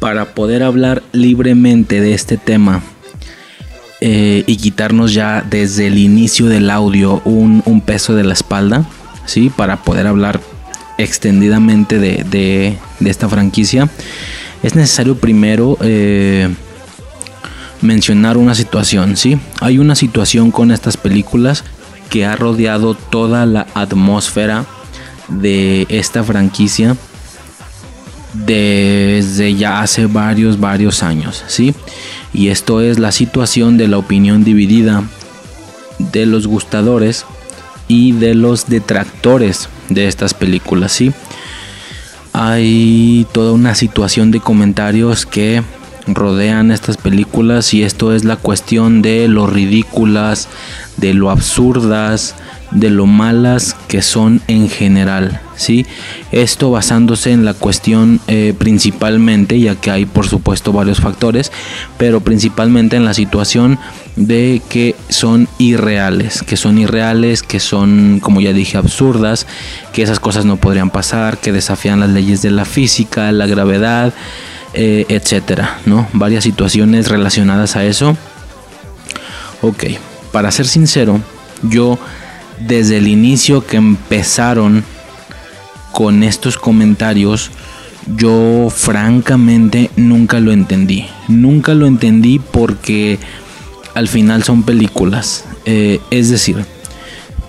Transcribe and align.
para 0.00 0.34
poder 0.34 0.62
hablar 0.62 1.02
libremente 1.12 2.00
de 2.00 2.14
este 2.14 2.36
tema 2.36 2.82
eh, 4.00 4.44
y 4.46 4.56
quitarnos 4.56 5.12
ya 5.12 5.44
desde 5.48 5.86
el 5.86 5.98
inicio 5.98 6.46
del 6.46 6.70
audio 6.70 7.20
un, 7.26 7.82
peso 7.84 8.14
de 8.14 8.24
la 8.24 8.32
espalda, 8.32 8.86
¿sí? 9.26 9.50
Para 9.54 9.82
poder 9.82 10.06
hablar 10.06 10.40
extendidamente 10.96 11.98
de, 11.98 12.78
esta 13.04 13.28
franquicia, 13.28 13.90
es 14.62 14.74
necesario 14.74 15.16
primero 15.18 15.76
eh, 15.82 16.48
mencionar 17.82 18.38
una 18.38 18.54
situación, 18.54 19.18
¿sí? 19.18 19.38
Hay 19.60 19.78
una 19.78 19.94
situación 19.94 20.50
con 20.50 20.70
estas 20.70 20.96
películas 20.96 21.64
que 22.08 22.24
ha 22.24 22.36
rodeado 22.36 22.94
toda 22.94 23.44
la 23.44 23.66
atmósfera 23.74 24.64
de 25.28 25.86
esta 25.90 26.24
franquicia 26.24 26.96
desde 28.32 29.54
ya 29.54 29.80
hace 29.80 30.06
varios, 30.06 30.60
varios 30.60 31.02
años, 31.02 31.44
¿sí? 31.48 31.74
Y 32.32 32.48
esto 32.48 32.80
es 32.80 32.98
la 32.98 33.12
situación 33.12 33.76
de 33.76 33.88
la 33.88 33.98
opinión 33.98 34.44
dividida 34.44 35.02
de 35.98 36.26
los 36.26 36.46
gustadores 36.46 37.24
y 37.88 38.12
de 38.12 38.34
los 38.34 38.68
detractores 38.68 39.68
de 39.88 40.06
estas 40.06 40.34
películas, 40.34 40.92
¿sí? 40.92 41.12
Hay 42.32 43.26
toda 43.32 43.52
una 43.52 43.74
situación 43.74 44.30
de 44.30 44.40
comentarios 44.40 45.26
que 45.26 45.62
rodean 46.06 46.70
estas 46.70 46.96
películas 46.96 47.74
y 47.74 47.82
esto 47.82 48.14
es 48.14 48.24
la 48.24 48.36
cuestión 48.36 49.02
de 49.02 49.28
lo 49.28 49.46
ridículas, 49.46 50.48
de 50.96 51.14
lo 51.14 51.30
absurdas, 51.30 52.36
de 52.70 52.90
lo 52.90 53.06
malas 53.06 53.76
que 53.88 54.02
son 54.02 54.40
en 54.46 54.68
general, 54.68 55.40
¿sí? 55.56 55.86
Esto 56.30 56.70
basándose 56.70 57.32
en 57.32 57.44
la 57.44 57.54
cuestión 57.54 58.20
eh, 58.28 58.54
principalmente, 58.56 59.58
ya 59.58 59.74
que 59.74 59.90
hay 59.90 60.06
por 60.06 60.26
supuesto 60.26 60.72
varios 60.72 61.00
factores, 61.00 61.50
pero 61.98 62.20
principalmente 62.20 62.96
en 62.96 63.04
la 63.04 63.14
situación 63.14 63.78
de 64.16 64.62
que 64.68 64.94
son 65.08 65.48
irreales, 65.58 66.42
que 66.42 66.56
son 66.56 66.78
irreales, 66.78 67.42
que 67.42 67.60
son, 67.60 68.20
como 68.20 68.40
ya 68.40 68.52
dije, 68.52 68.76
absurdas, 68.76 69.46
que 69.92 70.02
esas 70.02 70.20
cosas 70.20 70.44
no 70.44 70.56
podrían 70.56 70.90
pasar, 70.90 71.38
que 71.38 71.52
desafían 71.52 72.00
las 72.00 72.10
leyes 72.10 72.42
de 72.42 72.50
la 72.50 72.64
física, 72.64 73.32
la 73.32 73.46
gravedad, 73.46 74.12
eh, 74.74 75.06
etcétera, 75.08 75.80
¿no? 75.86 76.06
Varias 76.12 76.44
situaciones 76.44 77.08
relacionadas 77.08 77.74
a 77.74 77.84
eso. 77.84 78.16
Ok, 79.62 79.84
para 80.32 80.52
ser 80.52 80.66
sincero, 80.66 81.20
yo 81.62 81.98
desde 82.66 82.98
el 82.98 83.08
inicio 83.08 83.66
que 83.66 83.76
empezaron 83.76 84.84
con 85.92 86.22
estos 86.22 86.56
comentarios, 86.56 87.50
yo 88.16 88.68
francamente 88.74 89.90
nunca 89.96 90.40
lo 90.40 90.52
entendí. 90.52 91.06
Nunca 91.28 91.74
lo 91.74 91.86
entendí 91.86 92.38
porque 92.38 93.18
al 93.94 94.08
final 94.08 94.44
son 94.44 94.62
películas. 94.62 95.44
Eh, 95.64 96.00
es 96.10 96.30
decir, 96.30 96.64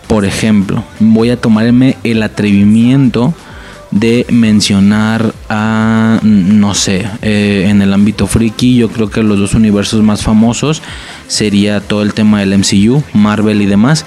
por 0.08 0.26
ejemplo, 0.26 0.84
voy 1.00 1.30
a 1.30 1.38
tomarme 1.38 1.98
el 2.04 2.24
atrevimiento 2.24 3.34
de 3.92 4.26
mencionar 4.30 5.34
a, 5.50 6.20
no 6.24 6.74
sé, 6.74 7.06
eh, 7.22 7.68
en 7.70 7.82
el 7.82 7.94
ámbito 7.94 8.26
friki, 8.26 8.78
yo 8.78 8.90
creo 8.90 9.10
que 9.10 9.22
los 9.22 9.38
dos 9.38 9.54
universos 9.54 10.02
más 10.02 10.24
famosos 10.24 10.82
sería 11.28 11.82
todo 11.82 12.02
el 12.02 12.14
tema 12.14 12.40
del 12.40 12.58
MCU, 12.58 13.04
Marvel 13.14 13.62
y 13.62 13.66
demás, 13.66 14.06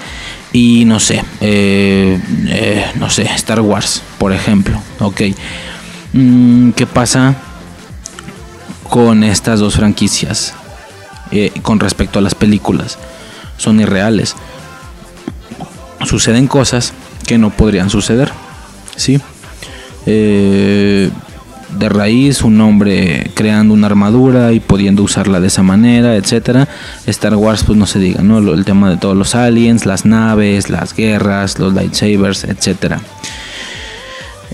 y 0.55 0.85
no 0.85 1.01
sé, 1.01 1.21
eh, 1.41 2.17
eh, 2.47 2.85
no 2.95 3.09
sé, 3.09 3.23
Star 3.23 3.59
Wars, 3.59 4.01
por 4.17 4.31
ejemplo, 4.31 4.81
ok. 4.99 5.21
Mm, 6.13 6.69
¿Qué 6.71 6.87
pasa 6.87 7.35
con 8.89 9.25
estas 9.25 9.59
dos 9.59 9.75
franquicias 9.75 10.53
con 11.61 11.81
respecto 11.81 12.19
a 12.19 12.21
las 12.21 12.35
películas? 12.35 12.97
Son 13.57 13.81
irreales. 13.81 14.33
Suceden 16.05 16.47
cosas 16.47 16.93
que 17.27 17.37
no 17.37 17.49
podrían 17.49 17.89
suceder, 17.89 18.31
¿sí? 18.95 19.19
De 21.77 21.89
raíz 21.89 22.41
un 22.41 22.59
hombre 22.61 23.31
creando 23.33 23.73
una 23.73 23.87
armadura 23.87 24.53
y 24.53 24.59
pudiendo 24.59 25.03
usarla 25.03 25.39
de 25.39 25.47
esa 25.47 25.63
manera, 25.63 26.15
etcétera. 26.15 26.67
Star 27.05 27.35
Wars, 27.35 27.63
pues 27.63 27.77
no 27.77 27.85
se 27.85 27.99
diga, 27.99 28.23
¿no? 28.23 28.37
El 28.37 28.65
tema 28.65 28.89
de 28.89 28.97
todos 28.97 29.15
los 29.15 29.35
aliens, 29.35 29.85
las 29.85 30.05
naves, 30.05 30.69
las 30.69 30.95
guerras, 30.95 31.59
los 31.59 31.73
lightsabers, 31.73 32.45
etcétera. 32.45 33.01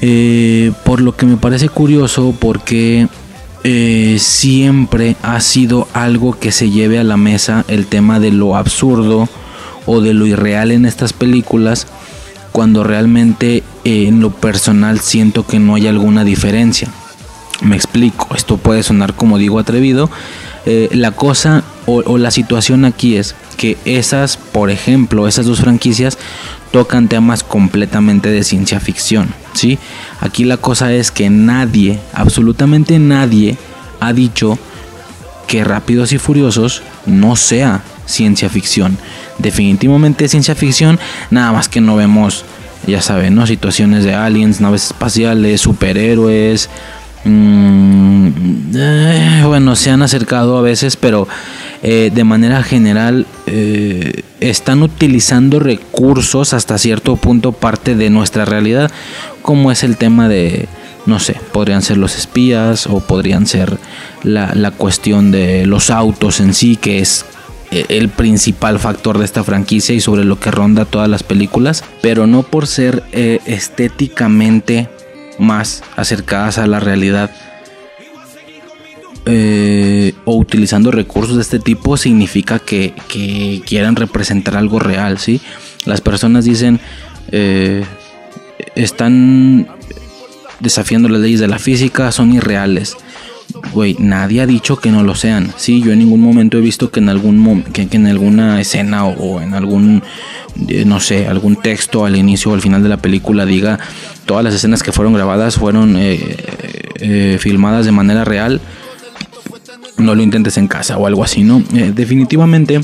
Eh, 0.02 0.72
por 0.84 1.00
lo 1.00 1.16
que 1.16 1.28
me 1.28 1.38
parece 1.38 1.70
curioso 1.70 2.34
porque 2.40 3.08
eh, 3.64 4.18
siempre 4.20 5.16
ha 5.22 5.40
sido 5.40 5.88
algo 5.94 6.40
que 6.40 6.52
se 6.52 6.72
lleve 6.72 6.98
a 6.98 7.04
la 7.04 7.18
mesa 7.18 7.64
el 7.68 7.86
tema 7.86 8.20
de 8.20 8.32
lo 8.32 8.56
absurdo 8.56 9.30
o 9.86 10.02
de 10.02 10.16
lo 10.16 10.26
irreal 10.26 10.72
en 10.72 10.86
estas 10.86 11.14
películas 11.14 11.86
cuando 12.52 12.84
realmente 12.84 13.64
eh, 13.84 14.08
en 14.08 14.20
lo 14.20 14.32
personal 14.32 15.00
siento 15.00 15.46
que 15.46 15.60
no 15.60 15.76
hay 15.76 15.88
alguna 15.88 16.24
diferencia. 16.24 16.90
Me 17.62 17.76
explico, 17.76 18.36
esto 18.36 18.58
puede 18.58 18.84
sonar 18.84 19.14
como 19.14 19.38
digo 19.38 19.60
atrevido. 19.60 20.10
Eh, 20.66 20.90
la 20.92 21.12
cosa 21.12 21.64
o, 21.86 22.18
la 22.18 22.32
situación 22.32 22.86
aquí 22.86 23.18
es 23.18 23.36
que 23.58 23.78
esas, 23.86 24.38
por 24.38 24.70
ejemplo, 24.70 25.28
esas 25.28 25.46
dos 25.46 25.62
franquicias 25.62 26.18
tocan 26.72 27.08
temas 27.08 27.44
completamente 27.44 28.30
de 28.30 28.44
ciencia 28.44 28.80
ficción. 28.80 29.34
¿sí? 29.54 29.78
Aquí 30.20 30.44
la 30.44 30.58
cosa 30.58 30.94
es 30.94 31.12
que 31.12 31.30
nadie, 31.30 32.00
absolutamente 32.14 32.98
nadie, 33.00 33.58
ha 34.00 34.14
dicho 34.14 34.58
que 35.48 35.64
Rápidos 35.64 36.14
y 36.14 36.18
Furiosos 36.18 36.82
no 37.06 37.36
sea 37.36 37.82
ciencia 38.06 38.50
ficción. 38.50 38.98
Definitivamente 39.38 40.28
ciencia 40.28 40.56
ficción, 40.56 41.00
nada 41.30 41.52
más 41.52 41.68
que 41.68 41.82
no 41.82 41.96
vemos, 41.96 42.46
ya 42.88 43.02
saben, 43.02 43.36
¿no? 43.36 43.46
Situaciones 43.46 44.04
de 44.04 44.14
aliens, 44.14 44.62
naves 44.62 44.86
espaciales, 44.86 45.62
superhéroes. 45.62 46.70
Mm, 47.24 48.30
eh, 48.76 49.44
bueno, 49.46 49.76
se 49.76 49.92
han 49.92 50.02
acercado 50.02 50.58
a 50.58 50.62
veces, 50.62 50.98
pero 50.98 51.28
eh, 51.84 52.12
de 52.14 52.24
manera 52.24 52.64
general 52.64 53.28
eh, 53.46 54.24
están 54.40 54.82
utilizando 54.82 55.60
recursos 55.60 56.54
hasta 56.54 56.78
cierto 56.78 57.16
punto 57.16 57.52
parte 57.52 57.96
de 57.96 58.10
nuestra 58.10 58.46
realidad, 58.46 58.92
como 59.42 59.72
es 59.72 59.84
el 59.84 59.98
tema 59.98 60.30
de, 60.30 60.68
no 61.06 61.20
sé, 61.20 61.36
podrían 61.52 61.84
ser 61.84 61.98
los 61.98 62.18
espías 62.18 62.88
o 62.88 63.02
podrían 63.02 63.46
ser 63.46 63.78
la, 64.24 64.54
la 64.56 64.72
cuestión 64.72 65.32
de 65.32 65.66
los 65.68 65.92
autos 65.92 66.40
en 66.40 66.54
sí, 66.54 66.76
que 66.76 67.00
es 67.00 67.26
el 67.72 68.10
principal 68.10 68.80
factor 68.80 69.18
de 69.18 69.24
esta 69.24 69.46
franquicia 69.46 69.96
y 69.96 70.02
sobre 70.02 70.26
lo 70.26 70.38
que 70.38 70.52
ronda 70.52 70.84
todas 70.84 71.08
las 71.08 71.24
películas, 71.24 71.86
pero 72.02 72.28
no 72.28 72.44
por 72.44 72.68
ser 72.68 73.02
estéticamente 73.14 74.90
más 75.42 75.84
acercadas 75.96 76.58
a 76.58 76.68
la 76.68 76.80
realidad 76.80 77.32
eh, 79.26 80.14
o 80.26 80.36
utilizando 80.36 80.92
recursos 80.92 81.36
de 81.36 81.42
este 81.42 81.60
tipo 81.60 81.98
significa 81.98 82.60
que, 82.60 82.94
quieran 83.66 83.96
representar 83.96 84.56
algo 84.56 84.80
real, 84.80 85.18
¿sí? 85.18 85.42
Las 85.86 86.02
personas 86.02 86.46
dicen, 86.46 86.80
están 88.76 89.68
desafiando 90.60 91.10
las 91.10 91.22
leyes 91.22 91.40
de 91.40 91.48
la 91.48 91.60
física, 91.60 92.12
son 92.12 92.34
irreales 92.34 92.96
güey, 93.74 93.96
nadie 94.00 94.42
ha 94.42 94.46
dicho 94.46 94.78
que 94.78 94.92
no 94.92 95.04
lo 95.04 95.16
sean. 95.16 95.54
Sí, 95.58 95.82
yo 95.82 95.92
en 95.92 96.00
ningún 96.00 96.22
momento 96.22 96.58
he 96.58 96.62
visto 96.62 96.92
que 96.92 97.00
en 97.00 97.10
algún 97.10 97.64
que, 97.74 97.88
en 97.92 98.08
alguna 98.08 98.60
escena 98.62 99.06
o, 99.06 99.42
en 99.42 99.54
algún 99.54 100.04
eh, 100.68 100.86
no 100.86 101.00
sé, 101.00 101.28
algún 101.28 101.56
texto 101.56 102.06
al 102.06 102.16
inicio 102.16 102.52
o 102.52 102.54
al 102.54 102.62
final 102.62 102.84
de 102.84 102.90
la 102.90 102.98
película 102.98 103.46
diga 103.46 103.80
todas 104.26 104.44
las 104.44 104.54
escenas 104.54 104.84
que 104.84 104.92
fueron 104.92 105.14
grabadas 105.14 105.56
fueron 105.56 105.96
eh, 105.98 106.38
eh, 107.00 107.38
filmadas 107.40 107.86
de 107.86 107.92
manera 107.92 108.26
real. 108.26 108.62
No 109.98 110.16
lo 110.16 110.24
intentes 110.24 110.58
en 110.58 110.68
casa 110.68 110.98
o 110.98 111.06
algo 111.06 111.24
así, 111.24 111.44
¿no? 111.44 111.64
definitivamente 111.94 112.82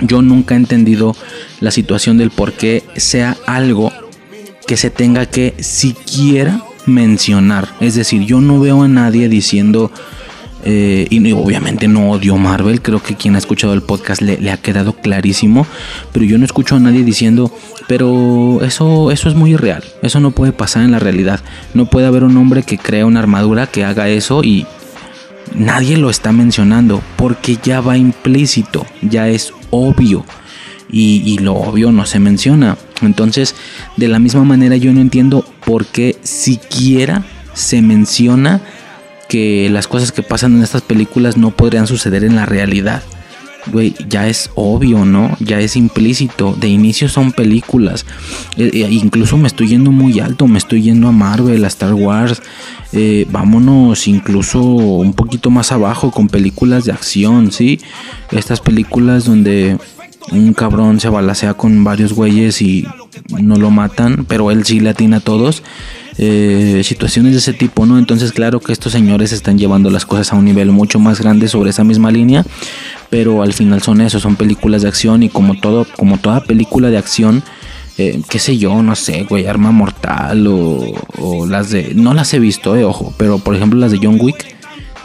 yo 0.00 0.22
nunca 0.22 0.54
he 0.54 0.56
entendido 0.56 1.14
la 1.60 1.70
situación 1.70 2.16
del 2.18 2.30
por 2.30 2.52
qué 2.52 2.84
sea 2.96 3.36
algo 3.46 3.92
que 4.66 4.76
se 4.76 4.90
tenga 4.90 5.26
que 5.26 5.54
siquiera 5.60 6.62
mencionar. 6.88 7.68
Es 7.80 7.94
decir, 7.94 8.22
yo 8.22 8.40
no 8.40 8.60
veo 8.60 8.82
a 8.82 8.88
nadie 8.88 9.28
diciendo, 9.28 9.90
eh, 10.64 11.06
y 11.10 11.32
obviamente 11.32 11.86
no 11.86 12.10
odio 12.10 12.36
Marvel, 12.36 12.82
creo 12.82 13.02
que 13.02 13.14
quien 13.14 13.36
ha 13.36 13.38
escuchado 13.38 13.74
el 13.74 13.82
podcast 13.82 14.20
le, 14.20 14.50
ha 14.50 14.56
quedado 14.56 14.94
clarísimo, 14.94 15.66
pero 16.12 16.24
yo 16.24 16.36
no 16.38 16.44
escucho 16.44 16.76
a 16.76 16.80
nadie 16.80 17.04
diciendo, 17.04 17.52
pero 17.86 18.60
eso, 18.62 19.10
eso 19.10 19.28
es 19.28 19.34
muy 19.34 19.52
irreal, 19.52 19.84
eso 20.02 20.20
no 20.20 20.32
puede 20.32 20.52
pasar 20.52 20.82
en 20.82 20.90
la 20.90 20.98
realidad, 20.98 21.40
no 21.74 21.86
puede 21.86 22.06
haber 22.06 22.24
un 22.24 22.36
hombre 22.36 22.64
que 22.64 22.78
crea 22.78 23.06
una 23.06 23.20
armadura 23.20 23.66
que 23.66 23.84
haga 23.84 24.08
eso 24.08 24.42
y 24.42 24.66
nadie 25.54 25.96
lo 25.96 26.10
está 26.10 26.32
mencionando, 26.32 27.02
porque 27.16 27.58
ya 27.62 27.80
va 27.80 27.96
implícito, 27.96 28.84
ya 29.02 29.28
es 29.28 29.52
obvio. 29.70 30.24
Y, 30.90 31.38
lo 31.38 31.54
obvio 31.54 31.92
no 31.92 32.06
se 32.06 32.18
menciona. 32.18 32.78
Entonces, 33.02 33.54
de 33.96 34.08
la 34.08 34.18
misma 34.18 34.44
manera 34.44 34.76
yo 34.76 34.92
no 34.92 35.00
entiendo 35.00 35.44
por 35.64 35.86
qué 35.86 36.16
siquiera 36.22 37.24
se 37.52 37.82
menciona 37.82 38.62
que 39.28 39.68
las 39.70 39.86
cosas 39.86 40.12
que 40.12 40.22
pasan 40.22 40.56
en 40.56 40.62
estas 40.62 40.82
películas 40.82 41.36
no 41.36 41.50
podrían 41.50 41.86
suceder 41.86 42.24
en 42.24 42.36
la 42.36 42.46
realidad. 42.46 43.02
Güey, 43.70 43.94
ya 44.08 44.28
es 44.28 44.50
obvio, 44.54 45.04
¿no? 45.04 45.36
Ya 45.40 45.60
es 45.60 45.76
implícito. 45.76 46.56
De 46.58 46.68
inicio 46.68 47.08
son 47.08 47.32
películas. 47.32 48.06
Eh, 48.56 48.70
eh, 48.72 48.88
incluso 48.90 49.36
me 49.36 49.46
estoy 49.46 49.68
yendo 49.68 49.92
muy 49.92 50.20
alto. 50.20 50.46
Me 50.46 50.58
estoy 50.58 50.82
yendo 50.82 51.08
a 51.08 51.12
Marvel, 51.12 51.64
a 51.64 51.68
Star 51.68 51.92
Wars. 51.92 52.40
Eh, 52.92 53.26
vámonos 53.30 54.08
incluso 54.08 54.62
un 54.62 55.12
poquito 55.12 55.50
más 55.50 55.72
abajo 55.72 56.10
con 56.10 56.28
películas 56.28 56.84
de 56.86 56.92
acción, 56.92 57.52
¿sí? 57.52 57.80
Estas 58.32 58.60
películas 58.60 59.26
donde 59.26 59.76
un 60.32 60.54
cabrón 60.54 61.00
se 61.00 61.08
balacea 61.08 61.54
con 61.54 61.84
varios 61.84 62.12
güeyes 62.12 62.60
y 62.62 62.86
no 63.40 63.56
lo 63.56 63.70
matan, 63.70 64.24
pero 64.28 64.50
él 64.50 64.64
sí 64.64 64.80
le 64.80 64.90
atina 64.90 65.18
a 65.18 65.20
todos. 65.20 65.62
Eh, 66.20 66.82
situaciones 66.82 67.30
de 67.32 67.38
ese 67.38 67.52
tipo, 67.52 67.86
¿no? 67.86 67.96
Entonces, 67.96 68.32
claro 68.32 68.58
que 68.58 68.72
estos 68.72 68.90
señores 68.90 69.32
están 69.32 69.56
llevando 69.56 69.88
las 69.88 70.04
cosas 70.04 70.32
a 70.32 70.36
un 70.36 70.44
nivel 70.44 70.72
mucho 70.72 70.98
más 70.98 71.20
grande 71.20 71.46
sobre 71.46 71.70
esa 71.70 71.84
misma 71.84 72.10
línea, 72.10 72.44
pero 73.08 73.42
al 73.42 73.52
final 73.52 73.82
son 73.82 74.00
eso, 74.00 74.18
son 74.18 74.34
películas 74.34 74.82
de 74.82 74.88
acción 74.88 75.22
y 75.22 75.28
como 75.28 75.60
todo, 75.60 75.86
como 75.96 76.18
toda 76.18 76.42
película 76.42 76.90
de 76.90 76.98
acción, 76.98 77.44
eh, 77.98 78.20
qué 78.28 78.40
sé 78.40 78.58
yo, 78.58 78.82
no 78.82 78.96
sé, 78.96 79.26
güey, 79.28 79.46
Arma 79.46 79.70
Mortal 79.70 80.44
o, 80.48 81.46
las 81.46 81.70
de, 81.70 81.92
no 81.94 82.14
las 82.14 82.34
he 82.34 82.40
visto, 82.40 82.74
eh, 82.74 82.84
ojo, 82.84 83.14
pero 83.16 83.38
por 83.38 83.54
ejemplo 83.54 83.78
las 83.78 83.92
de 83.92 84.00
John 84.02 84.18
Wick, 84.20 84.56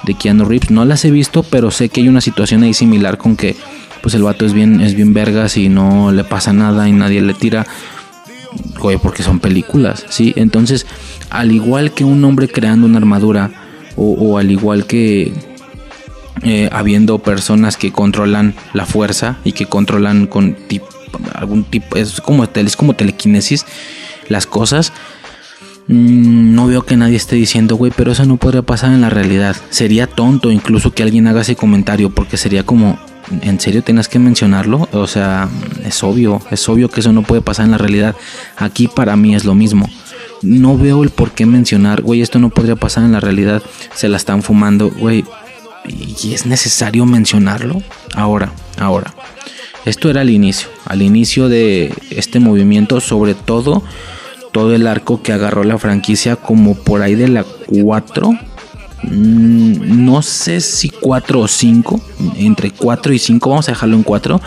de 0.05 0.15
Keanu 0.15 0.45
Reeves, 0.45 0.71
no 0.71 0.83
las 0.83 1.05
he 1.05 1.11
visto, 1.11 1.43
pero 1.43 1.69
sé 1.69 1.89
que 1.89 2.01
hay 2.01 2.07
una 2.07 2.21
situación 2.21 2.63
ahí 2.63 2.73
similar 2.73 3.19
con 3.19 3.35
que 3.35 3.55
pues 4.03 4.15
el 4.15 4.23
vato 4.23 4.45
es 4.45 4.51
bien, 4.51 4.81
es 4.81 4.95
bien 4.95 5.13
vergas 5.13 5.55
y 5.55 5.69
no 5.69 6.11
le 6.11 6.25
pasa 6.25 6.51
nada 6.51 6.89
y 6.89 6.91
nadie 6.91 7.21
le 7.21 7.33
tira. 7.33 7.65
Güey, 8.77 8.97
porque 8.97 9.23
son 9.23 9.39
películas, 9.39 10.05
¿sí? 10.09 10.33
Entonces, 10.35 10.85
al 11.29 11.53
igual 11.53 11.93
que 11.93 12.03
un 12.03 12.23
hombre 12.25 12.49
creando 12.49 12.85
una 12.85 12.97
armadura, 12.97 13.49
o, 13.95 14.37
al 14.37 14.51
igual 14.51 14.87
que 14.87 15.31
eh, 16.43 16.69
habiendo 16.73 17.19
personas 17.19 17.77
que 17.77 17.93
controlan 17.93 18.53
la 18.73 18.85
fuerza 18.85 19.37
y 19.45 19.53
que 19.53 19.67
controlan 19.67 20.27
con 20.27 20.57
algún 21.33 21.63
tipo, 21.63 21.95
es 21.95 22.19
como, 22.19 22.43
es 22.43 22.75
como 22.75 22.95
telequinesis 22.95 23.65
las 24.27 24.45
cosas, 24.45 24.91
mm, 25.87 26.53
no 26.53 26.67
veo 26.67 26.85
que 26.85 26.97
nadie 26.97 27.15
esté 27.15 27.37
diciendo, 27.37 27.77
güey, 27.77 27.93
pero 27.95 28.11
eso 28.11 28.25
no 28.25 28.35
podría 28.35 28.63
pasar 28.63 28.91
en 28.91 28.99
la 28.99 29.09
realidad. 29.09 29.55
Sería 29.69 30.07
tonto 30.07 30.51
incluso 30.51 30.91
que 30.91 31.03
alguien 31.03 31.27
haga 31.27 31.41
ese 31.41 31.55
comentario 31.55 32.09
porque 32.09 32.35
sería 32.35 32.63
como, 32.65 32.99
¿en 33.41 33.59
serio 33.59 33.83
tienes 33.83 34.07
que 34.07 34.19
mencionarlo? 34.19 34.87
O 34.91 35.07
sea, 35.07 35.49
es 35.85 36.03
obvio, 36.03 36.41
es 36.51 36.67
obvio 36.69 36.89
que 36.89 36.99
eso 36.99 37.13
no 37.13 37.23
puede 37.23 37.41
pasar 37.41 37.65
en 37.65 37.71
la 37.71 37.77
realidad. 37.77 38.15
Aquí 38.57 38.87
para 38.87 39.15
mí 39.15 39.35
es 39.35 39.45
lo 39.45 39.55
mismo. 39.55 39.89
No 40.41 40.77
veo 40.77 41.03
el 41.03 41.09
por 41.09 41.31
qué 41.31 41.45
mencionar, 41.45 42.01
güey, 42.01 42.21
esto 42.21 42.39
no 42.39 42.49
podría 42.49 42.75
pasar 42.75 43.03
en 43.03 43.13
la 43.13 43.19
realidad. 43.19 43.63
Se 43.93 44.09
la 44.09 44.17
están 44.17 44.43
fumando, 44.43 44.89
güey. 44.89 45.25
¿Y 45.85 46.33
es 46.33 46.45
necesario 46.45 47.05
mencionarlo? 47.05 47.81
Ahora, 48.15 48.51
ahora. 48.77 49.13
Esto 49.85 50.09
era 50.09 50.21
al 50.21 50.29
inicio, 50.29 50.69
al 50.85 51.01
inicio 51.01 51.49
de 51.49 51.93
este 52.09 52.39
movimiento, 52.39 53.01
sobre 53.01 53.33
todo 53.33 53.83
todo 54.53 54.75
el 54.75 54.85
arco 54.85 55.21
que 55.23 55.33
agarró 55.33 55.63
la 55.63 55.79
franquicia 55.79 56.35
como 56.35 56.75
por 56.75 57.01
ahí 57.01 57.15
de 57.15 57.27
la 57.27 57.43
4 57.43 58.29
Mm, 58.31 58.52
no 59.09 60.21
sé 60.21 60.61
si 60.61 60.89
4 60.89 61.39
o 61.39 61.47
5, 61.47 62.01
entre 62.37 62.71
4 62.71 63.13
y 63.13 63.19
5, 63.19 63.49
vamos 63.49 63.67
a 63.67 63.71
dejarlo 63.71 63.95
en 63.95 64.03
4, 64.03 64.41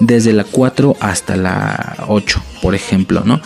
desde 0.00 0.32
la 0.32 0.44
4 0.44 0.96
hasta 1.00 1.36
la 1.36 2.04
8, 2.08 2.42
por 2.62 2.74
ejemplo, 2.74 3.22
¿no? 3.24 3.40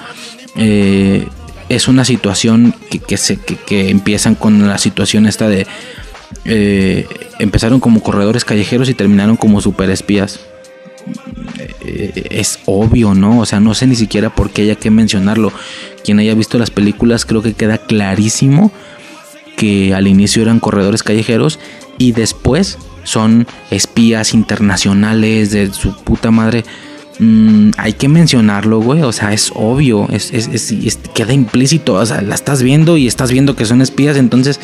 Eh, 0.57 1.27
es 1.69 1.89
una 1.89 2.05
situación 2.05 2.75
que, 3.07 3.17
se, 3.17 3.37
que, 3.37 3.91
empiezan 3.91 4.35
con 4.35 4.67
la 4.67 4.79
situación 4.79 5.27
esta 5.27 5.49
de... 5.49 5.67
Eh, 6.45 7.07
empezaron 7.39 7.81
como 7.81 8.03
corredores 8.03 8.45
callejeros 8.45 8.89
y 8.89 8.95
terminaron 8.95 9.37
como 9.37 9.61
super 9.61 9.89
espías. 9.91 10.41
Eh, 11.85 12.27
es 12.31 12.59
obvio, 12.67 13.15
¿no? 13.15 13.39
O 13.39 13.47
sea, 13.47 13.61
no 13.61 13.75
sé 13.75 13.87
ni 13.87 13.95
siquiera 13.95 14.31
por 14.31 14.51
qué 14.51 14.63
haya 14.63 14.75
que 14.75 14.91
mencionarlo. 14.91 15.53
Quien 16.05 16.19
haya 16.19 16.35
visto 16.35 16.59
las 16.59 16.71
películas 16.71 17.25
creo 17.25 17.43
que 17.43 17.55
queda 17.55 17.79
clarísimo 17.79 18.73
que 19.61 19.93
al 19.93 20.09
inicio 20.09 20.41
eran 20.41 20.59
corredores 20.59 21.03
callejeros 21.03 21.59
y 21.99 22.13
después 22.13 22.79
son 23.05 23.47
espías 23.71 24.33
internacionales 24.33 25.51
de 25.51 25.71
su 25.71 25.95
puta 26.03 26.31
madre. 26.31 26.65
Mm, 27.19 27.73
hay 27.77 27.93
que 27.93 28.09
mencionarlo, 28.09 28.81
güey. 28.81 29.03
O 29.03 29.13
sea, 29.13 29.35
es 29.35 29.53
obvio, 29.55 30.09
es, 30.09 30.31
queda 31.15 31.35
implícito. 31.35 31.93
O 31.93 32.07
sea, 32.07 32.23
la 32.23 32.35
estás 32.35 32.63
viendo 32.63 32.97
y 32.97 33.07
estás 33.07 33.31
viendo 33.31 33.55
que 33.55 33.67
son 33.67 33.83
espías, 33.83 34.17
entonces, 34.17 34.61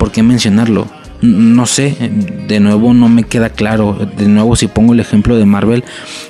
¿por 0.00 0.10
qué 0.10 0.24
mencionarlo? 0.24 0.88
No 1.22 1.66
sé, 1.66 1.96
de 2.48 2.60
nuevo 2.60 2.94
no 2.94 3.08
me 3.08 3.24
queda 3.24 3.50
claro. 3.50 4.08
De 4.16 4.26
nuevo, 4.26 4.56
si 4.56 4.68
pongo 4.68 4.94
el 4.94 5.00
ejemplo 5.00 5.36
de 5.36 5.44
Marvel, 5.44 5.84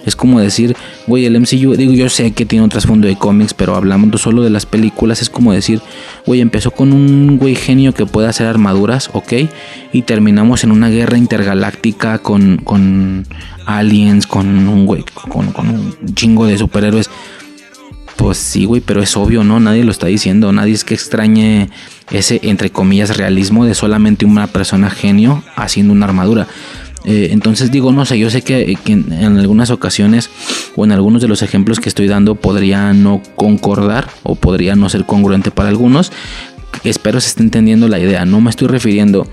es 0.04 0.16
como 0.16 0.40
decir, 0.40 0.76
güey, 1.06 1.26
el 1.26 1.38
MCU, 1.38 1.76
digo, 1.76 1.92
yo 1.92 2.08
sé 2.08 2.32
que 2.32 2.46
tiene 2.46 2.64
un 2.64 2.70
trasfondo 2.70 3.06
de 3.06 3.16
cómics, 3.16 3.54
pero 3.54 3.76
hablando 3.76 4.18
solo 4.18 4.42
de 4.42 4.50
las 4.50 4.66
películas, 4.66 5.22
es 5.22 5.30
como 5.30 5.52
decir, 5.52 5.80
güey, 6.26 6.40
empezó 6.40 6.72
con 6.72 6.92
un 6.92 7.38
güey 7.38 7.54
genio 7.54 7.94
que 7.94 8.06
puede 8.06 8.28
hacer 8.28 8.46
armaduras, 8.46 9.10
ok, 9.12 9.32
y 9.92 10.02
terminamos 10.02 10.64
en 10.64 10.72
una 10.72 10.88
guerra 10.88 11.18
intergaláctica 11.18 12.18
con, 12.18 12.58
con 12.58 13.26
aliens, 13.66 14.26
con 14.26 14.46
un 14.68 14.86
güey, 14.86 15.04
con, 15.28 15.52
con 15.52 15.68
un 15.68 16.14
chingo 16.14 16.46
de 16.46 16.58
superhéroes. 16.58 17.10
Pues 18.16 18.36
sí, 18.36 18.66
güey, 18.66 18.82
pero 18.82 19.02
es 19.02 19.16
obvio, 19.16 19.44
¿no? 19.44 19.60
Nadie 19.60 19.82
lo 19.82 19.90
está 19.90 20.06
diciendo, 20.08 20.52
nadie 20.52 20.74
es 20.74 20.84
que 20.84 20.92
extrañe 20.92 21.70
ese, 22.10 22.40
entre 22.42 22.70
comillas, 22.70 23.16
realismo 23.16 23.64
de 23.64 23.74
solamente 23.74 24.24
una 24.24 24.46
persona 24.46 24.90
genio 24.90 25.42
haciendo 25.56 25.92
una 25.92 26.06
armadura. 26.06 26.46
Eh, 27.04 27.28
entonces 27.32 27.70
digo, 27.70 27.92
no 27.92 28.04
sé, 28.04 28.18
yo 28.18 28.28
sé 28.28 28.42
que, 28.42 28.76
en, 28.86 29.38
algunas 29.38 29.70
ocasiones 29.70 30.28
o 30.76 30.84
en 30.84 30.92
algunos 30.92 31.22
de 31.22 31.28
los 31.28 31.42
ejemplos 31.42 31.80
que 31.80 31.88
estoy 31.88 32.08
dando 32.08 32.34
podría 32.34 32.92
no 32.92 33.22
concordar 33.36 34.08
o 34.22 34.34
podría 34.34 34.76
no 34.76 34.88
ser 34.88 35.06
congruente 35.06 35.50
para 35.50 35.70
algunos. 35.70 36.12
Espero 36.84 37.20
se 37.20 37.28
esté 37.28 37.42
entendiendo 37.42 37.88
la 37.88 37.98
idea. 37.98 38.24
No 38.24 38.40
me 38.40 38.50
estoy 38.50 38.68
refiriendo 38.68 39.26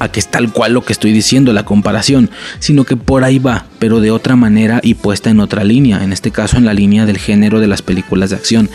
a 0.00 0.10
que 0.10 0.18
es 0.18 0.28
tal 0.28 0.52
cual 0.52 0.72
lo 0.72 0.82
que 0.82 0.92
estoy 0.92 1.12
diciendo, 1.12 1.52
la 1.52 1.64
comparación, 1.64 2.30
sino 2.58 2.84
que 2.84 2.96
por 2.96 3.22
ahí 3.22 3.38
va, 3.38 3.66
pero 3.78 4.00
de 4.00 4.10
otra 4.10 4.34
manera 4.34 4.80
y 4.82 4.94
puesta 4.94 5.30
en 5.30 5.40
otra 5.40 5.62
línea, 5.62 6.02
en 6.02 6.12
este 6.12 6.30
caso 6.30 6.56
en 6.56 6.64
la 6.64 6.72
línea 6.74 7.06
del 7.06 7.18
género 7.18 7.60
de 7.60 7.68
las 7.68 7.82
películas 7.82 8.30
de 8.30 8.36
acción. 8.36 8.70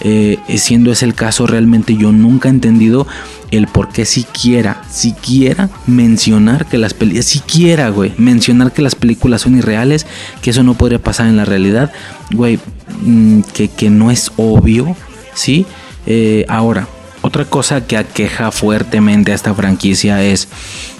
Eh, 0.00 0.38
siendo 0.56 0.92
ese 0.92 1.04
el 1.04 1.14
caso, 1.14 1.46
realmente 1.46 1.96
yo 1.96 2.12
nunca 2.12 2.48
he 2.48 2.50
entendido 2.50 3.06
el 3.50 3.68
por 3.68 3.88
qué 3.90 4.04
siquiera, 4.04 4.82
siquiera 4.90 5.70
mencionar 5.86 6.66
que 6.66 6.78
las 6.78 6.94
películas, 6.94 7.26
siquiera, 7.26 7.88
güey, 7.90 8.12
mencionar 8.18 8.72
que 8.72 8.82
las 8.82 8.94
películas 8.94 9.42
son 9.42 9.56
irreales, 9.56 10.06
que 10.42 10.50
eso 10.50 10.62
no 10.62 10.74
podría 10.74 10.98
pasar 10.98 11.26
en 11.26 11.36
la 11.36 11.44
realidad, 11.44 11.92
güey, 12.32 12.58
mm, 13.02 13.40
que, 13.54 13.68
que 13.68 13.90
no 13.90 14.10
es 14.10 14.32
obvio, 14.36 14.96
¿sí? 15.34 15.66
Eh, 16.06 16.44
ahora, 16.48 16.88
otra 17.22 17.44
cosa 17.44 17.86
que 17.86 17.96
aqueja 17.96 18.50
fuertemente 18.50 19.32
a 19.32 19.34
esta 19.34 19.54
franquicia 19.54 20.22
es 20.22 20.48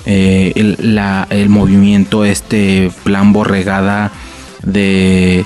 eh, 0.06 0.52
el, 0.56 0.98
el, 1.30 1.48
movimiento, 1.48 2.24
este 2.24 2.90
plan 3.02 3.32
borregada 3.32 4.12
de... 4.62 5.44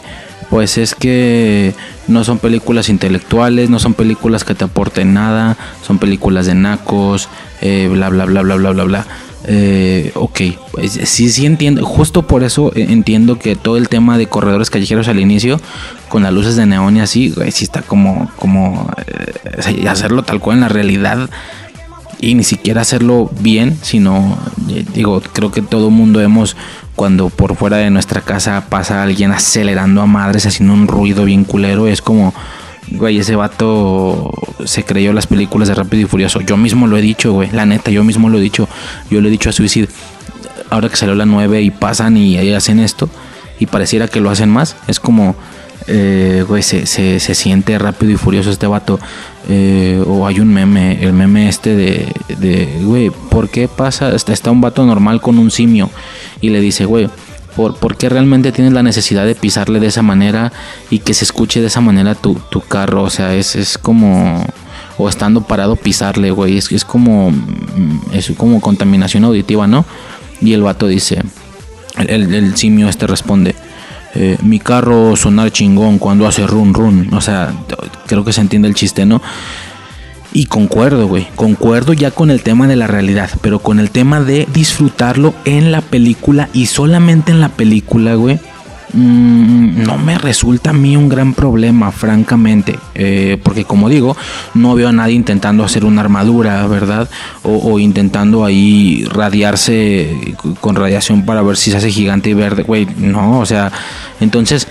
Pues 0.50 0.78
es 0.78 0.94
que 0.94 1.74
no 2.06 2.24
son 2.24 2.38
películas 2.38 2.88
intelectuales, 2.88 3.68
no 3.68 3.78
son 3.78 3.94
películas 3.94 4.44
que 4.44 4.54
te 4.54 4.64
aporten 4.64 5.12
nada, 5.12 5.56
son 5.82 5.98
películas 5.98 6.46
de 6.46 6.54
nacos, 6.54 7.28
eh, 7.60 7.88
bla, 7.92 8.08
bla, 8.08 8.24
bla, 8.24 8.42
bla, 8.42 8.56
bla, 8.56 8.70
bla, 8.70 8.84
bla. 8.84 9.06
Eh, 9.44 10.10
ok, 10.14 10.40
pues, 10.72 10.92
sí, 10.92 11.30
sí 11.30 11.46
entiendo. 11.46 11.84
Justo 11.84 12.26
por 12.26 12.42
eso 12.42 12.72
entiendo 12.74 13.38
que 13.38 13.56
todo 13.56 13.76
el 13.76 13.88
tema 13.88 14.18
de 14.18 14.26
corredores 14.26 14.70
callejeros 14.70 15.08
al 15.08 15.20
inicio, 15.20 15.60
con 16.08 16.22
las 16.22 16.32
luces 16.32 16.56
de 16.56 16.66
neón 16.66 16.96
y 16.96 17.00
así, 17.00 17.30
güey, 17.30 17.52
sí 17.52 17.64
está 17.64 17.82
como, 17.82 18.30
como 18.36 18.90
eh, 19.06 19.88
hacerlo 19.88 20.22
tal 20.22 20.40
cual 20.40 20.56
en 20.56 20.60
la 20.62 20.68
realidad 20.68 21.30
y 22.20 22.34
ni 22.34 22.44
siquiera 22.44 22.82
hacerlo 22.82 23.30
bien, 23.40 23.78
sino, 23.82 24.38
eh, 24.68 24.84
digo, 24.92 25.20
creo 25.32 25.50
que 25.50 25.62
todo 25.62 25.90
mundo 25.90 26.20
hemos, 26.20 26.56
cuando 26.96 27.30
por 27.30 27.56
fuera 27.56 27.76
de 27.76 27.90
nuestra 27.90 28.20
casa 28.20 28.66
pasa 28.68 29.02
alguien 29.02 29.32
acelerando 29.32 30.02
a 30.02 30.06
madres, 30.06 30.46
haciendo 30.46 30.74
un 30.74 30.88
ruido 30.88 31.24
bien 31.24 31.44
culero, 31.44 31.86
es 31.86 32.02
como 32.02 32.34
Güey, 32.90 33.18
ese 33.18 33.36
vato 33.36 34.32
se 34.64 34.84
creyó 34.84 35.12
las 35.12 35.26
películas 35.26 35.68
de 35.68 35.74
Rápido 35.74 36.02
y 36.02 36.06
Furioso. 36.06 36.40
Yo 36.40 36.56
mismo 36.56 36.86
lo 36.86 36.96
he 36.96 37.02
dicho, 37.02 37.32
güey. 37.32 37.50
La 37.50 37.66
neta, 37.66 37.90
yo 37.90 38.02
mismo 38.02 38.28
lo 38.28 38.38
he 38.38 38.40
dicho. 38.40 38.68
Yo 39.10 39.20
le 39.20 39.28
he 39.28 39.30
dicho 39.30 39.50
a 39.50 39.52
Suicide. 39.52 39.88
Ahora 40.70 40.88
que 40.88 40.96
salió 40.96 41.14
la 41.14 41.26
9 41.26 41.62
y 41.62 41.70
pasan 41.70 42.16
y 42.16 42.38
ahí 42.38 42.52
hacen 42.54 42.78
esto. 42.78 43.10
Y 43.58 43.66
pareciera 43.66 44.08
que 44.08 44.20
lo 44.20 44.30
hacen 44.30 44.48
más. 44.48 44.76
Es 44.86 45.00
como, 45.00 45.36
eh, 45.86 46.44
güey, 46.48 46.62
se, 46.62 46.86
se, 46.86 47.18
siente 47.34 47.78
rápido 47.78 48.12
y 48.12 48.16
furioso 48.16 48.50
este 48.50 48.66
vato. 48.66 48.98
Eh, 49.48 50.02
o 50.06 50.26
hay 50.26 50.40
un 50.40 50.52
meme, 50.52 51.02
el 51.02 51.14
meme 51.14 51.48
este 51.48 51.74
de, 51.74 52.12
de 52.38 52.80
güey, 52.82 53.10
¿por 53.10 53.48
qué 53.48 53.66
pasa? 53.66 54.14
Está, 54.14 54.32
está 54.32 54.50
un 54.50 54.60
vato 54.60 54.84
normal 54.84 55.20
con 55.20 55.38
un 55.38 55.50
simio. 55.50 55.90
Y 56.40 56.50
le 56.50 56.60
dice, 56.60 56.84
güey 56.84 57.08
por, 57.66 57.96
qué 57.96 58.08
realmente 58.08 58.52
tienes 58.52 58.72
la 58.72 58.84
necesidad 58.84 59.26
de 59.26 59.34
pisarle 59.34 59.80
de 59.80 59.88
esa 59.88 60.02
manera 60.02 60.52
y 60.90 61.00
que 61.00 61.12
se 61.12 61.24
escuche 61.24 61.60
de 61.60 61.66
esa 61.66 61.80
manera 61.80 62.14
tu, 62.14 62.38
carro. 62.68 63.02
O 63.02 63.10
sea, 63.10 63.34
es, 63.34 63.56
es 63.56 63.78
como 63.78 64.44
o 64.96 65.08
estando 65.08 65.42
parado 65.42 65.74
pisarle, 65.74 66.30
güey. 66.30 66.56
Es, 66.56 66.70
es 66.70 66.84
como, 66.84 67.30
mm, 67.30 68.00
es 68.12 68.30
como 68.36 68.60
contaminación 68.60 69.24
auditiva, 69.24 69.66
¿no? 69.66 69.84
Y 70.40 70.52
el 70.52 70.62
vato 70.62 70.86
dice, 70.86 71.20
el, 71.96 72.32
el 72.32 72.56
simio 72.56 72.88
este 72.88 73.08
responde, 73.08 73.56
eh, 74.14 74.38
mi 74.42 74.58
carro 74.58 75.16
sonar 75.16 75.50
chingón 75.50 75.98
cuando 75.98 76.26
hace 76.26 76.46
run 76.46 76.74
run. 76.74 77.12
O 77.12 77.20
sea, 77.20 77.52
creo 78.06 78.24
que 78.24 78.32
se 78.32 78.40
entiende 78.40 78.68
el 78.68 78.74
chiste, 78.74 79.06
¿no? 79.06 79.20
Y 80.32 80.46
concuerdo, 80.46 81.06
güey. 81.06 81.26
Concuerdo 81.36 81.92
ya 81.92 82.10
con 82.10 82.30
el 82.30 82.42
tema 82.42 82.66
de 82.66 82.76
la 82.76 82.86
realidad, 82.86 83.30
pero 83.40 83.60
con 83.60 83.80
el 83.80 83.90
tema 83.90 84.20
de 84.20 84.46
disfrutarlo 84.52 85.34
en 85.44 85.72
la 85.72 85.80
película 85.80 86.48
y 86.52 86.66
solamente 86.66 87.32
en 87.32 87.40
la 87.40 87.48
película, 87.48 88.14
güey. 88.14 88.38
Mm, 88.98 89.84
no 89.84 89.96
me 89.96 90.18
resulta 90.18 90.70
a 90.70 90.72
mí 90.72 90.96
un 90.96 91.08
gran 91.08 91.32
problema, 91.32 91.92
francamente. 91.92 92.76
Eh, 92.96 93.38
porque 93.44 93.64
como 93.64 93.88
digo, 93.88 94.16
no 94.54 94.74
veo 94.74 94.88
a 94.88 94.92
nadie 94.92 95.14
intentando 95.14 95.62
hacer 95.62 95.84
una 95.84 96.00
armadura, 96.00 96.66
¿verdad? 96.66 97.08
O, 97.44 97.78
intentando 97.78 98.44
ahí 98.44 99.04
radiarse 99.04 100.34
con 100.60 100.74
radiación 100.74 101.24
para 101.24 101.42
ver 101.42 101.56
si 101.56 101.70
se 101.70 101.76
hace 101.76 101.90
gigante 101.90 102.30
y 102.30 102.34
verde. 102.34 102.64
Güey, 102.64 102.88
no, 102.98 103.38
o 103.38 103.46
sea, 103.46 103.70
entonces... 104.20 104.66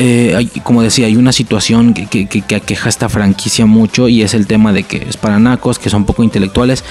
Eh, 0.00 0.46
como 0.62 0.82
decía, 0.82 1.06
hay 1.06 1.16
una 1.16 1.32
situación 1.32 1.92
que, 1.92 2.06
que, 2.06 2.28
que, 2.28 2.54
aqueja 2.54 2.88
esta 2.88 3.08
franquicia 3.08 3.66
mucho 3.66 4.08
y 4.08 4.22
es 4.22 4.32
el 4.32 4.46
tema 4.46 4.72
de 4.72 4.84
que 4.84 5.04
es 5.08 5.16
para 5.16 5.40
nacos, 5.40 5.80
que 5.80 5.90
son 5.90 6.04
poco 6.04 6.22
intelectuales. 6.22 6.84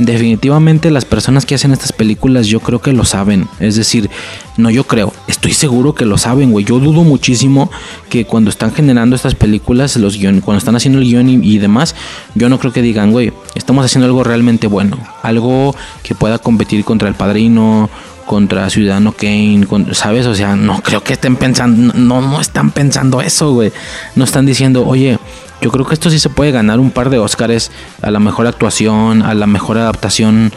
Definitivamente 0.00 0.92
las 0.92 1.04
personas 1.04 1.44
que 1.44 1.56
hacen 1.56 1.72
estas 1.72 1.92
películas 1.92 2.46
yo 2.46 2.60
creo 2.60 2.80
que 2.80 2.92
lo 2.92 3.04
saben. 3.04 3.48
Es 3.58 3.76
decir, 3.76 4.10
no 4.56 4.70
yo 4.70 4.84
creo, 4.84 5.12
estoy 5.26 5.52
seguro 5.52 5.94
que 5.94 6.04
lo 6.04 6.18
saben, 6.18 6.50
güey. 6.52 6.64
Yo 6.64 6.80
dudo 6.80 7.02
muchísimo 7.02 7.70
que 8.08 8.24
cuando 8.24 8.50
están 8.50 8.72
generando 8.72 9.14
estas 9.14 9.34
películas, 9.34 9.96
los 9.96 10.16
guion, 10.16 10.40
cuando 10.40 10.58
están 10.58 10.76
haciendo 10.76 11.00
el 11.00 11.04
guion 11.04 11.28
y, 11.28 11.58
demás, 11.58 11.94
yo 12.34 12.48
no 12.48 12.58
creo 12.58 12.72
que 12.72 12.82
digan, 12.82 13.10
güey, 13.10 13.32
estamos 13.54 13.84
haciendo 13.84 14.06
algo 14.06 14.22
realmente 14.22 14.66
bueno. 14.68 14.98
Algo 15.22 15.74
que 16.02 16.14
pueda 16.14 16.38
competir 16.38 16.84
contra 16.84 17.08
el 17.08 17.14
padrino, 17.14 17.90
contra 18.28 18.68
Ciudadano 18.68 19.12
Kane, 19.12 19.66
¿sabes? 19.92 20.26
O 20.26 20.34
sea, 20.34 20.54
no 20.54 20.82
creo 20.82 21.02
que 21.02 21.14
estén 21.14 21.36
pensando, 21.36 21.94
no, 21.94 22.20
no 22.20 22.40
están 22.40 22.70
pensando 22.70 23.22
eso, 23.22 23.54
güey. 23.54 23.72
No 24.14 24.24
están 24.24 24.44
diciendo, 24.44 24.86
oye, 24.86 25.18
yo 25.62 25.70
creo 25.72 25.86
que 25.86 25.94
esto 25.94 26.10
sí 26.10 26.18
se 26.18 26.28
puede 26.28 26.52
ganar 26.52 26.78
un 26.78 26.90
par 26.90 27.08
de 27.08 27.18
Oscars 27.18 27.72
a 28.02 28.10
la 28.10 28.20
mejor 28.20 28.46
actuación, 28.46 29.22
a 29.22 29.32
la 29.32 29.46
mejor 29.46 29.78
adaptación, 29.78 30.52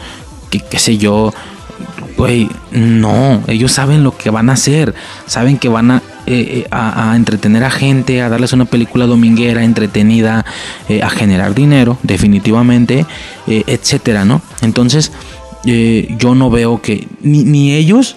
qué 0.50 0.78
sé 0.78 0.98
yo. 0.98 1.32
Güey, 2.16 2.50
no, 2.72 3.42
ellos 3.48 3.72
saben 3.72 4.04
lo 4.04 4.16
que 4.16 4.28
van 4.28 4.50
a 4.50 4.52
hacer, 4.52 4.94
saben 5.26 5.56
que 5.56 5.68
van 5.68 5.92
a, 5.92 6.02
eh, 6.26 6.64
eh, 6.64 6.66
a, 6.70 7.14
entretener 7.16 7.64
a 7.64 7.70
gente, 7.70 8.20
a 8.22 8.28
darles 8.28 8.52
una 8.52 8.66
película 8.66 9.06
dominguera, 9.06 9.64
entretenida, 9.64 10.44
eh, 10.88 11.02
a 11.02 11.08
generar 11.08 11.54
dinero, 11.54 11.98
definitivamente, 12.02 13.06
etcétera, 13.46 14.24
¿no? 14.24 14.42
Entonces, 14.60 15.10
yo 15.64 16.34
no 16.34 16.50
veo 16.50 16.82
que 16.82 17.06
ni, 17.22 17.44
ni 17.44 17.72
ellos 17.72 18.16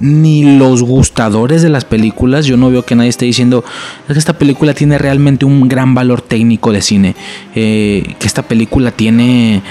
ni 0.00 0.58
los 0.58 0.82
gustadores 0.82 1.62
de 1.62 1.68
las 1.68 1.84
películas, 1.84 2.46
yo 2.46 2.56
no 2.56 2.70
veo 2.70 2.84
que 2.84 2.94
nadie 2.94 3.10
esté 3.10 3.24
diciendo 3.24 3.64
que 4.06 4.18
esta 4.18 4.34
película 4.34 4.74
tiene 4.74 4.98
realmente 4.98 5.44
un 5.44 5.68
gran 5.68 5.94
valor 5.94 6.20
técnico 6.20 6.72
de 6.72 6.82
cine, 6.82 7.14
eh, 7.54 8.14
que 8.18 8.26
esta 8.26 8.42
película 8.42 8.90
tiene 8.90 9.62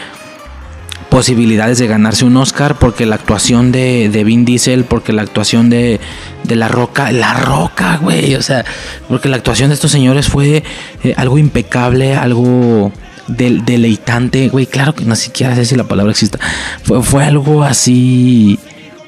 posibilidades 1.09 1.77
de 1.77 1.85
ganarse 1.85 2.25
un 2.25 2.35
Oscar 2.37 2.79
porque 2.79 3.05
la 3.05 3.15
actuación 3.15 3.71
de, 3.71 4.09
de 4.09 4.23
Vin 4.23 4.45
Diesel, 4.45 4.85
porque 4.85 5.13
la 5.13 5.21
actuación 5.21 5.69
de, 5.69 5.99
de 6.43 6.55
La 6.55 6.67
Roca, 6.67 7.11
La 7.11 7.35
Roca, 7.35 7.97
güey, 7.97 8.33
o 8.33 8.41
sea, 8.41 8.65
porque 9.07 9.29
la 9.29 9.37
actuación 9.37 9.69
de 9.69 9.75
estos 9.75 9.91
señores 9.91 10.27
fue 10.27 10.63
eh, 11.03 11.13
algo 11.15 11.37
impecable, 11.37 12.15
algo 12.15 12.91
deleitante, 13.27 14.49
güey, 14.49 14.65
claro 14.65 14.93
que 14.93 15.05
no 15.05 15.15
siquiera 15.15 15.55
sé 15.55 15.65
si 15.65 15.75
la 15.75 15.85
palabra 15.85 16.11
exista, 16.11 16.39
fue, 16.83 17.01
fue 17.03 17.23
algo 17.23 17.63
así 17.63 18.59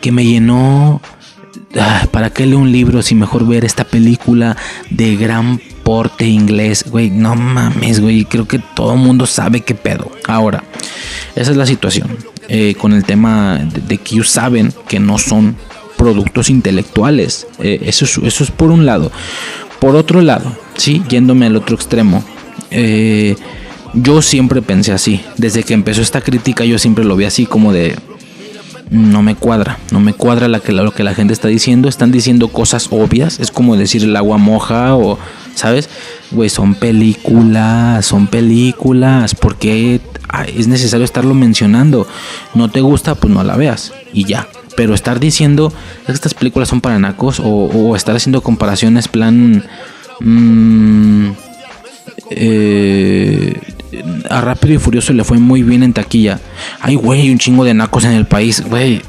que 0.05 0.11
me 0.11 0.23
llenó. 0.23 1.01
Ah, 1.77 2.07
¿Para 2.11 2.29
qué 2.29 2.45
leo 2.45 2.59
un 2.59 2.71
libro 2.71 3.01
si 3.01 3.15
mejor 3.15 3.47
ver 3.47 3.65
esta 3.65 3.83
película 3.83 4.55
de 4.91 5.15
gran 5.15 5.59
porte 5.83 6.25
inglés? 6.25 6.85
Güey, 6.87 7.09
no 7.09 7.35
mames, 7.35 7.99
güey. 7.99 8.23
Creo 8.23 8.47
que 8.47 8.59
todo 8.59 8.93
el 8.93 8.99
mundo 8.99 9.25
sabe 9.25 9.61
qué 9.61 9.73
pedo. 9.73 10.11
Ahora, 10.27 10.63
esa 11.35 11.51
es 11.51 11.57
la 11.57 11.65
situación. 11.65 12.15
Eh, 12.47 12.75
con 12.77 12.93
el 12.93 13.03
tema 13.03 13.57
de, 13.57 13.97
que 13.97 14.15
ellos 14.15 14.29
saben 14.29 14.71
que 14.87 14.99
no 14.99 15.17
son 15.17 15.55
productos 15.97 16.49
intelectuales. 16.49 17.47
Eh, 17.59 17.79
eso, 17.83 18.05
es, 18.05 18.17
eso 18.19 18.43
es 18.43 18.51
por 18.51 18.69
un 18.69 18.85
lado. 18.85 19.11
Por 19.79 19.95
otro 19.95 20.21
lado, 20.21 20.55
sí, 20.75 21.01
yéndome 21.09 21.47
al 21.47 21.55
otro 21.55 21.75
extremo. 21.75 22.23
Eh, 22.69 23.35
yo 23.95 24.21
siempre 24.21 24.61
pensé 24.61 24.91
así. 24.91 25.21
Desde 25.37 25.63
que 25.63 25.73
empezó 25.73 26.01
esta 26.01 26.21
crítica, 26.21 26.65
yo 26.65 26.77
siempre 26.77 27.05
lo 27.05 27.15
vi 27.15 27.25
así, 27.25 27.45
como 27.45 27.73
de 27.73 27.95
no 28.91 29.23
me 29.23 29.35
cuadra, 29.35 29.79
no 29.91 29.99
me 29.99 30.13
cuadra 30.13 30.47
lo 30.47 30.61
que 30.91 31.03
la 31.03 31.15
gente 31.15 31.33
está 31.33 31.47
diciendo, 31.47 31.89
están 31.89 32.11
diciendo 32.11 32.49
cosas 32.49 32.89
obvias, 32.91 33.39
es 33.39 33.49
como 33.49 33.75
decir 33.77 34.03
el 34.03 34.15
agua 34.15 34.37
moja 34.37 34.95
o, 34.95 35.17
¿sabes? 35.55 35.89
Güey, 36.31 36.49
son 36.49 36.75
películas, 36.75 38.05
son 38.05 38.27
películas, 38.27 39.33
porque 39.33 40.01
es 40.55 40.67
necesario 40.67 41.03
estarlo 41.03 41.33
mencionando? 41.33 42.07
No 42.53 42.69
te 42.69 42.81
gusta, 42.81 43.15
pues 43.15 43.33
no 43.33 43.43
la 43.43 43.55
veas 43.55 43.93
y 44.13 44.25
ya. 44.25 44.47
Pero 44.75 44.93
estar 44.93 45.19
diciendo 45.19 45.73
que 46.05 46.11
estas 46.11 46.33
películas 46.33 46.67
son 46.67 46.81
para 46.81 46.99
nacos 46.99 47.41
o, 47.43 47.95
estar 47.95 48.15
haciendo 48.15 48.41
comparaciones 48.41 49.07
plan... 49.07 49.63
Mmm, 50.19 51.31
eh, 52.29 53.59
a 54.29 54.41
Rápido 54.41 54.75
y 54.75 54.77
Furioso 54.77 55.13
le 55.13 55.23
fue 55.23 55.37
muy 55.37 55.63
bien 55.63 55.83
en 55.83 55.93
taquilla. 55.93 56.39
Ay, 56.81 56.95
güey, 56.95 57.29
un 57.29 57.37
chingo 57.37 57.63
de 57.63 57.73
nacos 57.73 58.05
en 58.05 58.11
el 58.11 58.25
país, 58.25 58.63
güey. 58.67 59.01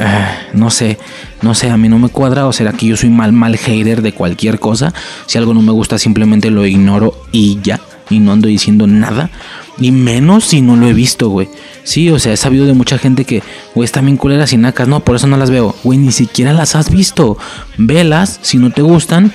Ah, 0.00 0.36
no 0.54 0.70
sé, 0.70 0.98
no 1.42 1.54
sé, 1.54 1.68
a 1.68 1.76
mí 1.76 1.88
no 1.88 1.98
me 1.98 2.08
cuadra 2.08 2.46
o 2.46 2.52
será 2.52 2.72
que 2.72 2.86
yo 2.86 2.96
soy 2.96 3.10
mal, 3.10 3.32
mal 3.32 3.56
hater 3.56 4.00
de 4.00 4.12
cualquier 4.12 4.58
cosa. 4.58 4.92
Si 5.26 5.36
algo 5.36 5.52
no 5.52 5.60
me 5.60 5.72
gusta 5.72 5.98
simplemente 5.98 6.50
lo 6.50 6.66
ignoro 6.66 7.14
y 7.30 7.58
ya, 7.62 7.80
y 8.08 8.18
no 8.18 8.32
ando 8.32 8.48
diciendo 8.48 8.86
nada. 8.86 9.30
Ni 9.78 9.90
menos 9.90 10.44
si 10.44 10.60
no 10.60 10.76
lo 10.76 10.86
he 10.86 10.92
visto, 10.92 11.28
güey. 11.28 11.48
Sí, 11.82 12.10
o 12.10 12.18
sea, 12.18 12.32
he 12.32 12.36
sabido 12.36 12.66
de 12.66 12.74
mucha 12.74 12.98
gente 12.98 13.24
que, 13.24 13.42
güey, 13.74 13.84
están 13.84 14.04
bien 14.04 14.16
culeras 14.16 14.52
y 14.52 14.56
nacas. 14.56 14.88
No, 14.88 15.00
por 15.00 15.16
eso 15.16 15.26
no 15.26 15.36
las 15.36 15.50
veo. 15.50 15.74
Güey, 15.82 15.98
ni 15.98 16.12
siquiera 16.12 16.52
las 16.52 16.76
has 16.76 16.90
visto. 16.90 17.36
Velas, 17.78 18.38
si 18.42 18.58
no 18.58 18.70
te 18.70 18.82
gustan, 18.82 19.32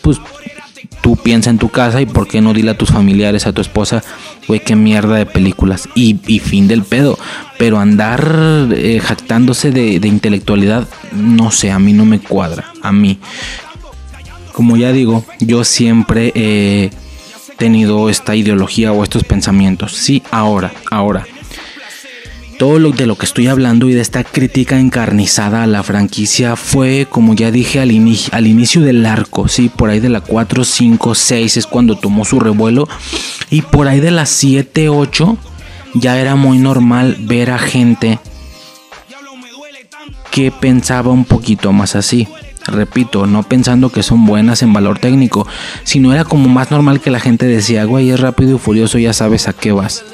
pues 0.00 0.18
tú 1.00 1.16
piensa 1.16 1.50
en 1.50 1.58
tu 1.58 1.68
casa 1.68 2.00
y 2.00 2.06
por 2.06 2.28
qué 2.28 2.40
no 2.40 2.52
dile 2.52 2.72
a 2.72 2.78
tus 2.78 2.90
familiares, 2.90 3.46
a 3.46 3.52
tu 3.52 3.60
esposa, 3.60 4.02
güey, 4.46 4.60
qué 4.60 4.76
mierda 4.76 5.16
de 5.16 5.26
películas. 5.26 5.88
Y, 5.94 6.14
fin 6.40 6.68
del 6.68 6.82
pedo. 6.82 7.18
Pero 7.58 7.78
andar 7.78 8.68
eh, 8.72 9.00
jactándose 9.02 9.70
de, 9.70 10.06
intelectualidad, 10.06 10.88
no 11.12 11.50
sé, 11.50 11.70
a 11.70 11.78
mí 11.78 11.92
no 11.92 12.04
me 12.04 12.20
cuadra. 12.20 12.72
A 12.82 12.92
mí. 12.92 13.18
Como 14.52 14.76
ya 14.76 14.92
digo, 14.92 15.24
yo 15.38 15.64
siempre 15.64 16.32
he 16.34 16.90
tenido 17.56 18.08
esta 18.08 18.34
ideología 18.34 18.92
o 18.92 19.02
estos 19.02 19.24
pensamientos. 19.24 19.92
Sí, 19.92 20.22
ahora, 20.30 20.72
ahora 20.90 21.26
todo 22.60 22.78
lo 22.78 22.90
de 22.90 23.06
lo 23.06 23.16
que 23.16 23.24
estoy 23.24 23.46
hablando 23.46 23.88
y 23.88 23.94
de 23.94 24.02
esta 24.02 24.22
crítica 24.22 24.78
encarnizada 24.78 25.62
a 25.62 25.66
la 25.66 25.82
franquicia 25.82 26.56
fue, 26.56 27.06
como 27.08 27.32
ya 27.32 27.50
dije, 27.50 27.80
al, 27.80 27.88
al 27.88 28.46
inicio 28.46 28.82
del 28.82 29.06
arco, 29.06 29.48
¿sí? 29.48 29.70
Por 29.70 29.88
ahí 29.88 29.98
de 29.98 30.10
la 30.10 30.20
4, 30.20 30.62
5, 30.62 31.14
6 31.14 31.56
es 31.56 31.66
cuando 31.66 31.96
tomó 31.96 32.26
su 32.26 32.38
revuelo. 32.38 32.86
Y 33.48 33.62
por 33.62 33.88
ahí 33.88 34.00
de 34.00 34.10
las 34.10 34.28
7, 34.28 34.90
8 34.90 35.38
ya 35.94 36.20
era 36.20 36.36
muy 36.36 36.58
normal 36.58 37.16
ver 37.20 37.50
a 37.50 37.58
gente 37.58 38.18
que 40.30 40.50
pensaba 40.50 41.12
un 41.12 41.24
poquito 41.24 41.72
más 41.72 41.96
así. 41.96 42.28
Repito, 42.66 43.26
no 43.26 43.42
pensando 43.42 43.90
que 43.90 44.02
son 44.02 44.26
buenas 44.26 44.60
en 44.62 44.74
valor 44.74 44.98
técnico, 44.98 45.46
sino 45.84 46.12
era 46.12 46.26
como 46.26 46.46
más 46.50 46.70
normal 46.70 47.00
que 47.00 47.10
la 47.10 47.20
gente 47.20 47.46
decía, 47.46 47.84
güey, 47.84 48.10
es 48.10 48.20
rápido 48.20 48.56
y 48.56 48.58
furioso, 48.58 48.98
ya 48.98 49.14
sabes 49.14 49.48
a 49.48 49.54
qué 49.54 49.72
vas. 49.72 50.04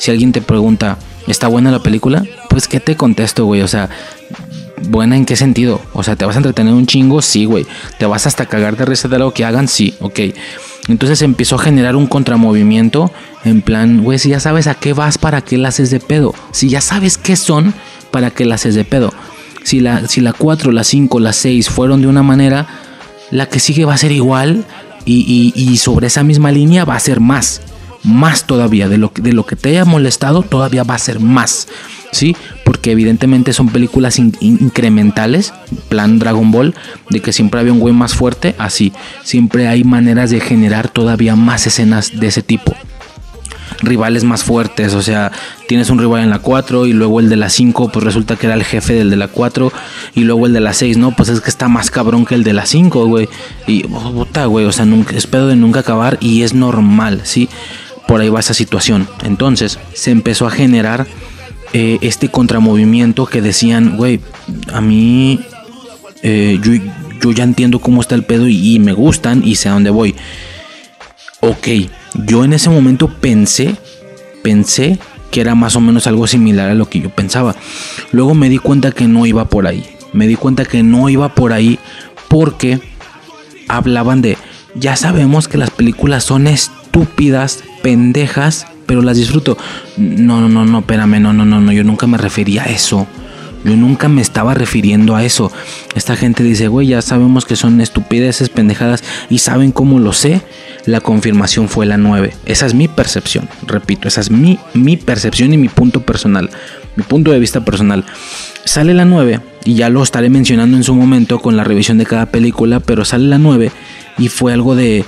Si 0.00 0.10
alguien 0.10 0.32
te 0.32 0.42
pregunta, 0.42 0.98
¿Está 1.26 1.48
buena 1.48 1.70
la 1.70 1.78
película? 1.78 2.24
Pues, 2.48 2.68
¿qué 2.68 2.80
te 2.80 2.96
contesto, 2.96 3.44
güey? 3.44 3.62
O 3.62 3.68
sea, 3.68 3.88
¿buena 4.88 5.16
en 5.16 5.24
qué 5.24 5.36
sentido? 5.36 5.80
O 5.92 6.02
sea, 6.02 6.16
¿te 6.16 6.24
vas 6.24 6.36
a 6.36 6.38
entretener 6.38 6.74
un 6.74 6.86
chingo? 6.86 7.22
Sí, 7.22 7.44
güey. 7.44 7.66
¿Te 7.98 8.06
vas 8.06 8.26
hasta 8.26 8.46
cagar 8.46 8.76
de 8.76 8.84
risa 8.84 9.08
de 9.08 9.16
algo 9.16 9.32
que 9.32 9.44
hagan? 9.44 9.68
Sí, 9.68 9.94
ok. 10.00 10.20
Entonces 10.88 11.22
empezó 11.22 11.56
a 11.56 11.60
generar 11.60 11.94
un 11.94 12.06
contramovimiento 12.06 13.12
en 13.44 13.62
plan, 13.62 14.02
güey, 14.02 14.18
si 14.18 14.30
ya 14.30 14.40
sabes 14.40 14.66
a 14.66 14.74
qué 14.74 14.92
vas, 14.92 15.16
¿para 15.16 15.42
qué 15.42 15.58
la 15.58 15.68
haces 15.68 15.90
de 15.90 16.00
pedo? 16.00 16.34
Si 16.50 16.68
ya 16.68 16.80
sabes 16.80 17.18
qué 17.18 17.36
son, 17.36 17.72
¿para 18.10 18.30
qué 18.30 18.44
la 18.44 18.56
haces 18.56 18.74
de 18.74 18.84
pedo? 18.84 19.12
Si 19.62 19.78
la, 19.78 20.08
si 20.08 20.20
la 20.20 20.32
4, 20.32 20.72
la 20.72 20.82
5, 20.82 21.20
la 21.20 21.32
6 21.32 21.68
fueron 21.68 22.02
de 22.02 22.08
una 22.08 22.24
manera, 22.24 22.66
la 23.30 23.46
que 23.46 23.60
sigue 23.60 23.84
va 23.84 23.94
a 23.94 23.98
ser 23.98 24.10
igual 24.10 24.64
y, 25.04 25.52
y 25.54 25.76
sobre 25.78 26.08
esa 26.08 26.24
misma 26.24 26.50
línea 26.50 26.84
va 26.84 26.96
a 26.96 27.00
ser 27.00 27.20
más 27.20 27.60
más 28.02 28.46
todavía 28.46 28.88
de 28.88 28.98
lo, 28.98 29.12
de 29.14 29.32
lo 29.32 29.46
que 29.46 29.56
te 29.56 29.70
haya 29.70 29.84
molestado, 29.84 30.42
todavía 30.42 30.82
va 30.82 30.94
a 30.94 30.98
ser 30.98 31.20
más. 31.20 31.68
¿Sí? 32.10 32.36
Porque 32.64 32.90
evidentemente 32.92 33.54
son 33.54 33.70
películas 33.70 34.18
incrementales, 34.18 35.54
plan 35.88 36.18
Dragon 36.18 36.50
Ball, 36.50 36.74
de 37.08 37.20
que 37.20 37.32
siempre 37.32 37.58
había 37.60 37.72
un 37.72 37.80
güey 37.80 37.94
más 37.94 38.14
fuerte, 38.14 38.54
así, 38.58 38.92
siempre 39.22 39.66
hay 39.66 39.82
maneras 39.82 40.28
de 40.30 40.40
generar 40.40 40.90
todavía 40.90 41.36
más 41.36 41.66
escenas 41.66 42.20
de 42.20 42.26
ese 42.26 42.42
tipo. 42.42 42.74
rivales 43.80 44.24
más 44.24 44.44
fuertes. 44.44 44.94
O 44.94 45.02
sea, 45.02 45.32
tienes 45.66 45.90
un 45.90 45.98
rival 45.98 46.22
en 46.22 46.30
la 46.30 46.38
4 46.38 46.86
y 46.86 46.92
luego 46.92 47.20
el 47.20 47.28
de 47.28 47.36
la 47.36 47.48
5, 47.48 47.90
pues 47.92 48.04
resulta 48.04 48.36
que 48.36 48.46
era 48.46 48.54
el 48.54 48.64
jefe 48.64 48.94
del 48.94 49.10
de 49.10 49.16
la 49.16 49.28
4 49.28 49.72
y 50.14 50.20
luego 50.24 50.46
el 50.46 50.52
de 50.52 50.60
la 50.60 50.72
6, 50.72 50.96
no, 50.98 51.14
pues 51.16 51.28
es 51.28 51.40
que 51.40 51.50
está 51.50 51.68
más 51.68 51.90
cabrón 51.90 52.24
que 52.24 52.34
el 52.34 52.44
de 52.44 52.52
la 52.52 52.66
5, 52.66 53.06
güey. 53.06 53.28
Y 53.66 53.84
oh, 53.92 54.12
puta, 54.12 54.46
güey, 54.46 54.66
o 54.66 54.72
sea, 54.72 54.84
nunca, 54.84 55.16
es 55.16 55.26
pedo 55.26 55.48
de 55.48 55.56
nunca 55.56 55.80
acabar 55.80 56.18
y 56.20 56.42
es 56.42 56.54
normal, 56.54 57.22
¿sí? 57.24 57.48
Por 58.12 58.20
ahí 58.20 58.28
va 58.28 58.40
esa 58.40 58.52
situación. 58.52 59.08
Entonces, 59.24 59.78
se 59.94 60.10
empezó 60.10 60.46
a 60.46 60.50
generar 60.50 61.06
eh, 61.72 61.96
este 62.02 62.28
contramovimiento 62.28 63.24
que 63.24 63.40
decían, 63.40 63.96
güey, 63.96 64.20
a 64.70 64.82
mí 64.82 65.40
eh, 66.22 66.60
yo, 66.62 67.32
ya 67.32 67.42
entiendo 67.42 67.78
cómo 67.78 68.02
está 68.02 68.14
el 68.14 68.24
pedo 68.24 68.48
y, 68.48 68.74
y 68.74 68.78
me 68.80 68.92
gustan 68.92 69.40
y 69.42 69.54
sé 69.54 69.70
a 69.70 69.72
dónde 69.72 69.88
voy. 69.88 70.14
Ok, 71.40 71.68
yo 72.26 72.44
en 72.44 72.52
ese 72.52 72.68
momento 72.68 73.08
pensé, 73.08 73.76
pensé 74.42 74.98
que 75.30 75.40
era 75.40 75.54
más 75.54 75.74
o 75.74 75.80
menos 75.80 76.06
algo 76.06 76.26
similar 76.26 76.68
a 76.68 76.74
lo 76.74 76.90
que 76.90 77.00
yo 77.00 77.08
pensaba. 77.08 77.56
Luego 78.10 78.34
me 78.34 78.50
di 78.50 78.58
cuenta 78.58 78.92
que 78.92 79.08
no 79.08 79.24
iba 79.24 79.46
por 79.46 79.66
ahí. 79.66 79.86
Me 80.12 80.26
di 80.26 80.36
cuenta 80.36 80.66
que 80.66 80.82
no 80.82 81.08
iba 81.08 81.34
por 81.34 81.54
ahí 81.54 81.78
porque 82.28 82.78
hablaban 83.68 84.20
de, 84.20 84.36
ya 84.74 84.96
sabemos 84.96 85.48
que 85.48 85.56
las 85.56 85.70
películas 85.70 86.24
son 86.24 86.46
estúpidas, 86.46 87.64
pendejas, 87.82 88.66
pero 88.86 89.02
las 89.02 89.16
disfruto. 89.16 89.58
No, 89.96 90.40
no, 90.40 90.48
no, 90.48 90.64
no, 90.64 90.80
espérame, 90.80 91.20
no, 91.20 91.32
no, 91.32 91.44
no, 91.44 91.60
no, 91.60 91.72
yo 91.72 91.84
nunca 91.84 92.06
me 92.06 92.18
refería 92.18 92.62
a 92.62 92.66
eso. 92.66 93.06
Yo 93.64 93.76
nunca 93.76 94.08
me 94.08 94.22
estaba 94.22 94.54
refiriendo 94.54 95.14
a 95.14 95.24
eso. 95.24 95.52
Esta 95.94 96.16
gente 96.16 96.42
dice, 96.42 96.66
güey, 96.66 96.88
ya 96.88 97.02
sabemos 97.02 97.44
que 97.44 97.54
son 97.54 97.80
estupideces, 97.80 98.48
pendejadas, 98.48 99.04
y 99.30 99.38
saben 99.38 99.70
cómo 99.70 100.00
lo 100.00 100.12
sé. 100.12 100.42
La 100.84 101.00
confirmación 101.00 101.68
fue 101.68 101.86
la 101.86 101.96
9. 101.96 102.34
Esa 102.44 102.66
es 102.66 102.74
mi 102.74 102.88
percepción, 102.88 103.48
repito, 103.66 104.08
esa 104.08 104.20
es 104.20 104.30
mi, 104.30 104.58
mi 104.74 104.96
percepción 104.96 105.54
y 105.54 105.58
mi 105.58 105.68
punto 105.68 106.02
personal, 106.02 106.50
mi 106.96 107.04
punto 107.04 107.30
de 107.30 107.38
vista 107.38 107.64
personal. 107.64 108.04
Sale 108.64 108.94
la 108.94 109.04
9, 109.04 109.40
y 109.64 109.74
ya 109.74 109.88
lo 109.88 110.02
estaré 110.02 110.28
mencionando 110.28 110.76
en 110.76 110.84
su 110.84 110.94
momento 110.94 111.38
con 111.40 111.56
la 111.56 111.64
revisión 111.64 111.98
de 111.98 112.06
cada 112.06 112.26
película, 112.26 112.80
pero 112.80 113.04
sale 113.04 113.28
la 113.28 113.38
9 113.38 113.70
y 114.18 114.28
fue 114.28 114.52
algo 114.52 114.74
de... 114.74 115.04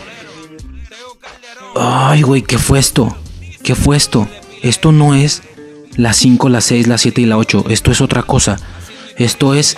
Ay, 1.77 2.23
güey, 2.23 2.43
¿qué 2.43 2.59
fue 2.59 2.79
esto? 2.79 3.17
¿Qué 3.63 3.75
fue 3.75 3.97
esto? 3.97 4.29
Esto 4.63 4.93
no 4.93 5.15
es 5.15 5.43
la 5.97 6.13
5, 6.13 6.49
la 6.49 6.61
6, 6.61 6.87
la 6.87 6.99
7 6.99 7.21
y 7.21 7.27
la 7.27 7.37
8. 7.37 7.67
Esto 7.69 7.91
es 7.91 8.01
otra 8.01 8.23
cosa. 8.23 8.57
Esto 9.17 9.55
es... 9.55 9.77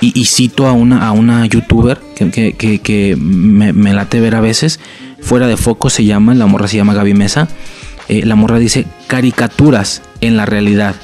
Y, 0.00 0.26
cito 0.26 0.66
a 0.66 0.72
una, 0.72 1.06
a 1.06 1.12
una 1.12 1.46
youtuber 1.46 1.98
que, 2.14 3.16
me, 3.16 3.94
late 3.94 4.20
ver 4.20 4.34
a 4.34 4.40
veces. 4.40 4.78
Fuera 5.22 5.46
de 5.46 5.56
foco 5.56 5.88
se 5.88 6.04
llama, 6.04 6.34
la 6.34 6.46
morra 6.46 6.68
se 6.68 6.76
llama 6.76 6.92
Gaby 6.92 7.14
Mesa. 7.14 7.48
Eh, 8.08 8.26
la 8.26 8.34
morra 8.34 8.58
dice 8.58 8.84
caricaturas 9.06 10.02
en 10.20 10.36
la 10.36 10.44
realidad. 10.44 10.94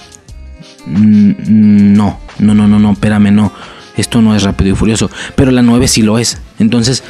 No, 0.87 2.19
no, 2.39 2.55
no, 2.55 2.69
no, 2.69 2.79
no, 2.79 2.93
espérame, 2.93 3.33
no. 3.33 3.53
Esto 3.97 4.21
no 4.21 4.37
es 4.37 4.43
rápido 4.43 4.73
y 4.73 4.77
furioso. 4.77 5.11
Pero 5.35 5.51
la 5.51 5.63
9 5.63 5.89
sí 5.89 6.03
lo 6.03 6.19
es. 6.19 6.39
Entonces, 6.59 7.03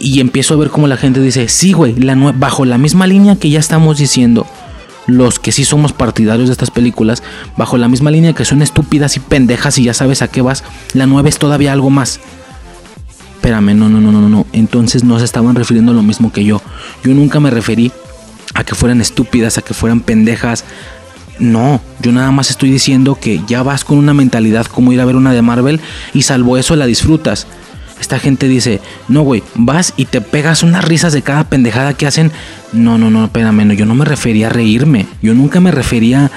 y 0.00 0.20
empiezo 0.20 0.54
a 0.54 0.56
ver 0.56 0.70
cómo 0.70 0.86
la 0.86 0.96
gente 0.96 1.20
dice, 1.20 1.48
sí, 1.48 1.72
güey, 1.72 1.94
bajo 2.36 2.64
la 2.64 2.78
misma 2.78 3.06
línea 3.06 3.36
que 3.36 3.50
ya 3.50 3.60
estamos 3.60 3.98
diciendo 3.98 4.46
los 5.08 5.38
que 5.38 5.52
sí 5.52 5.64
somos 5.64 5.92
partidarios 5.92 6.48
de 6.48 6.52
estas 6.52 6.70
películas, 6.70 7.22
bajo 7.56 7.78
la 7.78 7.88
misma 7.88 8.10
línea 8.10 8.34
que 8.34 8.44
son 8.44 8.60
estúpidas 8.60 9.16
y 9.16 9.20
pendejas 9.20 9.78
y 9.78 9.84
ya 9.84 9.94
sabes 9.94 10.20
a 10.22 10.28
qué 10.28 10.42
vas, 10.42 10.62
la 10.92 11.06
9 11.06 11.28
es 11.30 11.38
todavía 11.38 11.72
algo 11.72 11.90
más. 11.90 12.20
Espérame, 13.36 13.74
no, 13.74 13.88
no, 13.88 14.00
no, 14.00 14.12
no, 14.12 14.28
no. 14.28 14.46
Entonces 14.52 15.04
no 15.04 15.18
se 15.18 15.24
estaban 15.24 15.54
refiriendo 15.54 15.92
a 15.92 15.94
lo 15.94 16.02
mismo 16.02 16.30
que 16.32 16.44
yo. 16.44 16.60
Yo 17.02 17.14
nunca 17.14 17.40
me 17.40 17.50
referí 17.50 17.90
a 18.54 18.64
que 18.64 18.74
fueran 18.74 19.00
estúpidas, 19.00 19.56
a 19.56 19.62
que 19.62 19.72
fueran 19.72 20.00
pendejas. 20.00 20.64
No, 21.38 21.80
yo 22.00 22.12
nada 22.12 22.30
más 22.30 22.50
estoy 22.50 22.70
diciendo 22.70 23.16
que 23.18 23.40
ya 23.46 23.62
vas 23.62 23.84
con 23.84 23.96
una 23.96 24.12
mentalidad 24.12 24.66
como 24.66 24.92
ir 24.92 25.00
a 25.00 25.04
ver 25.06 25.16
una 25.16 25.32
de 25.32 25.40
Marvel 25.40 25.80
y 26.12 26.22
salvo 26.22 26.58
eso 26.58 26.76
la 26.76 26.84
disfrutas. 26.84 27.46
Esta 28.00 28.18
gente 28.18 28.48
dice, 28.48 28.80
no, 29.08 29.22
güey, 29.22 29.42
vas 29.54 29.94
y 29.96 30.04
te 30.04 30.20
pegas 30.20 30.62
unas 30.62 30.84
risas 30.84 31.12
de 31.12 31.22
cada 31.22 31.44
pendejada 31.44 31.94
que 31.94 32.06
hacen. 32.06 32.30
No, 32.72 32.98
no, 32.98 33.10
no, 33.10 33.24
espérame, 33.24 33.66
no, 33.66 33.74
yo 33.74 33.86
no 33.86 33.94
me 33.94 34.04
refería 34.04 34.46
a 34.46 34.50
reírme. 34.50 35.06
Yo 35.22 35.34
nunca 35.34 35.60
me 35.60 35.70
refería 35.70 36.30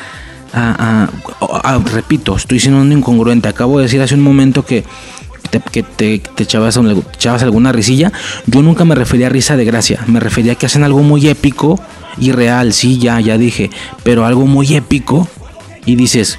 a, 0.54 1.80
repito, 1.91 2.36
estoy 2.36 2.60
siendo 2.60 2.82
un 2.82 2.91
incongruente. 2.91 3.47
Acabo 3.47 3.78
de 3.78 3.84
decir 3.84 4.02
hace 4.02 4.15
un 4.15 4.21
momento 4.21 4.65
que 4.65 4.84
te, 5.50 5.60
que 5.60 5.84
te, 5.84 6.21
echabas, 6.38 6.78
alguna 7.43 7.71
risilla. 7.71 8.12
Yo 8.45 8.62
nunca 8.62 8.86
me 8.86 8.95
refería 8.95 9.28
a 9.28 9.30
risa 9.30 9.58
de 9.58 9.65
gracia. 9.65 10.04
Me 10.08 10.19
refería 10.19 10.54
a 10.54 10.56
que 10.56 10.65
hacen 10.65 10.84
algo 10.84 11.04
muy 11.04 11.28
épico 11.28 11.80
y 12.17 12.32
real. 12.32 12.74
Sí, 12.74 12.97
ya, 12.97 13.19
ya 13.19 13.38
dije. 13.38 13.69
Pero 14.04 14.26
algo 14.26 14.45
muy 14.45 14.76
épico. 14.76 15.28
Y 15.86 15.95
dices, 15.95 16.38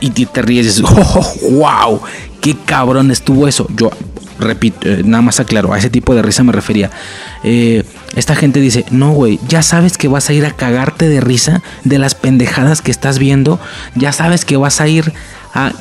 y 0.00 0.10
te 0.10 0.42
ríes, 0.42 0.66
dices, 0.66 0.84
oh, 0.88 1.34
wow, 1.50 2.00
qué 2.40 2.54
cabrón 2.64 3.10
estuvo 3.10 3.48
eso. 3.48 3.66
Yo, 3.74 3.90
repito, 4.38 4.88
eh, 4.88 5.02
nada 5.04 5.22
más 5.22 5.40
aclaro, 5.40 5.72
a 5.72 5.78
ese 5.78 5.90
tipo 5.90 6.14
de 6.14 6.22
risa 6.22 6.42
me 6.42 6.52
refería. 6.52 6.90
Eh, 7.42 7.84
esta 8.16 8.34
gente 8.36 8.60
dice, 8.60 8.84
no, 8.90 9.12
güey, 9.12 9.40
ya 9.48 9.62
sabes 9.62 9.98
que 9.98 10.08
vas 10.08 10.28
a 10.30 10.32
ir 10.32 10.46
a 10.46 10.52
cagarte 10.52 11.08
de 11.08 11.20
risa 11.20 11.62
de 11.84 11.98
las 11.98 12.14
pendejadas 12.14 12.82
que 12.82 12.90
estás 12.90 13.18
viendo, 13.18 13.60
ya 13.94 14.12
sabes 14.12 14.44
que 14.44 14.56
vas 14.56 14.80
a 14.80 14.88
ir 14.88 15.12
a... 15.54 15.72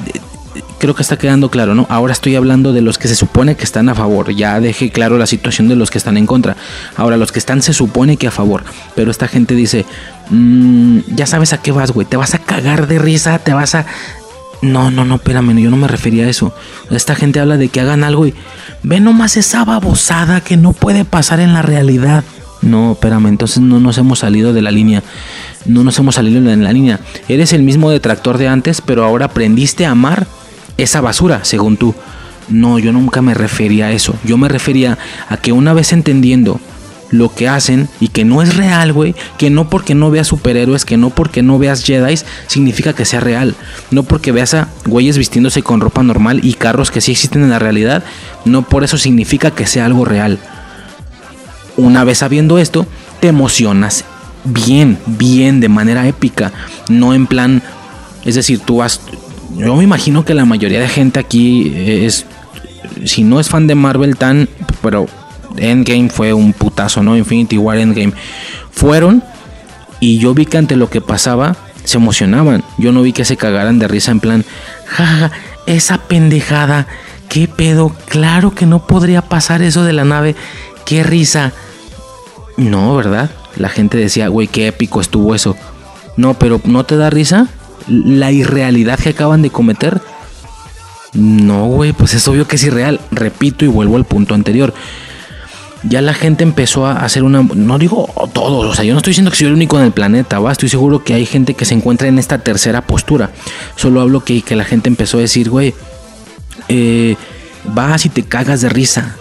Creo 0.78 0.94
que 0.94 1.02
está 1.02 1.18
quedando 1.18 1.50
claro, 1.50 1.74
¿no? 1.74 1.88
Ahora 1.89 2.13
estoy 2.13 2.36
hablando 2.36 2.74
de 2.74 2.82
los 2.82 2.98
que 2.98 3.08
se 3.08 3.16
supone 3.16 3.56
que 3.56 3.63
están 3.63 3.89
a 3.89 3.96
favor. 3.96 4.36
Ya 4.36 4.60
dejé 4.60 4.92
claro 4.92 5.18
la 5.18 5.26
situación 5.26 5.68
de 5.68 5.76
los 5.76 5.89
que 5.89 5.98
están 5.98 6.18
en 6.18 6.28
contra. 6.28 6.58
Ahora, 6.96 7.18
los 7.18 7.32
que 7.32 7.39
están 7.39 7.62
se 7.63 7.74
supone 7.74 8.18
que 8.18 8.28
a 8.28 8.32
favor. 8.32 8.63
Pero 8.94 9.10
esta 9.10 9.28
gente 9.28 9.56
dice, 9.56 9.86
mm, 10.30 11.00
ya 11.16 11.26
sabes 11.26 11.54
a 11.54 11.62
qué 11.62 11.72
vas, 11.72 11.92
güey. 11.92 12.06
Te 12.06 12.18
vas 12.18 12.36
a 12.36 12.38
cagar 12.38 12.88
de 12.88 13.00
risa, 13.00 13.39
te 13.39 13.54
vas 13.54 13.74
a 13.74 13.86
no, 14.63 14.91
no, 14.91 15.04
no, 15.04 15.15
espérame, 15.15 15.58
yo 15.60 15.69
no 15.69 15.78
me 15.78 15.88
refería 15.88 16.26
a 16.26 16.30
eso. 16.30 16.56
Esta 16.89 17.15
gente 17.15 17.39
habla 17.39 17.58
de 17.58 17.67
que 17.67 17.82
hagan 17.82 18.04
algo 18.04 18.26
y 18.26 18.34
ve 18.82 19.02
nomás 19.02 19.36
esa 19.36 19.65
babosada 19.65 20.41
que 20.41 20.56
no 20.56 20.71
puede 20.71 21.04
pasar 21.04 21.41
en 21.41 21.54
la 21.54 21.62
realidad. 21.62 22.23
No, 22.62 22.93
espérame, 22.93 23.28
entonces 23.28 23.60
no 23.62 23.82
nos 23.82 23.97
hemos 23.97 24.19
salido 24.19 24.54
de 24.54 24.62
la 24.62 24.71
línea. 24.71 25.04
No 25.65 25.84
nos 25.84 25.99
hemos 25.99 26.15
salido 26.15 26.41
de 26.41 26.56
la 26.56 26.71
línea. 26.71 27.02
Eres 27.28 27.52
el 27.52 27.62
mismo 27.62 27.91
detractor 27.91 28.38
de 28.38 28.47
antes, 28.47 28.80
pero 28.80 29.04
ahora 29.04 29.26
aprendiste 29.26 29.86
a 29.86 29.91
amar 29.91 30.28
esa 30.78 31.02
basura, 31.02 31.43
según 31.43 31.76
tú. 31.76 31.93
No, 32.47 32.80
yo 32.80 32.93
nunca 32.93 33.21
me 33.21 33.34
refería 33.34 33.88
a 33.88 33.91
eso. 33.91 34.15
Yo 34.23 34.38
me 34.38 34.47
refería 34.47 34.97
a 35.28 35.36
que 35.36 35.52
una 35.52 35.73
vez 35.73 35.91
entendiendo 35.91 36.62
lo 37.13 37.34
que 37.34 37.47
hacen 37.47 37.88
y 37.99 38.08
que 38.08 38.26
no 38.26 38.41
es 38.41 38.58
real, 38.58 38.91
güey. 38.91 39.15
Que 39.38 39.52
no 39.52 39.69
porque 39.69 39.93
no 39.93 40.10
veas 40.10 40.28
superhéroes, 40.28 40.84
que 40.84 40.97
no 40.97 41.12
porque 41.12 41.43
no 41.43 41.60
veas 41.60 41.86
Jedi, 41.86 42.15
significa 42.47 42.93
que 42.93 43.06
sea 43.06 43.19
real. 43.19 43.56
No 43.91 44.04
porque 44.04 44.32
veas 44.32 44.56
a 44.56 44.67
güeyes 44.86 45.17
vistiéndose 45.17 45.62
con 45.62 45.80
ropa 45.80 46.02
normal 46.02 46.39
y 46.43 46.56
carros 46.56 46.89
que 46.89 47.02
sí 47.02 47.12
existen 47.12 47.43
en 47.43 47.52
la 47.52 47.60
realidad, 47.60 48.04
no 48.45 48.63
por 48.63 48.84
eso 48.84 48.97
significa 48.97 49.52
que 49.52 49.67
sea 49.67 49.86
algo 49.86 50.06
real. 50.06 50.39
Una 51.78 52.04
vez 52.04 52.17
sabiendo 52.19 52.58
esto, 52.58 52.88
te 53.19 53.28
emocionas 53.28 54.06
bien, 54.43 54.97
bien, 55.06 55.60
de 55.60 55.69
manera 55.69 56.08
épica. 56.08 56.52
No 56.89 57.13
en 57.13 57.28
plan, 57.28 57.62
es 58.26 58.36
decir, 58.36 58.60
tú 58.60 58.78
vas... 58.78 59.02
Yo 59.56 59.76
me 59.76 59.84
imagino 59.84 60.26
que 60.26 60.34
la 60.34 60.45
mayoría 60.45 60.80
de 60.80 60.88
gente 60.88 61.19
aquí 61.19 61.71
es, 61.76 62.26
si 63.06 63.23
no 63.23 63.39
es 63.39 63.49
fan 63.49 63.67
de 63.67 63.76
Marvel 63.76 64.17
tan, 64.17 64.49
pero 64.82 65.06
Endgame 65.58 66.10
fue 66.10 66.34
un 66.34 66.54
putazo, 66.54 67.04
¿no? 67.04 67.18
Infinity 67.18 67.58
War 67.58 67.78
Endgame. 67.78 68.13
Fueron 68.72 69.24
y 70.00 70.20
yo 70.20 70.34
vi 70.34 70.46
que 70.46 70.58
ante 70.58 70.76
lo 70.76 70.89
que 70.89 71.02
pasaba 71.02 71.56
se 71.84 71.98
emocionaban. 71.98 72.63
Yo 72.78 72.92
no 72.92 73.02
vi 73.02 73.13
que 73.13 73.26
se 73.26 73.38
cagaran 73.38 73.80
de 73.80 73.88
risa 73.88 74.12
en 74.12 74.20
plan, 74.20 74.46
jaja, 74.86 75.32
esa 75.66 75.98
pendejada, 75.98 76.88
qué 77.30 77.48
pedo, 77.48 77.96
claro 78.10 78.54
que 78.54 78.66
no 78.66 78.86
podría 78.86 79.22
pasar 79.22 79.62
eso 79.62 79.84
de 79.84 79.94
la 79.94 80.04
nave, 80.04 80.36
qué 80.86 81.04
risa. 81.04 81.54
No, 82.58 82.96
¿verdad? 82.96 83.30
La 83.56 83.70
gente 83.70 83.98
decía, 83.98 84.28
güey, 84.28 84.48
qué 84.48 84.68
épico 84.68 85.02
estuvo 85.02 85.36
eso. 85.36 85.56
No, 86.18 86.34
pero 86.36 86.60
¿no 86.66 86.84
te 86.86 86.98
da 86.98 87.10
risa? 87.10 87.48
La 87.88 88.32
irrealidad 88.32 89.00
que 89.00 89.10
acaban 89.10 89.42
de 89.42 89.50
cometer. 89.50 90.02
No, 91.13 91.66
güey, 91.68 91.94
pues 91.94 92.13
es 92.13 92.28
obvio 92.28 92.48
que 92.48 92.56
es 92.56 92.63
irreal. 92.63 93.00
Repito 93.12 93.66
y 93.66 93.68
vuelvo 93.68 93.98
al 93.98 94.06
punto 94.06 94.34
anterior 94.34 94.74
ya 95.84 96.02
la 96.02 96.13
gente 96.13 96.43
empezó 96.43 96.86
a 96.86 97.04
hacer 97.04 97.24
una. 97.24 97.41
No 97.41 97.78
digo 97.78 98.10
todos, 98.34 98.65
o 98.65 98.76
sea, 98.76 98.86
yo 98.86 98.93
no 98.93 99.00
estoy 99.00 99.12
diciendo 99.12 99.32
que 99.32 99.38
soy 99.38 99.48
el 99.48 99.54
único 99.54 99.78
en 99.78 99.86
el 99.86 99.91
planeta, 99.91 100.39
¿va? 100.39 100.52
Estoy 100.52 100.69
seguro 100.69 101.04
que 101.04 101.13
hay 101.13 101.26
gente 101.26 101.54
que 101.54 101.65
se 101.65 101.74
encuentra 101.74 102.08
en 102.08 102.19
esta 102.19 102.39
tercera 102.39 102.82
postura. 102.82 103.32
Solo 103.76 104.02
hablo 104.02 104.24
que, 104.24 104.41
que 104.41 104.56
la 104.56 104.63
gente 104.63 104.88
empezó 104.88 105.17
a 105.17 105.22
decir, 105.22 105.50
güey, 105.50 105.74
eh, 106.69 107.15
vas 107.65 108.06
y 108.06 108.10
te 108.10 108.24
cagas 108.24 108.62
de 108.62 108.69
risa 108.69 109.15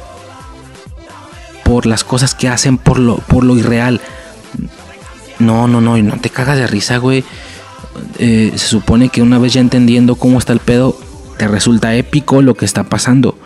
por 1.64 1.86
las 1.86 2.04
cosas 2.04 2.34
que 2.34 2.48
hacen, 2.48 2.78
por 2.78 2.98
lo, 2.98 3.16
por 3.16 3.44
lo 3.44 3.56
irreal. 3.56 4.00
No, 5.38 5.66
no, 5.66 5.80
no, 5.80 5.96
no 5.96 6.16
te 6.18 6.30
cagas 6.30 6.58
de 6.58 6.66
risa, 6.66 6.98
güey. 6.98 7.24
Eh, 8.18 8.52
se 8.54 8.66
supone 8.66 9.08
que 9.08 9.22
una 9.22 9.38
vez 9.38 9.52
ya 9.52 9.60
entendiendo 9.60 10.14
cómo 10.14 10.38
está 10.38 10.52
el 10.52 10.60
pedo, 10.60 10.96
te 11.38 11.48
resulta 11.48 11.94
épico 11.96 12.40
lo 12.40 12.54
que 12.54 12.64
está 12.64 12.84
pasando. 12.84 13.36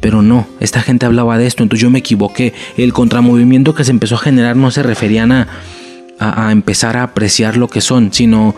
Pero 0.00 0.22
no, 0.22 0.46
esta 0.60 0.80
gente 0.80 1.06
hablaba 1.06 1.36
de 1.36 1.46
esto, 1.46 1.62
entonces 1.62 1.82
yo 1.82 1.90
me 1.90 1.98
equivoqué. 1.98 2.54
El 2.76 2.92
contramovimiento 2.92 3.74
que 3.74 3.84
se 3.84 3.90
empezó 3.90 4.14
a 4.14 4.18
generar 4.18 4.56
no 4.56 4.70
se 4.70 4.82
referían 4.82 5.30
a, 5.32 5.48
a, 6.18 6.52
empezar 6.52 6.96
a 6.96 7.02
apreciar 7.02 7.56
lo 7.56 7.68
que 7.68 7.80
son, 7.80 8.12
sino 8.12 8.54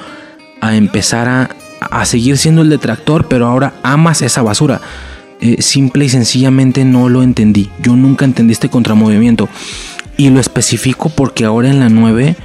a 0.60 0.76
empezar 0.76 1.28
a, 1.28 1.50
a 1.80 2.04
seguir 2.04 2.38
siendo 2.38 2.62
el 2.62 2.68
detractor, 2.68 3.26
pero 3.28 3.46
ahora 3.46 3.74
amas 3.82 4.22
esa 4.22 4.42
basura. 4.42 4.80
Eh, 5.40 5.60
simple 5.60 6.04
y 6.04 6.08
sencillamente 6.08 6.84
no 6.84 7.08
lo 7.08 7.24
entendí. 7.24 7.68
Yo 7.80 7.96
nunca 7.96 8.24
entendí 8.24 8.52
este 8.52 8.68
contramovimiento. 8.68 9.48
Y 10.16 10.30
lo 10.30 10.38
especifico 10.38 11.08
porque 11.08 11.44
ahora 11.44 11.68
en 11.68 11.80
la 11.80 11.88
9, 11.88 12.36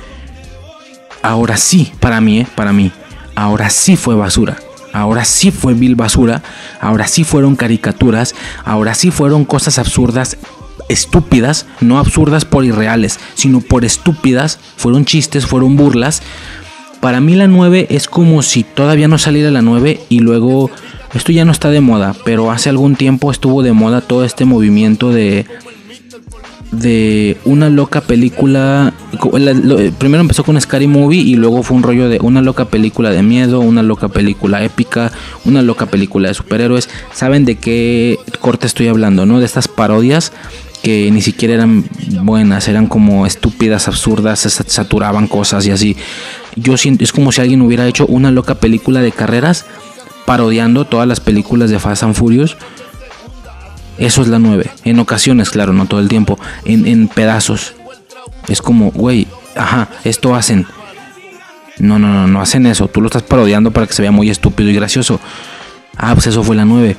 ahora 1.21 1.57
sí, 1.57 1.91
para 1.99 2.21
mí, 2.21 2.39
eh, 2.39 2.47
para 2.55 2.73
mí, 2.73 2.91
ahora 3.36 3.69
sí 3.69 3.97
fue 3.97 4.15
basura. 4.15 4.57
Ahora 4.97 5.25
sí 5.25 5.51
fue 5.51 5.73
vil 5.73 5.95
basura. 5.95 6.41
Ahora 6.81 7.07
sí 7.07 7.23
fueron 7.23 7.55
caricaturas. 7.55 8.36
Ahora 8.65 8.95
sí 8.95 9.12
fueron 9.12 9.45
cosas 9.45 9.79
absurdas, 9.79 10.38
estúpidas. 10.89 11.65
No 11.81 11.99
absurdas 11.99 12.45
por 12.45 12.65
irreales, 12.65 13.19
sino 13.36 13.62
por 13.62 13.86
estúpidas. 13.86 14.60
Fueron 14.75 15.05
chistes, 15.05 15.45
fueron 15.45 15.75
burlas. 15.75 16.21
Para 16.99 17.21
mí 17.21 17.36
la 17.36 17.47
9 17.47 17.88
es 17.91 18.07
como 18.07 18.41
si 18.41 18.63
todavía 18.63 19.07
no 19.07 19.19
saliera 19.19 19.51
la 19.51 19.62
9 19.62 19.99
y 20.10 20.19
luego 20.19 20.71
esto 21.13 21.31
ya 21.31 21.45
no 21.45 21.51
está 21.51 21.69
de 21.69 21.79
moda, 21.79 22.15
pero 22.25 22.51
hace 22.51 22.69
algún 22.69 22.95
tiempo 22.95 23.29
estuvo 23.31 23.62
de 23.62 23.71
moda 23.71 24.01
todo 24.01 24.25
este 24.25 24.45
movimiento 24.45 25.12
de 25.12 25.45
de 26.71 27.38
una 27.45 27.69
loca 27.69 28.01
película. 28.01 28.93
Primero 29.97 30.21
empezó 30.21 30.43
con 30.43 30.60
Scary 30.60 30.88
Movie 30.88 31.21
y 31.21 31.36
luego 31.36 31.63
fue 31.63 31.77
un 31.77 31.84
rollo 31.84 32.10
de 32.10 32.19
una 32.21 32.41
loca 32.41 32.65
película 32.65 33.10
de 33.10 33.23
miedo, 33.23 33.60
una 33.60 33.84
loca 33.84 34.10
película 34.10 34.63
épica, 34.63 35.12
una 35.45 35.62
loca 35.62 35.86
película 35.86 36.27
de 36.27 36.34
superhéroes. 36.34 36.89
Saben 37.13 37.45
de 37.45 37.56
qué 37.56 38.19
corte 38.39 38.67
estoy 38.67 38.88
hablando, 38.88 39.25
¿no? 39.25 39.39
De 39.39 39.45
estas 39.45 39.67
parodias 39.67 40.32
que 40.84 41.10
ni 41.12 41.21
siquiera 41.21 41.56
eran 41.56 41.86
buenas, 42.21 42.67
eran 42.67 42.88
como 42.88 43.25
estúpidas, 43.25 43.88
absurdas, 43.88 44.39
saturaban 44.67 45.27
cosas 45.27 45.65
y 45.65 45.71
así. 45.71 45.97
Yo 46.56 46.77
siento, 46.77 47.03
es 47.03 47.12
como 47.12 47.32
si 47.32 47.41
alguien 47.41 47.62
hubiera 47.62 47.88
hecho 47.88 48.06
una 48.06 48.32
loca 48.32 48.56
película 48.56 49.01
de 49.01 49.12
carreras 49.12 49.65
parodiando 50.25 50.86
todas 50.86 51.08
las 51.08 51.19
películas 51.19 51.69
de 51.69 51.80
Fast 51.80 52.03
and 52.03 52.13
Furious. 52.13 52.58
Eso 53.97 54.21
es 54.21 54.27
la 54.27 54.39
9. 54.39 54.69
En 54.83 54.99
ocasiones, 54.99 55.49
claro, 55.49 55.73
no 55.73 55.86
todo 55.86 55.99
el 55.99 56.07
tiempo. 56.07 56.39
En, 56.65 57.07
pedazos. 57.07 57.73
Es 58.47 58.62
como, 58.62 58.91
güey, 58.91 59.27
ajá, 59.55 59.89
esto 60.03 60.36
hacen. 60.36 60.65
No, 61.79 61.99
no, 61.99 62.07
no, 62.07 62.27
no 62.27 62.41
hacen 62.41 62.65
eso. 62.65 62.88
Tú 62.88 63.01
lo 63.01 63.07
estás 63.07 63.23
parodiando 63.23 63.71
para 63.71 63.88
que 63.88 63.93
se 63.93 64.01
vea 64.01 64.12
muy 64.12 64.29
estúpido 64.29 64.69
y 64.69 64.73
gracioso. 64.73 65.19
Ah, 65.95 66.13
pues 66.13 66.27
eso 66.27 66.43
fue 66.43 66.55
la 66.55 66.65
9. 66.65 66.95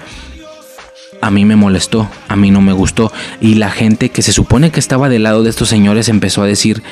A 1.20 1.30
mí 1.30 1.44
me 1.44 1.56
molestó, 1.56 2.08
a 2.28 2.37
mí 2.37 2.50
no 2.50 2.61
me 2.61 2.72
gustó. 2.72 3.12
Y 3.40 3.54
la 3.54 3.70
gente 3.70 4.11
que 4.11 4.22
se 4.22 4.32
supone 4.32 4.70
que 4.70 4.80
estaba 4.80 5.08
del 5.08 5.24
lado 5.24 5.42
de 5.42 5.50
estos 5.50 5.68
señores 5.68 6.08
empezó 6.08 6.42
a 6.42 6.46
decir, 6.46 6.82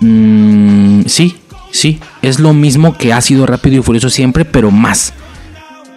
mmm, 0.00 1.02
sí, 1.06 1.36
Sí, 1.70 2.00
es 2.22 2.40
lo 2.40 2.54
mismo 2.54 2.96
que 2.96 3.12
ha 3.12 3.20
sido 3.20 3.46
rápido 3.46 3.76
y 3.76 3.82
furioso 3.82 4.10
siempre, 4.10 4.44
pero 4.44 4.70
más. 4.70 5.12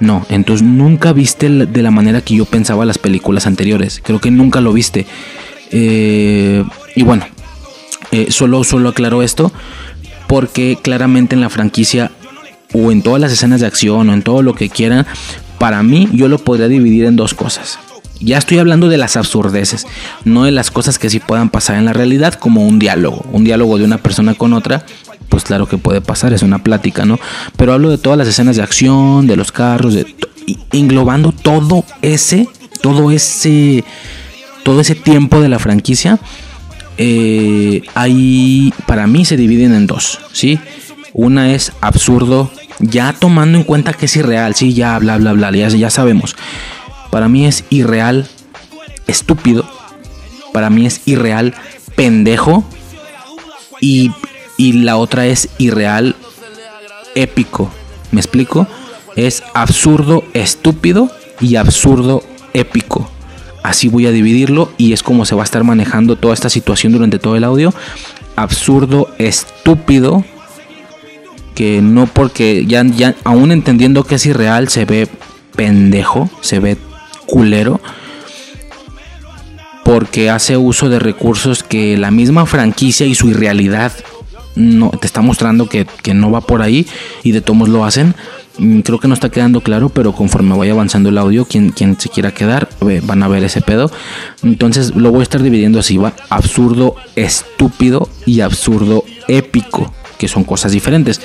No, 0.02 0.26
entonces 0.30 0.68
nunca 0.68 1.14
viste 1.14 1.48
de 1.48 1.82
la 1.84 1.92
manera 1.92 2.22
que 2.22 2.36
yo 2.36 2.46
pensaba 2.46 2.86
las 2.86 2.98
películas 2.98 3.46
anteriores. 3.46 4.02
Creo 4.04 4.20
que 4.20 4.32
nunca 4.32 4.60
lo 4.60 4.74
viste. 4.74 5.06
Eh, 5.70 6.66
y 6.96 7.04
bueno, 7.04 7.26
eh, 8.12 8.32
solo, 8.32 8.64
solo 8.64 8.90
aclaro 8.90 9.22
esto 9.22 9.54
porque 10.28 10.78
claramente 10.82 11.36
en 11.36 11.42
la 11.42 11.50
franquicia 11.50 12.12
o 12.74 12.92
en 12.92 13.04
todas 13.04 13.22
las 13.22 13.32
escenas 13.32 13.62
de 13.62 13.68
acción 13.68 14.10
o 14.10 14.14
en 14.14 14.24
todo 14.24 14.42
lo 14.42 14.56
que 14.56 14.70
quieran, 14.70 15.06
para 15.60 15.84
mí 15.84 16.10
yo 16.14 16.28
lo 16.28 16.40
podría 16.40 16.68
dividir 16.68 17.06
en 17.06 17.16
dos 17.16 17.34
cosas. 17.34 17.78
Ya 18.20 18.38
estoy 18.38 18.60
hablando 18.60 18.88
de 18.88 18.98
las 18.98 19.18
absurdeces, 19.18 19.86
no 20.26 20.46
de 20.46 20.52
las 20.52 20.72
cosas 20.72 21.00
que 21.00 21.10
sí 21.10 21.20
puedan 21.20 21.50
pasar 21.50 21.76
en 21.76 21.86
la 21.86 21.94
realidad, 21.94 22.36
como 22.36 22.66
un 22.66 22.80
diálogo, 22.80 23.26
un 23.32 23.44
diálogo 23.44 23.78
de 23.78 23.84
una 23.84 23.98
persona 23.98 24.34
con 24.34 24.54
otra, 24.54 24.86
pues 25.32 25.46
claro 25.46 25.65
que 25.65 25.78
puede 25.78 26.02
pasar, 26.02 26.34
es 26.34 26.44
una 26.44 26.62
plática, 26.62 27.06
¿no? 27.06 27.17
Pero 27.56 27.72
hablo 27.72 27.89
de 27.89 27.98
todas 27.98 28.17
las 28.17 28.28
escenas 28.28 28.58
de 28.58 28.63
acción, 28.63 29.28
de 29.28 29.38
los 29.38 29.54
carros, 29.54 29.94
de 29.94 30.06
englobando 30.74 31.32
todo 31.32 31.86
ese, 32.02 32.50
todo 32.82 33.12
ese, 33.12 33.86
todo 34.63 34.82
ese 34.82 34.94
tiempo 34.94 35.39
de 35.39 35.48
la 35.48 35.58
franquicia. 35.58 36.20
Eh, 36.98 37.82
ahí 37.96 38.74
para 38.86 39.08
mí 39.08 39.24
se 39.24 39.38
dividen 39.38 39.74
en 39.74 39.88
dos, 39.88 40.20
¿sí? 40.34 40.60
Una 41.13 41.54
es 41.54 41.72
absurdo, 41.80 42.52
ya 42.80 43.13
tomando 43.13 43.58
en 43.58 43.63
cuenta 43.63 43.94
que 43.94 44.08
es 44.08 44.15
irreal, 44.17 44.54
sí, 44.54 44.74
ya 44.74 45.00
bla 45.00 45.17
bla 45.17 45.32
bla, 45.32 45.50
ya, 45.52 45.70
ya 45.70 45.89
sabemos. 45.89 46.36
Para 47.10 47.30
mí 47.30 47.46
es 47.46 47.63
irreal, 47.70 48.28
estúpido. 49.08 49.65
Para 50.52 50.70
mí 50.70 50.86
es 50.86 51.00
irreal, 51.06 51.54
pendejo. 51.96 52.65
Y, 53.80 54.12
y 54.62 54.74
la 54.74 54.97
otra 54.97 55.26
es 55.26 55.50
irreal, 55.58 56.15
épico. 57.15 57.71
¿Me 58.12 58.21
explico? 58.21 58.67
Es 59.15 59.41
absurdo, 59.56 60.24
estúpido 60.34 61.10
y 61.39 61.56
absurdo, 61.56 62.24
épico. 62.54 63.10
Así 63.63 63.88
voy 63.88 64.06
a 64.06 64.12
dividirlo 64.12 64.71
y 64.78 64.93
es 64.93 65.02
como 65.02 65.26
se 65.26 65.34
va 65.34 65.41
a 65.41 65.45
estar 65.45 65.63
manejando 65.63 66.15
toda 66.15 66.36
esta 66.36 66.52
situación 66.52 66.93
durante 66.93 67.17
todo 67.17 67.36
el 67.36 67.43
audio. 67.43 67.74
Absurdo, 68.36 69.10
estúpido. 69.17 70.24
Que 71.56 71.82
no 71.82 72.06
porque 72.06 72.65
ya, 72.67 72.84
ya 72.86 73.15
aún 73.24 73.52
entendiendo 73.52 74.04
que 74.04 74.15
es 74.15 74.26
irreal 74.28 74.69
se 74.69 74.86
ve 74.86 75.08
pendejo, 75.56 76.30
se 76.41 76.60
ve 76.60 76.78
culero 77.26 77.82
porque 79.84 80.30
hace 80.30 80.56
uso 80.56 80.88
de 80.88 81.00
recursos 81.00 81.63
que 81.63 81.97
la 81.97 82.12
misma 82.12 82.45
franquicia 82.45 83.08
y 83.08 83.15
su 83.15 83.28
irrealidad 83.30 83.91
no 84.56 84.90
te 84.90 85.08
está 85.08 85.22
mostrando 85.22 85.68
que, 85.68 85.86
no 86.14 86.32
va 86.32 86.42
por 86.42 86.62
ahí 86.62 86.88
y 87.24 87.32
de 87.32 87.42
todos 87.42 87.70
lo 87.70 87.86
hacen. 87.86 88.16
Mm, 88.58 88.82
creo 88.82 89.00
que 89.00 89.08
no 89.08 89.14
está 89.14 89.30
quedando 89.30 89.62
claro, 89.62 89.90
pero 89.90 90.14
conforme 90.14 90.58
vaya 90.58 90.74
avanzando 90.74 91.10
el 91.10 91.18
audio, 91.18 91.46
quien, 91.46 91.70
quien 91.72 92.00
se 92.00 92.10
quiera 92.10 92.34
quedar, 92.34 92.70
van 93.04 93.24
a 93.24 93.28
ver 93.28 93.44
ese 93.44 93.62
pedo. 93.62 93.92
Entonces 94.44 94.96
lo 94.96 95.12
voy 95.12 95.22
a 95.22 95.24
estar 95.24 95.42
dividiendo 95.42 95.80
así, 95.80 95.98
va 95.98 96.14
absurdo, 96.30 96.96
estúpido 97.16 98.10
y 98.26 98.42
absurdo 98.42 99.04
épico, 99.28 99.94
que 100.18 100.28
son 100.28 100.44
cosas 100.44 100.72
diferentes. 100.72 101.22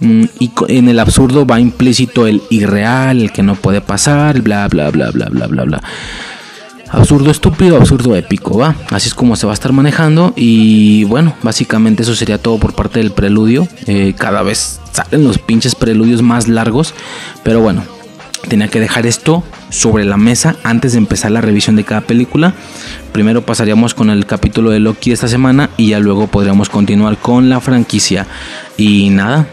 Mm, 0.00 0.24
y 0.38 0.50
en 0.68 0.88
el 0.88 0.98
absurdo 0.98 1.46
va 1.46 1.60
implícito 1.60 2.26
el 2.26 2.42
irreal, 2.50 3.22
el 3.22 3.32
que 3.32 3.42
no 3.42 3.54
puede 3.54 3.80
pasar, 3.80 4.42
bla, 4.42 4.68
bla, 4.68 4.90
bla, 4.90 5.10
bla, 5.10 5.28
bla, 5.30 5.46
bla, 5.46 5.64
bla. 5.64 5.82
Absurdo 6.96 7.30
estúpido, 7.30 7.76
absurdo 7.76 8.16
épico, 8.16 8.56
va. 8.56 8.74
Así 8.88 9.08
es 9.08 9.14
como 9.14 9.36
se 9.36 9.44
va 9.44 9.52
a 9.52 9.54
estar 9.54 9.70
manejando. 9.70 10.32
Y 10.34 11.04
bueno, 11.04 11.34
básicamente 11.42 12.04
eso 12.04 12.16
sería 12.16 12.38
todo 12.38 12.58
por 12.58 12.72
parte 12.72 13.00
del 13.00 13.10
preludio. 13.10 13.68
Eh, 13.86 14.14
cada 14.16 14.42
vez 14.42 14.80
salen 14.92 15.24
los 15.24 15.38
pinches 15.38 15.74
preludios 15.74 16.22
más 16.22 16.48
largos. 16.48 16.94
Pero 17.42 17.60
bueno, 17.60 17.82
tenía 18.48 18.68
que 18.68 18.80
dejar 18.80 19.06
esto 19.06 19.44
sobre 19.68 20.06
la 20.06 20.16
mesa 20.16 20.56
antes 20.64 20.92
de 20.92 20.98
empezar 20.98 21.32
la 21.32 21.42
revisión 21.42 21.76
de 21.76 21.84
cada 21.84 22.00
película. 22.00 22.54
Primero 23.12 23.44
pasaríamos 23.44 23.92
con 23.92 24.08
el 24.08 24.24
capítulo 24.24 24.70
de 24.70 24.80
Loki 24.80 25.12
esta 25.12 25.28
semana 25.28 25.68
y 25.76 25.88
ya 25.90 25.98
luego 25.98 26.28
podríamos 26.28 26.70
continuar 26.70 27.18
con 27.18 27.50
la 27.50 27.60
franquicia. 27.60 28.26
Y 28.78 29.10
nada, 29.10 29.46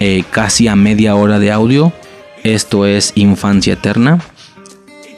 eh, 0.00 0.24
casi 0.30 0.66
a 0.66 0.76
media 0.76 1.14
hora 1.14 1.38
de 1.38 1.52
audio. 1.52 1.92
Esto 2.42 2.86
es 2.86 3.12
Infancia 3.16 3.74
Eterna, 3.74 4.18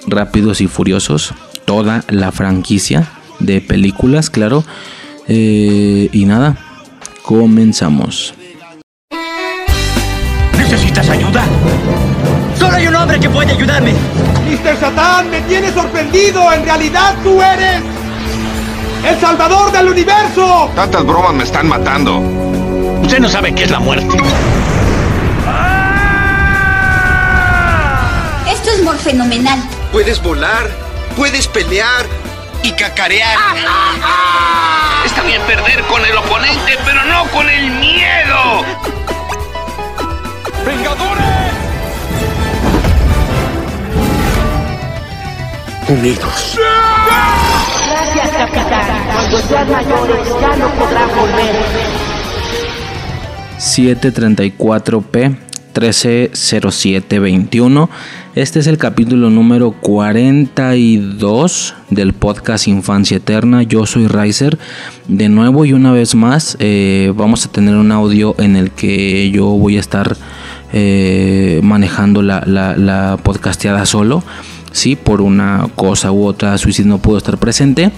Rápidos 0.09 0.61
y 0.61 0.67
Furiosos, 0.67 1.35
toda 1.68 2.02
la 2.09 2.33
franquicia 2.33 3.07
de 3.40 3.61
películas, 3.61 4.31
claro. 4.31 4.64
Eh, 5.28 6.09
y 6.11 6.24
nada, 6.24 6.57
comenzamos. 7.22 8.33
¿Necesitas 10.57 11.11
ayuda? 11.11 11.44
Solo 12.59 12.74
hay 12.74 12.87
un 12.87 12.94
hombre 12.96 13.20
que 13.20 13.28
puede 13.28 13.52
ayudarme. 13.52 13.92
Mr. 13.92 14.81
Satán, 14.81 15.31
me 15.31 15.42
tienes 15.42 15.74
sorprendido. 15.74 16.50
En 16.54 16.64
realidad 16.64 17.14
tú 17.22 17.42
eres 17.42 17.83
el 19.07 19.20
salvador 19.20 19.70
del 19.70 19.88
universo. 19.88 20.70
Tantas 20.74 21.04
bromas 21.04 21.35
me 21.35 21.44
están 21.44 21.68
matando. 21.68 22.20
Usted 23.02 23.20
no 23.20 23.28
sabe 23.28 23.54
qué 23.54 23.64
es 23.64 23.70
la 23.70 23.81
muerte. 23.81 24.16
Esto 28.50 28.70
es 28.70 28.83
muy 28.83 28.96
fenomenal. 28.96 29.59
Puedes 29.92 30.22
volar, 30.22 30.88
puedes 31.18 31.48
pelear 31.48 32.07
y 32.62 32.70
cacarear. 32.70 33.37
Está 35.04 35.22
bien 35.22 35.42
perder 35.42 35.83
con 35.83 36.04
el 36.04 36.16
oponente, 36.16 36.78
pero 36.85 37.04
no 37.04 37.24
con 37.33 37.50
el 37.50 37.72
miedo. 37.72 38.64
¡Vengadores! 40.64 41.24
Unidos. 45.88 46.57
Gracias, 47.88 48.31
capitán. 48.31 49.09
Cuando 49.12 49.40
sean 49.40 49.72
mayores 49.72 50.28
ya 50.40 50.57
no 50.57 50.68
podrán 50.70 51.09
volver. 51.16 51.57
734p 53.59 55.37
130721. 55.79 57.88
Este 58.35 58.59
es 58.59 58.67
el 58.67 58.77
capítulo 58.79 59.31
número 59.31 59.71
42 59.73 61.75
del 61.91 62.12
podcast 62.14 62.67
Infancia 62.69 63.17
Eterna. 63.19 63.62
Yo 63.62 63.85
soy 63.87 64.09
Riser. 64.09 64.59
De 65.07 65.29
nuevo 65.29 65.64
y 65.64 65.73
una 65.73 65.93
vez 65.93 66.17
más 66.17 66.57
eh, 66.61 67.12
vamos 67.14 67.47
a 67.47 67.53
tener 67.53 67.77
un 67.77 67.93
audio 67.93 68.35
en 68.38 68.57
el 68.57 68.73
que 68.73 69.31
yo 69.31 69.47
voy 69.47 69.77
a 69.77 69.81
estar 69.81 70.17
eh, 70.73 71.61
manejando 71.62 72.23
la, 72.23 72.43
la 72.47 73.19
podcasteada 73.23 73.87
solo. 73.87 74.25
Sí, 74.73 74.97
por 74.97 75.21
una 75.21 75.69
cosa 75.75 76.11
u 76.12 76.25
otra, 76.25 76.57
Suicide 76.59 76.88
no 76.88 76.99
pudo 76.99 77.19
estar 77.19 77.38
presente. 77.38 77.93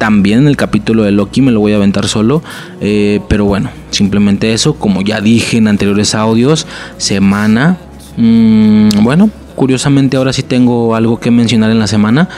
También 0.00 0.48
el 0.48 0.56
capítulo 0.56 1.02
de 1.02 1.10
Loki 1.10 1.42
me 1.42 1.50
lo 1.50 1.60
voy 1.60 1.74
a 1.74 1.76
aventar 1.76 2.08
solo. 2.08 2.42
Eh, 2.80 3.20
pero 3.28 3.44
bueno, 3.44 3.70
simplemente 3.90 4.54
eso. 4.54 4.76
Como 4.76 5.02
ya 5.02 5.20
dije 5.20 5.58
en 5.58 5.68
anteriores 5.68 6.14
audios, 6.14 6.66
semana. 6.96 7.76
Mm, 8.16 8.88
bueno, 9.02 9.28
curiosamente 9.56 10.16
ahora 10.16 10.32
sí 10.32 10.42
tengo 10.42 10.94
algo 10.94 11.20
que 11.20 11.30
mencionar 11.30 11.70
en 11.70 11.78
la 11.78 11.86
semana. 11.86 12.30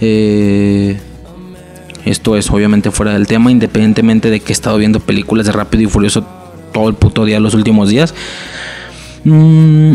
Eh, 0.00 0.96
esto 2.04 2.36
es 2.36 2.48
obviamente 2.52 2.92
fuera 2.92 3.14
del 3.14 3.26
tema, 3.26 3.50
independientemente 3.50 4.30
de 4.30 4.38
que 4.38 4.52
he 4.52 4.54
estado 4.54 4.78
viendo 4.78 5.00
películas 5.00 5.44
de 5.44 5.50
Rápido 5.50 5.82
y 5.82 5.86
Furioso 5.86 6.24
todo 6.72 6.88
el 6.88 6.94
puto 6.94 7.24
día 7.24 7.40
los 7.40 7.54
últimos 7.54 7.88
días. 7.88 8.14
Mm, 9.24 9.94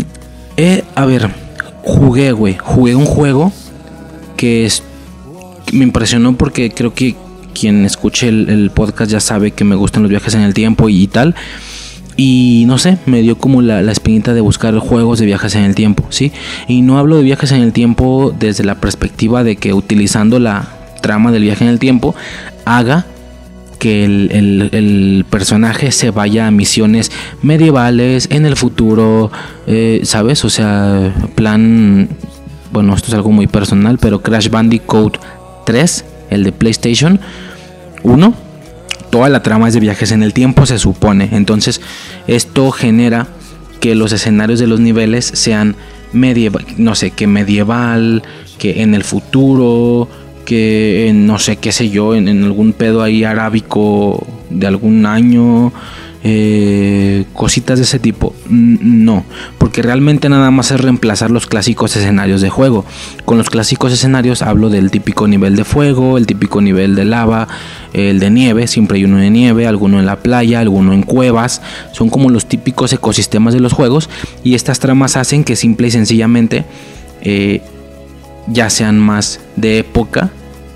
eh, 0.58 0.84
a 0.94 1.06
ver, 1.06 1.30
jugué, 1.84 2.34
güey. 2.34 2.58
Jugué 2.62 2.96
un 2.96 3.06
juego 3.06 3.54
que 4.36 4.66
es 4.66 4.84
me 5.74 5.84
impresionó 5.84 6.36
porque 6.38 6.72
creo 6.72 6.94
que 6.94 7.16
quien 7.54 7.86
escuche 7.86 8.28
el, 8.28 8.72
podcast 8.74 9.12
ya 9.12 9.20
sabe 9.20 9.52
que 9.52 9.64
me 9.64 9.76
gustan 9.76 10.04
los 10.04 10.10
viajes 10.10 10.34
en 10.36 10.42
el 10.42 10.54
tiempo 10.54 10.90
y, 10.90 11.08
tal. 11.08 11.36
Y 12.16 12.66
no 12.68 12.78
sé, 12.78 12.98
me 13.06 13.22
dio 13.22 13.38
como 13.38 13.62
la, 13.62 13.80
espinita 13.92 14.34
de 14.34 14.42
buscar 14.42 14.78
juegos 14.78 15.20
de 15.20 15.26
viajes 15.26 15.56
en 15.56 15.64
el 15.64 15.76
tiempo, 15.76 16.06
¿sí? 16.10 16.32
Y 16.68 16.82
no 16.82 16.98
hablo 16.98 17.18
de 17.18 17.24
viajes 17.24 17.52
en 17.52 17.62
el 17.62 17.74
tiempo 17.74 18.36
desde 18.38 18.64
la 18.64 18.76
perspectiva 18.76 19.44
de 19.44 19.56
que 19.56 19.74
utilizando 19.74 20.40
la 20.40 20.68
trama 21.02 21.32
del 21.32 21.44
viaje 21.44 21.64
en 21.64 21.70
el 21.70 21.80
tiempo 21.80 22.16
haga 22.66 23.06
que 23.80 24.06
el, 24.06 25.26
personaje 25.30 25.92
se 25.92 26.12
vaya 26.12 26.48
a 26.48 26.52
misiones 26.52 27.12
medievales 27.42 28.28
en 28.32 28.46
el 28.46 28.56
futuro, 28.56 29.30
eh, 29.68 30.02
¿sabes? 30.04 30.46
O 30.46 30.50
sea, 30.50 31.14
plan, 31.36 32.08
bueno, 32.72 32.96
esto 32.96 33.10
es 33.10 33.14
algo 33.14 33.32
muy 33.32 33.48
personal, 33.48 33.98
pero 33.98 34.22
Crash 34.22 34.50
Bandicoot 34.50 35.20
3, 35.66 36.06
el 36.30 36.44
de 36.44 36.52
PlayStation 36.52 37.20
1, 38.04 38.34
toda 39.10 39.30
la 39.30 39.44
trama 39.44 39.68
es 39.68 39.74
de 39.74 39.80
viajes 39.80 40.12
en 40.12 40.24
el 40.24 40.34
tiempo, 40.34 40.66
se 40.66 40.80
supone. 40.80 41.30
Entonces, 41.32 41.82
esto 42.28 42.72
genera 42.72 43.28
que 43.80 43.96
los 43.96 44.12
escenarios 44.12 44.60
de 44.60 44.68
los 44.68 44.80
niveles 44.80 45.26
sean 45.26 45.76
medieval, 46.14 46.66
no 46.78 46.96
sé, 46.96 47.12
que 47.12 47.28
medieval, 47.28 48.24
que 48.58 48.82
en 48.82 48.96
el 48.96 49.04
futuro, 49.04 50.08
que 50.46 51.10
en 51.10 51.26
no 51.26 51.40
sé 51.40 51.58
qué 51.58 51.72
sé 51.72 51.90
yo, 51.90 52.16
en, 52.16 52.28
en 52.28 52.44
algún 52.44 52.74
pedo 52.74 53.02
ahí 53.02 53.24
arábico 53.24 54.26
de 54.50 54.68
algún 54.68 55.06
año, 55.06 55.74
eh, 56.26 57.26
cositas 57.34 57.80
de 57.80 57.84
ese 57.84 58.00
tipo. 58.00 58.34
No, 58.50 59.26
porque 59.58 59.82
realmente 59.82 60.30
nada 60.30 60.52
más 60.52 60.72
es 60.72 60.80
reemplazar 60.80 61.32
los 61.32 61.48
clásicos 61.48 61.96
escenarios 61.96 62.42
de 62.42 62.50
juego. 62.50 62.86
Con 63.26 63.38
los 63.38 63.50
clásicos 63.50 63.92
escenarios 63.92 64.42
hablo 64.42 64.70
del 64.70 64.90
típico 64.90 65.28
nivel 65.28 65.56
de 65.58 65.66
fuego, 65.66 66.18
el 66.18 66.26
típico 66.26 66.62
nivel 66.62 66.96
de 66.96 67.06
lava, 67.06 67.50
el 67.92 68.20
de 68.20 68.30
nieve, 68.30 68.68
siempre 68.68 68.98
hay 68.98 69.04
uno 69.04 69.18
de 69.18 69.30
nieve, 69.30 69.68
alguno 69.68 70.00
en 70.00 70.06
la 70.06 70.20
playa, 70.20 70.62
alguno 70.62 70.94
en 70.94 71.04
cuevas. 71.04 71.62
Son 71.92 72.10
como 72.10 72.30
los 72.30 72.46
típicos 72.46 72.94
ecosistemas 72.94 73.54
de 73.54 73.60
los 73.60 73.74
juegos 73.74 74.10
y 74.44 74.56
estas 74.56 74.80
tramas 74.80 75.18
hacen 75.18 75.44
que 75.44 75.58
simple 75.58 75.90
y 75.90 75.92
sencillamente 75.92 76.64
eh, 77.22 77.62
ya 78.48 78.70
sean 78.70 78.98
más 78.98 79.42
de 79.58 79.80
época 79.80 80.32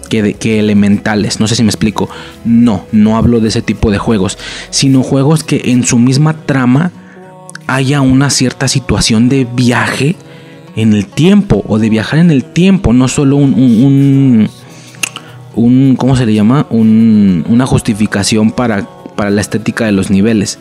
que, 0.08 0.60
elementales. 0.60 1.40
No 1.40 1.48
sé 1.48 1.56
si 1.56 1.64
me 1.64 1.70
explico. 1.70 2.10
No, 2.46 2.86
no 2.92 3.18
hablo 3.18 3.40
de 3.40 3.50
ese 3.50 3.62
tipo 3.62 3.92
de 3.92 3.98
juegos, 3.98 4.38
sino 4.70 5.04
juegos 5.04 5.44
que 5.44 5.62
en 5.66 5.86
su 5.86 6.00
misma 6.00 6.34
trama 6.46 6.92
haya 7.68 8.02
una 8.02 8.30
cierta 8.30 8.68
situación 8.68 9.30
de 9.30 9.46
viaje 9.46 10.16
en 10.76 10.94
el 10.94 11.06
tiempo 11.06 11.64
o 11.68 11.80
de 11.80 11.90
viajar 11.90 12.20
en 12.20 12.32
el 12.32 12.44
tiempo, 12.44 12.94
no 12.94 13.08
solo 13.08 13.36
un, 13.36 14.48
un, 15.56 15.96
¿cómo 15.96 16.16
se 16.16 16.26
le 16.26 16.34
llama? 16.34 16.68
una 16.70 17.66
justificación 17.66 18.52
para, 18.52 18.88
para 19.16 19.32
la 19.32 19.42
estética 19.42 19.86
de 19.86 19.92
los 19.92 20.10
niveles. 20.10 20.60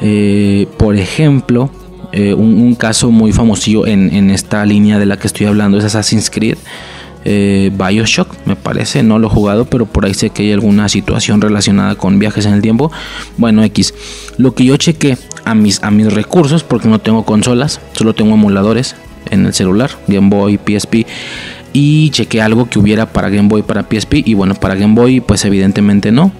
Eh, 0.00 0.66
por 0.78 0.96
ejemplo, 0.96 1.70
eh, 2.12 2.34
un, 2.34 2.74
caso 2.74 3.10
muy 3.10 3.32
famoso 3.32 3.86
en, 3.86 4.12
en 4.12 4.30
esta 4.30 4.66
línea 4.66 4.98
de 4.98 5.06
la 5.06 5.16
que 5.16 5.26
estoy 5.26 5.46
hablando 5.46 5.78
es 5.78 5.84
Assassin's 5.84 6.28
Creed. 6.28 6.58
Eh, 7.24 7.70
Bioshock, 7.72 8.34
me 8.46 8.56
parece, 8.56 9.02
no 9.02 9.18
lo 9.18 9.28
he 9.28 9.30
jugado, 9.30 9.64
pero 9.64 9.86
por 9.86 10.04
ahí 10.04 10.14
sé 10.14 10.30
que 10.30 10.42
hay 10.42 10.52
alguna 10.52 10.88
situación 10.88 11.40
relacionada 11.40 11.94
con 11.94 12.18
viajes 12.18 12.46
en 12.46 12.54
el 12.54 12.62
tiempo. 12.62 12.90
Bueno, 13.36 13.62
X. 13.64 13.94
Lo 14.38 14.54
que 14.54 14.64
yo 14.64 14.76
chequé 14.76 15.16
a 15.44 15.54
mis, 15.54 15.82
a 15.82 15.90
mis 15.90 16.12
recursos, 16.12 16.64
porque 16.64 16.88
no 16.88 16.98
tengo 16.98 17.24
consolas, 17.24 17.80
solo 17.92 18.14
tengo 18.14 18.34
emuladores 18.34 18.96
en 19.30 19.46
el 19.46 19.54
celular, 19.54 19.90
Game 20.08 20.28
Boy, 20.28 20.58
PSP. 20.58 21.06
Y 21.72 22.10
chequé 22.10 22.42
algo 22.42 22.68
que 22.68 22.78
hubiera 22.78 23.06
para 23.06 23.30
Game 23.30 23.48
Boy, 23.48 23.62
para 23.62 23.82
PSP. 23.82 24.22
Y 24.24 24.34
bueno, 24.34 24.54
para 24.54 24.74
Game 24.74 24.94
Boy, 24.94 25.20
pues 25.20 25.44
evidentemente 25.44 26.12
no. 26.12 26.32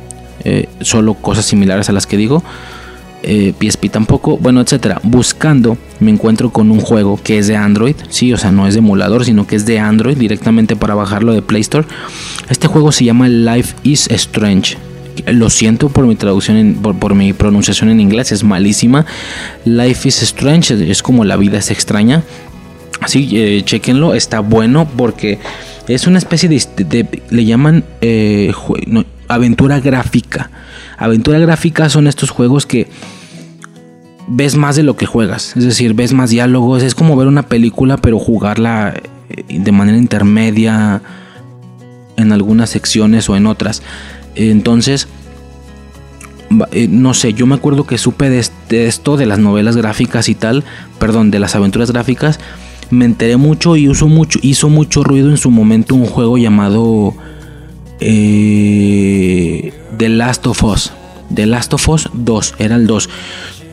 Eh, 0.45 0.69
solo 0.81 1.15
cosas 1.15 1.45
similares 1.45 1.89
a 1.89 1.93
las 1.93 2.07
que 2.07 2.17
digo. 2.17 2.43
PSP 3.23 3.85
eh, 3.85 3.89
tampoco, 3.89 4.37
bueno, 4.37 4.61
etcétera. 4.61 5.01
Buscando, 5.03 5.79
me 6.01 6.11
encuentro 6.11 6.51
con 6.51 6.71
un 6.71 6.81
juego 6.81 7.21
que 7.23 7.39
es 7.39 7.47
de 7.47 7.57
Android, 7.57 7.95
sí, 8.09 8.33
o 8.33 8.37
sea, 8.37 8.51
no 8.51 8.67
es 8.67 8.75
de 8.75 8.79
emulador, 8.79 9.25
sino 9.25 9.47
que 9.47 9.57
es 9.57 9.67
de 9.67 9.79
Android 9.79 10.17
directamente 10.17 10.77
para 10.77 10.95
bajarlo 10.95 11.33
de 11.33 11.43
Play 11.43 11.63
Store. 11.63 11.87
Este 12.49 12.67
juego 12.67 12.93
se 12.93 13.05
llama 13.05 13.29
Life 13.29 13.75
is 13.85 14.09
Strange. 14.11 14.77
Lo 15.27 15.51
siento 15.51 15.89
por 15.89 16.07
mi 16.07 16.17
traducción, 16.17 16.79
por, 16.83 17.15
mi 17.15 17.33
pronunciación 17.33 17.91
en 17.91 18.01
inglés, 18.01 18.33
es 18.33 18.45
malísima. 18.45 19.07
Life 19.65 20.09
is 20.09 20.23
Strange 20.23 20.91
es 20.91 21.03
como 21.03 21.25
la 21.25 21.37
vida 21.37 21.59
es 21.59 21.71
extraña. 21.71 22.23
Así, 23.01 23.29
eh, 23.33 23.63
chequenlo, 23.65 24.15
está 24.15 24.41
bueno 24.41 24.89
porque 24.97 25.39
es 25.89 26.07
una 26.07 26.19
especie 26.19 26.49
de, 26.49 27.23
le 27.31 27.45
llaman 27.45 27.85
eh, 28.01 28.53
aventura 29.29 29.81
gráfica. 29.81 30.51
Aventura 31.03 31.39
gráfica 31.39 31.89
son 31.89 32.07
estos 32.07 32.31
juegos 32.31 32.65
que 32.65 32.89
ves 34.29 34.57
más 34.57 34.77
de 34.77 34.83
lo 34.83 34.97
que 34.97 35.07
juegas. 35.07 35.57
Es 35.57 35.65
decir, 35.65 35.95
ves 35.95 36.13
más 36.13 36.31
diálogos. 36.31 36.83
Es 36.83 36.95
como 36.95 37.17
ver 37.17 37.27
una 37.27 37.43
película, 37.43 37.97
pero 37.97 38.19
jugarla 38.19 38.95
eh, 39.29 39.59
de 39.59 39.73
manera 39.73 39.99
intermedia 39.99 41.03
en 42.17 42.33
algunas 42.33 42.71
secciones 42.71 43.29
o 43.29 43.37
en 43.37 43.47
otras. 43.47 43.83
Entonces, 44.35 45.09
eh, 46.71 46.89
no 46.89 47.15
sé, 47.15 47.33
yo 47.35 47.47
me 47.47 47.55
acuerdo 47.55 47.85
que 47.85 47.99
supe 47.99 48.31
de, 48.31 48.39
esto, 48.71 49.17
de 49.17 49.27
las 49.27 49.39
novelas 49.39 49.77
gráficas 49.77 50.29
y 50.29 50.35
tal, 50.35 50.65
perdón, 50.99 51.31
de 51.31 51.39
las 51.39 51.55
aventuras 51.55 51.91
gráficas. 51.91 52.39
Me 52.91 53.07
enteré 53.07 53.37
mucho 53.37 53.77
y 53.77 53.91
hizo 53.91 54.07
mucho, 54.07 54.39
hizo 54.43 54.69
mucho 54.69 55.03
ruido 55.03 55.31
en 55.31 55.37
su 55.37 55.51
momento 55.51 55.95
un 55.95 56.07
juego 56.07 56.37
llamado 56.37 57.15
eh, 58.01 59.73
The 59.97 60.09
Last 60.09 60.47
of 60.47 60.63
Us. 60.65 60.93
The 61.35 61.47
Last 61.47 61.75
of 61.75 61.89
Us 61.89 62.09
2, 62.13 62.55
era 62.59 62.77
el 62.77 62.87
2. 62.87 63.09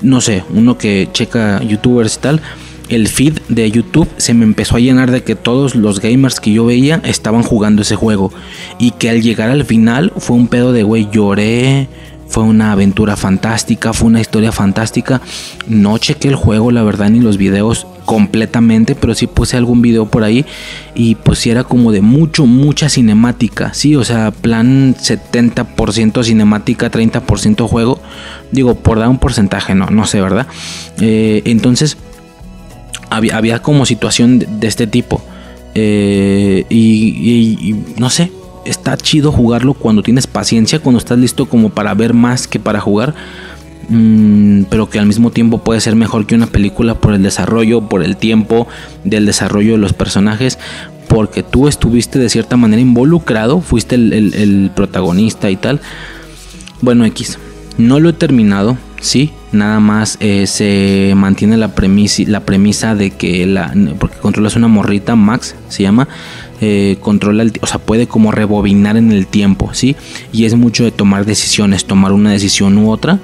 No 0.02 0.22
sé, 0.22 0.44
uno 0.54 0.78
que 0.78 1.10
checa 1.12 1.62
youtubers 1.64 2.16
y 2.16 2.20
tal. 2.20 2.42
El 2.90 3.08
feed 3.08 3.40
de 3.50 3.70
YouTube 3.70 4.10
se 4.18 4.34
me 4.34 4.46
empezó 4.46 4.76
a 4.76 4.80
llenar 4.80 5.12
de 5.12 5.24
que 5.24 5.36
todos 5.36 5.76
los 5.76 6.00
gamers 6.00 6.40
que 6.40 6.52
yo 6.52 6.66
veía 6.66 7.02
estaban 7.04 7.44
jugando 7.44 7.84
ese 7.84 7.96
juego. 7.96 8.32
Y 8.80 8.92
que 8.92 9.10
al 9.10 9.22
llegar 9.22 9.50
al 9.50 9.66
final 9.66 10.12
fue 10.18 10.36
un 10.36 10.48
pedo 10.48 10.72
de, 10.72 10.84
güey, 10.84 11.08
lloré, 11.12 11.88
fue 12.28 12.44
una 12.44 12.72
aventura 12.72 13.16
fantástica, 13.16 13.94
fue 13.94 14.08
una 14.08 14.22
historia 14.22 14.52
fantástica. 14.52 15.22
No 15.68 15.98
chequé 15.98 16.30
el 16.30 16.36
juego, 16.36 16.72
la 16.72 16.84
verdad, 16.84 17.10
ni 17.10 17.20
los 17.20 17.38
videos 17.38 17.86
completamente, 18.10 18.96
pero 18.96 19.14
sí 19.14 19.28
puse 19.28 19.56
algún 19.56 19.84
video 19.84 20.08
por 20.08 20.24
ahí 20.24 20.44
y 20.96 21.14
pues 21.14 21.38
sí 21.38 21.52
era 21.52 21.64
como 21.64 21.92
de 21.92 22.02
mucho, 22.02 22.48
mucha 22.48 22.90
cinemática, 22.90 23.72
sí, 23.76 23.96
o 23.96 24.04
sea, 24.04 24.32
plan 24.32 24.96
70% 24.96 26.24
cinemática, 26.24 26.90
30% 26.90 27.68
juego, 27.68 28.02
digo, 28.52 28.74
por 28.74 28.98
dar 28.98 29.10
un 29.10 29.20
porcentaje, 29.20 29.76
no, 29.76 29.92
no 29.92 30.08
sé, 30.08 30.22
¿verdad? 30.22 30.48
Eh, 31.00 31.44
entonces, 31.46 31.98
había, 33.12 33.38
había, 33.38 33.62
como 33.62 33.86
situación 33.86 34.40
de, 34.40 34.68
este 34.68 34.88
tipo 34.88 35.22
eh, 35.76 36.66
y 36.68 37.76
no 37.98 38.10
sé, 38.10 38.32
está 38.66 38.98
chido 38.98 39.32
jugarlo 39.32 39.76
cuando 39.76 40.02
tienes 40.02 40.26
paciencia, 40.26 40.80
cuando 40.80 40.98
estás 40.98 41.20
listo 41.20 41.48
como 41.48 41.70
para 41.70 41.94
ver 41.94 42.16
más 42.16 42.48
que 42.48 42.60
para 42.60 42.80
jugar. 42.80 43.14
Mm, 43.90 44.64
pero 44.70 44.90
que 44.90 45.00
al 45.00 45.08
mismo 45.08 45.32
tiempo 45.32 45.64
puede 45.64 45.82
ser 45.82 45.96
mejor 45.96 46.28
que 46.28 46.36
una 46.36 46.48
película 46.48 46.96
por 46.96 47.14
el 47.14 47.24
desarrollo, 47.24 47.82
por 47.82 48.04
el 48.04 48.18
tiempo 48.18 48.68
del 49.04 49.26
desarrollo 49.26 49.74
de 49.74 49.78
los 49.80 49.94
personajes, 49.94 50.60
porque 51.08 51.42
tú 51.42 51.68
estuviste 51.68 52.20
de 52.20 52.30
cierta 52.30 52.56
manera 52.56 52.82
involucrado, 52.82 53.62
fuiste 53.62 53.96
el, 53.96 54.72
protagonista 54.76 55.50
y 55.50 55.56
tal. 55.56 55.82
Bueno, 56.82 57.04
X, 57.06 57.40
no 57.80 58.00
lo 58.00 58.10
he 58.10 58.14
terminado, 58.14 58.78
sí, 59.02 59.32
nada 59.52 59.80
más 59.80 60.18
eh, 60.20 60.46
se 60.46 61.14
mantiene 61.16 61.58
la 61.58 61.74
premisa, 61.74 62.94
de 62.94 63.10
que 63.10 63.60
porque 63.98 64.18
controlas 64.20 64.56
una 64.56 64.68
morrita 64.68 65.16
Max 65.16 65.56
se 65.68 65.82
llama 65.82 66.08
eh, 66.62 66.98
controla 67.00 67.42
el, 67.44 67.54
o 67.62 67.68
sea 67.68 67.80
puede 67.80 68.08
como 68.08 68.32
rebobinar 68.32 68.98
en 68.98 69.14
el 69.14 69.28
tiempo 69.28 69.74
sí 69.74 69.96
y 70.34 70.44
es 70.44 70.56
mucho 70.56 70.84
de 70.84 70.92
tomar 70.92 71.26
decisiones 71.26 71.86
tomar 71.86 72.12
una 72.12 72.32
decisión 72.32 72.78
u 72.78 72.92
otra 72.92 73.20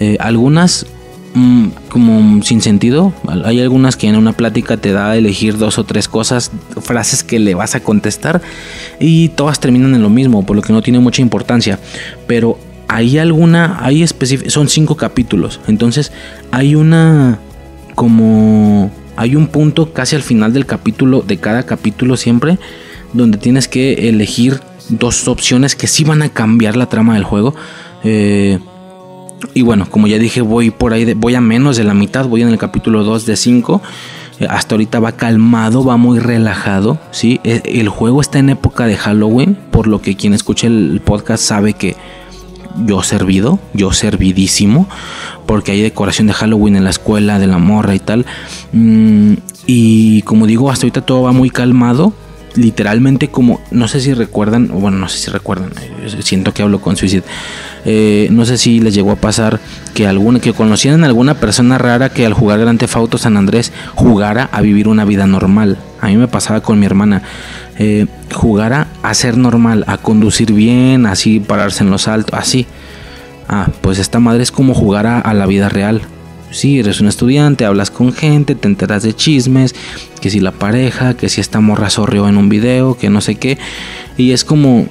eh, 0.00 0.16
algunas 0.20 0.86
mm, 1.34 1.68
como 1.88 2.42
sin 2.42 2.60
sentido 2.60 3.12
hay 3.44 3.60
algunas 3.60 3.96
que 3.96 4.08
en 4.08 4.16
una 4.16 4.32
plática 4.32 4.76
te 4.76 4.92
da 4.92 5.10
a 5.10 5.16
elegir 5.16 5.58
dos 5.58 5.78
o 5.78 5.84
tres 5.84 6.08
cosas 6.08 6.50
frases 6.80 7.24
que 7.24 7.38
le 7.38 7.54
vas 7.54 7.74
a 7.74 7.80
contestar 7.80 8.40
y 9.00 9.28
todas 9.30 9.60
terminan 9.60 9.94
en 9.94 10.02
lo 10.02 10.10
mismo 10.10 10.44
por 10.44 10.56
lo 10.56 10.62
que 10.62 10.72
no 10.72 10.82
tiene 10.82 10.98
mucha 11.00 11.22
importancia 11.22 11.78
pero 12.26 12.58
hay 12.88 13.18
alguna, 13.18 13.78
hay 13.80 14.06
son 14.06 14.68
cinco 14.68 14.96
capítulos, 14.96 15.60
entonces 15.68 16.10
hay 16.50 16.74
una 16.74 17.38
como 17.94 18.90
hay 19.16 19.36
un 19.36 19.48
punto 19.48 19.92
casi 19.92 20.16
al 20.16 20.22
final 20.22 20.52
del 20.52 20.64
capítulo, 20.64 21.22
de 21.22 21.36
cada 21.38 21.64
capítulo 21.64 22.16
siempre, 22.16 22.58
donde 23.12 23.36
tienes 23.36 23.68
que 23.68 24.08
elegir 24.08 24.60
dos 24.88 25.28
opciones 25.28 25.74
que 25.74 25.86
sí 25.86 26.04
van 26.04 26.22
a 26.22 26.28
cambiar 26.28 26.76
la 26.76 26.88
trama 26.88 27.14
del 27.14 27.24
juego. 27.24 27.54
Eh, 28.04 28.58
y 29.54 29.62
bueno, 29.62 29.86
como 29.90 30.06
ya 30.06 30.18
dije, 30.18 30.40
voy 30.40 30.70
por 30.70 30.92
ahí, 30.92 31.12
voy 31.14 31.34
a 31.34 31.40
menos 31.40 31.76
de 31.76 31.84
la 31.84 31.94
mitad, 31.94 32.26
voy 32.26 32.42
en 32.42 32.48
el 32.48 32.58
capítulo 32.58 33.04
2 33.04 33.26
de 33.26 33.36
5. 33.36 33.82
Eh, 34.40 34.46
hasta 34.48 34.74
ahorita 34.74 35.00
va 35.00 35.12
calmado, 35.12 35.84
va 35.84 35.96
muy 35.96 36.18
relajado. 36.18 36.98
¿sí? 37.10 37.40
E, 37.44 37.62
el 37.64 37.88
juego 37.88 38.20
está 38.20 38.38
en 38.38 38.50
época 38.50 38.86
de 38.86 38.96
Halloween, 38.96 39.56
por 39.70 39.86
lo 39.86 40.00
que 40.00 40.16
quien 40.16 40.34
escuche 40.34 40.66
el 40.66 41.00
podcast 41.04 41.42
sabe 41.42 41.74
que 41.74 41.96
yo 42.84 43.02
servido, 43.02 43.58
yo 43.74 43.92
servidísimo, 43.92 44.88
porque 45.46 45.72
hay 45.72 45.82
decoración 45.82 46.28
de 46.28 46.34
Halloween 46.34 46.76
en 46.76 46.84
la 46.84 46.90
escuela, 46.90 47.38
de 47.38 47.46
la 47.46 47.58
morra 47.58 47.94
y 47.94 47.98
tal. 47.98 48.26
Mm, 48.72 49.34
y 49.66 50.22
como 50.22 50.46
digo, 50.46 50.70
hasta 50.70 50.86
ahorita 50.86 51.02
todo 51.02 51.22
va 51.22 51.32
muy 51.32 51.50
calmado. 51.50 52.12
Literalmente 52.58 53.28
como, 53.28 53.60
no 53.70 53.86
sé 53.86 54.00
si 54.00 54.12
recuerdan, 54.14 54.68
bueno, 54.68 54.98
no 54.98 55.08
sé 55.08 55.18
si 55.18 55.30
recuerdan, 55.30 55.70
eh, 55.80 56.22
siento 56.22 56.52
que 56.52 56.62
hablo 56.62 56.80
con 56.80 56.96
Suicide. 56.96 57.22
Eh, 57.84 58.28
no 58.30 58.44
sé 58.44 58.58
si 58.58 58.80
les 58.80 58.94
llegó 58.94 59.12
a 59.12 59.16
pasar 59.16 59.60
que 59.94 60.06
alguna, 60.06 60.40
que 60.40 60.52
conocieran 60.52 61.04
a 61.04 61.06
alguna 61.06 61.34
persona 61.34 61.78
rara 61.78 62.08
que 62.08 62.26
al 62.26 62.34
jugar 62.34 62.58
Grand 62.58 62.78
Theft 62.78 62.96
Auto 62.96 63.18
San 63.18 63.36
Andrés 63.36 63.72
jugara 63.94 64.48
a 64.52 64.60
vivir 64.60 64.88
una 64.88 65.04
vida 65.04 65.26
normal. 65.26 65.78
A 66.00 66.08
mí 66.08 66.16
me 66.16 66.28
pasaba 66.28 66.60
con 66.60 66.78
mi 66.80 66.86
hermana. 66.86 67.22
Eh, 67.78 68.06
jugara 68.34 68.88
a 69.02 69.14
ser 69.14 69.36
normal, 69.36 69.84
a 69.86 69.98
conducir 69.98 70.52
bien, 70.52 71.06
así 71.06 71.38
pararse 71.38 71.84
en 71.84 71.90
los 71.90 72.08
altos, 72.08 72.38
así. 72.38 72.66
Ah, 73.48 73.68
pues 73.80 73.98
esta 73.98 74.18
madre 74.18 74.42
es 74.42 74.52
como 74.52 74.74
jugar 74.74 75.06
a, 75.06 75.32
la 75.32 75.46
vida 75.46 75.68
real. 75.68 76.02
Si 76.50 76.78
eres 76.78 77.00
un 77.00 77.08
estudiante, 77.08 77.64
hablas 77.64 77.90
con 77.90 78.12
gente, 78.12 78.54
te 78.54 78.68
enteras 78.68 79.02
de 79.02 79.14
chismes, 79.14 79.74
que 80.20 80.30
si 80.30 80.40
la 80.40 80.52
pareja, 80.52 81.14
que 81.14 81.28
si 81.28 81.40
esta 81.40 81.60
morra 81.60 81.90
sorrió 81.90 82.28
en 82.28 82.36
un 82.36 82.48
video, 82.48 82.96
que 82.96 83.10
no 83.10 83.20
sé 83.20 83.34
qué. 83.34 83.58
Y 84.16 84.32
es 84.32 84.44
como, 84.44 84.86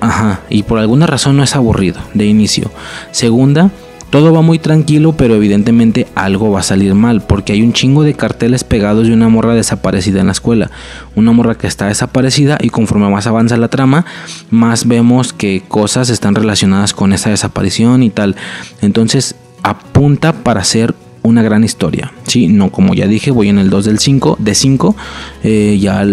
ajá, 0.00 0.40
y 0.48 0.62
por 0.62 0.78
alguna 0.78 1.06
razón 1.06 1.36
no 1.36 1.42
es 1.42 1.56
aburrido 1.56 2.00
de 2.14 2.26
inicio. 2.26 2.70
Segunda, 3.10 3.70
todo 4.12 4.30
va 4.30 4.42
muy 4.42 4.58
tranquilo, 4.58 5.14
pero 5.14 5.34
evidentemente 5.34 6.06
algo 6.14 6.50
va 6.50 6.60
a 6.60 6.62
salir 6.62 6.94
mal, 6.94 7.22
porque 7.22 7.54
hay 7.54 7.62
un 7.62 7.72
chingo 7.72 8.02
de 8.02 8.12
carteles 8.12 8.62
pegados 8.62 9.06
de 9.06 9.14
una 9.14 9.30
morra 9.30 9.54
desaparecida 9.54 10.20
en 10.20 10.26
la 10.26 10.32
escuela. 10.32 10.70
Una 11.16 11.32
morra 11.32 11.54
que 11.54 11.66
está 11.66 11.86
desaparecida 11.86 12.58
y 12.60 12.68
conforme 12.68 13.08
más 13.08 13.26
avanza 13.26 13.56
la 13.56 13.68
trama, 13.68 14.04
más 14.50 14.86
vemos 14.86 15.32
que 15.32 15.62
cosas 15.66 16.10
están 16.10 16.34
relacionadas 16.34 16.92
con 16.92 17.14
esa 17.14 17.30
desaparición 17.30 18.02
y 18.02 18.10
tal. 18.10 18.36
Entonces 18.82 19.34
apunta 19.62 20.32
para 20.32 20.64
ser 20.64 20.94
una 21.22 21.42
gran 21.42 21.64
historia. 21.64 22.12
Sí, 22.26 22.48
no, 22.48 22.70
como 22.70 22.94
ya 22.94 23.06
dije, 23.06 23.30
voy 23.30 23.48
en 23.48 23.58
el 23.58 23.70
2 23.70 23.84
del 23.84 23.98
5, 23.98 24.36
de 24.40 24.54
5. 24.54 24.96
Eh, 25.44 25.78
ya 25.80 26.04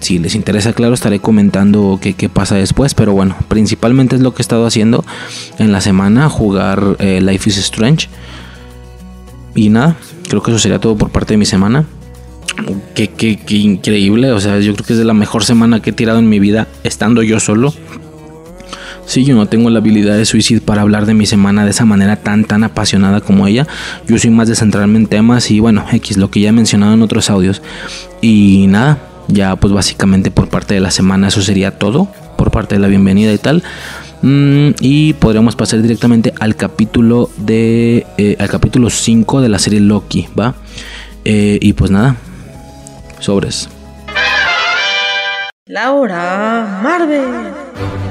si 0.00 0.18
les 0.18 0.34
interesa, 0.34 0.72
claro, 0.72 0.94
estaré 0.94 1.20
comentando 1.20 1.98
qué, 2.00 2.14
qué, 2.14 2.28
pasa 2.28 2.56
después. 2.56 2.94
Pero 2.94 3.12
bueno, 3.12 3.36
principalmente 3.48 4.16
es 4.16 4.22
lo 4.22 4.32
que 4.34 4.40
he 4.40 4.44
estado 4.44 4.66
haciendo 4.66 5.04
en 5.58 5.72
la 5.72 5.80
semana, 5.80 6.28
jugar 6.28 6.96
eh, 6.98 7.20
Life 7.22 7.48
is 7.50 7.58
Strange. 7.58 8.08
Y 9.54 9.68
nada, 9.68 9.96
creo 10.28 10.42
que 10.42 10.50
eso 10.50 10.60
sería 10.60 10.78
todo 10.78 10.96
por 10.96 11.10
parte 11.10 11.34
de 11.34 11.38
mi 11.38 11.46
semana. 11.46 11.84
Qué, 12.94 13.08
qué, 13.08 13.36
qué 13.36 13.56
increíble, 13.56 14.32
o 14.32 14.40
sea, 14.40 14.58
yo 14.60 14.72
creo 14.72 14.86
que 14.86 14.94
es 14.94 14.98
de 14.98 15.04
la 15.04 15.12
mejor 15.12 15.44
semana 15.44 15.80
que 15.80 15.90
he 15.90 15.92
tirado 15.92 16.18
en 16.18 16.28
mi 16.28 16.38
vida 16.38 16.66
estando 16.84 17.22
yo 17.22 17.38
solo. 17.40 17.74
Sí, 19.06 19.24
yo 19.24 19.36
no 19.36 19.46
tengo 19.46 19.70
la 19.70 19.78
habilidad 19.78 20.16
de 20.16 20.24
suicidio 20.24 20.62
para 20.62 20.82
hablar 20.82 21.06
de 21.06 21.14
mi 21.14 21.26
semana 21.26 21.64
de 21.64 21.70
esa 21.70 21.84
manera 21.84 22.16
tan 22.16 22.44
tan 22.44 22.64
apasionada 22.64 23.20
como 23.20 23.46
ella. 23.46 23.66
Yo 24.06 24.18
soy 24.18 24.30
más 24.30 24.48
de 24.48 24.56
centrarme 24.56 24.98
en 24.98 25.06
temas 25.06 25.50
y 25.50 25.60
bueno, 25.60 25.84
X, 25.90 26.16
lo 26.16 26.30
que 26.30 26.40
ya 26.40 26.48
he 26.48 26.52
mencionado 26.52 26.94
en 26.94 27.02
otros 27.02 27.30
audios. 27.30 27.62
Y 28.20 28.66
nada, 28.68 28.98
ya 29.28 29.54
pues 29.56 29.72
básicamente 29.72 30.32
por 30.32 30.48
parte 30.48 30.74
de 30.74 30.80
la 30.80 30.90
semana 30.90 31.28
eso 31.28 31.40
sería 31.40 31.78
todo. 31.78 32.08
Por 32.36 32.50
parte 32.50 32.74
de 32.74 32.80
la 32.80 32.88
bienvenida 32.88 33.32
y 33.32 33.38
tal. 33.38 33.62
Mm, 34.22 34.70
y 34.80 35.12
podríamos 35.14 35.54
pasar 35.54 35.82
directamente 35.82 36.34
al 36.40 36.56
capítulo 36.56 37.30
de 37.36 38.06
eh, 38.18 38.36
al 38.40 38.48
capítulo 38.48 38.90
5 38.90 39.40
de 39.40 39.48
la 39.48 39.60
serie 39.60 39.80
Loki, 39.80 40.26
¿va? 40.38 40.54
Eh, 41.24 41.58
y 41.60 41.74
pues 41.74 41.92
nada, 41.92 42.16
sobres. 43.20 43.68
Laura 45.66 46.80
Marvel. 46.82 48.05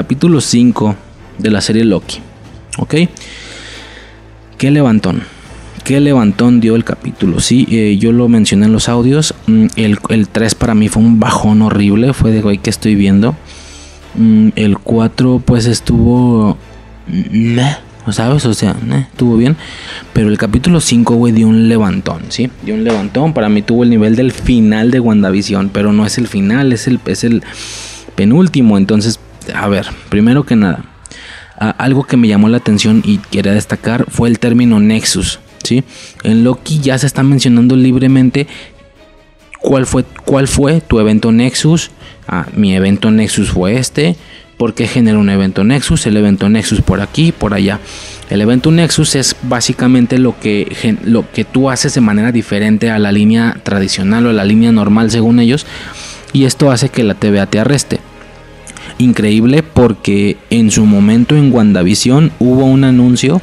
Capítulo 0.00 0.40
5 0.40 0.96
de 1.36 1.50
la 1.50 1.60
serie 1.60 1.84
Loki. 1.84 2.20
¿Ok? 2.78 2.94
¿Qué 4.56 4.70
levantón? 4.70 5.24
¿Qué 5.84 6.00
levantón 6.00 6.58
dio 6.58 6.74
el 6.74 6.84
capítulo? 6.84 7.38
Sí, 7.38 7.66
eh, 7.70 7.98
yo 7.98 8.10
lo 8.10 8.26
mencioné 8.26 8.64
en 8.64 8.72
los 8.72 8.88
audios. 8.88 9.34
Mm, 9.46 9.66
el, 9.76 9.98
el, 10.08 10.28
3 10.28 10.54
para 10.54 10.74
mí 10.74 10.88
fue 10.88 11.02
un 11.02 11.20
bajón 11.20 11.60
horrible. 11.60 12.14
Fue 12.14 12.30
de, 12.30 12.40
güey, 12.40 12.56
que 12.56 12.70
estoy 12.70 12.94
viendo? 12.94 13.36
Mm, 14.14 14.48
el 14.56 14.78
4 14.78 15.42
pues 15.44 15.66
estuvo... 15.66 16.56
¿Sabes? 18.10 18.46
O 18.46 18.54
sea, 18.54 18.74
estuvo 19.12 19.36
bien. 19.36 19.58
Pero 20.14 20.30
el 20.30 20.38
capítulo 20.38 20.80
5, 20.80 21.14
güey, 21.16 21.34
dio 21.34 21.46
un 21.46 21.68
levantón, 21.68 22.22
¿sí? 22.30 22.48
Dio 22.64 22.74
un 22.74 22.84
levantón. 22.84 23.34
Para 23.34 23.50
mí 23.50 23.60
tuvo 23.60 23.84
el 23.84 23.90
nivel 23.90 24.16
del 24.16 24.32
final 24.32 24.90
de 24.90 24.98
WandaVision. 24.98 25.68
Pero 25.68 25.92
no 25.92 26.06
es 26.06 26.16
el 26.16 26.26
final, 26.26 26.72
es 26.72 26.86
el, 26.86 27.00
es 27.04 27.22
el 27.22 27.42
penúltimo. 28.14 28.78
Entonces, 28.78 29.20
a 29.54 29.68
ver, 29.68 29.86
primero 30.08 30.44
que 30.44 30.56
nada, 30.56 30.84
algo 31.60 32.04
que 32.04 32.16
me 32.16 32.28
llamó 32.28 32.48
la 32.48 32.56
atención 32.56 33.02
y 33.04 33.18
quería 33.18 33.52
destacar 33.52 34.06
fue 34.08 34.28
el 34.28 34.38
término 34.38 34.80
Nexus. 34.80 35.40
¿sí? 35.62 35.84
En 36.24 36.42
Loki 36.42 36.80
ya 36.80 36.98
se 36.98 37.06
está 37.06 37.22
mencionando 37.22 37.76
libremente 37.76 38.46
cuál 39.60 39.86
fue, 39.86 40.04
cuál 40.24 40.48
fue 40.48 40.80
tu 40.80 40.98
evento 41.00 41.32
Nexus. 41.32 41.90
Ah, 42.26 42.46
mi 42.56 42.74
evento 42.74 43.10
Nexus 43.10 43.50
fue 43.50 43.76
este. 43.76 44.16
¿Por 44.56 44.74
qué 44.74 44.86
genera 44.86 45.18
un 45.18 45.30
evento 45.30 45.64
Nexus? 45.64 46.06
El 46.06 46.16
evento 46.16 46.48
Nexus 46.48 46.80
por 46.80 47.00
aquí, 47.00 47.32
por 47.32 47.54
allá. 47.54 47.78
El 48.30 48.40
evento 48.40 48.70
Nexus 48.70 49.14
es 49.16 49.36
básicamente 49.42 50.18
lo 50.18 50.38
que, 50.38 50.96
lo 51.02 51.30
que 51.30 51.44
tú 51.44 51.70
haces 51.70 51.94
de 51.94 52.00
manera 52.00 52.30
diferente 52.30 52.90
a 52.90 52.98
la 52.98 53.10
línea 53.10 53.56
tradicional 53.62 54.26
o 54.26 54.30
a 54.30 54.34
la 54.34 54.44
línea 54.44 54.70
normal 54.72 55.10
según 55.10 55.40
ellos. 55.40 55.66
Y 56.32 56.44
esto 56.44 56.70
hace 56.70 56.90
que 56.90 57.04
la 57.04 57.14
TVA 57.14 57.46
te 57.46 57.58
arreste 57.58 58.00
increíble 59.00 59.62
porque 59.62 60.36
en 60.50 60.70
su 60.70 60.84
momento 60.84 61.36
en 61.36 61.52
WandaVision 61.52 62.32
hubo 62.38 62.64
un 62.64 62.84
anuncio 62.84 63.40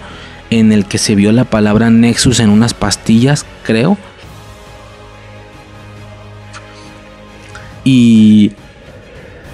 en 0.49 0.71
el 0.71 0.85
que 0.85 0.97
se 0.97 1.15
vio 1.15 1.31
la 1.31 1.45
palabra 1.45 1.89
Nexus 1.89 2.39
en 2.39 2.49
unas 2.49 2.73
pastillas, 2.73 3.45
creo. 3.63 3.97
Y 7.83 8.51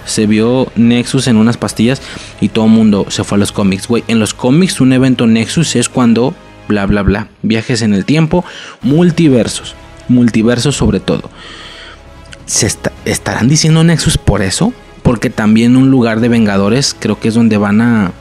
se 0.05 0.27
vio 0.27 0.71
Nexus 0.75 1.27
en 1.27 1.37
unas 1.37 1.57
pastillas 1.57 2.01
y 2.41 2.49
todo 2.49 2.65
el 2.65 2.71
mundo 2.71 3.05
se 3.09 3.23
fue 3.23 3.37
a 3.37 3.39
los 3.39 3.51
cómics. 3.51 3.87
Güey, 3.87 4.03
en 4.07 4.19
los 4.19 4.33
cómics 4.33 4.81
un 4.81 4.93
evento 4.93 5.25
Nexus 5.25 5.75
es 5.75 5.89
cuando 5.89 6.35
bla 6.67 6.85
bla 6.85 7.01
bla, 7.01 7.27
viajes 7.41 7.81
en 7.81 7.93
el 7.93 8.05
tiempo, 8.05 8.43
multiversos. 8.81 9.75
multiversos 10.09 10.75
sobre 10.75 10.99
todo. 10.99 11.29
¿Se 12.45 12.67
estarán 13.05 13.47
diciendo 13.47 13.83
Nexus 13.85 14.17
por 14.17 14.41
eso? 14.41 14.73
Porque 15.03 15.29
también 15.29 15.75
un 15.75 15.91
lugar 15.91 16.19
de 16.19 16.29
Vengadores 16.29 16.95
creo 16.97 17.19
que 17.19 17.27
es 17.27 17.33
donde 17.33 17.57
van 17.57 17.81
a, 17.81 18.11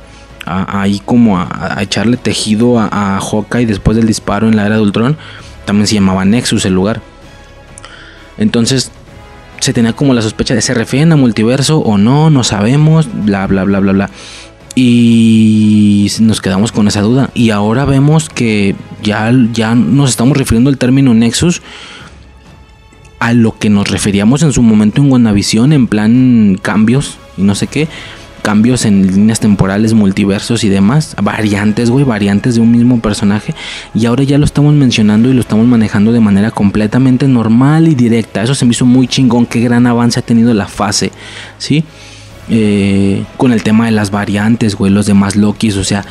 ahí 0.45 1.01
como 1.05 1.39
a, 1.39 1.79
echarle 1.81 2.17
tejido 2.17 2.79
a, 2.79 2.89
a 2.91 3.21
Hawkeye 3.21 3.67
después 3.67 3.97
del 3.97 4.07
disparo 4.07 4.49
en 4.49 4.57
la 4.57 4.67
era 4.67 4.77
de 4.77 4.83
Ultron. 4.83 5.17
También 5.65 5.87
se 5.87 5.95
llamaba 5.95 6.25
Nexus 6.25 6.65
el 6.65 6.75
lugar. 6.75 7.01
Entonces 8.37 8.91
se 9.63 9.73
tenía 9.73 9.93
como 9.93 10.13
la 10.13 10.23
sospecha 10.23 10.55
de 10.55 10.61
se 10.61 10.75
refieren 10.75 11.13
a 11.13 11.17
multiverso 11.17 11.79
o 11.79 11.97
no, 11.97 12.31
no 12.31 12.43
sabemos, 12.43 13.09
bla, 13.13 13.47
bla, 13.47 13.63
bla, 13.63 13.79
bla, 13.79 13.93
bla. 13.93 14.11
Y 14.75 16.11
nos 16.19 16.41
quedamos 16.41 16.73
con 16.73 16.89
esa 16.89 17.01
duda. 17.01 17.31
Y 17.35 17.51
ahora 17.51 17.85
vemos 17.85 18.29
que 18.29 18.75
ya, 19.05 19.33
ya 19.53 19.77
nos 19.77 20.11
estamos 20.11 20.37
refiriendo 20.37 20.69
al 20.69 20.79
término 20.79 21.15
Nexus 21.15 21.63
a 23.23 23.35
lo 23.35 23.57
que 23.57 23.71
nos 23.71 23.89
referíamos 23.89 24.43
en 24.43 24.53
su 24.53 24.63
momento 24.63 25.01
en 25.01 25.09
WandaVision, 25.09 25.73
en 25.73 25.87
plan 25.87 26.59
cambios 26.61 27.19
y 27.39 27.43
no 27.43 27.55
sé 27.55 27.69
qué 27.69 27.87
cambios 28.43 28.85
en 28.85 29.07
líneas 29.07 29.39
temporales, 29.39 29.95
multiversos 29.95 30.65
y 30.65 30.69
demás, 30.69 31.15
variantes, 31.23 31.89
güey, 31.89 32.05
variantes 32.05 32.57
de 32.57 32.61
un 32.61 32.73
mismo 32.73 32.99
personaje. 32.99 33.55
Y 33.95 34.07
ahora 34.07 34.25
ya 34.25 34.39
lo 34.39 34.45
estamos 34.45 34.75
mencionando 34.75 35.31
y 35.31 35.35
lo 35.35 35.41
estamos 35.41 35.65
manejando 35.69 36.11
de 36.11 36.19
manera 36.19 36.51
completamente 36.51 37.29
normal 37.29 37.87
y 37.87 37.95
directa. 37.95 38.43
Eso 38.43 38.57
se 38.57 38.65
me 38.65 38.73
hizo 38.73 38.85
muy 38.85 39.07
chingón, 39.07 39.47
qué 39.47 39.61
gran 39.61 39.87
avance 39.87 40.19
ha 40.19 40.25
tenido 40.25 40.53
la 40.55 40.67
fase, 40.67 41.13
¿sí? 41.59 41.85
Eh, 42.49 43.23
con 43.37 43.53
el 43.53 43.63
tema 43.63 43.85
de 43.85 43.93
las 43.93 44.11
variantes, 44.11 44.75
güey, 44.75 44.91
los 44.91 45.07
demás 45.07 45.37
Lokis, 45.37 45.77
o 45.77 45.85
sea, 45.85 46.05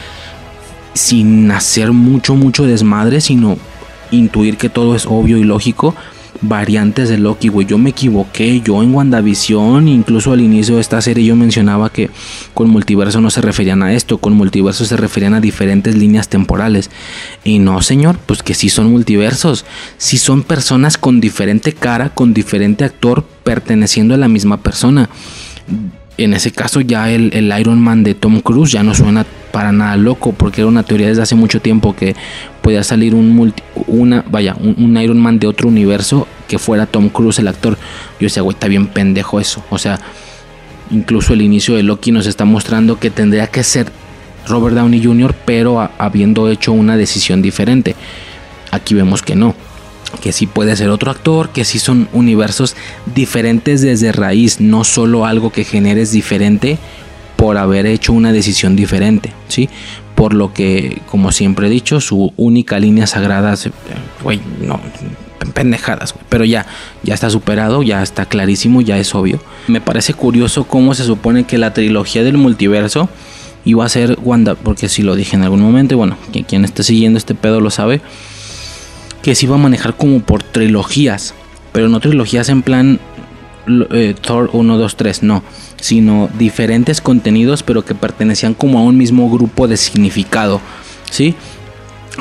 sin 0.94 1.52
hacer 1.52 1.92
mucho, 1.92 2.36
mucho 2.36 2.64
desmadre, 2.64 3.20
sino 3.20 3.58
intuir 4.12 4.56
que 4.56 4.70
todo 4.70 4.96
es 4.96 5.06
obvio 5.06 5.38
y 5.38 5.44
lógico 5.44 5.94
variantes 6.42 7.10
de 7.10 7.18
Loki, 7.18 7.48
güey. 7.48 7.68
Yo 7.68 7.78
me 7.78 7.92
equivoqué. 7.92 8.62
Yo 8.62 8.82
en 8.82 8.94
WandaVision, 8.94 9.88
incluso 9.88 10.34
al 10.34 10.42
inicio 10.42 10.76
de 10.76 10.82
esta 10.82 11.02
serie, 11.02 11.26
yo 11.26 11.36
mencionaba 11.36 11.92
que 11.92 12.10
con 12.54 12.70
multiverso 12.70 13.22
no 13.22 13.30
se 13.30 13.42
referían 13.42 13.84
a 13.84 13.94
esto. 13.94 14.18
Con 14.18 14.34
multiverso 14.34 14.86
se 14.86 14.98
referían 14.98 15.34
a 15.34 15.42
diferentes 15.42 15.96
líneas 15.96 16.28
temporales. 16.28 16.90
Y 17.44 17.60
no, 17.60 17.82
señor, 17.82 18.18
pues 18.26 18.44
que 18.44 18.54
sí 18.54 18.70
son 18.70 18.92
multiversos. 18.92 19.66
Sí 19.98 20.18
son 20.18 20.44
personas 20.44 20.98
con 20.98 21.22
diferente 21.22 21.74
cara, 21.74 22.10
con 22.10 22.34
diferente 22.34 22.84
actor, 22.84 23.24
perteneciendo 23.44 24.14
a 24.14 24.18
la 24.18 24.28
misma 24.28 24.58
persona. 24.58 25.10
En 26.18 26.34
ese 26.34 26.52
caso, 26.52 26.82
ya 26.82 27.10
el, 27.12 27.32
el 27.34 27.58
Iron 27.60 27.80
Man 27.80 28.04
de 28.04 28.14
Tom 28.14 28.42
Cruise 28.42 28.72
ya 28.72 28.84
no 28.84 28.94
suena 28.94 29.26
para 29.52 29.72
nada 29.72 29.98
loco, 29.98 30.34
porque 30.34 30.62
era 30.62 30.68
una 30.68 30.84
teoría 30.84 31.08
desde 31.08 31.22
hace 31.22 31.36
mucho 31.36 31.62
tiempo 31.62 31.96
que 31.96 32.16
podía 32.62 32.84
salir 32.84 33.16
un 33.16 33.30
multi, 33.30 33.64
una, 33.88 34.24
vaya, 34.30 34.56
un, 34.60 34.98
Iron 34.98 35.20
Man 35.20 35.40
de 35.40 35.48
otro 35.48 35.68
universo 35.68 36.28
que 36.48 36.60
fuera 36.60 36.86
Tom 36.86 37.10
Cruise 37.10 37.40
el 37.40 37.48
actor. 37.48 37.78
Yo 38.20 38.26
decía, 38.26 38.44
güey, 38.44 38.54
está 38.54 38.68
bien 38.68 38.88
pendejo 38.88 39.40
eso. 39.40 39.64
O 39.70 39.78
sea, 39.78 40.00
incluso 40.92 41.34
el 41.34 41.42
inicio 41.42 41.76
de 41.76 41.84
Loki 41.84 42.12
nos 42.12 42.28
está 42.28 42.46
mostrando 42.46 43.00
que 43.00 43.10
tendría 43.10 43.48
que 43.48 43.64
ser 43.64 43.92
Robert 44.48 44.76
Downey 44.76 45.04
Jr., 45.04 45.36
pero 45.46 45.90
habiendo 45.98 46.50
hecho 46.50 46.72
una 46.72 46.98
decisión 46.98 47.42
diferente. 47.42 47.96
Aquí 48.72 48.94
vemos 48.94 49.22
que 49.22 49.36
no. 49.36 49.56
Que 50.22 50.34
sí 50.34 50.46
puede 50.46 50.76
ser 50.76 50.90
otro 50.90 51.10
actor, 51.10 51.50
que 51.50 51.64
sí 51.64 51.80
son 51.80 52.10
universos 52.12 52.76
diferentes 53.16 53.82
desde 53.82 54.12
raíz, 54.12 54.60
no 54.60 54.84
solo 54.84 55.26
algo 55.26 55.52
que 55.52 55.64
generes 55.64 56.12
diferente 56.12 56.78
por 57.38 57.58
haber 57.58 57.88
hecho 57.88 58.14
una 58.14 58.32
decisión 58.32 58.76
diferente, 58.76 59.34
¿sí? 59.48 59.68
Por 60.22 60.36
lo 60.36 60.54
que, 60.54 61.02
como 61.10 61.32
siempre 61.32 61.66
he 61.66 61.70
dicho, 61.72 62.00
su 62.00 62.32
única 62.38 62.78
línea 62.78 63.08
sagrada, 63.08 63.56
güey, 64.22 64.40
no, 64.62 64.80
pendejadas, 65.56 66.14
pero 66.30 66.46
ya, 66.46 66.68
ya 67.02 67.16
está 67.16 67.32
superado, 67.32 67.82
ya 67.82 68.04
está 68.04 68.28
clarísimo, 68.28 68.82
ya 68.82 69.00
es 69.00 69.16
obvio. 69.16 69.40
Me 69.68 69.82
parece 69.82 70.14
curioso 70.14 70.66
cómo 70.66 70.94
se 70.94 71.06
supone 71.06 71.46
que 71.46 71.58
la 71.58 71.74
trilogía 71.74 72.22
del 72.22 72.38
multiverso 72.38 73.10
iba 73.66 73.84
a 73.84 73.90
ser 73.90 74.20
Wanda, 74.22 74.54
porque 74.54 74.90
si 74.90 75.02
lo 75.02 75.16
dije 75.16 75.36
en 75.36 75.42
algún 75.42 75.62
momento, 75.62 75.98
bueno, 75.98 76.18
quien, 76.48 76.66
esté 76.66 76.84
siguiendo 76.84 77.18
este 77.18 77.34
pedo 77.34 77.60
lo 77.60 77.72
sabe, 77.72 78.00
que 79.24 79.34
se 79.34 79.48
iba 79.48 79.56
a 79.56 79.58
manejar 79.58 79.98
como 79.98 80.20
por 80.20 80.44
trilogías, 80.44 81.34
pero 81.72 81.90
no 81.90 82.00
trilogías 82.00 82.48
en 82.50 82.62
plan 82.62 83.00
eh, 83.90 84.14
Thor 84.22 84.52
1, 84.54 84.78
2, 84.78 84.96
3, 84.96 85.24
no 85.24 85.42
sino 85.82 86.30
diferentes 86.38 87.02
contenidos, 87.02 87.64
pero 87.64 87.84
que 87.84 87.96
pertenecían 87.96 88.54
como 88.54 88.80
a 88.80 88.84
un 88.84 88.98
mismo 88.98 89.30
grupo 89.30 89.68
de 89.68 89.76
significado, 89.76 90.62
¿sí? 91.10 91.36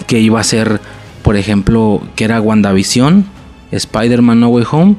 Que 0.06 0.18
iba 0.18 0.40
a 0.40 0.44
ser, 0.44 0.80
por 1.22 1.36
ejemplo, 1.36 2.02
que 2.16 2.24
era 2.24 2.40
WandaVision, 2.40 3.26
Spider-Man 3.70 4.40
No 4.40 4.48
Way 4.48 4.64
Home 4.72 4.96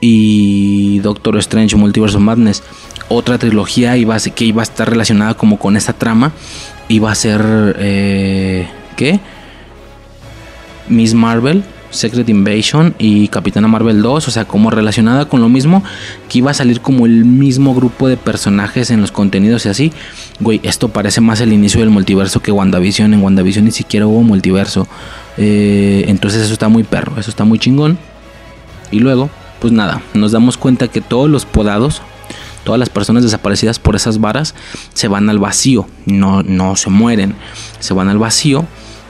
y 0.00 0.98
Doctor 1.00 1.36
Strange 1.38 1.76
Multiverse 1.76 2.18
Madness. 2.18 2.62
Otra 3.08 3.38
trilogía 3.38 3.92
que 4.34 4.44
iba 4.44 4.62
a 4.62 4.64
estar 4.64 4.88
relacionada 4.88 5.34
como 5.34 5.58
con 5.58 5.76
esta 5.76 5.92
trama, 5.92 6.32
iba 6.88 7.12
a 7.12 7.14
ser, 7.14 7.76
eh, 7.78 8.66
¿qué? 8.96 9.20
Miss 10.88 11.14
Marvel, 11.14 11.64
Secret 11.90 12.28
Invasion 12.28 12.94
y 12.98 13.28
Capitana 13.28 13.68
Marvel 13.68 14.02
2, 14.02 14.28
o 14.28 14.30
sea, 14.30 14.44
como 14.44 14.70
relacionada 14.70 15.26
con 15.26 15.40
lo 15.40 15.48
mismo, 15.48 15.82
que 16.28 16.38
iba 16.38 16.50
a 16.50 16.54
salir 16.54 16.80
como 16.80 17.06
el 17.06 17.24
mismo 17.24 17.74
grupo 17.74 18.08
de 18.08 18.16
personajes 18.16 18.90
en 18.90 19.00
los 19.00 19.12
contenidos 19.12 19.66
y 19.66 19.68
así. 19.68 19.92
Güey, 20.40 20.60
esto 20.62 20.88
parece 20.88 21.20
más 21.20 21.40
el 21.40 21.52
inicio 21.52 21.80
del 21.80 21.90
multiverso 21.90 22.40
que 22.40 22.52
WandaVision. 22.52 23.12
En 23.14 23.22
WandaVision 23.22 23.64
ni 23.64 23.72
siquiera 23.72 24.06
hubo 24.06 24.22
multiverso. 24.22 24.86
Eh, 25.36 26.04
entonces 26.08 26.42
eso 26.42 26.52
está 26.52 26.68
muy 26.68 26.84
perro, 26.84 27.18
eso 27.18 27.30
está 27.30 27.44
muy 27.44 27.58
chingón. 27.58 27.98
Y 28.90 29.00
luego, 29.00 29.30
pues 29.60 29.72
nada, 29.72 30.02
nos 30.14 30.32
damos 30.32 30.56
cuenta 30.56 30.88
que 30.88 31.00
todos 31.00 31.28
los 31.28 31.44
podados, 31.44 32.02
todas 32.64 32.78
las 32.78 32.88
personas 32.88 33.22
desaparecidas 33.22 33.78
por 33.78 33.96
esas 33.96 34.20
varas, 34.20 34.54
se 34.94 35.08
van 35.08 35.28
al 35.28 35.38
vacío, 35.38 35.86
no, 36.06 36.42
no 36.42 36.76
se 36.76 36.90
mueren, 36.90 37.34
se 37.78 37.94
van 37.94 38.08
al 38.08 38.18
vacío 38.18 38.66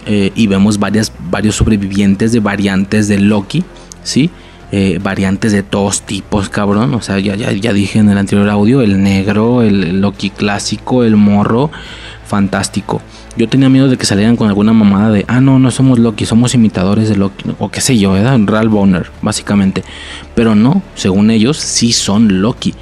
eh, 0.06 0.32
y 0.34 0.46
vemos 0.46 0.78
varias, 0.78 1.12
varios 1.30 1.56
sobrevivientes 1.56 2.32
de 2.32 2.40
variantes 2.40 3.08
de 3.08 3.18
Loki, 3.18 3.64
¿sí? 4.02 4.30
Eh, 4.72 5.00
variantes 5.02 5.50
de 5.50 5.64
todos 5.64 6.02
tipos, 6.02 6.48
cabrón. 6.48 6.94
O 6.94 7.02
sea, 7.02 7.18
ya, 7.18 7.34
ya, 7.34 7.50
ya, 7.52 7.72
dije 7.72 7.98
en 7.98 8.08
el 8.08 8.18
anterior 8.18 8.48
audio, 8.48 8.82
el 8.82 9.02
negro, 9.02 9.62
el, 9.62 10.00
Loki 10.00 10.30
clásico, 10.30 11.02
el 11.02 11.16
morro, 11.16 11.70
fantástico. 12.24 13.02
Yo 13.36 13.48
tenía 13.48 13.68
miedo 13.68 13.88
de 13.88 13.96
que 13.96 14.06
salieran 14.06 14.36
con 14.36 14.48
alguna 14.48 14.72
mamada 14.72 15.10
de, 15.10 15.24
ah, 15.28 15.40
no, 15.40 15.58
no 15.58 15.70
somos 15.70 15.98
Loki, 15.98 16.24
somos 16.24 16.54
imitadores 16.54 17.08
de 17.08 17.16
Loki, 17.16 17.44
o 17.58 17.68
qué 17.68 17.80
sé 17.80 17.98
yo, 17.98 18.12
¿verdad? 18.12 18.38
Ralph 18.44 18.70
Bonner, 18.70 19.10
básicamente. 19.22 19.82
Pero 20.34 20.54
no, 20.54 20.82
según 20.94 21.30
ellos, 21.30 21.56
sí 21.56 21.92
son 21.92 22.40
Loki. 22.40 22.74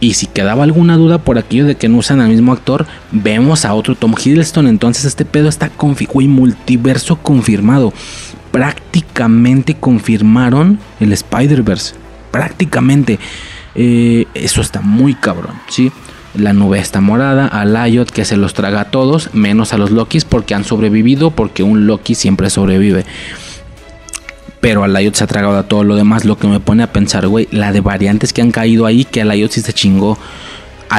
Y 0.00 0.14
si 0.14 0.26
quedaba 0.26 0.64
alguna 0.64 0.96
duda 0.96 1.18
por 1.18 1.38
aquello 1.38 1.64
de 1.64 1.76
que 1.76 1.88
no 1.88 1.98
usan 1.98 2.20
al 2.20 2.28
mismo 2.28 2.52
actor, 2.52 2.86
vemos 3.12 3.64
a 3.64 3.74
otro 3.74 3.94
Tom 3.94 4.14
Hiddleston. 4.22 4.66
Entonces 4.66 5.04
este 5.04 5.24
pedo 5.24 5.48
está 5.48 5.70
y 6.20 6.28
multiverso 6.28 7.16
confirmado. 7.16 7.92
Prácticamente 8.50 9.74
confirmaron 9.74 10.78
el 11.00 11.12
Spider-Verse. 11.12 11.94
Prácticamente. 12.30 13.18
Eh, 13.74 14.26
eso 14.34 14.62
está 14.62 14.80
muy 14.80 15.14
cabrón, 15.14 15.54
¿sí? 15.68 15.92
La 16.34 16.52
nube 16.52 16.78
está 16.78 17.00
morada, 17.00 17.46
a 17.46 17.64
Lyot 17.64 18.10
que 18.10 18.24
se 18.24 18.36
los 18.36 18.52
traga 18.52 18.82
a 18.82 18.90
todos, 18.90 19.30
menos 19.32 19.72
a 19.72 19.78
los 19.78 19.90
Lokis 19.90 20.24
porque 20.24 20.54
han 20.54 20.64
sobrevivido, 20.64 21.30
porque 21.30 21.62
un 21.62 21.86
Loki 21.86 22.14
siempre 22.14 22.50
sobrevive. 22.50 23.04
Pero 24.66 24.82
a 24.82 24.88
Lyot 24.88 25.14
se 25.14 25.22
ha 25.22 25.28
tragado 25.28 25.56
a 25.56 25.62
todo 25.62 25.84
lo 25.84 25.94
demás. 25.94 26.24
Lo 26.24 26.38
que 26.38 26.48
me 26.48 26.58
pone 26.58 26.82
a 26.82 26.92
pensar, 26.92 27.28
güey, 27.28 27.46
la 27.52 27.70
de 27.70 27.80
variantes 27.80 28.32
que 28.32 28.42
han 28.42 28.50
caído 28.50 28.84
ahí, 28.84 29.04
que 29.04 29.22
a 29.22 29.24
Lyot 29.24 29.52
sí 29.52 29.60
se 29.60 29.72
chingó. 29.72 30.18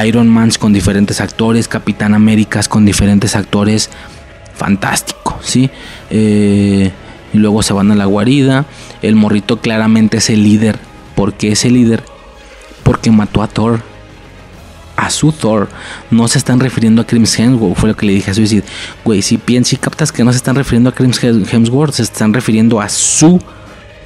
Iron 0.06 0.26
Mans 0.26 0.56
con 0.56 0.72
diferentes 0.72 1.20
actores, 1.20 1.68
Capitán 1.68 2.14
Américas 2.14 2.66
con 2.66 2.86
diferentes 2.86 3.36
actores. 3.36 3.90
Fantástico, 4.54 5.38
¿sí? 5.42 5.68
Eh, 6.08 6.90
y 7.34 7.36
luego 7.36 7.62
se 7.62 7.74
van 7.74 7.90
a 7.90 7.94
la 7.94 8.06
guarida. 8.06 8.64
El 9.02 9.16
morrito 9.16 9.60
claramente 9.60 10.16
es 10.16 10.30
el 10.30 10.44
líder. 10.44 10.78
¿Por 11.14 11.34
qué 11.34 11.52
es 11.52 11.66
el 11.66 11.74
líder? 11.74 12.02
Porque 12.84 13.10
mató 13.10 13.42
a 13.42 13.48
Thor 13.48 13.82
a 14.98 15.10
su 15.10 15.32
Thor. 15.32 15.68
No 16.10 16.28
se 16.28 16.38
están 16.38 16.60
refiriendo 16.60 17.00
a 17.00 17.06
Crims 17.06 17.38
Hemsworth, 17.38 17.76
fue 17.76 17.88
lo 17.88 17.96
que 17.96 18.04
le 18.04 18.12
dije 18.12 18.32
a 18.32 18.34
Suicide. 18.34 18.64
Güey, 19.04 19.22
si 19.22 19.38
piensas 19.38 19.74
y 19.74 19.76
captas 19.76 20.12
que 20.12 20.24
no 20.24 20.32
se 20.32 20.38
están 20.38 20.56
refiriendo 20.56 20.90
a 20.90 20.92
Crims 20.92 21.22
Hemsworth, 21.22 21.94
se 21.94 22.02
están 22.02 22.34
refiriendo 22.34 22.80
a 22.80 22.88
su 22.88 23.40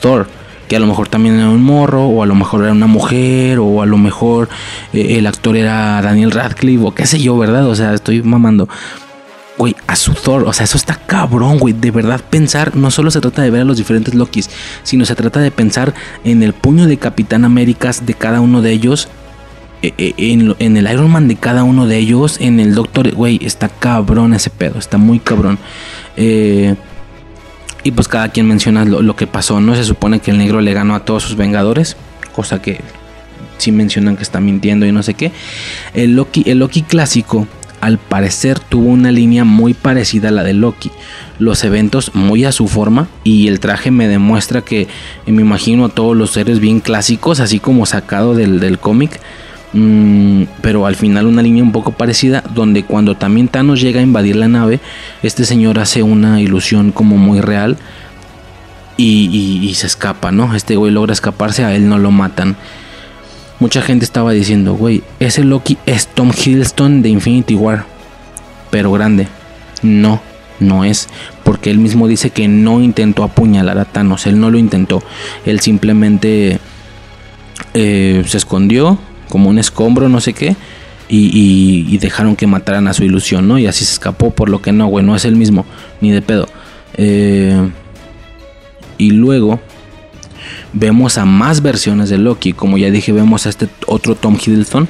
Thor. 0.00 0.28
Que 0.68 0.76
a 0.76 0.80
lo 0.80 0.86
mejor 0.86 1.08
también 1.08 1.36
era 1.36 1.48
un 1.48 1.62
morro, 1.62 2.04
o 2.04 2.22
a 2.22 2.26
lo 2.26 2.34
mejor 2.34 2.62
era 2.62 2.72
una 2.72 2.86
mujer, 2.86 3.58
o 3.58 3.82
a 3.82 3.86
lo 3.86 3.96
mejor 3.96 4.48
eh, 4.92 5.18
el 5.18 5.26
actor 5.26 5.56
era 5.56 6.00
Daniel 6.02 6.30
Radcliffe, 6.30 6.84
o 6.84 6.94
qué 6.94 7.06
sé 7.06 7.18
yo, 7.18 7.36
¿verdad? 7.38 7.66
O 7.66 7.74
sea, 7.74 7.94
estoy 7.94 8.22
mamando. 8.22 8.68
Güey, 9.56 9.76
a 9.86 9.96
su 9.96 10.12
Thor, 10.12 10.44
o 10.46 10.52
sea, 10.52 10.64
eso 10.64 10.76
está 10.76 10.94
cabrón, 10.94 11.58
güey. 11.58 11.74
De 11.74 11.90
verdad, 11.90 12.20
pensar, 12.28 12.76
no 12.76 12.90
solo 12.90 13.10
se 13.10 13.20
trata 13.20 13.42
de 13.42 13.50
ver 13.50 13.62
a 13.62 13.64
los 13.64 13.76
diferentes 13.78 14.14
Lokis, 14.14 14.50
sino 14.82 15.04
se 15.04 15.14
trata 15.14 15.40
de 15.40 15.50
pensar 15.50 15.94
en 16.24 16.42
el 16.42 16.52
puño 16.52 16.86
de 16.86 16.98
Capitán 16.98 17.44
Américas 17.44 18.04
de 18.04 18.14
cada 18.14 18.40
uno 18.40 18.60
de 18.62 18.72
ellos 18.72 19.08
eh, 19.82 19.94
eh, 19.98 20.14
en, 20.16 20.76
el 20.76 20.90
Iron 20.90 21.10
Man 21.10 21.26
de 21.26 21.34
cada 21.34 21.64
uno 21.64 21.86
de 21.86 21.98
ellos, 21.98 22.36
en 22.40 22.60
el 22.60 22.74
Doctor, 22.74 23.12
güey, 23.12 23.40
está 23.42 23.68
cabrón 23.68 24.32
ese 24.32 24.48
pedo, 24.48 24.78
está 24.78 24.96
muy 24.96 25.18
cabrón. 25.18 25.58
Eh, 26.16 26.76
Y 27.84 27.90
pues 27.90 28.06
cada 28.06 28.28
quien 28.28 28.46
menciona 28.46 28.84
lo, 28.84 29.16
que 29.16 29.26
pasó, 29.26 29.60
¿no? 29.60 29.74
Se 29.74 29.82
supone 29.82 30.20
que 30.20 30.30
el 30.30 30.38
negro 30.38 30.60
le 30.60 30.72
ganó 30.72 30.94
a 30.94 31.04
todos 31.04 31.24
sus 31.24 31.34
vengadores, 31.34 31.96
cosa 32.32 32.62
que 32.62 32.80
sí 33.58 33.72
mencionan 33.72 34.16
que 34.16 34.22
está 34.22 34.38
mintiendo 34.38 34.86
y 34.86 34.92
no 34.92 35.02
sé 35.02 35.14
qué. 35.14 35.32
El 35.92 36.14
Loki, 36.14 36.44
el 36.46 36.60
Loki 36.60 36.82
clásico, 36.82 37.48
al 37.80 37.98
parecer, 37.98 38.60
tuvo 38.60 38.88
una 38.88 39.10
línea 39.10 39.42
muy 39.42 39.74
parecida 39.74 40.28
a 40.28 40.30
la 40.30 40.44
de 40.44 40.52
Loki. 40.52 40.92
Los 41.40 41.64
eventos 41.64 42.14
muy 42.14 42.44
a 42.44 42.52
su 42.52 42.68
forma 42.68 43.08
y 43.24 43.48
el 43.48 43.58
traje 43.58 43.90
me 43.90 44.06
demuestra 44.06 44.62
que 44.62 44.86
me 45.26 45.42
imagino 45.42 45.86
a 45.86 45.88
todos 45.88 46.16
los 46.16 46.30
seres 46.30 46.60
bien 46.60 46.78
clásicos, 46.78 47.40
así 47.40 47.58
como 47.58 47.84
sacado 47.84 48.36
del 48.36 48.78
cómic. 48.78 49.18
Mm, 49.74 50.44
pero 50.60 50.86
al 50.86 50.96
final 50.96 51.26
una 51.26 51.40
línea 51.40 51.62
un 51.62 51.72
poco 51.72 51.92
parecida 51.92 52.44
donde 52.54 52.84
cuando 52.84 53.16
también 53.16 53.48
Thanos 53.48 53.80
llega 53.80 54.00
a 54.00 54.02
invadir 54.02 54.36
la 54.36 54.48
nave, 54.48 54.80
este 55.22 55.44
señor 55.44 55.78
hace 55.78 56.02
una 56.02 56.40
ilusión 56.40 56.92
como 56.92 57.16
muy 57.16 57.40
real 57.40 57.78
y, 58.98 59.72
se 59.74 59.86
escapa, 59.86 60.30
¿no? 60.30 60.54
Este 60.54 60.76
güey 60.76 60.92
logra 60.92 61.12
escaparse, 61.12 61.64
a 61.64 61.74
él 61.74 61.88
no 61.88 61.98
lo 61.98 62.10
matan. 62.10 62.56
Mucha 63.58 63.82
gente 63.82 64.04
estaba 64.04 64.32
diciendo, 64.32 64.74
güey, 64.74 65.02
ese 65.18 65.42
Loki 65.42 65.78
es 65.86 66.06
Tom 66.06 66.30
Hiddleston 66.30 67.02
de 67.02 67.08
Infinity 67.08 67.54
War, 67.54 67.86
pero 68.70 68.92
grande. 68.92 69.26
No, 69.82 70.20
no 70.60 70.84
es, 70.84 71.08
porque 71.42 71.70
él 71.70 71.78
mismo 71.78 72.06
dice 72.06 72.30
que 72.30 72.46
no 72.46 72.80
intentó 72.80 73.24
apuñalar 73.24 73.78
a 73.78 73.86
Thanos, 73.86 74.26
él 74.26 74.38
no 74.38 74.50
lo 74.50 74.58
intentó, 74.58 75.02
él 75.44 75.58
simplemente 75.60 76.60
eh, 77.74 78.22
se 78.26 78.36
escondió 78.36 79.00
como 79.32 79.48
un 79.48 79.58
escombro, 79.58 80.10
no 80.10 80.20
sé 80.20 80.34
qué, 80.34 80.56
y, 81.08 81.96
dejaron 81.96 82.36
que 82.36 82.46
mataran 82.46 82.86
a 82.86 82.92
su 82.92 83.02
ilusión, 83.02 83.48
¿no? 83.48 83.58
Y 83.58 83.66
así 83.66 83.82
se 83.82 83.94
escapó, 83.94 84.30
por 84.30 84.50
lo 84.50 84.60
que 84.60 84.72
no, 84.72 84.88
güey, 84.88 85.02
no 85.02 85.16
es 85.16 85.24
el 85.24 85.36
mismo, 85.36 85.64
ni 86.02 86.10
de 86.10 86.20
pedo. 86.20 86.48
Eh, 86.98 87.70
y 88.98 89.12
luego 89.12 89.58
vemos 90.74 91.16
a 91.16 91.24
más 91.24 91.62
versiones 91.62 92.10
de 92.10 92.18
Loki, 92.18 92.52
como 92.52 92.76
ya 92.76 92.90
dije, 92.90 93.10
vemos 93.12 93.46
a 93.46 93.48
este 93.48 93.68
otro 93.86 94.16
Tom 94.16 94.36
Hiddleston. 94.36 94.86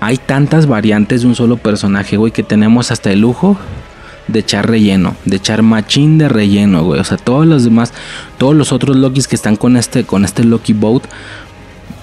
Hay 0.00 0.18
tantas 0.18 0.66
variantes 0.66 1.22
de 1.22 1.28
un 1.28 1.34
solo 1.34 1.56
personaje, 1.56 2.18
güey, 2.18 2.30
que 2.30 2.42
tenemos 2.42 2.90
hasta 2.90 3.10
el 3.10 3.20
lujo 3.20 3.56
de 4.28 4.40
echar 4.40 4.68
relleno, 4.68 5.16
de 5.24 5.36
echar 5.36 5.62
machín 5.62 6.18
de 6.18 6.28
relleno, 6.28 6.84
güey. 6.84 7.00
O 7.00 7.04
sea, 7.04 7.16
todos 7.16 7.46
los 7.46 7.64
demás, 7.64 7.92
todos 8.36 8.54
los 8.54 8.72
otros 8.72 8.96
Lokis 8.96 9.26
que 9.26 9.36
están 9.36 9.56
con 9.56 9.76
este, 9.76 10.04
con 10.04 10.24
este 10.24 10.44
Loki 10.44 10.74
Boat, 10.74 11.04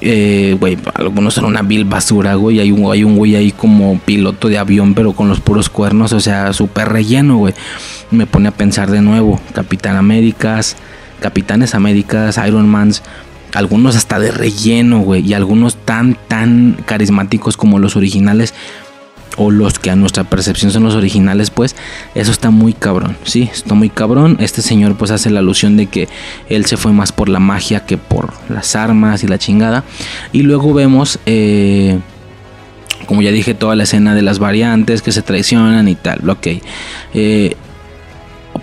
eh, 0.02 0.58
güey, 0.60 0.78
algunos 0.94 1.34
son 1.36 1.46
una 1.46 1.62
vil 1.62 1.86
basura, 1.86 2.36
güey. 2.36 2.60
Hay 2.60 2.72
un, 2.72 2.92
hay 2.92 3.04
un 3.04 3.16
güey 3.16 3.36
ahí 3.36 3.52
como 3.52 3.98
piloto 4.00 4.50
de 4.50 4.58
avión, 4.58 4.94
pero 4.94 5.14
con 5.14 5.30
los 5.30 5.40
puros 5.40 5.70
cuernos, 5.70 6.12
o 6.14 6.20
sea, 6.20 6.52
súper 6.54 6.90
relleno, 6.90 7.38
güey. 7.38 7.54
Me 8.12 8.26
pone 8.26 8.50
a 8.50 8.52
pensar 8.52 8.92
de 8.92 9.02
nuevo, 9.02 9.40
Capitán 9.54 9.96
Américas, 9.96 10.76
Capitanes 11.22 11.76
Américas, 11.76 12.40
Iron 12.46 12.68
Mans, 12.68 13.04
algunos 13.54 13.96
hasta 13.96 14.20
de 14.20 14.32
relleno, 14.32 15.00
güey, 15.00 15.26
y 15.26 15.34
algunos 15.34 15.78
tan, 15.78 16.18
tan 16.28 16.78
carismáticos 16.86 17.56
como 17.58 17.80
los 17.80 17.96
originales 17.96 18.54
o 19.38 19.52
los 19.52 19.80
que 19.80 19.90
a 19.90 19.96
nuestra 19.96 20.24
percepción 20.24 20.72
son 20.72 20.84
los 20.84 20.96
originales, 20.96 21.50
pues 21.50 21.76
eso 22.14 22.32
está 22.32 22.50
muy 22.52 22.74
cabrón, 22.74 23.18
sí, 23.24 23.50
está 23.52 23.74
muy 23.74 23.90
cabrón. 23.90 24.38
Este 24.40 24.62
señor 24.62 24.96
pues 24.96 25.12
hace 25.12 25.30
la 25.30 25.40
alusión 25.40 25.78
de 25.78 25.88
que 25.88 26.08
él 26.50 26.66
se 26.66 26.78
fue 26.78 26.94
más 26.94 27.12
por 27.12 27.30
la 27.30 27.40
magia 27.40 27.86
que 27.86 27.98
por 27.98 28.34
las 28.50 28.76
armas 28.76 29.24
y 29.24 29.28
la 29.28 29.38
chingada. 29.38 29.84
Y 30.32 30.44
luego 30.44 30.74
vemos, 30.74 31.20
eh, 31.26 32.00
como 33.08 33.22
ya 33.22 33.32
dije, 33.32 33.54
toda 33.54 33.76
la 33.76 33.84
escena 33.84 34.16
de 34.16 34.22
las 34.22 34.40
variantes 34.40 35.02
que 35.02 35.12
se 35.12 35.22
traicionan 35.22 35.88
y 35.88 35.96
tal, 35.96 36.30
ok. 36.30 36.48
Eh, 37.14 37.56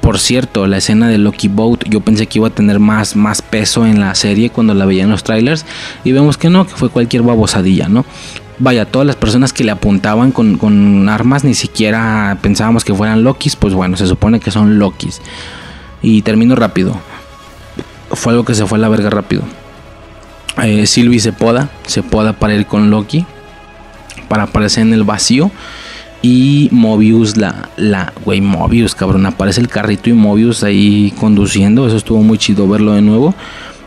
por 0.01 0.19
cierto, 0.19 0.67
la 0.67 0.79
escena 0.79 1.09
de 1.09 1.19
Loki 1.19 1.49
Boat, 1.49 1.85
yo 1.87 2.01
pensé 2.01 2.27
que 2.27 2.39
iba 2.39 2.49
a 2.49 2.51
tener 2.51 2.79
más, 2.79 3.15
más 3.15 3.43
peso 3.43 3.87
en 3.87 4.01
la 4.01 4.15
serie 4.15 4.49
cuando 4.49 4.73
la 4.73 4.87
veía 4.87 5.05
en 5.05 5.11
los 5.11 5.23
trailers. 5.23 5.67
Y 6.03 6.13
vemos 6.13 6.39
que 6.39 6.49
no, 6.49 6.67
que 6.67 6.75
fue 6.75 6.89
cualquier 6.89 7.23
babosadilla, 7.23 7.89
¿no? 7.89 8.07
Vaya, 8.63 8.85
todas 8.85 9.05
las 9.05 9.17
personas 9.17 9.53
que 9.53 9.65
le 9.65 9.73
apuntaban 9.73 10.31
con, 10.31 10.57
con 10.57 11.09
armas 11.09 11.43
ni 11.43 11.53
siquiera 11.53 12.39
pensábamos 12.43 12.85
que 12.85 12.95
fueran 12.95 13.25
Lokis. 13.25 13.57
Pues 13.57 13.75
bueno, 13.75 13.97
se 13.97 14.07
supone 14.07 14.39
que 14.39 14.53
son 14.53 14.79
Lokis. 14.79 15.21
Y 16.01 16.23
termino 16.23 16.55
rápido. 16.55 16.97
Fue 18.13 18.33
algo 18.33 18.45
que 18.45 18.55
se 18.55 18.65
fue 18.65 18.79
a 18.79 18.81
la 18.81 18.89
verga 18.89 19.11
rápido. 19.11 19.43
Eh, 20.63 20.87
Sylvie 20.87 21.19
se 21.19 21.33
poda, 21.33 21.71
se 21.89 22.05
poda 22.05 22.35
para 22.35 22.55
ir 22.55 22.67
con 22.67 22.89
Loki. 22.89 23.27
Para 24.29 24.45
aparecer 24.45 24.83
en 24.83 24.93
el 24.93 25.03
vacío. 25.03 25.51
Y 26.23 26.69
Mobius, 26.71 27.37
la, 27.37 27.69
la, 27.77 28.13
güey, 28.25 28.41
Mobius, 28.41 28.95
cabrón, 28.95 29.27
aparece 29.27 29.61
el 29.61 29.67
carrito 29.67 30.09
y 30.09 30.13
Mobius 30.13 30.63
ahí 30.63 31.13
conduciendo. 31.19 31.89
Eso 31.89 31.97
estuvo 31.97 32.23
muy 32.23 32.39
chido 32.39 32.69
verlo 32.69 32.93
de 32.93 33.03
nuevo. 33.03 33.35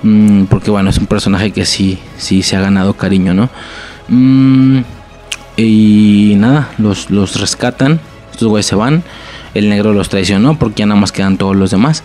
Mm, 0.03 0.45
porque 0.45 0.69
bueno, 0.69 0.89
es 0.89 0.97
un 0.97 1.05
personaje 1.05 1.51
que 1.51 1.65
sí, 1.65 1.97
sí 2.17 2.43
se 2.43 2.57
ha 2.57 2.59
ganado 2.59 2.95
cariño, 2.95 3.33
¿no? 3.33 3.49
Mm, 4.07 4.79
y 5.57 6.33
nada, 6.37 6.69
los, 6.77 7.09
los 7.09 7.39
rescatan. 7.39 7.99
Estos 8.31 8.47
güeyes 8.47 8.65
se 8.65 8.75
van. 8.75 9.03
El 9.53 9.69
negro 9.69 9.93
los 9.93 10.09
traicionó 10.09 10.59
porque 10.59 10.79
ya 10.79 10.85
nada 10.85 10.99
más 10.99 11.11
quedan 11.11 11.37
todos 11.37 11.55
los 11.55 11.71
demás. 11.71 12.03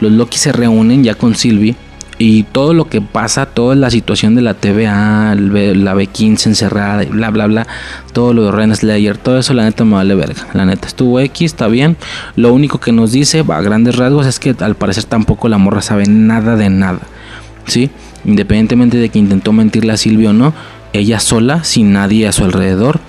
Los 0.00 0.12
Loki 0.12 0.38
se 0.38 0.52
reúnen 0.52 1.04
ya 1.04 1.14
con 1.14 1.36
Sylvie. 1.36 1.76
Y 2.20 2.42
todo 2.42 2.74
lo 2.74 2.88
que 2.88 3.00
pasa, 3.00 3.46
toda 3.46 3.76
la 3.76 3.90
situación 3.90 4.34
de 4.34 4.42
la 4.42 4.54
TVA, 4.54 5.36
la 5.36 5.94
B15 5.94 6.46
encerrada, 6.46 7.04
bla, 7.04 7.30
bla, 7.30 7.46
bla, 7.46 7.66
todo 8.12 8.34
lo 8.34 8.46
de 8.46 8.50
Ren 8.50 8.74
Slayer, 8.74 9.16
todo 9.16 9.38
eso 9.38 9.54
la 9.54 9.62
neta 9.62 9.84
me 9.84 9.94
vale 9.94 10.16
verga. 10.16 10.48
La 10.52 10.66
neta 10.66 10.88
estuvo 10.88 11.20
X, 11.20 11.52
está 11.52 11.68
bien. 11.68 11.96
Lo 12.34 12.52
único 12.52 12.80
que 12.80 12.90
nos 12.90 13.12
dice, 13.12 13.44
a 13.48 13.60
grandes 13.60 13.94
rasgos, 13.94 14.26
es 14.26 14.40
que 14.40 14.56
al 14.58 14.74
parecer 14.74 15.04
tampoco 15.04 15.48
la 15.48 15.58
morra 15.58 15.80
sabe 15.80 16.06
nada 16.08 16.56
de 16.56 16.70
nada. 16.70 16.98
¿Sí? 17.68 17.88
Independientemente 18.24 18.96
de 18.96 19.10
que 19.10 19.20
intentó 19.20 19.52
mentirle 19.52 19.92
a 19.92 19.96
Silvio 19.96 20.30
o 20.30 20.32
no, 20.32 20.54
ella 20.92 21.20
sola, 21.20 21.64
sin 21.64 21.92
nadie 21.92 22.26
a 22.26 22.32
su 22.32 22.44
alrededor, 22.44 23.00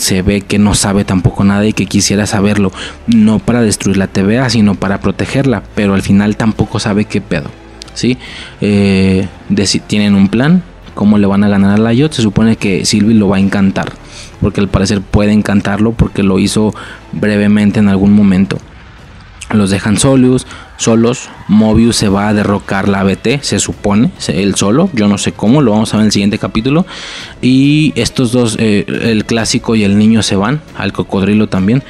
se 0.00 0.22
ve 0.22 0.40
que 0.40 0.58
no 0.58 0.74
sabe 0.74 1.04
tampoco 1.04 1.44
nada 1.44 1.66
y 1.66 1.72
que 1.72 1.86
quisiera 1.86 2.26
saberlo. 2.26 2.72
No 3.06 3.38
para 3.38 3.60
destruir 3.60 3.98
la 3.98 4.06
TVA, 4.06 4.48
sino 4.50 4.74
para 4.74 5.00
protegerla. 5.00 5.62
Pero 5.74 5.94
al 5.94 6.02
final 6.02 6.36
tampoco 6.36 6.80
sabe 6.80 7.04
qué 7.04 7.20
pedo. 7.20 7.50
¿Sí? 7.94 8.16
Eh, 8.60 9.28
tienen 9.86 10.14
un 10.14 10.28
plan. 10.28 10.62
¿Cómo 10.94 11.18
le 11.18 11.26
van 11.26 11.44
a 11.44 11.48
ganar 11.48 11.72
a 11.72 11.78
Layot? 11.78 12.12
Se 12.12 12.22
supone 12.22 12.56
que 12.56 12.84
Sylvie 12.84 13.14
lo 13.14 13.28
va 13.28 13.36
a 13.36 13.40
encantar. 13.40 13.92
Porque 14.40 14.60
al 14.60 14.68
parecer 14.68 15.02
puede 15.02 15.32
encantarlo 15.32 15.92
porque 15.92 16.22
lo 16.22 16.38
hizo 16.38 16.74
brevemente 17.12 17.78
en 17.78 17.88
algún 17.88 18.12
momento. 18.12 18.58
Los 19.52 19.70
dejan 19.70 19.98
solos, 19.98 20.46
solos. 20.76 21.28
Mobius 21.48 21.96
se 21.96 22.08
va 22.08 22.28
a 22.28 22.34
derrocar 22.34 22.88
la 22.88 23.00
ABT, 23.00 23.42
se 23.42 23.58
supone, 23.58 24.12
él 24.28 24.54
solo. 24.54 24.90
Yo 24.92 25.08
no 25.08 25.18
sé 25.18 25.32
cómo, 25.32 25.60
lo 25.60 25.72
vamos 25.72 25.92
a 25.92 25.96
ver 25.96 26.02
en 26.02 26.06
el 26.06 26.12
siguiente 26.12 26.38
capítulo. 26.38 26.86
Y 27.42 27.92
estos 27.96 28.32
dos, 28.32 28.56
eh, 28.58 28.84
el 28.86 29.24
clásico 29.24 29.74
y 29.74 29.84
el 29.84 29.98
niño 29.98 30.22
se 30.22 30.36
van, 30.36 30.60
al 30.76 30.92
cocodrilo 30.92 31.48
también. 31.48 31.82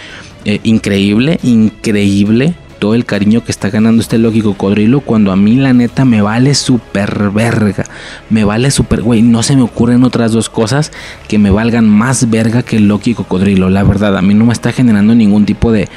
Eh, 0.47 0.61
increíble, 0.63 1.39
increíble 1.43 2.55
todo 2.81 2.95
el 2.95 3.05
cariño 3.05 3.45
que 3.45 3.53
está 3.53 3.71
ganando 3.71 4.03
este 4.03 4.19
Loki 4.19 4.41
cocodrilo. 4.41 5.01
Cuando 5.01 5.31
a 5.31 5.37
mí, 5.37 5.55
la 5.55 5.73
neta, 5.73 6.05
me 6.05 6.23
vale 6.23 6.55
súper 6.55 7.31
verga. 7.31 7.85
Me 8.31 8.43
vale 8.43 8.73
súper, 8.73 9.03
güey. 9.03 9.23
No 9.23 9.45
se 9.45 9.55
me 9.55 9.63
ocurren 9.63 10.03
otras 10.03 10.33
dos 10.33 10.49
cosas 10.49 10.91
que 11.29 11.39
me 11.39 11.51
valgan 11.51 11.89
más 11.89 12.31
verga 12.31 12.63
que 12.63 12.79
el 12.79 12.89
Loki 12.89 13.15
cocodrilo. 13.15 13.69
La 13.69 13.85
verdad, 13.85 14.17
a 14.17 14.23
mí 14.23 14.35
no 14.35 14.47
me 14.47 14.53
está 14.53 14.73
generando 14.73 15.15
ningún 15.15 15.45
tipo 15.45 15.71
de 15.71 15.89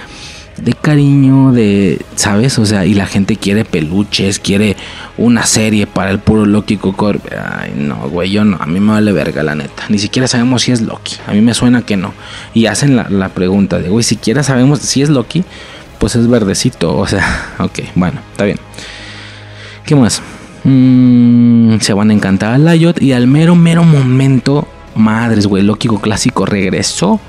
de 0.58 0.74
cariño, 0.74 1.52
de, 1.52 2.00
¿sabes? 2.16 2.60
O 2.60 2.66
sea, 2.66 2.86
y 2.86 2.94
la 2.94 3.06
gente 3.06 3.36
quiere 3.36 3.66
peluches, 3.66 4.40
quiere 4.40 4.76
una 5.18 5.46
serie 5.46 5.88
para 5.88 6.12
el 6.12 6.20
puro 6.20 6.46
Loki 6.46 6.78
Cocor. 6.78 7.20
Ay, 7.32 7.74
no, 7.76 8.10
güey, 8.10 8.32
yo 8.32 8.46
no, 8.46 8.58
a 8.60 8.66
mí 8.66 8.80
me 8.80 8.92
vale 8.92 9.12
verga, 9.12 9.44
la 9.44 9.56
neta. 9.56 9.84
Ni 9.90 10.00
siquiera 10.00 10.28
sabemos 10.28 10.64
si 10.64 10.72
es 10.72 10.82
Loki. 10.82 11.16
A 11.28 11.34
mí 11.34 11.42
me 11.42 11.54
suena 11.54 11.82
que 11.82 11.98
no. 11.98 12.14
Y 12.54 12.68
hacen 12.68 12.96
la, 12.96 13.10
la 13.10 13.30
pregunta 13.30 13.80
de, 13.80 13.90
güey, 13.90 14.04
siquiera 14.04 14.44
sabemos 14.44 14.80
si 14.80 15.02
es 15.02 15.10
Loki, 15.10 15.44
pues 15.98 16.16
es 16.16 16.28
verdecito. 16.28 16.96
O 16.96 17.08
sea, 17.08 17.56
ok, 17.60 17.80
bueno, 17.96 18.20
está 18.32 18.46
bien. 18.46 18.60
¿Qué 19.86 19.96
más? 19.96 20.22
Mm, 20.64 21.80
se 21.80 21.94
van 21.94 22.12
a 22.12 22.14
encantar 22.14 22.54
a 22.54 22.58
Layot 22.58 23.02
y 23.02 23.12
al 23.12 23.28
mero, 23.28 23.56
mero 23.56 23.84
momento, 23.84 24.68
madres, 24.96 25.48
güey, 25.48 25.64
Loki 25.64 25.90
clásico 25.90 26.46
regresó 26.46 27.20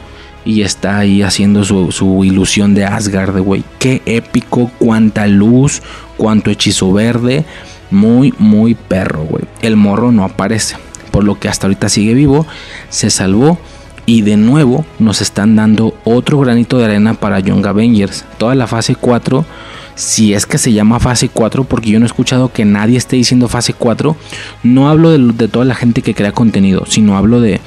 y 0.44 0.62
está 0.62 0.98
ahí 0.98 1.22
haciendo 1.22 1.64
su, 1.64 1.90
su 1.90 2.24
ilusión 2.24 2.74
de 2.74 2.84
Asgard, 2.84 3.38
güey. 3.38 3.64
Qué 3.78 4.02
épico, 4.04 4.70
cuánta 4.78 5.26
luz, 5.26 5.82
cuánto 6.16 6.50
hechizo 6.50 6.92
verde. 6.92 7.44
Muy, 7.90 8.34
muy 8.38 8.74
perro, 8.74 9.24
güey. 9.24 9.44
El 9.62 9.76
morro 9.76 10.12
no 10.12 10.24
aparece, 10.24 10.76
por 11.10 11.24
lo 11.24 11.38
que 11.38 11.48
hasta 11.48 11.66
ahorita 11.66 11.88
sigue 11.88 12.14
vivo, 12.14 12.46
se 12.90 13.10
salvó. 13.10 13.58
Y 14.06 14.20
de 14.20 14.36
nuevo 14.36 14.84
nos 14.98 15.22
están 15.22 15.56
dando 15.56 15.96
otro 16.04 16.38
granito 16.38 16.76
de 16.76 16.84
arena 16.84 17.14
para 17.14 17.40
Young 17.40 17.66
Avengers. 17.66 18.26
Toda 18.36 18.54
la 18.54 18.66
fase 18.66 18.96
4, 18.96 19.46
si 19.94 20.34
es 20.34 20.44
que 20.44 20.58
se 20.58 20.74
llama 20.74 21.00
fase 21.00 21.30
4, 21.30 21.64
porque 21.64 21.88
yo 21.88 21.98
no 21.98 22.04
he 22.04 22.08
escuchado 22.08 22.52
que 22.52 22.66
nadie 22.66 22.98
esté 22.98 23.16
diciendo 23.16 23.48
fase 23.48 23.72
4. 23.72 24.14
No 24.62 24.90
hablo 24.90 25.10
de, 25.10 25.32
de 25.32 25.48
toda 25.48 25.64
la 25.64 25.74
gente 25.74 26.02
que 26.02 26.14
crea 26.14 26.32
contenido, 26.32 26.84
sino 26.86 27.16
hablo 27.16 27.40
de 27.40 27.62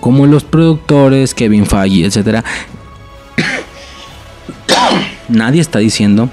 como 0.00 0.26
los 0.26 0.44
productores, 0.44 1.34
Kevin 1.34 1.66
Feige, 1.66 2.06
etcétera, 2.06 2.44
nadie 5.28 5.60
está 5.60 5.78
diciendo 5.78 6.28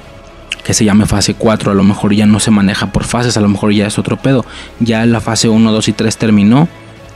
que 0.63 0.73
se 0.73 0.85
llame 0.85 1.05
fase 1.05 1.33
4, 1.33 1.71
a 1.71 1.73
lo 1.73 1.83
mejor 1.83 2.13
ya 2.13 2.25
no 2.25 2.39
se 2.39 2.51
maneja 2.51 2.91
por 2.91 3.03
fases, 3.03 3.35
a 3.37 3.41
lo 3.41 3.49
mejor 3.49 3.73
ya 3.73 3.87
es 3.87 3.97
otro 3.97 4.17
pedo. 4.17 4.45
Ya 4.79 5.05
la 5.05 5.19
fase 5.19 5.49
1, 5.49 5.71
2 5.71 5.87
y 5.87 5.93
3 5.93 6.17
terminó, 6.17 6.67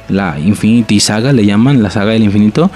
la 0.10 0.40
Infinity 0.40 1.00
Saga 1.00 1.32
le 1.32 1.46
llaman, 1.46 1.84
la 1.84 1.92
saga 1.92 2.14
del 2.14 2.24
infinito, 2.24 2.72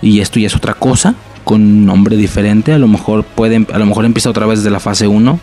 y 0.00 0.20
esto 0.20 0.38
ya 0.38 0.46
es 0.46 0.56
otra 0.56 0.74
cosa, 0.74 1.14
con 1.44 1.86
nombre 1.86 2.16
diferente, 2.16 2.72
a 2.72 2.78
lo 2.78 2.86
mejor 2.86 3.24
puede, 3.24 3.66
a 3.72 3.78
lo 3.78 3.86
mejor 3.86 4.04
empieza 4.04 4.30
otra 4.30 4.46
vez 4.46 4.62
de 4.62 4.70
la 4.70 4.80
fase 4.80 5.08
1, 5.08 5.40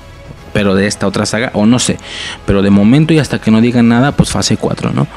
pero 0.51 0.75
de 0.75 0.87
esta 0.87 1.07
otra 1.07 1.25
saga, 1.25 1.51
o 1.53 1.65
no 1.65 1.79
sé, 1.79 1.97
pero 2.45 2.61
de 2.61 2.69
momento 2.69 3.13
y 3.13 3.19
hasta 3.19 3.39
que 3.39 3.51
no 3.51 3.61
digan 3.61 3.87
nada, 3.87 4.11
pues 4.11 4.29
fase 4.29 4.57
4, 4.57 4.91
¿no? 4.93 5.07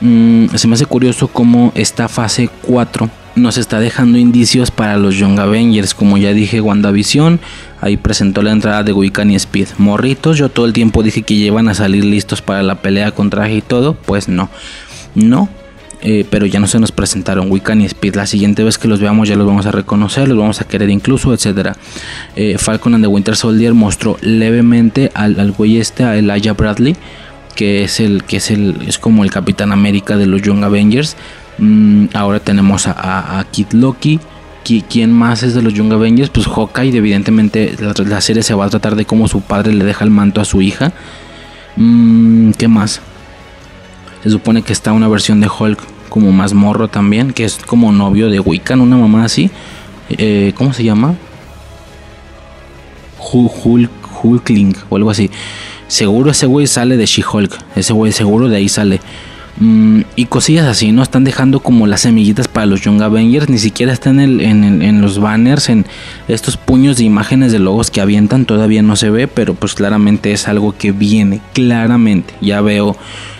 Mm, 0.00 0.54
se 0.54 0.68
me 0.68 0.74
hace 0.74 0.86
curioso 0.86 1.28
cómo 1.28 1.72
esta 1.74 2.08
fase 2.08 2.48
4 2.62 3.10
nos 3.38 3.56
está 3.56 3.78
dejando 3.80 4.18
indicios 4.18 4.70
para 4.70 4.96
los 4.96 5.16
Young 5.16 5.38
Avengers, 5.38 5.94
como 5.94 6.18
ya 6.18 6.32
dije, 6.32 6.60
WandaVision, 6.60 7.40
ahí 7.80 7.96
presentó 7.96 8.42
la 8.42 8.52
entrada 8.52 8.82
de 8.82 8.92
Wiccan 8.92 9.30
y 9.30 9.36
Speed. 9.36 9.68
Morritos, 9.78 10.38
yo 10.38 10.48
todo 10.48 10.66
el 10.66 10.72
tiempo 10.72 11.02
dije 11.02 11.22
que 11.22 11.34
iban 11.34 11.68
a 11.68 11.74
salir 11.74 12.04
listos 12.04 12.42
para 12.42 12.62
la 12.62 12.76
pelea 12.76 13.12
con 13.12 13.30
traje 13.30 13.54
y 13.54 13.62
todo, 13.62 13.94
pues 13.94 14.28
no, 14.28 14.50
no, 15.14 15.48
eh, 16.00 16.24
pero 16.30 16.46
ya 16.46 16.60
no 16.60 16.68
se 16.68 16.78
nos 16.78 16.92
presentaron 16.92 17.50
Wiccan 17.50 17.80
y 17.80 17.86
Speed. 17.86 18.14
La 18.14 18.26
siguiente 18.26 18.62
vez 18.62 18.78
que 18.78 18.86
los 18.86 19.00
veamos 19.00 19.28
ya 19.28 19.36
los 19.36 19.46
vamos 19.46 19.66
a 19.66 19.72
reconocer, 19.72 20.28
los 20.28 20.38
vamos 20.38 20.60
a 20.60 20.64
querer 20.64 20.90
incluso, 20.90 21.34
etc. 21.34 21.72
Eh, 22.36 22.56
Falcon 22.58 22.94
and 22.94 23.04
the 23.04 23.08
Winter 23.08 23.36
Soldier 23.36 23.74
mostró 23.74 24.16
levemente 24.20 25.10
al, 25.14 25.40
al 25.40 25.52
güey 25.52 25.78
este, 25.78 26.04
a 26.04 26.16
Elijah 26.16 26.52
Bradley, 26.52 26.96
que 27.56 27.82
es 27.82 27.98
el 27.98 28.22
que 28.24 28.36
es 28.36 28.50
el 28.50 28.76
es 28.86 28.98
como 28.98 29.24
el 29.24 29.30
Capitán 29.30 29.72
América 29.72 30.16
de 30.16 30.26
los 30.26 30.42
Young 30.42 30.62
Avengers. 30.62 31.16
Mm, 31.58 32.06
ahora 32.14 32.38
tenemos 32.38 32.86
a, 32.86 33.44
Kid 33.50 33.72
Loki. 33.72 34.20
¿Quién 34.90 35.10
más 35.12 35.42
es 35.42 35.54
de 35.54 35.62
los 35.62 35.72
Young 35.72 35.92
Avengers? 35.94 36.28
Pues 36.28 36.46
Hawkeye. 36.46 36.94
Evidentemente 36.94 37.74
la, 37.80 37.94
la, 38.04 38.20
serie 38.20 38.42
se 38.42 38.52
va 38.52 38.66
a 38.66 38.68
tratar 38.68 38.96
de 38.96 39.06
cómo 39.06 39.26
su 39.26 39.40
padre 39.40 39.72
le 39.72 39.82
deja 39.82 40.04
el 40.04 40.10
manto 40.10 40.42
a 40.42 40.44
su 40.44 40.60
hija. 40.60 40.92
Mm, 41.76 42.50
¿Qué 42.52 42.68
más? 42.68 43.00
Se 44.28 44.32
supone 44.32 44.60
que 44.60 44.74
está 44.74 44.92
una 44.92 45.08
versión 45.08 45.40
de 45.40 45.48
Hulk 45.48 45.80
como 46.10 46.32
más 46.32 46.52
morro 46.52 46.88
también, 46.88 47.32
que 47.32 47.44
es 47.44 47.56
como 47.56 47.92
novio 47.92 48.28
de 48.28 48.40
Wiccan, 48.40 48.82
una 48.82 48.98
mamá 48.98 49.24
así. 49.24 49.50
Eh, 50.10 50.52
¿Cómo 50.54 50.74
se 50.74 50.84
llama? 50.84 51.14
Hulk, 53.18 53.90
Hulkling 54.22 54.76
o 54.90 54.96
algo 54.96 55.10
así. 55.10 55.30
Seguro 55.86 56.30
ese 56.30 56.44
güey 56.44 56.66
sale 56.66 56.98
de 56.98 57.06
She-Hulk. 57.06 57.58
Ese 57.74 57.94
güey 57.94 58.12
seguro 58.12 58.50
de 58.50 58.58
ahí 58.58 58.68
sale. 58.68 59.00
Mm, 59.60 60.02
y 60.14 60.26
cosillas 60.26 60.66
así, 60.66 60.92
¿no? 60.92 61.02
Están 61.02 61.24
dejando 61.24 61.60
como 61.60 61.86
las 61.86 62.02
semillitas 62.02 62.46
para 62.46 62.66
los 62.66 62.80
Young 62.82 63.02
Avengers. 63.02 63.48
Ni 63.48 63.58
siquiera 63.58 63.92
están 63.92 64.20
en, 64.20 65.00
los 65.00 65.18
banners, 65.18 65.68
en 65.68 65.86
estos 66.28 66.56
puños 66.56 66.98
de 66.98 67.04
imágenes 67.04 67.52
de 67.52 67.58
logos 67.58 67.90
que 67.90 68.00
avientan. 68.00 68.44
Todavía 68.44 68.82
no 68.82 68.96
se 68.96 69.10
ve, 69.10 69.26
pero 69.26 69.54
pues 69.54 69.74
claramente 69.74 70.32
es 70.32 70.46
algo 70.48 70.74
que 70.76 70.92
viene. 70.92 71.40
Claramente. 71.54 72.34
Ya 72.40 72.60
veo 72.60 72.96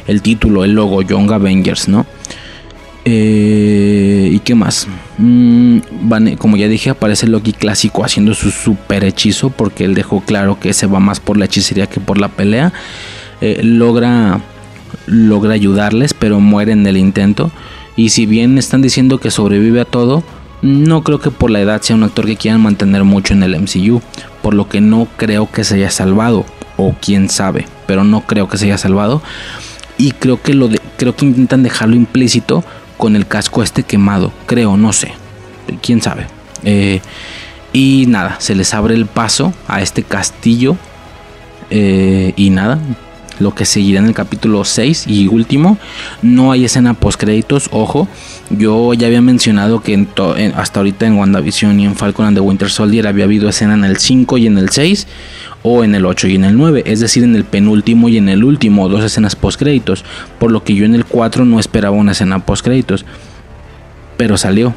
el 0.06 0.22
título, 0.22 0.64
el 0.64 0.72
logo 0.72 1.02
Young 1.02 1.30
Avengers, 1.32 1.88
¿no? 1.88 2.06
Eh, 3.04 4.28
¿Y 4.32 4.40
qué 4.40 4.54
más? 4.54 4.86
Mm, 5.18 5.78
como 6.36 6.56
ya 6.56 6.68
dije, 6.68 6.90
aparece 6.90 7.26
Loki 7.26 7.52
clásico 7.52 8.04
haciendo 8.04 8.34
su 8.34 8.50
super 8.50 9.04
hechizo 9.04 9.50
porque 9.50 9.84
él 9.84 9.94
dejó 9.94 10.20
claro 10.20 10.58
que 10.60 10.74
se 10.74 10.86
va 10.86 11.00
más 11.00 11.18
por 11.20 11.38
la 11.38 11.46
hechicería 11.46 11.86
que 11.86 12.00
por 12.00 12.18
la 12.18 12.28
pelea. 12.28 12.72
Eh, 13.40 13.60
logra, 13.62 14.40
logra 15.08 15.54
ayudarles, 15.54 16.14
pero 16.14 16.40
muere 16.40 16.72
en 16.72 16.86
el 16.86 16.96
intento. 16.96 17.50
Y 17.96 18.10
si 18.10 18.26
bien 18.26 18.58
están 18.58 18.82
diciendo 18.82 19.18
que 19.18 19.30
sobrevive 19.30 19.80
a 19.80 19.84
todo, 19.84 20.22
no 20.62 21.02
creo 21.02 21.20
que 21.20 21.30
por 21.30 21.50
la 21.50 21.60
edad 21.60 21.82
sea 21.82 21.96
un 21.96 22.04
actor 22.04 22.26
que 22.26 22.36
quieran 22.36 22.60
mantener 22.60 23.04
mucho 23.04 23.34
en 23.34 23.42
el 23.42 23.58
MCU. 23.60 24.00
Por 24.42 24.54
lo 24.54 24.68
que 24.68 24.80
no 24.80 25.08
creo 25.16 25.50
que 25.50 25.64
se 25.64 25.76
haya 25.76 25.90
salvado. 25.90 26.44
O 26.76 26.94
quién 27.00 27.28
sabe. 27.28 27.66
Pero 27.86 28.04
no 28.04 28.20
creo 28.20 28.48
que 28.48 28.58
se 28.58 28.66
haya 28.66 28.78
salvado. 28.78 29.22
Y 29.96 30.12
creo 30.12 30.40
que 30.40 30.54
lo 30.54 30.68
de, 30.68 30.80
creo 30.96 31.16
que 31.16 31.26
intentan 31.26 31.62
dejarlo 31.64 31.96
implícito 31.96 32.62
con 32.96 33.16
el 33.16 33.26
casco 33.26 33.62
este 33.62 33.84
quemado, 33.84 34.32
creo, 34.46 34.76
no 34.76 34.92
sé, 34.92 35.12
quién 35.80 36.02
sabe. 36.02 36.26
Eh, 36.64 37.00
y 37.72 38.06
nada, 38.08 38.36
se 38.40 38.54
les 38.54 38.74
abre 38.74 38.94
el 38.94 39.06
paso 39.06 39.54
a 39.66 39.80
este 39.80 40.02
castillo. 40.02 40.76
Eh, 41.70 42.32
y 42.36 42.50
nada, 42.50 42.78
lo 43.40 43.54
que 43.54 43.64
seguirá 43.64 44.00
en 44.00 44.06
el 44.06 44.14
capítulo 44.14 44.64
6 44.64 45.06
y 45.06 45.28
último. 45.28 45.78
No 46.22 46.52
hay 46.52 46.64
escena 46.64 46.94
post 46.94 47.20
créditos, 47.20 47.68
ojo. 47.72 48.08
Yo 48.50 48.94
ya 48.94 49.06
había 49.06 49.20
mencionado 49.20 49.82
que 49.82 49.94
en 49.94 50.08
hasta 50.56 50.80
ahorita 50.80 51.06
en 51.06 51.18
WandaVision 51.18 51.80
y 51.80 51.86
en 51.86 51.94
Falcon 51.94 52.26
and 52.26 52.36
the 52.36 52.40
Winter 52.40 52.70
Soldier 52.70 53.06
había 53.06 53.24
habido 53.24 53.48
escena 53.48 53.74
en 53.74 53.84
el 53.84 53.98
5 53.98 54.38
y 54.38 54.46
en 54.46 54.58
el 54.58 54.70
6 54.70 55.06
o 55.62 55.84
en 55.84 55.94
el 55.94 56.06
8 56.06 56.28
y 56.28 56.34
en 56.36 56.44
el 56.44 56.56
9, 56.56 56.84
es 56.86 57.00
decir, 57.00 57.24
en 57.24 57.34
el 57.34 57.44
penúltimo 57.44 58.08
y 58.08 58.16
en 58.16 58.28
el 58.28 58.44
último, 58.44 58.88
dos 58.88 59.04
escenas 59.04 59.36
post 59.36 59.58
créditos, 59.58 60.04
por 60.38 60.52
lo 60.52 60.62
que 60.62 60.74
yo 60.74 60.84
en 60.84 60.94
el 60.94 61.04
4 61.04 61.44
no 61.44 61.58
esperaba 61.58 61.96
una 61.96 62.12
escena 62.12 62.44
post 62.44 62.64
créditos, 62.64 63.04
pero 64.16 64.36
salió. 64.36 64.74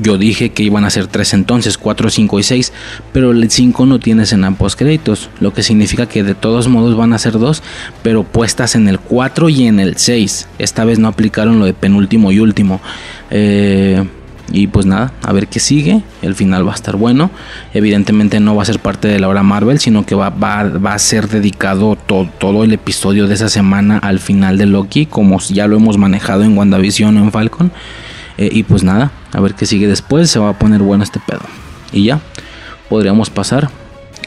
Yo 0.00 0.18
dije 0.18 0.50
que 0.50 0.62
iban 0.62 0.84
a 0.84 0.90
ser 0.90 1.06
3 1.06 1.34
entonces, 1.34 1.78
4, 1.78 2.10
5 2.10 2.38
y 2.38 2.42
6, 2.42 2.72
pero 3.12 3.30
el 3.30 3.50
5 3.50 3.86
no 3.86 3.98
tiene 3.98 4.24
escena 4.24 4.50
post 4.52 4.78
créditos, 4.78 5.30
lo 5.40 5.52
que 5.52 5.62
significa 5.62 6.06
que 6.06 6.22
de 6.24 6.34
todos 6.34 6.68
modos 6.68 6.96
van 6.96 7.12
a 7.12 7.18
ser 7.18 7.38
2, 7.38 7.62
pero 8.02 8.24
puestas 8.24 8.74
en 8.74 8.88
el 8.88 8.98
4 8.98 9.48
y 9.48 9.66
en 9.66 9.78
el 9.78 9.96
6. 9.96 10.48
Esta 10.58 10.84
vez 10.84 10.98
no 10.98 11.08
aplicaron 11.08 11.58
lo 11.58 11.64
de 11.64 11.74
penúltimo 11.74 12.32
y 12.32 12.40
último. 12.40 12.80
Eh, 13.30 14.04
y 14.52 14.66
pues 14.66 14.84
nada, 14.84 15.12
a 15.22 15.32
ver 15.32 15.48
qué 15.48 15.58
sigue. 15.58 16.02
El 16.22 16.34
final 16.34 16.66
va 16.66 16.72
a 16.72 16.74
estar 16.74 16.96
bueno. 16.96 17.30
Evidentemente 17.72 18.40
no 18.40 18.54
va 18.54 18.62
a 18.62 18.66
ser 18.66 18.78
parte 18.78 19.08
de 19.08 19.18
la 19.18 19.28
hora 19.28 19.42
Marvel, 19.42 19.78
sino 19.78 20.04
que 20.04 20.14
va, 20.14 20.28
va, 20.28 20.92
a 20.92 20.98
ser 20.98 21.28
dedicado 21.28 21.96
todo 21.96 22.64
el 22.64 22.72
episodio 22.72 23.26
de 23.26 23.34
esa 23.34 23.48
semana 23.48 23.98
al 23.98 24.18
final 24.20 24.58
de 24.58 24.66
Loki, 24.66 25.06
como 25.06 25.40
ya 25.40 25.66
lo 25.66 25.76
hemos 25.76 25.98
manejado 25.98 26.44
en 26.44 26.56
WandaVision 26.56 27.16
o 27.16 27.20
en 27.20 27.32
Falcon. 27.32 27.72
Eh, 28.38 28.48
y 28.52 28.62
pues 28.64 28.82
nada, 28.82 29.12
a 29.32 29.40
ver 29.40 29.54
qué 29.54 29.66
sigue 29.66 29.86
después. 29.86 30.30
Se 30.30 30.38
va 30.38 30.50
a 30.50 30.58
poner 30.58 30.82
bueno 30.82 31.04
este 31.04 31.20
pedo. 31.20 31.42
Y 31.92 32.04
ya, 32.04 32.20
podríamos 32.88 33.30
pasar 33.30 33.70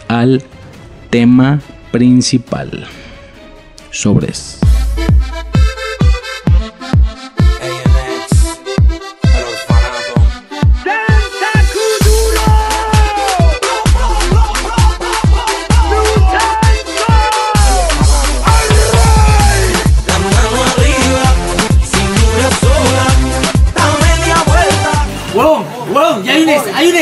al 0.08 0.44
tema 1.10 1.60
principal. 1.92 2.88
Sobres. 3.92 4.60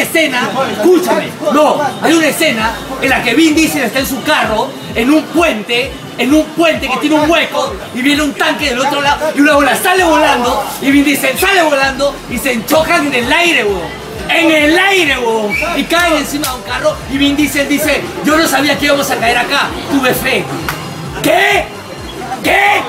Escena, 0.06 0.50
escúchame, 0.72 1.30
no, 1.54 1.82
hay 2.02 2.14
una 2.14 2.28
escena 2.28 2.74
en 3.02 3.10
la 3.10 3.24
que 3.24 3.34
Vin 3.34 3.56
Diesel 3.56 3.84
está 3.84 4.00
en 4.00 4.08
su 4.08 4.22
carro, 4.24 4.70
en 4.94 5.12
un 5.12 5.24
puente, 5.24 5.92
en 6.18 6.34
un 6.34 6.46
puente 6.46 6.88
que 6.88 6.98
tiene 6.98 7.16
un 7.16 7.30
hueco 7.30 7.74
y 7.94 8.02
viene 8.02 8.22
un 8.22 8.34
tanque 8.34 8.70
del 8.70 8.80
otro 8.80 9.02
lado 9.02 9.32
y 9.36 9.42
una 9.42 9.56
bola 9.56 9.76
sale 9.76 10.04
volando 10.04 10.64
y 10.82 10.92
Vin 10.92 11.04
Diesel 11.04 11.38
sale 11.38 11.62
volando 11.64 12.16
y 12.30 12.38
se 12.38 12.54
enchocan 12.54 13.08
en 13.08 13.14
el 13.14 13.34
aire, 13.34 13.64
weón. 13.66 14.06
En 14.30 14.52
el 14.52 14.80
aire, 14.80 15.18
weón. 15.20 15.54
Y 15.76 15.84
caen 15.84 16.18
encima 16.18 16.48
de 16.48 16.56
un 16.56 16.62
carro 16.62 16.96
y 17.12 17.18
Vin 17.18 17.36
Diesel 17.36 17.68
dice, 17.68 18.02
yo 18.24 18.38
no 18.38 18.48
sabía 18.48 18.78
que 18.78 18.86
íbamos 18.86 19.10
a 19.12 19.18
caer 19.18 19.38
acá, 19.38 19.68
tuve 19.92 20.14
fe. 20.14 20.44
¿Qué? 21.22 21.66
¿Qué? 22.44 22.82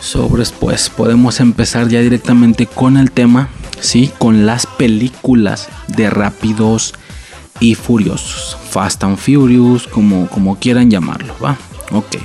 Sobres, 0.00 0.52
pues 0.52 0.88
podemos 0.88 1.38
empezar 1.40 1.88
ya 1.88 2.00
directamente 2.00 2.66
con 2.66 2.96
el 2.96 3.10
tema 3.10 3.48
¿sí? 3.80 4.10
Con 4.18 4.46
las 4.46 4.66
películas 4.66 5.68
de 5.88 6.10
Rápidos 6.10 6.94
y 7.60 7.74
Furiosos. 7.74 8.56
Fast 8.70 9.04
and 9.04 9.18
Furious, 9.18 9.86
como, 9.86 10.28
como 10.28 10.58
quieran 10.58 10.90
llamarlo, 10.90 11.34
¿va? 11.42 11.56
Ok. 11.92 12.16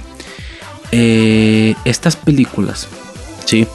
Eh, 0.91 1.75
estas 1.85 2.15
películas, 2.15 2.87
¿sí? 3.45 3.67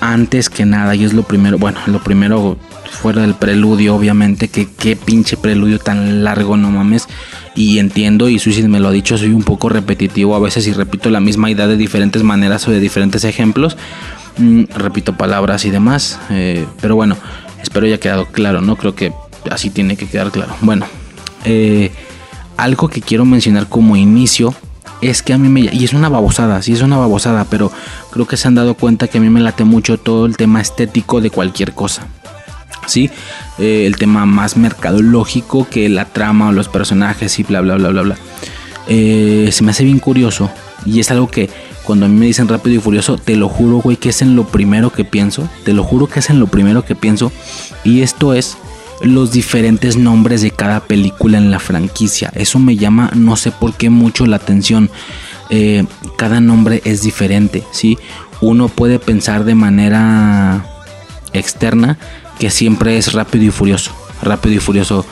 Antes 0.00 0.50
que 0.50 0.66
nada, 0.66 0.94
y 0.94 1.04
es 1.04 1.14
lo 1.14 1.22
primero, 1.22 1.58
bueno, 1.58 1.80
lo 1.86 2.02
primero 2.02 2.58
fuera 2.96 3.22
del 3.22 3.34
preludio, 3.34 3.94
obviamente, 3.94 4.48
que 4.48 4.68
qué 4.68 4.96
pinche 4.96 5.36
preludio 5.36 5.78
tan 5.78 6.24
largo, 6.24 6.56
no 6.56 6.70
mames. 6.70 7.08
Y 7.54 7.78
entiendo, 7.78 8.28
y 8.28 8.38
Suicide 8.38 8.68
me 8.68 8.80
lo 8.80 8.88
ha 8.88 8.92
dicho, 8.92 9.16
soy 9.16 9.32
un 9.32 9.42
poco 9.42 9.68
repetitivo 9.68 10.36
a 10.36 10.40
veces 10.40 10.66
y 10.66 10.72
repito 10.72 11.10
la 11.10 11.20
misma 11.20 11.50
idea 11.50 11.66
de 11.66 11.76
diferentes 11.76 12.22
maneras 12.22 12.66
o 12.68 12.70
de 12.70 12.80
diferentes 12.80 13.24
ejemplos. 13.24 13.76
Mm, 14.38 14.64
repito 14.74 15.16
palabras 15.16 15.64
y 15.64 15.70
demás. 15.70 16.18
Eh, 16.30 16.66
pero 16.80 16.96
bueno, 16.96 17.16
espero 17.62 17.86
haya 17.86 17.98
quedado 17.98 18.26
claro, 18.26 18.60
¿no? 18.60 18.76
Creo 18.76 18.94
que 18.94 19.12
así 19.50 19.70
tiene 19.70 19.96
que 19.96 20.06
quedar 20.06 20.30
claro. 20.30 20.54
Bueno, 20.60 20.86
eh, 21.44 21.90
algo 22.56 22.88
que 22.88 23.00
quiero 23.00 23.24
mencionar 23.24 23.68
como 23.68 23.96
inicio 23.96 24.54
es 25.00 25.22
que 25.22 25.32
a 25.32 25.38
mí 25.38 25.48
me... 25.48 25.60
Y 25.72 25.84
es 25.84 25.92
una 25.92 26.08
babosada, 26.08 26.62
sí 26.62 26.72
es 26.72 26.82
una 26.82 26.96
babosada, 26.96 27.44
pero 27.44 27.70
creo 28.10 28.26
que 28.26 28.36
se 28.36 28.48
han 28.48 28.54
dado 28.54 28.74
cuenta 28.74 29.08
que 29.08 29.18
a 29.18 29.20
mí 29.20 29.30
me 29.30 29.40
late 29.40 29.64
mucho 29.64 29.98
todo 29.98 30.26
el 30.26 30.36
tema 30.36 30.60
estético 30.60 31.20
de 31.20 31.30
cualquier 31.30 31.72
cosa. 31.72 32.06
¿sí? 32.86 33.10
Eh, 33.58 33.84
el 33.86 33.96
tema 33.96 34.26
más 34.26 34.56
mercadológico 34.56 35.68
que 35.68 35.88
la 35.88 36.06
trama 36.06 36.48
o 36.48 36.52
los 36.52 36.68
personajes 36.68 37.38
y 37.38 37.42
bla, 37.42 37.60
bla, 37.60 37.76
bla, 37.76 37.88
bla, 37.88 38.02
bla. 38.02 38.16
Se 38.86 39.62
me 39.62 39.72
hace 39.72 39.84
bien 39.84 39.98
curioso 39.98 40.48
y 40.84 41.00
es 41.00 41.10
algo 41.10 41.28
que 41.28 41.50
cuando 41.86 42.06
a 42.06 42.08
mí 42.08 42.18
me 42.18 42.26
dicen 42.26 42.48
rápido 42.48 42.76
y 42.76 42.80
furioso, 42.80 43.16
te 43.16 43.36
lo 43.36 43.48
juro, 43.48 43.78
güey, 43.78 43.96
que 43.96 44.08
es 44.08 44.20
en 44.20 44.34
lo 44.34 44.44
primero 44.44 44.90
que 44.90 45.04
pienso. 45.04 45.48
Te 45.64 45.72
lo 45.72 45.84
juro 45.84 46.08
que 46.08 46.18
es 46.18 46.30
en 46.30 46.40
lo 46.40 46.48
primero 46.48 46.84
que 46.84 46.96
pienso. 46.96 47.30
Y 47.84 48.02
esto 48.02 48.34
es 48.34 48.58
los 49.00 49.30
diferentes 49.30 49.96
nombres 49.96 50.42
de 50.42 50.50
cada 50.50 50.80
película 50.80 51.38
en 51.38 51.52
la 51.52 51.60
franquicia. 51.60 52.32
Eso 52.34 52.58
me 52.58 52.76
llama, 52.76 53.10
no 53.14 53.36
sé 53.36 53.52
por 53.52 53.74
qué, 53.74 53.88
mucho 53.88 54.26
la 54.26 54.36
atención. 54.36 54.90
Eh, 55.48 55.84
cada 56.18 56.40
nombre 56.40 56.82
es 56.84 57.02
diferente, 57.02 57.62
¿sí? 57.70 57.96
Uno 58.40 58.68
puede 58.68 58.98
pensar 58.98 59.44
de 59.44 59.54
manera 59.54 60.66
externa 61.32 61.98
que 62.40 62.50
siempre 62.50 62.98
es 62.98 63.12
rápido 63.12 63.44
y 63.44 63.50
furioso. 63.50 63.92
Rápido 64.22 64.56
y 64.56 64.58
furioso, 64.58 65.06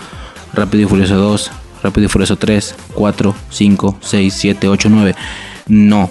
rápido 0.52 0.84
y 0.84 0.88
furioso 0.88 1.16
2, 1.16 1.50
rápido 1.84 2.06
y 2.06 2.08
furioso 2.08 2.36
3, 2.36 2.74
4, 2.94 3.34
5, 3.50 3.98
6, 4.00 4.34
7, 4.36 4.68
8, 4.68 4.88
9. 4.90 5.14
No, 5.68 6.10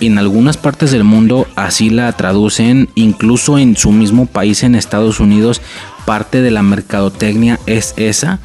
en 0.00 0.18
algunas 0.18 0.56
partes 0.56 0.90
del 0.90 1.04
mundo 1.04 1.46
así 1.56 1.90
la 1.90 2.12
traducen, 2.12 2.88
incluso 2.94 3.58
en 3.58 3.76
su 3.76 3.92
mismo 3.92 4.26
país, 4.26 4.62
en 4.62 4.74
Estados 4.74 5.20
Unidos, 5.20 5.60
parte 6.04 6.42
de 6.42 6.50
la 6.50 6.62
mercadotecnia 6.62 7.58
es 7.66 7.94
esa, 7.96 8.40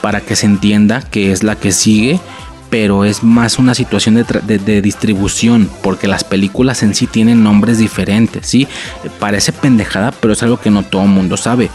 para 0.00 0.20
que 0.20 0.36
se 0.36 0.46
entienda 0.46 1.02
que 1.02 1.32
es 1.32 1.42
la 1.42 1.56
que 1.56 1.72
sigue, 1.72 2.20
pero 2.70 3.04
es 3.04 3.22
más 3.22 3.58
una 3.58 3.74
situación 3.74 4.14
de, 4.14 4.82
distribución, 4.82 5.68
porque 5.82 6.08
las 6.08 6.24
películas 6.24 6.82
en 6.82 6.94
sí 6.94 7.06
tienen 7.06 7.42
nombres 7.42 7.78
diferentes, 7.78 8.46
¿sí? 8.46 8.68
Parece 9.18 9.52
pendejada, 9.52 10.12
pero 10.12 10.32
es 10.32 10.42
algo 10.42 10.60
que 10.60 10.70
no 10.70 10.84
todo 10.84 11.02
el 11.02 11.08
mundo 11.08 11.36
sabe. 11.36 11.68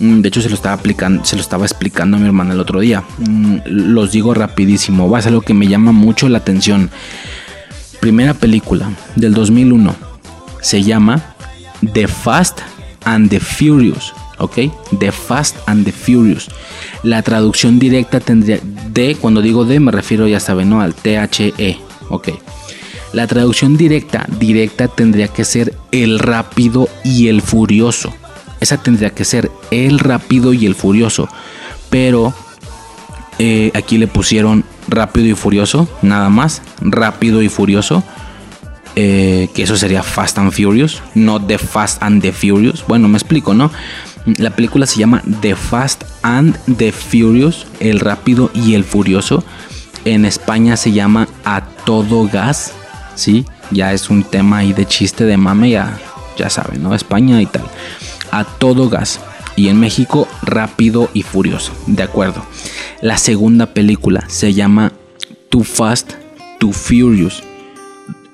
Mm, 0.00 0.20
de 0.20 0.28
hecho, 0.28 0.40
se 0.40 0.48
lo 0.48 0.54
estaba 0.54 0.74
aplicando, 0.74 1.24
se 1.24 1.36
lo 1.36 1.42
estaba 1.42 1.66
explicando 1.66 2.16
a 2.16 2.20
mi 2.20 2.26
hermana 2.26 2.54
el 2.54 2.60
otro 2.60 2.80
día. 2.80 3.04
Mm, 3.18 3.58
los 3.66 4.12
digo 4.12 4.32
rapidísimo, 4.32 5.10
va 5.10 5.20
ser 5.20 5.30
algo 5.30 5.42
que 5.42 5.54
me 5.54 5.68
llama 5.68 5.92
mucho 5.92 6.28
la 6.28 6.38
atención. 6.38 6.90
Primera 8.00 8.34
película 8.34 8.90
del 9.16 9.34
2001 9.34 9.94
se 10.60 10.82
llama 10.82 11.34
The 11.92 12.08
Fast 12.08 12.60
and 13.04 13.28
the 13.30 13.40
Furious. 13.40 14.12
¿ok? 14.38 14.58
The 14.98 15.12
Fast 15.12 15.56
and 15.66 15.84
the 15.84 15.92
Furious. 15.92 16.48
La 17.02 17.22
traducción 17.22 17.78
directa 17.78 18.20
tendría 18.20 18.60
de, 18.62 19.16
cuando 19.16 19.42
digo 19.42 19.64
de 19.64 19.80
me 19.80 19.92
refiero 19.92 20.26
ya 20.26 20.40
saben, 20.40 20.70
¿no? 20.70 20.80
Al 20.80 20.94
THE, 20.94 21.78
¿ok? 22.08 22.28
La 23.12 23.26
traducción 23.26 23.76
directa, 23.76 24.26
directa 24.38 24.88
tendría 24.88 25.28
que 25.28 25.44
ser 25.44 25.74
el 25.92 26.18
rápido 26.18 26.88
y 27.04 27.28
el 27.28 27.42
furioso. 27.42 28.12
Esa 28.60 28.76
tendría 28.76 29.10
que 29.10 29.24
ser 29.24 29.50
el 29.70 29.98
rápido 29.98 30.52
y 30.52 30.66
el 30.66 30.74
furioso. 30.74 31.28
Pero 31.90 32.34
eh, 33.38 33.70
aquí 33.74 33.98
le 33.98 34.06
pusieron 34.06 34.64
Rápido 34.88 35.26
y 35.26 35.34
Furioso, 35.34 35.88
nada 36.02 36.28
más, 36.28 36.62
Rápido 36.80 37.42
y 37.42 37.48
Furioso. 37.48 38.02
Eh, 39.00 39.48
que 39.54 39.62
eso 39.62 39.76
sería 39.76 40.02
Fast 40.02 40.38
and 40.38 40.50
Furious, 40.50 41.02
no 41.14 41.40
The 41.40 41.58
Fast 41.58 42.02
and 42.02 42.20
the 42.20 42.32
Furious. 42.32 42.84
Bueno, 42.88 43.06
me 43.06 43.16
explico, 43.16 43.54
¿no? 43.54 43.70
La 44.38 44.50
película 44.50 44.86
se 44.86 44.98
llama 44.98 45.22
The 45.40 45.54
Fast 45.54 46.02
and 46.22 46.58
the 46.76 46.90
Furious, 46.90 47.66
el 47.78 48.00
rápido 48.00 48.50
y 48.54 48.74
el 48.74 48.82
furioso. 48.82 49.44
En 50.04 50.24
España 50.24 50.76
se 50.76 50.90
llama 50.90 51.28
A 51.44 51.64
Todo 51.84 52.26
Gas, 52.26 52.72
¿sí? 53.14 53.44
Ya 53.70 53.92
es 53.92 54.10
un 54.10 54.24
tema 54.24 54.58
ahí 54.58 54.72
de 54.72 54.84
chiste 54.84 55.24
de 55.24 55.36
mame, 55.36 55.70
ya, 55.70 55.96
ya 56.36 56.50
saben, 56.50 56.82
¿no? 56.82 56.92
España 56.94 57.40
y 57.40 57.46
tal. 57.46 57.64
A 58.32 58.42
Todo 58.42 58.88
Gas. 58.88 59.20
Y 59.58 59.66
en 59.66 59.80
México, 59.80 60.28
Rápido 60.42 61.10
y 61.14 61.22
Furioso, 61.22 61.72
de 61.88 62.04
acuerdo. 62.04 62.44
La 63.02 63.18
segunda 63.18 63.74
película 63.74 64.22
se 64.28 64.54
llama 64.54 64.92
Too 65.48 65.64
Fast, 65.64 66.12
Too 66.60 66.72
Furious. 66.72 67.42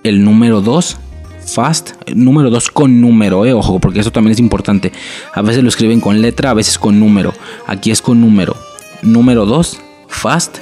El 0.02 0.22
número 0.22 0.60
2, 0.60 0.98
Fast, 1.46 1.92
número 2.14 2.50
2 2.50 2.68
con 2.68 3.00
número, 3.00 3.46
eh, 3.46 3.54
ojo, 3.54 3.78
porque 3.78 4.00
eso 4.00 4.12
también 4.12 4.32
es 4.32 4.38
importante. 4.38 4.92
A 5.32 5.40
veces 5.40 5.62
lo 5.62 5.70
escriben 5.70 5.98
con 5.98 6.20
letra, 6.20 6.50
a 6.50 6.54
veces 6.54 6.78
con 6.78 7.00
número. 7.00 7.32
Aquí 7.66 7.90
es 7.90 8.02
con 8.02 8.20
número. 8.20 8.54
Número 9.00 9.46
2, 9.46 9.80
Fast. 10.08 10.58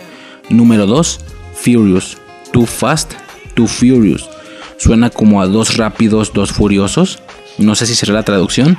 Número 0.49 0.87
2, 0.87 1.19
Furious. 1.55 2.19
Too 2.53 2.67
Fast, 2.67 3.15
Too 3.55 3.67
Furious. 3.67 4.31
Suena 4.77 5.11
como 5.11 5.43
a 5.43 5.49
dos 5.49 5.77
rápidos, 5.77 6.33
dos 6.33 6.53
furiosos. 6.53 7.19
No 7.59 7.75
sé 7.75 7.85
si 7.85 7.97
será 7.97 8.13
la 8.13 8.23
traducción. 8.23 8.79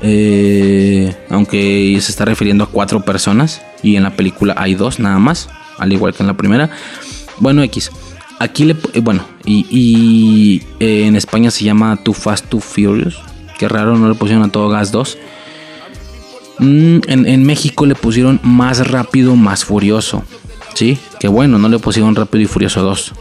Eh, 0.00 1.14
aunque 1.28 1.98
se 2.00 2.10
está 2.10 2.24
refiriendo 2.24 2.64
a 2.64 2.68
cuatro 2.68 3.00
personas 3.00 3.62
y 3.82 3.96
en 3.96 4.04
la 4.04 4.10
película 4.10 4.54
hay 4.56 4.74
dos 4.74 5.00
nada 5.00 5.18
más, 5.18 5.48
al 5.78 5.92
igual 5.92 6.14
que 6.14 6.22
en 6.22 6.28
la 6.28 6.36
primera. 6.36 6.70
Bueno, 7.38 7.62
X. 7.62 7.90
Aquí 8.38 8.64
le. 8.64 8.76
Eh, 8.92 9.00
bueno, 9.00 9.24
y, 9.44 10.62
eh, 10.78 11.06
en 11.06 11.16
España 11.16 11.50
se 11.50 11.64
llama 11.64 11.96
Too 11.96 12.14
Fast, 12.14 12.46
Too 12.48 12.60
Furious. 12.60 13.20
Qué 13.58 13.68
raro, 13.68 13.96
no 13.96 14.08
le 14.08 14.14
pusieron 14.14 14.44
a 14.44 14.52
todo 14.52 14.68
gas 14.68 14.92
2. 14.92 15.18
Mm, 16.60 16.98
en, 17.06 17.44
México 17.44 17.86
le 17.86 17.94
pusieron 17.94 18.40
más 18.42 18.88
rápido, 18.88 19.34
más 19.34 19.64
furioso. 19.64 20.24
Sí, 20.74 20.98
que 21.18 21.26
bueno, 21.26 21.58
no 21.58 21.68
le 21.68 21.78
pusieron 21.80 22.14
rápido 22.14 22.42
y 22.42 22.46
furioso 22.46 22.82
2. 22.82 23.12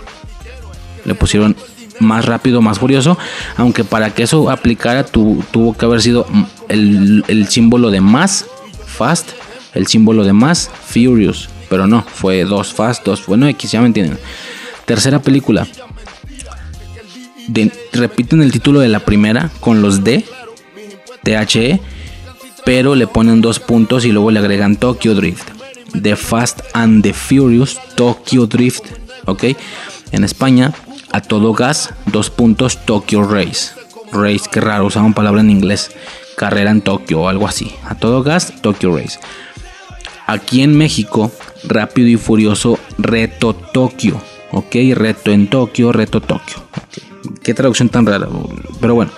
Le 1.06 1.16
pusieron 1.16 1.56
más 2.00 2.26
rápido, 2.26 2.62
más 2.62 2.78
furioso. 2.78 3.18
Aunque 3.56 3.84
para 3.84 4.14
que 4.14 4.24
eso 4.24 4.52
aplicara, 4.52 5.04
tuvo 5.04 5.74
que 5.76 5.86
haber 5.86 6.02
sido 6.02 6.28
el, 6.70 7.48
símbolo 7.50 7.92
de 7.92 8.02
más, 8.02 8.46
fast, 8.86 9.30
el 9.74 9.88
símbolo 9.88 10.24
de 10.24 10.34
más, 10.34 10.70
furious. 10.86 11.50
Pero 11.70 11.88
no, 11.88 12.04
fue 12.04 12.44
dos 12.46 12.74
fast, 12.74 13.06
dos. 13.06 13.26
Bueno, 13.26 13.48
X, 13.48 13.72
ya 13.72 13.82
me 13.82 13.88
entienden. 13.88 14.18
Tercera 14.86 15.20
película. 15.22 15.68
repiten 17.92 18.42
el 18.42 18.52
título 18.52 18.80
de 18.80 18.88
la 18.88 19.00
primera 19.00 19.52
con 19.60 19.82
los 19.82 20.04
D, 20.04 20.24
THE, 21.24 21.82
pero 22.66 22.96
le 22.96 23.08
ponen 23.08 23.42
dos 23.42 23.60
puntos 23.60 24.06
y 24.06 24.12
luego 24.12 24.32
le 24.32 24.40
agregan 24.40 24.78
Tokyo 24.78 25.14
Drift. 25.14 25.50
The 26.02 26.16
Fast 26.16 26.62
and 26.74 27.04
the 27.04 27.14
Furious 27.14 27.80
Tokyo 27.96 28.46
Drift. 28.46 28.86
¿Ok? 29.26 29.44
En 30.12 30.24
España, 30.24 30.74
a 31.12 31.22
todo 31.22 31.54
gas, 31.54 31.94
dos 32.06 32.30
puntos 32.30 32.86
Tokyo 32.86 33.24
Race. 33.24 33.72
Race, 34.12 34.44
qué 34.52 34.62
raro, 34.62 34.86
usaban 34.86 35.14
palabra 35.14 35.42
en 35.42 35.50
inglés. 35.50 35.92
Carrera 36.38 36.70
en 36.70 36.82
Tokio 36.82 37.22
o 37.22 37.30
algo 37.30 37.48
así. 37.48 37.74
A 37.84 37.96
todo 37.96 38.22
gas, 38.22 38.54
Tokyo 38.62 38.96
Race. 38.96 39.20
Aquí 40.28 40.62
en 40.62 40.78
México, 40.78 41.32
Rápido 41.64 42.08
y 42.10 42.16
Furioso 42.16 42.78
Reto 43.00 43.56
Tokio. 43.56 44.22
Ok, 44.52 44.76
reto 44.94 45.32
en 45.32 45.48
Tokio, 45.48 45.92
reto 45.92 46.22
Tokio. 46.22 46.58
Qué 47.42 47.56
traducción 47.56 47.90
tan 47.90 48.06
rara, 48.06 48.28
pero 48.80 48.94
bueno. 48.94 49.12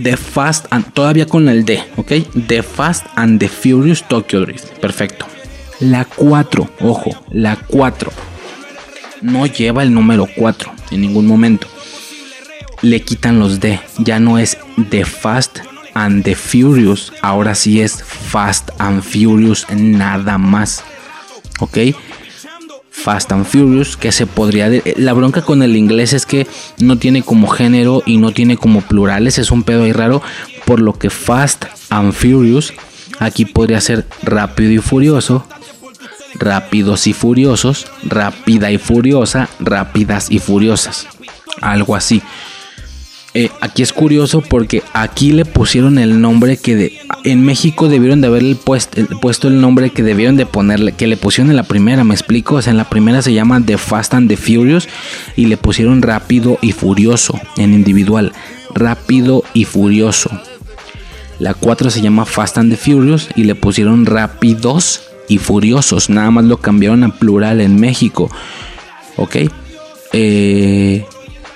The 0.00 0.18
Fast 0.18 0.66
and 0.70 0.92
todavía 0.92 1.24
con 1.24 1.48
el 1.48 1.64
D, 1.64 1.82
ok. 1.96 2.12
The 2.46 2.62
Fast 2.62 3.06
and 3.16 3.40
the 3.40 3.48
Furious 3.48 4.06
Tokyo 4.06 4.40
Drift. 4.42 4.78
Perfecto. 4.78 5.26
La 5.80 6.04
4, 6.04 6.68
ojo, 6.80 7.10
la 7.30 7.56
4. 7.56 8.12
No 9.22 9.46
lleva 9.46 9.82
el 9.82 9.94
número 9.94 10.28
4 10.36 10.70
en 10.90 11.00
ningún 11.00 11.26
momento. 11.26 11.66
Le 12.82 13.00
quitan 13.00 13.38
los 13.38 13.58
D. 13.58 13.80
Ya 13.98 14.20
no 14.20 14.38
es 14.38 14.58
The 14.90 15.04
Fast 15.04 15.60
and 15.94 16.24
the 16.24 16.34
Furious. 16.34 17.12
Ahora 17.22 17.54
sí 17.54 17.80
es 17.80 18.02
Fast 18.02 18.70
and 18.78 19.02
Furious 19.02 19.66
nada 19.70 20.38
más. 20.38 20.82
¿Ok? 21.60 21.78
Fast 22.90 23.32
and 23.32 23.46
Furious, 23.46 23.96
que 23.96 24.12
se 24.12 24.26
podría... 24.26 24.70
La 24.96 25.12
bronca 25.12 25.42
con 25.42 25.62
el 25.62 25.76
inglés 25.76 26.12
es 26.12 26.26
que 26.26 26.46
no 26.78 26.98
tiene 26.98 27.22
como 27.22 27.48
género 27.48 28.02
y 28.06 28.18
no 28.18 28.32
tiene 28.32 28.56
como 28.56 28.80
plurales, 28.80 29.38
es 29.38 29.50
un 29.50 29.62
pedo 29.62 29.84
ahí 29.84 29.92
raro, 29.92 30.20
por 30.64 30.80
lo 30.80 30.92
que 30.94 31.08
Fast 31.08 31.66
and 31.90 32.12
Furious 32.12 32.72
aquí 33.20 33.44
podría 33.44 33.80
ser 33.80 34.06
rápido 34.22 34.72
y 34.72 34.78
furioso, 34.78 35.46
rápidos 36.34 37.06
y 37.06 37.12
furiosos, 37.12 37.86
rápida 38.02 38.70
y 38.70 38.78
furiosa, 38.78 39.48
rápidas 39.60 40.30
y 40.30 40.38
furiosas, 40.38 41.06
algo 41.60 41.96
así. 41.96 42.22
Eh, 43.34 43.50
aquí 43.60 43.82
es 43.82 43.92
curioso 43.92 44.40
porque 44.40 44.82
aquí 44.94 45.32
le 45.32 45.44
pusieron 45.44 45.98
el 45.98 46.20
nombre 46.20 46.56
que 46.56 46.74
de, 46.74 46.98
en 47.24 47.44
México 47.44 47.88
debieron 47.88 48.22
de 48.22 48.28
haberle 48.28 48.54
puesto, 48.54 49.04
puesto 49.20 49.48
el 49.48 49.60
nombre 49.60 49.90
que 49.90 50.02
debieron 50.02 50.36
de 50.36 50.46
ponerle, 50.46 50.92
que 50.92 51.06
le 51.06 51.18
pusieron 51.18 51.50
en 51.50 51.56
la 51.56 51.64
primera, 51.64 52.04
me 52.04 52.14
explico, 52.14 52.56
o 52.56 52.62
sea, 52.62 52.70
en 52.70 52.78
la 52.78 52.88
primera 52.88 53.20
se 53.20 53.34
llama 53.34 53.62
The 53.64 53.76
Fast 53.76 54.14
and 54.14 54.28
the 54.28 54.36
Furious 54.36 54.88
y 55.36 55.46
le 55.46 55.58
pusieron 55.58 56.00
rápido 56.00 56.58
y 56.62 56.72
furioso 56.72 57.38
en 57.58 57.74
individual, 57.74 58.32
rápido 58.74 59.44
y 59.52 59.64
furioso. 59.64 60.30
La 61.38 61.54
4 61.54 61.90
se 61.90 62.00
llama 62.00 62.24
Fast 62.24 62.58
and 62.58 62.72
the 62.72 62.78
Furious 62.78 63.28
y 63.36 63.44
le 63.44 63.54
pusieron 63.54 64.06
rápidos 64.06 65.02
y 65.28 65.36
furiosos, 65.36 66.08
nada 66.08 66.30
más 66.30 66.46
lo 66.46 66.56
cambiaron 66.56 67.04
a 67.04 67.18
plural 67.18 67.60
en 67.60 67.78
México. 67.78 68.30
¿Ok? 69.16 69.36
Eh, 70.14 71.04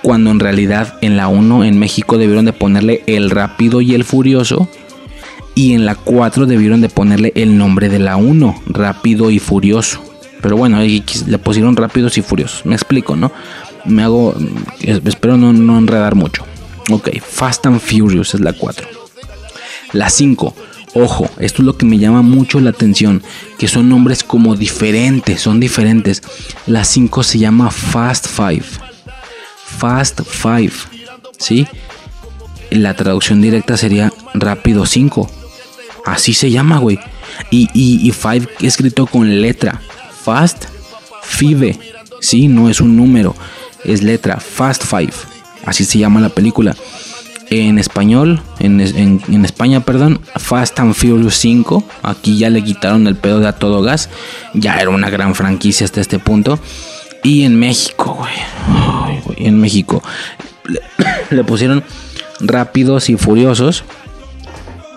cuando 0.03 0.29
en 0.29 0.39
realidad 0.39 0.95
en 1.01 1.17
la 1.17 1.29
1 1.29 1.63
en 1.63 1.79
México 1.79 2.19
debieron 2.19 2.45
de 2.45 2.53
ponerle 2.53 3.03
el 3.07 3.31
rápido 3.31 3.81
y 3.81 3.95
el 3.95 4.03
furioso 4.03 4.69
Y 5.55 5.73
en 5.73 5.85
la 5.85 5.95
4 5.95 6.45
debieron 6.45 6.81
de 6.81 6.89
ponerle 6.89 7.31
el 7.35 7.57
nombre 7.57 7.89
de 7.89 7.99
la 7.99 8.17
1, 8.17 8.63
Rápido 8.67 9.31
y 9.31 9.39
Furioso. 9.39 10.03
Pero 10.41 10.57
bueno, 10.57 10.79
le 10.81 11.37
pusieron 11.37 11.75
Rápidos 11.75 12.17
y 12.17 12.21
Furiosos. 12.21 12.65
Me 12.65 12.75
explico, 12.75 13.15
¿no? 13.15 13.31
Me 13.85 14.03
hago... 14.03 14.35
Espero 14.81 15.37
no, 15.37 15.53
no 15.53 15.77
enredar 15.77 16.15
mucho. 16.15 16.43
Ok, 16.89 17.09
Fast 17.21 17.65
and 17.67 17.79
Furious 17.79 18.33
es 18.33 18.41
la 18.41 18.53
4. 18.53 18.87
La 19.93 20.09
5. 20.09 20.55
Ojo, 20.95 21.29
esto 21.39 21.61
es 21.61 21.65
lo 21.65 21.77
que 21.77 21.85
me 21.85 21.97
llama 21.97 22.23
mucho 22.23 22.59
la 22.59 22.71
atención, 22.71 23.23
que 23.57 23.67
son 23.67 23.89
nombres 23.89 24.23
como 24.23 24.55
diferentes, 24.55 25.41
son 25.41 25.59
diferentes. 25.59 26.21
La 26.67 26.83
5 26.83 27.23
se 27.23 27.39
llama 27.39 27.71
Fast 27.71 28.27
Five. 28.27 28.92
Fast 29.83 30.21
Five, 30.21 30.71
¿sí? 31.37 31.67
La 32.71 32.93
traducción 32.93 33.41
directa 33.41 33.75
sería 33.75 34.13
Rápido 34.33 34.85
5. 34.85 35.29
Así 36.05 36.33
se 36.33 36.49
llama, 36.49 36.77
güey. 36.77 36.99
Y, 37.51 37.67
y, 37.73 38.07
y 38.07 38.11
Five 38.11 38.47
escrito 38.61 39.07
con 39.07 39.41
letra. 39.41 39.81
Fast 40.23 40.67
Five. 41.21 41.77
Sí, 42.21 42.47
no 42.47 42.69
es 42.69 42.79
un 42.79 42.95
número, 42.95 43.35
es 43.83 44.03
letra. 44.03 44.37
Fast 44.39 44.85
Five. 44.85 45.11
Así 45.65 45.83
se 45.83 45.99
llama 45.99 46.21
la 46.21 46.29
película. 46.29 46.77
En 47.49 47.77
español, 47.77 48.41
en, 48.59 48.79
en, 48.79 49.43
España, 49.43 49.81
perdón, 49.81 50.21
Fast 50.37 50.79
and 50.79 50.93
Furious 50.93 51.35
5. 51.35 51.83
Aquí 52.03 52.37
ya 52.37 52.49
le 52.49 52.63
quitaron 52.63 53.05
el 53.05 53.17
pedo 53.17 53.41
de 53.41 53.49
a 53.49 53.57
todo 53.57 53.81
gas. 53.81 54.09
Ya 54.53 54.77
era 54.77 54.91
una 54.91 55.09
gran 55.09 55.35
franquicia 55.35 55.83
hasta 55.83 55.99
este 55.99 56.19
punto. 56.19 56.57
Y 57.23 57.43
en 57.45 57.57
México, 57.57 58.17
güey. 58.19 58.33
En 59.37 59.59
México 59.59 60.03
le, 61.29 61.43
pusieron 61.45 61.83
Rápidos 62.41 63.09
y 63.09 63.15
Furiosos. 63.15 63.85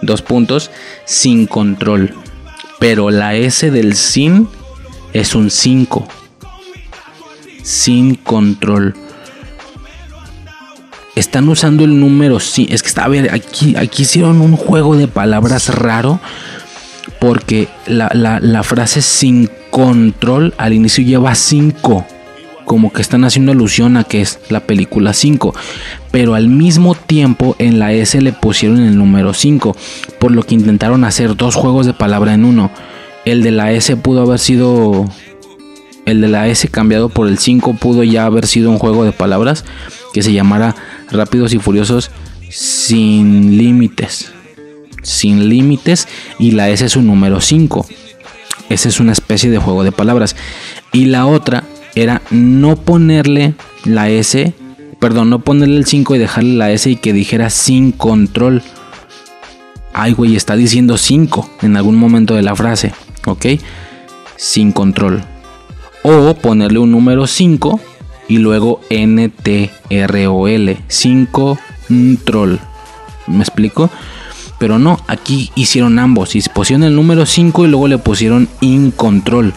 Dos 0.02 0.22
puntos. 0.22 0.72
Sin 1.04 1.46
control. 1.46 2.14
Pero 2.80 3.10
la 3.10 3.36
S 3.36 3.70
del 3.70 3.94
sin 3.94 4.48
es 5.12 5.36
un 5.36 5.50
5. 5.50 6.06
Sin 7.62 8.16
control. 8.16 8.94
Están 11.14 11.48
usando 11.48 11.84
el 11.84 11.98
número 11.98 12.40
5. 12.40 12.74
Es 12.74 12.82
que 12.82 12.88
está, 12.88 13.04
a 13.04 13.08
ver, 13.08 13.32
aquí, 13.32 13.76
aquí 13.76 14.02
hicieron 14.02 14.40
un 14.40 14.56
juego 14.56 14.96
de 14.96 15.06
palabras 15.06 15.72
raro. 15.74 16.18
Porque 17.20 17.68
la, 17.86 18.10
la 18.12 18.62
frase 18.64 19.00
sin 19.00 19.48
control 19.70 20.54
al 20.58 20.72
inicio 20.72 21.04
lleva 21.04 21.34
5 21.34 22.04
como 22.66 22.92
que 22.92 23.00
están 23.00 23.24
haciendo 23.24 23.52
alusión 23.52 23.96
a 23.96 24.04
que 24.04 24.20
es 24.20 24.40
la 24.50 24.60
película 24.60 25.14
5, 25.14 25.54
pero 26.10 26.34
al 26.34 26.48
mismo 26.48 26.94
tiempo 26.94 27.56
en 27.58 27.78
la 27.78 27.92
S 27.94 28.20
le 28.20 28.32
pusieron 28.32 28.80
el 28.80 28.98
número 28.98 29.32
5, 29.32 29.74
por 30.18 30.32
lo 30.32 30.42
que 30.42 30.56
intentaron 30.56 31.04
hacer 31.04 31.36
dos 31.36 31.54
juegos 31.54 31.86
de 31.86 31.94
palabra 31.94 32.34
en 32.34 32.44
uno. 32.44 32.70
El 33.24 33.42
de 33.42 33.52
la 33.52 33.72
S 33.72 33.96
pudo 33.96 34.22
haber 34.22 34.38
sido. 34.38 35.08
El 36.04 36.20
de 36.20 36.28
la 36.28 36.46
S 36.46 36.68
cambiado 36.68 37.08
por 37.08 37.26
el 37.26 37.38
5 37.38 37.74
pudo 37.74 38.04
ya 38.04 38.26
haber 38.26 38.46
sido 38.46 38.70
un 38.70 38.78
juego 38.78 39.04
de 39.04 39.10
palabras 39.12 39.64
que 40.12 40.22
se 40.22 40.32
llamara 40.32 40.76
Rápidos 41.10 41.52
y 41.52 41.58
Furiosos 41.58 42.10
sin 42.50 43.58
límites. 43.58 44.32
Sin 45.02 45.48
límites 45.48 46.06
y 46.38 46.52
la 46.52 46.68
S 46.68 46.84
es 46.84 46.96
un 46.96 47.06
número 47.06 47.40
5. 47.40 47.86
Esa 48.68 48.88
es 48.88 49.00
una 49.00 49.12
especie 49.12 49.50
de 49.50 49.58
juego 49.58 49.84
de 49.84 49.92
palabras. 49.92 50.36
Y 50.92 51.06
la 51.06 51.26
otra 51.26 51.64
era 51.96 52.22
no 52.30 52.76
ponerle 52.76 53.54
la 53.84 54.08
S, 54.08 54.54
perdón, 55.00 55.30
no 55.30 55.40
ponerle 55.40 55.78
el 55.78 55.86
5 55.86 56.14
y 56.14 56.18
dejarle 56.18 56.54
la 56.54 56.70
S 56.70 56.88
y 56.88 56.94
que 56.94 57.12
dijera 57.12 57.50
sin 57.50 57.90
control. 57.90 58.62
Ay, 59.92 60.12
güey, 60.12 60.36
está 60.36 60.54
diciendo 60.54 60.96
5 60.96 61.50
en 61.62 61.76
algún 61.76 61.96
momento 61.96 62.36
de 62.36 62.42
la 62.42 62.54
frase. 62.54 62.92
¿ok? 63.26 63.46
Sin 64.36 64.72
control. 64.72 65.22
O 66.02 66.34
ponerle 66.34 66.78
un 66.78 66.92
número 66.92 67.26
5 67.26 67.80
y 68.28 68.38
luego 68.38 68.80
NTROL, 68.90 70.78
5 70.88 71.58
control. 71.88 72.60
¿Me 73.26 73.40
explico? 73.40 73.90
Pero 74.58 74.78
no, 74.78 75.00
aquí 75.08 75.50
hicieron 75.54 75.98
ambos. 75.98 76.34
Y 76.34 76.42
pusieron 76.42 76.84
el 76.84 76.94
número 76.94 77.26
5 77.26 77.66
y 77.66 77.68
luego 77.68 77.88
le 77.88 77.98
pusieron 77.98 78.48
in 78.60 78.90
control. 78.90 79.52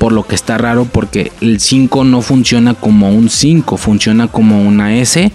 Por 0.00 0.10
lo 0.12 0.26
que 0.26 0.34
está 0.34 0.58
raro 0.58 0.84
porque 0.84 1.30
el 1.40 1.60
5 1.60 2.02
no 2.02 2.22
funciona 2.22 2.74
como 2.74 3.10
un 3.10 3.30
5, 3.30 3.76
funciona 3.76 4.26
como 4.26 4.60
una 4.60 4.96
S 4.96 5.30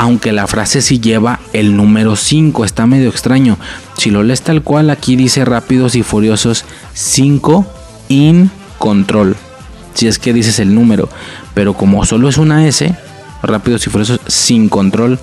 aunque 0.00 0.32
la 0.32 0.46
frase 0.46 0.80
sí 0.80 0.98
lleva 0.98 1.40
el 1.52 1.76
número 1.76 2.16
5, 2.16 2.64
está 2.64 2.86
medio 2.86 3.10
extraño. 3.10 3.58
Si 3.98 4.10
lo 4.10 4.22
lees 4.22 4.40
tal 4.40 4.62
cual, 4.62 4.88
aquí 4.88 5.14
dice 5.14 5.44
Rápidos 5.44 5.94
y 5.94 6.02
Furiosos 6.02 6.64
5 6.94 7.66
in 8.08 8.50
control. 8.78 9.36
Si 9.92 10.06
es 10.06 10.18
que 10.18 10.32
dices 10.32 10.58
el 10.58 10.74
número, 10.74 11.10
pero 11.52 11.74
como 11.74 12.04
solo 12.06 12.30
es 12.30 12.38
una 12.38 12.66
S, 12.66 12.94
Rápidos 13.42 13.86
y 13.86 13.90
Furiosos 13.90 14.20
sin 14.26 14.70
control. 14.70 15.18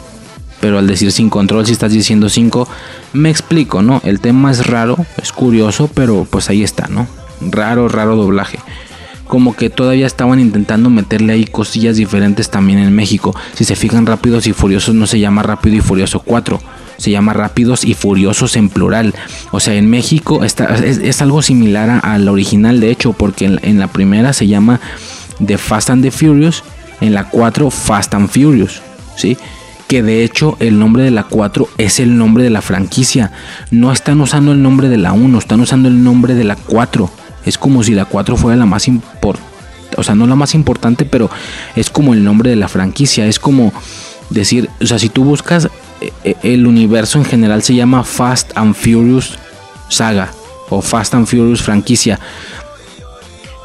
Pero 0.59 0.77
al 0.77 0.85
decir 0.85 1.11
sin 1.11 1.31
control, 1.31 1.65
si 1.65 1.71
estás 1.71 1.91
diciendo 1.91 2.29
5, 2.29 2.67
me 3.13 3.29
explico, 3.31 3.81
¿no? 3.81 4.01
El 4.03 4.19
tema 4.19 4.51
es 4.51 4.67
raro, 4.67 4.97
es 5.21 5.31
curioso, 5.31 5.89
pero 5.91 6.27
pues 6.29 6.49
ahí 6.49 6.63
está, 6.63 6.87
¿no? 6.87 7.07
Raro, 7.41 7.87
raro 7.87 8.15
doblaje 8.15 8.59
como 9.27 9.55
que 9.55 9.69
todavía 9.69 10.07
estaban 10.07 10.39
intentando 10.39 10.89
meterle 10.89 11.33
ahí 11.33 11.45
cosillas 11.45 11.97
diferentes 11.97 12.49
también 12.49 12.79
en 12.79 12.93
México. 12.93 13.35
Si 13.53 13.65
se 13.65 13.75
fijan, 13.75 14.05
Rápidos 14.05 14.47
y 14.47 14.53
Furiosos 14.53 14.95
no 14.95 15.05
se 15.05 15.19
llama 15.19 15.43
Rápido 15.43 15.75
y 15.75 15.81
Furioso 15.81 16.21
4, 16.21 16.59
se 16.97 17.11
llama 17.11 17.33
Rápidos 17.33 17.83
y 17.83 17.93
Furiosos 17.93 18.55
en 18.55 18.69
plural. 18.69 19.13
O 19.51 19.59
sea, 19.59 19.75
en 19.75 19.89
México 19.89 20.43
está, 20.43 20.75
es, 20.75 21.21
algo 21.21 21.41
similar 21.41 22.01
al 22.03 22.27
original, 22.27 22.79
de 22.79 22.89
hecho, 22.89 23.13
porque 23.13 23.45
en, 23.45 23.79
la 23.79 23.87
primera 23.87 24.33
se 24.33 24.47
llama 24.47 24.79
The 25.45 25.57
Fast 25.57 25.89
and 25.89 26.03
the 26.03 26.11
Furious, 26.11 26.63
en 27.01 27.13
la 27.13 27.25
4 27.25 27.69
Fast 27.69 28.13
and 28.13 28.29
Furious, 28.29 28.81
¿sí? 29.15 29.37
que 29.87 30.03
de 30.03 30.25
hecho 30.25 30.57
el 30.59 30.79
nombre 30.79 31.03
de 31.03 31.11
la 31.11 31.23
4 31.23 31.69
es 31.77 32.01
el 32.01 32.17
nombre 32.17 32.43
de 32.43 32.49
la 32.49 32.61
franquicia. 32.61 33.31
No 33.71 33.91
están 33.91 34.19
usando 34.19 34.51
el 34.51 34.61
nombre 34.61 34.89
de 34.89 34.97
la 34.97 35.13
1, 35.13 35.37
están 35.37 35.61
usando 35.61 35.87
el 35.87 36.03
nombre 36.03 36.33
de 36.33 36.43
la 36.43 36.55
4 36.55 37.09
es 37.47 37.57
como 37.57 37.83
si 37.83 37.93
la 37.93 38.05
4 38.05 38.37
fuera 38.37 38.57
la 38.57 38.65
más 38.65 38.87
importante, 38.87 39.47
o 39.95 40.03
sea, 40.03 40.15
no 40.15 40.27
la 40.27 40.35
más 40.35 40.53
importante, 40.53 41.05
pero 41.05 41.29
es 41.75 41.89
como 41.89 42.13
el 42.13 42.23
nombre 42.23 42.49
de 42.49 42.55
la 42.55 42.67
franquicia, 42.67 43.25
es 43.25 43.39
como 43.39 43.73
decir, 44.29 44.69
o 44.81 44.85
sea, 44.85 44.99
si 44.99 45.09
tú 45.09 45.23
buscas 45.23 45.69
eh, 46.01 46.11
eh, 46.23 46.35
el 46.43 46.67
universo 46.67 47.17
en 47.17 47.25
general 47.25 47.63
se 47.63 47.73
llama 47.73 48.03
Fast 48.03 48.51
and 48.55 48.75
Furious 48.75 49.37
Saga 49.89 50.31
o 50.69 50.81
Fast 50.81 51.15
and 51.15 51.27
Furious 51.27 51.61
franquicia. 51.61 52.19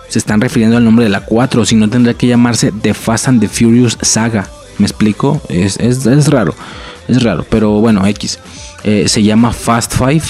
Se 0.08 0.18
están 0.18 0.40
refiriendo 0.40 0.76
al 0.76 0.84
nombre 0.84 1.04
de 1.04 1.10
la 1.10 1.22
4, 1.22 1.64
si 1.64 1.74
no 1.74 1.88
tendría 1.88 2.14
que 2.14 2.26
llamarse 2.26 2.70
The 2.70 2.94
Fast 2.94 3.28
and 3.28 3.40
the 3.40 3.48
Furious 3.48 3.98
Saga. 4.02 4.46
¿Me 4.78 4.86
explico? 4.86 5.40
Es, 5.48 5.78
raro, 6.26 6.54
es 7.08 7.22
raro, 7.22 7.46
pero 7.48 7.80
bueno, 7.80 8.06
X. 8.06 8.38
Eh, 8.84 9.08
se 9.08 9.22
llama 9.22 9.52
Fast 9.52 9.94
Five 9.96 10.22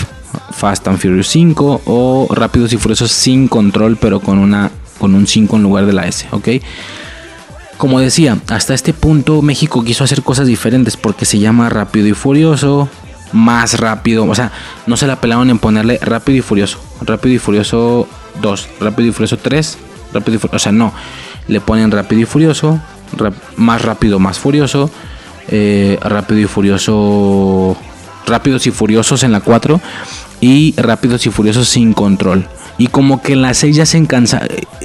Fast 0.53 0.87
and 0.89 0.99
Furious 0.99 1.29
5 1.29 1.83
o 1.87 2.29
Rápidos 2.31 2.73
y 2.73 2.77
Furiosos 2.77 3.13
sin 3.13 3.49
control, 3.49 3.97
pero 4.01 4.21
con, 4.21 4.39
una, 4.39 4.71
con 4.99 5.15
un 5.15 5.27
5 5.27 5.57
en 5.57 5.63
lugar 5.63 5.87
de 5.87 5.93
la 5.93 6.07
S, 6.07 6.27
¿ok? 6.31 6.49
Como 7.77 8.01
decía, 8.01 8.39
hasta 8.49 8.75
este 8.75 8.93
punto 8.93 9.43
México 9.43 9.83
quiso 9.83 10.05
hacer 10.05 10.23
cosas 10.23 10.47
diferentes 10.47 10.97
porque 10.97 11.25
se 11.25 11.39
llama 11.39 11.69
Rápido 11.69 12.07
y 12.07 12.15
Furioso, 12.15 12.89
más 13.33 13.81
rápido, 13.81 14.25
o 14.27 14.35
sea, 14.35 14.53
no 14.87 14.97
se 14.97 15.07
la 15.07 15.21
pelaron 15.21 15.51
en 15.51 15.59
ponerle 15.59 15.99
Rápido 16.03 16.39
y 16.39 16.43
Furioso, 16.43 16.79
Rápido 17.01 17.35
y 17.35 17.39
Furioso 17.39 18.07
2, 18.41 18.69
Rápido 18.81 19.09
y 19.09 19.13
Furioso 19.13 19.39
3, 19.39 19.79
Rápido 20.13 20.37
y 20.37 20.39
Furioso, 20.39 20.57
o 20.57 20.59
sea, 20.59 20.73
no, 20.73 20.93
le 21.49 21.61
ponen 21.61 21.91
Rápido 21.91 22.23
y 22.23 22.25
Furioso, 22.25 22.81
más 23.57 23.83
rápido, 23.83 24.19
más 24.19 24.39
furioso, 24.39 24.91
eh, 25.49 25.99
Rápido 26.03 26.41
y 26.41 26.47
Furioso 26.47 27.77
Rápidos 28.27 28.67
y 28.67 28.71
Furiosos 28.71 29.23
en 29.23 29.33
la 29.33 29.41
4 29.41 29.81
y 30.41 30.75
Rápidos 30.77 31.27
y 31.27 31.31
Furiosos 31.31 31.69
sin 31.69 31.93
control. 31.93 32.47
Y 32.79 32.89
como 32.89 33.23
que 33.23 33.35
en 33.35 33.43
las 33.43 33.59
6 33.59 33.77
ya 33.77 33.87
se, 33.87 34.07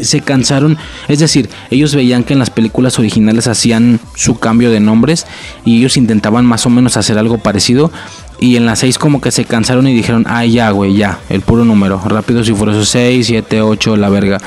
se 0.01 0.21
cansaron, 0.21 0.77
es 1.07 1.19
decir, 1.19 1.49
ellos 1.71 1.95
veían 1.95 2.23
que 2.23 2.33
en 2.33 2.39
las 2.39 2.49
películas 2.49 2.99
originales 2.99 3.47
hacían 3.47 3.99
su 4.15 4.38
cambio 4.39 4.69
de 4.69 4.79
nombres 4.79 5.25
y 5.65 5.77
ellos 5.77 5.97
intentaban 5.97 6.45
más 6.45 6.65
o 6.65 6.69
menos 6.69 6.97
hacer 6.97 7.17
algo 7.17 7.38
parecido. 7.38 7.91
Y 8.39 8.55
en 8.55 8.65
las 8.65 8.79
6 8.79 8.99
como 8.99 9.19
que 9.19 9.31
se 9.31 9.45
cansaron 9.45 9.88
y 9.88 9.95
dijeron, 9.95 10.25
ay 10.27 10.51
ya, 10.51 10.69
güey, 10.69 10.95
ya, 10.95 11.19
el 11.29 11.41
puro 11.41 11.65
número. 11.65 11.99
Rápidos 12.05 12.47
y 12.49 12.53
Furiosos 12.53 12.89
6, 12.89 13.25
7, 13.25 13.61
8, 13.61 13.97
la 13.97 14.09
verga. 14.09 14.38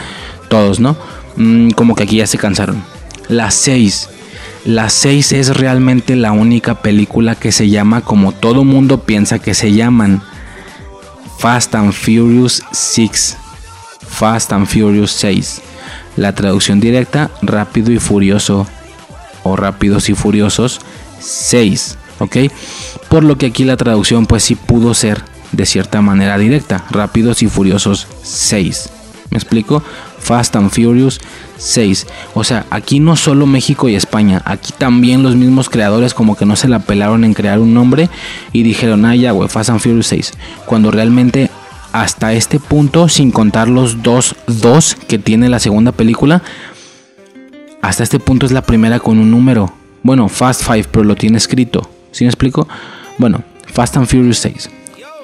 Todos, 0.49 0.79
¿no? 0.79 0.97
Mm, 1.37 1.71
como 1.71 1.95
que 1.95 2.05
aquí 2.05 2.17
ya 2.17 2.27
se 2.27 2.39
cansaron. 2.39 2.85
Las 3.29 3.55
6 3.55 4.09
la 4.65 4.91
6 4.91 5.33
es 5.33 5.57
realmente 5.57 6.17
la 6.17 6.33
única 6.33 6.83
película 6.83 7.35
que 7.35 7.51
se 7.51 7.71
llama 7.71 8.03
como 8.03 8.33
todo 8.33 8.65
mundo 8.65 9.03
piensa 9.03 9.39
que 9.39 9.55
se 9.55 9.73
llaman. 9.73 10.23
Fast 11.39 11.75
and 11.75 11.93
Furious 11.95 12.63
6. 12.73 13.37
Fast 14.07 14.53
and 14.53 14.67
Furious 14.67 15.13
6. 15.13 15.63
La 16.17 16.35
traducción 16.35 16.81
directa, 16.81 17.31
Rápido 17.41 17.91
y 17.91 17.99
Furioso. 17.99 18.67
O 19.43 19.57
Rápidos 19.57 20.11
y 20.11 20.15
Furiosos 20.15 20.81
6. 21.21 21.97
¿Ok? 22.19 22.37
Por 23.09 23.25
lo 23.25 23.39
que 23.39 23.47
aquí 23.47 23.65
la 23.65 23.79
traducción 23.79 24.27
pues 24.27 24.43
sí 24.43 24.55
pudo 24.55 24.93
ser 24.93 25.23
de 25.53 25.65
cierta 25.65 26.03
manera 26.03 26.37
directa. 26.37 26.85
Rápidos 26.91 27.43
y 27.43 27.49
Furiosos 27.49 28.07
6. 28.23 28.91
¿Me 29.31 29.39
explico? 29.39 29.83
Fast 30.21 30.57
and 30.57 30.71
Furious 30.71 31.21
6. 31.57 32.07
O 32.35 32.45
sea, 32.45 32.67
aquí 32.71 33.01
no 33.01 33.17
solo 33.17 33.47
México 33.47 33.89
y 33.89 33.95
España, 33.95 34.43
aquí 34.45 34.73
también 34.77 35.23
los 35.23 35.37
mismos 35.37 35.69
creadores 35.69 36.15
como 36.15 36.37
que 36.37 36.47
no 36.47 36.57
se 36.57 36.69
la 36.69 36.81
pelaron 36.81 37.25
en 37.25 37.35
crear 37.35 37.59
un 37.59 37.75
nombre 37.75 38.09
y 38.53 38.63
dijeron, 38.63 39.05
ah, 39.05 39.17
ya, 39.17 39.33
güey, 39.33 39.49
Fast 39.49 39.71
and 39.71 39.81
Furious 39.81 40.07
6. 40.07 40.33
Cuando 40.67 40.91
realmente 40.91 41.51
hasta 41.93 42.33
este 42.33 42.61
punto, 42.61 43.09
sin 43.09 43.31
contar 43.33 43.69
los 43.69 44.03
dos, 44.03 44.37
dos 44.47 44.97
que 45.09 45.19
tiene 45.19 45.49
la 45.49 45.59
segunda 45.59 45.93
película, 45.93 46.43
hasta 47.83 48.03
este 48.03 48.19
punto 48.19 48.47
es 48.47 48.53
la 48.53 48.63
primera 48.63 49.01
con 49.01 49.19
un 49.19 49.31
número. 49.31 49.73
Bueno, 50.03 50.29
Fast 50.29 50.63
5, 50.63 50.89
pero 50.93 51.05
lo 51.05 51.17
tiene 51.17 51.39
escrito. 51.39 51.91
¿Sí 52.13 52.25
me 52.25 52.31
explico? 52.31 52.69
Bueno, 53.19 53.43
Fast 53.67 53.97
and 53.97 54.07
Furious 54.07 54.39
6. 54.39 54.71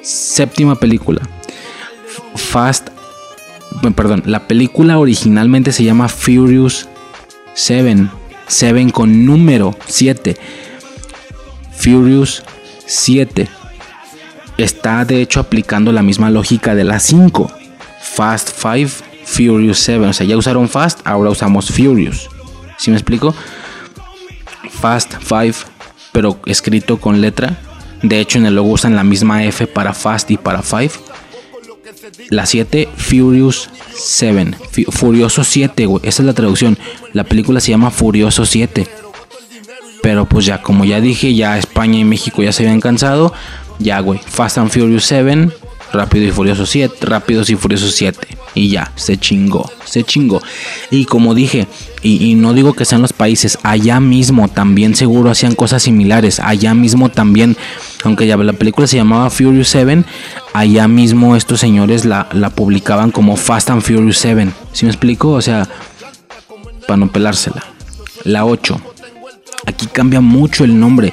Séptima 0.02 0.74
película. 0.76 1.22
Fast. 2.34 2.88
Perdón, 3.94 4.22
la 4.26 4.46
película 4.46 4.98
originalmente 4.98 5.72
se 5.72 5.84
llama 5.84 6.08
Furious 6.08 6.88
7. 7.54 8.08
7 8.48 8.92
con 8.92 9.24
número 9.24 9.76
7. 9.86 10.36
Furious 11.76 12.42
7. 12.86 13.48
Está 14.58 15.04
de 15.04 15.20
hecho 15.20 15.40
aplicando 15.40 15.92
la 15.92 16.02
misma 16.02 16.30
lógica 16.30 16.74
de 16.74 16.84
la 16.84 17.00
5. 17.00 17.50
Fast 18.00 18.50
5, 18.56 19.04
Furious 19.24 19.78
7. 19.78 20.06
O 20.06 20.12
sea, 20.12 20.26
ya 20.26 20.36
usaron 20.36 20.68
Fast, 20.68 21.00
ahora 21.04 21.30
usamos 21.30 21.70
Furious. 21.70 22.28
¿Sí 22.78 22.90
me 22.90 22.96
explico? 22.96 23.34
Fast 24.70 25.14
5, 25.20 25.68
pero 26.12 26.38
escrito 26.46 26.98
con 26.98 27.20
letra. 27.20 27.58
De 28.02 28.20
hecho, 28.20 28.38
en 28.38 28.46
el 28.46 28.54
logo 28.54 28.70
usan 28.70 28.94
la 28.94 29.04
misma 29.04 29.44
F 29.44 29.66
para 29.66 29.92
Fast 29.92 30.30
y 30.30 30.36
para 30.36 30.62
5. 30.62 30.94
La 32.30 32.46
7, 32.46 32.88
Furious 32.96 33.70
7. 33.94 34.56
Furioso 34.90 35.44
7, 35.44 35.86
güey. 35.86 36.00
Esa 36.04 36.22
es 36.22 36.26
la 36.26 36.34
traducción. 36.34 36.78
La 37.12 37.24
película 37.24 37.60
se 37.60 37.70
llama 37.70 37.90
Furioso 37.90 38.46
7. 38.46 38.86
Pero 40.02 40.26
pues 40.26 40.46
ya, 40.46 40.62
como 40.62 40.84
ya 40.84 41.00
dije, 41.00 41.34
ya 41.34 41.58
España 41.58 41.98
y 41.98 42.04
México 42.04 42.42
ya 42.42 42.52
se 42.52 42.64
habían 42.64 42.80
cansado. 42.80 43.32
Ya, 43.78 44.00
güey. 44.00 44.20
Fast 44.24 44.58
and 44.58 44.70
Furious 44.70 45.04
7. 45.04 45.50
Rápido 45.92 46.26
y 46.26 46.30
Furioso 46.30 46.66
7. 46.66 47.06
Rápidos 47.06 47.50
y 47.50 47.56
Furiosos 47.56 47.94
7. 47.94 48.26
Y 48.54 48.70
ya, 48.70 48.92
se 48.96 49.16
chingó. 49.16 49.70
Se 49.84 50.02
chingó. 50.04 50.42
Y 50.90 51.04
como 51.04 51.34
dije, 51.34 51.66
y, 52.02 52.34
no 52.34 52.54
digo 52.54 52.74
que 52.74 52.84
sean 52.84 53.02
los 53.02 53.12
países, 53.12 53.58
allá 53.62 54.00
mismo 54.00 54.48
también 54.48 54.94
seguro 54.94 55.30
hacían 55.30 55.54
cosas 55.54 55.82
similares. 55.82 56.40
Allá 56.40 56.74
mismo 56.74 57.08
también, 57.08 57.56
aunque 58.04 58.26
ya 58.26 58.36
la 58.36 58.52
película 58.52 58.86
se 58.86 58.96
llamaba 58.96 59.30
Furious 59.30 59.68
7, 59.68 60.04
allá 60.52 60.88
mismo 60.88 61.36
estos 61.36 61.60
señores 61.60 62.04
la, 62.04 62.28
la 62.32 62.50
publicaban 62.50 63.10
como 63.10 63.36
Fast 63.36 63.70
and 63.70 63.82
Furious 63.82 64.18
7. 64.18 64.48
¿Sí 64.72 64.84
me 64.84 64.90
explico? 64.90 65.30
O 65.30 65.42
sea, 65.42 65.68
para 66.86 66.96
no 66.96 67.10
pelársela. 67.10 67.64
La 68.24 68.44
8. 68.44 68.80
Aquí 69.66 69.86
cambia 69.86 70.20
mucho 70.20 70.64
el 70.64 70.78
nombre. 70.78 71.12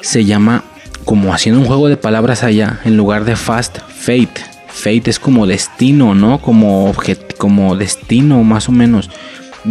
Se 0.00 0.24
llama 0.24 0.64
como 1.08 1.32
haciendo 1.32 1.62
un 1.62 1.66
juego 1.66 1.88
de 1.88 1.96
palabras 1.96 2.42
allá, 2.42 2.80
en 2.84 2.98
lugar 2.98 3.24
de 3.24 3.34
Fast, 3.34 3.78
Fate. 3.78 4.42
Fate 4.66 5.08
es 5.08 5.18
como 5.18 5.46
destino, 5.46 6.14
¿no? 6.14 6.38
Como, 6.42 6.94
como 7.38 7.76
destino, 7.76 8.44
más 8.44 8.68
o 8.68 8.72
menos. 8.72 9.08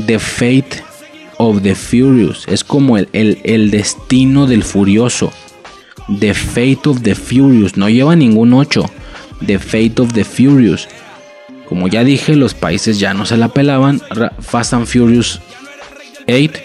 The 0.07 0.17
Fate 0.17 0.83
of 1.37 1.61
the 1.61 1.75
Furious. 1.75 2.47
Es 2.47 2.63
como 2.63 2.97
el, 2.97 3.07
el, 3.13 3.69
destino 3.69 4.47
del 4.47 4.63
furioso. 4.63 5.31
The 6.19 6.33
Fate 6.33 6.89
of 6.89 7.03
the 7.03 7.13
Furious. 7.13 7.77
No 7.77 7.87
lleva 7.87 8.15
ningún 8.15 8.51
8. 8.51 8.89
The 9.45 9.59
Fate 9.59 10.01
of 10.01 10.13
the 10.13 10.23
Furious. 10.23 10.87
Como 11.69 11.87
ya 11.87 12.03
dije, 12.03 12.35
los 12.35 12.55
países 12.55 12.99
ya 12.99 13.13
no 13.13 13.27
se 13.27 13.37
la 13.37 13.49
pelaban. 13.49 14.01
Fast 14.39 14.73
and 14.73 14.87
Furious 14.87 15.39
8. 16.27 16.61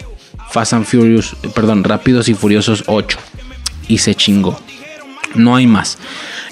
Fast 0.49 0.73
and 0.73 0.85
Furious, 0.85 1.35
perdón, 1.53 1.83
Rápidos 1.83 2.27
y 2.27 2.33
Furiosos 2.33 2.85
8 2.87 3.19
y 3.87 3.99
se 3.99 4.15
chingó. 4.15 4.59
No 5.35 5.55
hay 5.55 5.67
más. 5.67 5.97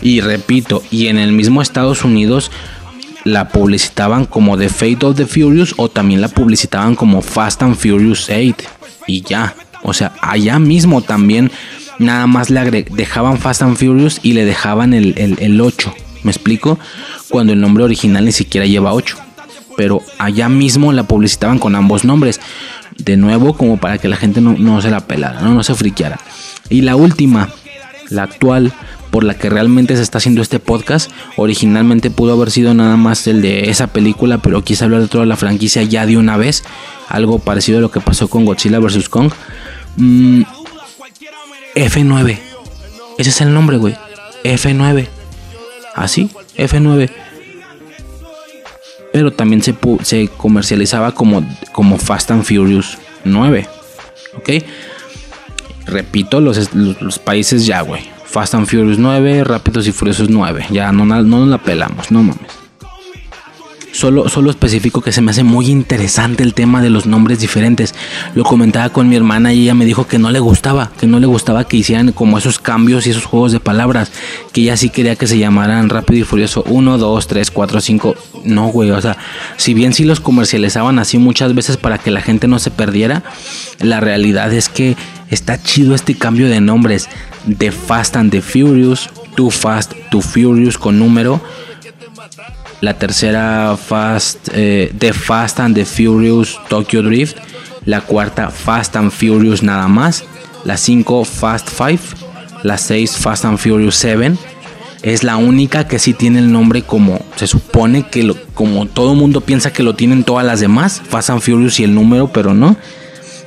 Y 0.02 0.22
repito, 0.22 0.84
y 0.92 1.08
en 1.08 1.18
el 1.18 1.32
mismo 1.32 1.62
Estados 1.62 2.04
Unidos 2.04 2.52
la 3.24 3.50
publicitaban 3.50 4.26
como 4.26 4.58
The 4.58 4.70
Fate 4.70 5.06
of 5.06 5.16
the 5.16 5.26
Furious 5.26 5.76
o 5.78 5.90
también 5.90 6.22
la 6.22 6.28
publicitaban 6.28 6.96
como 6.96 7.22
Fast 7.22 7.62
and 7.62 7.76
Furious 7.76 8.30
8 8.30 8.56
y 9.08 9.22
ya. 9.22 9.56
O 9.84 9.94
sea, 9.94 10.14
allá 10.22 10.60
mismo 10.60 11.02
también 11.02 11.52
nada 12.00 12.28
más 12.28 12.50
le 12.50 12.70
dejaban 12.84 13.38
Fast 13.38 13.62
and 13.62 13.78
Furious 13.78 14.20
y 14.24 14.34
le 14.34 14.46
dejaban 14.46 14.94
el, 14.94 15.14
el, 15.18 15.62
8. 15.62 15.94
¿Me 16.24 16.32
explico? 16.32 16.80
Cuando 17.30 17.54
el 17.54 17.62
nombre 17.62 17.84
original 17.84 18.26
ni 18.26 18.32
siquiera 18.32 18.66
lleva 18.66 18.94
8. 18.94 19.18
Pero 19.78 20.02
allá 20.18 20.50
mismo 20.50 20.92
la 20.92 21.04
publicitaban 21.04 21.60
con 21.60 21.76
ambos 21.76 22.04
nombres. 22.04 22.40
De 22.98 23.18
nuevo, 23.18 23.54
como 23.56 23.78
para 23.78 23.98
que 23.98 24.08
la 24.08 24.18
gente 24.18 24.42
no, 24.42 24.54
no 24.58 24.82
se 24.82 24.92
la 24.92 25.08
pelara, 25.08 25.42
¿no? 25.42 25.54
no 25.54 25.64
se 25.64 25.74
friqueara. 25.74 26.20
Y 26.72 26.82
la 26.82 26.96
última, 26.96 27.50
la 28.10 28.24
actual, 28.24 28.72
por 29.12 29.26
la 29.26 29.36
que 29.36 29.50
realmente 29.50 29.96
se 29.98 30.02
está 30.02 30.20
haciendo 30.20 30.42
este 30.42 30.60
podcast, 30.60 31.12
originalmente 31.36 32.10
pudo 32.10 32.34
haber 32.34 32.50
sido 32.50 32.74
nada 32.74 32.96
más 32.96 33.28
el 33.28 33.42
de 33.42 33.70
esa 33.70 33.88
película, 33.88 34.38
pero 34.38 34.64
quise 34.64 34.86
hablar 34.86 35.02
de 35.02 35.10
toda 35.10 35.26
la 35.26 35.36
franquicia 35.36 35.84
ya 35.84 36.06
de 36.06 36.16
una 36.16 36.38
vez. 36.38 36.64
Algo 37.10 37.40
parecido 37.40 37.80
a 37.80 37.82
lo 37.82 37.92
que 37.92 38.00
pasó 38.00 38.30
con 38.30 38.46
Godzilla 38.46 38.80
vs. 38.80 39.10
Kong. 39.10 39.32
Mm, 39.98 40.44
F9. 41.76 42.38
Ese 43.18 43.30
es 43.30 43.42
el 43.42 43.54
nombre, 43.54 43.78
güey. 43.78 43.96
F9. 44.46 45.08
Así, 45.94 46.30
F9. 46.58 47.10
Pero 49.12 49.32
también 49.32 49.62
se, 49.62 49.76
se 50.04 50.30
comercializaba 50.30 51.14
como, 51.14 51.46
como 51.74 51.98
Fast 51.98 52.32
and 52.32 52.46
Furious 52.46 52.98
9. 53.26 53.68
¿Ok? 54.38 54.50
Repito, 55.86 56.42
los, 56.42 56.74
los, 56.74 57.20
países 57.20 57.66
ya, 57.66 57.82
güey. 57.82 58.02
Fast 58.26 58.56
and 58.56 58.68
Furious 58.68 58.98
9, 58.98 59.44
Rápidos 59.44 59.88
y 59.88 59.92
Furiosos 59.92 60.30
9. 60.30 60.68
Ya 60.72 60.92
no, 60.92 61.06
no 61.06 61.22
nos 61.24 61.48
la 61.48 61.58
pelamos, 61.58 62.12
no 62.12 62.24
mames. 62.24 62.62
Solo, 63.92 64.30
solo 64.30 64.50
específico 64.50 65.02
que 65.02 65.12
se 65.12 65.22
me 65.22 65.32
hace 65.32 65.44
muy 65.44 65.68
interesante 65.68 66.44
el 66.44 66.54
tema 66.54 66.82
de 66.82 66.90
los 66.90 67.06
nombres 67.06 67.40
diferentes. 67.40 67.94
Lo 68.36 68.46
comentaba 68.46 68.90
con 68.90 69.10
mi 69.10 69.18
hermana 69.18 69.54
y 69.54 69.64
ella 69.64 69.74
me 69.74 69.86
dijo 69.86 70.08
que 70.08 70.18
no 70.18 70.32
le 70.32 70.40
gustaba, 70.40 70.92
que 70.98 71.08
no 71.08 71.20
le 71.20 71.28
gustaba 71.28 71.66
que 71.66 71.78
hicieran 71.78 72.14
como 72.14 72.38
esos 72.38 72.58
cambios 72.58 73.06
y 73.06 73.10
esos 73.10 73.26
juegos 73.26 73.52
de 73.52 73.60
palabras. 73.60 74.12
Que 74.54 74.62
ella 74.62 74.78
sí 74.78 74.90
quería 74.90 75.18
que 75.18 75.28
se 75.28 75.38
llamaran 75.38 75.90
Rápido 75.90 76.22
y 76.22 76.24
Furioso 76.24 76.64
1, 76.68 76.98
2, 76.98 77.28
3, 77.28 77.52
4, 77.52 77.82
5. 77.82 78.16
No, 78.46 78.68
güey, 78.68 78.92
o 78.92 79.02
sea, 79.02 79.18
si 79.58 79.74
bien 79.74 79.94
sí 79.94 80.06
los 80.06 80.22
comercializaban 80.22 80.98
así 80.98 81.18
muchas 81.18 81.54
veces 81.54 81.76
para 81.76 81.98
que 81.98 82.12
la 82.12 82.22
gente 82.22 82.48
no 82.48 82.60
se 82.60 82.72
perdiera, 82.72 83.24
la 83.82 84.00
realidad 84.00 84.54
es 84.54 84.70
que 84.70 84.96
está 85.32 85.62
chido 85.62 85.96
este 85.96 86.16
cambio 86.16 86.48
de 86.48 86.62
nombres 86.62 87.10
de 87.46 87.72
Fast 87.72 88.16
and 88.18 88.32
the 88.32 88.42
Furious, 88.42 89.10
Too 89.36 89.50
Fast, 89.50 89.94
Too 90.12 90.22
Furious 90.22 90.78
con 90.78 91.00
número. 91.00 91.42
La 92.82 92.98
tercera 92.98 93.78
Fast, 93.78 94.50
eh, 94.54 94.94
The 94.98 95.14
Fast 95.14 95.60
and 95.60 95.76
the 95.76 95.86
Furious 95.86 96.60
Tokyo 96.70 97.02
Drift. 97.02 97.38
La 97.86 98.02
cuarta 98.02 98.50
Fast 98.50 98.96
and 98.96 99.12
Furious 99.12 99.64
nada 99.64 99.88
más. 99.88 100.24
La 100.66 100.78
5 100.78 101.26
Fast 101.26 101.70
5. 101.70 102.28
La 102.64 102.78
6 102.78 103.18
Fast 103.18 103.46
and 103.46 103.58
Furious 103.58 103.96
7. 103.96 104.34
Es 105.02 105.24
la 105.24 105.38
única 105.38 105.88
que 105.88 105.98
sí 105.98 106.14
tiene 106.14 106.40
el 106.40 106.52
nombre 106.52 106.84
como 106.84 107.26
se 107.36 107.48
supone 107.48 108.08
que 108.08 108.22
lo, 108.22 108.36
como 108.54 108.86
todo 108.86 109.16
mundo 109.16 109.42
piensa 109.42 109.74
que 109.74 109.82
lo 109.82 109.96
tienen 109.96 110.24
todas 110.24 110.46
las 110.46 110.60
demás. 110.60 111.02
Fast 111.08 111.32
and 111.32 111.42
Furious 111.42 111.80
y 111.80 111.84
el 111.84 111.96
número, 111.96 112.32
pero 112.32 112.54
no. 112.54 112.76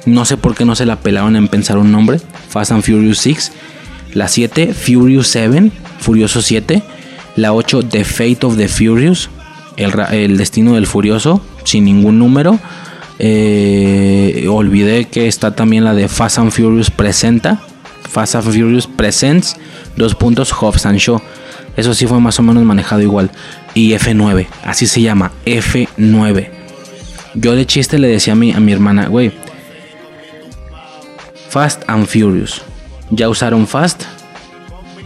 No 0.06 0.24
sé 0.24 0.36
por 0.36 0.54
qué 0.54 0.64
no 0.64 0.74
se 0.76 0.86
la 0.86 0.96
pelaron 0.96 1.36
en 1.36 1.48
pensar 1.48 1.78
un 1.78 1.90
nombre. 1.90 2.20
Fast 2.48 2.72
and 2.72 2.82
Furious 2.82 3.18
6. 3.18 3.52
La 4.12 4.28
7, 4.28 4.74
Furious 4.74 5.28
7. 5.28 5.70
Furioso 5.98 6.42
7. 6.42 6.82
La 7.36 7.52
8, 7.52 7.82
The 7.84 8.04
Fate 8.04 8.38
of 8.42 8.56
the 8.56 8.68
Furious. 8.68 9.30
El, 9.76 10.36
destino 10.36 10.74
del 10.74 10.86
Furioso. 10.86 11.44
Sin 11.64 11.84
ningún 11.84 12.18
número. 12.18 12.58
Eh, 13.18 14.46
olvidé 14.50 15.06
que 15.06 15.26
está 15.26 15.54
también 15.54 15.84
la 15.84 15.94
de 15.94 16.08
Fast 16.08 16.38
and 16.38 16.50
Furious 16.50 16.90
Presenta. 16.90 17.60
Fast 18.08 18.34
and 18.34 18.44
Furious 18.44 18.86
Presents. 18.86 19.56
Dos 19.96 20.14
puntos 20.14 20.52
Hobbs 20.52 20.84
and 20.84 20.98
Show. 20.98 21.20
Eso 21.76 21.94
sí 21.94 22.06
fue 22.06 22.20
más 22.20 22.38
o 22.38 22.42
menos 22.42 22.62
manejado 22.62 23.00
igual. 23.00 23.30
Y 23.72 23.92
F9. 23.92 24.46
Así 24.64 24.86
se 24.86 25.00
llama. 25.00 25.32
F9. 25.46 26.50
Yo 27.34 27.56
de 27.56 27.66
chiste 27.66 27.98
le 27.98 28.08
decía 28.08 28.34
a 28.34 28.36
mi, 28.36 28.52
a 28.52 28.60
mi 28.60 28.72
hermana, 28.72 29.08
güey, 29.08 29.32
Fast 31.54 31.84
and 31.86 32.08
Furious. 32.08 32.62
Ya 33.10 33.28
usaron 33.28 33.68
Fast, 33.68 34.02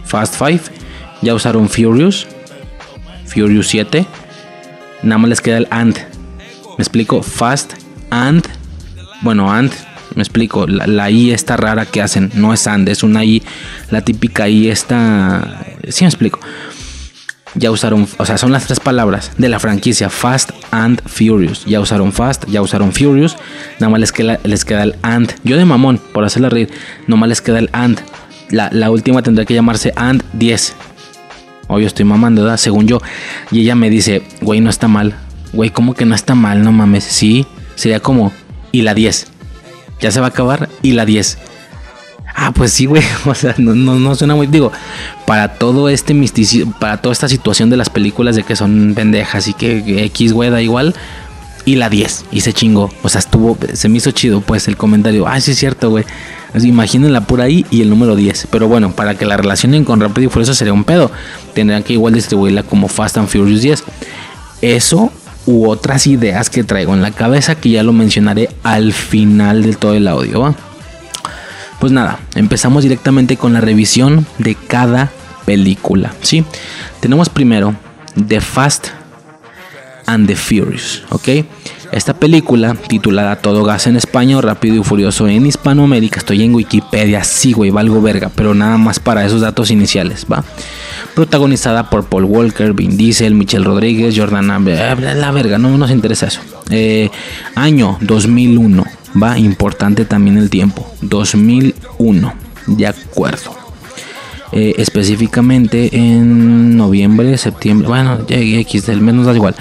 Fast 0.03 0.33
5, 0.33 0.71
ya 1.21 1.35
usaron 1.35 1.69
Furious, 1.69 2.25
Furious 3.27 3.67
7. 3.67 4.07
Nada 5.03 5.19
más 5.19 5.29
les 5.29 5.41
queda 5.41 5.57
el 5.59 5.67
and. 5.69 5.95
Me 6.75 6.81
explico, 6.81 7.21
Fast 7.21 7.73
and, 8.09 8.43
bueno, 9.21 9.51
and 9.51 9.71
Me 10.15 10.23
explico, 10.23 10.65
la, 10.65 11.11
I 11.11 11.29
está 11.29 11.55
rara 11.55 11.85
que 11.85 12.01
hacen, 12.01 12.31
no 12.33 12.51
es 12.51 12.65
and, 12.65 12.89
es 12.89 13.03
una 13.03 13.23
I, 13.23 13.43
la 13.91 14.01
típica 14.01 14.49
I 14.49 14.69
está... 14.69 15.67
Sí 15.87 16.03
me 16.03 16.09
explico. 16.09 16.39
Ya 17.55 17.71
usaron, 17.71 18.07
o 18.17 18.25
sea, 18.25 18.37
son 18.37 18.51
las 18.51 18.65
tres 18.65 18.79
palabras 18.79 19.31
de 19.37 19.49
la 19.49 19.59
franquicia 19.59 20.09
Fast 20.09 20.51
and 20.71 21.01
Furious. 21.07 21.65
Ya 21.65 21.79
usaron 21.79 22.13
Fast, 22.13 22.45
ya 22.47 22.61
usaron 22.61 22.93
Furious. 22.93 23.37
Nada 23.79 23.89
más 23.89 23.99
les 23.99 24.11
queda, 24.11 24.39
les 24.43 24.65
queda 24.65 24.83
el 24.83 24.95
and. 25.01 25.33
Yo 25.43 25.57
de 25.57 25.65
mamón, 25.65 25.99
por 26.13 26.23
hacerla 26.23 26.49
reír, 26.49 26.69
nomás 27.07 27.29
les 27.29 27.41
queda 27.41 27.59
el 27.59 27.69
and. 27.73 27.99
La, 28.51 28.69
la 28.71 28.91
última 28.91 29.21
tendrá 29.21 29.45
que 29.45 29.53
llamarse 29.53 29.93
and 29.95 30.23
10. 30.33 30.75
Obvio, 31.67 31.85
estoy 31.85 32.05
mamando, 32.05 32.41
¿verdad? 32.41 32.57
Según 32.57 32.87
yo. 32.87 32.99
Y 33.51 33.61
ella 33.61 33.75
me 33.75 33.89
dice, 33.89 34.23
güey, 34.41 34.59
no 34.59 34.69
está 34.69 34.87
mal. 34.87 35.15
Güey, 35.53 35.69
¿cómo 35.69 35.93
que 35.93 36.05
no 36.05 36.15
está 36.15 36.33
mal? 36.33 36.63
No 36.63 36.71
mames. 36.71 37.03
Sí, 37.03 37.45
sería 37.75 37.99
como, 37.99 38.31
y 38.71 38.81
la 38.81 38.95
10. 38.95 39.27
Ya 39.99 40.11
se 40.11 40.19
va 40.19 40.27
a 40.27 40.29
acabar, 40.29 40.69
y 40.81 40.93
la 40.93 41.05
10. 41.05 41.37
Ah, 42.41 42.53
pues 42.53 42.71
sí, 42.71 42.85
güey. 42.85 43.03
O 43.25 43.35
sea, 43.35 43.53
no, 43.57 43.75
no, 43.75 44.15
suena 44.15 44.33
muy. 44.33 44.47
Digo, 44.47 44.71
para 45.25 45.49
todo 45.55 45.89
este 45.89 46.13
misticismo, 46.13 46.73
para 46.79 46.97
toda 46.97 47.11
esta 47.11 47.27
situación 47.27 47.69
de 47.69 47.75
las 47.75 47.89
películas 47.89 48.35
de 48.37 48.43
que 48.43 48.55
son 48.55 48.93
pendejas 48.95 49.47
y 49.49 49.53
que 49.53 50.05
X, 50.05 50.31
güey, 50.31 50.49
da 50.49 50.61
igual. 50.61 50.95
Y 51.65 51.75
la 51.75 51.89
10, 51.89 52.25
y 52.31 52.39
se 52.41 52.53
chingó. 52.53 52.89
O 53.03 53.09
sea, 53.09 53.19
estuvo, 53.19 53.57
se 53.73 53.89
me 53.89 53.97
hizo 53.97 54.11
chido, 54.11 54.39
pues, 54.39 54.69
el 54.69 54.77
comentario. 54.77 55.27
Ah, 55.27 55.39
sí, 55.41 55.51
es 55.51 55.59
cierto, 55.59 55.89
güey. 55.89 56.05
Imagínenla 56.55 57.21
por 57.27 57.41
ahí 57.41 57.65
y 57.69 57.81
el 57.81 57.89
número 57.89 58.15
10. 58.15 58.47
Pero 58.49 58.69
bueno, 58.69 58.93
para 58.93 59.15
que 59.15 59.25
la 59.25 59.35
relacionen 59.35 59.83
con 59.83 59.99
Rápido 59.99 60.27
y 60.27 60.31
Furioso 60.31 60.55
sería 60.55 60.73
un 60.73 60.85
pedo. 60.85 61.11
Tendrán 61.53 61.83
que 61.83 61.93
igual 61.93 62.13
distribuirla 62.13 62.63
como 62.63 62.87
Fast 62.87 63.17
and 63.17 63.27
Furious 63.27 63.61
10. 63.61 63.83
Eso 64.61 65.11
u 65.45 65.67
otras 65.69 66.07
ideas 66.07 66.49
que 66.49 66.63
traigo 66.63 66.93
en 66.93 67.01
la 67.01 67.11
cabeza 67.11 67.55
que 67.55 67.69
ya 67.69 67.83
lo 67.83 67.91
mencionaré 67.91 68.49
al 68.63 68.93
final 68.93 69.61
de 69.61 69.75
todo 69.75 69.93
el 69.93 70.07
audio, 70.07 70.39
¿va? 70.41 70.55
Pues 71.79 71.91
nada, 71.93 72.19
empezamos 72.35 72.83
directamente 72.83 73.37
con 73.37 73.53
la 73.53 73.61
revisión 73.61 74.25
de 74.37 74.55
cada 74.55 75.11
película, 75.45 76.13
¿sí? 76.21 76.43
Tenemos 76.99 77.29
primero 77.29 77.73
The 78.27 78.41
Fast 78.41 78.87
and 80.05 80.27
the 80.27 80.35
Furious, 80.35 81.03
¿ok? 81.09 81.29
Esta 81.91 82.13
película, 82.13 82.75
titulada 82.75 83.37
Todo 83.37 83.63
Gas 83.63 83.87
en 83.87 83.95
España 83.95 84.39
Rápido 84.41 84.75
y 84.75 84.83
Furioso 84.83 85.27
en 85.27 85.45
Hispanoamérica, 85.45 86.19
estoy 86.19 86.43
en 86.43 86.53
Wikipedia, 86.53 87.23
sí, 87.23 87.53
güey, 87.53 87.71
valgo 87.71 88.01
verga, 88.01 88.29
pero 88.35 88.53
nada 88.53 88.77
más 88.77 88.99
para 88.99 89.25
esos 89.25 89.41
datos 89.41 89.71
iniciales, 89.71 90.27
¿va? 90.31 90.43
Protagonizada 91.15 91.89
por 91.89 92.05
Paul 92.05 92.25
Walker, 92.25 92.73
Vin 92.73 92.95
Diesel, 92.95 93.33
Michelle 93.33 93.65
Rodríguez, 93.65 94.15
Jordana, 94.15 94.59
bla, 94.59 94.93
bla, 94.95 95.15
la 95.15 95.31
verga, 95.31 95.57
no 95.57 95.75
nos 95.77 95.89
interesa 95.89 96.27
eso. 96.27 96.41
Eh, 96.69 97.09
año 97.55 97.97
2001, 98.01 98.85
va, 99.21 99.37
importante 99.37 100.05
también 100.05 100.37
el 100.37 100.49
tiempo, 100.49 100.91
2001, 101.01 102.33
de 102.67 102.87
acuerdo. 102.87 103.55
Eh, 104.51 104.73
específicamente 104.77 105.95
en 105.95 106.75
noviembre, 106.75 107.37
septiembre, 107.37 107.87
bueno, 107.87 108.17
X, 108.27 108.87
del 108.87 109.01
menos 109.01 109.27
da 109.27 109.35
igual. 109.35 109.55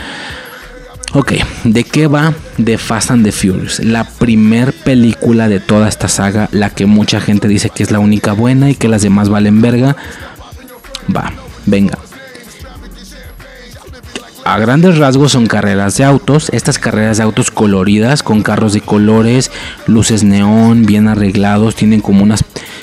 Ok, 1.14 1.32
¿de 1.64 1.84
qué 1.84 2.07
va 2.07 2.34
The 2.62 2.76
Fast 2.76 3.11
and 3.11 3.24
the 3.24 3.32
Furious? 3.32 3.80
La 3.80 4.05
primer 4.05 4.72
película 4.72 5.49
de 5.49 5.61
toda 5.61 5.88
esta 5.88 6.09
saga, 6.09 6.49
la 6.53 6.70
que 6.70 6.86
mucha 6.86 7.20
gente 7.20 7.49
dice 7.49 7.70
que 7.70 7.82
es 7.82 7.90
la 7.90 7.99
única 7.99 8.32
buena 8.32 8.70
y 8.70 8.74
que 8.74 8.88
las 8.88 9.03
demás 9.03 9.28
valen 9.28 9.62
verga. 9.62 9.96
Va, 11.14 11.32
venga. 11.64 11.99
A 14.49 14.59
grandes 14.59 14.96
rasgos 14.96 15.32
son 15.32 15.46
carreras 15.46 15.99
de 15.99 16.05
autos, 16.05 16.49
estas 16.55 16.78
carreras 16.78 17.18
de 17.18 17.22
autos 17.22 17.51
coloridas 17.51 18.22
con 18.22 18.40
carros 18.40 18.72
de 18.72 18.80
colores, 18.80 19.51
luces 19.86 20.24
neón, 20.24 20.86
bien 20.86 21.07
arreglados, 21.07 21.74
tienen 21.74 22.01
como 22.01 22.22
unas 22.22 22.42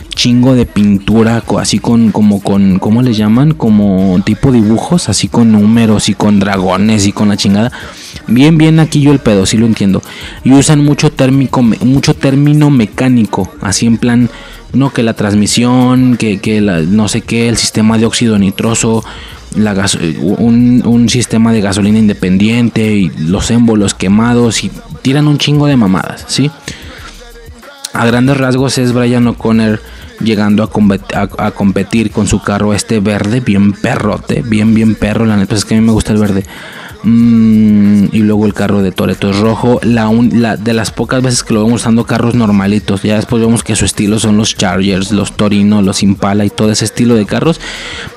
chingo 0.09 0.53
de 0.53 0.67
pintura, 0.67 1.43
así 1.57 1.79
con 1.79 2.11
como 2.11 2.43
con 2.43 2.77
¿cómo 2.77 3.01
le 3.01 3.15
llaman? 3.15 3.55
Como 3.55 4.21
tipo 4.23 4.51
dibujos, 4.51 5.09
así 5.09 5.27
con 5.27 5.53
números 5.53 6.07
y 6.07 6.13
con 6.13 6.39
dragones 6.39 7.07
y 7.07 7.11
con 7.11 7.29
la 7.29 7.35
chingada. 7.35 7.71
Bien, 8.27 8.59
bien 8.59 8.79
aquí 8.79 9.01
yo 9.01 9.11
el 9.11 9.17
pedo, 9.17 9.47
sí 9.47 9.57
lo 9.57 9.65
entiendo. 9.65 10.03
Y 10.43 10.51
usan 10.51 10.85
mucho 10.85 11.11
térmico, 11.11 11.63
mucho 11.63 12.13
término 12.13 12.69
mecánico, 12.69 13.51
así 13.61 13.87
en 13.87 13.97
plan 13.97 14.29
no 14.75 14.91
que 14.91 15.03
la 15.03 15.13
transmisión, 15.13 16.17
que, 16.17 16.39
que 16.39 16.61
la- 16.61 16.81
no 16.81 17.07
sé 17.07 17.21
qué, 17.21 17.49
el 17.49 17.57
sistema 17.57 17.97
de 17.97 18.05
óxido 18.05 18.37
nitroso, 18.37 19.03
la 19.55 19.73
gas- 19.73 19.97
un, 20.19 20.83
un 20.85 21.09
sistema 21.09 21.51
de 21.53 21.61
gasolina 21.61 21.97
independiente 21.99 22.93
y 22.95 23.09
los 23.09 23.49
émbolos 23.51 23.93
quemados 23.93 24.63
y 24.63 24.71
tiran 25.01 25.27
un 25.27 25.37
chingo 25.37 25.67
de 25.67 25.77
mamadas, 25.77 26.25
¿sí? 26.27 26.51
A 27.93 28.05
grandes 28.05 28.37
rasgos 28.37 28.77
es 28.77 28.91
Brian 28.91 29.25
O'Connor 29.27 29.81
llegando 30.19 30.63
a, 30.63 31.51
competir 31.51 32.11
con 32.11 32.27
su 32.27 32.41
carro 32.41 32.73
este 32.73 32.99
verde, 32.99 33.39
bien 33.39 33.73
perrote, 33.73 34.41
bien, 34.41 34.73
bien 34.73 34.95
perro, 34.95 35.25
la 35.25 35.35
neta 35.35 35.49
pues 35.49 35.59
es 35.59 35.65
que 35.65 35.75
a 35.75 35.79
mí 35.79 35.85
me 35.85 35.91
gusta 35.91 36.13
el 36.13 36.19
verde. 36.19 36.43
Mm, 37.03 38.05
y 38.13 38.19
luego 38.19 38.47
el 38.47 38.55
carro 38.55 38.81
de 38.81 38.91
Toreto 38.91 39.29
es 39.29 39.37
rojo. 39.37 39.79
La- 39.83 40.57
de 40.57 40.73
las 40.73 40.89
pocas 40.89 41.21
veces 41.21 41.43
que 41.43 41.53
lo 41.53 41.63
vemos 41.63 41.81
usando 41.81 42.05
carros 42.05 42.33
normalitos. 42.33 43.03
Ya 43.03 43.15
después 43.15 43.41
vemos 43.41 43.63
que 43.63 43.75
su 43.75 43.85
estilo 43.85 44.17
son 44.17 44.37
los 44.37 44.55
Chargers, 44.55 45.11
los 45.11 45.33
Torino, 45.33 45.83
los 45.83 46.01
Impala 46.01 46.45
y 46.45 46.49
todo 46.49 46.71
ese 46.71 46.85
estilo 46.85 47.13
de 47.13 47.27
carros. 47.27 47.61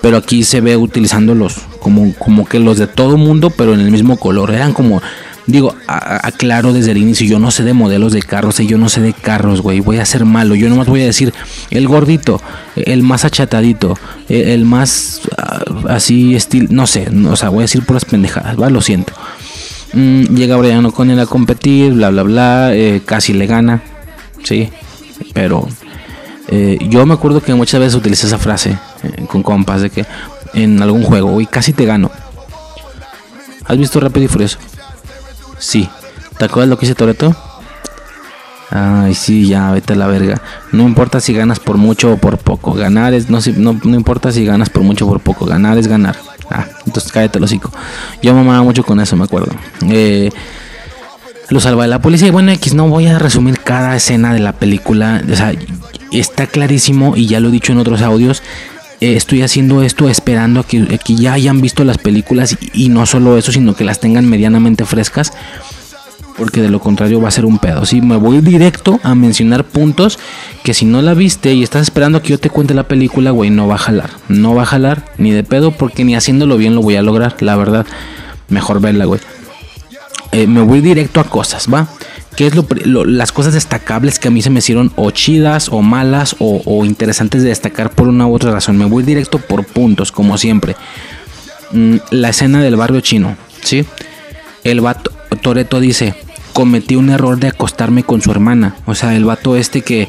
Pero 0.01 0.17
aquí 0.17 0.43
se 0.43 0.63
ve 0.63 0.79
utilizándolos 0.79 1.57
como, 1.81 2.15
como 2.15 2.47
que 2.47 2.61
los 2.61 2.79
de 2.79 2.87
todo 2.87 3.19
mundo, 3.19 3.51
pero 3.51 3.75
en 3.75 3.81
el 3.81 3.91
mismo 3.91 4.17
color. 4.17 4.53
Eran 4.53 4.73
como 4.73 5.03
Digo, 5.49 5.75
aclaro 5.87 6.75
desde 6.75 6.91
el 6.91 6.99
inicio, 6.99 7.27
yo 7.27 7.39
no 7.39 7.51
sé 7.51 7.65
de 7.65 7.73
modelos 7.73 8.13
de 8.13 8.21
carros, 8.21 8.61
eh, 8.61 8.67
yo 8.67 8.77
no 8.77 8.91
sé 8.91 9.01
de 9.01 9.15
carros, 9.15 9.63
güey, 9.63 9.81
voy 9.81 9.97
a 9.97 10.05
ser 10.05 10.27
malo, 10.27 10.55
yo 10.55 10.69
nomás 10.69 10.89
voy 10.89 11.01
a 11.01 11.07
decir 11.07 11.33
el 11.71 11.89
gordito, 11.89 12.39
el 12.77 13.03
más 13.03 13.25
achatadito, 13.25 13.99
eh, 14.29 14.53
el 14.53 14.67
más 14.67 15.23
ah, 15.39 15.65
así 15.89 16.37
estilo, 16.37 16.69
no 16.71 16.87
sé, 16.87 17.09
o 17.27 17.35
sea, 17.35 17.49
voy 17.49 17.61
a 17.61 17.63
decir 17.63 17.83
puras 17.83 18.05
pendejadas, 18.05 18.61
va, 18.61 18.69
lo 18.69 18.83
siento. 18.83 19.15
Mm, 19.95 20.35
llega 20.35 20.59
Brian 20.59 20.85
O'Connell 20.85 21.21
a 21.21 21.25
competir, 21.25 21.95
bla, 21.95 22.11
bla, 22.11 22.25
bla, 22.25 22.75
eh, 22.75 23.01
casi 23.03 23.33
le 23.33 23.47
gana, 23.47 23.83
sí, 24.45 24.69
pero 25.33 25.67
yo 26.91 27.07
me 27.07 27.15
acuerdo 27.15 27.43
que 27.43 27.55
muchas 27.55 27.81
veces 27.81 27.95
utilicé 27.95 28.27
esa 28.27 28.39
frase 28.39 28.79
con 29.29 29.43
compas 29.43 29.81
de 29.81 29.89
que 29.89 30.05
en 30.53 30.83
algún 30.83 31.05
juego, 31.05 31.33
uy, 31.33 31.47
casi 31.47 31.73
te 31.73 31.87
gano. 31.87 32.11
¿Has 33.65 33.79
visto 33.79 33.99
Rápido 33.99 34.25
y 34.25 34.29
Furioso? 34.29 34.59
Sí. 35.59 35.89
¿Te 36.39 36.45
acuerdas 36.45 36.69
lo 36.69 36.79
que 36.79 36.87
hice 36.87 36.95
Toreto? 36.95 37.35
Ay, 38.71 39.15
sí, 39.15 39.49
ya, 39.49 39.73
vete 39.73 39.95
a 39.95 39.97
la 39.97 40.07
verga. 40.07 40.41
No 40.73 40.85
importa 40.85 41.21
si 41.21 41.33
ganas 41.33 41.59
por 41.59 41.79
mucho 41.79 42.13
o 42.13 42.17
por 42.19 42.39
poco. 42.39 42.75
Ganar 42.75 43.15
es, 43.15 43.31
no, 43.31 43.39
no, 43.57 43.81
no 43.83 43.97
importa 43.97 44.31
si 44.31 44.45
ganas 44.45 44.69
por 44.69 44.83
mucho 44.83 45.07
o 45.07 45.09
por 45.09 45.21
poco. 45.21 45.47
Ganar 45.47 45.79
es 45.79 45.87
ganar. 45.87 46.17
Ah, 46.51 46.67
entonces 46.87 47.11
cállate 47.11 47.39
el 47.39 47.45
hocico. 47.45 47.73
Yo 48.23 48.35
mamaba 48.35 48.63
mucho 48.63 48.85
con 48.85 49.01
eso, 49.01 49.17
me 49.17 49.25
acuerdo. 49.25 49.53
Eh, 49.89 50.31
lo 51.49 51.61
salva 51.61 51.85
de 51.85 51.89
la 51.89 52.01
policía. 52.01 52.29
Y 52.29 52.31
bueno, 52.31 52.53
X, 52.53 52.75
no 52.75 52.89
voy 52.89 53.07
a 53.07 53.19
resumir 53.19 53.61
cada 53.61 53.97
escena 53.97 54.35
de 54.35 54.41
la 54.41 54.53
película. 54.53 55.23
O 55.31 55.37
sea, 55.37 55.55
está 56.13 56.47
clarísimo 56.47 57.17
y 57.17 57.27
ya 57.27 57.41
lo 57.41 57.49
he 57.49 57.53
dicho 57.53 57.73
en 57.73 57.79
otros 57.79 58.03
audios. 58.03 58.43
Eh, 59.01 59.17
estoy 59.17 59.43
haciendo 59.43 59.83
esto 59.83 60.09
esperando 60.09 60.61
a 60.61 60.67
que, 60.67 60.99
que 60.99 61.15
ya 61.15 61.35
hayan 61.35 61.61
visto 61.61 61.85
las 61.85 61.99
películas 61.99 62.57
y, 62.61 62.87
y 62.87 62.89
no 62.89 63.07
solo 63.07 63.39
eso, 63.39 63.53
sino 63.53 63.75
que 63.75 63.85
las 63.85 64.01
tengan 64.01 64.29
medianamente 64.29 64.85
frescas. 64.85 65.33
Porque 66.37 66.63
de 66.63 66.69
lo 66.69 66.79
contrario 66.79 67.21
va 67.21 67.29
a 67.29 67.33
ser 67.33 67.45
un 67.45 67.59
pedo. 67.59 67.85
Si 67.85 68.01
me 68.01 68.17
voy 68.17 68.41
directo 68.41 69.01
a 69.03 69.17
mencionar 69.17 69.65
puntos 69.65 70.21
que 70.63 70.73
si 70.73 70.85
no 70.85 71.03
la 71.03 71.15
viste 71.15 71.53
y 71.53 71.65
estás 71.65 71.83
esperando 71.83 72.23
que 72.23 72.29
yo 72.29 72.39
te 72.39 72.49
cuente 72.49 72.75
la 72.75 72.85
película, 72.87 73.33
güey, 73.33 73.51
no 73.51 73.67
va 73.67 73.75
a 73.75 73.79
jalar. 73.79 74.11
No 74.29 74.55
va 74.55 74.63
a 74.63 74.67
jalar 74.67 75.05
ni 75.19 75.33
de 75.33 75.43
pedo 75.43 75.73
porque 75.73 76.05
ni 76.05 76.15
haciéndolo 76.15 76.57
bien 76.57 76.77
lo 76.77 76.83
voy 76.83 76.95
a 76.95 77.03
lograr, 77.03 77.35
la 77.41 77.57
verdad. 77.57 77.87
Mejor 78.49 78.81
verla, 78.81 79.07
güey. 79.07 79.21
Eh, 80.31 80.47
me 80.47 80.61
voy 80.61 80.81
directo 80.81 81.19
a 81.21 81.25
cosas, 81.25 81.67
¿va? 81.73 81.89
¿Qué 82.39 82.47
es 82.47 82.55
lo, 82.55 83.05
las 83.05 83.33
cosas 83.33 83.55
destacables 83.55 84.21
que 84.21 84.29
a 84.29 84.31
mí 84.31 84.43
se 84.43 84.51
me 84.51 84.61
hicieron 84.61 84.93
o 84.95 85.11
chidas 85.11 85.71
o 85.71 85.83
malas 85.83 86.37
o, 86.39 86.85
interesantes 86.85 87.43
de 87.43 87.49
destacar 87.49 87.91
por 87.91 88.07
una 88.07 88.29
u 88.29 88.35
otra 88.37 88.53
razón? 88.53 88.79
Me 88.79 88.85
voy 88.85 89.03
directo 89.03 89.41
por 89.41 89.65
puntos, 89.67 90.13
como 90.13 90.39
siempre. 90.39 90.77
Mm, 91.73 91.97
la 92.13 92.29
escena 92.29 92.63
del 92.63 92.77
barrio 92.77 93.01
chino, 93.01 93.37
¿sí? 93.65 93.85
El 94.63 94.81
vato, 94.81 95.11
Toreto 95.43 95.81
dice, 95.81 96.15
cometí 96.53 96.95
un 96.95 97.11
error 97.11 97.41
de 97.41 97.49
acostarme 97.49 98.05
con 98.05 98.23
su 98.23 98.31
hermana. 98.31 98.77
O 98.87 98.95
sea, 98.95 99.17
el 99.17 99.25
vato 99.25 99.57
este 99.57 99.83
que 99.83 100.07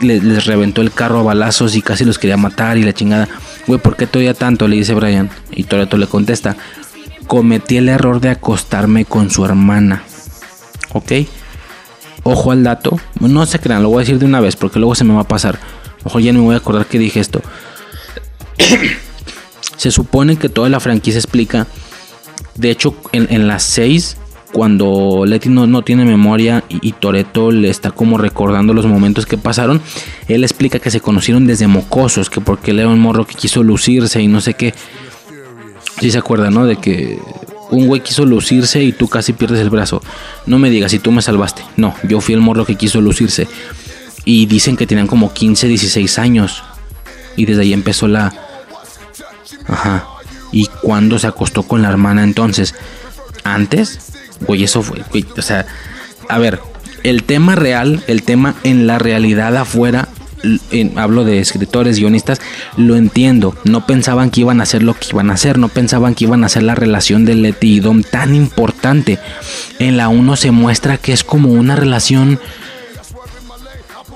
le- 0.00 0.20
les 0.20 0.44
reventó 0.44 0.82
el 0.82 0.92
carro 0.92 1.20
a 1.20 1.22
balazos 1.22 1.74
y 1.74 1.80
casi 1.80 2.04
los 2.04 2.18
quería 2.18 2.36
matar 2.36 2.76
y 2.76 2.82
la 2.82 2.92
chingada. 2.92 3.30
Güey, 3.66 3.80
¿por 3.80 3.96
qué 3.96 4.06
te 4.06 4.18
odia 4.18 4.34
tanto? 4.34 4.68
Le 4.68 4.76
dice 4.76 4.92
Brian. 4.92 5.30
Y 5.50 5.64
Toreto 5.64 5.96
le 5.96 6.06
contesta, 6.06 6.54
cometí 7.26 7.78
el 7.78 7.88
error 7.88 8.20
de 8.20 8.28
acostarme 8.28 9.06
con 9.06 9.30
su 9.30 9.42
hermana. 9.46 10.02
¿Ok? 10.92 11.12
Ojo 12.24 12.52
al 12.52 12.62
dato. 12.62 12.98
No 13.20 13.46
se 13.46 13.58
crean, 13.58 13.82
lo 13.82 13.88
voy 13.88 13.98
a 13.98 14.00
decir 14.00 14.18
de 14.18 14.26
una 14.26 14.40
vez 14.40 14.56
porque 14.56 14.78
luego 14.78 14.94
se 14.94 15.04
me 15.04 15.14
va 15.14 15.20
a 15.22 15.28
pasar. 15.28 15.58
Ojo, 16.04 16.20
ya 16.20 16.32
no 16.32 16.40
me 16.40 16.46
voy 16.46 16.54
a 16.54 16.58
acordar 16.58 16.86
que 16.86 16.98
dije 16.98 17.20
esto. 17.20 17.42
se 19.76 19.90
supone 19.90 20.36
que 20.36 20.48
toda 20.48 20.68
la 20.68 20.80
franquicia 20.80 21.18
explica. 21.18 21.66
De 22.54 22.70
hecho, 22.70 22.94
en, 23.12 23.26
en 23.30 23.48
las 23.48 23.62
6 23.64 24.18
cuando 24.52 25.24
Letty 25.26 25.48
no, 25.48 25.66
no 25.66 25.82
tiene 25.82 26.04
memoria 26.04 26.62
y, 26.68 26.86
y 26.86 26.92
Toreto 26.92 27.50
le 27.50 27.70
está 27.70 27.90
como 27.90 28.18
recordando 28.18 28.74
los 28.74 28.86
momentos 28.86 29.26
que 29.26 29.38
pasaron, 29.38 29.80
él 30.28 30.44
explica 30.44 30.78
que 30.78 30.90
se 30.90 31.00
conocieron 31.00 31.46
desde 31.46 31.66
mocosos, 31.66 32.30
que 32.30 32.40
porque 32.40 32.72
un 32.84 33.00
morro 33.00 33.26
que 33.26 33.34
quiso 33.34 33.62
lucirse 33.62 34.20
y 34.20 34.28
no 34.28 34.40
sé 34.40 34.54
qué. 34.54 34.74
Si 36.00 36.10
se 36.10 36.18
acuerda, 36.18 36.50
¿no? 36.50 36.66
De 36.66 36.76
que 36.76 37.18
un 37.72 37.86
güey 37.86 38.02
quiso 38.02 38.24
lucirse 38.26 38.82
y 38.82 38.92
tú 38.92 39.08
casi 39.08 39.32
pierdes 39.32 39.60
el 39.60 39.70
brazo. 39.70 40.02
No 40.46 40.58
me 40.58 40.70
digas 40.70 40.90
si 40.90 40.98
tú 40.98 41.10
me 41.10 41.22
salvaste. 41.22 41.62
No, 41.76 41.94
yo 42.06 42.20
fui 42.20 42.34
el 42.34 42.40
morro 42.40 42.66
que 42.66 42.76
quiso 42.76 43.00
lucirse. 43.00 43.48
Y 44.24 44.46
dicen 44.46 44.76
que 44.76 44.86
tenían 44.86 45.06
como 45.06 45.32
15, 45.32 45.68
16 45.68 46.18
años. 46.18 46.62
Y 47.34 47.46
desde 47.46 47.62
ahí 47.62 47.72
empezó 47.72 48.08
la... 48.08 48.32
Ajá. 49.66 50.06
¿Y 50.52 50.66
cuando 50.82 51.18
se 51.18 51.26
acostó 51.26 51.62
con 51.62 51.80
la 51.80 51.88
hermana 51.88 52.22
entonces? 52.22 52.74
¿Antes? 53.42 54.12
Güey, 54.40 54.64
eso 54.64 54.82
fue... 54.82 55.02
O 55.36 55.42
sea, 55.42 55.66
a 56.28 56.38
ver, 56.38 56.60
el 57.02 57.24
tema 57.24 57.54
real, 57.54 58.04
el 58.06 58.22
tema 58.22 58.54
en 58.64 58.86
la 58.86 58.98
realidad 58.98 59.56
afuera, 59.56 60.08
hablo 60.96 61.24
de 61.24 61.40
escritores, 61.40 61.98
guionistas, 61.98 62.40
lo 62.76 62.96
entiendo. 62.96 63.54
No 63.64 63.86
pensaban 63.86 64.30
que 64.30 64.40
iban 64.40 64.60
a 64.60 64.64
hacer 64.64 64.82
lo 64.82 64.94
que 64.94 65.08
iban 65.10 65.30
a 65.30 65.34
hacer, 65.34 65.58
no 65.58 65.68
pensaban 65.68 66.14
que 66.14 66.24
iban 66.24 66.42
a 66.42 66.46
hacer 66.46 66.62
la 66.62 66.74
relación 66.74 67.24
de 67.24 67.34
Letty 67.34 67.76
y 67.76 67.80
Dom 67.80 68.02
tan 68.02 68.34
importante. 68.34 69.18
En 69.78 69.96
la 69.96 70.08
1 70.08 70.36
se 70.36 70.50
muestra 70.50 70.96
que 70.96 71.12
es 71.12 71.24
como 71.24 71.52
una 71.52 71.76
relación. 71.76 72.40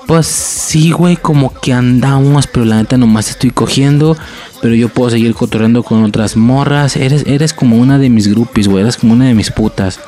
Pues 0.07 0.25
sí, 0.25 0.91
güey, 0.91 1.17
como 1.17 1.53
que 1.53 1.73
andamos, 1.73 2.47
pero 2.47 2.65
la 2.65 2.77
neta 2.77 2.97
nomás 2.97 3.29
estoy 3.29 3.51
cogiendo. 3.51 4.17
Pero 4.61 4.73
yo 4.73 4.89
puedo 4.89 5.09
seguir 5.09 5.33
cotorreando 5.33 5.83
con 5.83 6.03
otras 6.03 6.37
morras. 6.37 6.95
Eres, 6.95 7.25
eres 7.27 7.53
como 7.53 7.77
una 7.77 7.99
de 7.99 8.09
mis 8.09 8.27
groupies, 8.27 8.67
güey. 8.67 8.83
Eres 8.83 8.97
como 8.97 9.13
una 9.13 9.25
de 9.25 9.33
mis 9.33 9.51
putas. 9.51 9.99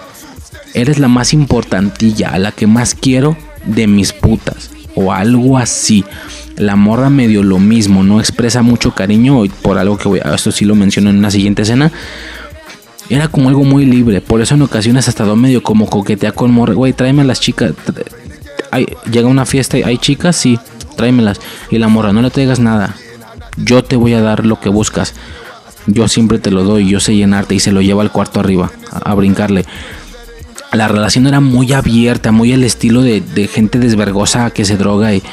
Eres 0.74 1.00
la 1.00 1.08
más 1.08 1.34
importantilla, 1.34 2.38
la 2.38 2.52
que 2.52 2.66
más 2.66 2.96
quiero 2.96 3.36
de 3.66 3.88
mis 3.88 4.14
putas. 4.14 4.70
O 5.02 5.14
algo 5.14 5.58
así. 5.58 6.04
La 6.58 6.76
morra 6.76 7.10
medio 7.10 7.42
lo 7.42 7.58
mismo, 7.58 8.04
no 8.04 8.20
expresa 8.20 8.62
mucho 8.62 8.94
cariño 8.94 9.44
por 9.62 9.78
algo 9.78 9.98
que 9.98 10.10
voy 10.10 10.20
a... 10.20 10.36
Esto 10.36 10.52
sí 10.52 10.66
lo 10.66 10.76
menciono 10.76 11.10
en 11.10 11.18
una 11.18 11.32
siguiente 11.32 11.62
escena. 11.62 11.90
Era 13.10 13.30
como 13.30 13.48
algo 13.48 13.64
muy 13.64 13.86
libre. 13.86 14.20
Por 14.20 14.42
eso 14.42 14.56
en 14.56 14.62
ocasiones 14.62 15.08
hasta 15.08 15.24
do 15.24 15.38
medio 15.38 15.64
como 15.64 15.90
coquetea 15.90 16.34
con 16.34 16.52
morra. 16.52 16.74
Güey, 16.74 16.92
tráeme 16.92 17.24
las 17.24 17.40
chicas. 17.40 17.72
Hay, 18.72 18.88
llega 19.10 19.30
una 19.30 19.46
fiesta 19.46 19.78
y 19.78 19.84
hay 19.84 19.98
chicas, 19.98 20.36
sí, 20.36 20.60
tráemelas. 20.98 21.40
Y 21.72 21.78
la 21.78 21.88
morra, 21.88 22.12
no 22.12 22.22
le 22.22 22.30
traigas 22.30 22.60
nada. 22.60 22.94
Yo 23.56 23.82
te 23.84 23.96
voy 23.96 24.14
a 24.14 24.22
dar 24.22 24.46
lo 24.46 24.60
que 24.60 24.68
buscas. 24.68 25.14
Yo 25.88 26.10
siempre 26.10 26.40
te 26.40 26.52
lo 26.52 26.64
doy, 26.64 26.90
yo 26.90 27.00
sé 27.00 27.16
llenarte 27.16 27.56
y 27.56 27.60
se 27.60 27.72
lo 27.72 27.82
lleva 27.82 28.04
al 28.04 28.12
cuarto 28.12 28.42
arriba 28.42 28.70
a 28.92 29.14
brincarle. 29.16 29.66
La 30.74 30.88
relación 30.88 31.26
era 31.26 31.40
muy 31.40 31.74
abierta, 31.74 32.32
muy 32.32 32.54
al 32.54 32.64
estilo 32.64 33.02
de, 33.02 33.22
de 33.22 33.48
gente 33.48 33.80
desvergosa 33.80 34.52
que 34.52 34.66
se 34.66 34.78
droga 34.78 35.16
y 35.16 35.24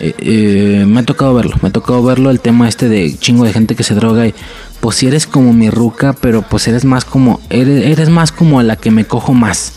eh, 0.00 0.14
eh, 0.18 0.84
me 0.88 1.00
ha 1.00 1.02
tocado 1.02 1.34
verlo, 1.34 1.54
me 1.62 1.68
ha 1.68 1.72
tocado 1.72 2.02
verlo 2.02 2.30
el 2.30 2.40
tema 2.40 2.66
este 2.68 2.88
de 2.88 3.14
chingo 3.18 3.44
de 3.44 3.52
gente 3.52 3.74
que 3.74 3.82
se 3.82 3.94
droga 3.94 4.26
y 4.26 4.34
pues 4.80 4.96
si 4.96 5.06
eres 5.06 5.26
como 5.26 5.52
mi 5.52 5.68
ruca, 5.68 6.14
pero 6.14 6.42
pues 6.42 6.66
eres 6.68 6.84
más 6.86 7.04
como 7.04 7.40
eres, 7.50 7.84
eres 7.84 8.08
más 8.08 8.32
como 8.32 8.62
la 8.62 8.76
que 8.76 8.90
me 8.90 9.04
cojo 9.04 9.34
más. 9.34 9.74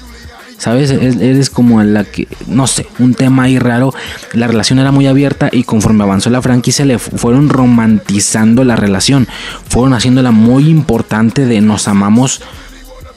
¿Sabes? 0.57 0.89
Es- 0.91 1.15
Eres 1.15 1.49
como 1.49 1.79
a 1.79 1.85
la 1.85 2.03
que, 2.03 2.27
no 2.47 2.67
sé, 2.67 2.85
un 2.99 3.13
tema 3.13 3.43
ahí 3.43 3.57
raro. 3.57 3.93
La 4.33 4.45
relación 4.45 4.77
era 4.79 4.91
muy 4.91 5.07
abierta 5.07 5.47
y 5.53 5.63
conforme 5.63 6.03
avanzó 6.03 6.29
la 6.29 6.41
franquicia 6.41 6.83
le 6.83 6.99
fu- 6.99 7.17
fueron 7.17 7.47
romantizando 7.47 8.65
la 8.65 8.75
relación. 8.75 9.25
Fueron 9.69 9.93
haciéndola 9.93 10.31
muy 10.31 10.67
importante 10.67 11.45
de 11.45 11.61
nos 11.61 11.87
amamos 11.87 12.41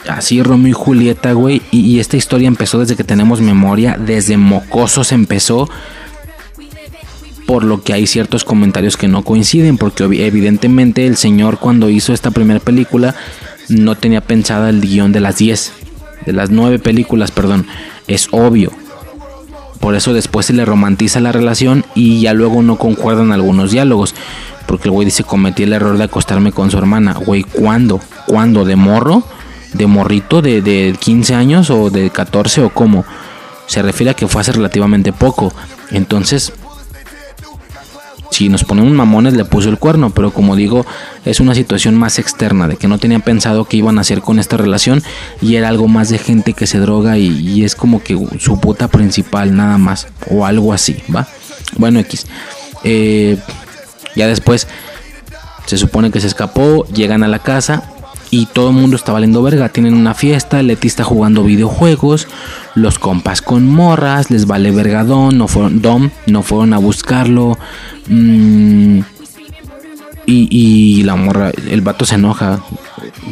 así 0.08 0.42
Romeo 0.42 0.70
y 0.70 0.72
Julieta, 0.72 1.32
güey. 1.32 1.62
Y, 1.70 2.00
esta 2.00 2.16
historia 2.16 2.48
empezó 2.48 2.78
desde 2.78 2.96
que 2.96 3.04
tenemos 3.04 3.40
memoria, 3.40 3.96
desde 3.98 4.36
mocosos 4.36 5.12
empezó. 5.12 5.68
Por 7.46 7.64
lo 7.64 7.82
que 7.82 7.92
hay 7.92 8.06
ciertos 8.06 8.44
comentarios 8.44 8.96
que 8.96 9.08
no 9.08 9.24
coinciden, 9.24 9.76
porque 9.76 10.04
evidentemente 10.04 11.06
el 11.06 11.16
señor 11.16 11.58
cuando 11.58 11.90
hizo 11.90 12.12
esta 12.12 12.30
primera 12.30 12.60
película 12.60 13.14
no 13.68 13.96
tenía 13.96 14.20
pensada 14.20 14.70
el 14.70 14.80
guion 14.80 15.12
de 15.12 15.20
las 15.20 15.36
10, 15.38 15.72
de 16.24 16.32
las 16.32 16.50
9 16.50 16.78
películas, 16.78 17.30
perdón. 17.30 17.66
Es 18.06 18.28
obvio. 18.30 18.72
Por 19.80 19.96
eso 19.96 20.14
después 20.14 20.46
se 20.46 20.52
le 20.52 20.64
romantiza 20.64 21.20
la 21.20 21.32
relación 21.32 21.84
y 21.96 22.20
ya 22.20 22.32
luego 22.34 22.62
no 22.62 22.76
concuerdan 22.76 23.32
algunos 23.32 23.72
diálogos. 23.72 24.14
Porque 24.66 24.88
el 24.88 24.92
güey 24.92 25.04
dice, 25.04 25.24
cometí 25.24 25.64
el 25.64 25.72
error 25.72 25.98
de 25.98 26.04
acostarme 26.04 26.52
con 26.52 26.70
su 26.70 26.78
hermana. 26.78 27.14
Güey, 27.14 27.42
¿cuándo? 27.42 28.00
¿Cuándo? 28.26 28.64
¿De 28.64 28.76
morro? 28.76 29.24
¿De 29.72 29.86
morrito? 29.86 30.42
¿De, 30.42 30.60
de 30.60 30.96
15 30.98 31.34
años 31.34 31.70
o 31.70 31.90
de 31.90 32.10
14 32.10 32.62
o 32.62 32.70
cómo? 32.70 33.04
Se 33.66 33.82
refiere 33.82 34.10
a 34.10 34.14
que 34.14 34.28
fue 34.28 34.40
hace 34.40 34.52
relativamente 34.52 35.12
poco. 35.12 35.52
Entonces, 35.90 36.52
si 38.32 38.48
nos 38.48 38.64
ponemos 38.64 38.92
mamones 38.92 39.34
le 39.34 39.44
puso 39.44 39.68
el 39.68 39.78
cuerno, 39.78 40.10
pero 40.10 40.30
como 40.30 40.56
digo, 40.56 40.86
es 41.24 41.38
una 41.38 41.54
situación 41.54 41.94
más 41.96 42.18
externa, 42.18 42.66
de 42.66 42.76
que 42.76 42.88
no 42.88 42.98
tenían 42.98 43.20
pensado 43.20 43.66
qué 43.66 43.76
iban 43.76 43.98
a 43.98 44.00
hacer 44.00 44.22
con 44.22 44.38
esta 44.38 44.56
relación 44.56 45.02
y 45.42 45.56
era 45.56 45.68
algo 45.68 45.86
más 45.86 46.08
de 46.08 46.18
gente 46.18 46.54
que 46.54 46.66
se 46.66 46.78
droga 46.78 47.18
y, 47.18 47.26
y 47.26 47.64
es 47.64 47.74
como 47.76 48.02
que 48.02 48.18
su 48.38 48.58
puta 48.58 48.88
principal 48.88 49.54
nada 49.54 49.76
más, 49.76 50.08
o 50.30 50.46
algo 50.46 50.72
así, 50.72 50.96
¿va? 51.14 51.28
Bueno, 51.76 52.00
X. 52.00 52.26
Eh, 52.84 53.38
ya 54.16 54.26
después 54.26 54.66
se 55.66 55.76
supone 55.76 56.10
que 56.10 56.20
se 56.20 56.26
escapó, 56.26 56.86
llegan 56.86 57.22
a 57.22 57.28
la 57.28 57.38
casa 57.38 57.84
y 58.32 58.46
todo 58.46 58.70
el 58.70 58.76
mundo 58.76 58.96
está 58.96 59.12
valiendo 59.12 59.42
verga. 59.42 59.68
Tienen 59.68 59.92
una 59.92 60.14
fiesta, 60.14 60.62
Leti 60.62 60.88
está 60.88 61.04
jugando 61.04 61.44
videojuegos, 61.44 62.28
los 62.74 62.98
compas 62.98 63.42
con 63.42 63.68
morras, 63.68 64.30
les 64.30 64.46
vale 64.46 64.70
vergadón, 64.70 65.36
no 65.36 65.48
fueron, 65.48 65.82
Dom, 65.82 66.08
no 66.26 66.42
fueron 66.42 66.72
a 66.72 66.78
buscarlo. 66.78 67.58
mm, 68.08 69.00
y, 70.26 70.48
y 70.50 71.02
la 71.02 71.16
morra, 71.16 71.50
el 71.68 71.80
vato 71.80 72.04
se 72.04 72.14
enoja. 72.14 72.62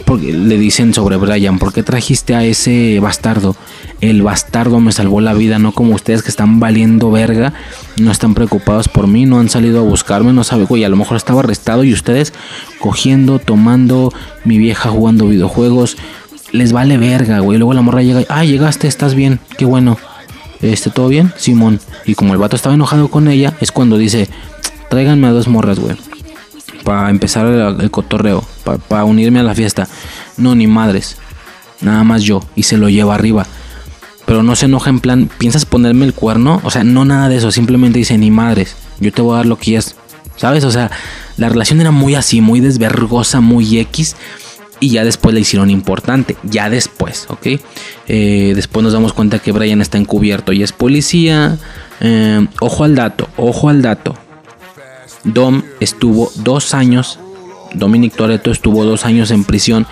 Porque 0.04 0.32
le 0.32 0.58
dicen 0.58 0.92
sobre 0.94 1.16
Brian, 1.16 1.58
¿por 1.58 1.72
qué 1.72 1.82
trajiste 1.82 2.34
a 2.34 2.44
ese 2.44 2.98
bastardo? 3.00 3.56
El 4.00 4.22
bastardo 4.22 4.80
me 4.80 4.92
salvó 4.92 5.20
la 5.20 5.34
vida, 5.34 5.58
no 5.58 5.72
como 5.72 5.94
ustedes 5.94 6.22
que 6.22 6.30
están 6.30 6.58
valiendo 6.58 7.10
verga, 7.10 7.52
no 7.98 8.10
están 8.10 8.34
preocupados 8.34 8.88
por 8.88 9.06
mí, 9.06 9.26
no 9.26 9.38
han 9.38 9.48
salido 9.48 9.80
a 9.80 9.84
buscarme, 9.84 10.32
no 10.32 10.42
sabe, 10.42 10.64
güey, 10.64 10.84
a 10.84 10.88
lo 10.88 10.96
mejor 10.96 11.16
estaba 11.16 11.40
arrestado 11.40 11.84
y 11.84 11.92
ustedes 11.92 12.32
cogiendo, 12.80 13.38
tomando, 13.38 14.12
mi 14.44 14.58
vieja 14.58 14.88
jugando 14.88 15.26
videojuegos, 15.26 15.96
les 16.52 16.72
vale 16.72 16.98
verga, 16.98 17.40
güey. 17.40 17.58
Luego 17.58 17.74
la 17.74 17.82
morra 17.82 18.02
llega, 18.02 18.22
y, 18.22 18.26
ah, 18.28 18.44
llegaste, 18.44 18.88
estás 18.88 19.14
bien, 19.14 19.38
qué 19.58 19.64
bueno. 19.64 19.98
Este, 20.60 20.90
¿todo 20.90 21.08
bien? 21.08 21.32
Simón. 21.36 21.80
Y 22.04 22.14
como 22.14 22.34
el 22.34 22.38
vato 22.38 22.56
estaba 22.56 22.74
enojado 22.74 23.08
con 23.08 23.28
ella, 23.28 23.54
es 23.60 23.72
cuando 23.72 23.96
dice, 23.96 24.28
tráiganme 24.90 25.26
a 25.26 25.30
dos 25.30 25.48
morras, 25.48 25.78
güey 25.78 25.96
para 26.84 27.10
empezar 27.10 27.46
el, 27.46 27.90
cotorreo, 27.90 28.44
para 28.88 29.04
unirme 29.04 29.40
a 29.40 29.42
la 29.42 29.54
fiesta. 29.54 29.88
No, 30.36 30.54
ni 30.54 30.66
madres. 30.66 31.16
Nada 31.80 32.04
más 32.04 32.22
yo. 32.22 32.42
Y 32.54 32.64
se 32.64 32.76
lo 32.76 32.88
lleva 32.88 33.14
arriba. 33.14 33.46
Pero 34.26 34.42
no 34.42 34.54
se 34.54 34.66
enoja 34.66 34.90
en 34.90 35.00
plan, 35.00 35.30
¿piensas 35.38 35.64
ponerme 35.64 36.06
el 36.06 36.14
cuerno? 36.14 36.60
O 36.64 36.70
sea, 36.70 36.84
no 36.84 37.04
nada 37.04 37.28
de 37.28 37.36
eso. 37.36 37.50
Simplemente 37.50 37.98
dice, 37.98 38.16
ni 38.16 38.30
madres. 38.30 38.76
Yo 39.00 39.12
te 39.12 39.22
voy 39.22 39.34
a 39.34 39.36
dar 39.38 39.46
lo 39.46 39.58
que 39.58 39.76
es. 39.76 39.96
¿Sabes? 40.36 40.64
O 40.64 40.70
sea, 40.70 40.90
la 41.36 41.48
relación 41.48 41.80
era 41.80 41.90
muy 41.90 42.14
así, 42.14 42.40
muy 42.40 42.60
desvergosa, 42.60 43.40
muy 43.40 43.78
X. 43.78 44.16
Y 44.78 44.90
ya 44.90 45.04
después 45.04 45.34
la 45.34 45.40
hicieron 45.40 45.68
importante. 45.68 46.36
Ya 46.42 46.70
después, 46.70 47.26
¿ok? 47.28 47.60
Eh, 48.08 48.52
después 48.54 48.82
nos 48.82 48.92
damos 48.92 49.12
cuenta 49.12 49.38
que 49.38 49.52
Brian 49.52 49.80
está 49.80 49.98
encubierto 49.98 50.52
y 50.52 50.62
es 50.62 50.72
policía. 50.72 51.58
Eh, 52.00 52.46
ojo 52.60 52.84
al 52.84 52.94
dato, 52.94 53.28
ojo 53.36 53.68
al 53.68 53.82
dato. 53.82 54.16
Dom 55.24 55.62
estuvo 55.80 56.32
dos 56.36 56.74
años, 56.74 57.18
Dominic 57.74 58.14
Toretto 58.14 58.50
estuvo 58.50 58.84
dos 58.84 59.04
años 59.04 59.30
en 59.30 59.44
prisión 59.44 59.86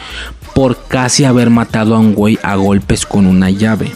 por 0.54 0.86
casi 0.88 1.24
haber 1.24 1.50
matado 1.50 1.94
a 1.94 1.98
un 1.98 2.14
güey 2.14 2.38
a 2.42 2.56
golpes 2.56 3.06
con 3.06 3.26
una 3.26 3.50
llave. 3.50 3.92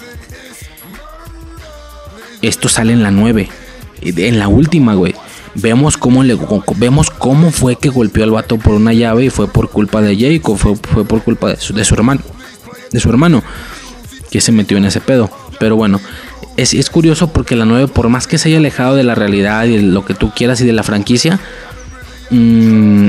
Esto 2.43 2.69
sale 2.69 2.93
en 2.93 3.03
la 3.03 3.11
9, 3.11 3.49
en 4.03 4.39
la 4.39 4.49
última, 4.49 4.95
güey. 4.95 5.15
Vemos 5.55 5.97
cómo, 5.97 6.25
le, 6.25 6.39
vemos 6.77 7.11
cómo 7.11 7.51
fue 7.51 7.77
que 7.77 7.89
golpeó 7.89 8.25
al 8.25 8.31
vato 8.31 8.59
por 8.59 8.75
una 8.75 8.93
llave 8.93 9.27
y 9.27 9.31
fue 9.31 9.49
por 9.49 9.71
culpa 9.71 10.01
de 10.01 10.17
Jacob, 10.17 10.57
fue, 10.57 10.77
fue 10.77 11.05
por 11.05 11.23
culpa 11.23 11.51
de 11.51 11.57
su, 11.57 11.75
de 11.75 11.85
su 11.85 11.95
hermano, 11.95 12.23
de 12.91 13.01
su 13.01 13.11
hermano, 13.11 13.43
que 14.31 14.41
se 14.41 14.51
metió 14.51 14.79
en 14.79 14.87
ese 14.87 15.01
pedo. 15.01 15.31
Pero 15.59 15.77
bueno, 15.77 16.01
es, 16.57 16.75
es, 16.75 16.91
curioso 16.91 17.33
porque 17.33 17.57
la 17.57 17.65
9, 17.65 17.89
por 17.89 18.09
más 18.09 18.27
que 18.27 18.39
se 18.39 18.49
haya 18.49 18.59
alejado 18.59 18.95
de 18.95 19.05
la 19.05 19.15
realidad 19.15 19.65
y 19.65 19.77
de 19.77 19.83
lo 19.83 20.05
que 20.05 20.15
tú 20.15 20.33
quieras 20.35 20.61
y 20.61 20.67
de 20.67 20.73
la 20.73 20.83
franquicia, 20.83 21.41
mmm, 22.31 23.09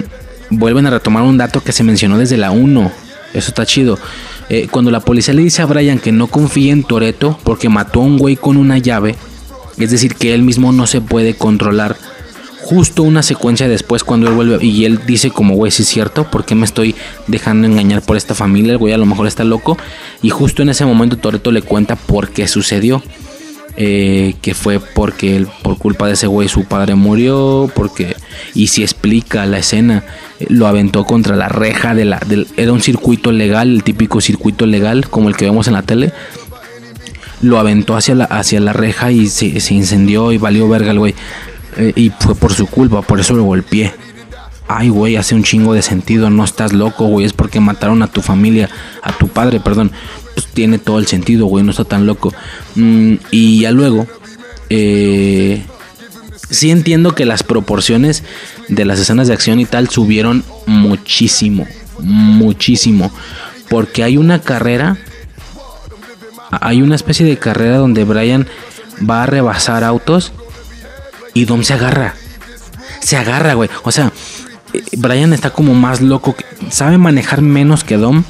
vuelven 0.50 0.86
a 0.88 0.90
retomar 0.90 1.24
un 1.24 1.38
dato 1.38 1.62
que 1.62 1.72
se 1.72 1.84
mencionó 1.84 2.18
desde 2.18 2.38
la 2.38 2.52
1. 2.52 2.92
Eso 3.34 3.50
está 3.50 3.66
chido. 3.66 3.98
Eh, 4.50 4.68
cuando 4.70 4.92
la 4.92 5.00
policía 5.00 5.34
le 5.34 5.42
dice 5.42 5.62
a 5.62 5.66
Brian 5.66 6.00
que 6.00 6.12
no 6.12 6.28
confíe 6.28 6.72
en 6.72 6.84
Toreto 6.84 7.40
porque 7.44 7.70
mató 7.70 8.02
a 8.02 8.04
un 8.04 8.18
güey 8.18 8.36
con 8.36 8.58
una 8.58 8.78
llave, 8.78 9.16
es 9.78 9.92
decir, 9.92 10.16
que 10.16 10.34
él 10.34 10.44
mismo 10.44 10.72
no 10.72 10.86
se 10.86 11.02
puede 11.02 11.36
controlar, 11.36 11.98
Justo 12.64 13.04
una 13.04 13.24
secuencia 13.24 13.68
después 13.68 14.06
cuando 14.06 14.30
él 14.30 14.36
vuelve 14.36 14.66
y 14.66 14.86
él 14.86 15.02
dice 15.06 15.32
como, 15.32 15.54
güey, 15.56 15.70
sí 15.70 15.84
es 15.84 15.90
cierto, 15.90 16.32
¿por 16.32 16.46
qué 16.46 16.56
me 16.56 16.64
estoy 16.64 16.96
dejando 17.28 17.68
engañar 17.68 18.02
por 18.02 18.16
esta 18.16 18.36
familia? 18.36 18.72
El 18.72 18.78
güey 18.78 18.94
a 18.94 18.98
lo 18.98 19.06
mejor 19.06 19.28
está 19.28 19.44
loco. 19.44 19.78
Y 20.22 20.30
justo 20.30 20.62
en 20.62 20.70
ese 20.70 20.86
momento 20.86 21.18
Toreto 21.18 21.52
le 21.52 21.62
cuenta 21.62 21.98
por 21.98 22.30
qué 22.30 22.48
sucedió. 22.48 23.04
Eh, 23.76 24.36
que 24.44 24.54
fue 24.54 24.80
porque 24.80 25.36
él, 25.36 25.48
por 25.64 25.80
culpa 25.80 26.06
de 26.06 26.14
ese 26.14 26.28
güey 26.28 26.48
su 26.48 26.66
padre 26.66 26.94
murió, 26.94 27.72
porque 27.74 28.16
y 28.54 28.68
si 28.68 28.84
explica 28.84 29.48
la 29.48 29.58
escena, 29.58 30.04
eh, 30.40 30.46
lo 30.50 30.68
aventó 30.68 31.06
contra 31.06 31.36
la 31.36 31.50
reja 31.50 31.96
de 31.96 32.06
la 32.06 32.20
del, 32.20 32.48
era 32.56 32.72
un 32.72 32.82
circuito 32.82 33.32
legal, 33.32 33.74
el 33.74 33.84
típico 33.84 34.22
circuito 34.22 34.68
legal 34.68 35.10
como 35.10 35.28
el 35.28 35.36
que 35.36 35.46
vemos 35.46 35.68
en 35.68 35.74
la 35.74 35.82
tele. 35.82 36.14
Lo 37.42 37.58
aventó 37.58 37.96
hacia 37.96 38.14
la 38.14 38.26
hacia 38.26 38.60
la 38.60 38.74
reja 38.74 39.12
y 39.12 39.28
se, 39.28 39.60
se 39.60 39.74
incendió 39.74 40.32
y 40.32 40.38
valió 40.38 40.70
verga 40.70 40.92
el 40.92 41.00
güey. 41.00 41.16
Eh, 41.78 41.94
y 41.96 42.12
fue 42.12 42.36
por 42.36 42.54
su 42.54 42.68
culpa, 42.68 43.02
por 43.02 43.20
eso 43.20 43.34
lo 43.34 43.44
golpeé. 43.44 43.92
Ay, 44.68 44.90
güey, 44.90 45.16
hace 45.16 45.34
un 45.34 45.44
chingo 45.44 45.74
de 45.74 45.82
sentido, 45.82 46.30
no 46.30 46.44
estás 46.46 46.74
loco, 46.74 47.06
güey, 47.06 47.26
es 47.26 47.34
porque 47.34 47.60
mataron 47.60 48.04
a 48.04 48.08
tu 48.08 48.22
familia, 48.22 48.70
a 49.02 49.12
tu 49.12 49.28
padre, 49.28 49.60
perdón 49.60 49.92
tiene 50.54 50.80
todo 50.80 51.00
el 51.00 51.08
sentido, 51.08 51.48
güey, 51.48 51.64
no 51.64 51.72
está 51.72 51.84
tan 51.84 52.06
loco. 52.06 52.34
Mm, 52.76 53.16
y 53.32 53.62
ya 53.62 53.72
luego, 53.72 54.08
eh, 54.70 55.64
sí 56.50 56.72
entiendo 56.72 57.16
que 57.16 57.26
las 57.26 57.44
proporciones 57.44 58.24
de 58.70 58.86
las 58.86 59.00
escenas 59.00 59.28
de 59.28 59.34
acción 59.34 59.60
y 59.60 59.66
tal 59.66 59.90
subieron 59.90 60.44
muchísimo, 60.66 61.68
muchísimo. 62.00 63.12
Porque 63.70 64.04
hay 64.04 64.18
una 64.18 64.40
carrera, 64.40 64.98
hay 66.52 66.82
una 66.82 66.96
especie 66.96 67.26
de 67.26 67.38
carrera 67.38 67.78
donde 67.78 68.04
Brian 68.04 68.48
va 69.10 69.24
a 69.24 69.26
rebasar 69.26 69.84
autos 69.84 70.32
y 71.34 71.46
Dom 71.46 71.64
se 71.64 71.74
agarra. 71.74 72.14
Se 73.00 73.18
agarra, 73.18 73.56
güey. 73.56 73.70
O 73.84 73.92
sea, 73.92 74.12
eh, 74.74 74.82
Brian 74.98 75.34
está 75.34 75.50
como 75.50 75.74
más 75.74 76.02
loco, 76.02 76.36
sabe 76.70 76.98
manejar 76.98 77.42
menos 77.42 77.84
que 77.84 77.98
Dom 77.98 78.24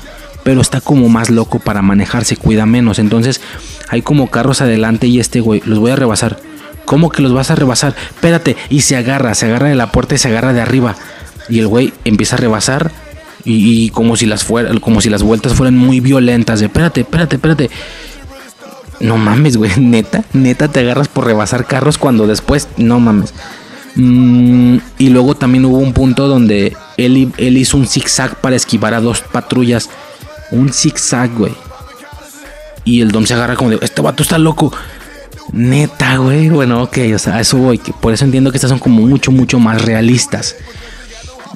pero 0.44 0.61
está 0.61 0.82
como 0.82 1.10
más 1.10 1.30
loco 1.30 1.60
para 1.60 1.82
manejarse, 1.82 2.38
cuida 2.38 2.65
menos. 2.65 2.99
Entonces 2.99 3.41
hay 3.90 4.02
como 4.02 4.30
carros 4.30 4.61
adelante 4.61 5.07
y 5.07 5.20
este 5.20 5.40
güey, 5.40 5.61
los 5.65 5.80
voy 5.80 5.91
a 5.91 5.95
rebasar. 5.95 6.38
¿Cómo 6.86 7.10
que 7.10 7.22
los 7.22 7.34
vas 7.34 7.49
a 7.49 7.56
rebasar? 7.56 7.95
Espérate, 8.10 8.57
y 8.70 8.82
se 8.82 8.98
agarra, 8.98 9.34
se 9.36 9.45
agarra 9.45 9.70
de 9.70 9.76
la 9.76 9.91
puerta 9.91 10.15
y 10.15 10.18
se 10.18 10.28
agarra 10.28 10.53
de 10.53 10.61
arriba. 10.61 10.95
Y 11.49 11.60
el 11.60 11.68
güey 11.68 11.94
empieza 12.03 12.36
a 12.36 12.40
rebasar 12.40 12.91
y, 13.45 13.90
como 13.90 14.15
si 14.15 14.26
las 14.26 14.45
como 14.82 15.02
si 15.02 15.10
las 15.10 15.24
vueltas 15.24 15.53
fueran 15.53 15.78
muy 15.78 16.02
violentas. 16.02 16.60
De, 16.60 16.68
espérate, 16.68 17.02
espérate, 17.02 17.38
espérate. 17.38 17.70
No 18.99 19.18
mames, 19.18 19.57
güey, 19.57 19.72
neta, 19.78 20.24
neta 20.34 20.68
te 20.68 20.82
agarras 20.82 21.07
por 21.07 21.26
rebasar 21.26 21.65
carros 21.65 21.98
cuando 21.98 22.28
después, 22.28 22.68
no 22.78 22.99
mames. 22.99 23.34
Mm, 23.95 24.78
y 24.98 25.10
luego 25.10 25.36
también 25.36 25.65
hubo 25.65 25.78
un 25.78 25.94
punto 25.94 26.28
donde 26.28 26.76
él, 26.98 27.32
él 27.38 27.57
hizo 27.57 27.78
un 27.78 27.88
zigzag 27.88 28.36
para 28.41 28.56
esquivar 28.56 28.94
a 28.94 29.02
dos 29.02 29.22
patrullas 29.22 29.90
un 30.54 30.72
zigzag, 30.72 31.34
güey. 31.36 31.54
Y 32.86 33.02
el 33.02 33.12
Dom 33.12 33.26
se 33.26 33.34
agarra 33.34 33.56
como 33.56 33.72
de, 33.72 33.80
este 33.82 34.02
vato 34.02 34.24
está 34.24 34.38
loco. 34.38 34.74
Neta, 35.52 36.18
güey. 36.18 36.50
Bueno, 36.50 36.84
ok, 36.84 36.98
o 37.16 37.20
sea, 37.20 37.40
eso 37.40 37.58
voy. 37.58 37.78
Por 37.78 38.14
eso 38.14 38.26
entiendo 38.26 38.52
que 38.52 38.58
estas 38.58 38.70
son 38.70 38.80
como 38.80 39.02
mucho, 39.02 39.32
mucho 39.32 39.60
más 39.60 39.82
realistas. 39.82 40.56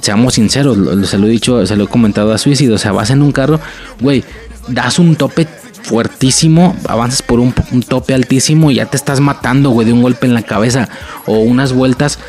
Seamos 0.02 0.36
sinceros, 0.36 0.78
se 1.10 1.18
lo 1.18 1.28
he 1.28 1.30
dicho, 1.30 1.66
se 1.66 1.76
lo 1.76 1.86
he 1.86 1.88
comentado 1.88 2.34
a 2.34 2.38
Suicidio. 2.38 2.76
O 2.76 2.78
sea, 2.78 2.92
vas 2.92 3.10
en 3.10 3.22
un 3.22 3.32
carro, 3.32 3.60
güey, 4.00 4.24
das 4.68 5.00
un 5.00 5.16
tope 5.16 5.48
fuertísimo, 5.84 6.76
avanzas 6.88 7.22
por 7.22 7.40
un, 7.40 7.54
un, 7.72 7.82
tope 7.82 8.14
altísimo 8.14 8.70
y 8.72 8.76
ya 8.76 8.86
te 8.86 8.98
estás 8.98 9.22
matando, 9.22 9.70
güey, 9.70 9.88
de 9.88 9.94
un 9.94 10.02
golpe 10.02 10.28
en 10.28 10.34
la 10.34 10.44
cabeza. 10.44 10.90
O 11.26 11.40
unas 11.40 11.74
vueltas 11.74 12.20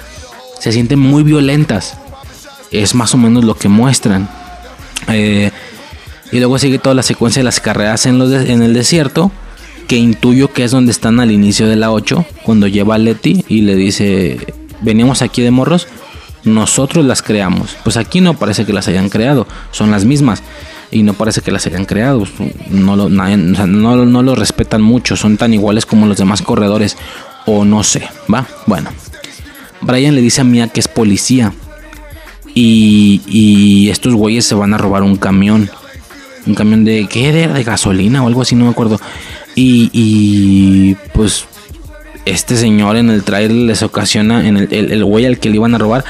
se 0.58 0.72
sienten 0.72 0.98
muy 0.98 1.22
violentas. 1.22 1.96
Es 2.70 2.94
más 2.94 3.14
o 3.14 3.18
menos 3.18 3.44
lo 3.44 3.54
que 3.54 3.68
muestran. 3.68 4.28
Eh, 5.08 5.50
y 6.30 6.38
luego 6.38 6.58
sigue 6.58 6.78
toda 6.78 6.94
la 6.94 7.02
secuencia 7.02 7.40
de 7.40 7.44
las 7.44 7.60
carreras 7.60 8.06
en, 8.06 8.18
los 8.18 8.32
en 8.32 8.62
el 8.62 8.74
desierto, 8.74 9.30
que 9.86 9.96
intuyo 9.96 10.52
que 10.52 10.64
es 10.64 10.70
donde 10.70 10.92
están 10.92 11.20
al 11.20 11.30
inicio 11.30 11.66
de 11.66 11.76
la 11.76 11.90
8, 11.90 12.24
cuando 12.42 12.66
lleva 12.66 12.96
a 12.96 12.98
Leti 12.98 13.44
y 13.48 13.62
le 13.62 13.74
dice, 13.74 14.54
veníamos 14.82 15.22
aquí 15.22 15.42
de 15.42 15.50
morros, 15.50 15.88
nosotros 16.44 17.04
las 17.04 17.22
creamos. 17.22 17.76
Pues 17.84 17.96
aquí 17.96 18.20
no 18.20 18.34
parece 18.34 18.66
que 18.66 18.72
las 18.72 18.88
hayan 18.88 19.08
creado, 19.08 19.46
son 19.70 19.90
las 19.90 20.04
mismas. 20.04 20.42
Y 20.90 21.02
no 21.02 21.12
parece 21.12 21.42
que 21.42 21.52
las 21.52 21.66
hayan 21.66 21.84
creado, 21.84 22.26
no 22.70 22.96
lo, 22.96 23.10
no, 23.10 24.06
no 24.06 24.34
respetan 24.34 24.80
mucho, 24.80 25.16
son 25.16 25.36
tan 25.36 25.52
iguales 25.52 25.84
como 25.84 26.06
los 26.06 26.16
demás 26.16 26.40
corredores, 26.40 26.96
o 27.44 27.66
no 27.66 27.84
sé, 27.84 28.08
¿va? 28.32 28.46
Bueno, 28.64 28.88
Brian 29.82 30.14
le 30.14 30.22
dice 30.22 30.40
a 30.40 30.44
Mia 30.44 30.68
que 30.68 30.80
es 30.80 30.88
policía. 30.88 31.52
Y, 32.54 33.20
y 33.26 33.90
estos 33.90 34.14
güeyes 34.14 34.46
se 34.46 34.54
van 34.54 34.72
a 34.72 34.78
robar 34.78 35.02
un 35.02 35.16
camión 35.16 35.70
un 36.46 36.54
camión 36.54 36.84
de, 36.84 37.06
¿qué 37.08 37.28
era? 37.28 37.52
De 37.52 37.64
gasolina 37.64 38.22
o 38.22 38.26
algo 38.26 38.42
así, 38.42 38.54
no 38.54 38.64
me 38.64 38.70
acuerdo. 38.70 39.00
Y, 39.54 39.90
y 39.92 40.94
pues 41.12 41.46
este 42.24 42.56
señor 42.56 42.96
en 42.96 43.10
el 43.10 43.22
trailer 43.22 43.52
les 43.52 43.82
ocasiona, 43.82 44.46
en 44.46 44.56
el, 44.56 44.72
el, 44.72 45.04
güey 45.04 45.26
al 45.26 45.38
que 45.38 45.48
le 45.48 45.56
iban 45.56 45.74
a 45.74 45.78
robar, 45.78 46.04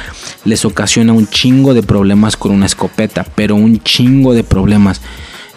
les 0.44 0.64
ocasiona 0.64 1.12
un 1.12 1.28
chingo 1.28 1.74
de 1.74 1.82
problemas 1.82 2.36
con 2.36 2.52
una 2.52 2.66
escopeta, 2.66 3.24
pero 3.34 3.54
un 3.54 3.82
chingo 3.82 4.34
de 4.34 4.44
problemas. 4.44 5.00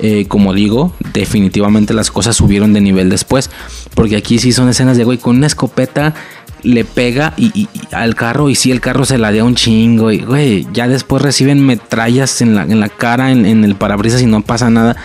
Eh, 0.04 0.26
como 0.28 0.54
digo, 0.54 0.96
definitivamente 1.14 1.94
las 1.94 2.10
cosas 2.10 2.36
subieron 2.36 2.74
de 2.74 2.82
nivel 2.82 3.10
después, 3.10 3.52
porque 3.94 4.16
aquí 4.16 4.40
sí 4.40 4.52
son 4.52 4.68
escenas 4.68 4.98
de 4.98 5.04
güey 5.04 5.20
con 5.20 5.38
una 5.38 5.46
escopeta 5.46 6.16
le 6.64 6.86
pega 6.86 7.34
y, 7.38 7.68
al 7.92 8.16
carro 8.16 8.50
y 8.50 8.56
si 8.56 8.72
el 8.72 8.82
carro 8.82 9.06
se 9.06 9.18
la 9.18 9.32
da 9.32 9.44
un 9.44 9.56
chingo 9.56 10.12
y 10.12 10.20
güey, 10.20 10.68
ya 10.74 10.88
después 10.88 11.22
reciben 11.22 11.66
metrallas 11.66 12.42
en 12.42 12.56
la, 12.56 12.64
en 12.64 12.80
la 12.80 12.90
cara, 12.90 13.32
en, 13.32 13.64
el 13.64 13.76
parabrisas 13.76 14.22
y 14.22 14.26
no 14.26 14.42
pasa 14.42 14.70
nada. 14.70 14.96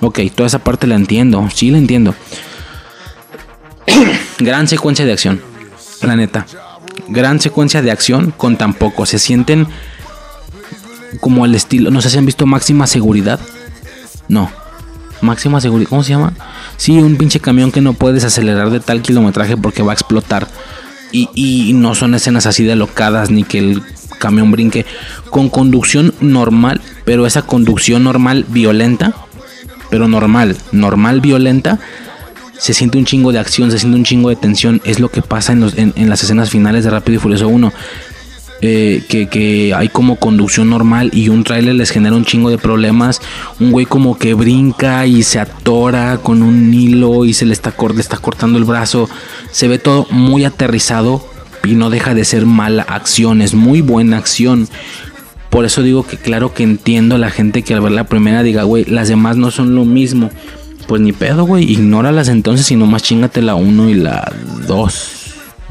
Ok, 0.00 0.20
toda 0.34 0.46
esa 0.46 0.58
parte 0.58 0.86
la 0.86 0.94
entiendo, 0.94 1.48
sí 1.52 1.70
la 1.70 1.78
entiendo. 1.78 2.14
Gran 4.38 4.68
secuencia 4.68 5.04
de 5.04 5.12
acción, 5.12 5.40
la 6.02 6.16
neta. 6.16 6.46
Gran 7.08 7.40
secuencia 7.40 7.82
de 7.82 7.90
acción 7.90 8.32
con 8.36 8.56
tan 8.56 8.74
poco. 8.74 9.06
Se 9.06 9.18
sienten 9.18 9.66
como 11.20 11.44
el 11.44 11.54
estilo. 11.54 11.90
No 11.90 12.00
sé 12.00 12.10
si 12.10 12.18
han 12.18 12.26
visto 12.26 12.46
máxima 12.46 12.86
seguridad. 12.86 13.38
No. 14.28 14.50
Máxima 15.20 15.60
seguridad. 15.60 15.88
¿Cómo 15.88 16.02
se 16.02 16.10
llama? 16.10 16.32
Sí, 16.76 16.98
un 16.98 17.16
pinche 17.16 17.40
camión 17.40 17.70
que 17.70 17.80
no 17.80 17.92
puedes 17.92 18.24
acelerar 18.24 18.70
de 18.70 18.80
tal 18.80 19.02
kilometraje 19.02 19.56
porque 19.56 19.82
va 19.82 19.92
a 19.92 19.94
explotar. 19.94 20.48
Y, 21.12 21.72
no 21.74 21.94
son 21.94 22.14
escenas 22.14 22.46
así 22.46 22.64
de 22.64 22.76
locadas 22.76 23.30
ni 23.30 23.44
que 23.44 23.58
el 23.58 23.82
camión 24.18 24.50
brinque. 24.50 24.84
Con 25.30 25.48
conducción 25.48 26.14
normal, 26.20 26.80
pero 27.04 27.26
esa 27.26 27.42
conducción 27.42 28.04
normal 28.04 28.44
violenta, 28.48 29.14
pero 29.90 30.08
normal, 30.08 30.56
normal 30.72 31.20
violenta, 31.20 31.78
se 32.58 32.74
siente 32.74 32.98
un 32.98 33.04
chingo 33.04 33.32
de 33.32 33.38
acción, 33.38 33.70
se 33.70 33.78
siente 33.78 33.96
un 33.96 34.04
chingo 34.04 34.28
de 34.28 34.36
tensión. 34.36 34.80
Es 34.84 35.00
lo 35.00 35.10
que 35.10 35.22
pasa 35.22 35.52
en, 35.52 35.92
en 35.96 36.08
las 36.08 36.22
escenas 36.22 36.50
finales 36.50 36.84
de 36.84 36.90
Rápido 36.90 37.16
y 37.16 37.20
Furioso 37.20 37.48
1. 37.48 37.72
Eh, 38.62 39.02
que, 39.08 39.74
hay 39.76 39.88
como 39.88 40.16
conducción 40.16 40.70
normal 40.70 41.10
y 41.12 41.28
un 41.28 41.44
trailer 41.44 41.74
les 41.74 41.90
genera 41.90 42.16
un 42.16 42.24
chingo 42.24 42.50
de 42.50 42.58
problemas. 42.58 43.20
Un 43.60 43.70
güey 43.70 43.86
como 43.86 44.18
que 44.18 44.34
brinca 44.34 45.06
y 45.06 45.22
se 45.22 45.38
atora 45.38 46.18
con 46.22 46.42
un 46.42 46.72
hilo 46.72 47.24
y 47.24 47.34
se 47.34 47.44
le 47.44 47.52
está, 47.52 47.74
le 47.94 48.00
está 48.00 48.16
cortando 48.16 48.58
el 48.58 48.64
brazo. 48.64 49.08
Se 49.50 49.68
ve 49.68 49.78
todo 49.78 50.06
muy 50.10 50.44
aterrizado 50.44 51.26
y 51.64 51.74
no 51.74 51.90
deja 51.90 52.14
de 52.14 52.24
ser 52.24 52.46
mala 52.46 52.82
acción, 52.82 53.42
es 53.42 53.54
muy 53.54 53.80
buena 53.80 54.18
acción. 54.18 54.68
Por 55.50 55.64
eso 55.64 55.82
digo 55.82 56.06
que 56.06 56.16
claro 56.16 56.54
que 56.54 56.62
entiendo 56.62 57.14
a 57.14 57.18
la 57.18 57.30
gente 57.30 57.62
que 57.62 57.74
al 57.74 57.80
ver 57.80 57.92
la 57.92 58.04
primera 58.04 58.42
diga, 58.42 58.64
güey, 58.64 58.84
las 58.84 59.08
demás 59.08 59.36
no 59.36 59.50
son 59.50 59.74
lo 59.74 59.84
mismo. 59.84 60.30
Pues 60.86 61.02
ni 61.02 61.12
pedo, 61.12 61.44
güey, 61.44 61.70
ignóralas 61.70 62.28
entonces 62.28 62.70
y 62.70 62.76
nomás 62.76 63.02
chingate 63.02 63.42
la 63.42 63.56
1 63.56 63.90
y 63.90 63.94
la 63.94 64.32
2. 64.68 65.12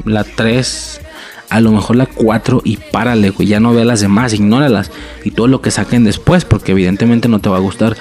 La 0.04 0.24
3 0.24 1.00
a 1.48 1.60
lo 1.60 1.72
mejor 1.72 1.96
la 1.96 2.06
4 2.06 2.62
y 2.64 2.76
párale, 2.76 3.30
güey, 3.30 3.48
ya 3.48 3.60
no 3.60 3.72
veas 3.72 3.86
las 3.86 4.00
demás, 4.00 4.32
ignóralas 4.34 4.90
y 5.24 5.30
todo 5.30 5.46
lo 5.46 5.60
que 5.60 5.70
saquen 5.70 6.04
después, 6.04 6.44
porque 6.44 6.72
evidentemente 6.72 7.28
no 7.28 7.38
te 7.38 7.48
va 7.48 7.56
a 7.56 7.60
gustar. 7.60 7.96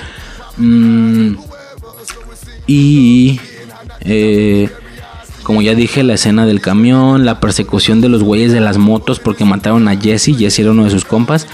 Mm, 0.57 1.35
y 2.67 3.39
eh, 4.01 4.69
como 5.43 5.61
ya 5.61 5.76
dije, 5.76 6.03
la 6.03 6.15
escena 6.15 6.45
del 6.45 6.59
camión, 6.59 7.23
la 7.23 7.39
persecución 7.39 8.01
de 8.01 8.09
los 8.09 8.23
güeyes 8.23 8.51
de 8.51 8.61
las 8.61 8.77
motos, 8.77 9.19
porque 9.19 9.45
mataron 9.45 9.88
a 9.88 9.95
Jesse, 9.95 10.35
Jesse 10.38 10.59
era 10.59 10.72
uno 10.72 10.85
de 10.85 10.89
sus 10.89 11.05
compas, 11.05 11.47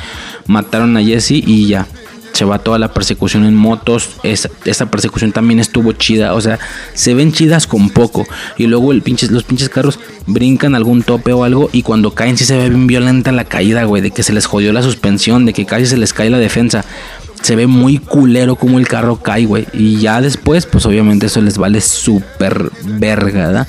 mataron 0.48 0.96
a 0.96 1.04
Jesse 1.04 1.32
y 1.32 1.68
ya, 1.68 1.88
se 2.34 2.46
va 2.46 2.60
toda 2.60 2.80
la 2.80 2.94
persecución 2.94 3.46
en 3.46 3.56
motos. 3.56 4.10
esa 4.24 4.86
persecución 4.92 5.32
también 5.32 5.60
estuvo 5.60 5.94
chida. 5.94 6.34
O 6.34 6.42
sea, 6.42 6.60
se 6.94 7.14
ven 7.14 7.32
chidas 7.32 7.68
con 7.68 7.90
poco. 7.90 8.26
Y 8.58 8.68
luego 8.68 8.92
el 8.92 9.02
pinches, 9.02 9.32
los 9.32 9.44
pinches 9.44 9.70
carros 9.70 10.00
brincan 10.28 10.76
algún 10.76 11.04
tope 11.04 11.34
o 11.34 11.44
algo. 11.44 11.70
Y 11.72 11.84
cuando 11.84 12.14
caen, 12.14 12.38
sí 12.38 12.46
se 12.46 12.58
ve 12.58 12.70
bien 12.70 12.88
violenta 12.88 13.32
la 13.32 13.46
caída, 13.46 13.84
güey. 13.84 14.02
De 14.02 14.12
que 14.12 14.24
se 14.24 14.34
les 14.34 14.46
jodió 14.46 14.74
la 14.74 14.84
suspensión, 14.84 15.46
de 15.46 15.54
que 15.54 15.66
casi 15.66 15.86
se 15.86 15.98
les 15.98 16.14
cae 16.14 16.30
la 16.30 16.40
defensa. 16.40 16.86
Se 17.42 17.56
ve 17.56 17.68
muy 17.68 17.98
culero 17.98 18.56
como 18.56 18.80
el 18.80 18.88
carro 18.88 19.18
cae, 19.18 19.46
güey. 19.46 19.68
Y 19.74 19.98
ya 19.98 20.22
después, 20.22 20.66
pues 20.66 20.86
obviamente 20.86 21.26
eso 21.26 21.42
les 21.42 21.58
vale 21.58 21.82
súper 21.82 22.72
verga, 22.84 23.48
¿verdad? 23.48 23.68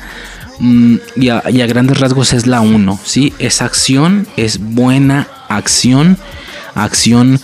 Mm, 0.58 0.96
y, 1.16 1.28
a, 1.30 1.40
grandes 1.66 1.98
rasgos 1.98 2.32
es 2.32 2.46
la 2.46 2.60
1, 2.60 3.00
¿sí? 3.04 3.32
Es 3.38 3.62
acción, 3.62 4.28
es 4.36 4.60
buena 4.60 5.26
acción, 5.48 6.18
acción 6.74 7.40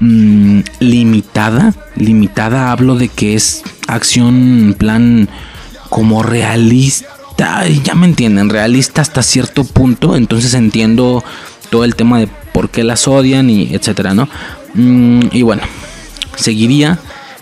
mm, 0.00 0.60
limitada, 0.80 1.74
limitada 1.96 2.70
hablo 2.70 2.96
de 2.96 3.08
que 3.08 3.34
es 3.34 3.62
acción 3.86 4.74
plan 4.78 5.28
como 5.90 6.22
realista, 6.22 7.66
ya 7.84 7.94
me 7.94 8.06
entienden, 8.06 8.50
realista 8.50 9.02
hasta 9.02 9.22
cierto 9.22 9.64
punto, 9.64 10.16
entonces 10.16 10.54
entiendo 10.54 11.22
todo 11.70 11.84
el 11.84 11.94
tema 11.94 12.18
de 12.18 12.28
por 12.52 12.70
qué 12.70 12.84
las 12.84 13.06
odian 13.08 13.50
y 13.50 13.74
etcétera, 13.74 14.14
¿no? 14.14 14.28
Mm, 14.74 15.28
y 15.32 15.42
bueno, 15.42 15.62
seguiría 16.36 16.98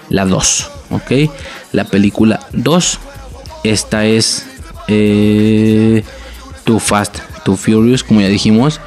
la 0.08 0.24
2, 0.24 0.70
¿ok? 0.90 1.30
La 1.72 1.84
película 1.84 2.40
2, 2.52 3.00
esta 3.64 4.04
es 4.04 4.46
eh, 4.88 6.04
Too 6.64 6.78
Fast, 6.78 7.18
Too 7.44 7.56
Furious, 7.56 8.04
como 8.04 8.20
ya 8.20 8.28
dijimos. 8.28 8.80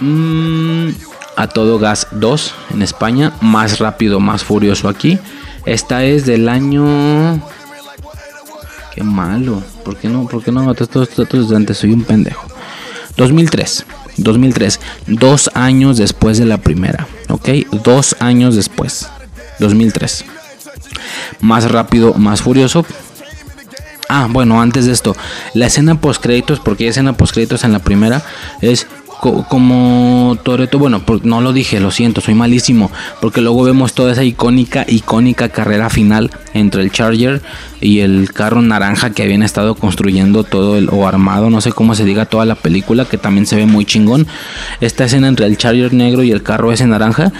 Mm, 0.00 0.88
a 1.36 1.46
todo 1.48 1.78
gas 1.78 2.08
2 2.12 2.54
en 2.74 2.82
España, 2.82 3.32
más 3.40 3.78
rápido, 3.78 4.20
más 4.20 4.42
furioso 4.42 4.88
aquí. 4.88 5.18
Esta 5.66 6.04
es 6.04 6.26
del 6.26 6.48
año. 6.48 7.40
Qué 8.94 9.02
malo. 9.02 9.62
¿Por 9.84 9.96
qué 9.96 10.08
no, 10.08 10.26
por 10.26 10.42
qué 10.42 10.50
no 10.50 10.62
notas 10.62 10.88
todos 10.88 11.08
estos 11.08 11.26
datos 11.26 11.40
desde 11.42 11.56
antes? 11.56 11.78
Soy 11.78 11.92
un 11.92 12.04
pendejo. 12.04 12.46
2003. 13.16 13.84
2003. 14.16 14.80
Dos 15.06 15.50
años 15.54 15.98
después 15.98 16.38
de 16.38 16.46
la 16.46 16.58
primera. 16.58 17.06
¿Ok? 17.28 17.48
Dos 17.84 18.16
años 18.20 18.56
después. 18.56 19.08
2003. 19.58 20.24
Más 21.40 21.70
rápido, 21.70 22.14
más 22.14 22.40
furioso. 22.40 22.86
Ah, 24.08 24.28
bueno, 24.30 24.60
antes 24.60 24.86
de 24.86 24.92
esto. 24.92 25.16
La 25.52 25.66
escena 25.66 26.00
post 26.00 26.22
créditos, 26.22 26.60
porque 26.60 26.84
hay 26.84 26.90
escena 26.90 27.16
post 27.16 27.34
créditos 27.34 27.64
en 27.64 27.72
la 27.72 27.80
primera, 27.80 28.22
es 28.60 28.86
como 29.20 30.36
Toreto, 30.42 30.78
bueno, 30.78 31.02
no 31.22 31.40
lo 31.40 31.52
dije, 31.52 31.80
lo 31.80 31.90
siento, 31.90 32.20
soy 32.20 32.34
malísimo, 32.34 32.90
porque 33.20 33.40
luego 33.40 33.64
vemos 33.64 33.94
toda 33.94 34.12
esa 34.12 34.24
icónica, 34.24 34.84
icónica 34.86 35.48
carrera 35.48 35.90
final 35.90 36.30
entre 36.54 36.82
el 36.82 36.92
Charger 36.92 37.42
y 37.80 38.00
el 38.00 38.30
carro 38.32 38.62
naranja 38.62 39.10
que 39.10 39.22
habían 39.22 39.42
estado 39.42 39.74
construyendo 39.74 40.44
todo 40.44 40.76
el, 40.76 40.88
o 40.90 41.08
armado, 41.08 41.50
no 41.50 41.60
sé 41.60 41.72
cómo 41.72 41.94
se 41.94 42.04
diga 42.04 42.26
toda 42.26 42.44
la 42.44 42.54
película, 42.54 43.04
que 43.04 43.18
también 43.18 43.46
se 43.46 43.56
ve 43.56 43.66
muy 43.66 43.84
chingón. 43.84 44.26
Esta 44.80 45.04
escena 45.04 45.28
entre 45.28 45.46
el 45.46 45.56
Charger 45.56 45.92
negro 45.92 46.22
y 46.22 46.30
el 46.30 46.42
carro 46.42 46.72
ese 46.72 46.86
naranja, 46.86 47.32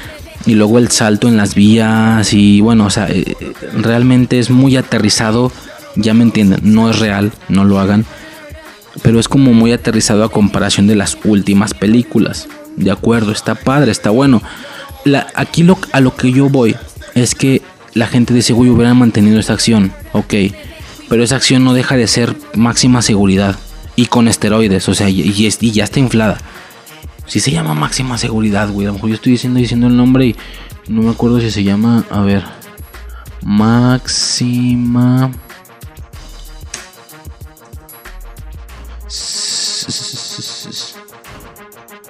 y 0.47 0.55
luego 0.55 0.79
el 0.79 0.91
salto 0.91 1.29
en 1.29 1.37
las 1.37 1.55
vías, 1.55 2.33
y 2.33 2.61
bueno, 2.61 2.87
o 2.87 2.91
sea, 2.91 3.09
eh, 3.09 3.37
realmente 3.77 4.39
es 4.39 4.51
muy 4.51 4.77
aterrizado, 4.77 5.53
ya 5.97 6.15
me 6.15 6.23
entienden, 6.23 6.61
no 6.63 6.91
es 6.91 6.99
real, 6.99 7.33
no 7.49 7.65
lo 7.65 7.81
hagan 7.81 8.07
pero 9.03 9.21
es 9.21 9.29
como 9.29 9.53
muy 9.53 9.73
aterrizado 9.73 10.25
a 10.25 10.31
comparación 10.31 10.87
de 10.87 10.97
las 10.97 11.19
últimas 11.25 11.75
películas. 11.75 12.49
De 12.77 12.91
acuerdo, 12.91 13.33
está 13.33 13.55
padre, 13.55 13.91
está 13.91 14.11
bueno. 14.11 14.43
Aquí 15.35 15.63
lo, 15.63 15.79
a 15.93 16.01
lo 16.01 16.15
que 16.15 16.33
yo 16.33 16.49
voy 16.49 16.77
es 17.15 17.35
que 17.35 17.63
la 17.95 18.07
gente 18.07 18.35
dice, 18.35 18.53
uy, 18.53 18.69
hubieran 18.69 18.99
mantenido 18.99 19.41
esa 19.41 19.55
acción, 19.55 19.93
ok, 20.13 20.35
pero 21.09 21.23
esa 21.23 21.37
acción 21.37 21.65
no 21.65 21.73
deja 21.73 21.97
de 21.97 22.07
ser 22.07 22.37
máxima 22.55 23.01
seguridad 23.01 23.57
y 23.95 24.07
con 24.07 24.29
esteroides, 24.29 24.89
o 24.89 24.95
sea, 24.95 25.09
y, 25.09 25.23
ya 25.73 25.85
está 25.85 25.99
inflada. 26.01 26.39
Si 27.27 27.41
se 27.41 27.51
llama 27.51 27.75
máxima 27.75 28.19
seguridad, 28.19 28.71
güey, 28.71 28.87
a 28.87 28.91
lo 28.91 28.95
mejor 28.95 29.09
yo 29.11 29.15
estoy 29.15 29.33
diciendo, 29.33 29.59
diciendo 29.59 29.87
el 29.87 29.97
nombre 29.97 30.27
y 30.27 30.37
no 30.89 31.03
me 31.03 31.11
acuerdo 31.11 31.41
si 31.41 31.51
se 31.51 31.65
llama, 31.65 32.05
a 32.11 32.21
ver, 32.21 32.45
máxima 33.43 34.11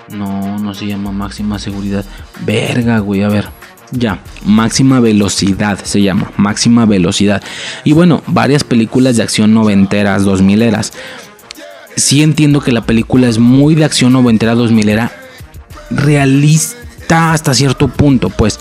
No, 0.09 0.59
no 0.59 0.75
se 0.75 0.87
llama 0.87 1.13
máxima 1.13 1.59
seguridad. 1.59 2.05
Verga, 2.45 3.01
güey, 3.01 3.23
a 3.23 3.29
ver. 3.29 3.49
Ya, 3.93 4.21
máxima 4.45 4.99
velocidad 5.01 5.79
se 5.85 6.03
llama, 6.03 6.33
máxima 6.37 6.87
velocidad. 6.87 7.43
Y 7.85 7.93
bueno, 7.93 8.23
varias 8.27 8.65
películas 8.65 9.17
de 9.17 9.23
acción 9.23 9.55
noventeras, 9.55 10.25
dos 10.25 10.43
mileras. 10.43 10.93
Sí 11.97 12.23
entiendo 12.23 12.61
que 12.61 12.73
la 12.73 12.85
película 12.85 13.29
es 13.29 13.39
muy 13.39 13.75
de 13.75 13.85
acción 13.85 14.13
noventera, 14.13 14.55
dos 14.55 14.73
milera, 14.73 15.13
realista 15.91 17.33
hasta 17.33 17.55
cierto 17.55 17.89
punto, 17.89 18.31
pues. 18.31 18.59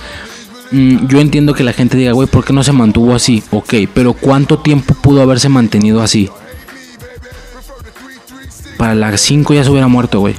Mm, 0.71 1.07
yo 1.07 1.19
entiendo 1.19 1.53
que 1.53 1.63
la 1.63 1.73
gente 1.73 1.97
diga, 1.97 2.11
güey, 2.11 2.27
¿por 2.27 2.45
qué 2.45 2.53
no 2.53 2.63
se 2.63 2.71
mantuvo 2.71 3.15
así? 3.15 3.43
Ok, 3.51 3.73
pero 3.93 4.13
¿cuánto 4.13 4.59
tiempo 4.59 4.93
pudo 4.93 5.21
haberse 5.21 5.49
mantenido 5.49 6.01
así? 6.01 6.29
Para 8.77 8.95
las 8.95 9.21
5 9.21 9.53
ya 9.53 9.63
se 9.63 9.69
hubiera 9.69 9.87
muerto, 9.87 10.19
güey. 10.19 10.35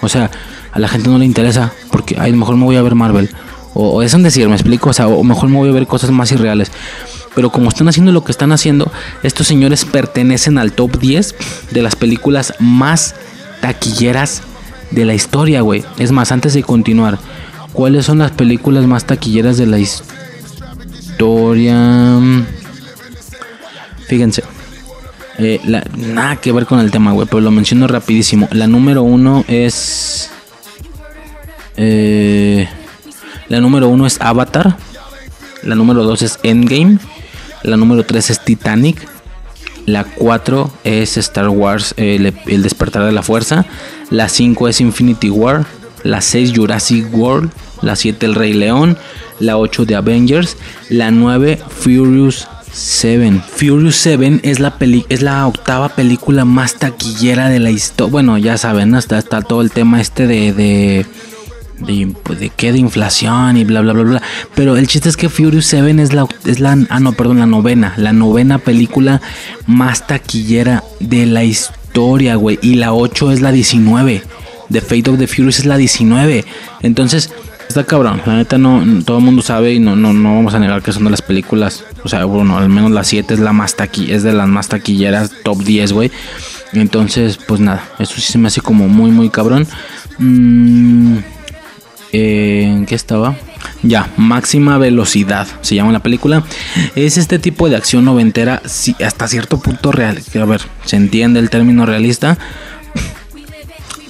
O 0.00 0.08
sea, 0.08 0.30
a 0.72 0.78
la 0.78 0.88
gente 0.88 1.08
no 1.08 1.18
le 1.18 1.24
interesa 1.24 1.72
porque, 1.90 2.16
ay, 2.18 2.32
mejor 2.32 2.56
me 2.56 2.64
voy 2.64 2.76
a 2.76 2.82
ver 2.82 2.94
Marvel. 2.94 3.30
O, 3.74 4.02
es 4.02 4.14
un 4.14 4.22
decir, 4.22 4.48
me 4.48 4.54
explico, 4.54 4.90
o 4.90 4.92
sea, 4.92 5.08
o 5.08 5.22
mejor 5.22 5.48
me 5.48 5.56
voy 5.56 5.68
a 5.68 5.72
ver 5.72 5.86
cosas 5.86 6.10
más 6.10 6.32
irreales. 6.32 6.70
Pero 7.34 7.50
como 7.50 7.68
están 7.68 7.88
haciendo 7.88 8.10
lo 8.12 8.24
que 8.24 8.32
están 8.32 8.52
haciendo, 8.52 8.90
estos 9.22 9.46
señores 9.46 9.84
pertenecen 9.84 10.58
al 10.58 10.72
top 10.72 10.98
10 10.98 11.34
de 11.70 11.82
las 11.82 11.94
películas 11.94 12.54
más 12.58 13.14
taquilleras 13.60 14.42
de 14.90 15.04
la 15.04 15.14
historia, 15.14 15.60
güey. 15.60 15.84
Es 15.98 16.10
más, 16.10 16.32
antes 16.32 16.54
de 16.54 16.62
continuar, 16.62 17.18
¿cuáles 17.72 18.06
son 18.06 18.18
las 18.18 18.32
películas 18.32 18.86
más 18.86 19.04
taquilleras 19.04 19.56
de 19.56 19.66
la 19.66 19.78
historia? 19.78 20.16
Fíjense. 24.08 24.42
Eh, 25.38 25.60
nada 25.96 26.36
que 26.36 26.50
ver 26.50 26.66
con 26.66 26.80
el 26.80 26.90
tema, 26.90 27.12
güey, 27.12 27.26
pero 27.26 27.40
lo 27.40 27.52
menciono 27.52 27.86
rapidísimo. 27.86 28.48
La 28.50 28.66
número 28.66 29.02
uno 29.02 29.44
es... 29.46 30.30
Eh, 31.76 32.68
la 33.48 33.60
número 33.60 33.88
uno 33.88 34.06
es 34.06 34.20
Avatar. 34.20 34.76
La 35.62 35.76
número 35.76 36.02
dos 36.02 36.22
es 36.22 36.40
Endgame. 36.42 36.98
La 37.62 37.76
número 37.76 38.04
tres 38.04 38.30
es 38.30 38.44
Titanic. 38.44 39.06
La 39.86 40.04
cuatro 40.04 40.70
es 40.84 41.16
Star 41.16 41.48
Wars, 41.48 41.94
el, 41.96 42.34
despertar 42.62 43.04
de 43.04 43.12
la 43.12 43.22
fuerza. 43.22 43.64
La 44.10 44.28
cinco 44.28 44.68
es 44.68 44.80
Infinity 44.80 45.30
War. 45.30 45.64
La 46.02 46.20
seis 46.20 46.52
Jurassic 46.54 47.06
World. 47.14 47.50
La 47.80 47.94
siete 47.94 48.26
El 48.26 48.34
Rey 48.34 48.52
León. 48.52 48.98
La 49.38 49.56
ocho 49.56 49.86
de 49.86 49.94
Avengers. 49.94 50.56
La 50.90 51.10
nueve 51.10 51.58
Furious 51.68 52.48
7. 52.78 53.42
Furious 53.56 53.96
7 53.96 54.40
es 54.42 54.60
la, 54.60 54.78
peli 54.78 55.04
es 55.08 55.20
la 55.20 55.46
octava 55.46 55.88
película 55.88 56.44
más 56.44 56.76
taquillera 56.76 57.48
de 57.48 57.58
la 57.58 57.70
historia. 57.70 58.10
Bueno, 58.10 58.38
ya 58.38 58.56
saben, 58.56 58.94
está, 58.94 59.18
está, 59.18 59.42
todo 59.42 59.62
el 59.62 59.70
tema 59.70 60.00
este 60.00 60.26
de, 60.26 60.52
de, 60.52 61.06
de, 61.80 62.14
de, 62.38 62.50
qué, 62.50 62.72
de 62.72 62.78
inflación 62.78 63.56
y 63.56 63.64
bla, 63.64 63.80
bla, 63.80 63.92
bla, 63.92 64.04
bla. 64.04 64.22
Pero 64.54 64.76
el 64.76 64.86
chiste 64.86 65.08
es 65.08 65.16
que 65.16 65.28
Furious 65.28 65.66
7 65.66 66.00
es 66.00 66.12
la, 66.12 66.26
es 66.44 66.60
la, 66.60 66.78
ah, 66.88 67.00
no, 67.00 67.12
perdón, 67.12 67.40
la 67.40 67.46
novena, 67.46 67.94
la 67.96 68.12
novena 68.12 68.58
película 68.58 69.20
más 69.66 70.06
taquillera 70.06 70.84
de 71.00 71.26
la 71.26 71.44
historia, 71.44 72.36
güey. 72.36 72.58
Y 72.62 72.76
la 72.76 72.94
8 72.94 73.32
es 73.32 73.40
la 73.40 73.50
19. 73.50 74.22
The 74.70 74.80
Fate 74.80 75.10
of 75.10 75.18
the 75.18 75.26
Furious 75.26 75.58
es 75.58 75.66
la 75.66 75.76
19. 75.76 76.44
Entonces, 76.82 77.30
Está 77.68 77.84
cabrón, 77.84 78.22
la 78.24 78.36
neta 78.36 78.56
no, 78.56 78.82
todo 79.04 79.18
el 79.18 79.24
mundo 79.24 79.42
sabe 79.42 79.74
y 79.74 79.78
no, 79.78 79.94
no, 79.94 80.14
no 80.14 80.36
vamos 80.36 80.54
a 80.54 80.58
negar 80.58 80.82
que 80.82 80.90
son 80.90 81.04
de 81.04 81.10
las 81.10 81.20
películas. 81.20 81.84
O 82.02 82.08
sea, 82.08 82.24
bueno, 82.24 82.56
al 82.56 82.70
menos 82.70 82.90
la 82.90 83.04
7 83.04 83.34
es 83.34 83.40
la 83.40 83.52
más 83.52 83.76
taqui, 83.76 84.10
es 84.10 84.22
de 84.22 84.32
las 84.32 84.48
más 84.48 84.68
taquilleras, 84.68 85.30
top 85.44 85.62
10, 85.62 85.92
güey. 85.92 86.10
Entonces, 86.72 87.36
pues 87.36 87.60
nada, 87.60 87.84
eso 87.98 88.14
sí 88.14 88.32
se 88.32 88.38
me 88.38 88.48
hace 88.48 88.62
como 88.62 88.88
muy, 88.88 89.10
muy 89.10 89.28
cabrón. 89.28 89.66
Mm, 90.18 91.18
eh, 92.12 92.62
¿En 92.64 92.86
qué 92.86 92.94
estaba? 92.94 93.36
Ya, 93.82 94.10
máxima 94.16 94.78
velocidad, 94.78 95.46
se 95.60 95.74
llama 95.74 95.92
la 95.92 96.02
película. 96.02 96.44
Es 96.96 97.18
este 97.18 97.38
tipo 97.38 97.68
de 97.68 97.76
acción 97.76 98.04
noventera, 98.04 98.62
sí, 98.64 98.96
hasta 99.04 99.28
cierto 99.28 99.60
punto 99.60 99.92
real. 99.92 100.18
A 100.40 100.44
ver, 100.46 100.62
se 100.86 100.96
entiende 100.96 101.38
el 101.38 101.50
término 101.50 101.84
realista. 101.84 102.38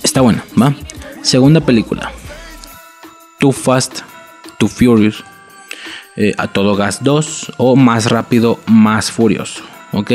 Está 0.05 0.20
buena, 0.20 0.44
¿va? 0.60 0.74
Segunda 1.22 1.60
película. 1.60 2.12
Too 3.39 3.52
Fast, 3.52 4.01
Too 4.59 4.69
Furious, 4.69 5.24
eh, 6.16 6.35
a 6.36 6.48
todo 6.48 6.74
gas 6.74 7.05
2 7.05 7.52
o 7.59 7.77
más 7.77 8.10
rápido, 8.10 8.59
más 8.66 9.10
furioso. 9.10 9.62
¿Ok? 9.93 10.12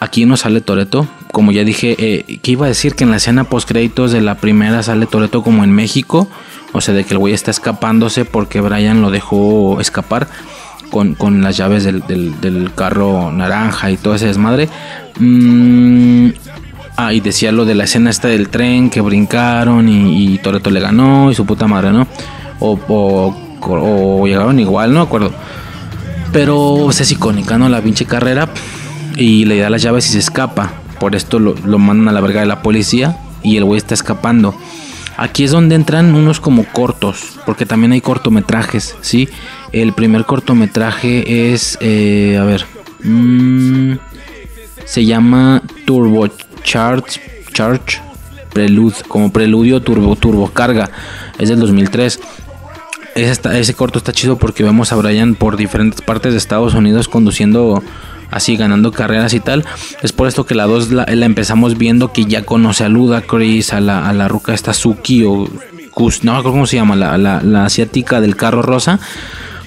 Aquí 0.00 0.24
no 0.26 0.36
sale 0.36 0.60
Toreto. 0.60 1.08
Como 1.32 1.50
ya 1.50 1.64
dije, 1.64 1.96
eh, 1.98 2.38
que 2.38 2.52
iba 2.52 2.66
a 2.66 2.68
decir 2.68 2.94
que 2.94 3.02
en 3.04 3.10
la 3.10 3.16
escena 3.16 3.44
post 3.44 3.68
créditos 3.68 4.12
de 4.12 4.20
la 4.20 4.36
primera 4.36 4.82
sale 4.82 5.06
Toreto 5.06 5.42
como 5.42 5.64
en 5.64 5.72
México. 5.72 6.28
O 6.72 6.80
sea, 6.80 6.94
de 6.94 7.04
que 7.04 7.14
el 7.14 7.18
güey 7.18 7.34
está 7.34 7.50
escapándose 7.50 8.24
porque 8.24 8.60
Brian 8.60 9.02
lo 9.02 9.10
dejó 9.10 9.80
escapar 9.80 10.28
con, 10.90 11.42
las 11.42 11.56
llaves 11.56 11.84
del, 11.84 12.70
carro 12.74 13.32
naranja 13.32 13.90
y 13.90 13.96
todo 13.96 14.14
ese 14.14 14.26
desmadre. 14.26 14.68
Mm, 15.18 16.30
Ah, 17.00 17.12
y 17.12 17.20
decía 17.20 17.52
lo 17.52 17.64
de 17.64 17.76
la 17.76 17.84
escena 17.84 18.10
esta 18.10 18.26
del 18.26 18.48
tren 18.48 18.90
que 18.90 19.00
brincaron 19.00 19.88
y, 19.88 20.34
y 20.34 20.38
Toreto 20.38 20.68
le 20.68 20.80
ganó 20.80 21.30
y 21.30 21.34
su 21.36 21.46
puta 21.46 21.68
madre, 21.68 21.92
¿no? 21.92 22.08
O, 22.58 24.26
llegaron 24.26 24.58
igual, 24.58 24.92
no 24.92 24.98
me 24.98 25.06
acuerdo. 25.06 25.32
Pero 26.32 26.90
es 26.90 27.12
icónica, 27.12 27.56
¿no? 27.56 27.68
La 27.68 27.80
pinche 27.80 28.04
carrera 28.04 28.48
y 29.14 29.44
le 29.44 29.60
da 29.60 29.70
las 29.70 29.80
llaves 29.80 30.08
y 30.08 30.14
se 30.14 30.18
escapa. 30.18 30.72
por 30.98 31.14
esto 31.14 31.38
lo, 31.38 31.54
mandan 31.78 32.08
a 32.08 32.12
la 32.12 32.20
verga 32.20 32.40
de 32.40 32.46
la 32.46 32.62
policía 32.62 33.16
y 33.44 33.58
el 33.58 33.64
güey 33.64 33.78
está 33.78 33.94
escapando. 33.94 34.56
Aquí 35.16 35.44
es 35.44 35.52
donde 35.52 35.76
entran 35.76 36.16
unos 36.16 36.40
como 36.40 36.64
cortos, 36.64 37.38
porque 37.46 37.64
también 37.64 37.92
hay 37.92 38.00
cortometrajes, 38.00 38.96
¿sí? 39.02 39.28
El 39.70 39.92
primer 39.92 40.24
cortometraje 40.24 41.52
es, 41.52 41.78
eh, 41.80 42.36
a 42.40 42.42
ver, 42.42 42.66
mm, 43.04 43.98
se 44.84 45.04
llama 45.04 45.62
Turbo 45.84 46.24
Charge, 46.62 47.20
Charge 47.52 48.00
Prelude, 48.52 48.96
como 49.08 49.32
preludio 49.32 49.80
turbo, 49.80 50.16
turbo 50.16 50.48
carga, 50.50 50.90
es 51.38 51.48
del 51.48 51.58
2003. 51.60 52.20
Ese, 53.14 53.74
corto 53.74 53.98
está 53.98 54.12
chido 54.12 54.38
porque 54.38 54.62
vemos 54.62 54.92
a 54.92 54.96
Brian 54.96 55.34
por 55.34 55.56
diferentes 55.56 56.02
partes 56.02 56.32
de 56.32 56.38
Estados 56.38 56.74
Unidos 56.74 57.08
conduciendo 57.08 57.82
así, 58.30 58.56
ganando 58.56 58.92
carreras 58.92 59.34
y 59.34 59.40
tal. 59.40 59.64
Es 60.02 60.12
por 60.12 60.28
esto 60.28 60.46
que 60.46 60.54
la 60.54 60.66
2 60.66 60.92
la, 60.92 61.04
empezamos 61.04 61.76
viendo 61.76 62.12
que 62.12 62.26
ya 62.26 62.44
conoce 62.44 62.84
a 62.84 62.88
Ludacris, 62.88 63.72
a 63.72 63.80
la, 63.80 64.08
a 64.08 64.12
la 64.12 64.28
ruca 64.28 64.54
esta 64.54 64.72
Suki 64.72 65.24
o 65.24 65.48
Kus, 65.90 66.22
no 66.22 66.40
cómo 66.44 66.66
se 66.66 66.76
llama, 66.76 66.94
la, 66.94 67.18
la- 67.18 67.42
la 67.42 67.64
asiática 67.64 68.20
del 68.20 68.36
carro 68.36 68.62
rosa. 68.62 69.00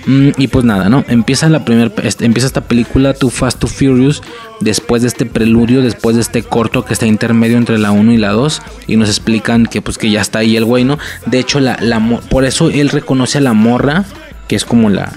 Mm, 0.05 0.29
y 0.37 0.47
pues 0.47 0.65
nada, 0.65 0.89
¿no? 0.89 1.05
Empieza 1.07 1.49
la 1.49 1.63
primer, 1.63 1.93
este, 2.03 2.25
empieza 2.25 2.47
esta 2.47 2.61
película 2.61 3.13
Too 3.13 3.29
Fast 3.29 3.59
Too 3.59 3.67
Furious 3.67 4.23
después 4.59 5.03
de 5.03 5.07
este 5.07 5.25
preludio, 5.25 5.81
después 5.81 6.15
de 6.15 6.21
este 6.21 6.43
corto 6.43 6.85
que 6.85 6.93
está 6.93 7.05
intermedio 7.05 7.57
entre 7.57 7.77
la 7.77 7.91
1 7.91 8.11
y 8.11 8.17
la 8.17 8.31
2 8.31 8.61
y 8.87 8.95
nos 8.95 9.09
explican 9.09 9.65
que 9.65 9.81
pues 9.81 9.97
que 9.97 10.09
ya 10.09 10.21
está 10.21 10.39
ahí 10.39 10.55
el 10.57 10.65
güey, 10.65 10.83
¿no? 10.83 10.97
De 11.25 11.39
hecho, 11.39 11.59
la, 11.59 11.77
la 11.81 11.99
por 12.29 12.45
eso 12.45 12.69
él 12.69 12.89
reconoce 12.89 13.37
a 13.37 13.41
la 13.41 13.53
morra, 13.53 14.05
que 14.47 14.55
es 14.55 14.65
como 14.65 14.89
la, 14.89 15.11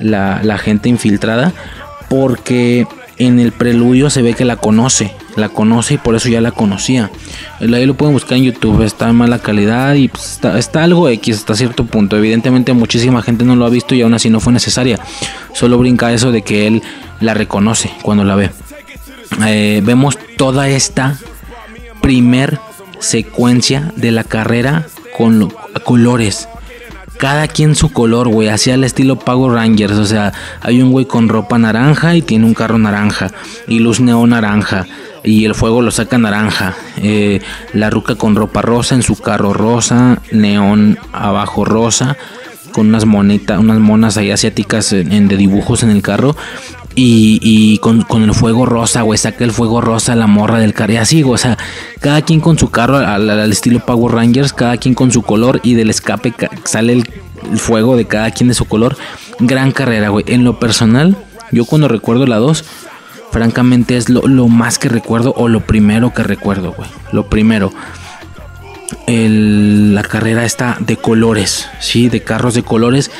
la, 0.00 0.40
la 0.42 0.58
gente 0.58 0.88
infiltrada, 0.88 1.52
porque 2.08 2.86
en 3.20 3.38
el 3.38 3.52
preludio 3.52 4.08
se 4.10 4.22
ve 4.22 4.34
que 4.34 4.44
la 4.44 4.56
conoce, 4.56 5.12
la 5.36 5.48
conoce 5.50 5.94
y 5.94 5.98
por 5.98 6.14
eso 6.16 6.28
ya 6.28 6.40
la 6.40 6.52
conocía. 6.52 7.10
Ahí 7.60 7.86
lo 7.86 7.94
pueden 7.94 8.14
buscar 8.14 8.38
en 8.38 8.44
YouTube, 8.44 8.82
está 8.82 9.08
en 9.10 9.16
mala 9.16 9.38
calidad 9.38 9.94
y 9.94 10.08
pues, 10.08 10.40
está, 10.56 10.82
algo 10.82 11.08
X 11.08 11.36
hasta 11.36 11.54
cierto 11.54 11.84
punto. 11.84 12.16
Evidentemente 12.16 12.72
muchísima 12.72 13.20
gente 13.22 13.44
no 13.44 13.56
lo 13.56 13.66
ha 13.66 13.70
visto 13.70 13.94
y 13.94 14.02
aún 14.02 14.14
así 14.14 14.30
no 14.30 14.40
fue 14.40 14.52
necesaria. 14.52 14.98
Solo 15.52 15.76
brinca 15.78 16.12
eso 16.12 16.32
de 16.32 16.42
que 16.42 16.66
él 16.66 16.82
la 17.20 17.34
reconoce 17.34 17.90
cuando 18.02 18.24
la 18.24 18.34
ve. 18.36 18.50
Eh, 19.46 19.82
vemos 19.84 20.18
toda 20.36 20.68
esta 20.68 21.16
primer 22.00 22.58
secuencia 23.00 23.92
de 23.96 24.12
la 24.12 24.24
carrera 24.24 24.86
con 25.16 25.38
lo- 25.38 25.52
colores. 25.84 26.48
Cada 27.20 27.48
quien 27.48 27.74
su 27.74 27.92
color, 27.92 28.28
güey, 28.28 28.48
así 28.48 28.70
al 28.70 28.82
estilo 28.82 29.16
Power 29.18 29.52
Rangers. 29.52 29.92
O 29.98 30.06
sea, 30.06 30.32
hay 30.62 30.80
un 30.80 30.90
güey 30.90 31.04
con 31.04 31.28
ropa 31.28 31.58
naranja 31.58 32.16
y 32.16 32.22
tiene 32.22 32.46
un 32.46 32.54
carro 32.54 32.78
naranja. 32.78 33.30
Y 33.68 33.78
luz 33.80 34.00
neón 34.00 34.30
naranja. 34.30 34.86
Y 35.22 35.44
el 35.44 35.54
fuego 35.54 35.82
lo 35.82 35.90
saca 35.90 36.16
naranja. 36.16 36.74
Eh, 37.02 37.42
la 37.74 37.90
ruca 37.90 38.14
con 38.14 38.34
ropa 38.36 38.62
rosa 38.62 38.94
en 38.94 39.02
su 39.02 39.16
carro 39.16 39.52
rosa. 39.52 40.22
Neón 40.32 40.98
abajo 41.12 41.66
rosa. 41.66 42.16
Con 42.72 42.86
unas 42.88 43.04
monitas, 43.04 43.58
unas 43.58 43.80
monas 43.80 44.16
ahí 44.16 44.30
asiáticas 44.30 44.92
en- 44.92 45.28
de 45.28 45.36
dibujos 45.36 45.82
en 45.82 45.90
el 45.90 46.00
carro. 46.02 46.36
Y, 46.96 47.78
con, 47.78 48.04
el 48.22 48.34
fuego 48.34 48.66
rosa, 48.66 49.02
güey, 49.02 49.16
saca 49.16 49.44
el 49.44 49.52
fuego 49.52 49.80
rosa 49.80 50.16
la 50.16 50.26
morra 50.26 50.58
del 50.58 50.74
carro. 50.74 50.92
Y 50.92 50.96
así, 50.96 51.22
güey, 51.22 51.34
o 51.34 51.38
sea, 51.38 51.56
cada 52.00 52.22
quien 52.22 52.40
con 52.40 52.58
su 52.58 52.70
carro 52.70 52.98
al, 52.98 53.52
estilo 53.52 53.80
Power 53.80 54.14
Rangers, 54.14 54.52
cada 54.52 54.76
quien 54.76 54.94
con 54.94 55.10
su 55.10 55.22
color 55.22 55.60
y 55.62 55.74
del 55.74 55.90
escape 55.90 56.32
ca- 56.32 56.50
sale 56.64 56.92
el, 56.92 57.04
fuego 57.58 57.96
de 57.96 58.06
cada 58.06 58.30
quien 58.32 58.48
de 58.48 58.54
su 58.54 58.64
color. 58.66 58.96
Gran 59.38 59.72
carrera, 59.72 60.08
güey. 60.10 60.24
En 60.28 60.44
lo 60.44 60.58
personal, 60.58 61.16
yo 61.52 61.64
cuando 61.64 61.88
recuerdo 61.88 62.26
la 62.26 62.36
2, 62.36 62.64
francamente 63.30 63.96
es 63.96 64.08
lo, 64.08 64.48
más 64.48 64.78
que 64.78 64.88
recuerdo 64.88 65.32
o 65.36 65.48
lo 65.48 65.60
primero 65.60 66.12
que 66.12 66.22
recuerdo, 66.22 66.72
güey. 66.72 66.90
Lo 67.12 67.28
primero. 67.28 67.72
La 69.06 70.02
carrera 70.02 70.44
está 70.44 70.76
de 70.80 70.96
colores, 70.96 71.68
sí, 71.80 72.08
de 72.08 72.22
carros 72.22 72.54
de 72.54 72.62
colores. 72.62 73.10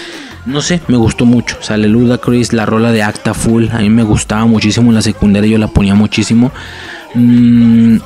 No 0.46 0.60
sé, 0.62 0.80
me 0.88 0.96
gustó 0.96 1.26
mucho. 1.26 1.58
Sale 1.60 1.88
Ludacris, 1.88 2.52
la 2.52 2.66
rola 2.66 2.92
de 2.92 3.02
Acta 3.02 3.34
Full. 3.34 3.68
A 3.72 3.78
mí 3.78 3.90
me 3.90 4.02
gustaba 4.02 4.46
muchísimo 4.46 4.90
en 4.90 4.94
la 4.94 5.02
secundaria, 5.02 5.50
yo 5.50 5.58
la 5.58 5.68
ponía 5.68 5.94
muchísimo. 5.94 6.50
Mm, 7.14 7.98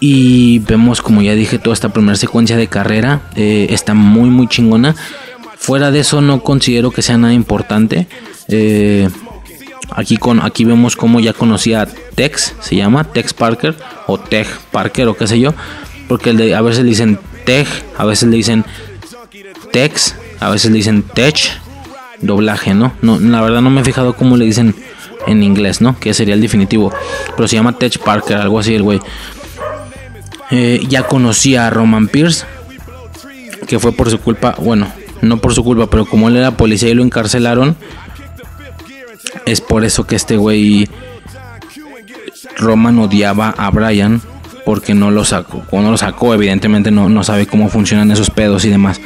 y 0.00 0.58
vemos, 0.60 1.02
como 1.02 1.22
ya 1.22 1.34
dije, 1.34 1.58
toda 1.58 1.74
esta 1.74 1.90
primera 1.90 2.16
secuencia 2.16 2.56
de 2.56 2.66
carrera. 2.66 3.20
eh, 3.36 3.68
está 3.70 3.94
muy, 3.94 4.30
muy 4.30 4.48
chingona. 4.48 4.94
Fuera 5.56 5.90
de 5.90 6.00
eso, 6.00 6.20
no 6.22 6.42
considero 6.42 6.90
que 6.90 7.02
sea 7.02 7.18
nada 7.18 7.34
importante. 7.34 8.06
Eh, 8.48 9.08
aquí, 9.90 10.16
con, 10.16 10.40
aquí 10.42 10.64
vemos 10.64 10.96
como 10.96 11.20
ya 11.20 11.32
conocía 11.34 11.82
a 11.82 11.86
Tex, 11.86 12.54
se 12.60 12.76
llama 12.76 13.04
Tex 13.04 13.34
Parker, 13.34 13.76
o 14.06 14.18
Tech 14.18 14.48
Parker, 14.70 15.08
o 15.08 15.14
qué 15.14 15.26
sé 15.26 15.38
yo. 15.38 15.54
Porque 16.08 16.30
a 16.54 16.62
veces 16.62 16.82
le 16.82 16.90
dicen 16.90 17.18
Tech, 17.44 17.68
a 17.98 18.04
veces 18.06 18.28
le 18.28 18.36
dicen 18.36 18.64
Tex, 19.70 20.16
a 20.40 20.48
veces 20.48 20.70
le 20.70 20.78
dicen 20.78 21.02
Tech, 21.02 21.60
doblaje, 22.20 22.74
¿no? 22.74 22.92
no 23.02 23.18
la 23.18 23.40
verdad 23.40 23.60
no 23.60 23.70
me 23.70 23.82
he 23.82 23.84
fijado 23.84 24.14
cómo 24.14 24.36
le 24.36 24.46
dicen 24.46 24.74
en 25.26 25.42
inglés, 25.42 25.80
¿no? 25.80 25.98
Que 25.98 26.14
sería 26.14 26.34
el 26.34 26.40
definitivo. 26.40 26.92
Pero 27.36 27.48
se 27.48 27.56
llama 27.56 27.78
Tech 27.78 27.98
Parker, 27.98 28.38
algo 28.38 28.58
así 28.58 28.74
el 28.74 28.82
güey. 28.82 29.00
Eh, 30.50 30.80
ya 30.88 31.04
conocía 31.04 31.66
a 31.66 31.70
Roman 31.70 32.08
Pierce, 32.08 32.44
que 33.68 33.78
fue 33.78 33.92
por 33.92 34.10
su 34.10 34.18
culpa, 34.18 34.56
bueno, 34.58 34.92
no 35.20 35.36
por 35.36 35.54
su 35.54 35.62
culpa, 35.62 35.88
pero 35.88 36.06
como 36.06 36.28
él 36.28 36.36
era 36.36 36.56
policía 36.56 36.88
y 36.88 36.94
lo 36.94 37.04
encarcelaron, 37.04 37.76
es 39.46 39.60
por 39.60 39.84
eso 39.84 40.06
que 40.06 40.16
este 40.16 40.36
güey 40.36 40.88
Roman 42.56 42.98
odiaba 42.98 43.50
a 43.50 43.70
Brian 43.70 44.20
porque 44.64 44.94
no 44.94 45.10
lo 45.10 45.24
sacó, 45.24 45.62
cuando 45.70 45.90
lo 45.92 45.96
sacó, 45.96 46.34
evidentemente 46.34 46.90
no, 46.90 47.08
no 47.08 47.22
sabe 47.22 47.46
cómo 47.46 47.68
funcionan 47.68 48.10
esos 48.10 48.30
pedos 48.30 48.64
y 48.64 48.70
demás. 48.70 49.00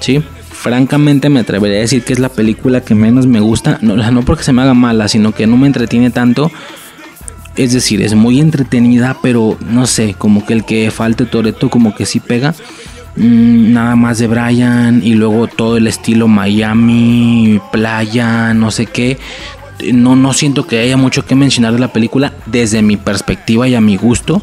Sí, 0.00 0.22
francamente 0.62 1.28
me 1.28 1.40
atrevería 1.40 1.78
a 1.78 1.80
decir 1.80 2.04
que 2.04 2.12
es 2.12 2.20
la 2.20 2.28
película 2.28 2.82
que 2.82 2.94
menos 2.94 3.26
me 3.26 3.40
gusta, 3.40 3.78
no, 3.82 3.96
no 3.96 4.22
porque 4.22 4.44
se 4.44 4.52
me 4.52 4.62
haga 4.62 4.74
mala, 4.74 5.08
sino 5.08 5.32
que 5.32 5.48
no 5.48 5.56
me 5.56 5.66
entretiene 5.66 6.10
tanto. 6.10 6.52
Es 7.56 7.72
decir, 7.72 8.00
es 8.00 8.14
muy 8.14 8.40
entretenida, 8.40 9.16
pero 9.20 9.58
no 9.60 9.86
sé, 9.86 10.14
como 10.16 10.46
que 10.46 10.52
el 10.54 10.64
que 10.64 10.90
falte 10.92 11.26
Toreto 11.26 11.68
como 11.68 11.94
que 11.96 12.06
sí 12.06 12.20
pega. 12.20 12.54
Mm, 13.16 13.72
nada 13.72 13.96
más 13.96 14.18
de 14.18 14.28
Brian 14.28 15.02
y 15.04 15.14
luego 15.14 15.48
todo 15.48 15.76
el 15.76 15.88
estilo 15.88 16.28
Miami, 16.28 17.60
playa, 17.72 18.54
no 18.54 18.70
sé 18.70 18.86
qué. 18.86 19.18
No, 19.92 20.14
no 20.14 20.32
siento 20.32 20.68
que 20.68 20.78
haya 20.78 20.96
mucho 20.96 21.26
que 21.26 21.34
mencionar 21.34 21.72
de 21.72 21.80
la 21.80 21.92
película 21.92 22.32
desde 22.46 22.82
mi 22.82 22.96
perspectiva 22.96 23.66
y 23.66 23.74
a 23.74 23.80
mi 23.80 23.96
gusto. 23.96 24.40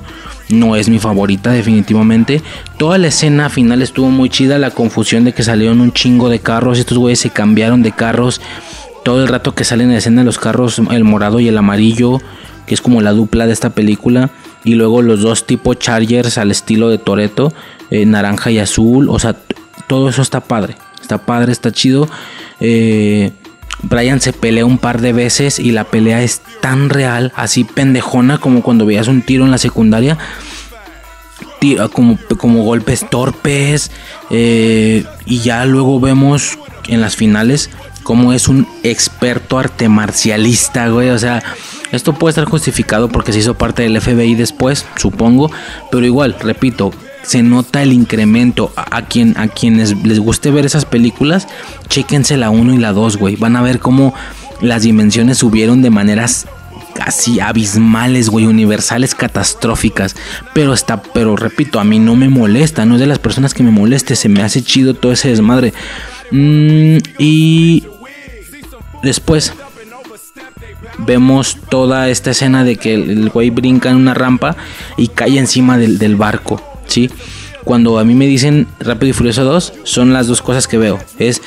No 0.49 0.75
es 0.75 0.89
mi 0.89 0.99
favorita 0.99 1.51
definitivamente. 1.51 2.41
Toda 2.77 2.97
la 2.97 3.07
escena 3.07 3.49
final 3.49 3.81
estuvo 3.81 4.09
muy 4.09 4.29
chida. 4.29 4.57
La 4.57 4.71
confusión 4.71 5.23
de 5.23 5.33
que 5.33 5.43
salieron 5.43 5.79
un 5.79 5.93
chingo 5.93 6.29
de 6.29 6.39
carros. 6.39 6.79
Estos 6.79 6.97
güeyes 6.97 7.19
se 7.19 7.29
cambiaron 7.29 7.83
de 7.83 7.91
carros. 7.91 8.41
Todo 9.03 9.21
el 9.21 9.27
rato 9.27 9.53
que 9.53 9.63
salen 9.63 9.91
en 9.91 9.97
escena 9.97 10.23
los 10.23 10.39
carros, 10.39 10.81
el 10.91 11.03
morado 11.03 11.39
y 11.39 11.47
el 11.47 11.57
amarillo, 11.57 12.19
que 12.65 12.73
es 12.73 12.81
como 12.81 13.01
la 13.01 13.13
dupla 13.13 13.45
de 13.45 13.53
esta 13.53 13.69
película. 13.69 14.31
Y 14.63 14.73
luego 14.75 15.01
los 15.01 15.21
dos 15.21 15.45
tipo 15.45 15.75
Chargers 15.75 16.37
al 16.37 16.51
estilo 16.51 16.89
de 16.89 16.97
Toreto, 16.97 17.53
naranja 17.91 18.51
y 18.51 18.59
azul. 18.59 19.07
O 19.09 19.19
sea, 19.19 19.35
todo 19.87 20.09
eso 20.09 20.21
está 20.21 20.41
padre. 20.41 20.75
Está 20.99 21.19
padre, 21.19 21.51
está 21.51 21.71
chido. 21.71 22.09
Eh, 22.59 23.31
Brian 23.83 24.19
se 24.19 24.33
pelea 24.33 24.65
un 24.65 24.77
par 24.77 25.01
de 25.01 25.13
veces 25.13 25.59
y 25.59 25.71
la 25.71 25.85
pelea 25.85 26.21
es 26.21 26.41
tan 26.61 26.89
real, 26.89 27.31
así 27.35 27.63
pendejona 27.63 28.37
como 28.37 28.61
cuando 28.61 28.85
veías 28.85 29.07
un 29.07 29.21
tiro 29.21 29.45
en 29.45 29.51
la 29.51 29.57
secundaria. 29.57 30.17
Como, 31.91 32.17
como 32.37 32.63
golpes 32.63 33.05
torpes. 33.09 33.91
eh, 34.29 35.03
y 35.25 35.39
ya 35.39 35.65
luego 35.65 35.99
vemos 35.99 36.57
en 36.87 37.01
las 37.01 37.17
finales 37.17 37.69
cómo 38.03 38.33
es 38.33 38.47
un 38.47 38.67
experto 38.83 39.59
arte 39.59 39.87
marcialista, 39.89 40.87
güey. 40.87 41.09
O 41.09 41.19
sea, 41.19 41.43
esto 41.91 42.13
puede 42.13 42.31
estar 42.31 42.45
justificado 42.45 43.09
porque 43.09 43.31
se 43.31 43.39
hizo 43.39 43.53
parte 43.53 43.83
del 43.83 44.01
FBI 44.01 44.35
después, 44.35 44.85
supongo. 44.95 45.51
Pero 45.91 46.05
igual, 46.05 46.35
repito, 46.39 46.91
se 47.23 47.43
nota 47.43 47.81
el 47.81 47.93
incremento. 47.93 48.71
A, 48.75 49.03
quien, 49.03 49.37
a 49.37 49.47
quienes 49.47 49.95
les 50.03 50.19
guste 50.19 50.51
ver 50.51 50.65
esas 50.65 50.85
películas, 50.85 51.47
chéquense 51.87 52.37
la 52.37 52.49
1 52.49 52.73
y 52.73 52.77
la 52.77 52.93
2, 52.93 53.17
güey. 53.17 53.35
Van 53.35 53.55
a 53.55 53.61
ver 53.61 53.79
cómo 53.79 54.13
las 54.61 54.83
dimensiones 54.83 55.37
subieron 55.37 55.81
de 55.81 55.89
maneras 55.89 56.47
casi 56.93 57.39
abismales, 57.39 58.29
güey, 58.29 58.45
universales, 58.45 59.15
catastróficas. 59.15 60.15
Pero 60.53 60.73
está, 60.73 61.01
pero 61.01 61.35
repito, 61.35 61.79
a 61.79 61.83
mí 61.83 61.99
no 61.99 62.15
me 62.15 62.29
molesta, 62.29 62.85
no 62.85 62.95
es 62.95 63.01
de 63.01 63.07
las 63.07 63.19
personas 63.19 63.53
que 63.53 63.63
me 63.63 63.71
moleste, 63.71 64.15
se 64.15 64.29
me 64.29 64.41
hace 64.41 64.61
chido 64.61 64.93
todo 64.93 65.11
ese 65.11 65.29
desmadre. 65.29 65.73
Mm, 66.31 66.97
y 67.17 67.85
después 69.01 69.53
vemos 70.99 71.57
toda 71.69 72.09
esta 72.09 72.31
escena 72.31 72.63
de 72.63 72.75
que 72.75 72.93
el, 72.93 73.09
el 73.09 73.29
güey 73.29 73.49
brinca 73.49 73.89
en 73.89 73.95
una 73.95 74.13
rampa 74.13 74.55
y 74.97 75.07
cae 75.07 75.37
encima 75.37 75.77
del, 75.77 75.97
del 75.97 76.15
barco, 76.15 76.61
¿sí? 76.89 77.09
Cuando 77.63 77.99
a 77.99 78.03
mí 78.03 78.15
me 78.15 78.27
dicen 78.27 78.67
Rápido 78.79 79.09
y 79.11 79.13
Furioso 79.13 79.43
2, 79.43 79.73
son 79.83 80.13
las 80.13 80.27
dos 80.27 80.41
cosas 80.41 80.67
que 80.67 80.77
veo. 80.77 80.99
Es 81.19 81.41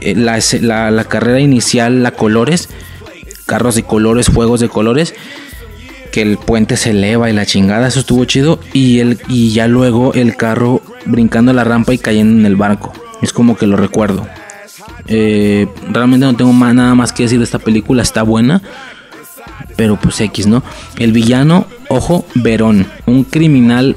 eh, 0.00 0.14
la, 0.14 0.38
la- 0.60 0.90
la 0.90 1.04
carrera 1.04 1.40
inicial, 1.40 2.02
la 2.02 2.12
colores, 2.12 2.68
carros 3.46 3.74
de 3.74 3.82
colores, 3.82 4.28
juegos 4.28 4.60
de 4.60 4.68
colores. 4.68 5.14
que 6.12 6.22
el 6.22 6.38
puente 6.38 6.76
se 6.76 6.90
eleva 6.90 7.30
y 7.30 7.32
la 7.32 7.46
chingada, 7.46 7.86
eso 7.86 8.00
estuvo 8.00 8.24
chido. 8.24 8.58
Y, 8.72 8.98
el, 8.98 9.20
y 9.28 9.52
ya 9.52 9.68
luego 9.68 10.12
el 10.14 10.34
carro 10.36 10.82
brincando 11.06 11.52
la 11.52 11.62
rampa 11.62 11.94
y 11.94 11.98
cayendo 11.98 12.40
en 12.40 12.46
el 12.46 12.56
barco. 12.56 12.92
Es 13.22 13.32
como 13.32 13.56
que 13.56 13.66
lo 13.68 13.76
recuerdo. 13.76 14.26
Eh, 15.06 15.68
realmente 15.90 16.26
no 16.26 16.34
tengo 16.34 16.52
más, 16.52 16.74
nada 16.74 16.94
más 16.96 17.12
que 17.12 17.24
decir 17.24 17.38
de 17.38 17.44
esta 17.44 17.58
película, 17.60 18.02
está 18.02 18.22
buena. 18.22 18.60
Pero 19.76 19.96
pues 20.00 20.20
X, 20.20 20.46
¿no? 20.46 20.62
El 20.98 21.12
villano, 21.12 21.66
ojo, 21.88 22.26
Verón, 22.34 22.86
un 23.06 23.22
criminal 23.24 23.94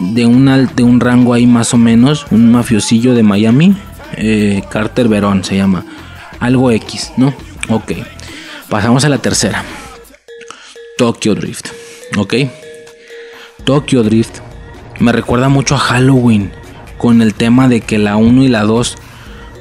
de 0.00 0.26
un, 0.26 0.68
de 0.74 0.82
un 0.82 1.00
rango 1.00 1.32
ahí 1.34 1.46
más 1.46 1.74
o 1.74 1.78
menos, 1.78 2.26
un 2.30 2.50
mafiosillo 2.52 3.14
de 3.14 3.22
Miami, 3.22 3.76
eh, 4.16 4.62
Carter 4.70 5.08
Verón 5.08 5.44
se 5.44 5.56
llama. 5.56 5.84
Algo 6.40 6.70
X, 6.70 7.12
¿no? 7.16 7.34
Ok. 7.68 7.92
Pasamos 8.68 9.04
a 9.04 9.08
la 9.08 9.18
tercera. 9.18 9.64
Tokyo 10.98 11.34
Drift. 11.34 11.68
¿Ok? 12.16 12.34
Tokyo 13.64 14.02
Drift 14.02 14.40
me 14.98 15.12
recuerda 15.12 15.48
mucho 15.48 15.74
a 15.74 15.78
Halloween. 15.78 16.52
Con 16.98 17.20
el 17.20 17.34
tema 17.34 17.68
de 17.68 17.80
que 17.80 17.98
la 17.98 18.16
1 18.16 18.44
y 18.44 18.48
la 18.48 18.62
2 18.62 18.96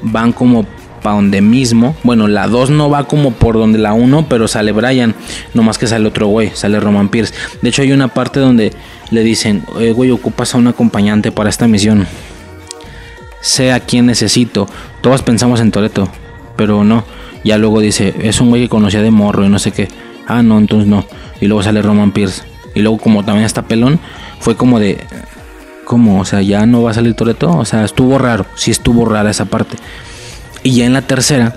van 0.04 0.32
como 0.32 0.66
donde 1.12 1.42
mismo. 1.42 1.96
Bueno, 2.04 2.28
la 2.28 2.48
2 2.48 2.70
no 2.70 2.90
va 2.90 3.06
como 3.06 3.32
por 3.32 3.56
donde 3.56 3.80
la 3.80 3.94
1, 3.94 4.28
pero 4.30 4.48
sale 4.48 4.72
Brian. 4.72 5.16
No 5.54 5.64
más 5.64 5.78
que 5.78 5.88
sale 5.88 6.08
otro 6.08 6.28
güey, 6.28 6.52
sale 6.54 6.80
Roman 6.80 7.10
Pierce. 7.10 7.34
De 7.62 7.70
hecho, 7.70 7.82
hay 7.82 7.92
una 7.92 8.08
parte 8.08 8.40
donde 8.40 8.74
le 9.12 9.22
dicen, 9.24 9.64
"Eh, 9.80 9.92
güey, 9.92 10.12
ocupas 10.12 10.56
a 10.56 10.58
un 10.58 10.68
acompañante 10.68 11.32
para 11.32 11.50
esta 11.50 11.68
misión. 11.68 12.08
Sé 13.42 13.72
a 13.72 13.80
quién 13.80 14.08
necesito. 14.08 14.68
Todos 15.02 15.22
pensamos 15.22 15.60
en 15.60 15.72
Toreto, 15.72 16.10
pero 16.56 16.84
no. 16.84 17.04
Ya 17.44 17.58
luego 17.60 17.80
dice, 17.80 18.16
es 18.24 18.42
un 18.42 18.50
güey 18.50 18.64
que 18.64 18.70
conocía 18.70 19.04
de 19.04 19.12
morro 19.12 19.46
y 19.46 19.50
no 19.50 19.60
sé 19.60 19.72
qué. 19.72 19.88
Ah, 20.28 20.42
no, 20.42 20.58
entonces 20.58 20.88
no. 20.88 21.06
Y 21.40 21.46
luego 21.46 21.62
sale 21.62 21.82
Roman 21.84 22.12
Pierce. 22.12 22.42
Y 22.74 22.82
luego, 22.82 22.98
como 22.98 23.24
también 23.24 23.46
está 23.46 23.62
pelón, 23.62 24.00
fue 24.40 24.56
como 24.56 24.80
de. 24.80 24.98
¿Cómo? 25.86 26.20
O 26.20 26.26
sea, 26.26 26.42
ya 26.42 26.66
no 26.66 26.82
va 26.82 26.90
a 26.90 26.94
salir 26.96 27.14
Toreto. 27.14 27.56
O 27.56 27.64
sea, 27.66 27.86
estuvo 27.86 28.18
raro. 28.18 28.48
Sí, 28.56 28.72
estuvo 28.72 29.06
rara 29.06 29.30
esa 29.30 29.46
parte. 29.46 29.78
Y 30.66 30.72
ya 30.72 30.86
en 30.88 30.94
la 30.94 31.04
tercera, 31.04 31.54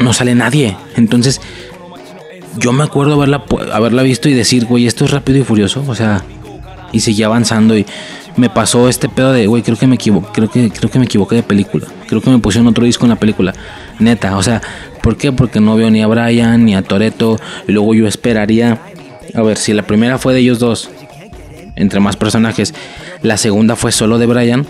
no 0.00 0.12
sale 0.12 0.34
nadie. 0.34 0.76
Entonces, 0.96 1.40
yo 2.58 2.72
me 2.72 2.84
acuerdo 2.84 3.14
haberla, 3.14 3.42
haberla 3.72 4.02
visto 4.02 4.28
y 4.28 4.34
decir, 4.34 4.66
güey, 4.66 4.86
esto 4.86 5.06
es 5.06 5.12
rápido 5.12 5.38
y 5.38 5.44
furioso. 5.44 5.82
O 5.88 5.94
sea, 5.94 6.22
y 6.92 7.00
seguía 7.00 7.24
avanzando 7.24 7.74
y 7.74 7.86
me 8.36 8.50
pasó 8.50 8.90
este 8.90 9.08
pedo 9.08 9.32
de, 9.32 9.46
güey, 9.46 9.62
creo 9.62 9.78
que 9.78 9.86
me 9.86 9.94
equivoqué, 9.94 10.28
creo 10.34 10.50
que, 10.50 10.68
creo 10.68 10.90
que 10.90 10.98
me 10.98 11.06
equivoqué 11.06 11.36
de 11.36 11.42
película. 11.42 11.86
Creo 12.06 12.20
que 12.20 12.28
me 12.28 12.38
pusieron 12.38 12.68
otro 12.68 12.84
disco 12.84 13.06
en 13.06 13.08
la 13.08 13.16
película. 13.16 13.54
Neta, 13.98 14.36
o 14.36 14.42
sea, 14.42 14.60
¿por 15.02 15.16
qué? 15.16 15.32
Porque 15.32 15.58
no 15.58 15.76
veo 15.76 15.90
ni 15.90 16.02
a 16.02 16.06
Brian 16.06 16.66
ni 16.66 16.74
a 16.74 16.82
Toreto. 16.82 17.38
Luego 17.66 17.94
yo 17.94 18.06
esperaría, 18.06 18.78
a 19.34 19.40
ver, 19.40 19.56
si 19.56 19.72
la 19.72 19.84
primera 19.84 20.18
fue 20.18 20.34
de 20.34 20.40
ellos 20.40 20.58
dos, 20.58 20.90
entre 21.76 21.98
más 22.00 22.16
personajes, 22.16 22.74
la 23.22 23.38
segunda 23.38 23.74
fue 23.74 23.90
solo 23.90 24.18
de 24.18 24.26
Brian, 24.26 24.66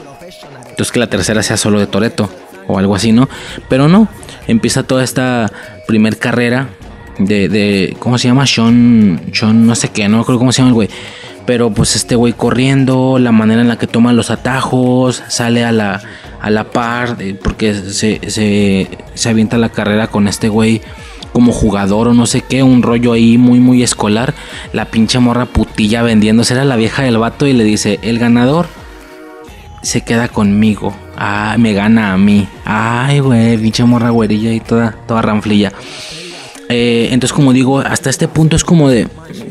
entonces 0.71 0.93
que 0.93 1.01
la 1.01 1.09
tercera 1.09 1.43
sea 1.43 1.57
solo 1.57 1.81
de 1.81 1.89
Toreto 1.89 2.31
o 2.69 2.79
algo 2.79 2.95
así, 2.95 3.11
¿no? 3.11 3.29
Pero 3.69 3.89
no, 3.89 4.07
empieza 4.47 4.85
toda 4.85 5.03
esta 5.03 5.51
primer 5.89 6.19
carrera 6.19 6.69
de, 7.19 7.97
¿cómo 7.99 8.19
se 8.19 8.29
llama? 8.29 8.47
Sean, 8.47 9.21
Sean 9.33 9.67
no 9.67 9.75
sé 9.75 9.89
qué, 9.89 10.09
no 10.09 10.21
acuerdo 10.21 10.39
cómo 10.39 10.53
se 10.53 10.59
llama 10.59 10.69
el 10.69 10.75
güey. 10.75 10.89
Pero 11.47 11.71
pues 11.71 11.97
este 11.97 12.15
güey 12.15 12.35
corriendo, 12.35 13.19
la 13.19 13.33
manera 13.33 13.63
en 13.63 13.69
la 13.69 13.79
que 13.79 13.87
toma 13.87 14.13
los 14.13 14.31
atajos, 14.31 15.23
sale 15.29 15.65
a 15.65 15.73
la, 15.73 16.03
a 16.41 16.51
la 16.51 16.71
par, 16.71 17.17
porque 17.43 17.75
se, 17.75 18.21
se, 18.31 18.89
se 19.15 19.29
avienta 19.29 19.57
la 19.57 19.71
carrera 19.71 20.09
con 20.09 20.29
este 20.29 20.51
güey 20.51 20.83
como 21.33 21.53
jugador 21.53 22.09
o 22.09 22.15
no 22.15 22.27
sé 22.27 22.43
qué, 22.43 22.63
un 22.63 22.83
rollo 22.83 23.13
ahí 23.13 23.39
muy 23.39 23.61
muy 23.61 23.83
escolar. 23.83 24.35
La 24.75 24.87
pinche 24.87 25.19
morra 25.21 25.47
putilla 25.47 26.03
vendiéndose, 26.03 26.53
era 26.53 26.65
la 26.65 26.77
vieja 26.77 27.03
del 27.03 27.17
vato 27.17 27.47
y 27.47 27.55
le 27.55 27.65
dice, 27.65 27.99
el 28.03 28.19
ganador 28.19 28.67
se 29.83 30.03
queda 30.03 30.29
conmigo. 30.29 30.95
Ah, 31.21 31.57
me 31.59 31.73
gana 31.73 32.13
a 32.13 32.17
mí. 32.17 32.47
Ay, 32.65 33.19
güey, 33.19 33.59
pinche 33.59 33.83
morra 33.85 34.11
güerilla 34.11 34.53
y 34.53 34.61
toda, 34.61 34.93
toda 35.07 35.21
ranflilla. 35.21 35.73
Eh, 36.69 37.09
entonces, 37.11 37.33
como 37.35 37.53
digo, 37.53 37.81
hasta 37.81 38.09
este 38.11 38.29
punto 38.29 38.55
es 38.55 38.63
como 38.63 38.89
de, 38.89 39.09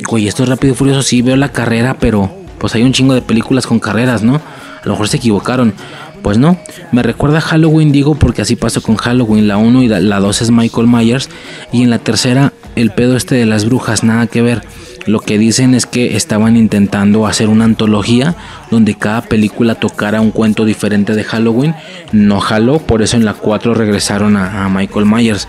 güey, 0.08 0.28
esto 0.28 0.44
es 0.44 0.50
rápido 0.50 0.74
y 0.74 0.76
furioso. 0.78 1.02
Sí, 1.02 1.22
veo 1.22 1.36
la 1.36 1.52
carrera, 1.52 1.98
pero 2.00 2.32
pues 2.58 2.74
hay 2.76 2.84
un 2.84 2.94
chingo 2.94 3.14
de 3.14 3.22
películas 3.22 3.68
con 3.68 3.80
carreras, 3.80 4.24
¿no? 4.24 4.36
A 4.36 4.86
lo 4.86 4.92
mejor 4.92 5.08
se 5.10 5.18
equivocaron. 5.18 5.74
Pues 6.22 6.38
no, 6.38 6.58
me 6.92 7.04
recuerda 7.04 7.38
a 7.40 7.42
Halloween, 7.42 7.92
digo, 7.92 8.16
porque 8.16 8.42
así 8.42 8.56
pasó 8.56 8.82
con 8.82 8.96
Halloween. 8.98 9.48
La 9.48 9.58
1 9.58 9.84
y 9.84 9.88
la- 9.88 10.00
la 10.00 10.20
2 10.20 10.42
es 10.42 10.52
Michael 10.52 10.88
Myers. 10.88 11.30
Y 11.72 11.84
en 11.84 11.90
la 11.90 12.00
tercera, 12.00 12.54
el 12.78 12.92
pedo 12.92 13.18
este 13.18 13.36
de 13.36 13.46
las 13.46 13.66
brujas, 13.66 14.04
nada 14.04 14.28
que 14.28 14.42
ver. 14.42 14.62
Lo 15.06 15.20
que 15.20 15.38
dicen 15.38 15.74
es 15.74 15.86
que 15.86 16.16
estaban 16.16 16.56
intentando 16.58 17.26
hacer 17.26 17.50
una 17.50 17.66
antología 17.66 18.36
donde 18.70 18.96
cada 18.96 19.22
película 19.22 19.76
tocara 19.76 20.22
un 20.22 20.32
cuento 20.32 20.66
diferente 20.66 21.16
de 21.16 21.24
Halloween. 21.24 21.76
No 22.12 22.40
jaló, 22.40 22.80
por 22.80 23.02
eso 23.02 23.18
en 23.18 23.26
la 23.26 23.34
4 23.34 23.74
regresaron 23.74 24.38
a, 24.38 24.66
a 24.66 24.70
Michael 24.70 25.06
Myers. 25.06 25.48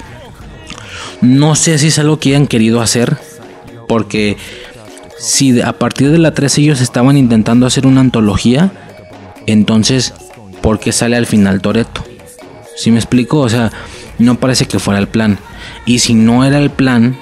No 1.21 1.55
sé 1.55 1.79
si 1.79 1.89
es 1.89 1.99
algo 1.99 2.19
que 2.19 2.31
hayan 2.31 2.47
querido 2.47 2.81
hacer, 2.81 3.17
porque 3.89 4.37
si 5.19 5.61
a 5.61 5.73
partir 5.73 6.11
de 6.11 6.19
la 6.19 6.33
3 6.33 6.59
ellos 6.59 6.81
estaban 6.81 7.17
intentando 7.17 7.67
hacer 7.67 7.87
una 7.87 8.01
antología, 8.01 8.73
entonces, 9.47 10.15
¿por 10.63 10.79
qué 10.79 10.93
sale 10.93 11.17
al 11.17 11.27
final 11.27 11.61
Toreto? 11.61 12.05
Si 12.77 12.93
me 12.93 12.99
explico? 12.99 13.41
O 13.41 13.49
sea, 13.49 13.73
no 14.19 14.39
parece 14.39 14.67
que 14.67 14.79
fuera 14.79 15.01
el 15.01 15.09
plan. 15.09 15.39
Y 15.87 16.01
si 16.01 16.15
no 16.15 16.45
era 16.45 16.59
el 16.59 16.71
plan, 16.71 17.17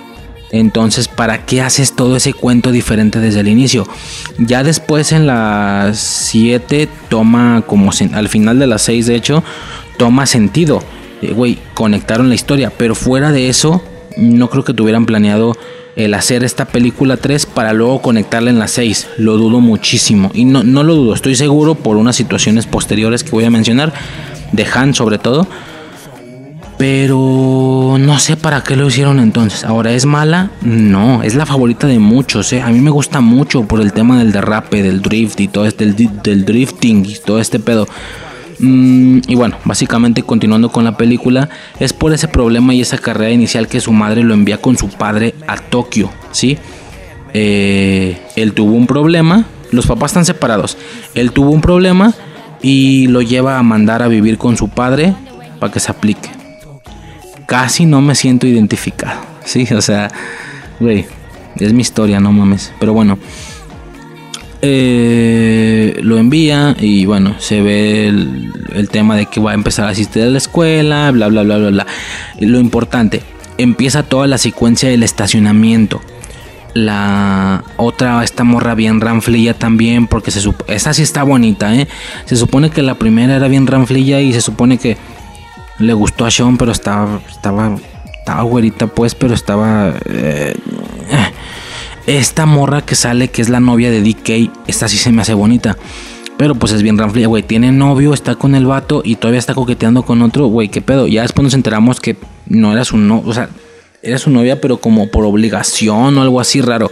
entonces, 0.51 1.09
¿para 1.09 1.45
qué 1.45 1.61
haces 1.61 1.95
todo 1.95 2.17
ese 2.17 2.33
cuento 2.33 2.71
diferente 2.71 3.19
desde 3.19 3.41
el 3.41 3.49
inicio? 3.49 3.87
Ya 4.39 4.63
después 4.63 5.13
en 5.13 5.27
la 5.27 5.91
7 5.93 6.89
toma 7.09 7.63
como 7.67 7.91
al 8.13 8.29
final 8.29 8.59
de 8.59 8.67
la 8.67 8.79
6 8.79 9.07
de 9.07 9.17
hecho 9.17 9.45
toma 9.99 10.27
sentido. 10.27 10.83
Eh, 11.23 11.33
Güey, 11.33 11.59
conectaron 11.75 12.29
la 12.29 12.35
historia, 12.35 12.73
pero 12.77 12.95
fuera 12.95 13.33
de 13.33 13.49
eso 13.49 13.83
no 14.17 14.49
creo 14.49 14.65
que 14.65 14.73
tuvieran 14.73 15.05
planeado 15.05 15.57
el 15.97 16.15
hacer 16.15 16.45
esta 16.45 16.67
película 16.67 17.17
3 17.17 17.47
para 17.47 17.73
luego 17.73 18.01
conectarla 18.01 18.51
en 18.51 18.59
la 18.59 18.69
6. 18.69 19.09
Lo 19.19 19.37
dudo 19.39 19.61
muchísimo 19.61 20.31
y 20.33 20.45
no 20.45 20.63
no 20.63 20.85
lo 20.85 20.95
dudo, 20.95 21.15
estoy 21.15 21.35
seguro 21.35 21.75
por 21.75 21.97
unas 21.97 22.17
situaciones 22.17 22.67
posteriores 22.67 23.25
que 23.25 23.31
voy 23.31 23.45
a 23.45 23.51
mencionar 23.51 23.93
de 24.53 24.67
Han 24.73 24.95
sobre 24.95 25.19
todo. 25.19 25.49
Pero 26.79 27.97
no 27.99 28.19
sé 28.19 28.37
para 28.37 28.63
qué 28.63 28.77
lo 28.77 28.89
hicieron 28.89 29.19
entonces. 29.19 29.65
Ahora, 29.65 29.93
¿es 29.93 30.05
mala? 30.05 30.51
No, 30.61 31.23
es 31.23 31.35
la 31.35 31.47
favorita 31.47 31.87
de 31.87 31.99
muchos. 31.99 32.53
¿eh? 32.53 32.61
A 32.61 32.69
mí 32.69 32.81
me 32.81 32.91
gusta 32.91 33.21
mucho 33.21 33.63
por 33.63 33.81
el 33.81 33.93
tema 33.93 34.19
del 34.19 34.33
derrape, 34.33 34.83
del 34.83 35.01
drift 35.01 35.41
y 35.41 35.49
todo 35.49 35.65
este, 35.65 35.87
del, 35.87 36.45
drifting 36.45 37.07
y 37.07 37.15
todo 37.15 37.41
este 37.41 37.59
pedo. 37.59 37.89
Mm, 38.59 39.21
y 39.27 39.35
bueno, 39.37 39.57
básicamente 39.65 40.23
continuando 40.23 40.71
con 40.71 40.85
la 40.85 40.99
película, 40.99 41.49
es 41.81 41.95
por 41.95 42.13
ese 42.13 42.29
problema 42.29 42.75
y 42.75 42.83
esa 42.83 42.99
carrera 42.99 43.31
inicial 43.31 43.69
que 43.69 43.81
su 43.81 43.93
madre 43.93 44.23
lo 44.23 44.35
envía 44.35 44.59
con 44.59 44.77
su 44.77 44.89
padre 44.89 45.35
a 45.47 45.57
Tokio, 45.57 46.11
¿sí? 46.33 46.59
Eh, 47.33 48.19
él 48.37 48.53
tuvo 48.53 48.73
un 48.73 48.87
problema, 48.87 49.45
los 49.73 49.87
papás 49.87 50.13
están 50.13 50.25
separados, 50.25 50.79
él 51.15 51.33
tuvo 51.33 51.51
un 51.51 51.61
problema 51.61 52.15
y 52.63 53.09
lo 53.09 53.21
lleva 53.21 53.59
a 53.59 53.63
mandar 53.63 54.03
a 54.03 54.09
vivir 54.09 54.39
con 54.39 54.57
su 54.57 54.69
padre 54.69 55.15
para 55.59 55.71
que 55.71 55.81
se 55.81 55.91
aplique 55.91 56.31
casi 57.47 57.87
no 57.87 58.03
me 58.03 58.15
siento 58.15 58.47
identificado. 58.47 59.21
Sí, 59.45 59.67
o 59.73 59.81
sea, 59.81 60.11
güey, 60.81 61.07
es 61.59 61.73
mi 61.73 61.83
historia, 61.83 62.21
no 62.21 62.33
mames. 62.33 62.73
Pero 62.79 62.93
bueno, 62.93 63.19
eh, 64.63 65.99
lo 66.03 66.19
envía 66.19 66.77
y 66.81 67.07
bueno, 67.07 67.37
se 67.39 67.63
ve 67.63 68.09
el, 68.09 68.89
tema 68.91 69.17
de 69.17 69.27
que 69.27 69.41
va 69.41 69.53
a 69.53 69.55
empezar 69.55 69.87
a 69.87 69.91
asistir 69.91 70.23
a 70.23 70.27
la 70.27 70.39
escuela, 70.39 71.11
bla, 71.13 71.29
bla, 71.29 71.43
bla, 71.43 71.59
bla, 71.59 71.71
bla. 71.71 71.87
Lo 72.41 72.59
importante, 72.59 73.23
empieza 73.59 74.03
toda 74.03 74.27
la 74.27 74.39
secuencia 74.39 74.89
del 74.89 75.03
estacionamiento. 75.03 76.01
La 76.75 77.65
otra, 77.79 78.23
esta 78.23 78.45
morra 78.45 78.75
bien 78.75 79.01
ranflilla 79.01 79.55
también, 79.55 80.07
porque 80.07 80.31
se 80.31 80.41
sup- 80.41 80.65
esta 80.69 80.93
sí 80.93 81.03
está 81.03 81.23
bonita, 81.23 81.75
¿eh? 81.75 81.89
Se 82.27 82.37
supone 82.37 82.69
que 82.69 82.83
la 82.83 82.97
primera 82.97 83.37
era 83.37 83.49
bien 83.49 83.67
ranflilla 83.67 84.21
y 84.21 84.35
se 84.35 84.43
supone 84.43 84.77
que 84.77 84.99
le 85.79 85.93
gustó 85.93 86.25
a 86.27 86.31
Sean, 86.31 86.57
pero 86.57 86.73
estaba, 86.73 87.21
estaba, 87.29 87.77
estaba 88.19 88.43
güerita, 88.43 88.87
pues, 88.87 89.15
pero 89.15 89.35
estaba. 89.35 89.95
eh, 90.07 90.55
eh. 91.11 91.33
esta 92.07 92.47
morra 92.47 92.83
que 92.83 92.95
sale, 92.95 93.29
que 93.29 93.43
es 93.43 93.49
la 93.49 93.61
novia 93.61 93.91
de 93.91 94.01
DK, 94.01 94.51
esta 94.69 94.89
sí 94.89 94.97
se 94.97 95.13
me 95.13 95.23
hace 95.23 95.35
bonita. 95.35 95.77
Pero 96.37 96.55
pues 96.55 96.73
es 96.73 96.83
bien 96.83 96.99
ranflilla, 96.99 97.29
güey. 97.29 97.43
Tiene 97.43 97.73
novio, 97.73 98.13
está 98.13 98.35
con 98.35 98.55
el 98.55 98.67
vato 98.67 99.01
y 99.05 99.17
todavía 99.17 99.39
está 99.39 99.55
coqueteando 99.55 100.03
con 100.03 100.21
otro, 100.21 100.47
güey. 100.47 100.69
¿Qué 100.69 100.83
pedo? 100.83 101.07
Ya 101.07 101.23
después 101.23 101.45
nos 101.45 101.55
enteramos 101.55 101.99
que 101.99 102.17
no 102.47 102.73
era 102.73 102.85
su 102.85 102.99
novio, 102.99 103.29
o 103.31 103.33
sea, 103.33 103.49
era 104.03 104.19
su 104.19 104.31
novia, 104.31 104.61
pero 104.61 104.77
como 104.77 105.11
por 105.11 105.25
obligación 105.25 106.17
o 106.19 106.23
algo 106.23 106.41
así 106.41 106.61
raro. 106.61 106.91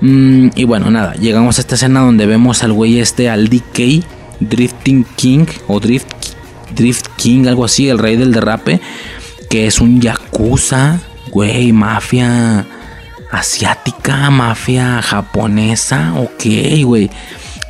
Mm, 0.00 0.48
y 0.56 0.64
bueno, 0.64 0.90
nada, 0.90 1.14
llegamos 1.14 1.58
a 1.58 1.60
esta 1.60 1.74
escena 1.74 2.00
donde 2.00 2.26
vemos 2.26 2.62
al 2.64 2.72
güey 2.72 2.98
este, 2.98 3.28
al 3.28 3.48
DK, 3.48 4.04
Drifting 4.40 5.04
King 5.16 5.46
o 5.68 5.78
Drift, 5.78 6.33
Drift 6.74 7.06
King, 7.16 7.46
algo 7.46 7.64
así, 7.64 7.88
el 7.88 7.98
rey 7.98 8.16
del 8.16 8.32
derrape, 8.32 8.80
que 9.50 9.66
es 9.66 9.80
un 9.80 10.00
yakuza, 10.00 11.00
güey, 11.30 11.72
mafia. 11.72 12.66
asiática, 13.30 14.30
mafia 14.30 15.02
japonesa, 15.02 16.14
ok, 16.14 16.44
güey. 16.84 17.10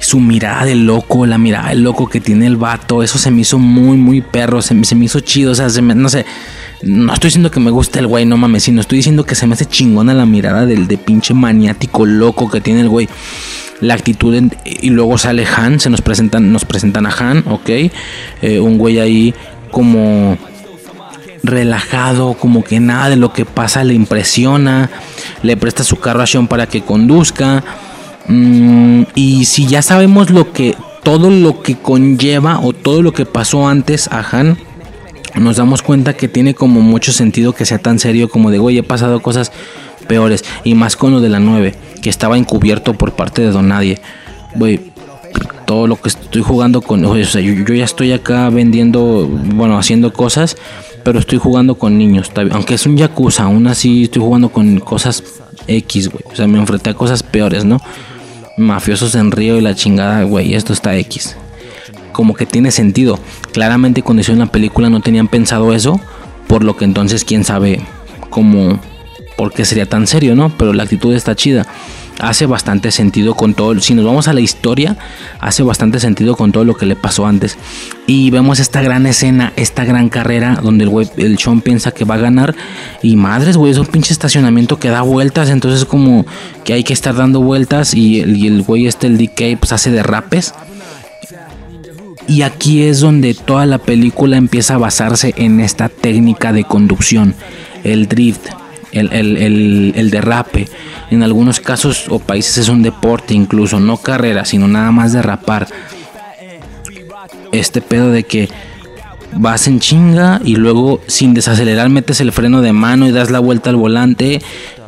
Su 0.00 0.20
mirada 0.20 0.66
de 0.66 0.74
loco, 0.74 1.24
la 1.24 1.38
mirada 1.38 1.70
del 1.70 1.82
loco 1.82 2.06
que 2.08 2.20
tiene 2.20 2.46
el 2.46 2.56
vato, 2.58 3.02
eso 3.02 3.16
se 3.16 3.30
me 3.30 3.40
hizo 3.40 3.58
muy, 3.58 3.96
muy 3.96 4.20
perro, 4.20 4.60
se, 4.60 4.74
me- 4.74 4.84
se 4.84 4.94
me 4.94 5.06
hizo 5.06 5.20
chido, 5.20 5.52
o 5.52 5.54
sea, 5.54 5.70
se 5.70 5.80
me- 5.80 5.94
no 5.94 6.10
sé. 6.10 6.26
No 6.82 7.14
estoy 7.14 7.28
diciendo 7.28 7.50
que 7.50 7.60
me 7.60 7.70
guste 7.70 8.00
el 8.00 8.06
güey, 8.08 8.26
no 8.26 8.36
mames, 8.36 8.64
sino 8.64 8.82
estoy 8.82 8.98
diciendo 8.98 9.24
que 9.24 9.34
se 9.34 9.46
me 9.46 9.54
hace 9.54 9.64
chingona 9.64 10.12
la 10.12 10.26
mirada 10.26 10.66
del 10.66 10.86
de 10.86 10.98
pinche 10.98 11.32
maniático 11.32 12.04
loco 12.04 12.50
que 12.50 12.60
tiene 12.60 12.80
el 12.82 12.90
güey. 12.90 13.08
La 13.84 13.94
actitud 13.94 14.34
en- 14.34 14.52
y 14.64 14.90
luego 14.90 15.18
sale 15.18 15.44
Han, 15.46 15.78
se 15.80 15.90
nos 15.90 16.00
presentan, 16.00 16.52
nos 16.52 16.64
presentan 16.64 17.06
a 17.06 17.10
Han, 17.10 17.44
ok. 17.46 17.68
Eh, 18.42 18.60
un 18.60 18.78
güey 18.78 18.98
ahí 18.98 19.34
como 19.70 20.38
relajado, 21.42 22.34
como 22.34 22.64
que 22.64 22.80
nada 22.80 23.10
de 23.10 23.16
lo 23.16 23.32
que 23.32 23.44
pasa 23.44 23.84
le 23.84 23.94
impresiona, 23.94 24.90
le 25.42 25.56
presta 25.56 25.84
su 25.84 25.96
carro 25.96 26.22
a 26.22 26.26
Sean 26.26 26.48
para 26.48 26.66
que 26.66 26.82
conduzca. 26.82 27.62
Mm, 28.26 29.02
y 29.14 29.44
si 29.44 29.66
ya 29.66 29.82
sabemos 29.82 30.30
lo 30.30 30.52
que, 30.52 30.74
todo 31.02 31.28
lo 31.30 31.60
que 31.62 31.76
conlleva 31.76 32.60
o 32.60 32.72
todo 32.72 33.02
lo 33.02 33.12
que 33.12 33.26
pasó 33.26 33.68
antes 33.68 34.08
a 34.10 34.20
Han, 34.32 34.56
nos 35.38 35.56
damos 35.56 35.82
cuenta 35.82 36.14
que 36.14 36.28
tiene 36.28 36.54
como 36.54 36.80
mucho 36.80 37.12
sentido 37.12 37.52
que 37.54 37.66
sea 37.66 37.78
tan 37.78 37.98
serio 37.98 38.28
como 38.30 38.50
de, 38.50 38.58
güey, 38.58 38.78
he 38.78 38.82
pasado 38.82 39.20
cosas 39.20 39.52
peores. 40.08 40.44
Y 40.64 40.74
más 40.74 40.96
con 40.96 41.12
lo 41.12 41.20
de 41.20 41.28
la 41.28 41.40
9, 41.40 41.74
que 42.04 42.10
estaba 42.10 42.36
encubierto 42.36 42.92
por 42.92 43.12
parte 43.12 43.40
de 43.40 43.50
Don 43.50 43.68
Nadie. 43.68 43.98
Güey, 44.56 44.92
todo 45.64 45.86
lo 45.86 45.96
que 45.96 46.10
estoy 46.10 46.42
jugando 46.42 46.82
con, 46.82 47.02
o 47.02 47.24
sea, 47.24 47.40
yo, 47.40 47.54
ya 47.72 47.84
estoy 47.84 48.12
acá 48.12 48.50
vendiendo, 48.50 49.26
bueno, 49.26 49.78
haciendo 49.78 50.12
cosas, 50.12 50.58
pero 51.02 51.18
estoy 51.18 51.38
jugando 51.38 51.76
con 51.76 51.96
niños, 51.96 52.30
aunque 52.50 52.74
es 52.74 52.84
un 52.84 52.98
Yakuza, 52.98 53.44
aún 53.44 53.66
así 53.68 54.02
estoy 54.02 54.20
jugando 54.20 54.50
con 54.50 54.80
cosas 54.80 55.24
X, 55.66 56.10
güey, 56.10 56.22
o 56.30 56.36
sea, 56.36 56.46
me 56.46 56.58
enfrenté 56.58 56.90
a 56.90 56.94
cosas 56.94 57.22
peores, 57.22 57.64
¿no? 57.64 57.80
Mafiosos 58.58 59.14
en 59.14 59.30
Río 59.30 59.56
y 59.56 59.62
la 59.62 59.74
chingada, 59.74 60.24
güey, 60.24 60.52
esto 60.54 60.74
está 60.74 60.94
X. 60.98 61.38
Como 62.12 62.34
que 62.34 62.44
tiene 62.44 62.70
sentido. 62.70 63.18
Claramente 63.52 64.02
cuando 64.02 64.20
hicieron 64.20 64.40
la 64.40 64.52
película 64.52 64.90
no 64.90 65.00
tenían 65.00 65.28
pensado 65.28 65.72
eso, 65.72 65.98
por 66.48 66.64
lo 66.64 66.76
que 66.76 66.84
entonces 66.84 67.24
quién 67.24 67.44
sabe 67.44 67.80
cómo, 68.28 68.78
por 69.36 69.52
qué 69.52 69.64
sería 69.64 69.86
tan 69.86 70.06
serio, 70.06 70.34
¿no? 70.34 70.50
Pero 70.56 70.72
la 70.72 70.82
actitud 70.84 71.14
está 71.14 71.34
chida 71.34 71.66
hace 72.18 72.46
bastante 72.46 72.90
sentido 72.90 73.34
con 73.34 73.54
todo. 73.54 73.78
Si 73.80 73.94
nos 73.94 74.04
vamos 74.04 74.28
a 74.28 74.32
la 74.32 74.40
historia, 74.40 74.96
hace 75.40 75.62
bastante 75.62 76.00
sentido 76.00 76.36
con 76.36 76.52
todo 76.52 76.64
lo 76.64 76.76
que 76.76 76.86
le 76.86 76.96
pasó 76.96 77.26
antes. 77.26 77.58
Y 78.06 78.30
vemos 78.30 78.60
esta 78.60 78.82
gran 78.82 79.06
escena, 79.06 79.52
esta 79.56 79.84
gran 79.84 80.08
carrera 80.08 80.60
donde 80.62 80.84
el 80.84 80.90
güey, 80.90 81.08
el 81.16 81.38
Sean 81.38 81.60
piensa 81.60 81.90
que 81.90 82.04
va 82.04 82.14
a 82.14 82.18
ganar. 82.18 82.54
Y 83.02 83.16
madres, 83.16 83.56
güey, 83.56 83.72
es 83.72 83.78
un 83.78 83.86
pinche 83.86 84.12
estacionamiento 84.12 84.78
que 84.78 84.88
da 84.88 85.02
vueltas. 85.02 85.50
Entonces, 85.50 85.84
como 85.84 86.26
que 86.64 86.74
hay 86.74 86.84
que 86.84 86.92
estar 86.92 87.14
dando 87.14 87.40
vueltas. 87.40 87.94
Y 87.94 88.20
el, 88.20 88.36
y 88.36 88.46
el 88.46 88.62
güey, 88.62 88.86
este, 88.86 89.06
el 89.06 89.18
DK, 89.18 89.58
pues 89.58 89.72
hace 89.72 89.90
derrapes. 89.90 90.54
Y 92.26 92.40
aquí 92.42 92.82
es 92.82 93.00
donde 93.00 93.34
toda 93.34 93.66
la 93.66 93.78
película 93.78 94.38
empieza 94.38 94.76
a 94.76 94.78
basarse 94.78 95.34
en 95.36 95.60
esta 95.60 95.90
técnica 95.90 96.54
de 96.54 96.64
conducción, 96.64 97.34
el 97.82 98.08
drift, 98.08 98.46
el, 98.94 99.12
el, 99.12 99.36
el, 99.36 99.92
el 99.96 100.10
derrape. 100.10 100.68
En 101.10 101.22
algunos 101.22 101.60
casos 101.60 102.06
o 102.08 102.18
países 102.18 102.58
es 102.58 102.68
un 102.68 102.82
deporte 102.82 103.34
incluso, 103.34 103.80
no 103.80 103.96
carrera, 103.96 104.44
sino 104.44 104.68
nada 104.68 104.90
más 104.90 105.12
derrapar. 105.12 105.68
Este 107.52 107.80
pedo 107.80 108.10
de 108.10 108.24
que 108.24 108.48
vas 109.36 109.66
en 109.66 109.80
chinga 109.80 110.40
y 110.44 110.56
luego 110.56 111.00
sin 111.06 111.34
desacelerar 111.34 111.88
metes 111.88 112.20
el 112.20 112.32
freno 112.32 112.62
de 112.62 112.72
mano 112.72 113.06
y 113.06 113.12
das 113.12 113.30
la 113.30 113.40
vuelta 113.40 113.70
al 113.70 113.76
volante 113.76 114.40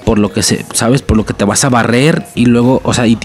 por 0.04 0.20
lo 0.20 0.32
que 0.32 0.44
se 0.44 0.64
sabes 0.72 1.02
por 1.02 1.16
lo 1.16 1.26
que 1.26 1.34
te 1.34 1.44
vas 1.44 1.64
a 1.64 1.68
barrer 1.68 2.26
y 2.36 2.46
luego 2.46 2.80
o 2.84 2.94
sea 2.94 3.08
y, 3.08 3.16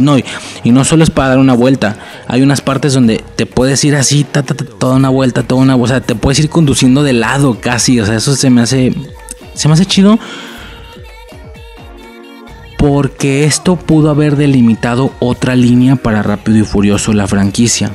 no 0.00 0.16
y 0.18 0.70
no 0.70 0.84
solo 0.84 1.04
es 1.04 1.10
para 1.10 1.28
dar 1.28 1.38
una 1.38 1.52
vuelta 1.52 1.98
hay 2.26 2.40
unas 2.40 2.62
partes 2.62 2.94
donde 2.94 3.22
te 3.36 3.44
puedes 3.44 3.84
ir 3.84 3.94
así 3.94 4.24
toda 4.78 4.96
una 4.96 5.10
vuelta 5.10 5.42
toda 5.42 5.60
una 5.60 5.76
o 5.76 5.86
sea 5.86 6.00
te 6.00 6.14
puedes 6.14 6.38
ir 6.38 6.48
conduciendo 6.48 7.02
de 7.02 7.12
lado 7.12 7.58
casi 7.60 8.00
o 8.00 8.06
sea 8.06 8.16
eso 8.16 8.34
se 8.36 8.48
me 8.48 8.62
hace 8.62 8.94
se 9.54 9.68
me 9.68 9.74
hace 9.74 9.86
chido 9.86 10.18
porque 12.78 13.44
esto 13.44 13.76
pudo 13.76 14.10
haber 14.10 14.36
delimitado 14.36 15.12
otra 15.20 15.56
línea 15.56 15.96
para 15.96 16.22
Rápido 16.22 16.58
y 16.58 16.64
Furioso 16.64 17.12
la 17.12 17.26
franquicia 17.26 17.90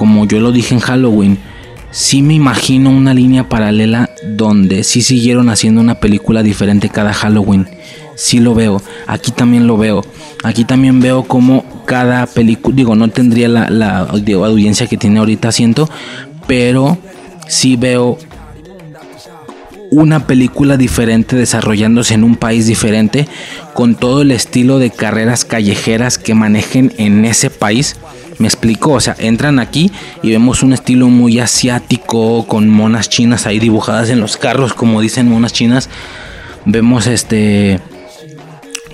como 0.00 0.24
yo 0.24 0.40
lo 0.40 0.50
dije 0.50 0.72
en 0.72 0.80
Halloween, 0.80 1.38
sí 1.90 2.22
me 2.22 2.32
imagino 2.32 2.88
una 2.88 3.12
línea 3.12 3.50
paralela 3.50 4.08
donde 4.24 4.82
sí 4.82 5.02
siguieron 5.02 5.50
haciendo 5.50 5.82
una 5.82 5.96
película 5.96 6.42
diferente 6.42 6.88
cada 6.88 7.12
Halloween. 7.12 7.68
Sí 8.16 8.40
lo 8.40 8.54
veo, 8.54 8.80
aquí 9.06 9.30
también 9.30 9.66
lo 9.66 9.76
veo. 9.76 10.02
Aquí 10.42 10.64
también 10.64 11.00
veo 11.00 11.24
como 11.24 11.84
cada 11.84 12.26
película, 12.26 12.74
digo, 12.74 12.96
no 12.96 13.08
tendría 13.08 13.48
la, 13.48 13.68
la 13.68 13.98
audiencia 13.98 14.86
que 14.86 14.96
tiene 14.96 15.18
ahorita, 15.18 15.52
siento, 15.52 15.86
pero 16.46 16.96
sí 17.46 17.76
veo 17.76 18.16
una 19.90 20.26
película 20.26 20.76
diferente 20.76 21.36
desarrollándose 21.36 22.14
en 22.14 22.24
un 22.24 22.36
país 22.36 22.66
diferente 22.66 23.28
con 23.74 23.96
todo 23.96 24.22
el 24.22 24.30
estilo 24.30 24.78
de 24.78 24.90
carreras 24.90 25.44
callejeras 25.44 26.16
que 26.16 26.34
manejen 26.34 26.92
en 26.96 27.24
ese 27.24 27.50
país. 27.50 27.96
Me 28.38 28.46
explico, 28.46 28.92
o 28.92 29.00
sea, 29.00 29.16
entran 29.18 29.58
aquí 29.58 29.92
y 30.22 30.30
vemos 30.30 30.62
un 30.62 30.72
estilo 30.72 31.08
muy 31.08 31.40
asiático 31.40 32.46
con 32.46 32.68
monas 32.68 33.10
chinas 33.10 33.46
ahí 33.46 33.58
dibujadas 33.58 34.08
en 34.08 34.20
los 34.20 34.36
carros, 34.36 34.72
como 34.72 35.00
dicen 35.00 35.28
monas 35.28 35.52
chinas. 35.52 35.90
Vemos 36.64 37.06
este 37.06 37.80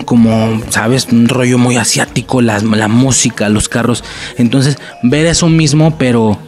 como, 0.05 0.61
sabes, 0.69 1.07
un 1.11 1.27
rollo 1.27 1.57
muy 1.57 1.77
asiático, 1.77 2.41
la, 2.41 2.59
la 2.59 2.87
música, 2.87 3.49
los 3.49 3.67
carros. 3.67 4.03
Entonces, 4.37 4.77
ver 5.03 5.25
eso 5.25 5.49
mismo, 5.49 5.97
pero 5.97 6.39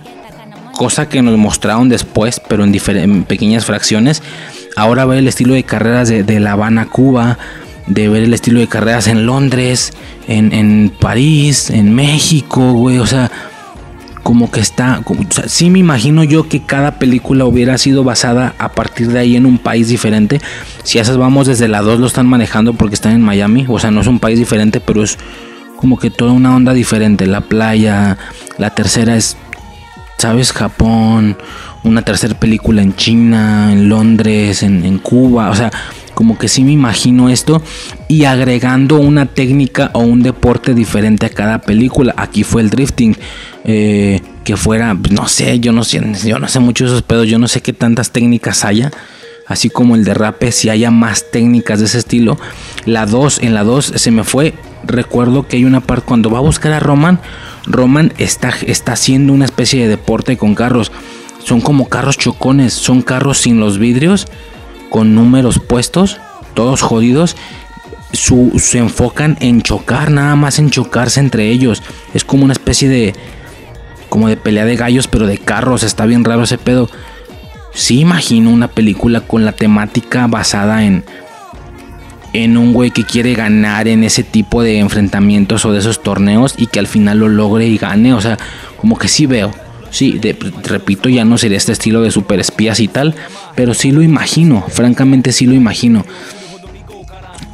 cosa 0.80 1.10
que 1.10 1.22
nos 1.22 1.38
mostraron 1.38 1.90
después, 1.90 2.40
pero 2.48 2.64
en, 2.64 3.24
pequeñas 3.26 3.66
fracciones. 3.66 4.24
Ahora 4.78 5.04
ver 5.04 5.18
el 5.18 5.28
estilo 5.28 5.54
de 5.54 5.64
carreras 5.64 6.08
de, 6.08 6.40
La 6.40 6.54
Habana, 6.54 6.86
Cuba, 6.86 7.38
de 7.86 8.08
ver 8.08 8.24
el 8.24 8.34
estilo 8.34 8.62
de 8.62 8.68
carreras 8.68 9.08
en 9.08 9.26
Londres, 9.26 9.92
en, 10.30 10.54
en 10.54 10.90
París, 10.98 11.70
en 11.70 11.94
México, 11.94 12.72
güey, 12.72 12.98
o 12.98 13.06
sea, 13.06 13.30
como 14.24 14.50
que 14.52 14.62
está, 14.62 15.04
sí 15.48 15.70
me 15.70 15.80
imagino 15.80 16.24
yo 16.24 16.48
que 16.48 16.62
cada 16.62 16.98
película 16.98 17.44
hubiera 17.44 17.78
sido 17.78 18.06
basada 18.06 18.56
a 18.58 18.70
partir 18.72 19.12
de 19.12 19.20
ahí 19.20 19.36
en 19.36 19.46
un 19.46 19.58
país 19.58 19.90
diferente. 19.90 20.40
Si 20.84 20.98
a 20.98 21.02
esas 21.02 21.18
vamos 21.18 21.48
desde 21.48 21.68
la 21.68 21.82
2 21.82 22.00
lo 22.00 22.08
están 22.08 22.28
manejando 22.28 22.72
porque 22.72 22.96
están 22.96 23.12
en 23.12 23.22
Miami, 23.22 23.66
o 23.68 23.80
sea, 23.80 23.92
no 23.92 24.00
es 24.00 24.08
un 24.08 24.20
país 24.20 24.40
diferente, 24.40 24.80
pero 24.80 25.04
es 25.04 25.18
como 25.76 26.00
que 26.00 26.10
toda 26.10 26.32
una 26.32 26.56
onda 26.56 26.74
diferente. 26.74 27.28
La 27.28 27.42
playa, 27.42 28.18
la 28.58 28.70
tercera 28.70 29.18
es 29.18 29.36
¿sabes? 30.20 30.52
Japón, 30.52 31.38
una 31.84 32.04
tercera 32.04 32.38
película 32.38 32.82
en 32.82 32.96
China, 32.96 33.72
en 33.72 33.90
Londres, 33.90 34.64
en, 34.64 34.86
en 34.86 35.00
Cuba, 35.00 35.50
o 35.50 35.56
sea, 35.56 35.72
como 36.14 36.38
que 36.38 36.50
sí 36.50 36.66
me 36.66 36.74
imagino 36.74 37.30
esto 37.30 37.64
y 38.10 38.26
agregando 38.26 38.98
una 38.98 39.26
técnica 39.26 39.90
o 39.94 40.00
un 40.00 40.22
deporte 40.22 40.74
diferente 40.74 41.26
a 41.26 41.30
cada 41.30 41.62
película. 41.62 42.14
Aquí 42.18 42.44
fue 42.44 42.62
el 42.62 42.70
drifting, 42.70 43.16
eh, 43.64 44.22
que 44.44 44.58
fuera, 44.58 44.94
no 44.94 45.30
sé, 45.30 45.62
yo 45.62 45.72
no 45.72 45.86
sé, 45.86 46.02
yo 46.26 46.38
no 46.38 46.50
sé 46.50 46.60
mucho 46.60 46.84
de 46.84 46.90
esos 46.90 47.04
pedos, 47.04 47.28
yo 47.28 47.40
no 47.40 47.48
sé 47.48 47.62
qué 47.62 47.72
tantas 47.72 48.12
técnicas 48.12 48.66
haya. 48.66 48.92
Así 49.50 49.72
como 49.72 49.96
el 49.96 50.06
derrape, 50.06 50.52
si 50.52 50.70
haya 50.70 50.92
más 50.92 51.32
técnicas 51.32 51.80
de 51.80 51.86
ese 51.88 51.98
estilo. 51.98 52.38
La 52.86 53.08
2, 53.08 53.40
en 53.40 53.56
la 53.56 53.64
2 53.64 53.94
se 53.96 54.12
me 54.12 54.24
fue. 54.24 54.54
Recuerdo 54.86 55.48
que 55.48 55.58
hay 55.58 55.66
una 55.66 55.82
parte 55.82 56.06
cuando 56.06 56.30
va 56.30 56.38
a 56.38 56.42
buscar 56.42 56.72
a 56.72 56.80
Roman. 56.80 57.20
Roman 57.66 58.14
está, 58.20 58.54
está 58.68 58.94
haciendo 58.94 59.34
una 59.34 59.46
especie 59.46 59.82
de 59.82 59.88
deporte 59.88 60.38
con 60.38 60.54
carros. 60.54 60.92
Son 61.44 61.62
como 61.62 61.90
carros 61.90 62.18
chocones, 62.18 62.74
son 62.74 63.02
carros 63.02 63.40
sin 63.40 63.60
los 63.60 63.80
vidrios, 63.80 64.28
con 64.92 65.16
números 65.16 65.60
puestos, 65.60 66.20
todos 66.54 66.84
jodidos. 66.84 67.36
Su, 68.14 68.52
se 68.60 68.78
enfocan 68.78 69.36
en 69.40 69.64
chocar, 69.64 70.12
nada 70.12 70.36
más 70.36 70.60
en 70.60 70.70
chocarse 70.70 71.20
entre 71.20 71.50
ellos. 71.50 71.82
Es 72.14 72.24
como 72.24 72.44
una 72.44 72.54
especie 72.54 72.88
de. 72.88 73.16
como 74.10 74.28
de 74.28 74.38
pelea 74.38 74.66
de 74.66 74.76
gallos, 74.76 75.08
pero 75.08 75.26
de 75.26 75.40
carros. 75.40 75.82
Está 75.82 76.06
bien 76.06 76.24
raro 76.24 76.44
ese 76.44 76.60
pedo. 76.60 76.88
Sí 77.74 78.00
imagino 78.00 78.50
una 78.50 78.68
película 78.68 79.22
con 79.22 79.46
la 79.46 79.52
temática 79.52 80.28
basada 80.28 80.86
en. 80.86 81.04
En 82.32 82.58
un 82.58 82.74
güey 82.74 82.92
que 82.92 83.06
quiere 83.06 83.34
ganar 83.34 83.88
en 83.88 84.04
ese 84.04 84.24
tipo 84.24 84.62
de 84.62 84.78
enfrentamientos 84.78 85.66
o 85.66 85.72
de 85.72 85.80
esos 85.80 86.04
torneos 86.04 86.54
y 86.58 86.68
que 86.68 86.78
al 86.78 86.86
final 86.86 87.18
lo 87.18 87.28
logre 87.28 87.66
y 87.66 87.78
gane. 87.80 88.14
O 88.14 88.22
sea, 88.22 88.38
como 88.78 89.00
que 89.00 89.08
sí 89.08 89.26
veo. 89.26 89.52
Sí, 89.90 90.22
repito, 90.64 91.10
ya 91.10 91.26
no 91.26 91.40
sería 91.40 91.58
este 91.58 91.72
estilo 91.72 92.04
de 92.04 92.12
super 92.12 92.40
espías 92.40 92.80
y 92.82 92.88
tal. 92.88 93.16
Pero 93.56 93.74
sí 93.74 93.92
lo 93.92 94.04
imagino. 94.04 94.64
Francamente 94.70 95.32
sí 95.32 95.48
lo 95.48 95.56
imagino. 95.56 96.06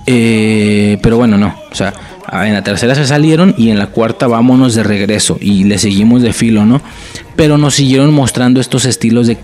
Eh, 0.06 0.98
pero 1.02 1.16
bueno, 1.18 1.38
no. 1.38 1.56
O 1.72 1.76
sea, 1.76 1.94
en 2.32 2.54
la 2.54 2.64
tercera 2.64 2.96
se 2.96 3.06
salieron 3.06 3.54
y 3.58 3.70
en 3.70 3.80
la 3.80 3.88
cuarta 3.88 4.28
vámonos 4.28 4.76
de 4.76 4.84
regreso 4.84 5.38
y 5.40 5.64
le 5.66 5.78
seguimos 5.78 6.22
de 6.22 6.34
filo, 6.34 6.66
¿no? 6.66 6.82
Pero 7.36 7.58
nos 7.58 7.76
siguieron 7.76 8.14
mostrando 8.14 8.60
estos 8.62 8.86
estilos 8.86 9.28
de- 9.28 9.38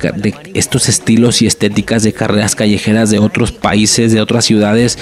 estos 0.54 0.90
estilos 0.90 1.42
y 1.42 1.48
estéticas 1.48 2.04
de 2.04 2.14
carreras 2.14 2.56
callejeras 2.56 3.10
de 3.10 3.20
otros 3.20 3.52
países, 3.52 4.12
de 4.14 4.22
otras 4.22 4.46
ciudades 4.46 4.98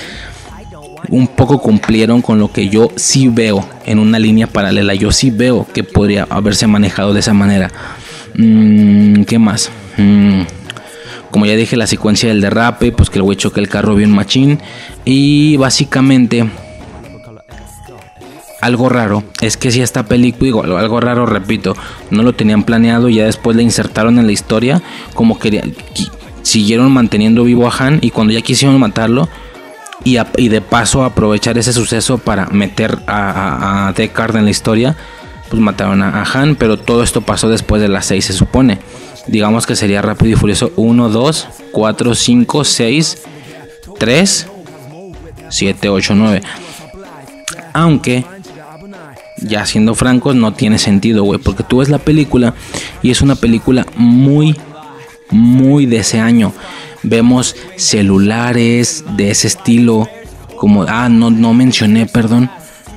un 1.08 1.28
poco 1.28 1.60
cumplieron 1.60 2.22
con 2.22 2.40
lo 2.40 2.52
que 2.52 2.68
yo 2.68 2.92
sí 2.98 3.30
veo 3.30 3.68
en 3.86 4.00
una 4.00 4.20
línea 4.20 4.48
paralela. 4.48 4.94
Yo 4.94 5.12
sí 5.14 5.32
veo 5.32 5.66
que 5.74 5.84
podría 5.84 6.28
haberse 6.30 6.68
manejado 6.68 7.14
de 7.14 7.22
esa 7.22 7.34
manera. 7.34 7.72
Mm, 8.36 9.24
¿Qué 9.24 9.40
más? 9.40 9.72
Mm, 9.98 10.42
como 11.32 11.46
ya 11.46 11.56
dije, 11.56 11.78
la 11.78 11.88
secuencia 11.88 12.28
del 12.30 12.42
derrape, 12.42 12.92
pues 12.92 13.10
que 13.10 13.18
el 13.18 13.24
güey 13.24 13.38
choque 13.38 13.62
el 13.62 13.70
carro 13.70 13.96
bien 13.96 14.12
machín. 14.12 14.60
Y 15.06 15.56
básicamente, 15.58 16.50
algo 18.62 18.90
raro 18.90 19.24
es 19.42 19.58
que 19.58 19.72
si 19.72 19.82
esta 19.82 20.06
película, 20.06 20.46
digo, 20.46 20.78
algo 20.78 21.00
raro, 21.00 21.26
repito, 21.26 21.76
no 22.12 22.24
lo 22.24 22.34
tenían 22.34 22.64
planeado 22.64 23.10
y 23.10 23.16
ya 23.16 23.26
después 23.26 23.56
le 23.56 23.64
insertaron 23.64 24.20
en 24.20 24.26
la 24.26 24.32
historia, 24.32 24.82
como 25.14 25.40
que 25.40 25.74
siguieron 26.42 26.92
manteniendo 26.92 27.44
vivo 27.44 27.68
a 27.68 27.76
Han 27.78 28.00
y 28.02 28.12
cuando 28.12 28.34
ya 28.34 28.42
quisieron 28.42 28.80
matarlo, 28.80 29.30
y, 30.06 30.18
de 30.48 30.62
paso 30.62 31.04
aprovechar 31.04 31.58
ese 31.58 31.74
suceso 31.74 32.20
para 32.20 32.46
meter 32.48 33.00
a, 33.06 33.88
a, 33.90 33.94
Deckard 33.94 34.38
en 34.38 34.46
la 34.46 34.52
historia, 34.52 34.96
pues 35.50 35.62
mataron 35.62 36.02
a, 36.02 36.22
a, 36.22 36.24
Han, 36.24 36.56
pero 36.56 36.78
todo 36.78 37.04
esto 37.04 37.20
pasó 37.22 37.50
después 37.50 37.82
de 37.82 37.90
las 37.90 38.06
6 38.06 38.24
se 38.24 38.34
supone 38.34 38.80
digamos 39.30 39.66
que 39.66 39.76
sería 39.76 40.02
Rápido 40.02 40.34
y 40.34 40.36
Furioso 40.36 40.72
1, 40.76 41.10
2, 41.10 41.48
4, 41.72 42.16
5, 42.16 42.64
6, 42.64 43.18
3, 43.98 44.48
7, 45.50 45.90
8, 45.90 46.16
9. 46.16 46.42
Aunque, 47.74 48.26
ya 49.42 49.66
siendo 49.66 49.96
francos, 49.96 50.36
no 50.36 50.54
tiene 50.54 50.78
sentido, 50.78 51.24
güey. 51.24 51.40
Porque 51.40 51.64
tú 51.64 51.78
ves 51.78 51.90
la 51.90 52.00
película 52.00 52.54
y 53.02 53.12
es 53.12 53.22
una 53.22 53.36
película 53.36 53.86
muy, 53.96 54.56
muy 55.30 55.86
de 55.86 55.98
ese 55.98 56.20
año. 56.20 56.54
Vemos 57.04 57.56
celulares 57.76 59.04
de 59.16 59.32
ese 59.32 59.48
estilo. 59.48 60.10
Como, 60.58 60.84
ah, 60.84 61.10
no, 61.10 61.30
no 61.30 61.54
mencioné, 61.54 62.06
perdón. 62.06 62.50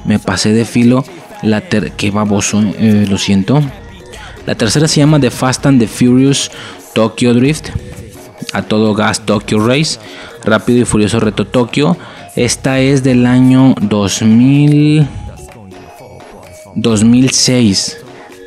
Me 0.04 0.18
pasé 0.18 0.52
de 0.52 0.64
filo. 0.64 1.04
La 1.42 1.60
ter 1.60 1.92
que 1.92 2.10
baboso, 2.10 2.62
eh, 2.78 3.06
lo 3.08 3.18
siento. 3.18 3.62
La 4.46 4.54
tercera 4.54 4.88
se 4.88 5.00
llama 5.00 5.20
The 5.20 5.30
Fast 5.30 5.66
and 5.66 5.80
the 5.80 5.86
Furious 5.86 6.50
Tokyo 6.94 7.34
Drift. 7.34 7.70
A 8.52 8.62
todo 8.62 8.94
gas 8.94 9.24
Tokyo 9.24 9.64
Race. 9.66 9.98
Rápido 10.44 10.80
y 10.80 10.84
Furioso 10.84 11.20
Reto 11.20 11.46
Tokyo. 11.46 11.96
Esta 12.34 12.80
es 12.80 13.02
del 13.02 13.26
año 13.26 13.74
2000, 13.80 15.06
2006. 16.74 17.98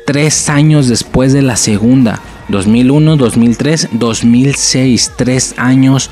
Tres 0.06 0.48
años 0.48 0.88
después 0.88 1.32
de 1.32 1.42
la 1.42 1.56
segunda. 1.56 2.20
2001, 2.48 3.16
2003, 3.16 3.88
2006. 3.92 5.12
Tres 5.16 5.54
años 5.56 6.10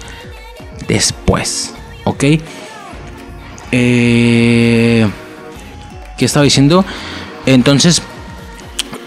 después. 0.89 1.75
¿Ok? 2.05 2.25
Eh, 3.73 5.09
¿Qué 6.17 6.25
estaba 6.25 6.45
diciendo? 6.45 6.85
Entonces, 7.47 8.03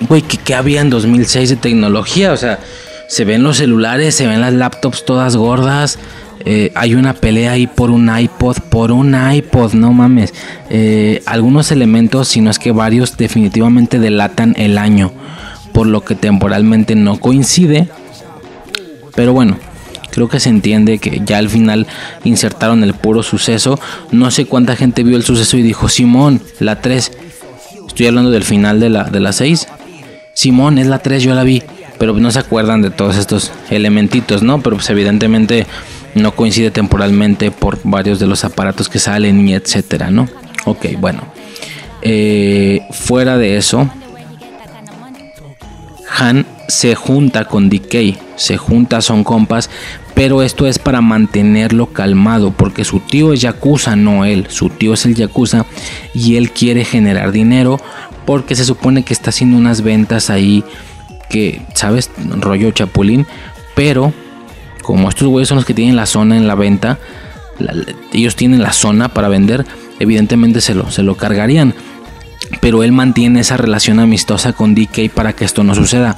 güey, 0.01 0.21
¿qué, 0.21 0.53
había 0.53 0.81
en 0.81 0.89
2006 0.89 1.49
de 1.49 1.55
tecnología? 1.55 2.33
O 2.33 2.37
sea, 2.37 2.59
se 3.07 3.25
ven 3.25 3.43
los 3.43 3.57
celulares, 3.57 4.15
se 4.15 4.27
ven 4.27 4.41
las 4.41 4.53
laptops 4.53 5.05
todas 5.05 5.35
gordas. 5.35 5.99
Eh, 6.45 6.71
hay 6.75 6.95
una 6.95 7.13
pelea 7.13 7.53
ahí 7.53 7.67
por 7.67 7.89
un 7.91 8.15
iPod, 8.15 8.57
por 8.69 8.91
un 8.91 9.15
iPod, 9.15 9.73
no 9.73 9.91
mames. 9.93 10.33
Eh, 10.69 11.21
algunos 11.25 11.71
elementos, 11.71 12.27
si 12.27 12.41
no 12.41 12.49
es 12.49 12.59
que 12.59 12.71
varios, 12.71 13.17
definitivamente 13.17 13.99
delatan 13.99 14.53
el 14.57 14.77
año, 14.77 15.11
por 15.73 15.87
lo 15.87 16.03
que 16.03 16.15
temporalmente 16.15 16.95
no 16.95 17.19
coincide. 17.19 17.89
Pero 19.15 19.33
bueno, 19.33 19.57
creo 20.11 20.29
que 20.29 20.39
se 20.39 20.49
entiende 20.49 20.99
que 20.99 21.21
ya 21.25 21.37
al 21.37 21.49
final 21.49 21.87
insertaron 22.23 22.83
el 22.83 22.93
puro 22.93 23.23
suceso. 23.23 23.79
No 24.11 24.31
sé 24.31 24.45
cuánta 24.45 24.75
gente 24.75 25.03
vio 25.03 25.17
el 25.17 25.23
suceso 25.23 25.57
y 25.57 25.63
dijo, 25.63 25.89
Simón, 25.89 26.41
la 26.59 26.81
3. 26.81 27.11
Estoy 27.87 28.07
hablando 28.07 28.31
del 28.31 28.43
final 28.43 28.79
de 28.79 28.89
la, 28.89 29.05
de 29.05 29.19
la 29.19 29.33
6. 29.33 29.67
Simón, 30.33 30.77
es 30.77 30.87
la 30.87 30.99
3, 30.99 31.23
yo 31.23 31.33
la 31.33 31.43
vi. 31.43 31.63
Pero 31.97 32.13
no 32.13 32.29
se 32.29 32.37
acuerdan 32.37 32.83
de 32.83 32.91
todos 32.91 33.17
estos 33.17 33.51
elementitos, 33.71 34.43
¿no? 34.43 34.61
Pero 34.61 34.75
pues 34.75 34.87
evidentemente 34.91 35.65
no 36.15 36.35
coincide 36.35 36.71
temporalmente 36.71 37.51
por 37.51 37.79
varios 37.83 38.19
de 38.19 38.27
los 38.27 38.43
aparatos 38.43 38.89
que 38.89 38.99
salen 38.99 39.47
y 39.47 39.53
etcétera, 39.53 40.11
¿no? 40.11 40.27
Ok, 40.65 40.87
bueno. 40.99 41.21
Eh, 42.01 42.81
fuera 42.91 43.37
de 43.37 43.57
eso, 43.57 43.89
Han 46.19 46.45
se 46.67 46.95
junta 46.95 47.45
con 47.45 47.69
DK, 47.69 48.17
se 48.35 48.57
junta, 48.57 49.01
son 49.01 49.23
compas, 49.23 49.69
pero 50.13 50.41
esto 50.41 50.67
es 50.67 50.79
para 50.79 51.01
mantenerlo 51.01 51.87
calmado, 51.87 52.51
porque 52.51 52.83
su 52.83 52.99
tío 52.99 53.33
es 53.33 53.41
Yakuza, 53.41 53.95
no 53.95 54.25
él, 54.25 54.47
su 54.49 54.69
tío 54.69 54.93
es 54.93 55.05
el 55.05 55.15
Yakuza 55.15 55.65
y 56.13 56.35
él 56.35 56.51
quiere 56.51 56.83
generar 56.83 57.31
dinero 57.31 57.79
porque 58.25 58.55
se 58.55 58.65
supone 58.65 59.03
que 59.03 59.13
está 59.13 59.29
haciendo 59.29 59.57
unas 59.57 59.81
ventas 59.81 60.29
ahí 60.29 60.63
que, 61.29 61.61
¿sabes? 61.73 62.09
Rollo 62.39 62.71
chapulín, 62.71 63.25
pero 63.75 64.13
como 64.87 65.09
estos 65.09 65.27
güeyes 65.27 65.49
son 65.49 65.57
los 65.57 65.65
que 65.65 65.73
tienen 65.73 65.97
la 65.97 66.05
zona 66.05 66.37
en 66.37 66.47
la 66.47 66.55
venta, 66.55 66.97
ellos 68.13 68.37
tienen 68.37 68.63
la 68.63 68.71
zona 68.71 69.09
para 69.09 69.27
vender, 69.27 69.65
evidentemente 69.99 70.61
se 70.61 70.75
lo, 70.75 70.89
se 70.91 71.03
lo 71.03 71.15
cargarían 71.15 71.73
pero 72.61 72.83
él 72.83 72.91
mantiene 72.91 73.41
esa 73.41 73.57
relación 73.57 73.99
amistosa 73.99 74.53
con 74.53 74.75
DK 74.75 75.09
para 75.13 75.33
que 75.33 75.45
esto 75.45 75.63
no 75.63 75.75
suceda. 75.75 76.17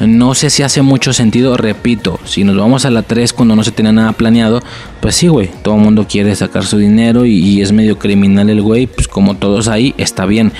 No 0.00 0.34
sé 0.34 0.50
si 0.50 0.62
hace 0.62 0.82
mucho 0.82 1.12
sentido, 1.12 1.56
repito, 1.56 2.20
si 2.24 2.44
nos 2.44 2.56
vamos 2.56 2.84
a 2.84 2.90
la 2.90 3.02
3 3.02 3.32
cuando 3.32 3.56
no 3.56 3.64
se 3.64 3.72
tenía 3.72 3.92
nada 3.92 4.12
planeado, 4.12 4.62
pues 5.00 5.16
sí, 5.16 5.28
güey, 5.28 5.50
todo 5.62 5.74
el 5.76 5.80
mundo 5.80 6.06
quiere 6.08 6.34
sacar 6.36 6.64
su 6.64 6.78
dinero 6.78 7.24
y, 7.24 7.60
es 7.60 7.72
medio 7.72 7.98
criminal 7.98 8.50
el 8.50 8.62
güey, 8.62 8.86
pues 8.86 9.08
como 9.08 9.36
todos 9.36 9.68
ahí, 9.68 9.94
está 9.98 10.26
bien. 10.26 10.52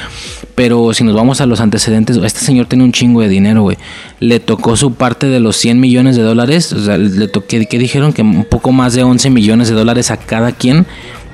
Pero 0.55 0.93
si 0.93 1.05
nos 1.05 1.15
vamos 1.15 1.41
a 1.41 1.47
los 1.47 1.61
antecedentes, 1.61 2.17
este 2.17 2.41
señor 2.41 2.67
tiene 2.67 2.83
un 2.83 2.93
chingo 2.93 3.21
de 3.21 3.29
dinero, 3.29 3.63
güey. 3.63 3.77
Le 4.19 4.41
tocó 4.41 4.77
su 4.77 4.95
parte 4.95 5.29
de 5.29 5.39
los 5.39 5.57
100 5.57 5.79
millones 5.79 6.17
de 6.17 6.23
dólares, 6.23 6.73
o 6.73 6.85
sea, 6.85 6.99
le 6.99 7.29
toqué, 7.29 7.67
¿qué 7.67 7.79
dijeron? 7.79 8.13
Que 8.13 8.23
un 8.23 8.45
poco 8.45 8.73
más 8.73 8.95
de 8.95 9.05
11 9.05 9.31
millones 9.31 9.69
de 9.69 9.75
dólares 9.75 10.11
a 10.11 10.17
cada 10.17 10.51
quien 10.51 10.87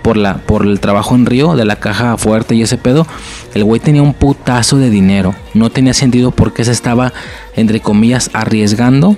por, 0.05 0.19
la, 0.19 0.37
por 0.37 0.67
el 0.67 0.81
trabajo 0.81 1.15
en 1.15 1.25
Río, 1.25 1.57
de 1.57 1.65
la 1.65 1.77
caja 1.77 2.19
fuerte 2.19 2.55
y 2.55 2.61
ese 2.61 2.77
pedo, 2.77 3.07
el 3.55 3.65
güey 3.65 3.81
tenía 3.81 4.03
un 4.03 4.13
putazo 4.13 4.77
de 4.77 4.91
dinero. 4.91 5.35
No 5.55 5.71
tenía 5.71 5.95
sentido 5.95 6.31
porque 6.31 6.63
se 6.63 6.73
estaba, 6.73 7.15
entre 7.57 7.81
comillas, 7.81 8.29
arriesgando 8.35 9.17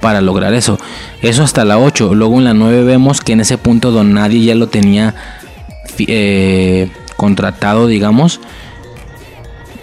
para 0.00 0.22
lograr 0.22 0.54
eso. 0.54 0.78
Eso 1.20 1.42
hasta 1.42 1.66
la 1.66 1.78
8. 1.78 2.14
Luego 2.14 2.38
en 2.38 2.44
la 2.44 2.54
9 2.54 2.82
vemos 2.84 3.20
que 3.20 3.34
en 3.34 3.40
ese 3.40 3.58
punto 3.58 3.90
Don 3.90 4.14
Nadie 4.14 4.42
ya 4.42 4.54
lo 4.54 4.68
tenía 4.68 5.14
eh, 5.98 6.90
contratado, 7.18 7.86
digamos. 7.86 8.40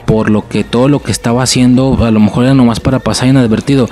Por 0.07 0.31
lo 0.31 0.49
que 0.49 0.63
todo 0.63 0.89
lo 0.89 1.03
que 1.03 1.11
estaba 1.11 1.43
haciendo 1.43 2.03
a 2.03 2.09
lo 2.09 2.19
mejor 2.19 2.45
era 2.45 2.55
nomás 2.55 2.79
para 2.79 2.97
pasar 2.97 3.27
inadvertido. 3.27 3.87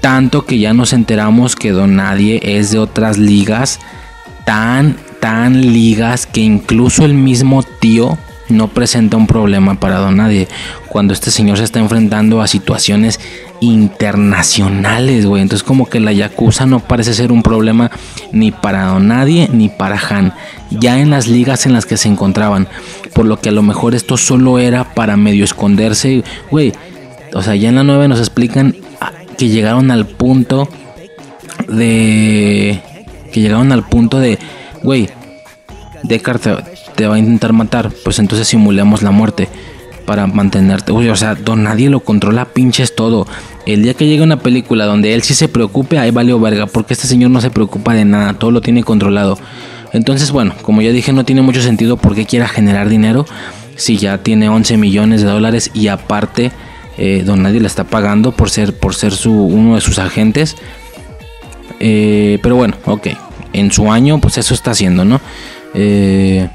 Tanto 0.00 0.46
que 0.46 0.58
ya 0.58 0.72
nos 0.72 0.94
enteramos 0.94 1.54
que 1.54 1.70
Don 1.70 1.96
Nadie 1.96 2.40
es 2.42 2.70
de 2.70 2.78
otras 2.78 3.18
ligas 3.18 3.78
tan 4.46 4.96
tan 5.22 5.72
ligas 5.72 6.26
que 6.26 6.40
incluso 6.40 7.04
el 7.04 7.14
mismo 7.14 7.62
tío 7.62 8.18
no 8.48 8.66
presenta 8.66 9.16
un 9.16 9.28
problema 9.28 9.78
para 9.78 9.98
don 9.98 10.16
nadie. 10.16 10.48
Cuando 10.88 11.14
este 11.14 11.30
señor 11.30 11.58
se 11.58 11.64
está 11.64 11.78
enfrentando 11.78 12.42
a 12.42 12.48
situaciones 12.48 13.20
internacionales, 13.60 15.24
güey. 15.24 15.42
Entonces 15.42 15.62
como 15.62 15.88
que 15.88 16.00
la 16.00 16.12
Yakuza 16.12 16.66
no 16.66 16.80
parece 16.80 17.14
ser 17.14 17.30
un 17.30 17.44
problema 17.44 17.92
ni 18.32 18.50
para 18.50 18.86
don 18.86 19.06
nadie 19.06 19.48
ni 19.52 19.68
para 19.68 19.96
Han. 19.96 20.34
Ya 20.70 20.98
en 20.98 21.10
las 21.10 21.28
ligas 21.28 21.66
en 21.66 21.72
las 21.72 21.86
que 21.86 21.96
se 21.96 22.08
encontraban. 22.08 22.66
Por 23.14 23.24
lo 23.24 23.38
que 23.38 23.50
a 23.50 23.52
lo 23.52 23.62
mejor 23.62 23.94
esto 23.94 24.16
solo 24.16 24.58
era 24.58 24.92
para 24.92 25.16
medio 25.16 25.44
esconderse. 25.44 26.24
Güey, 26.50 26.72
o 27.32 27.42
sea, 27.42 27.54
ya 27.54 27.68
en 27.68 27.76
la 27.76 27.84
9 27.84 28.08
nos 28.08 28.18
explican 28.18 28.74
que 29.38 29.50
llegaron 29.50 29.92
al 29.92 30.04
punto 30.04 30.68
de... 31.68 32.82
Que 33.32 33.40
llegaron 33.40 33.70
al 33.70 33.86
punto 33.86 34.18
de 34.18 34.40
güey, 34.82 35.08
Descartes 36.02 36.56
te, 36.96 37.06
va 37.06 37.14
a 37.14 37.18
intentar 37.18 37.52
matar, 37.52 37.90
pues 38.04 38.18
entonces 38.18 38.48
simulemos 38.48 39.02
la 39.02 39.10
muerte 39.10 39.48
para 40.06 40.26
mantenerte. 40.26 40.92
Uy, 40.92 41.08
o 41.08 41.16
sea, 41.16 41.34
don 41.34 41.62
nadie 41.62 41.88
lo 41.88 42.00
controla, 42.00 42.46
pinches 42.46 42.96
todo. 42.96 43.26
El 43.66 43.84
día 43.84 43.94
que 43.94 44.06
llegue 44.06 44.22
una 44.22 44.40
película 44.40 44.84
donde 44.84 45.14
él 45.14 45.22
sí 45.22 45.34
se 45.34 45.48
preocupe, 45.48 45.98
ahí 45.98 46.10
valió 46.10 46.40
verga, 46.40 46.66
porque 46.66 46.94
este 46.94 47.06
señor 47.06 47.30
no 47.30 47.40
se 47.40 47.50
preocupa 47.50 47.94
de 47.94 48.04
nada, 48.04 48.34
todo 48.34 48.50
lo 48.50 48.60
tiene 48.60 48.82
controlado. 48.82 49.38
Entonces, 49.92 50.32
bueno, 50.32 50.54
como 50.62 50.82
ya 50.82 50.90
dije, 50.90 51.12
no 51.12 51.24
tiene 51.24 51.42
mucho 51.42 51.62
sentido 51.62 51.96
porque 51.96 52.26
quiera 52.26 52.48
generar 52.48 52.88
dinero 52.88 53.26
si 53.76 53.96
ya 53.96 54.18
tiene 54.18 54.48
11 54.48 54.76
millones 54.76 55.22
de 55.22 55.28
dólares 55.28 55.70
y 55.74 55.88
aparte 55.88 56.52
eh, 56.98 57.22
don 57.24 57.42
nadie 57.42 57.60
le 57.60 57.66
está 57.66 57.84
pagando 57.84 58.32
por 58.32 58.50
ser, 58.50 58.76
por 58.76 58.94
ser 58.94 59.12
su, 59.12 59.32
uno 59.32 59.76
de 59.76 59.80
sus 59.80 59.98
agentes. 59.98 60.56
Eh, 61.80 62.38
pero 62.42 62.56
bueno, 62.56 62.76
ok, 62.86 63.08
en 63.52 63.70
su 63.70 63.90
año, 63.90 64.20
pues 64.20 64.38
eso 64.38 64.54
está 64.54 64.72
haciendo, 64.72 65.04
¿no? 65.04 65.20
Eh, 65.74 66.48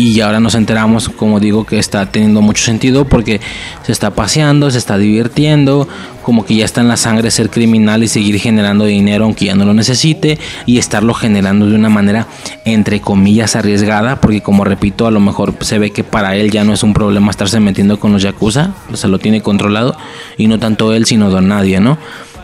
Y 0.00 0.20
ahora 0.20 0.38
nos 0.38 0.54
enteramos, 0.54 1.08
como 1.08 1.40
digo, 1.40 1.64
que 1.64 1.80
está 1.80 2.06
teniendo 2.06 2.40
mucho 2.40 2.62
sentido 2.62 3.04
porque 3.04 3.40
se 3.82 3.90
está 3.90 4.12
paseando, 4.12 4.70
se 4.70 4.78
está 4.78 4.96
divirtiendo, 4.96 5.88
como 6.22 6.44
que 6.46 6.54
ya 6.54 6.64
está 6.64 6.82
en 6.82 6.86
la 6.86 6.96
sangre 6.96 7.32
ser 7.32 7.50
criminal 7.50 8.04
y 8.04 8.06
seguir 8.06 8.38
generando 8.38 8.84
dinero 8.84 9.24
aunque 9.24 9.46
ya 9.46 9.56
no 9.56 9.64
lo 9.64 9.74
necesite 9.74 10.38
y 10.66 10.78
estarlo 10.78 11.14
generando 11.14 11.66
de 11.66 11.74
una 11.74 11.88
manera 11.88 12.28
entre 12.64 13.00
comillas 13.00 13.56
arriesgada 13.56 14.20
porque 14.20 14.40
como 14.40 14.62
repito 14.62 15.08
a 15.08 15.10
lo 15.10 15.18
mejor 15.18 15.54
se 15.62 15.80
ve 15.80 15.90
que 15.90 16.04
para 16.04 16.36
él 16.36 16.52
ya 16.52 16.62
no 16.62 16.74
es 16.74 16.84
un 16.84 16.94
problema 16.94 17.32
estarse 17.32 17.58
metiendo 17.58 17.98
con 17.98 18.12
los 18.12 18.22
yakuza, 18.22 18.74
o 18.92 19.08
lo 19.08 19.18
tiene 19.18 19.40
controlado 19.40 19.96
y 20.36 20.46
no 20.46 20.60
tanto 20.60 20.92
él 20.92 21.06
sino 21.06 21.28
don 21.28 21.48
nadie, 21.48 21.80
¿no? 21.80 21.98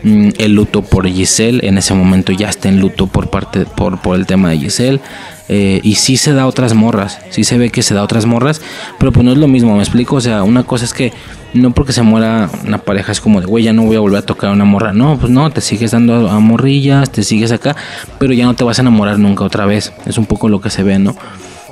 Mm, 0.05 0.31
el 0.37 0.53
luto 0.53 0.83
por 0.83 1.09
Giselle 1.09 1.67
en 1.67 1.79
ese 1.79 1.95
momento 1.95 2.31
ya 2.31 2.51
está 2.51 2.69
en 2.69 2.79
luto 2.79 3.07
por 3.07 3.31
parte 3.31 3.65
por, 3.65 4.03
por 4.03 4.17
el 4.17 4.27
tema 4.27 4.51
de 4.51 4.59
Giselle 4.59 5.01
eh, 5.49 5.81
y 5.83 5.95
sí 5.95 6.19
se 6.19 6.35
da 6.35 6.47
otras 6.47 6.75
morras, 6.75 7.21
sí 7.31 7.43
se 7.43 7.57
ve 7.57 7.71
que 7.71 7.83
se 7.83 7.95
da 7.95 8.03
otras 8.03 8.27
morras, 8.27 8.61
pero 8.99 9.13
pues 9.13 9.25
no 9.25 9.33
es 9.33 9.39
lo 9.39 9.49
mismo, 9.49 9.75
me 9.77 9.83
explico, 9.83 10.17
o 10.17 10.21
sea, 10.21 10.43
una 10.43 10.65
cosa 10.65 10.85
es 10.85 10.93
que 10.93 11.15
no 11.55 11.73
porque 11.73 11.95
se 11.95 12.03
muera 12.03 12.51
una 12.67 12.79
pareja 12.79 13.13
es 13.13 13.21
como 13.23 13.41
de, 13.41 13.47
güey, 13.47 13.65
ya 13.65 13.73
no 13.73 13.85
voy 13.85 13.97
a 13.97 14.01
volver 14.01 14.19
a 14.19 14.27
tocar 14.27 14.51
a 14.51 14.53
una 14.53 14.67
morra, 14.67 14.93
no, 14.93 15.19
pues 15.19 15.33
no, 15.33 15.51
te 15.51 15.63
sigues 15.63 15.93
dando 15.93 16.29
a 16.29 16.39
morrillas, 16.39 17.11
te 17.11 17.23
sigues 17.23 17.51
acá, 17.51 17.75
pero 18.19 18.35
ya 18.35 18.45
no 18.45 18.55
te 18.55 18.65
vas 18.65 18.79
a 18.79 18.83
enamorar 18.83 19.19
nunca 19.19 19.45
otra 19.45 19.65
vez, 19.65 19.93
es 20.05 20.19
un 20.19 20.27
poco 20.27 20.51
lo 20.51 20.61
que 20.61 20.69
se 20.69 20.83
ve, 20.83 20.99
¿no? 20.99 21.17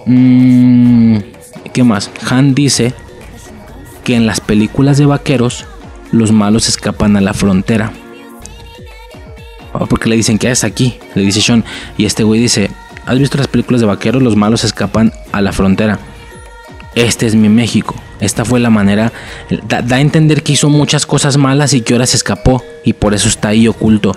Mm, 0.07 1.19
¿Qué 1.73 1.85
más? 1.85 2.11
Han 2.31 2.55
dice 2.55 2.95
que 4.05 4.17
en 4.17 4.27
las 4.27 4.41
películas 4.41 4.97
de 4.97 5.05
vaqueros 5.05 5.67
los 6.13 6.33
malos 6.33 6.69
escapan 6.69 7.17
a 7.17 7.21
la 7.21 7.35
frontera. 7.35 7.93
Porque 9.89 10.09
le 10.09 10.17
dicen 10.17 10.39
que 10.39 10.51
es 10.51 10.65
aquí, 10.65 10.99
le 11.15 11.23
dice 11.23 11.41
Sean. 11.41 11.65
Y 11.97 12.05
este 12.05 12.25
güey 12.25 12.41
dice, 12.41 12.71
¿Has 13.07 13.19
visto 13.19 13.37
las 13.37 13.49
películas 13.49 13.81
de 13.81 13.87
vaqueros? 13.87 14.23
Los 14.23 14.37
malos 14.37 14.65
escapan 14.65 15.13
a 15.33 15.41
la 15.41 15.53
frontera. 15.53 15.99
Este 16.95 17.27
es 17.27 17.35
mi 17.35 17.49
México. 17.49 17.95
Esta 18.21 18.45
fue 18.45 18.61
la 18.61 18.71
manera. 18.71 19.13
Da, 19.69 19.97
a 19.97 20.01
entender 20.01 20.43
que 20.43 20.53
hizo 20.53 20.69
muchas 20.69 21.07
cosas 21.07 21.37
malas 21.37 21.75
y 21.75 21.81
que 21.81 21.95
ahora 21.95 22.07
se 22.07 22.17
escapó. 22.17 22.63
Y 22.85 22.93
por 22.93 23.15
eso 23.15 23.29
está 23.29 23.49
ahí 23.49 23.67
oculto. 23.67 24.15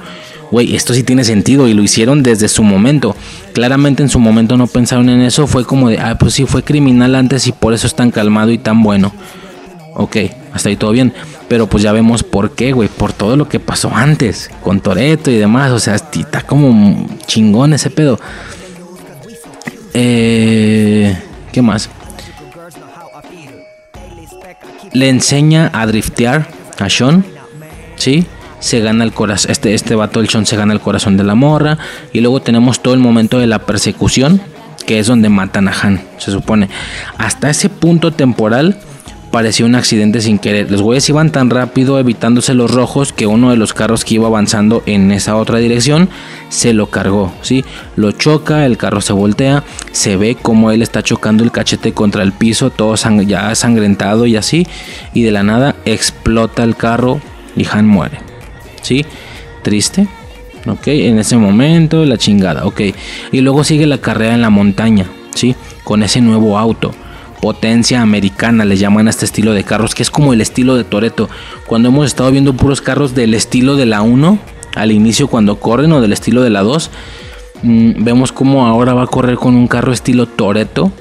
Güey, 0.52 0.76
esto 0.76 0.94
sí 0.94 1.02
tiene 1.02 1.23
sentido 1.23 1.68
y 1.68 1.73
lo 1.73 1.82
hicieron 1.82 2.22
desde 2.22 2.48
su 2.48 2.61
momento. 2.61 3.15
Claramente 3.53 4.03
en 4.03 4.10
su 4.10 4.19
momento 4.19 4.56
no 4.56 4.68
pensaron 4.68 5.10
en 5.10 5.22
eso. 5.22 5.48
Fue 5.48 5.65
como 5.65 5.90
de, 5.90 5.98
ah, 5.98 6.18
pues 6.19 6.36
sí, 6.36 6.45
fue 6.45 6.64
criminal 6.64 7.15
antes 7.15 7.48
y 7.48 7.52
por 7.52 7.73
eso 7.73 7.88
es 7.88 7.95
tan 7.95 8.11
calmado 8.11 8.52
y 8.52 8.60
tan 8.60 8.84
bueno. 8.84 9.11
Ok, 9.95 10.18
hasta 10.53 10.69
ahí 10.69 10.76
todo 10.76 10.91
bien. 10.91 11.14
Pero 11.47 11.67
pues 11.67 11.84
ya 11.84 11.91
vemos 11.91 12.23
por 12.23 12.55
qué, 12.55 12.72
güey. 12.72 12.89
Por 12.89 13.13
todo 13.13 13.38
lo 13.38 13.47
que 13.47 13.59
pasó 13.59 13.91
antes. 13.93 14.49
Con 14.63 14.80
Toreto 14.81 15.30
y 15.30 15.35
demás. 15.35 15.72
O 15.72 15.80
sea, 15.80 15.95
está 15.95 16.41
como 16.41 17.07
chingón 17.27 17.73
ese 17.73 17.89
pedo. 17.89 18.19
Eh, 19.93 21.17
¿Qué 21.51 21.61
más? 21.61 21.89
Le 24.93 25.09
enseña 25.09 25.69
a 25.73 25.85
driftear 25.85 26.47
a 26.80 26.89
Sean. 26.89 27.26
¿Sí? 27.95 28.26
Se 28.59 28.80
gana 28.80 29.03
el 29.03 29.13
corazón. 29.13 29.51
Este, 29.51 29.73
este 29.73 29.93
vato, 29.93 30.19
el 30.19 30.30
Sean, 30.30 30.45
se 30.45 30.57
gana 30.57 30.73
el 30.73 30.80
corazón 30.80 31.15
de 31.15 31.23
la 31.23 31.35
morra. 31.35 31.77
Y 32.11 32.22
luego 32.22 32.41
tenemos 32.41 32.81
todo 32.81 32.93
el 32.93 32.99
momento 32.99 33.39
de 33.39 33.47
la 33.47 33.59
persecución. 33.59 34.41
Que 34.88 34.99
es 34.99 35.07
donde 35.07 35.30
matan 35.30 35.67
a 35.67 35.73
Han. 35.80 36.01
Se 36.17 36.31
supone. 36.31 36.69
Hasta 37.17 37.49
ese 37.49 37.69
punto 37.69 38.11
temporal 38.11 38.80
parecía 39.36 39.66
un 39.66 39.76
accidente 39.76 40.22
sin 40.22 40.40
querer. 40.40 40.72
Los 40.72 40.82
güeyes 40.82 41.10
iban 41.10 41.30
tan 41.30 41.49
rápido 41.49 41.99
evitándose 41.99 42.53
los 42.53 42.72
rojos 42.72 43.12
que 43.12 43.28
uno 43.28 43.49
de 43.49 43.57
los 43.57 43.74
carros 43.74 44.06
que 44.06 44.14
iba 44.14 44.28
avanzando 44.28 44.82
en 44.86 45.12
esa 45.12 45.36
otra 45.36 45.57
dirección 45.57 46.07
se 46.48 46.72
lo 46.72 46.88
cargó, 46.88 47.34
¿sí? 47.41 47.66
Lo 47.98 48.14
choca, 48.14 48.66
el 48.66 48.78
carro 48.78 49.02
se 49.02 49.12
voltea, 49.12 49.66
se 49.91 50.16
ve 50.16 50.38
como 50.41 50.72
él 50.72 50.82
está 50.82 51.03
chocando 51.03 51.44
el 51.44 51.52
cachete 51.52 51.91
contra 51.91 52.24
el 52.24 52.32
piso, 52.32 52.70
todo 52.70 52.95
ya 53.24 53.53
sangrentado 53.56 54.26
y 54.26 54.38
así, 54.38 54.68
y 55.14 55.24
de 55.24 55.32
la 55.34 55.44
nada 55.44 55.76
explota 55.84 56.64
el 56.64 56.78
carro 56.78 57.20
y 57.57 57.68
Han 57.68 57.88
muere, 57.88 58.20
¿sí? 58.84 59.06
Triste, 59.64 60.07
¿ok? 60.66 60.88
En 60.88 61.20
ese 61.20 61.36
momento, 61.36 62.06
la 62.06 62.18
chingada, 62.18 62.66
¿ok? 62.66 62.80
Y 63.34 63.41
luego 63.41 63.66
sigue 63.66 63.86
la 63.86 63.98
carrera 63.98 64.34
en 64.34 64.41
la 64.41 64.49
montaña, 64.49 65.07
¿sí? 65.34 65.57
Con 65.84 66.03
ese 66.03 66.22
nuevo 66.22 66.57
auto 66.57 66.95
potencia 67.41 68.02
americana, 68.02 68.66
le 68.66 68.78
llaman 68.78 69.07
a 69.07 69.10
este 69.10 69.26
estilo 69.26 69.53
de 69.53 69.64
carros, 69.64 69.95
que 69.95 70.03
es 70.03 70.12
como 70.12 70.34
el 70.34 70.41
estilo 70.41 70.76
de 70.76 70.84
Toreto. 70.84 71.30
Cuando 71.68 71.90
hemos 71.90 72.07
estado 72.07 72.32
viendo 72.32 72.53
puros 72.53 72.82
carros 72.82 73.16
del 73.16 73.34
estilo 73.34 73.76
de 73.76 73.86
la 73.86 74.02
1, 74.02 74.40
al 74.76 74.91
inicio 74.91 75.28
cuando 75.28 75.60
corren, 75.60 75.91
o 75.91 76.02
del 76.02 76.14
estilo 76.14 76.41
de 76.41 76.49
la 76.49 76.64
2, 76.64 76.91
mm, 77.64 78.03
vemos 78.03 78.32
como 78.32 78.66
ahora 78.66 78.94
va 78.94 79.03
a 79.03 79.07
correr 79.07 79.36
con 79.36 79.56
un 79.56 79.68
carro 79.68 79.94
estilo 79.94 80.26
Toreto, 80.26 80.91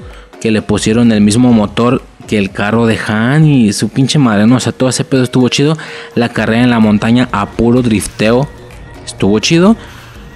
que 0.41 0.51
le 0.51 0.61
pusieron 0.61 1.11
el 1.11 1.21
mismo 1.21 1.51
motor 1.53 2.01
que 2.27 2.37
el 2.37 2.51
carro 2.51 2.85
de 2.85 2.99
Han 3.07 3.45
y 3.45 3.73
su 3.73 3.89
pinche 3.89 4.19
madre, 4.19 4.47
no, 4.47 4.55
o 4.55 4.59
sea, 4.59 4.71
todo 4.71 4.89
ese 4.89 5.03
pedo 5.03 5.23
estuvo 5.23 5.49
chido. 5.49 5.77
La 6.15 6.29
carrera 6.29 6.63
en 6.63 6.69
la 6.69 6.79
montaña 6.79 7.29
a 7.31 7.45
puro 7.47 7.81
drifteo 7.81 8.47
estuvo 9.05 9.39
chido. 9.39 9.75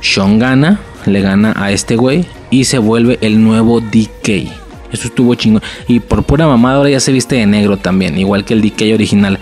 Sean 0.02 0.40
gana, 0.40 0.80
le 1.06 1.22
gana 1.22 1.54
a 1.58 1.72
este 1.72 1.96
güey 1.96 2.26
y 2.50 2.66
se 2.66 2.78
vuelve 2.78 3.18
el 3.22 3.44
nuevo 3.44 3.82
DK. 3.82 4.59
Eso 4.91 5.07
estuvo 5.07 5.36
chingón. 5.36 5.61
Y 5.88 5.99
por 5.99 6.24
pura 6.24 6.48
mamada 6.48 6.78
ahora 6.78 6.90
ya 6.90 6.99
se 6.99 7.11
viste 7.11 7.36
de 7.36 7.45
negro 7.45 7.78
también, 7.78 8.18
igual 8.18 8.45
que 8.45 8.53
el 8.53 8.61
DK 8.61 8.94
original. 8.94 9.40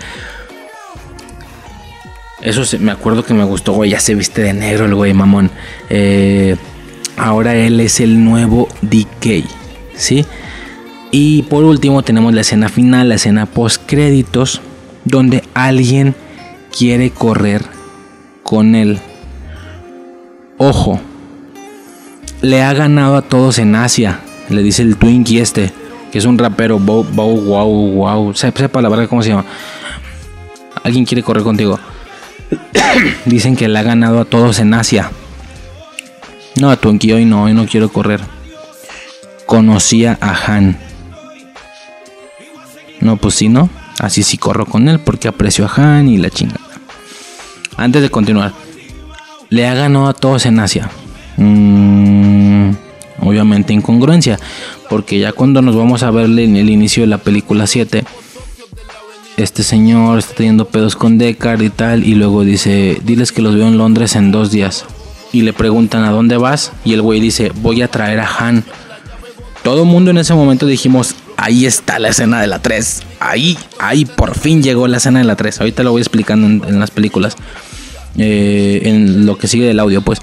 Eso 2.42 2.62
me 2.78 2.92
acuerdo 2.92 3.24
que 3.24 3.34
me 3.34 3.44
gustó, 3.44 3.72
güey. 3.72 3.90
Ya 3.90 4.00
se 4.00 4.14
viste 4.14 4.42
de 4.42 4.52
negro 4.52 4.84
el 4.84 4.94
güey, 4.94 5.12
mamón. 5.12 5.50
Eh, 5.90 6.56
ahora 7.16 7.56
él 7.56 7.80
es 7.80 8.00
el 8.00 8.24
nuevo 8.24 8.68
DK, 8.82 9.44
¿sí? 9.94 10.24
Y 11.10 11.42
por 11.44 11.64
último 11.64 12.02
tenemos 12.02 12.34
la 12.34 12.42
escena 12.42 12.68
final, 12.68 13.08
la 13.08 13.14
escena 13.16 13.46
post 13.46 13.82
créditos, 13.86 14.60
donde 15.04 15.42
alguien 15.54 16.14
quiere 16.76 17.10
correr 17.10 17.62
con 18.42 18.74
él. 18.74 19.00
Ojo, 20.58 21.00
le 22.42 22.62
ha 22.62 22.72
ganado 22.74 23.16
a 23.16 23.22
todos 23.22 23.58
en 23.58 23.74
Asia 23.74 24.20
le 24.48 24.62
dice 24.62 24.82
el 24.82 24.96
Twinkie 24.96 25.40
este, 25.40 25.72
que 26.10 26.18
es 26.18 26.24
un 26.24 26.38
rapero, 26.38 26.78
Bow, 26.78 27.04
Bow, 27.04 27.40
Wow, 27.40 27.92
Wow, 27.92 28.34
sepa 28.34 28.80
la 28.80 28.88
verdad 28.88 29.08
cómo 29.08 29.22
se 29.22 29.30
llama. 29.30 29.44
Alguien 30.82 31.04
quiere 31.04 31.22
correr 31.22 31.42
contigo. 31.42 31.78
Dicen 33.26 33.56
que 33.56 33.68
le 33.68 33.78
ha 33.78 33.82
ganado 33.82 34.20
a 34.20 34.24
todos 34.24 34.58
en 34.58 34.72
Asia. 34.74 35.10
No, 36.56 36.70
a 36.70 36.76
Twinkie 36.76 37.12
hoy 37.12 37.24
no, 37.24 37.44
hoy 37.44 37.54
no 37.54 37.66
quiero 37.66 37.90
correr. 37.90 38.20
Conocía 39.46 40.18
a 40.20 40.34
Han. 40.46 40.78
No, 43.00 43.16
pues 43.16 43.34
sí, 43.34 43.48
no. 43.48 43.68
Así 44.00 44.22
sí 44.22 44.38
corro 44.38 44.64
con 44.66 44.88
él 44.88 45.00
porque 45.00 45.28
aprecio 45.28 45.66
a 45.66 45.72
Han 45.74 46.08
y 46.08 46.18
la 46.18 46.30
chingada. 46.30 46.60
Antes 47.76 48.02
de 48.02 48.10
continuar, 48.10 48.52
le 49.50 49.66
ha 49.66 49.74
ganado 49.74 50.08
a 50.08 50.14
todos 50.14 50.46
en 50.46 50.58
Asia. 50.58 50.90
Mmm 51.36 52.57
obviamente 53.20 53.72
incongruencia, 53.72 54.38
porque 54.88 55.18
ya 55.18 55.32
cuando 55.32 55.62
nos 55.62 55.76
vamos 55.76 56.02
a 56.02 56.10
ver 56.10 56.26
en 56.26 56.56
el 56.56 56.70
inicio 56.70 57.02
de 57.02 57.08
la 57.08 57.18
película 57.18 57.66
7, 57.66 58.04
este 59.36 59.62
señor 59.62 60.18
está 60.18 60.34
teniendo 60.34 60.64
pedos 60.64 60.96
con 60.96 61.16
Deckard 61.16 61.62
y 61.62 61.70
tal, 61.70 62.04
y 62.04 62.14
luego 62.14 62.44
dice, 62.44 62.98
diles 63.04 63.30
que 63.30 63.40
los 63.40 63.54
veo 63.54 63.68
en 63.68 63.78
Londres 63.78 64.16
en 64.16 64.32
dos 64.32 64.50
días. 64.50 64.84
Y 65.32 65.42
le 65.42 65.52
preguntan 65.52 66.04
a 66.04 66.10
dónde 66.10 66.36
vas, 66.36 66.72
y 66.84 66.94
el 66.94 67.02
güey 67.02 67.20
dice, 67.20 67.52
voy 67.56 67.82
a 67.82 67.88
traer 67.88 68.18
a 68.18 68.28
Han. 68.38 68.64
Todo 69.62 69.82
el 69.82 69.88
mundo 69.88 70.10
en 70.10 70.18
ese 70.18 70.34
momento 70.34 70.66
dijimos, 70.66 71.14
ahí 71.36 71.66
está 71.66 71.98
la 71.98 72.08
escena 72.08 72.40
de 72.40 72.48
la 72.48 72.60
3. 72.60 73.02
Ahí, 73.20 73.56
ahí 73.78 74.04
por 74.04 74.36
fin 74.36 74.62
llegó 74.62 74.88
la 74.88 74.96
escena 74.96 75.20
de 75.20 75.24
la 75.24 75.36
3. 75.36 75.60
Ahorita 75.60 75.84
lo 75.84 75.92
voy 75.92 76.02
explicando 76.02 76.66
en, 76.66 76.80
las 76.80 76.90
películas. 76.90 77.36
Eh, 78.16 78.80
en 78.84 79.24
lo 79.24 79.38
que 79.38 79.46
sigue 79.46 79.66
del 79.66 79.78
audio, 79.78 80.02
pues. 80.02 80.20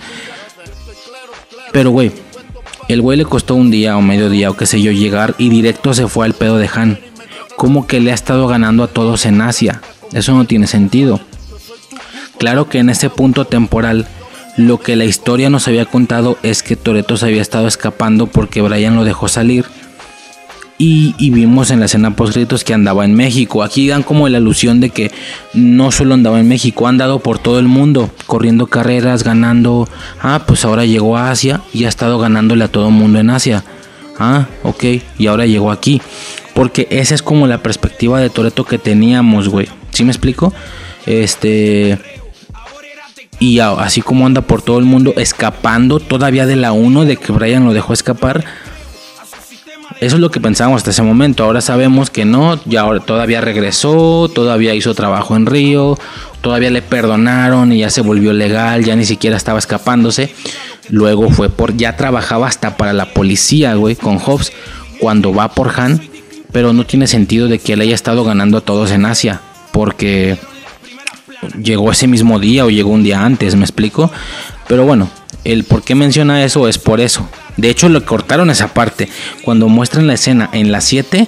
Pero, 1.71 1.91
güey, 1.91 2.11
el 2.87 3.01
güey 3.01 3.17
le 3.17 3.25
costó 3.25 3.55
un 3.55 3.71
día 3.71 3.97
o 3.97 4.01
medio 4.01 4.29
día 4.29 4.49
o 4.49 4.57
qué 4.57 4.65
sé 4.65 4.81
yo 4.81 4.91
llegar 4.91 5.35
y 5.37 5.49
directo 5.49 5.93
se 5.93 6.07
fue 6.07 6.25
al 6.25 6.33
pedo 6.33 6.57
de 6.57 6.69
Han. 6.73 6.99
Como 7.55 7.87
que 7.87 7.99
le 7.99 8.11
ha 8.11 8.15
estado 8.15 8.47
ganando 8.47 8.83
a 8.83 8.87
todos 8.87 9.25
en 9.25 9.41
Asia. 9.41 9.81
Eso 10.13 10.33
no 10.33 10.45
tiene 10.45 10.67
sentido. 10.67 11.19
Claro 12.37 12.69
que 12.69 12.79
en 12.79 12.89
ese 12.89 13.09
punto 13.09 13.45
temporal 13.45 14.07
lo 14.57 14.79
que 14.79 14.95
la 14.95 15.05
historia 15.05 15.49
nos 15.49 15.67
había 15.67 15.85
contado 15.85 16.37
es 16.43 16.63
que 16.63 16.75
Toreto 16.75 17.17
se 17.17 17.25
había 17.25 17.41
estado 17.41 17.67
escapando 17.67 18.27
porque 18.27 18.61
Brian 18.61 18.95
lo 18.95 19.03
dejó 19.03 19.27
salir 19.27 19.65
y, 20.77 21.29
vimos 21.29 21.71
en 21.71 21.79
la 21.79 21.85
escena 21.85 22.15
post 22.15 22.37
que 22.65 22.73
andaba 22.73 23.05
en 23.05 23.15
México. 23.15 23.63
Aquí 23.63 23.87
dan 23.87 24.03
como 24.03 24.27
la 24.27 24.39
alusión 24.39 24.81
de 24.81 24.89
que 24.89 25.11
no 25.53 25.91
solo 25.91 26.13
andaba 26.13 26.39
en 26.39 26.49
México, 26.49 26.85
ha 26.85 26.89
andado 26.89 27.19
por 27.19 27.39
todo 27.39 27.59
el 27.59 27.67
mundo, 27.67 28.09
corriendo 28.25 28.67
carreras, 28.67 29.23
ganando. 29.23 29.87
Ah, 30.21 30.43
pues 30.45 30.65
ahora 30.65 30.83
llegó 30.83 31.17
a 31.17 31.31
Asia 31.31 31.61
y 31.73 31.85
ha 31.85 31.89
estado 31.89 32.19
ganándole 32.19 32.65
a 32.65 32.67
todo 32.67 32.89
el 32.89 32.93
mundo 32.93 33.19
en 33.19 33.29
Asia. 33.29 33.63
Ah, 34.19 34.47
ok, 34.63 34.83
y 35.17 35.27
ahora 35.27 35.45
llegó 35.45 35.71
aquí. 35.71 36.01
Porque 36.53 36.87
esa 36.89 37.15
es 37.15 37.21
como 37.21 37.47
la 37.47 37.63
perspectiva 37.63 38.19
de 38.19 38.29
Toreto 38.29 38.65
que 38.65 38.77
teníamos, 38.77 39.47
güey. 39.47 39.67
¿Sí 39.91 40.03
me 40.03 40.11
explico? 40.11 40.53
Este. 41.05 41.99
Y 43.39 43.59
así 43.59 44.01
como 44.01 44.25
anda 44.25 44.41
por 44.41 44.61
todo 44.61 44.79
el 44.79 44.85
mundo, 44.85 45.13
escapando 45.17 45.99
todavía 45.99 46.45
de 46.45 46.55
la 46.55 46.71
1 46.71 47.05
de 47.05 47.17
que 47.17 47.33
Brian 47.33 47.65
lo 47.65 47.73
dejó 47.73 47.91
escapar 47.93 48.45
Eso 50.01 50.15
es 50.17 50.21
lo 50.21 50.29
que 50.29 50.41
pensábamos 50.41 50.79
hasta 50.79 50.91
ese 50.91 51.01
momento. 51.01 51.43
Ahora 51.43 51.61
sabemos 51.61 52.09
que 52.09 52.25
no, 52.25 52.59
ya 52.65 52.81
ahora 52.81 52.99
todavía 52.99 53.41
regresó, 53.41 54.29
todavía 54.33 54.75
hizo 54.75 54.93
trabajo 54.93 55.35
en 55.35 55.45
Río, 55.45 55.97
todavía 56.41 56.69
le 56.69 56.81
perdonaron 56.81 57.71
y 57.71 57.79
ya 57.79 57.89
se 57.89 58.01
volvió 58.01 58.33
legal, 58.33 58.83
ya 58.83 58.95
ni 58.95 59.05
siquiera 59.05 59.37
estaba 59.37 59.57
escapándose. 59.57 60.33
Luego 60.89 61.29
fue 61.29 61.49
por, 61.49 61.75
ya 61.77 61.95
trabajaba 61.95 62.47
hasta 62.47 62.77
para 62.77 62.93
la 62.93 63.13
policía, 63.13 63.75
güey, 63.75 63.95
con 63.95 64.19
Hobbs, 64.19 64.51
cuando 64.99 65.33
va 65.33 65.49
por 65.49 65.79
Han, 65.79 66.01
pero 66.51 66.73
no 66.73 66.85
tiene 66.85 67.07
sentido 67.07 67.47
de 67.47 67.59
que 67.59 67.73
él 67.73 67.81
haya 67.81 67.95
estado 67.95 68.23
ganando 68.23 68.57
a 68.57 68.61
todos 68.61 68.91
en 68.91 69.05
Asia, 69.05 69.41
porque 69.71 70.37
llegó 71.61 71.91
ese 71.91 72.07
mismo 72.07 72.39
día 72.39 72.65
o 72.65 72.69
llegó 72.69 72.91
un 72.91 73.03
día 73.03 73.23
antes, 73.23 73.55
¿me 73.55 73.63
explico? 73.63 74.11
Pero 74.67 74.85
bueno, 74.85 75.09
el 75.45 75.63
por 75.63 75.83
qué 75.83 75.95
menciona 75.95 76.43
eso 76.43 76.67
es 76.67 76.77
por 76.77 76.99
eso. 76.99 77.29
De 77.55 77.69
hecho, 77.69 77.87
le 77.87 78.01
cortaron 78.01 78.49
esa 78.49 78.73
parte. 78.73 79.07
Cuando 79.43 79.69
muestran 79.69 80.07
la 80.07 80.15
escena 80.15 80.49
en 80.51 80.71
las 80.71 80.83
7, 80.85 81.27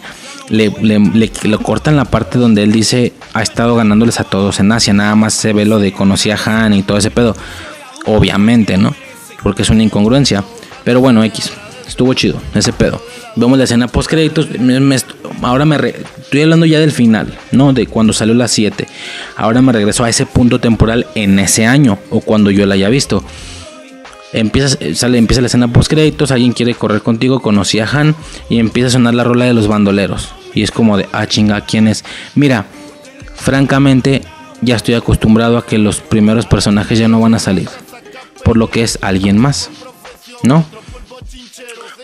le, 0.50 1.32
cortan 1.64 1.96
la 1.96 2.06
parte 2.06 2.38
donde 2.38 2.64
él 2.64 2.72
dice 2.72 3.14
ha 3.34 3.42
estado 3.42 3.76
ganándoles 3.76 4.20
a 4.20 4.24
todos 4.24 4.60
en 4.60 4.72
Asia. 4.72 4.94
Nada 4.94 5.16
más 5.16 5.34
se 5.34 5.54
ve 5.54 5.66
lo 5.66 5.80
de 5.80 5.94
conocí 5.94 6.32
a 6.32 6.40
Han 6.46 6.74
y 6.74 6.84
todo 6.84 6.98
ese 6.98 7.12
pedo. 7.12 7.36
Obviamente, 8.06 8.78
¿no? 8.78 8.94
Porque 9.44 9.62
es 9.62 9.70
una 9.70 9.84
incongruencia. 9.84 10.44
Pero 10.84 11.00
bueno, 11.00 11.24
X. 11.24 11.52
Estuvo 11.88 12.14
chido 12.14 12.42
ese 12.54 12.74
pedo. 12.74 13.02
Vemos 13.38 13.58
la 13.58 13.64
escena 13.64 13.88
post 13.88 14.10
créditos. 14.10 14.50
ahora 15.42 15.64
me 15.64 15.76
estoy 15.76 16.42
hablando 16.42 16.66
ya 16.66 16.80
del 16.80 16.92
final, 16.92 17.38
no 17.54 17.72
de 17.72 17.88
cuando 17.88 18.12
salió 18.12 18.34
la 18.34 18.50
7. 18.50 18.86
Ahora 19.38 19.62
me 19.62 19.72
regreso 19.72 20.04
a 20.04 20.10
ese 20.10 20.26
punto 20.26 20.60
temporal 20.60 21.08
en 21.16 21.40
ese 21.40 21.66
año 21.66 21.98
o 22.10 22.20
cuando 22.20 22.52
yo 22.52 22.66
la 22.66 22.74
haya 22.74 22.90
visto. 22.90 23.24
Empieza, 24.34 24.78
sale, 24.94 25.18
empieza 25.18 25.42
la 25.42 25.48
escena 25.48 25.68
post 25.70 25.90
créditos, 25.90 26.32
alguien 26.32 26.52
quiere 26.52 26.76
correr 26.76 27.02
contigo, 27.02 27.40
conocí 27.40 27.80
a 27.80 27.86
Han 27.86 28.16
y 28.50 28.60
empieza 28.60 28.88
a 28.88 28.92
sonar 28.92 29.14
la 29.14 29.24
rola 29.24 29.46
de 29.46 29.54
los 29.54 29.68
bandoleros. 29.68 30.30
Y 30.54 30.64
es 30.64 30.72
como 30.72 30.98
de, 30.98 31.08
ah 31.14 31.28
chinga, 31.28 31.62
¿quién 31.62 31.88
es? 31.88 32.04
Mira, 32.36 32.66
francamente 33.36 34.22
ya 34.62 34.76
estoy 34.76 34.96
acostumbrado 34.96 35.58
a 35.58 35.66
que 35.66 35.78
los 35.78 36.02
primeros 36.02 36.46
personajes 36.46 37.00
ya 37.00 37.08
no 37.08 37.22
van 37.22 37.36
a 37.36 37.40
salir. 37.40 37.70
Por 38.44 38.58
lo 38.58 38.70
que 38.70 38.84
es 38.84 39.00
alguien 39.02 39.38
más. 39.38 39.70
¿No? 40.44 40.66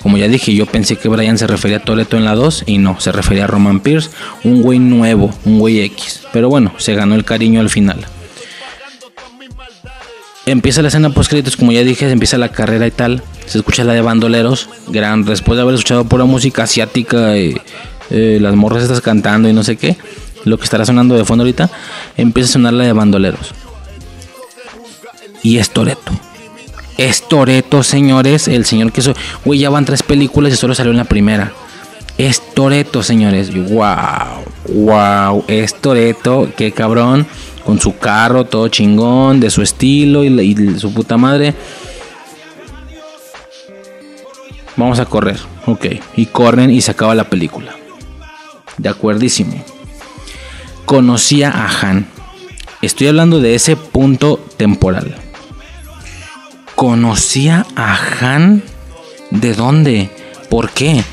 Como 0.02 0.18
ya 0.18 0.28
dije, 0.28 0.54
yo 0.54 0.66
pensé 0.66 0.98
que 0.98 1.08
Brian 1.08 1.38
se 1.38 1.48
refería 1.48 1.78
a 1.78 1.84
Toleto 1.84 2.18
en 2.18 2.26
la 2.26 2.36
2 2.36 2.64
y 2.66 2.78
no, 2.78 3.00
se 3.00 3.14
refería 3.14 3.46
a 3.46 3.48
Roman 3.48 3.80
Pierce, 3.80 4.10
un 4.44 4.62
güey 4.62 4.78
nuevo, 4.78 5.34
un 5.46 5.60
güey 5.60 5.80
X. 5.80 6.24
Pero 6.34 6.50
bueno, 6.50 6.74
se 6.78 6.94
ganó 6.94 7.16
el 7.16 7.24
cariño 7.24 7.62
al 7.62 7.70
final. 7.70 8.06
Empieza 10.46 10.82
la 10.82 10.90
escena 10.90 11.10
post 11.10 11.30
créditos, 11.30 11.56
como 11.56 11.72
ya 11.72 11.84
dije, 11.84 12.10
empieza 12.10 12.38
la 12.38 12.50
carrera 12.50 12.86
y 12.86 12.92
tal. 12.92 13.24
Se 13.46 13.58
escucha 13.58 13.86
la 13.86 13.94
de 13.94 14.02
bandoleros, 14.02 14.70
gran, 14.88 15.24
después 15.24 15.56
de 15.56 15.62
haber 15.62 15.76
escuchado 15.76 16.04
pura 16.06 16.26
música 16.26 16.64
asiática, 16.64 17.38
y, 17.38 17.56
eh, 18.10 18.40
las 18.42 18.54
morras 18.56 18.84
estás 18.84 19.00
cantando 19.00 19.48
y 19.48 19.54
no 19.54 19.64
sé 19.64 19.78
qué, 19.78 19.96
lo 20.44 20.58
que 20.58 20.66
estará 20.66 20.86
sonando 20.86 21.16
de 21.16 21.24
fondo 21.24 21.44
ahorita, 21.44 21.70
empieza 22.18 22.50
a 22.50 22.54
sonar 22.54 22.74
la 22.74 22.84
de 22.84 22.92
bandoleros. 22.92 23.54
Y 25.44 25.60
es 25.60 25.70
Toreto. 25.70 26.12
Es 26.98 27.28
Toreto, 27.28 27.82
señores, 27.82 28.50
el 28.50 28.66
señor 28.66 28.92
que 28.92 29.00
eso, 29.00 29.14
güey, 29.46 29.60
ya 29.60 29.70
van 29.70 29.86
tres 29.86 30.04
películas 30.04 30.52
y 30.54 30.58
solo 30.58 30.76
salió 30.76 30.92
en 30.92 30.98
la 30.98 31.06
primera. 31.06 31.54
Es 32.18 32.42
Toreto, 32.54 33.02
señores. 33.02 33.54
Wow, 33.54 34.44
wow, 34.68 35.46
es 35.48 35.74
Toreto, 35.74 36.50
qué 36.58 36.74
cabrón 36.74 37.26
con 37.66 37.80
su 37.80 37.98
carro 37.98 38.46
todo 38.46 38.68
chingón, 38.68 39.40
de 39.40 39.50
su 39.50 39.62
estilo 39.62 40.24
y, 40.24 40.80
su 40.80 40.94
puta 40.94 41.18
madre. 41.18 41.54
Vamos 44.76 45.00
a 45.00 45.06
correr, 45.06 45.40
ok. 45.66 45.86
Y 46.18 46.26
corren 46.28 46.72
y 46.72 46.82
se 46.82 46.92
acaba 46.92 47.16
la 47.16 47.30
película. 47.30 47.76
De 48.78 48.90
acuerdísimo. 48.90 49.64
Conocía 50.86 51.52
a 51.52 51.68
Han. 51.68 52.08
Estoy 52.82 53.08
hablando 53.08 53.40
de 53.40 53.56
ese 53.56 53.76
punto 53.76 54.40
temporal. 54.58 55.16
Conocía 56.76 57.66
a 57.76 57.98
Han. 58.20 58.64
¿De 59.30 59.54
dónde? 59.54 60.10
¿Por 60.50 60.70
qué? 60.72 61.04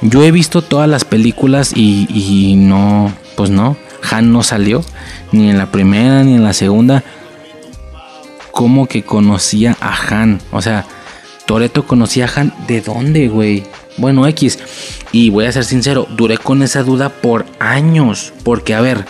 Yo 0.00 0.24
he 0.24 0.32
visto 0.32 0.62
todas 0.62 0.88
las 0.88 1.04
películas 1.04 1.72
y, 1.76 2.08
y 2.10 2.56
no, 2.56 3.12
pues 3.36 3.50
no. 3.50 3.76
Han 4.10 4.32
no 4.32 4.42
salió 4.42 4.84
ni 5.30 5.50
en 5.50 5.58
la 5.58 5.70
primera 5.70 6.22
ni 6.22 6.34
en 6.34 6.44
la 6.44 6.52
segunda. 6.52 7.02
Como 8.50 8.86
que 8.86 9.02
conocía 9.02 9.76
a 9.80 9.94
Han. 9.94 10.40
O 10.50 10.60
sea, 10.60 10.86
Toreto 11.46 11.86
conocía 11.86 12.26
a 12.26 12.40
Han. 12.40 12.54
¿De 12.66 12.80
dónde, 12.80 13.28
güey? 13.28 13.64
Bueno, 13.96 14.26
X. 14.26 14.58
Y 15.12 15.30
voy 15.30 15.46
a 15.46 15.52
ser 15.52 15.64
sincero, 15.64 16.06
duré 16.16 16.38
con 16.38 16.62
esa 16.62 16.82
duda 16.82 17.08
por 17.08 17.46
años. 17.58 18.32
Porque, 18.44 18.74
a 18.74 18.80
ver, 18.80 19.04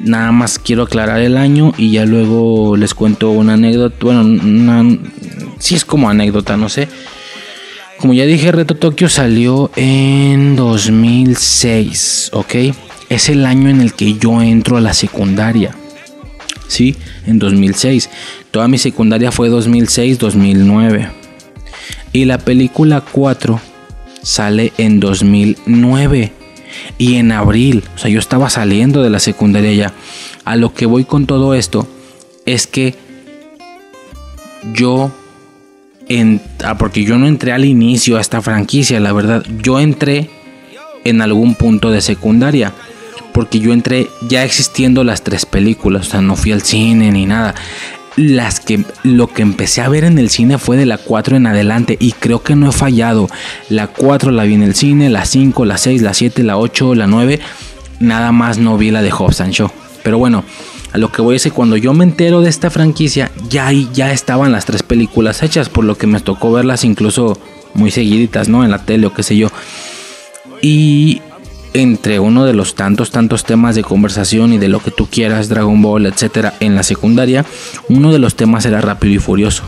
nada 0.00 0.32
más 0.32 0.58
quiero 0.58 0.82
aclarar 0.82 1.20
el 1.20 1.36
año 1.36 1.72
y 1.76 1.92
ya 1.92 2.04
luego 2.04 2.76
les 2.76 2.94
cuento 2.94 3.30
una 3.30 3.54
anécdota. 3.54 3.96
Bueno, 4.00 4.98
si 5.58 5.74
es 5.74 5.84
como 5.84 6.08
anécdota, 6.08 6.56
no 6.56 6.68
sé. 6.68 6.88
Como 7.98 8.14
ya 8.14 8.24
dije, 8.24 8.50
Reto 8.50 8.74
Tokio 8.74 9.08
salió 9.08 9.70
en 9.76 10.56
2006, 10.56 12.30
¿ok? 12.32 12.54
Es 13.14 13.28
el 13.28 13.44
año 13.44 13.68
en 13.68 13.80
el 13.80 13.92
que 13.92 14.14
yo 14.14 14.40
entro 14.40 14.78
a 14.78 14.80
la 14.80 14.94
secundaria. 14.94 15.76
Sí, 16.66 16.96
en 17.26 17.38
2006. 17.38 18.08
Toda 18.50 18.68
mi 18.68 18.78
secundaria 18.78 19.30
fue 19.30 19.50
2006-2009. 19.50 21.10
Y 22.14 22.24
la 22.24 22.38
película 22.38 23.02
4 23.02 23.60
sale 24.22 24.72
en 24.78 24.98
2009. 24.98 26.32
Y 26.96 27.16
en 27.16 27.32
abril, 27.32 27.84
o 27.94 27.98
sea, 27.98 28.10
yo 28.10 28.18
estaba 28.18 28.48
saliendo 28.48 29.02
de 29.02 29.10
la 29.10 29.20
secundaria 29.20 29.72
ya. 29.74 29.92
A 30.46 30.56
lo 30.56 30.72
que 30.72 30.86
voy 30.86 31.04
con 31.04 31.26
todo 31.26 31.54
esto 31.54 31.86
es 32.46 32.66
que 32.66 32.94
yo 34.72 35.12
ah, 36.64 36.78
porque 36.78 37.04
yo 37.04 37.18
no 37.18 37.26
entré 37.26 37.52
al 37.52 37.66
inicio 37.66 38.16
a 38.16 38.22
esta 38.22 38.40
franquicia, 38.40 39.00
la 39.00 39.12
verdad. 39.12 39.44
Yo 39.62 39.80
entré 39.80 40.30
en 41.04 41.20
algún 41.20 41.54
punto 41.56 41.90
de 41.90 42.00
secundaria 42.00 42.72
porque 43.32 43.60
yo 43.60 43.72
entré 43.72 44.08
ya 44.28 44.44
existiendo 44.44 45.04
las 45.04 45.22
tres 45.22 45.46
películas, 45.46 46.08
o 46.08 46.10
sea, 46.10 46.20
no 46.20 46.36
fui 46.36 46.52
al 46.52 46.62
cine 46.62 47.10
ni 47.10 47.26
nada. 47.26 47.54
Las 48.16 48.60
que 48.60 48.84
lo 49.04 49.28
que 49.28 49.40
empecé 49.40 49.80
a 49.80 49.88
ver 49.88 50.04
en 50.04 50.18
el 50.18 50.28
cine 50.28 50.58
fue 50.58 50.76
de 50.76 50.84
la 50.84 50.98
4 50.98 51.36
en 51.36 51.46
adelante 51.46 51.96
y 51.98 52.12
creo 52.12 52.42
que 52.42 52.54
no 52.54 52.68
he 52.68 52.72
fallado. 52.72 53.28
La 53.70 53.86
4 53.86 54.32
la 54.32 54.44
vi 54.44 54.54
en 54.54 54.62
el 54.62 54.74
cine, 54.74 55.08
la 55.08 55.24
5, 55.24 55.64
la 55.64 55.78
6, 55.78 56.02
la 56.02 56.12
7, 56.12 56.42
la 56.42 56.58
8, 56.58 56.94
la 56.94 57.06
9, 57.06 57.40
nada 58.00 58.32
más 58.32 58.58
no 58.58 58.76
vi 58.76 58.90
la 58.90 59.00
de 59.00 59.10
Hobbs 59.10 59.40
and 59.40 59.52
Show. 59.52 59.70
Pero 60.02 60.18
bueno, 60.18 60.44
a 60.92 60.98
lo 60.98 61.10
que 61.10 61.22
voy 61.22 61.32
a 61.32 61.36
decir, 61.36 61.52
cuando 61.52 61.78
yo 61.78 61.94
me 61.94 62.04
entero 62.04 62.42
de 62.42 62.50
esta 62.50 62.68
franquicia, 62.68 63.30
ya 63.48 63.66
ahí 63.66 63.88
ya 63.94 64.12
estaban 64.12 64.52
las 64.52 64.66
tres 64.66 64.82
películas 64.82 65.42
hechas, 65.42 65.70
por 65.70 65.84
lo 65.84 65.96
que 65.96 66.06
me 66.06 66.20
tocó 66.20 66.52
verlas 66.52 66.84
incluso 66.84 67.38
muy 67.72 67.90
seguiditas, 67.90 68.50
¿no? 68.50 68.62
En 68.62 68.70
la 68.70 68.84
tele 68.84 69.06
o 69.06 69.14
qué 69.14 69.22
sé 69.22 69.38
yo. 69.38 69.48
Y 70.60 71.22
entre 71.74 72.20
uno 72.20 72.44
de 72.44 72.52
los 72.52 72.74
tantos, 72.74 73.10
tantos 73.10 73.44
temas 73.44 73.74
de 73.74 73.82
conversación 73.82 74.52
y 74.52 74.58
de 74.58 74.68
lo 74.68 74.80
que 74.80 74.90
tú 74.90 75.06
quieras, 75.06 75.48
Dragon 75.48 75.80
Ball, 75.80 76.06
etcétera, 76.06 76.54
en 76.60 76.74
la 76.74 76.82
secundaria, 76.82 77.44
uno 77.88 78.12
de 78.12 78.18
los 78.18 78.34
temas 78.34 78.64
era 78.66 78.80
Rápido 78.80 79.14
y 79.14 79.18
Furioso. 79.18 79.64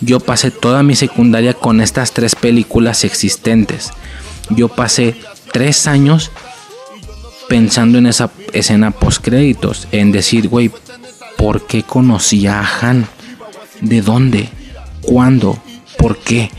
Yo 0.00 0.18
pasé 0.20 0.50
toda 0.50 0.82
mi 0.82 0.96
secundaria 0.96 1.54
con 1.54 1.80
estas 1.80 2.12
tres 2.12 2.34
películas 2.34 3.04
existentes. 3.04 3.90
Yo 4.48 4.68
pasé 4.68 5.14
tres 5.52 5.86
años 5.86 6.30
pensando 7.48 7.98
en 7.98 8.06
esa 8.06 8.30
escena 8.52 8.92
post 8.92 9.22
créditos, 9.22 9.88
en 9.92 10.12
decir, 10.12 10.48
güey, 10.48 10.70
¿por 11.36 11.66
qué 11.66 11.82
conocía 11.82 12.60
a 12.60 12.80
Han? 12.80 13.06
¿De 13.80 14.00
dónde? 14.02 14.48
¿Cuándo? 15.02 15.58
¿Por 15.98 16.18
qué? 16.18 16.50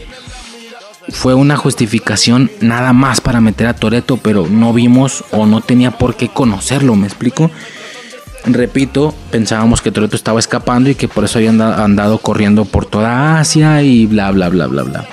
Fue 1.11 1.33
una 1.33 1.57
justificación 1.57 2.51
nada 2.61 2.93
más 2.93 3.21
para 3.21 3.41
meter 3.41 3.67
a 3.67 3.75
Toreto, 3.75 4.17
pero 4.17 4.47
no 4.47 4.73
vimos 4.73 5.23
o 5.31 5.45
no 5.45 5.61
tenía 5.61 5.91
por 5.91 6.15
qué 6.15 6.29
conocerlo, 6.29 6.95
¿me 6.95 7.07
explico? 7.07 7.51
Repito, 8.45 9.13
pensábamos 9.29 9.81
que 9.81 9.91
Toreto 9.91 10.15
estaba 10.15 10.39
escapando 10.39 10.89
y 10.89 10.95
que 10.95 11.07
por 11.07 11.23
eso 11.25 11.37
había 11.37 11.51
andado 11.51 12.17
corriendo 12.17 12.65
por 12.65 12.85
toda 12.85 13.39
Asia 13.39 13.83
y 13.83 14.07
bla, 14.07 14.31
bla, 14.31 14.49
bla, 14.49 14.67
bla, 14.67 14.83
bla. 14.83 15.05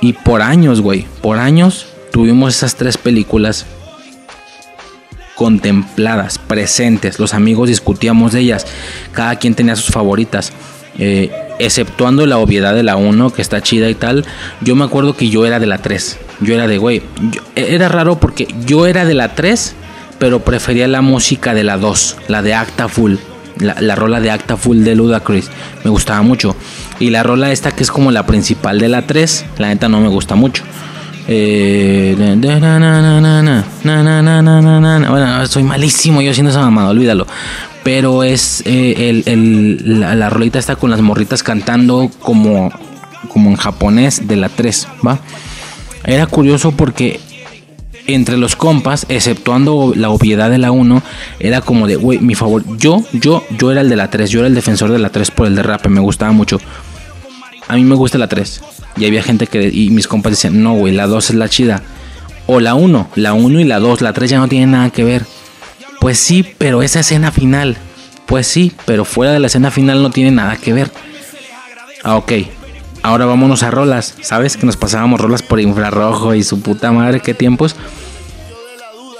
Y 0.00 0.12
por 0.12 0.42
años, 0.42 0.80
güey, 0.80 1.06
por 1.22 1.38
años 1.38 1.86
tuvimos 2.10 2.56
esas 2.56 2.74
tres 2.74 2.98
películas 2.98 3.66
contempladas, 5.36 6.38
presentes. 6.38 7.20
Los 7.20 7.34
amigos 7.34 7.68
discutíamos 7.68 8.32
de 8.32 8.40
ellas. 8.40 8.66
Cada 9.12 9.36
quien 9.36 9.54
tenía 9.54 9.76
sus 9.76 9.94
favoritas. 9.94 10.52
Exceptuando 11.58 12.26
la 12.26 12.38
obviedad 12.38 12.74
de 12.74 12.82
la 12.82 12.96
1, 12.96 13.30
que 13.30 13.42
está 13.42 13.62
chida 13.62 13.88
y 13.88 13.94
tal, 13.94 14.24
yo 14.60 14.76
me 14.76 14.84
acuerdo 14.84 15.16
que 15.16 15.28
yo 15.28 15.46
era 15.46 15.58
de 15.58 15.66
la 15.66 15.78
3. 15.78 16.18
Yo 16.40 16.54
era 16.54 16.66
de, 16.66 16.78
güey, 16.78 17.02
era 17.54 17.88
raro 17.88 18.20
porque 18.20 18.46
yo 18.66 18.86
era 18.86 19.04
de 19.04 19.14
la 19.14 19.34
3, 19.34 19.74
pero 20.18 20.40
prefería 20.40 20.86
la 20.88 21.00
música 21.00 21.54
de 21.54 21.64
la 21.64 21.78
2, 21.78 22.16
la 22.28 22.42
de 22.42 22.54
Acta 22.54 22.88
Full. 22.88 23.14
La, 23.58 23.76
la, 23.80 23.94
rola 23.94 24.20
de 24.20 24.30
Acta 24.30 24.58
Full 24.58 24.82
de 24.82 24.94
Ludacris 24.94 25.50
me 25.82 25.90
gustaba 25.90 26.20
mucho. 26.20 26.54
Y 27.00 27.08
la 27.08 27.22
rola 27.22 27.50
esta 27.52 27.70
que 27.70 27.84
es 27.84 27.90
como 27.90 28.10
la 28.10 28.26
principal 28.26 28.78
de 28.78 28.88
la 28.88 29.06
3, 29.06 29.46
la 29.56 29.68
neta 29.68 29.88
no 29.88 30.00
me 30.00 30.08
gusta 30.08 30.34
mucho. 30.34 30.62
Bueno, 35.10 35.46
soy 35.46 35.64
malísimo 35.64 36.22
yo 36.22 36.30
haciendo 36.30 36.50
esa 36.50 36.60
mamada, 36.60 36.90
olvídalo. 36.90 37.26
Pero 37.86 38.24
es 38.24 38.64
eh, 38.66 39.08
el, 39.10 39.22
el- 39.26 40.00
la, 40.00 40.16
la 40.16 40.28
rolita 40.28 40.58
está 40.58 40.74
con 40.74 40.90
las 40.90 41.02
morritas 41.02 41.44
cantando 41.44 42.10
como, 42.18 42.72
como 43.28 43.50
en 43.50 43.54
japonés 43.56 44.26
de 44.26 44.34
la 44.34 44.48
3, 44.48 44.88
¿va? 45.06 45.20
Era 46.04 46.26
curioso 46.26 46.72
porque 46.72 47.20
entre 48.08 48.38
los 48.38 48.56
compas, 48.56 49.06
exceptuando 49.08 49.92
la 49.94 50.10
obviedad 50.10 50.50
de 50.50 50.58
la 50.58 50.72
1, 50.72 51.00
era 51.38 51.60
como 51.60 51.86
de, 51.86 51.94
güey, 51.94 52.18
mi 52.18 52.34
favor, 52.34 52.64
yo, 52.76 53.04
yo, 53.12 53.44
yo 53.56 53.70
era 53.70 53.82
el 53.82 53.88
de 53.88 53.94
la 53.94 54.10
3, 54.10 54.30
yo 54.30 54.40
era 54.40 54.48
el 54.48 54.54
defensor 54.56 54.90
de 54.90 54.98
la 54.98 55.10
3 55.10 55.30
por 55.30 55.46
el 55.46 55.54
derrape, 55.54 55.88
me 55.88 56.00
gustaba 56.00 56.32
mucho. 56.32 56.58
A 57.68 57.76
mí 57.76 57.84
me 57.84 57.94
gusta 57.94 58.18
la 58.18 58.26
3. 58.28 58.62
Y 58.96 59.06
había 59.06 59.22
gente 59.22 59.46
que, 59.46 59.68
y 59.72 59.90
mis 59.90 60.08
compas 60.08 60.32
decían, 60.32 60.60
no, 60.60 60.74
güey, 60.74 60.92
la 60.92 61.06
2 61.06 61.30
es 61.30 61.36
la 61.36 61.48
chida. 61.48 61.82
O 62.48 62.58
la 62.58 62.74
1, 62.74 63.10
la 63.14 63.32
1 63.32 63.60
y 63.60 63.64
la 63.64 63.78
2, 63.78 64.00
la 64.02 64.12
3 64.12 64.30
ya 64.30 64.38
no 64.38 64.48
tienen 64.48 64.72
nada 64.72 64.90
que 64.90 65.04
ver. 65.04 65.24
Pues 66.00 66.18
sí, 66.18 66.46
pero 66.58 66.82
esa 66.82 67.00
escena 67.00 67.30
final, 67.32 67.76
pues 68.26 68.46
sí, 68.46 68.72
pero 68.84 69.04
fuera 69.04 69.32
de 69.32 69.38
la 69.40 69.46
escena 69.48 69.70
final 69.70 70.02
no 70.02 70.10
tiene 70.10 70.30
nada 70.30 70.56
que 70.56 70.72
ver. 70.72 70.90
Ah, 72.04 72.16
ok. 72.16 72.32
Ahora 73.02 73.24
vámonos 73.26 73.62
a 73.62 73.70
rolas. 73.70 74.14
¿Sabes 74.22 74.56
que 74.56 74.66
nos 74.66 74.76
pasábamos 74.76 75.20
rolas 75.20 75.42
por 75.42 75.60
infrarrojo 75.60 76.34
y 76.34 76.42
su 76.42 76.60
puta 76.60 76.92
madre? 76.92 77.20
¿Qué 77.20 77.34
tiempos? 77.34 77.76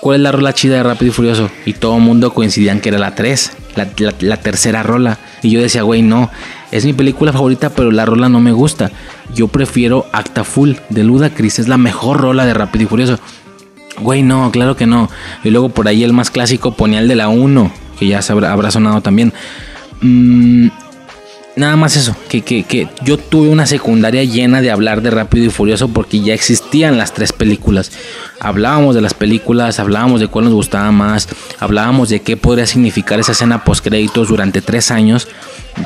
¿Cuál 0.00 0.16
es 0.16 0.22
la 0.22 0.32
rola 0.32 0.52
chida 0.52 0.76
de 0.76 0.82
Rápido 0.82 1.10
y 1.10 1.14
Furioso? 1.14 1.50
Y 1.64 1.72
todo 1.72 1.96
el 1.96 2.02
mundo 2.02 2.32
coincidían 2.32 2.80
que 2.80 2.90
era 2.90 2.98
la 2.98 3.14
3, 3.14 3.52
la, 3.74 3.88
la- 4.20 4.36
tercera 4.36 4.82
rola. 4.82 5.18
Y 5.42 5.50
yo 5.50 5.60
decía, 5.60 5.82
güey, 5.82 6.02
no, 6.02 6.30
es 6.70 6.84
mi 6.84 6.92
película 6.92 7.32
favorita, 7.32 7.70
pero 7.70 7.90
la 7.90 8.04
rola 8.04 8.28
no 8.28 8.40
me 8.40 8.52
gusta. 8.52 8.90
Yo 9.34 9.48
prefiero 9.48 10.06
Acta 10.12 10.44
Full 10.44 10.74
de 10.90 11.02
Ludacris, 11.02 11.58
es 11.58 11.66
la 11.68 11.76
mejor 11.78 12.20
rola 12.20 12.44
de 12.46 12.54
Rápido 12.54 12.84
y 12.84 12.88
Furioso. 12.88 13.18
Güey, 13.98 14.22
no, 14.22 14.50
claro 14.50 14.76
que 14.76 14.86
no. 14.86 15.08
Y 15.42 15.50
luego 15.50 15.68
por 15.70 15.88
ahí 15.88 16.04
el 16.04 16.12
más 16.12 16.30
clásico 16.30 16.72
ponía 16.74 17.00
el 17.00 17.08
de 17.08 17.16
la 17.16 17.28
1, 17.28 17.72
que 17.98 18.06
ya 18.06 18.20
se 18.22 18.32
habrá, 18.32 18.70
sonado 18.70 19.00
también. 19.00 19.32
Mm, 20.02 20.68
nada 21.56 21.76
más 21.76 21.96
eso, 21.96 22.14
que, 22.28 22.42
que, 22.42 22.64
que 22.64 22.88
yo 23.02 23.16
tuve 23.16 23.48
una 23.48 23.64
secundaria 23.64 24.22
llena 24.24 24.60
de 24.60 24.70
hablar 24.70 25.00
de 25.00 25.10
Rápido 25.10 25.46
y 25.46 25.50
Furioso 25.50 25.88
porque 25.88 26.20
ya 26.20 26.34
existían 26.34 26.98
las 26.98 27.14
tres 27.14 27.32
películas. 27.32 27.90
Hablábamos 28.38 28.94
de 28.94 29.00
las 29.00 29.14
películas, 29.14 29.80
hablábamos 29.80 30.20
de 30.20 30.28
cuál 30.28 30.44
nos 30.44 30.54
gustaba 30.54 30.92
más, 30.92 31.28
hablábamos 31.58 32.10
de 32.10 32.20
qué 32.20 32.36
podría 32.36 32.66
significar 32.66 33.18
esa 33.18 33.32
escena 33.32 33.64
post 33.64 33.82
créditos 33.82 34.28
durante 34.28 34.60
tres 34.60 34.90
años, 34.90 35.26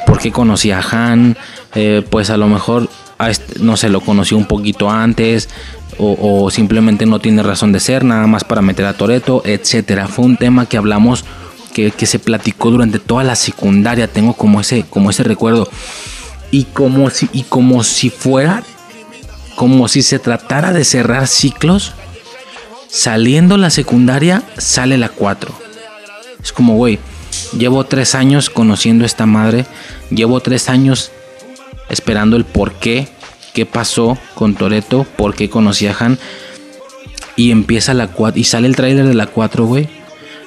por 0.06 0.18
qué 0.18 0.32
conocí 0.32 0.72
a 0.72 0.80
Han, 0.80 1.36
eh, 1.76 2.02
pues 2.10 2.30
a 2.30 2.36
lo 2.36 2.48
mejor, 2.48 2.88
este- 3.28 3.60
no 3.60 3.76
sé, 3.76 3.88
lo 3.88 4.00
conocí 4.00 4.34
un 4.34 4.46
poquito 4.46 4.90
antes. 4.90 5.48
O, 5.98 6.50
simplemente 6.50 7.04
no 7.04 7.18
tiene 7.18 7.42
razón 7.42 7.72
de 7.72 7.80
ser, 7.80 8.04
nada 8.04 8.26
más 8.26 8.44
para 8.44 8.62
meter 8.62 8.86
a 8.86 8.94
Toreto, 8.94 9.42
etcétera. 9.44 10.08
Fue 10.08 10.24
un 10.24 10.36
tema 10.36 10.66
que 10.66 10.76
hablamos 10.76 11.24
que, 11.74 11.90
que 11.90 12.06
se 12.06 12.18
platicó 12.18 12.70
durante 12.70 12.98
toda 12.98 13.22
la 13.24 13.36
secundaria. 13.36 14.08
Tengo 14.08 14.34
como 14.34 14.60
ese, 14.60 14.84
como 14.88 15.10
ese 15.10 15.22
recuerdo. 15.22 15.68
Y 16.50 16.64
como 16.64 17.10
si, 17.10 17.28
y 17.32 17.42
como 17.42 17.84
si 17.84 18.10
fuera, 18.10 18.62
como 19.56 19.88
si 19.88 20.02
se 20.02 20.18
tratara 20.18 20.72
de 20.72 20.84
cerrar 20.84 21.26
ciclos. 21.26 21.92
Saliendo 22.88 23.56
la 23.56 23.70
secundaria, 23.70 24.42
sale 24.58 24.98
la 24.98 25.10
4. 25.10 25.54
Es 26.42 26.52
como, 26.52 26.76
güey, 26.76 26.98
llevo 27.56 27.84
tres 27.84 28.14
años 28.14 28.50
conociendo 28.50 29.04
a 29.04 29.06
esta 29.06 29.26
madre. 29.26 29.66
Llevo 30.10 30.40
tres 30.40 30.68
años 30.68 31.12
esperando 31.88 32.36
el 32.36 32.44
por 32.44 32.74
qué, 32.74 33.08
qué 33.52 33.66
pasó 33.66 34.18
con 34.34 34.54
Toreto, 34.54 35.06
por 35.16 35.34
qué 35.34 35.48
conocí 35.48 35.86
a 35.86 35.96
Han. 35.98 36.18
Y 37.36 37.50
empieza 37.50 37.94
la 37.94 38.08
4 38.08 38.38
y 38.38 38.44
sale 38.44 38.66
el 38.66 38.76
tráiler 38.76 39.06
de 39.06 39.14
la 39.14 39.26
4, 39.26 39.64
güey. 39.64 39.88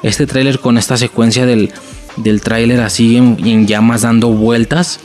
Este 0.04 0.28
tráiler 0.28 0.60
con 0.60 0.78
esta 0.78 0.98
secuencia 0.98 1.46
del, 1.46 1.72
del 2.18 2.42
tráiler 2.42 2.82
así 2.82 3.18
en, 3.18 3.68
llamas 3.68 4.02
dando 4.02 4.30
vueltas. 4.30 5.00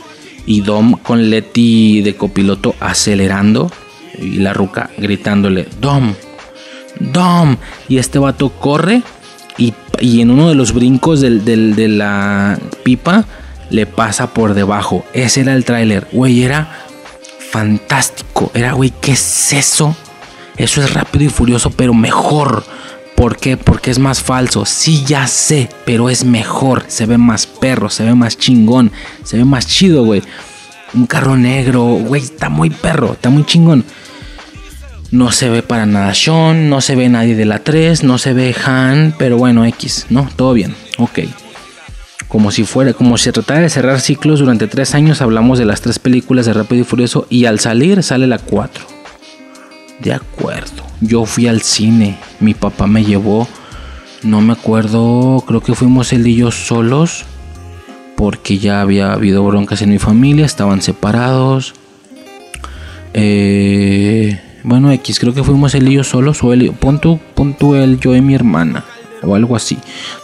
Y 0.45 0.61
Dom 0.61 0.97
con 0.97 1.29
Letty 1.29 2.01
de 2.01 2.15
copiloto 2.15 2.75
acelerando. 2.79 3.71
Y 4.19 4.39
la 4.39 4.53
ruca 4.53 4.89
gritándole, 4.97 5.67
Dom, 5.79 6.13
Dom. 6.99 7.57
Y 7.87 7.97
este 7.97 8.19
vato 8.19 8.49
corre. 8.49 9.01
Y, 9.57 9.73
y 9.99 10.21
en 10.21 10.31
uno 10.31 10.49
de 10.49 10.55
los 10.55 10.73
brincos 10.73 11.21
de 11.21 11.87
la 11.87 12.57
pipa 12.83 13.25
le 13.69 13.85
pasa 13.85 14.33
por 14.33 14.53
debajo. 14.53 15.05
Ese 15.13 15.41
era 15.41 15.53
el 15.53 15.65
tráiler. 15.65 16.07
Güey, 16.11 16.43
era 16.43 16.88
fantástico. 17.51 18.51
Era, 18.53 18.73
güey, 18.73 18.93
¿qué 19.01 19.13
es 19.13 19.53
eso? 19.53 19.95
Eso 20.57 20.83
es 20.83 20.93
rápido 20.93 21.25
y 21.25 21.29
furioso, 21.29 21.71
pero 21.71 21.93
mejor. 21.93 22.63
¿Por 23.15 23.37
qué? 23.37 23.57
Porque 23.57 23.91
es 23.91 23.99
más 23.99 24.21
falso. 24.21 24.65
Sí, 24.65 25.03
ya 25.05 25.27
sé, 25.27 25.69
pero 25.85 26.09
es 26.09 26.23
mejor. 26.23 26.85
Se 26.87 27.05
ve 27.05 27.17
más 27.17 27.47
perro, 27.47 27.89
se 27.89 28.03
ve 28.03 28.15
más 28.15 28.37
chingón, 28.37 28.91
se 29.23 29.37
ve 29.37 29.45
más 29.45 29.67
chido, 29.67 30.05
güey. 30.05 30.21
Un 30.93 31.05
carro 31.05 31.35
negro, 31.35 31.83
güey, 31.83 32.23
está 32.23 32.49
muy 32.49 32.69
perro, 32.69 33.13
está 33.13 33.29
muy 33.29 33.45
chingón. 33.45 33.83
No 35.11 35.31
se 35.31 35.49
ve 35.49 35.63
para 35.63 35.85
nada 35.85 36.13
Sean, 36.13 36.69
no 36.69 36.81
se 36.81 36.95
ve 36.95 37.09
nadie 37.09 37.35
de 37.35 37.45
la 37.45 37.59
3, 37.59 38.03
no 38.03 38.17
se 38.17 38.33
ve 38.33 38.55
Han, 38.63 39.15
pero 39.17 39.37
bueno, 39.37 39.65
X, 39.65 40.05
¿no? 40.09 40.29
Todo 40.35 40.53
bien, 40.53 40.75
ok. 40.97 41.19
Como 42.29 42.51
si 42.51 42.63
fuera, 42.63 42.93
como 42.93 43.17
si 43.17 43.25
se 43.25 43.31
tratara 43.31 43.61
de 43.61 43.69
cerrar 43.69 43.99
ciclos, 43.99 44.39
durante 44.39 44.67
tres 44.67 44.93
años 44.93 45.21
hablamos 45.21 45.57
de 45.57 45.65
las 45.65 45.81
tres 45.81 45.97
películas 45.97 46.45
de 46.45 46.53
Rápido 46.53 46.81
y 46.81 46.85
Furioso 46.85 47.25
y 47.29 47.45
al 47.45 47.59
salir 47.59 48.03
sale 48.03 48.27
la 48.27 48.37
4. 48.37 48.99
De 49.99 50.13
acuerdo. 50.13 50.83
Yo 51.01 51.25
fui 51.25 51.47
al 51.47 51.61
cine. 51.61 52.17
Mi 52.39 52.53
papá 52.53 52.87
me 52.87 53.03
llevó. 53.03 53.47
No 54.23 54.41
me 54.41 54.53
acuerdo. 54.53 55.43
Creo 55.47 55.61
que 55.61 55.73
fuimos 55.73 56.13
él 56.13 56.27
y 56.27 56.35
yo 56.35 56.51
solos. 56.51 57.25
Porque 58.15 58.57
ya 58.57 58.81
había 58.81 59.11
habido 59.11 59.43
broncas 59.45 59.81
en 59.81 59.89
mi 59.89 59.99
familia. 59.99 60.45
Estaban 60.45 60.81
separados. 60.81 61.73
Eh, 63.13 64.39
bueno, 64.63 64.91
X. 64.91 65.19
Creo 65.19 65.33
que 65.33 65.43
fuimos 65.43 65.73
él 65.75 65.87
y 65.89 65.93
yo 65.93 66.03
solos. 66.03 66.43
O 66.43 66.53
él, 66.53 66.71
pon 66.79 67.01
él, 67.75 67.99
yo 67.99 68.15
y 68.15 68.21
mi 68.21 68.35
hermana. 68.35 68.85
O 69.23 69.35
algo 69.35 69.55
así. 69.55 69.77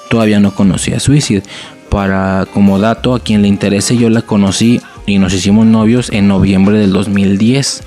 Todavía 0.09 0.39
no 0.39 0.53
conocía 0.55 0.99
Suicide. 0.99 1.43
Para 1.95 2.45
como 2.53 2.77
dato, 2.77 3.15
a 3.15 3.21
quien 3.21 3.41
le 3.41 3.47
interese, 3.47 3.95
yo 3.95 4.09
la 4.09 4.21
conocí 4.21 4.81
y 5.05 5.17
nos 5.17 5.33
hicimos 5.33 5.65
novios 5.65 6.09
en 6.11 6.27
noviembre 6.27 6.77
del 6.77 6.91
2010 6.91 7.83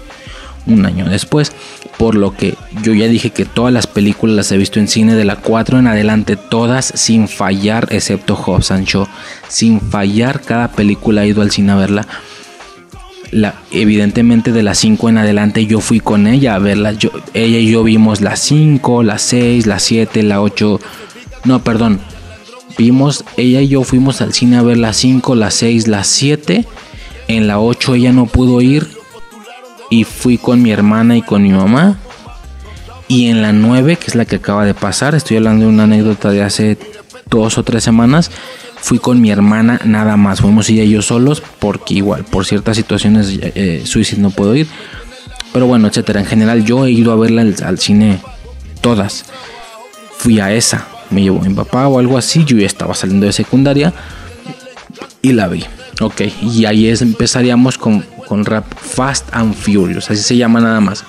un 0.65 0.87
año 0.87 1.11
después. 1.11 1.53
Por 1.99 2.15
lo 2.15 2.35
que 2.35 2.55
yo 2.83 2.95
ya 2.95 3.07
dije 3.07 3.29
que 3.29 3.45
todas 3.45 3.71
las 3.71 3.87
películas 3.87 4.35
las 4.35 4.51
he 4.51 4.57
visto 4.57 4.81
en 4.81 4.89
cine 4.89 5.15
de 5.15 5.27
la 5.27 5.37
4 5.37 5.81
en 5.81 5.89
adelante, 5.89 6.37
todas 6.37 6.87
sin 6.87 7.29
fallar, 7.29 7.89
excepto 7.91 8.35
Hobbs 8.35 8.71
and 8.71 8.87
Shaw. 8.87 9.07
Sin 9.47 9.79
fallar, 9.79 10.41
cada 10.41 10.69
película 10.69 11.25
he 11.25 11.29
ido 11.29 11.43
al 11.43 11.51
cine 11.51 11.73
a 11.73 11.77
verla. 11.77 12.07
La, 13.31 13.57
evidentemente 13.73 14.53
de 14.53 14.63
las 14.63 14.79
5 14.79 15.11
en 15.11 15.19
adelante 15.19 15.67
yo 15.67 15.81
fui 15.81 16.01
con 16.01 16.27
ella 16.27 16.55
a 16.55 16.59
verla. 16.59 16.95
Ella 17.35 17.59
y 17.59 17.71
yo 17.71 17.85
vimos 17.85 18.23
la 18.23 18.37
5, 18.37 19.03
la 19.03 19.19
6, 19.19 19.67
la 19.67 19.79
7, 19.79 20.23
la 20.23 20.41
8. 20.41 20.81
No, 21.45 21.63
perdón. 21.63 22.01
Vimos, 22.79 23.25
ella 23.37 23.61
y 23.61 23.67
yo 23.67 23.83
fuimos 23.83 24.21
al 24.21 24.33
cine 24.33 24.57
a 24.57 24.63
ver 24.63 24.77
la 24.77 24.93
5, 24.93 25.35
la 25.35 25.51
6, 25.51 25.89
la 25.89 26.05
7. 26.05 26.65
En 27.27 27.49
la 27.49 27.59
8 27.59 27.97
ella 27.97 28.13
no 28.13 28.27
pudo 28.27 28.61
ir 28.61 28.87
y 29.91 30.05
fui 30.05 30.39
con 30.39 30.63
mi 30.63 30.71
hermana 30.71 31.17
y 31.17 31.23
con 31.23 31.43
mi 31.43 31.51
mamá. 31.51 31.99
Y 33.09 33.27
en 33.27 33.43
la 33.43 33.53
9, 33.53 33.97
que 33.97 34.07
es 34.07 34.15
la 34.15 34.27
que 34.27 34.37
acaba 34.37 34.65
de 34.65 34.75
pasar, 34.75 35.17
estoy 35.17 35.39
hablando 35.39 35.65
de 35.65 35.73
una 35.73 35.85
anécdota 35.85 36.31
de 36.31 36.43
hace 36.43 36.79
dos 37.29 37.59
o 37.59 37.65
tres 37.65 37.83
semanas, 37.83 38.31
fui 38.77 38.99
con 38.99 39.21
mi 39.21 39.31
hermana 39.31 39.81
nada 39.85 40.17
más. 40.17 40.41
Fuimos 40.41 40.69
ella 40.71 40.85
y 40.85 40.91
yo 40.91 41.03
solos, 41.03 41.43
porque 41.59 41.95
igual, 41.95 42.25
por 42.25 42.47
ciertas 42.47 42.77
situaciones, 42.77 43.39
eh, 43.43 43.83
Suicide 43.85 44.23
no 44.23 44.31
puedo 44.31 44.55
ir. 44.55 44.69
Pero 45.53 45.67
bueno, 45.67 45.89
etcétera. 45.89 46.21
En 46.21 46.27
general, 46.27 46.65
yo 46.65 46.87
he 46.87 46.93
ido 46.93 47.11
a 47.11 47.17
verla 47.17 47.43
al 47.43 47.79
cine 47.79 48.21
todas. 48.83 49.25
Fui 50.17 50.39
a 50.39 50.53
esa, 50.53 50.87
me 51.11 51.23
llevó 51.23 51.41
mi 51.41 51.55
papá 51.55 51.89
o 51.89 51.99
algo 51.99 52.19
así. 52.19 52.45
Yo 52.45 52.57
ya 52.57 52.67
estaba 52.67 52.95
saliendo 52.95 53.27
de 53.27 53.33
secundaria 53.33 53.93
y 55.23 55.33
la 55.33 55.49
vi. 55.49 55.65
Ok, 56.01 56.23
y 56.43 56.65
ahí 56.65 56.87
es, 56.87 57.03
empezaríamos 57.03 57.77
con, 57.77 58.03
con 58.29 58.45
rap 58.45 58.65
Fast 58.77 59.27
and 59.33 59.55
Furious, 59.55 60.11
así 60.11 60.23
se 60.23 60.37
llama 60.37 60.61
nada 60.61 60.81
más. 60.81 61.05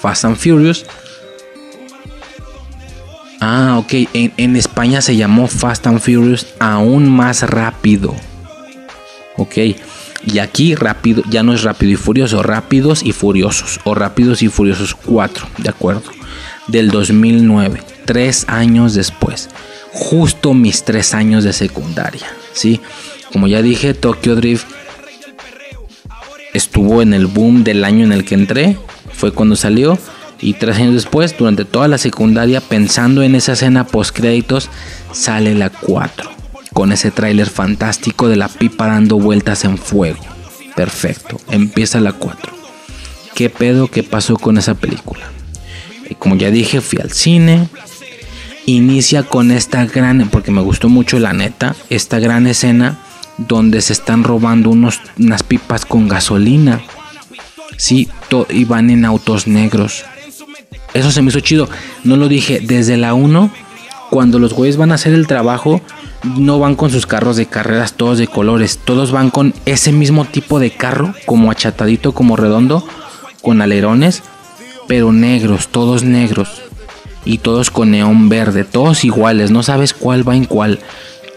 Fast 0.00 0.24
and 0.24 0.36
Furious. 0.36 0.84
Ah, 3.40 3.76
ok, 3.78 3.92
en, 4.12 4.32
en 4.36 4.56
España 4.56 5.00
se 5.00 5.16
llamó 5.16 5.46
Fast 5.46 5.86
and 5.86 6.00
Furious 6.00 6.46
aún 6.58 7.08
más 7.08 7.42
rápido. 7.42 8.14
Ok, 9.36 9.58
y 10.26 10.38
aquí 10.38 10.74
rápido, 10.74 11.22
ya 11.30 11.42
no 11.42 11.54
es 11.54 11.62
rápido 11.62 11.92
y 11.92 11.96
furioso, 11.96 12.42
rápidos 12.42 13.02
y 13.02 13.12
furiosos, 13.12 13.80
o 13.84 13.94
rápidos 13.94 14.42
y 14.42 14.48
furiosos 14.48 14.94
4, 14.94 15.46
de 15.58 15.70
acuerdo, 15.70 16.02
del 16.68 16.90
2009, 16.90 17.80
tres 18.04 18.44
años 18.48 18.94
después, 18.94 19.48
justo 19.92 20.54
mis 20.54 20.84
tres 20.84 21.14
años 21.14 21.44
de 21.44 21.52
secundaria, 21.52 22.26
¿sí? 22.52 22.80
Como 23.32 23.46
ya 23.46 23.62
dije, 23.62 23.94
Tokyo 23.94 24.34
Drift 24.34 24.66
estuvo 26.52 27.02
en 27.02 27.14
el 27.14 27.26
boom 27.26 27.64
del 27.64 27.84
año 27.84 28.04
en 28.04 28.12
el 28.12 28.24
que 28.24 28.34
entré, 28.34 28.76
fue 29.12 29.32
cuando 29.32 29.56
salió, 29.56 29.98
Y 30.42 30.54
tres 30.54 30.76
años 30.76 30.94
después, 30.94 31.36
durante 31.36 31.66
toda 31.66 31.86
la 31.86 31.98
secundaria, 31.98 32.62
pensando 32.62 33.22
en 33.22 33.34
esa 33.34 33.52
escena 33.52 33.86
post 33.86 34.16
créditos, 34.16 34.70
sale 35.12 35.54
la 35.54 35.68
4. 35.68 36.30
Con 36.72 36.92
ese 36.92 37.10
tráiler 37.10 37.46
fantástico 37.46 38.26
de 38.26 38.36
la 38.36 38.48
pipa 38.48 38.86
dando 38.86 39.18
vueltas 39.18 39.64
en 39.64 39.76
fuego. 39.76 40.20
Perfecto, 40.74 41.38
empieza 41.50 42.00
la 42.00 42.14
4. 42.14 42.54
¿Qué 43.34 43.50
pedo 43.50 43.88
que 43.88 44.02
pasó 44.02 44.36
con 44.38 44.56
esa 44.56 44.74
película? 44.74 45.30
Y 46.08 46.14
como 46.14 46.36
ya 46.36 46.50
dije, 46.50 46.80
fui 46.80 46.98
al 47.02 47.10
cine. 47.10 47.68
Inicia 48.70 49.24
con 49.24 49.50
esta 49.50 49.84
gran, 49.84 50.28
porque 50.30 50.52
me 50.52 50.60
gustó 50.60 50.88
mucho 50.88 51.18
la 51.18 51.32
neta, 51.32 51.74
esta 51.88 52.20
gran 52.20 52.46
escena 52.46 52.98
donde 53.36 53.80
se 53.80 53.92
están 53.92 54.22
robando 54.22 54.70
unos, 54.70 55.00
unas 55.18 55.42
pipas 55.42 55.84
con 55.84 56.06
gasolina. 56.06 56.80
Sí, 57.76 58.08
y 58.48 58.64
van 58.66 58.90
en 58.90 59.04
autos 59.04 59.48
negros. 59.48 60.04
Eso 60.94 61.10
se 61.10 61.20
me 61.20 61.30
hizo 61.30 61.40
chido. 61.40 61.68
No 62.04 62.16
lo 62.16 62.28
dije 62.28 62.60
desde 62.60 62.96
la 62.96 63.12
1. 63.12 63.50
Cuando 64.08 64.38
los 64.38 64.52
güeyes 64.54 64.76
van 64.76 64.92
a 64.92 64.94
hacer 64.94 65.14
el 65.14 65.26
trabajo, 65.26 65.80
no 66.22 66.60
van 66.60 66.76
con 66.76 66.90
sus 66.90 67.06
carros 67.06 67.36
de 67.36 67.46
carreras 67.46 67.94
todos 67.94 68.18
de 68.18 68.28
colores. 68.28 68.78
Todos 68.84 69.10
van 69.10 69.30
con 69.30 69.52
ese 69.66 69.90
mismo 69.90 70.26
tipo 70.26 70.60
de 70.60 70.70
carro, 70.70 71.12
como 71.26 71.50
achatadito, 71.50 72.12
como 72.12 72.36
redondo, 72.36 72.86
con 73.42 73.62
alerones, 73.62 74.22
pero 74.86 75.10
negros, 75.10 75.66
todos 75.66 76.04
negros. 76.04 76.69
Y 77.24 77.38
todos 77.38 77.70
con 77.70 77.90
neón 77.90 78.28
verde, 78.28 78.64
todos 78.64 79.04
iguales. 79.04 79.50
No 79.50 79.62
sabes 79.62 79.94
cuál 79.94 80.26
va 80.28 80.36
en 80.36 80.46
cuál 80.46 80.80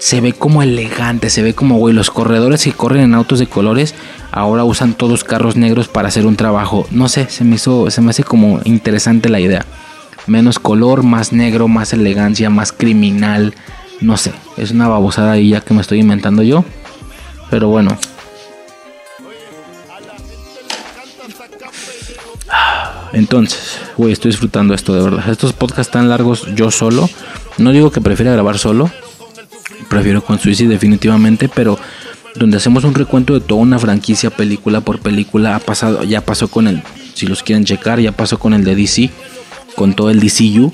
se 0.03 0.19
ve 0.19 0.33
como 0.33 0.61
elegante, 0.61 1.29
se 1.29 1.41
ve 1.43 1.53
como, 1.53 1.77
güey, 1.77 1.95
los 1.95 2.11
corredores 2.11 2.65
que 2.65 2.73
corren 2.73 3.03
en 3.03 3.13
autos 3.13 3.39
de 3.39 3.47
colores 3.47 3.95
ahora 4.33 4.65
usan 4.65 4.95
todos 4.95 5.23
carros 5.23 5.55
negros 5.55 5.87
para 5.87 6.09
hacer 6.09 6.25
un 6.25 6.35
trabajo. 6.35 6.85
No 6.91 7.07
sé, 7.07 7.29
se 7.29 7.45
me 7.45 7.55
hizo, 7.55 7.89
se 7.89 8.01
me 8.01 8.09
hace 8.09 8.25
como 8.25 8.59
interesante 8.65 9.29
la 9.29 9.39
idea. 9.39 9.65
Menos 10.27 10.59
color, 10.59 11.03
más 11.03 11.31
negro, 11.31 11.69
más 11.69 11.93
elegancia, 11.93 12.49
más 12.49 12.73
criminal. 12.73 13.53
No 14.01 14.17
sé, 14.17 14.33
es 14.57 14.71
una 14.71 14.89
babosada 14.89 15.31
ahí 15.31 15.51
ya 15.51 15.61
que 15.61 15.73
me 15.73 15.79
estoy 15.79 15.99
inventando 15.99 16.43
yo. 16.43 16.65
Pero 17.49 17.69
bueno. 17.69 17.97
Entonces, 23.13 23.79
güey, 23.95 24.11
estoy 24.11 24.31
disfrutando 24.31 24.73
esto 24.73 24.93
de 24.93 25.03
verdad. 25.03 25.29
Estos 25.29 25.53
podcasts 25.53 25.91
tan 25.91 26.09
largos 26.09 26.47
yo 26.55 26.71
solo. 26.71 27.09
No 27.57 27.71
digo 27.71 27.91
que 27.91 28.01
prefiera 28.01 28.33
grabar 28.33 28.57
solo, 28.57 28.91
prefiero 29.87 30.23
con 30.23 30.39
Suicide 30.39 30.69
definitivamente, 30.69 31.47
pero 31.47 31.77
donde 32.35 32.57
hacemos 32.57 32.83
un 32.83 32.95
recuento 32.95 33.35
de 33.35 33.41
toda 33.41 33.61
una 33.61 33.77
franquicia 33.77 34.31
película 34.31 34.81
por 34.81 34.99
película 34.99 35.55
ha 35.55 35.59
pasado, 35.59 36.03
ya 36.03 36.21
pasó 36.21 36.47
con 36.47 36.67
el, 36.67 36.81
si 37.13 37.27
los 37.27 37.43
quieren 37.43 37.63
checar, 37.63 37.99
ya 37.99 38.11
pasó 38.11 38.39
con 38.39 38.55
el 38.55 38.63
de 38.63 38.75
DC, 38.75 39.11
con 39.75 39.93
todo 39.93 40.09
el 40.09 40.19
DCU, 40.19 40.71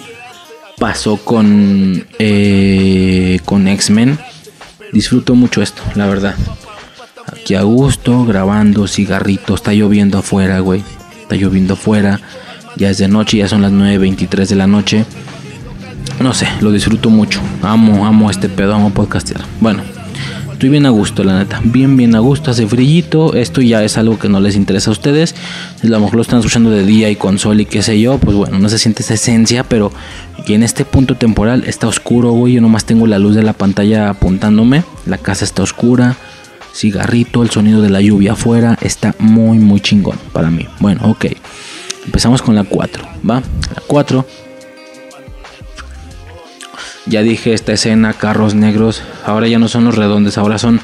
pasó 0.80 1.18
con 1.18 2.08
eh, 2.18 3.40
con 3.44 3.68
X-Men. 3.68 4.18
Disfruto 4.94 5.36
mucho 5.36 5.62
esto, 5.62 5.84
la 5.96 6.08
verdad. 6.08 6.36
Aquí 7.28 7.56
a 7.56 7.62
gusto, 7.62 8.26
grabando, 8.26 8.88
cigarrito, 8.88 9.54
está 9.54 9.74
lloviendo 9.74 10.18
afuera, 10.18 10.62
güey. 10.62 10.82
Está 11.30 11.36
lloviendo 11.36 11.76
afuera. 11.76 12.20
Ya 12.76 12.90
es 12.90 12.98
de 12.98 13.08
noche, 13.08 13.38
ya 13.38 13.48
son 13.48 13.62
las 13.62 13.72
9.23 13.72 14.48
de 14.48 14.56
la 14.56 14.68
noche 14.68 15.06
no 16.20 16.34
sé, 16.34 16.48
lo 16.62 16.72
disfruto 16.72 17.10
mucho. 17.10 17.40
Amo, 17.62 18.06
amo 18.06 18.30
este 18.30 18.50
pedo, 18.50 18.74
amo 18.74 18.90
podcastear. 18.92 19.42
Bueno, 19.62 19.84
estoy 20.52 20.70
bien 20.70 20.86
a 20.86 20.90
gusto, 20.90 21.24
la 21.24 21.38
neta. 21.40 21.62
Bien, 21.64 21.96
bien 21.96 22.16
a 22.16 22.20
gusto, 22.20 22.52
hace 22.52 22.68
frillito. 22.68 23.34
Esto 23.36 23.62
ya 23.62 23.84
es 23.84 23.98
algo 23.98 24.20
que 24.20 24.28
no 24.28 24.40
les 24.40 24.56
interesa 24.56 24.90
a 24.90 24.94
ustedes. 24.94 25.34
A 25.82 25.88
lo 25.88 26.00
mejor 26.00 26.16
lo 26.16 26.22
están 26.22 26.40
escuchando 26.40 26.72
de 26.72 26.86
día 26.86 27.10
y 27.10 27.16
con 27.16 27.40
sol 27.40 27.62
y 27.62 27.66
qué 27.66 27.82
sé 27.82 28.00
yo. 28.00 28.18
Pues 28.18 28.36
bueno, 28.36 28.60
no 28.60 28.68
se 28.70 28.80
siente 28.80 29.02
esa 29.02 29.14
esencia, 29.14 29.64
pero 29.64 29.92
que 30.46 30.56
en 30.56 30.64
este 30.64 30.84
punto 30.84 31.16
temporal 31.16 31.64
está 31.66 31.88
oscuro, 31.88 32.32
güey. 32.32 32.54
Yo 32.54 32.62
nomás 32.62 32.86
tengo 32.86 33.08
la 33.08 33.20
luz 33.20 33.36
de 33.36 33.44
la 33.44 33.54
pantalla 33.54 34.10
apuntándome. 34.10 34.84
La 35.06 35.18
casa 35.18 35.46
está 35.46 35.64
oscura. 35.64 36.18
Cigarrito, 36.74 37.44
el 37.44 37.50
sonido 37.50 37.82
de 37.82 37.90
la 37.90 38.02
lluvia 38.02 38.34
afuera. 38.34 38.78
Está 38.82 39.16
muy, 39.20 39.58
muy 39.60 39.82
chingón 39.82 40.18
para 40.34 40.50
mí. 40.50 40.68
Bueno, 40.80 41.02
ok. 41.10 41.26
Empezamos 42.06 42.42
con 42.42 42.56
la 42.56 42.64
4, 42.64 43.04
¿va? 43.30 43.36
La 43.76 43.84
4 43.86 44.26
ya 47.10 47.24
dije 47.24 47.54
esta 47.54 47.74
escena, 47.74 48.14
carros 48.14 48.54
negros, 48.54 49.02
ahora 49.26 49.48
ya 49.48 49.60
no 49.60 49.68
son 49.68 49.86
los 49.86 49.96
redondos, 49.96 50.38
ahora 50.38 50.60
son 50.60 50.80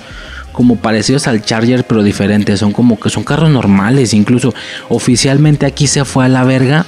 como 0.51 0.77
parecidos 0.77 1.27
al 1.27 1.43
Charger 1.43 1.85
pero 1.85 2.01
diferentes, 2.01 2.59
son 2.59 2.71
como 2.71 2.99
que 2.99 3.09
son 3.09 3.23
carros 3.23 3.49
normales, 3.49 4.13
incluso 4.13 4.53
oficialmente 4.89 5.65
aquí 5.65 5.87
se 5.87 6.03
fue 6.05 6.25
a 6.25 6.29
la 6.29 6.43
verga 6.43 6.85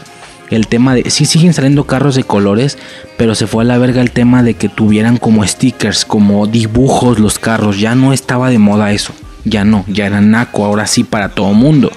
el 0.50 0.68
tema 0.68 0.96
de 0.96 1.10
sí 1.10 1.26
siguen 1.26 1.54
saliendo 1.54 1.86
carros 1.86 2.16
de 2.16 2.24
colores, 2.24 2.78
pero 3.18 3.36
se 3.36 3.48
fue 3.48 3.64
a 3.64 3.68
la 3.68 3.78
verga 3.78 4.02
el 4.02 4.12
tema 4.12 4.44
de 4.44 4.54
que 4.54 4.70
tuvieran 4.70 5.18
como 5.18 5.46
stickers, 5.46 6.06
como 6.06 6.48
dibujos 6.48 7.20
los 7.20 7.40
carros, 7.40 7.80
ya 7.80 7.96
no 7.96 8.14
estaba 8.14 8.50
de 8.50 8.60
moda 8.60 8.92
eso, 8.92 9.14
ya 9.44 9.64
no, 9.64 9.84
ya 9.88 10.06
era 10.06 10.22
naco, 10.22 10.66
ahora 10.66 10.88
sí 10.88 11.04
para 11.04 11.30
todo 11.30 11.54
mundo. 11.54 11.92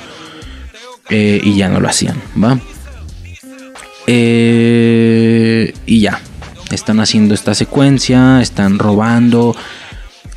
Eh, 1.09 1.41
y 1.43 1.57
ya 1.57 1.69
no 1.69 1.81
lo 1.81 1.89
hacían, 1.89 2.17
¿va? 2.43 2.59
Eh, 4.07 5.75
y 5.85 6.01
ya, 6.01 6.21
están 6.71 7.01
haciendo 7.01 7.35
esta 7.35 7.55
secuencia, 7.55 8.41
están 8.41 8.79
robando 8.79 9.57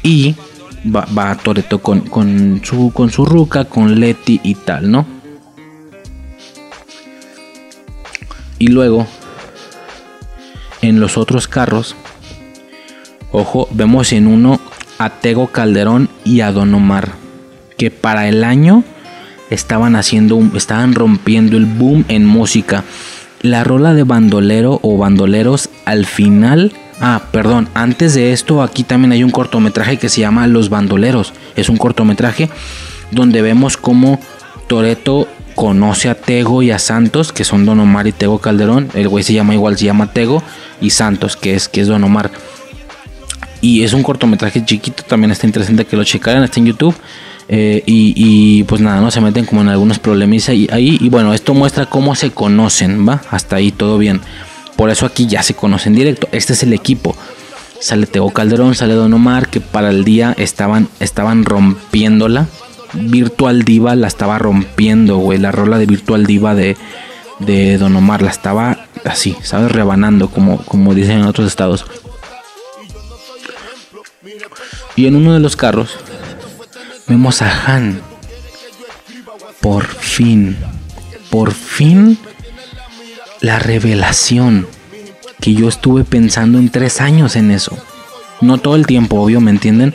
y 0.02 0.36
va, 0.84 1.08
va 1.18 1.38
Toreto 1.38 1.80
con, 1.80 2.62
su, 2.64 2.92
con 2.92 3.12
su 3.12 3.26
ruca, 3.26 3.66
con 3.66 4.00
Letty 4.00 4.42
y 4.44 4.56
tal, 4.56 4.90
¿no? 4.90 5.23
Y 8.64 8.68
luego, 8.68 9.06
en 10.82 11.02
los 11.02 11.18
otros 11.18 11.50
carros, 11.50 11.98
ojo, 13.34 13.68
vemos 13.72 14.14
en 14.14 14.26
uno 14.26 14.62
a 15.00 15.10
Tego 15.10 15.48
Calderón 15.48 16.08
y 16.24 16.40
a 16.40 16.54
Don 16.54 16.74
Omar, 16.74 17.12
que 17.78 17.92
para 17.92 18.30
el 18.30 18.46
año 18.46 18.86
estaban 19.50 19.98
haciendo, 19.98 20.42
estaban 20.56 20.96
rompiendo 20.96 21.58
el 21.58 21.66
boom 21.66 22.06
en 22.08 22.26
música 22.26 22.86
la 23.42 23.66
rola 23.66 23.94
de 23.94 24.04
bandolero 24.04 24.80
o 24.82 24.98
bandoleros 24.98 25.70
al 25.84 26.06
final. 26.06 26.72
Ah, 27.02 27.24
perdón, 27.34 27.68
antes 27.74 28.14
de 28.14 28.32
esto 28.32 28.62
aquí 28.64 28.86
también 28.86 29.12
hay 29.12 29.26
un 29.26 29.32
cortometraje 29.32 29.98
que 29.98 30.08
se 30.08 30.22
llama 30.22 30.48
Los 30.48 30.70
Bandoleros. 30.70 31.34
Es 31.58 31.68
un 31.68 31.76
cortometraje 31.76 32.50
donde 33.12 33.42
vemos 33.42 33.76
cómo 33.76 34.22
Toreto 34.68 35.28
conoce 35.54 36.10
a 36.10 36.16
Tego 36.16 36.62
y 36.62 36.72
a 36.72 36.80
Santos, 36.80 37.32
que 37.32 37.44
son 37.44 37.66
Don 37.66 37.80
Omar 37.80 38.08
y 38.08 38.12
Tego 38.12 38.40
Calderón. 38.40 38.90
El 38.94 39.10
güey 39.10 39.24
se 39.24 39.34
llama 39.34 39.54
igual, 39.54 39.78
se 39.78 39.86
llama 39.86 40.12
Tego 40.12 40.44
y 40.82 40.90
Santos, 40.90 41.36
que 41.36 41.56
es, 41.56 41.68
que 41.68 41.82
es 41.82 41.88
Don 41.88 42.04
Omar. 42.04 42.32
Y 43.62 43.84
es 43.84 43.94
un 43.94 44.04
cortometraje 44.04 44.66
chiquito, 44.66 45.04
también 45.04 45.32
está 45.32 45.48
interesante 45.48 45.86
que 45.86 45.96
lo 45.96 46.04
checaran, 46.04 46.44
está 46.44 46.60
en 46.60 46.66
YouTube. 46.66 46.96
Eh, 47.48 47.84
y, 47.86 48.64
pues 48.64 48.82
nada, 48.82 49.02
no 49.02 49.12
se 49.12 49.22
meten 49.22 49.46
como 49.46 49.62
en 49.62 49.70
algunos 49.70 50.00
problemas 50.00 50.50
ahí, 50.50 50.68
ahí. 50.72 50.98
Y 51.00 51.10
bueno, 51.10 51.34
esto 51.34 51.54
muestra 51.54 51.86
cómo 51.86 52.16
se 52.16 52.32
conocen, 52.32 53.08
¿va? 53.08 53.22
Hasta 53.32 53.58
ahí 53.58 53.72
todo 53.72 53.98
bien. 53.98 54.22
Por 54.76 54.90
eso 54.90 55.06
aquí 55.06 55.28
ya 55.28 55.44
se 55.44 55.54
conocen 55.54 55.96
directo. 55.96 56.28
Este 56.32 56.54
es 56.54 56.64
el 56.64 56.74
equipo. 56.74 57.16
Sale 57.80 58.06
Teo 58.06 58.30
Calderón, 58.32 58.76
sale 58.76 58.94
Don 58.94 59.14
Omar, 59.14 59.50
que 59.50 59.62
para 59.62 59.90
el 59.90 60.04
día 60.04 60.34
estaban, 60.38 60.88
estaban 61.00 61.46
rompiéndola. 61.46 62.48
Virtual 62.94 63.64
Diva 63.64 63.96
la 63.96 64.08
estaba 64.08 64.38
rompiendo, 64.38 65.18
güey. 65.18 65.40
La 65.40 65.52
rola 65.52 65.78
de 65.78 65.86
Virtual 65.86 66.26
Diva 66.26 66.56
de, 66.56 66.78
de 67.40 67.78
Don 67.78 67.96
Omar 67.96 68.22
la 68.22 68.32
estaba 68.32 68.86
así, 69.06 69.36
¿sabes? 69.42 69.72
Rebanando, 69.72 70.30
como, 70.30 70.58
como 70.66 70.94
dicen 70.94 71.20
en 71.20 71.26
otros 71.26 71.48
estados. 71.48 71.86
Y 74.96 75.08
en 75.08 75.16
uno 75.16 75.34
de 75.34 75.40
los 75.40 75.56
carros 75.56 75.98
vemos 77.08 77.42
a 77.42 77.52
Han. 77.66 78.02
Por 79.62 79.86
fin, 79.86 80.58
por 81.30 81.54
fin 81.54 82.18
la 83.40 83.60
revelación 83.60 84.68
que 85.40 85.54
yo 85.54 85.68
estuve 85.68 86.04
pensando 86.04 86.60
en 86.60 86.70
tres 86.70 87.02
años 87.02 87.36
en 87.36 87.52
eso. 87.52 87.78
No 88.42 88.58
todo 88.58 88.76
el 88.76 88.86
tiempo, 88.86 89.22
obvio, 89.22 89.42
¿me 89.42 89.52
entienden? 89.52 89.94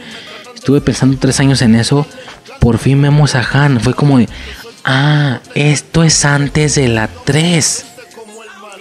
Estuve 0.55 0.81
pensando 0.81 1.17
tres 1.19 1.41
años 1.41 1.63
en 1.63 1.75
eso. 1.75 2.07
Por 2.69 2.77
fin 2.77 3.01
vemos 3.01 3.35
a 3.35 3.49
Han. 3.51 3.81
Fue 3.81 3.95
como 3.95 4.19
de, 4.19 4.29
ah, 4.85 5.41
esto 5.55 6.05
es 6.05 6.27
antes 6.27 6.75
de 6.75 6.87
la 6.89 7.09
3. 7.09 7.87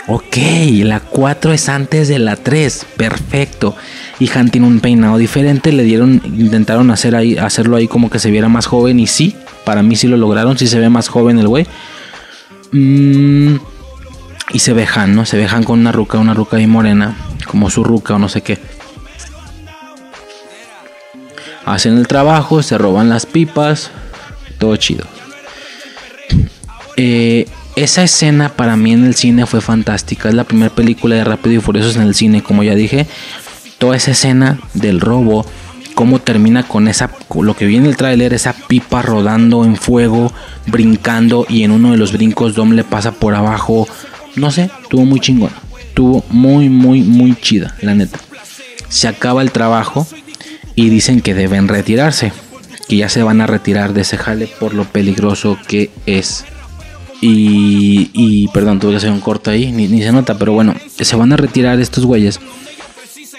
Ok, 0.09 0.35
la 0.83 0.99
4 0.99 1.53
es 1.53 1.69
antes 1.69 2.09
de 2.09 2.19
la 2.19 2.35
3. 2.35 2.85
Perfecto 2.97 3.77
y 4.19 4.29
Han 4.31 4.49
tiene 4.49 4.67
un 4.67 4.81
peinado 4.81 5.17
diferente. 5.17 5.71
Le 5.71 5.83
dieron, 5.83 6.21
intentaron 6.25 6.91
hacer 6.91 7.15
ahí, 7.15 7.37
hacerlo 7.37 7.77
ahí 7.77 7.87
como 7.87 8.09
que 8.09 8.19
se 8.19 8.29
viera 8.29 8.49
más 8.49 8.65
joven 8.65 8.99
y 8.99 9.07
sí, 9.07 9.37
para 9.63 9.83
mí 9.83 9.95
sí 9.95 10.09
lo 10.09 10.17
lograron, 10.17 10.57
sí 10.57 10.67
se 10.67 10.79
ve 10.79 10.89
más 10.89 11.07
joven 11.07 11.39
el 11.39 11.47
güey. 11.47 11.65
Mm, 12.73 13.55
y 14.51 14.59
se 14.59 14.73
ve 14.73 14.85
Han, 14.93 15.15
¿no? 15.15 15.25
Se 15.25 15.37
ve 15.37 15.47
Han 15.49 15.63
con 15.63 15.79
una 15.79 15.93
ruca, 15.93 16.17
una 16.17 16.33
ruca 16.33 16.57
ahí 16.57 16.67
morena, 16.67 17.15
como 17.49 17.69
su 17.69 17.85
ruca 17.85 18.15
o 18.15 18.19
no 18.19 18.27
sé 18.27 18.41
qué. 18.41 18.59
Hacen 21.67 21.97
el 21.97 22.07
trabajo, 22.07 22.63
se 22.63 22.77
roban 22.77 23.09
las 23.09 23.25
pipas, 23.25 23.91
todo 24.57 24.77
chido. 24.77 25.05
Eh, 26.95 27.45
esa 27.75 28.03
escena 28.03 28.47
para 28.47 28.77
mí 28.77 28.93
en 28.93 29.03
el 29.03 29.15
cine 29.15 29.45
fue 29.45 29.59
fantástica. 29.59 30.29
Es 30.29 30.35
la 30.35 30.45
primera 30.45 30.73
película 30.73 31.15
de 31.15 31.25
Rápido 31.25 31.57
y 31.57 31.59
Furiosos 31.59 31.97
en 31.97 32.03
el 32.03 32.15
cine, 32.15 32.41
como 32.41 32.63
ya 32.63 32.73
dije. 32.73 33.05
Toda 33.79 33.97
esa 33.97 34.11
escena 34.11 34.61
del 34.75 35.01
robo, 35.01 35.45
cómo 35.93 36.19
termina 36.19 36.65
con 36.65 36.87
esa, 36.87 37.11
lo 37.37 37.53
que 37.53 37.65
viene 37.65 37.83
en 37.83 37.91
el 37.91 37.97
tráiler, 37.97 38.33
esa 38.33 38.53
pipa 38.53 39.01
rodando 39.01 39.65
en 39.65 39.75
fuego, 39.75 40.31
brincando 40.67 41.45
y 41.49 41.63
en 41.63 41.71
uno 41.71 41.91
de 41.91 41.97
los 41.97 42.13
brincos 42.13 42.55
Dom 42.55 42.71
le 42.71 42.85
pasa 42.85 43.11
por 43.11 43.35
abajo. 43.35 43.89
No 44.37 44.51
sé, 44.51 44.71
estuvo 44.83 45.03
muy 45.03 45.19
chingón. 45.19 45.51
Estuvo 45.81 46.23
muy, 46.29 46.69
muy, 46.69 47.01
muy 47.01 47.35
chida, 47.35 47.75
la 47.81 47.93
neta. 47.93 48.17
Se 48.87 49.09
acaba 49.09 49.41
el 49.41 49.51
trabajo 49.51 50.07
y 50.77 50.89
dicen 50.89 51.21
que 51.21 51.33
deben 51.33 51.67
retirarse, 51.67 52.31
que 52.87 52.97
ya 52.97 53.09
se 53.09 53.23
van 53.23 53.41
a 53.41 53.47
retirar 53.47 53.93
de 53.93 54.01
ese 54.01 54.15
jale 54.15 54.45
por 54.45 54.75
lo 54.75 54.85
peligroso 54.85 55.57
que 55.67 55.89
es. 56.05 56.45
Y, 57.19 58.11
y 58.13 58.47
perdón, 58.49 58.79
tuve 58.79 58.91
que 58.91 58.97
hacer 58.97 59.09
un 59.09 59.19
corto 59.19 59.49
ahí, 59.49 59.71
ni, 59.71 59.87
se 59.87 60.11
nota, 60.11 60.37
pero 60.37 60.53
bueno, 60.53 60.75
se 61.01 61.15
van 61.15 61.33
a 61.33 61.35
retirar 61.35 61.79
estos 61.79 62.05
güeyes. 62.05 62.39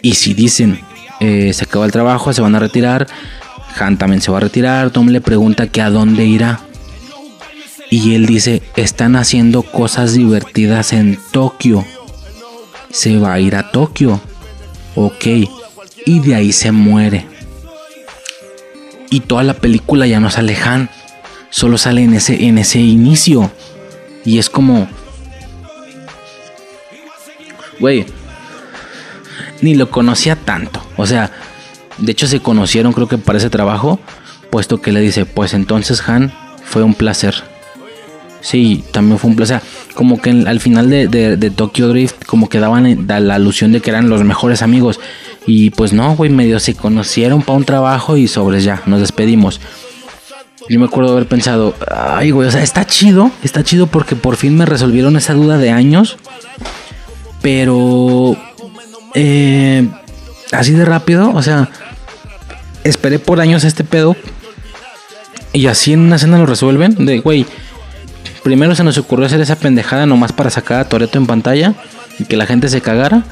Y 0.03 0.15
si 0.15 0.35
dicen, 0.35 0.81
eh, 1.21 1.53
se 1.55 1.63
acaba 1.63 1.87
el 1.87 1.93
trabajo, 1.93 2.33
se 2.33 2.43
van 2.43 2.57
a 2.57 2.59
retirar, 2.59 3.07
Han 3.79 3.99
también 3.99 4.21
se 4.21 4.33
va 4.33 4.39
a 4.39 4.41
retirar, 4.41 4.91
Tom 4.91 5.07
le 5.07 5.21
pregunta 5.21 5.69
que 5.69 5.81
a 5.81 5.91
dónde 5.91 6.25
irá. 6.25 6.59
Y 7.89 8.17
él 8.17 8.27
dice, 8.27 8.63
están 8.75 9.15
haciendo 9.15 9.63
cosas 9.63 10.15
divertidas 10.15 10.93
en 10.93 11.17
Tokio. 11.31 11.85
Se 12.91 13.17
va 13.17 13.35
a 13.35 13.41
ir 13.41 13.55
a 13.55 13.71
Tokio. 13.71 14.21
Ok. 14.97 15.58
Y 16.07 16.21
de 16.21 16.35
ahí 16.35 16.53
se 16.53 16.73
muere. 16.73 17.27
Y 19.11 19.21
toda 19.21 19.43
la 19.43 19.55
película 19.55 20.07
ya 20.07 20.21
no 20.21 20.31
sale 20.31 20.57
Han. 20.57 20.91
Solo 21.51 21.79
sale 21.79 22.03
en 22.03 22.15
ese, 22.15 22.47
en 22.47 22.59
ese 22.59 22.79
inicio. 22.79 23.51
Y 24.25 24.39
es 24.39 24.51
como... 24.51 24.89
Güey. 27.81 28.07
Ni 29.63 29.75
lo 29.75 29.91
conocía 29.91 30.37
tanto. 30.37 30.83
O 30.97 31.07
sea, 31.07 31.31
de 31.99 32.13
hecho 32.13 32.27
se 32.27 32.41
conocieron 32.41 32.93
creo 32.93 33.09
que 33.09 33.19
para 33.19 33.39
ese 33.39 33.51
trabajo. 33.51 33.99
Puesto 34.51 34.81
que 34.81 34.93
le 34.93 35.01
dice, 35.01 35.27
pues 35.27 35.55
entonces 35.55 36.03
Han, 36.09 36.33
fue 36.65 36.83
un 36.83 36.95
placer. 36.95 37.35
Sí, 38.41 38.85
también 38.93 39.19
fue 39.19 39.31
un 39.31 39.37
placer. 39.37 39.61
Como 39.95 40.21
que 40.21 40.31
al 40.31 40.61
final 40.61 40.89
de, 40.89 41.09
de, 41.09 41.51
Tokyo 41.51 41.89
Drift, 41.89 42.25
como 42.25 42.49
que 42.49 42.61
daban 42.61 43.07
la, 43.07 43.21
la 43.21 43.35
alusión 43.35 43.73
de 43.73 43.81
que 43.81 43.91
eran 43.91 44.09
los 44.09 44.23
mejores 44.25 44.63
amigos. 44.63 45.01
Y 45.49 45.71
pues 45.71 45.95
no, 45.95 46.15
güey, 46.15 46.29
medio 46.29 46.61
se 46.61 46.75
conocieron 46.75 47.41
para 47.41 47.57
un 47.57 47.65
trabajo 47.65 48.19
y 48.19 48.29
sobres 48.29 48.65
ya, 48.65 48.83
nos 48.85 49.01
despedimos. 49.01 49.63
Yo 50.69 50.79
me 50.79 50.85
acuerdo 50.85 51.13
haber 51.13 51.27
pensado, 51.27 51.75
ay, 51.91 52.33
güey, 52.33 52.49
o 52.49 52.51
sea, 52.51 52.63
está 52.63 52.87
chido, 52.87 53.31
está 53.43 53.65
chido 53.65 53.87
porque 53.87 54.15
por 54.15 54.37
fin 54.37 54.59
me 54.59 54.67
resolvieron 54.67 55.17
esa 55.17 55.33
duda 55.33 55.57
de 55.57 55.71
años. 55.71 56.19
Pero, 57.41 58.37
eh, 59.15 59.89
así 60.53 60.73
de 60.73 60.85
rápido, 60.85 61.33
o 61.35 61.41
sea, 61.41 61.71
esperé 62.85 63.19
por 63.19 63.41
años 63.41 63.65
este 63.65 63.85
pedo. 63.85 64.17
Y 65.55 65.67
así 65.69 65.95
en 65.95 66.01
una 66.01 66.17
escena 66.17 66.37
lo 66.37 66.45
resuelven. 66.45 67.07
De, 67.07 67.21
güey, 67.21 67.47
primero 68.43 68.75
se 68.75 68.85
nos 68.85 68.99
ocurrió 68.99 69.25
hacer 69.25 69.41
esa 69.41 69.57
pendejada 69.57 70.05
nomás 70.05 70.33
para 70.33 70.51
sacar 70.51 70.81
a 70.81 70.89
Toreto 70.91 71.17
en 71.17 71.27
pantalla 71.27 71.73
y 72.19 72.27
que 72.27 72.37
la 72.37 72.45
gente 72.45 72.69
se 72.69 72.83
cagara. 72.83 73.25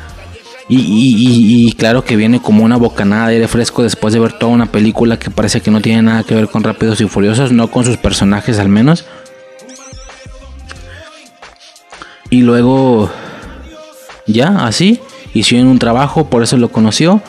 Y, 0.68 0.76
y, 0.78 1.14
y, 1.16 1.68
y, 1.68 1.72
claro 1.74 2.04
que 2.04 2.16
viene 2.16 2.42
como 2.42 2.64
una 2.64 2.76
bocanada 2.76 3.28
de 3.28 3.34
aire 3.34 3.46
fresco 3.46 3.84
después 3.84 4.12
de 4.12 4.18
ver 4.18 4.32
toda 4.32 4.50
una 4.50 4.66
película 4.66 5.16
que 5.16 5.30
parece 5.30 5.60
que 5.60 5.70
no 5.70 5.80
tiene 5.80 6.02
nada 6.02 6.24
que 6.24 6.34
ver 6.34 6.48
con 6.48 6.64
Rápidos 6.64 7.00
y 7.00 7.06
Furiosos, 7.06 7.52
no 7.52 7.70
con 7.70 7.84
sus 7.84 7.96
personajes 7.96 8.58
al 8.58 8.68
menos. 8.68 9.04
Y 12.30 12.42
luego, 12.42 13.10
ya, 14.26 14.66
así, 14.66 15.00
hicieron 15.34 15.68
un 15.68 15.78
trabajo, 15.78 16.28
por 16.28 16.42
eso 16.42 16.56
lo 16.56 16.70
conoció. 16.70 17.22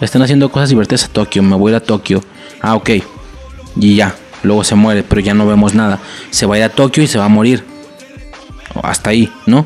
Están 0.00 0.22
haciendo 0.22 0.50
cosas 0.50 0.70
divertidas 0.70 1.04
a 1.04 1.08
Tokio, 1.08 1.42
me 1.42 1.54
voy 1.54 1.72
a 1.72 1.76
ir 1.76 1.82
a 1.82 1.86
Tokio. 1.86 2.24
Ah, 2.60 2.74
ok. 2.74 2.90
Y 3.76 3.94
ya, 3.94 4.16
luego 4.42 4.64
se 4.64 4.74
muere, 4.74 5.04
pero 5.04 5.20
ya 5.20 5.34
no 5.34 5.46
vemos 5.46 5.74
nada. 5.74 6.00
Se 6.30 6.46
va 6.46 6.56
a 6.56 6.58
ir 6.58 6.64
a 6.64 6.70
Tokio 6.70 7.04
y 7.04 7.06
se 7.06 7.18
va 7.18 7.26
a 7.26 7.28
morir. 7.28 7.64
Hasta 8.82 9.10
ahí, 9.10 9.30
¿no? 9.46 9.64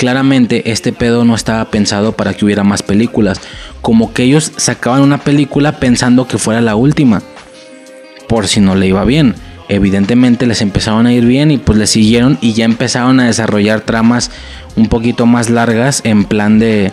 Claramente 0.00 0.70
este 0.72 0.94
pedo 0.94 1.26
no 1.26 1.34
estaba 1.34 1.66
pensado 1.66 2.12
para 2.12 2.32
que 2.32 2.46
hubiera 2.46 2.64
más 2.64 2.82
películas. 2.82 3.38
Como 3.82 4.14
que 4.14 4.22
ellos 4.22 4.50
sacaban 4.56 5.02
una 5.02 5.18
película 5.18 5.72
pensando 5.72 6.26
que 6.26 6.38
fuera 6.38 6.62
la 6.62 6.74
última. 6.74 7.22
Por 8.26 8.48
si 8.48 8.60
no 8.60 8.74
le 8.74 8.86
iba 8.86 9.04
bien. 9.04 9.34
Evidentemente 9.68 10.46
les 10.46 10.62
empezaron 10.62 11.04
a 11.04 11.12
ir 11.12 11.26
bien 11.26 11.50
y 11.50 11.58
pues 11.58 11.78
le 11.78 11.86
siguieron 11.86 12.38
y 12.40 12.54
ya 12.54 12.64
empezaron 12.64 13.20
a 13.20 13.26
desarrollar 13.26 13.82
tramas 13.82 14.30
un 14.74 14.88
poquito 14.88 15.26
más 15.26 15.50
largas 15.50 16.00
en 16.04 16.24
plan 16.24 16.58
de... 16.58 16.92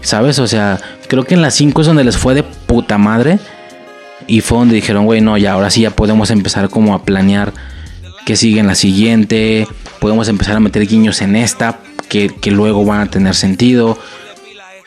¿Sabes? 0.00 0.40
O 0.40 0.48
sea, 0.48 0.80
creo 1.06 1.22
que 1.22 1.34
en 1.34 1.42
las 1.42 1.54
5 1.54 1.82
es 1.82 1.86
donde 1.86 2.02
les 2.02 2.16
fue 2.16 2.34
de 2.34 2.42
puta 2.42 2.98
madre. 2.98 3.38
Y 4.26 4.40
fue 4.40 4.58
donde 4.58 4.74
dijeron, 4.74 5.04
güey, 5.04 5.20
no, 5.20 5.38
ya 5.38 5.52
ahora 5.52 5.70
sí 5.70 5.82
ya 5.82 5.90
podemos 5.90 6.32
empezar 6.32 6.68
como 6.68 6.94
a 6.94 7.04
planear 7.04 7.52
que 8.26 8.34
sigue 8.34 8.58
en 8.58 8.66
la 8.66 8.74
siguiente. 8.74 9.68
Podemos 10.00 10.26
empezar 10.26 10.56
a 10.56 10.60
meter 10.60 10.84
guiños 10.88 11.22
en 11.22 11.36
esta 11.36 11.78
que, 12.10 12.50
luego 12.50 12.84
van 12.84 13.00
a 13.00 13.10
tener 13.10 13.34
sentido. 13.34 13.98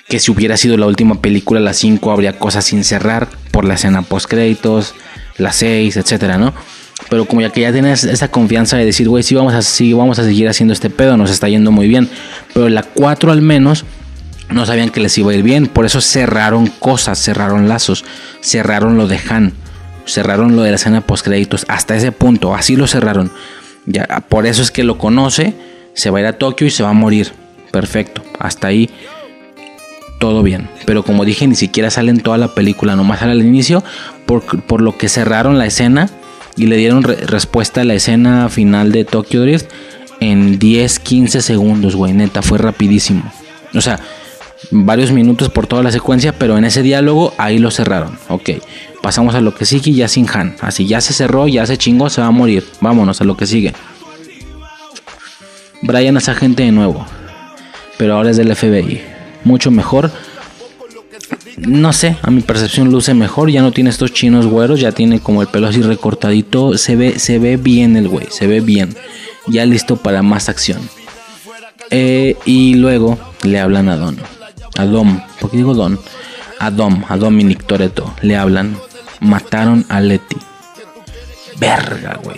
Que 0.07 0.19
si 0.19 0.29
hubiera 0.29 0.57
sido 0.57 0.77
la 0.77 0.85
última 0.85 1.21
película, 1.21 1.59
la 1.59 1.73
5, 1.73 2.11
habría 2.11 2.37
cosas 2.37 2.65
sin 2.65 2.83
cerrar 2.83 3.29
por 3.51 3.65
la 3.65 3.75
escena 3.75 4.03
post 4.03 4.29
créditos, 4.29 4.93
la 5.37 5.51
6, 5.51 5.97
etcétera, 5.97 6.37
¿no? 6.37 6.53
Pero 7.09 7.25
como 7.25 7.41
ya 7.41 7.49
que 7.49 7.61
ya 7.61 7.71
tienes 7.71 8.03
esa 8.03 8.27
confianza 8.27 8.77
de 8.77 8.85
decir, 8.85 9.09
güey, 9.09 9.23
sí 9.23 9.33
vamos, 9.33 9.53
a, 9.53 9.95
vamos 9.95 10.19
a 10.19 10.23
seguir 10.23 10.47
haciendo 10.47 10.73
este 10.73 10.89
pedo, 10.89 11.17
nos 11.17 11.31
está 11.31 11.49
yendo 11.49 11.71
muy 11.71 11.87
bien. 11.87 12.09
Pero 12.53 12.69
la 12.69 12.83
4 12.83 13.31
al 13.31 13.41
menos 13.41 13.85
no 14.49 14.65
sabían 14.65 14.89
que 14.89 14.99
les 14.99 15.17
iba 15.17 15.31
a 15.31 15.35
ir 15.35 15.41
bien. 15.41 15.67
Por 15.67 15.85
eso 15.85 16.01
cerraron 16.01 16.67
cosas, 16.67 17.17
cerraron 17.17 17.67
lazos, 17.67 18.05
cerraron 18.41 18.97
lo 18.97 19.07
de 19.07 19.19
Han, 19.29 19.53
cerraron 20.05 20.55
lo 20.55 20.63
de 20.63 20.71
la 20.71 20.75
escena 20.75 21.01
post 21.01 21.25
créditos. 21.25 21.65
Hasta 21.69 21.95
ese 21.95 22.11
punto, 22.11 22.53
así 22.53 22.75
lo 22.75 22.87
cerraron. 22.87 23.31
Ya, 23.85 24.05
por 24.29 24.45
eso 24.45 24.61
es 24.61 24.69
que 24.69 24.83
lo 24.83 24.97
conoce 24.97 25.55
se 25.93 26.09
va 26.09 26.19
a 26.19 26.21
ir 26.21 26.27
a 26.27 26.33
Tokio 26.33 26.67
y 26.67 26.71
se 26.71 26.83
va 26.83 26.89
a 26.89 26.93
morir. 26.93 27.31
Perfecto, 27.71 28.23
hasta 28.39 28.67
ahí 28.67 28.89
todo 30.19 30.43
bien. 30.43 30.69
Pero 30.85 31.03
como 31.03 31.25
dije, 31.25 31.47
ni 31.47 31.55
siquiera 31.55 31.89
sale 31.89 32.11
en 32.11 32.21
toda 32.21 32.37
la 32.37 32.53
película, 32.55 32.95
nomás 32.95 33.19
sale 33.19 33.33
al 33.33 33.41
inicio, 33.41 33.83
por, 34.25 34.43
por 34.63 34.81
lo 34.81 34.97
que 34.97 35.09
cerraron 35.09 35.57
la 35.57 35.65
escena 35.65 36.09
y 36.55 36.67
le 36.67 36.77
dieron 36.77 37.03
re 37.03 37.15
respuesta 37.15 37.81
a 37.81 37.83
la 37.83 37.95
escena 37.95 38.47
final 38.49 38.91
de 38.91 39.05
Tokyo 39.05 39.41
Drift 39.41 39.67
en 40.19 40.59
10, 40.59 40.99
15 40.99 41.41
segundos, 41.41 41.95
güey, 41.95 42.13
neta, 42.13 42.41
fue 42.41 42.57
rapidísimo. 42.57 43.23
O 43.73 43.81
sea, 43.81 43.99
varios 44.71 45.11
minutos 45.11 45.49
por 45.49 45.67
toda 45.67 45.83
la 45.83 45.91
secuencia, 45.91 46.33
pero 46.33 46.57
en 46.57 46.65
ese 46.65 46.81
diálogo 46.81 47.33
ahí 47.37 47.59
lo 47.59 47.71
cerraron. 47.71 48.17
Ok, 48.29 48.51
pasamos 49.01 49.35
a 49.35 49.41
lo 49.41 49.53
que 49.53 49.65
sigue 49.65 49.93
ya 49.93 50.07
sin 50.07 50.27
Han. 50.29 50.55
Así 50.61 50.85
ya 50.85 51.01
se 51.01 51.13
cerró, 51.13 51.47
ya 51.47 51.65
se 51.65 51.77
chingó, 51.77 52.09
se 52.09 52.21
va 52.21 52.27
a 52.27 52.31
morir. 52.31 52.63
Vámonos 52.79 53.19
a 53.21 53.25
lo 53.25 53.35
que 53.35 53.45
sigue. 53.45 53.73
Brian 55.83 56.15
es 56.15 56.29
agente 56.29 56.63
de 56.63 56.71
nuevo, 56.71 57.05
pero 57.97 58.15
ahora 58.15 58.31
es 58.31 58.37
del 58.37 58.55
FBI. 58.55 59.01
Mucho 59.43 59.69
mejor. 59.69 60.11
No 61.57 61.91
sé, 61.91 62.17
a 62.21 62.31
mi 62.31 62.41
percepción 62.41 62.89
luce 62.89 63.13
mejor. 63.13 63.49
Ya 63.49 63.61
no 63.61 63.73
tiene 63.73 63.89
estos 63.89 64.13
chinos 64.13 64.47
güeros, 64.47 64.79
ya 64.79 64.93
tiene 64.93 65.19
como 65.19 65.41
el 65.41 65.49
pelo 65.49 65.67
así 65.67 65.81
recortadito. 65.81 66.77
Se 66.77 66.95
ve, 66.95 67.19
se 67.19 67.37
ve 67.37 67.57
bien 67.57 67.97
el 67.97 68.07
güey, 68.07 68.27
se 68.29 68.47
ve 68.47 68.61
bien. 68.61 68.95
Ya 69.47 69.65
listo 69.65 69.97
para 69.97 70.23
más 70.23 70.47
acción. 70.47 70.79
Eh, 71.89 72.37
y 72.45 72.75
luego 72.75 73.19
le 73.43 73.59
hablan 73.59 73.89
a 73.89 73.97
Don. 73.97 74.17
A 74.77 74.85
Dom, 74.85 75.19
¿por 75.41 75.51
qué 75.51 75.57
digo 75.57 75.73
Don? 75.73 75.99
A 76.59 76.71
Dom, 76.71 77.03
a 77.09 77.17
Dominic 77.17 77.65
Toretto. 77.65 78.13
Le 78.21 78.37
hablan. 78.37 78.77
Mataron 79.19 79.85
a 79.89 79.99
Letty. 79.99 80.37
Verga, 81.57 82.19
güey. 82.23 82.37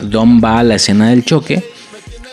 Dom 0.00 0.40
va 0.42 0.58
a 0.58 0.62
la 0.64 0.74
escena 0.74 1.10
del 1.10 1.24
choque 1.24 1.75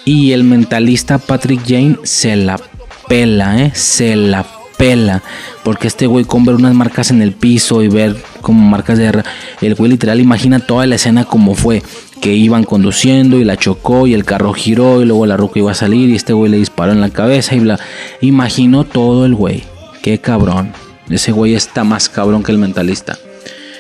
y 0.05 0.31
el 0.31 0.43
mentalista 0.43 1.17
Patrick 1.17 1.61
Jane 1.65 1.97
se 2.03 2.35
la 2.35 2.59
pela, 3.07 3.61
¿eh? 3.61 3.71
Se 3.73 4.15
la 4.15 4.45
pela. 4.77 5.21
Porque 5.63 5.88
este 5.88 6.07
güey 6.07 6.25
con 6.25 6.45
ver 6.45 6.55
unas 6.55 6.73
marcas 6.73 7.11
en 7.11 7.21
el 7.21 7.31
piso 7.31 7.81
y 7.81 7.88
ver 7.88 8.15
como 8.41 8.67
marcas 8.67 8.97
de... 8.97 9.23
El 9.61 9.75
güey 9.75 9.91
literal 9.91 10.19
imagina 10.19 10.59
toda 10.59 10.85
la 10.85 10.95
escena 10.95 11.25
como 11.25 11.55
fue. 11.55 11.81
Que 12.21 12.34
iban 12.34 12.63
conduciendo 12.63 13.38
y 13.39 13.43
la 13.43 13.57
chocó 13.57 14.07
y 14.07 14.13
el 14.13 14.25
carro 14.25 14.53
giró 14.53 15.01
y 15.01 15.05
luego 15.05 15.25
la 15.25 15.38
ruca 15.38 15.59
iba 15.59 15.71
a 15.71 15.75
salir 15.75 16.09
y 16.09 16.15
este 16.15 16.34
güey 16.34 16.51
le 16.51 16.57
disparó 16.57 16.91
en 16.91 17.01
la 17.01 17.09
cabeza 17.09 17.55
y 17.55 17.59
bla. 17.59 17.80
Imaginó 18.21 18.84
todo 18.85 19.25
el 19.25 19.35
güey. 19.35 19.63
Qué 20.01 20.19
cabrón. 20.19 20.71
Ese 21.09 21.31
güey 21.31 21.53
está 21.53 21.84
más 21.84 22.09
cabrón 22.09 22.43
que 22.43 22.51
el 22.51 22.57
mentalista. 22.57 23.17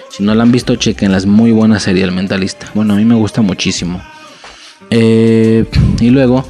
Si 0.09 0.21
no 0.21 0.35
la 0.35 0.43
han 0.43 0.51
visto, 0.51 0.75
chequen, 0.75 1.15
es 1.15 1.25
muy 1.25 1.51
buena 1.51 1.79
serie 1.79 2.03
El 2.03 2.11
Mentalista. 2.11 2.69
Bueno, 2.75 2.93
a 2.93 2.97
mí 2.97 3.03
me 3.03 3.15
gusta 3.15 3.41
muchísimo. 3.41 3.99
Eh, 4.89 5.65
y 5.99 6.09
luego, 6.09 6.45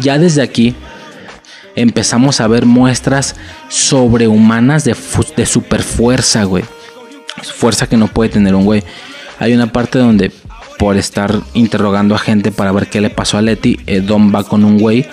ya 0.00 0.18
desde 0.18 0.42
aquí, 0.42 0.74
empezamos 1.76 2.40
a 2.40 2.48
ver 2.48 2.66
muestras 2.66 3.36
sobrehumanas 3.68 4.84
de, 4.84 4.96
de 5.36 5.46
super 5.46 5.82
fuerza, 5.82 6.44
güey. 6.44 6.64
Fuerza 7.42 7.86
que 7.86 7.96
no 7.96 8.08
puede 8.08 8.30
tener 8.30 8.54
un 8.54 8.64
güey. 8.64 8.82
Hay 9.38 9.52
una 9.52 9.72
parte 9.72 9.98
donde 9.98 10.30
por 10.78 10.96
estar 10.96 11.40
interrogando 11.54 12.14
a 12.14 12.18
gente 12.18 12.52
para 12.52 12.72
ver 12.72 12.88
qué 12.88 13.00
le 13.00 13.10
pasó 13.10 13.38
a 13.38 13.42
Leti. 13.42 13.80
Eh, 13.86 14.00
Dom 14.00 14.34
va 14.34 14.44
con 14.44 14.64
un 14.64 14.78
güey 14.78 15.06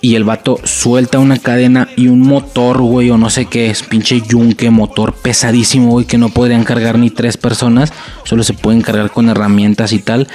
y 0.00 0.14
el 0.14 0.24
vato 0.24 0.58
suelta 0.64 1.18
una 1.18 1.38
cadena 1.38 1.88
y 1.96 2.08
un 2.08 2.20
motor, 2.20 2.80
güey, 2.80 3.10
o 3.10 3.18
no 3.18 3.30
sé 3.30 3.46
qué 3.46 3.70
es, 3.70 3.82
pinche 3.82 4.22
yunque, 4.22 4.70
motor 4.70 5.14
pesadísimo, 5.14 5.90
güey, 5.90 6.06
que 6.06 6.18
no 6.18 6.30
podrían 6.30 6.64
cargar 6.64 6.98
ni 6.98 7.10
tres 7.10 7.36
personas, 7.36 7.92
solo 8.24 8.42
se 8.42 8.54
pueden 8.54 8.80
cargar 8.80 9.10
con 9.10 9.28
herramientas 9.28 9.92
y 9.92 9.98
tal. 9.98 10.28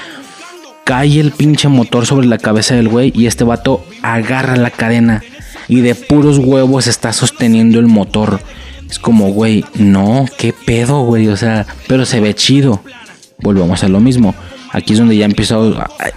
Cae 0.83 1.19
el 1.19 1.31
pinche 1.31 1.67
motor 1.67 2.05
sobre 2.05 2.27
la 2.27 2.37
cabeza 2.37 2.75
del 2.75 2.89
güey 2.89 3.11
y 3.15 3.25
este 3.25 3.43
vato 3.43 3.83
agarra 4.03 4.55
la 4.55 4.69
cadena 4.69 5.23
y 5.67 5.81
de 5.81 5.95
puros 5.95 6.37
huevos 6.37 6.85
está 6.85 7.11
sosteniendo 7.11 7.79
el 7.79 7.87
motor. 7.87 8.39
Es 8.87 8.99
como, 8.99 9.31
güey, 9.31 9.65
no, 9.73 10.25
qué 10.37 10.53
pedo, 10.53 11.01
güey, 11.01 11.27
o 11.27 11.37
sea, 11.37 11.65
pero 11.87 12.05
se 12.05 12.19
ve 12.19 12.35
chido. 12.35 12.81
Volvemos 13.39 13.83
a 13.83 13.87
lo 13.87 13.99
mismo. 13.99 14.35
Aquí 14.75 14.91
es 14.91 14.99
donde 14.99 15.15
ya 15.15 15.23
empiezo, 15.23 15.73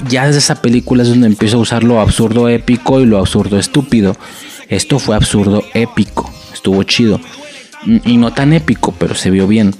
ya 0.08 0.26
desde 0.26 0.40
esa 0.40 0.60
película 0.60 1.04
es 1.04 1.08
donde 1.10 1.28
empiezo 1.28 1.58
a 1.58 1.60
usar 1.60 1.84
lo 1.84 2.00
absurdo 2.00 2.48
épico 2.48 3.00
y 3.00 3.06
lo 3.06 3.18
absurdo 3.18 3.56
estúpido. 3.56 4.16
Esto 4.68 4.98
fue 4.98 5.14
absurdo 5.14 5.62
épico, 5.74 6.28
estuvo 6.52 6.82
chido. 6.82 7.20
Y 7.86 8.16
no 8.16 8.32
tan 8.32 8.52
épico, 8.52 8.92
pero 8.98 9.14
se 9.14 9.30
vio 9.30 9.46
bien. 9.46 9.76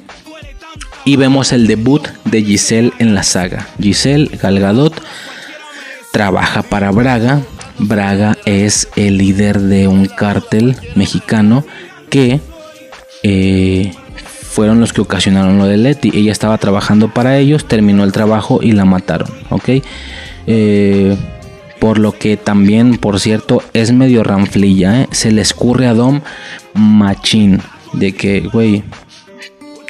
Y 1.04 1.16
vemos 1.16 1.50
el 1.50 1.66
debut 1.66 2.06
de 2.24 2.44
Giselle 2.44 2.92
en 3.00 3.16
la 3.16 3.24
saga. 3.24 3.66
Giselle 3.82 4.30
Galgadot 4.40 4.94
trabaja 6.12 6.62
para 6.62 6.92
Braga. 6.92 7.42
Braga 7.80 8.38
es 8.44 8.86
el 8.94 9.18
líder 9.18 9.58
de 9.58 9.88
un 9.88 10.06
cártel 10.06 10.76
mexicano 10.94 11.64
que 12.10 12.40
eh, 13.24 13.92
fueron 14.58 14.80
los 14.80 14.92
que 14.92 15.00
ocasionaron 15.00 15.56
lo 15.56 15.66
de 15.66 15.76
Leti. 15.76 16.10
Ella 16.12 16.32
estaba 16.32 16.58
trabajando 16.58 17.14
para 17.14 17.38
ellos, 17.38 17.68
terminó 17.68 18.02
el 18.02 18.10
trabajo 18.10 18.58
y 18.60 18.72
la 18.72 18.84
mataron, 18.84 19.28
¿ok? 19.50 19.68
Eh, 20.48 21.16
por 21.78 22.00
lo 22.00 22.10
que 22.10 22.36
también, 22.36 22.96
por 22.96 23.20
cierto, 23.20 23.62
es 23.72 23.92
medio 23.92 24.24
ranflilla, 24.24 25.02
¿eh? 25.02 25.08
Se 25.12 25.30
le 25.30 25.42
escurre 25.42 25.86
a 25.86 25.94
Dom 25.94 26.22
machín. 26.74 27.60
De 27.92 28.14
que, 28.14 28.40
güey, 28.52 28.82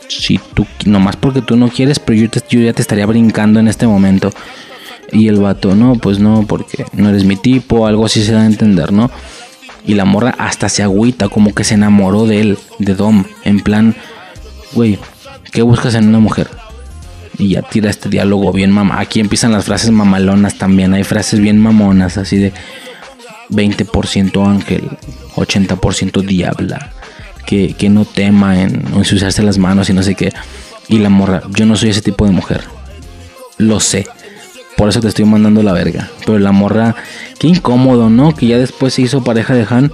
si 0.07 0.39
tú, 0.53 0.67
nomás 0.85 1.17
porque 1.17 1.41
tú 1.41 1.57
no 1.57 1.71
quieres, 1.71 1.99
pero 1.99 2.21
yo, 2.21 2.29
yo 2.51 2.61
ya 2.61 2.75
te 2.75 2.83
estaría 2.83 3.07
brincando 3.07 3.61
en 3.61 3.69
este 3.69 3.87
momento. 3.87 4.33
Y 5.11 5.29
el 5.29 5.37
vato, 5.41 5.75
no, 5.75 5.95
pues 5.95 6.19
no, 6.19 6.45
porque 6.47 6.85
no 6.93 7.09
eres 7.09 7.25
mi 7.25 7.37
tipo, 7.37 7.87
algo 7.87 8.05
así 8.05 8.23
se 8.23 8.33
da 8.33 8.43
a 8.43 8.47
entender, 8.47 8.93
¿no? 8.93 9.11
Y 9.87 9.95
la 9.95 10.05
morra 10.05 10.35
hasta 10.37 10.69
se 10.69 10.83
agüita, 10.83 11.31
como 11.31 11.55
que 11.55 11.65
se 11.65 11.73
enamoró 11.73 12.27
de 12.27 12.43
él, 12.43 12.59
de 12.79 12.95
Dom. 12.95 13.25
En 13.45 13.61
plan, 13.61 13.97
güey, 14.73 14.99
¿qué 15.53 15.63
buscas 15.63 15.95
en 15.95 16.09
una 16.09 16.19
mujer? 16.19 16.49
Y 17.39 17.51
ya 17.51 17.63
tira 17.63 17.91
este 17.91 18.09
diálogo 18.09 18.53
bien 18.53 18.71
mamá. 18.71 19.01
Aquí 19.01 19.21
empiezan 19.21 19.53
las 19.53 19.65
frases 19.65 19.91
mamalonas 19.91 20.59
también. 20.59 20.95
Hay 20.95 21.05
frases 21.05 21.41
bien 21.41 21.59
mamonas, 21.59 22.19
así 22.19 22.37
de 22.37 22.53
20% 23.51 24.47
ángel, 24.47 24.89
80% 25.37 26.23
diabla. 26.23 26.93
Que, 27.47 27.73
que, 27.73 27.89
no 27.89 28.05
tema 28.05 28.61
en 28.61 28.85
ensuciarse 28.95 29.43
las 29.43 29.57
manos 29.57 29.89
y 29.89 29.95
no 29.95 30.03
sé 30.03 30.15
qué. 30.15 30.33
Y 30.89 30.99
la 30.99 31.09
morra, 31.09 31.43
yo 31.51 31.65
no 31.65 31.77
soy 31.77 31.91
ese 31.91 32.03
tipo 32.03 32.27
de 32.27 32.33
mujer. 32.33 32.63
Lo 33.57 33.81
sé. 33.81 34.07
Por 34.77 34.89
eso 34.89 35.01
te 35.01 35.09
estoy 35.09 35.25
mandando 35.25 35.63
la 35.63 35.73
verga. 35.73 36.11
Pero 36.27 36.39
la 36.39 36.53
morra, 36.53 36.95
qué 37.39 37.49
incómodo, 37.49 38.11
¿no? 38.11 38.35
Que 38.35 38.49
ya 38.49 38.59
después 38.59 38.95
se 38.95 39.03
hizo 39.03 39.25
pareja 39.25 39.55
de 39.55 39.67
Han 39.69 39.93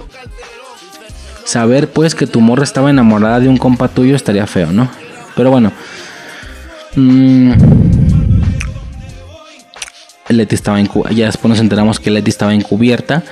saber 1.45 1.89
pues 1.89 2.15
que 2.15 2.27
tu 2.27 2.41
morra 2.41 2.63
estaba 2.63 2.89
enamorada 2.89 3.39
de 3.39 3.47
un 3.47 3.57
compa 3.57 3.87
tuyo 3.87 4.15
estaría 4.15 4.45
feo, 4.47 4.73
¿no? 4.73 4.89
Pero 5.37 5.51
bueno. 5.51 5.71
Mmm, 6.95 7.53
Leti 10.29 10.55
estaba 10.55 10.81
ya 11.11 11.27
después 11.27 11.49
nos 11.49 11.59
enteramos 11.59 11.99
que 11.99 12.11
Leti 12.11 12.29
estaba 12.29 12.53
encubierta. 12.53 13.23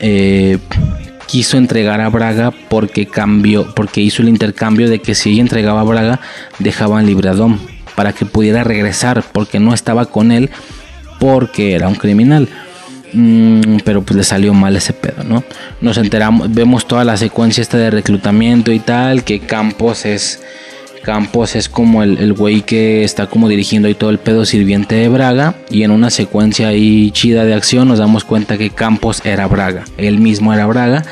Eh, 0.00 0.58
quiso 1.26 1.56
entregar 1.56 2.00
a 2.00 2.08
Braga 2.08 2.52
porque 2.68 3.06
cambió, 3.06 3.74
porque 3.74 4.00
hizo 4.00 4.22
el 4.22 4.28
intercambio 4.28 4.88
de 4.88 5.00
que 5.00 5.14
si 5.14 5.30
ella 5.30 5.40
entregaba 5.40 5.80
a 5.80 5.84
Braga, 5.84 6.20
dejaban 6.58 7.06
libre 7.06 7.30
a 7.30 7.34
Dom 7.34 7.58
para 7.94 8.12
que 8.12 8.26
pudiera 8.26 8.62
regresar 8.62 9.24
porque 9.32 9.58
no 9.58 9.72
estaba 9.72 10.06
con 10.06 10.30
él 10.30 10.50
porque 11.18 11.74
era 11.74 11.88
un 11.88 11.94
criminal. 11.94 12.48
Mm, 13.16 13.78
pero 13.82 14.02
pues 14.02 14.14
le 14.14 14.24
salió 14.24 14.52
mal 14.52 14.76
ese 14.76 14.92
pedo, 14.92 15.24
¿no? 15.24 15.42
Nos 15.80 15.96
enteramos, 15.96 16.52
vemos 16.52 16.86
toda 16.86 17.02
la 17.02 17.16
secuencia 17.16 17.62
esta 17.62 17.78
de 17.78 17.90
reclutamiento 17.90 18.72
y 18.72 18.78
tal, 18.78 19.24
que 19.24 19.40
Campos 19.40 20.04
es... 20.04 20.42
Campos 21.02 21.54
es 21.54 21.68
como 21.68 22.02
el, 22.02 22.32
güey 22.32 22.62
que 22.62 23.04
está 23.04 23.28
como 23.28 23.48
dirigiendo 23.48 23.86
ahí 23.86 23.94
todo 23.94 24.10
el 24.10 24.18
pedo 24.18 24.44
sirviente 24.44 24.96
de 24.96 25.08
Braga. 25.08 25.54
Y 25.70 25.84
en 25.84 25.92
una 25.92 26.10
secuencia 26.10 26.66
ahí 26.66 27.12
chida 27.12 27.44
de 27.44 27.54
acción 27.54 27.86
nos 27.86 28.00
damos 28.00 28.24
cuenta 28.24 28.58
que 28.58 28.70
Campos 28.70 29.24
era 29.24 29.46
Braga. 29.46 29.84
Él 29.98 30.18
mismo 30.18 30.52
era 30.52 30.66
Braga. 30.66 31.04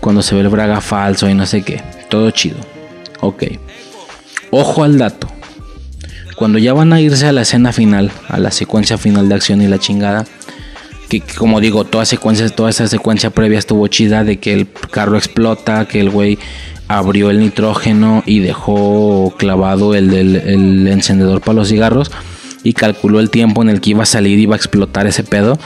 Cuando 0.00 0.22
se 0.22 0.34
ve 0.34 0.40
el 0.40 0.48
Braga 0.48 0.80
falso 0.80 1.28
y 1.28 1.34
no 1.34 1.44
sé 1.44 1.60
qué. 1.60 1.82
Todo 2.08 2.30
chido. 2.30 2.56
Ok. 3.20 3.44
Ojo 4.50 4.82
al 4.82 4.96
dato. 4.96 5.28
Cuando 6.38 6.58
ya 6.58 6.72
van 6.72 6.94
a 6.94 7.00
irse 7.02 7.26
a 7.26 7.32
la 7.32 7.42
escena 7.42 7.74
final, 7.74 8.10
a 8.28 8.38
la 8.38 8.50
secuencia 8.50 8.96
final 8.96 9.28
de 9.28 9.34
acción 9.34 9.60
y 9.60 9.66
la 9.66 9.78
chingada 9.78 10.24
que, 11.08 11.20
como 11.20 11.60
digo, 11.60 11.84
toda 11.84 12.04
secuencia, 12.04 12.48
toda 12.50 12.70
esa 12.70 12.86
secuencia 12.86 13.30
previa 13.30 13.58
estuvo 13.58 13.86
chida 13.88 14.24
de 14.24 14.38
que 14.38 14.52
el 14.52 14.68
carro 14.90 15.16
explota, 15.16 15.86
que 15.86 16.00
el 16.00 16.10
güey 16.10 16.38
abrió 16.86 17.30
el 17.30 17.40
nitrógeno 17.40 18.22
y 18.26 18.40
dejó 18.40 19.34
clavado 19.36 19.94
el, 19.94 20.10
del 20.10 20.86
encendedor 20.88 21.40
para 21.40 21.56
los 21.56 21.68
cigarros 21.68 22.10
y 22.62 22.72
calculó 22.72 23.20
el 23.20 23.30
tiempo 23.30 23.62
en 23.62 23.68
el 23.68 23.80
que 23.80 23.90
iba 23.90 24.02
a 24.02 24.06
salir, 24.06 24.38
iba 24.38 24.54
a 24.54 24.56
explotar 24.56 25.06
ese 25.06 25.24
pedo. 25.24 25.58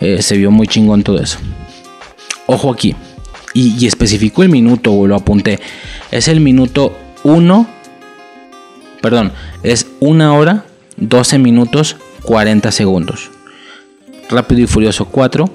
Eh, 0.00 0.22
se 0.22 0.36
vio 0.36 0.50
muy 0.50 0.66
chingón 0.66 1.02
todo 1.02 1.20
eso. 1.20 1.38
Ojo 2.46 2.72
aquí. 2.72 2.94
Y, 3.54 3.76
y 3.78 3.86
especificó 3.86 4.42
el 4.42 4.48
minuto, 4.48 4.92
o 4.92 5.06
lo 5.06 5.16
apunté. 5.16 5.60
Es 6.10 6.28
el 6.28 6.40
minuto 6.40 6.96
1. 7.22 7.66
Perdón, 9.00 9.32
es 9.62 9.86
una 10.00 10.34
hora, 10.34 10.64
12 10.96 11.38
minutos, 11.38 11.96
40 12.22 12.70
segundos. 12.72 13.30
Rápido 14.30 14.60
y 14.60 14.66
Furioso 14.68 15.06
4, 15.06 15.50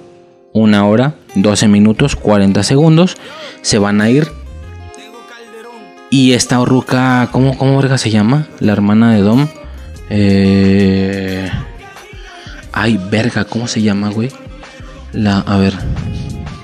1 0.51 0.89
hora, 0.89 1.15
12 1.35 1.67
minutos, 1.69 2.17
40 2.17 2.61
segundos. 2.63 3.15
Se 3.61 3.77
van 3.77 4.01
a 4.01 4.09
ir. 4.09 4.27
Y 6.09 6.33
esta 6.33 6.63
ruca, 6.63 7.29
¿cómo, 7.31 7.57
cómo 7.57 7.77
verga 7.77 7.97
se 7.97 8.11
llama? 8.11 8.47
La 8.59 8.73
hermana 8.73 9.13
de 9.13 9.21
Dom. 9.21 9.47
Eh... 10.09 11.49
Ay, 12.73 12.99
verga, 13.09 13.45
¿cómo 13.45 13.69
se 13.69 13.81
llama, 13.81 14.09
güey? 14.09 14.29
La, 15.13 15.39
a 15.39 15.57
ver, 15.57 15.73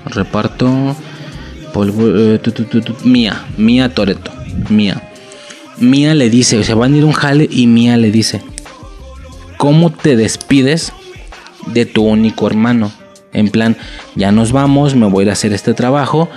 reparto. 0.05 0.95
Eh, 1.73 2.39
Mía, 3.05 3.45
Mía 3.55 3.93
Toreto, 3.93 4.31
Mía. 4.69 5.09
Mía 5.77 6.13
le 6.13 6.29
dice, 6.29 6.65
se 6.65 6.73
van 6.73 6.93
a 6.93 6.97
ir 6.97 7.05
un 7.05 7.13
jale 7.13 7.47
y 7.49 7.67
Mía 7.67 7.95
le 7.95 8.11
dice, 8.11 8.41
¿cómo 9.57 9.89
te 9.89 10.17
despides 10.17 10.91
de 11.67 11.85
tu 11.85 12.03
único 12.03 12.47
hermano. 12.47 12.91
En 13.33 13.49
plan, 13.49 13.77
ya 14.15 14.31
nos 14.31 14.51
vamos, 14.51 14.95
me 14.95 15.07
voy 15.07 15.27
a 15.29 15.33
hacer 15.33 15.53
este 15.53 15.73
trabajo, 15.73 16.29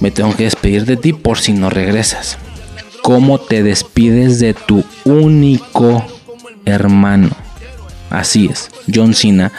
me 0.00 0.10
tengo 0.10 0.34
que 0.36 0.44
despedir 0.44 0.84
de 0.84 0.96
ti 0.96 1.12
por 1.12 1.38
si 1.38 1.52
no 1.52 1.70
regresas. 1.70 2.38
¿Cómo 3.02 3.38
te 3.38 3.62
despides 3.62 4.38
de 4.38 4.54
tu 4.54 4.84
único 5.04 6.04
hermano? 6.66 7.30
Así 8.10 8.48
es, 8.50 8.70
John 8.92 9.14
Cena. 9.14 9.52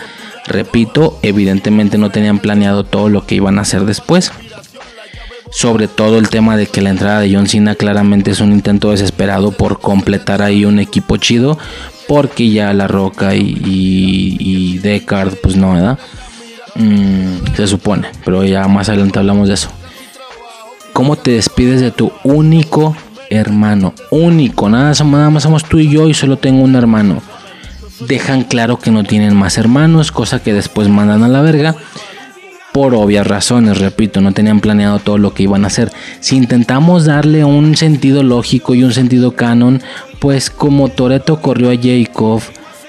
Repito, 0.46 1.20
evidentemente 1.22 1.98
no 1.98 2.12
tenían 2.12 2.40
planeado 2.40 2.84
todo 2.84 3.10
lo 3.10 3.26
que 3.26 3.36
iban 3.36 3.60
a 3.60 3.62
hacer 3.62 3.86
después. 3.86 4.32
Sobre 5.52 5.88
todo 5.88 6.20
el 6.20 6.30
tema 6.30 6.58
de 6.58 6.68
que 6.68 6.82
la 6.82 6.92
entrada 6.92 7.22
de 7.22 7.34
John 7.34 7.48
Cena 7.48 7.76
claramente 7.76 8.32
es 8.32 8.40
un 8.40 8.52
intento 8.52 8.92
desesperado 8.92 9.52
por 9.52 9.80
completar 9.80 10.42
ahí 10.42 10.66
un 10.66 10.80
equipo 10.80 11.18
chido 11.18 11.58
porque 12.08 12.50
ya 12.50 12.74
La 12.74 12.88
Roca 12.88 13.36
y, 13.36 13.56
y, 13.64 14.82
pues 15.42 15.56
no, 15.56 15.74
¿verdad? 15.74 16.00
Mm, 16.76 17.56
se 17.56 17.68
supone, 17.68 18.08
pero 18.26 18.44
ya 18.44 18.68
más 18.68 18.90
adelante 18.90 19.20
hablamos 19.20 19.48
de 19.48 19.54
eso. 19.54 19.70
¿Cómo 20.94 21.16
te 21.16 21.32
despides 21.32 21.82
de 21.82 21.92
tu 21.92 22.12
único 22.24 22.96
hermano? 23.30 23.94
Único, 24.10 24.70
nada, 24.70 24.94
nada 25.04 25.30
más 25.30 25.44
somos 25.44 25.66
tú 25.66 25.78
y 25.78 25.90
yo 25.90 26.08
y 26.08 26.16
solo 26.16 26.38
tengo 26.38 26.64
un 26.64 26.76
hermano. 26.76 27.22
Dejan 28.08 28.44
claro 28.44 28.80
que 28.80 28.92
no 28.92 29.04
tienen 29.04 29.36
más 29.36 29.58
hermanos, 29.58 30.12
cosa 30.12 30.42
que 30.42 30.54
después 30.54 30.90
mandan 30.90 31.24
a 31.24 31.28
la 31.28 31.42
verga 31.42 31.76
por 32.80 32.96
obvias 32.96 33.28
razones, 33.28 33.78
repito, 33.78 34.22
no 34.22 34.32
tenían 34.32 34.62
planeado 34.62 35.00
todo 35.00 35.18
lo 35.18 35.34
que 35.34 35.44
iban 35.44 35.66
a 35.66 35.68
hacer. 35.68 35.92
Si 36.22 36.38
intentamos 36.38 37.04
darle 37.04 37.44
un 37.44 37.76
sentido 37.76 38.24
lógico 38.24 38.74
y 38.74 38.86
un 38.86 38.94
sentido 38.94 39.36
canon, 39.36 39.82
pues 40.20 40.50
como 40.50 40.88
Toreto 40.88 41.42
corrió 41.42 41.72
a 41.72 41.76
Jacob 41.76 42.42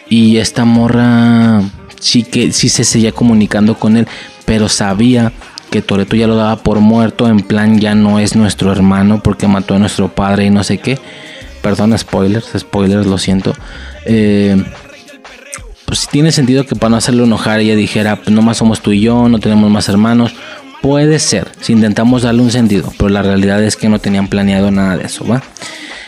y 0.09 0.37
esta 0.37 0.65
morra 0.65 1.63
sí 1.99 2.23
que 2.23 2.53
sí 2.53 2.69
se 2.69 2.85
seguía 2.85 3.11
comunicando 3.11 3.75
con 3.81 3.97
él, 3.97 4.07
pero 4.45 4.69
sabía 4.69 5.33
que 5.73 5.83
Toreto 5.83 6.15
ya 6.15 6.29
lo 6.29 6.37
daba 6.37 6.63
por 6.63 6.79
muerto, 6.79 7.27
en 7.27 7.41
plan 7.41 7.81
ya 7.81 7.97
no 7.97 8.21
es 8.21 8.37
nuestro 8.37 8.71
hermano 8.71 9.21
porque 9.25 9.49
mató 9.49 9.75
a 9.75 9.81
nuestro 9.81 10.07
padre 10.07 10.45
y 10.45 10.51
no 10.51 10.63
sé 10.63 10.79
qué. 10.79 11.01
Perdón, 11.63 11.99
spoilers, 11.99 12.47
spoilers, 12.57 13.09
lo 13.09 13.19
siento. 13.19 13.55
Eh, 14.05 14.57
pues 15.91 16.07
tiene 16.07 16.31
sentido 16.31 16.65
que 16.67 16.77
para 16.77 16.91
no 16.91 16.99
hacerlo 16.99 17.25
enojar 17.25 17.59
ella 17.59 17.75
dijera, 17.75 18.15
pues 18.15 18.31
nomás 18.31 18.59
somos 18.59 18.81
tú 18.81 18.93
y 18.93 19.01
yo, 19.01 19.29
no 19.29 19.41
tenemos 19.41 19.69
más 19.73 19.89
hermanos. 19.89 20.33
Puede 20.83 21.19
ser, 21.19 21.49
si 21.61 21.73
intentamos 21.73 22.23
darle 22.23 22.43
un 22.43 22.53
sentido, 22.53 22.93
pero 22.97 23.09
la 23.09 23.23
realidad 23.23 23.61
es 23.65 23.75
que 23.77 23.89
no 23.89 23.99
tenían 23.99 24.29
planeado 24.29 24.71
nada 24.71 24.97
de 24.97 25.07
eso, 25.07 25.27
¿va? 25.27 25.43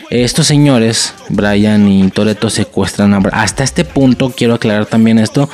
Estos 0.09 0.47
señores, 0.47 1.13
Brian 1.27 1.89
y 1.89 2.09
Toreto, 2.11 2.49
secuestran 2.49 3.13
a... 3.13 3.17
Hasta 3.33 3.65
este 3.65 3.83
punto, 3.83 4.31
quiero 4.33 4.53
aclarar 4.53 4.85
también 4.85 5.19
esto, 5.19 5.49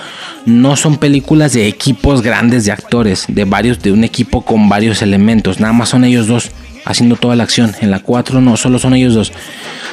no 0.46 0.76
son 0.76 0.98
películas 0.98 1.54
de 1.54 1.68
equipos 1.68 2.22
grandes 2.22 2.66
de 2.66 2.72
actores, 2.72 3.26
de 3.30 3.46
varios, 3.46 3.82
de 3.82 3.92
un 3.92 4.04
equipo 4.04 4.46
con 4.46 4.70
varios 4.70 5.02
elementos, 5.02 5.60
nada 5.60 5.74
más 5.74 5.90
son 5.90 6.04
ellos 6.04 6.28
dos 6.28 6.52
haciendo 6.86 7.16
toda 7.16 7.36
la 7.36 7.46
acción. 7.46 7.76
En 7.82 7.90
la 7.90 8.00
4 8.00 8.42
no, 8.42 8.58
solo 8.58 8.78
son 8.78 8.94
ellos 8.94 9.16
dos. 9.16 9.32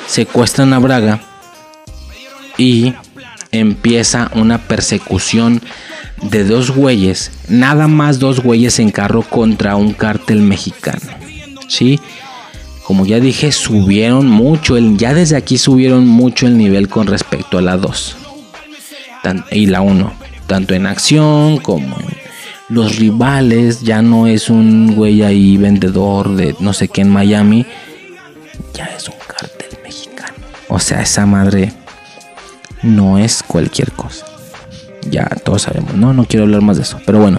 Secuestran 0.06 0.74
a 0.74 0.78
Braga 0.78 1.20
y 2.58 2.92
empieza 3.60 4.30
una 4.34 4.58
persecución 4.58 5.60
de 6.22 6.44
dos 6.44 6.70
güeyes, 6.70 7.30
nada 7.48 7.88
más 7.88 8.18
dos 8.18 8.40
güeyes 8.40 8.78
en 8.78 8.90
carro 8.90 9.22
contra 9.22 9.76
un 9.76 9.92
cártel 9.92 10.40
mexicano. 10.40 11.12
¿Sí? 11.68 12.00
Como 12.84 13.04
ya 13.04 13.18
dije, 13.18 13.50
subieron 13.50 14.28
mucho, 14.28 14.76
el, 14.76 14.96
ya 14.96 15.12
desde 15.12 15.36
aquí 15.36 15.58
subieron 15.58 16.06
mucho 16.06 16.46
el 16.46 16.56
nivel 16.56 16.88
con 16.88 17.08
respecto 17.08 17.58
a 17.58 17.62
la 17.62 17.76
2 17.76 18.16
y 19.50 19.66
la 19.66 19.80
1, 19.80 20.12
tanto 20.46 20.74
en 20.74 20.86
acción 20.86 21.58
como 21.58 21.98
en 21.98 22.16
los 22.68 22.96
rivales, 22.96 23.82
ya 23.82 24.02
no 24.02 24.26
es 24.26 24.50
un 24.50 24.94
güey 24.94 25.22
ahí 25.22 25.56
vendedor 25.56 26.34
de 26.36 26.54
no 26.60 26.72
sé 26.72 26.88
qué 26.88 27.00
en 27.00 27.10
Miami, 27.10 27.66
ya 28.74 28.86
es 28.86 29.08
un 29.08 29.14
cártel 29.26 29.78
mexicano. 29.82 30.34
O 30.68 30.78
sea, 30.78 31.02
esa 31.02 31.26
madre 31.26 31.72
no 32.86 33.18
es 33.18 33.42
cualquier 33.42 33.92
cosa. 33.92 34.26
Ya 35.10 35.26
todos 35.44 35.62
sabemos, 35.62 35.94
no, 35.94 36.12
no 36.12 36.24
quiero 36.24 36.44
hablar 36.44 36.62
más 36.62 36.76
de 36.76 36.82
eso, 36.82 36.98
pero 37.06 37.20
bueno, 37.20 37.38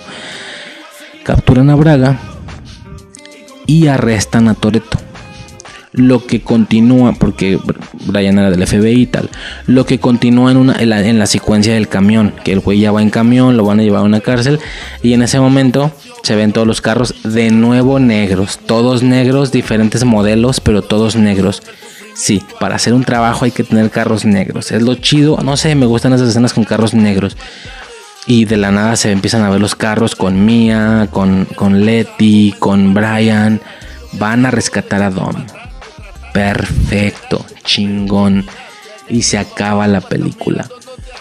capturan 1.24 1.70
a 1.70 1.76
Braga 1.76 2.20
y 3.66 3.88
arrestan 3.88 4.48
a 4.48 4.54
Toreto 4.54 5.00
lo 5.98 6.26
que 6.26 6.42
continúa, 6.42 7.14
porque 7.14 7.60
Brian 8.06 8.38
era 8.38 8.52
del 8.52 8.66
FBI 8.66 9.02
y 9.02 9.06
tal, 9.08 9.30
lo 9.66 9.86
que 9.86 10.00
continúa 10.00 10.52
en, 10.52 10.58
una, 10.58 10.76
en, 10.80 11.20
la, 11.20 11.26
secuencia 11.26 11.74
del 11.74 11.88
camión, 11.88 12.34
que 12.44 12.54
el 12.54 12.60
güey 12.60 12.80
ya 12.80 12.92
va 12.92 13.02
en 13.02 13.10
camión, 13.10 13.58
lo 13.58 13.66
van 13.66 13.80
a 13.80 13.84
llevar 13.84 14.02
a 14.02 14.06
una 14.06 14.22
cárcel, 14.22 14.60
y 15.02 15.14
en 15.14 15.24
ese 15.24 15.40
momento 15.40 15.92
se 16.22 16.36
ven 16.36 16.54
todos 16.54 16.68
los 16.68 16.82
carros 16.82 17.16
de 17.24 17.50
nuevo 17.50 18.00
negros, 18.00 18.60
todos 18.64 19.02
negros, 19.02 19.52
diferentes 19.52 20.04
modelos, 20.04 20.60
pero 20.60 20.84
todos 20.84 21.16
negros. 21.16 21.64
Sí, 22.18 22.44
para 22.60 22.76
hacer 22.76 22.94
un 22.94 23.04
trabajo 23.04 23.46
hay 23.46 23.52
que 23.52 23.64
tener 23.64 23.92
carros 23.92 24.26
negros. 24.26 24.72
Es 24.72 24.82
lo 24.82 24.96
chido, 24.96 25.38
no 25.44 25.56
sé, 25.56 25.76
me 25.76 25.86
gustan 25.86 26.14
esas 26.14 26.30
escenas 26.30 26.54
con 26.54 26.64
carros 26.64 26.94
negros. 26.94 27.38
Y 28.26 28.46
de 28.46 28.58
la 28.58 28.72
nada 28.72 28.96
se 28.96 29.12
empiezan 29.12 29.44
a 29.44 29.50
ver 29.50 29.62
los 29.62 29.76
carros 29.76 30.16
con 30.16 30.46
Mia, 30.46 31.08
con, 31.12 31.46
con 31.56 31.86
Letty, 31.86 32.56
con 32.60 32.94
Brian. 32.94 33.62
Van 34.14 34.46
a 34.46 34.52
rescatar 34.52 35.02
a 35.04 35.12
Dom 35.12 35.46
perfecto, 36.38 37.44
chingón. 37.64 38.46
Y 39.10 39.24
se 39.24 39.40
acaba 39.40 39.88
la 39.88 40.02
película. 40.02 40.68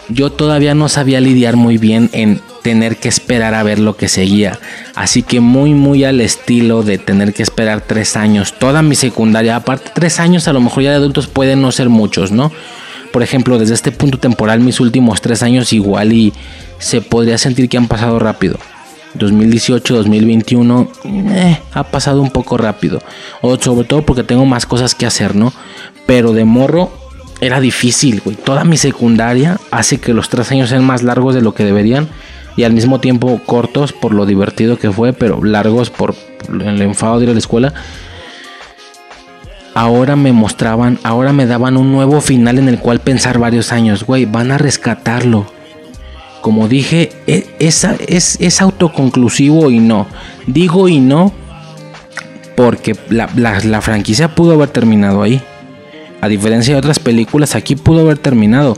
Yo 0.08 0.30
todavía 0.30 0.74
no 0.74 0.88
sabía 0.88 1.20
lidiar 1.20 1.56
muy 1.56 1.78
bien 1.78 2.10
en 2.12 2.40
tener 2.62 2.96
que 2.96 3.08
esperar 3.08 3.54
a 3.54 3.62
ver 3.62 3.78
lo 3.78 3.96
que 3.96 4.08
seguía. 4.08 4.58
Así 4.94 5.22
que 5.22 5.40
muy, 5.40 5.72
muy 5.72 6.04
al 6.04 6.20
estilo 6.20 6.82
de 6.82 6.98
tener 6.98 7.32
que 7.32 7.42
esperar 7.42 7.80
tres 7.80 8.16
años. 8.16 8.54
Toda 8.58 8.82
mi 8.82 8.94
secundaria, 8.94 9.56
aparte 9.56 9.90
tres 9.94 10.20
años 10.20 10.48
a 10.48 10.52
lo 10.52 10.60
mejor 10.60 10.82
ya 10.82 10.90
de 10.90 10.96
adultos 10.96 11.26
pueden 11.26 11.62
no 11.62 11.72
ser 11.72 11.88
muchos, 11.88 12.32
¿no? 12.32 12.50
Por 13.12 13.22
ejemplo, 13.22 13.58
desde 13.58 13.74
este 13.74 13.92
punto 13.92 14.18
temporal, 14.18 14.60
mis 14.60 14.80
últimos 14.80 15.20
tres 15.20 15.42
años 15.42 15.72
igual 15.72 16.12
y 16.12 16.32
se 16.78 17.00
podría 17.00 17.38
sentir 17.38 17.68
que 17.68 17.76
han 17.76 17.88
pasado 17.88 18.18
rápido. 18.18 18.58
2018, 19.14 19.94
2021, 19.94 20.90
eh, 21.04 21.60
ha 21.72 21.84
pasado 21.84 22.20
un 22.20 22.30
poco 22.30 22.56
rápido. 22.56 23.00
O 23.42 23.56
sobre 23.56 23.86
todo 23.86 24.02
porque 24.02 24.24
tengo 24.24 24.44
más 24.44 24.66
cosas 24.66 24.94
que 24.94 25.06
hacer, 25.06 25.34
¿no? 25.34 25.52
Pero 26.06 26.32
de 26.32 26.44
morro 26.44 26.92
era 27.40 27.60
difícil, 27.60 28.20
güey. 28.24 28.36
Toda 28.36 28.64
mi 28.64 28.76
secundaria 28.76 29.58
hace 29.70 29.98
que 29.98 30.14
los 30.14 30.28
tres 30.28 30.50
años 30.52 30.70
sean 30.70 30.84
más 30.84 31.02
largos 31.02 31.34
de 31.34 31.42
lo 31.42 31.54
que 31.54 31.64
deberían. 31.64 32.08
Y 32.56 32.64
al 32.64 32.72
mismo 32.72 33.00
tiempo 33.00 33.40
cortos 33.44 33.92
por 33.92 34.14
lo 34.14 34.24
divertido 34.24 34.78
que 34.78 34.90
fue, 34.90 35.12
pero 35.12 35.44
largos 35.44 35.90
por 35.90 36.14
el 36.48 36.80
enfado 36.80 37.18
de 37.18 37.24
ir 37.24 37.30
a 37.30 37.32
la 37.34 37.38
escuela. 37.38 37.74
Ahora 39.74 40.16
me 40.16 40.32
mostraban, 40.32 40.98
ahora 41.02 41.34
me 41.34 41.44
daban 41.44 41.76
un 41.76 41.92
nuevo 41.92 42.22
final 42.22 42.58
en 42.58 42.68
el 42.68 42.78
cual 42.78 43.00
pensar 43.00 43.38
varios 43.38 43.72
años, 43.72 44.04
güey, 44.04 44.24
van 44.24 44.50
a 44.52 44.58
rescatarlo 44.58 45.46
como 46.46 46.68
dije, 46.68 47.10
e, 47.26 47.44
es, 47.58 47.84
es, 48.38 48.62
autoconclusivo 48.62 49.68
y 49.68 49.80
no. 49.80 50.06
Digo 50.46 50.88
y 50.88 51.00
no 51.00 51.32
porque 52.54 52.94
la, 53.10 53.28
la, 53.34 53.80
franquicia 53.80 54.32
pudo 54.32 54.52
haber 54.52 54.68
terminado 54.68 55.24
ahí. 55.24 55.42
A 56.26 56.28
diferencia 56.28 56.74
de 56.74 56.78
otras 56.80 56.98
películas, 56.98 57.55
aquí 57.55 57.76
pudo 57.76 58.00
haber 58.00 58.18
terminado. 58.18 58.76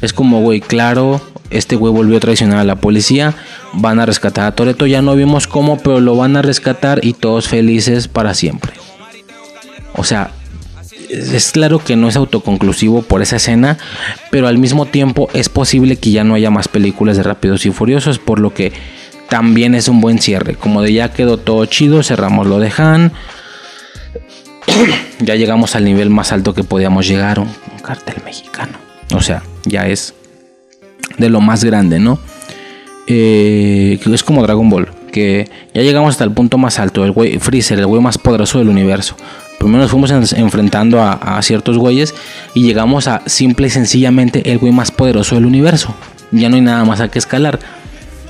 Es 0.00 0.12
como, 0.12 0.42
güey, 0.42 0.60
claro, 0.60 1.20
este 1.50 1.74
güey 1.74 1.92
volvió 1.92 2.18
a 2.18 2.20
traicionar 2.20 2.58
a 2.58 2.64
la 2.64 2.76
policía. 2.76 3.34
Van 3.72 3.98
a 3.98 4.06
rescatar 4.06 4.46
a 4.46 4.54
Toreto. 4.54 4.86
Ya 4.86 5.02
no 5.02 5.16
vimos 5.16 5.48
cómo, 5.48 5.76
pero 5.76 5.98
lo 5.98 6.14
van 6.14 6.36
a 6.36 6.42
rescatar 6.42 7.04
y 7.04 7.14
todos 7.14 7.48
felices 7.48 8.06
para 8.06 8.32
siempre. 8.32 8.74
O 9.96 10.04
sea, 10.04 10.30
es 11.10 11.50
claro 11.50 11.80
que 11.80 11.96
no 11.96 12.06
es 12.06 12.14
autoconclusivo 12.14 13.02
por 13.02 13.22
esa 13.22 13.36
escena, 13.36 13.76
pero 14.30 14.46
al 14.46 14.58
mismo 14.58 14.86
tiempo 14.86 15.28
es 15.34 15.48
posible 15.48 15.96
que 15.96 16.12
ya 16.12 16.22
no 16.22 16.34
haya 16.34 16.52
más 16.52 16.68
películas 16.68 17.16
de 17.16 17.24
Rápidos 17.24 17.66
y 17.66 17.72
Furiosos, 17.72 18.20
por 18.20 18.38
lo 18.38 18.54
que 18.54 18.72
también 19.28 19.74
es 19.74 19.88
un 19.88 20.00
buen 20.00 20.20
cierre. 20.20 20.54
Como 20.54 20.80
de 20.80 20.92
ya 20.92 21.12
quedó 21.12 21.38
todo 21.38 21.66
chido, 21.66 22.04
cerramos 22.04 22.46
lo 22.46 22.60
de 22.60 22.72
Han. 22.76 23.10
ya 25.20 25.34
llegamos 25.34 25.76
al 25.76 25.84
nivel 25.84 26.10
más 26.10 26.32
alto 26.32 26.54
que 26.54 26.64
podíamos 26.64 27.06
llegar, 27.06 27.38
un, 27.38 27.48
cartel 27.82 28.16
mexicano. 28.24 28.78
O 29.14 29.20
sea, 29.20 29.42
ya 29.64 29.86
es 29.86 30.14
de 31.18 31.28
lo 31.28 31.40
más 31.40 31.64
grande, 31.64 31.98
¿no? 31.98 32.18
Eh, 33.06 34.00
es 34.02 34.24
como 34.24 34.42
Dragon 34.42 34.70
Ball, 34.70 34.88
que 35.12 35.50
ya 35.74 35.82
llegamos 35.82 36.10
hasta 36.10 36.24
el 36.24 36.32
punto 36.32 36.56
más 36.56 36.78
alto, 36.78 37.04
el 37.04 37.12
güey 37.12 37.38
Freezer, 37.38 37.78
el 37.78 37.86
güey 37.86 38.00
más 38.00 38.16
poderoso 38.16 38.58
del 38.58 38.68
universo. 38.68 39.16
Primero 39.58 39.82
nos 39.82 39.90
fuimos 39.90 40.10
enfrentando 40.32 41.00
a, 41.00 41.40
ciertos 41.42 41.78
güeyes 41.78 42.14
y 42.54 42.62
llegamos 42.62 43.08
a 43.08 43.22
simple 43.26 43.68
y 43.68 43.70
sencillamente 43.70 44.50
el 44.50 44.58
güey 44.58 44.72
más 44.72 44.90
poderoso 44.90 45.36
del 45.36 45.46
universo. 45.46 45.94
Ya 46.32 46.48
no 46.48 46.56
hay 46.56 46.62
nada 46.62 46.84
más 46.84 47.00
a 47.00 47.08
que 47.08 47.18
escalar. 47.18 47.60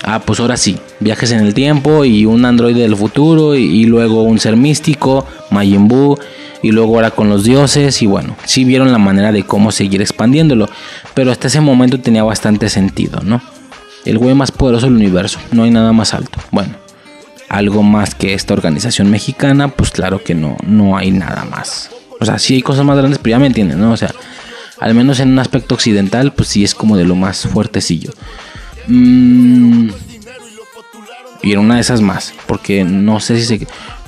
Ah, 0.06 0.20
pues 0.20 0.38
ahora 0.38 0.58
sí, 0.58 0.78
viajes 1.00 1.32
en 1.32 1.40
el 1.40 1.54
tiempo 1.54 2.04
y 2.04 2.26
un 2.26 2.44
androide 2.44 2.82
del 2.82 2.94
futuro 2.94 3.54
y, 3.54 3.84
luego 3.86 4.22
un 4.22 4.38
ser 4.38 4.54
místico, 4.54 5.26
Majin 5.50 5.88
y 6.62 6.72
luego 6.72 6.96
ahora 6.96 7.10
con 7.10 7.30
los 7.30 7.44
dioses 7.44 8.02
y 8.02 8.06
bueno, 8.06 8.36
sí 8.44 8.64
vieron 8.64 8.92
la 8.92 8.98
manera 8.98 9.32
de 9.32 9.44
cómo 9.44 9.72
seguir 9.72 10.02
expandiéndolo, 10.02 10.68
pero 11.14 11.32
hasta 11.32 11.48
ese 11.48 11.62
momento 11.62 12.00
tenía 12.00 12.22
bastante 12.22 12.68
sentido, 12.68 13.20
¿no? 13.22 13.40
El 14.04 14.18
güey 14.18 14.34
más 14.34 14.52
poderoso 14.52 14.86
del 14.86 14.96
universo, 14.96 15.38
no 15.52 15.62
hay 15.62 15.70
nada 15.70 15.92
más 15.94 16.12
alto. 16.12 16.38
Bueno, 16.50 16.74
algo 17.48 17.82
más 17.82 18.14
que 18.14 18.34
esta 18.34 18.52
organización 18.52 19.10
mexicana, 19.10 19.68
pues 19.68 19.90
claro 19.90 20.22
que 20.22 20.34
no, 20.34 20.58
no 20.66 20.98
hay 20.98 21.12
nada 21.12 21.46
más. 21.46 21.90
O 22.20 22.26
sea, 22.26 22.38
sí 22.38 22.54
hay 22.54 22.62
cosas 22.62 22.84
más 22.84 22.98
grandes, 22.98 23.18
pero 23.18 23.36
ya 23.36 23.38
me 23.38 23.46
entienden, 23.46 23.80
¿no? 23.80 23.92
O 23.92 23.96
sea, 23.96 24.10
al 24.80 24.94
menos 24.94 25.20
en 25.20 25.30
un 25.30 25.38
aspecto 25.38 25.74
occidental, 25.74 26.34
pues 26.34 26.48
sí 26.48 26.62
es 26.62 26.74
como 26.74 26.98
de 26.98 27.04
lo 27.04 27.14
más 27.14 27.46
fuertecillo. 27.46 28.10
Mm, 28.86 29.88
y 31.42 31.52
en 31.52 31.58
una 31.58 31.76
de 31.76 31.80
esas 31.82 32.00
más, 32.00 32.32
porque 32.46 32.84
no 32.84 33.20
sé 33.20 33.38
si 33.38 33.58
se... 33.58 33.66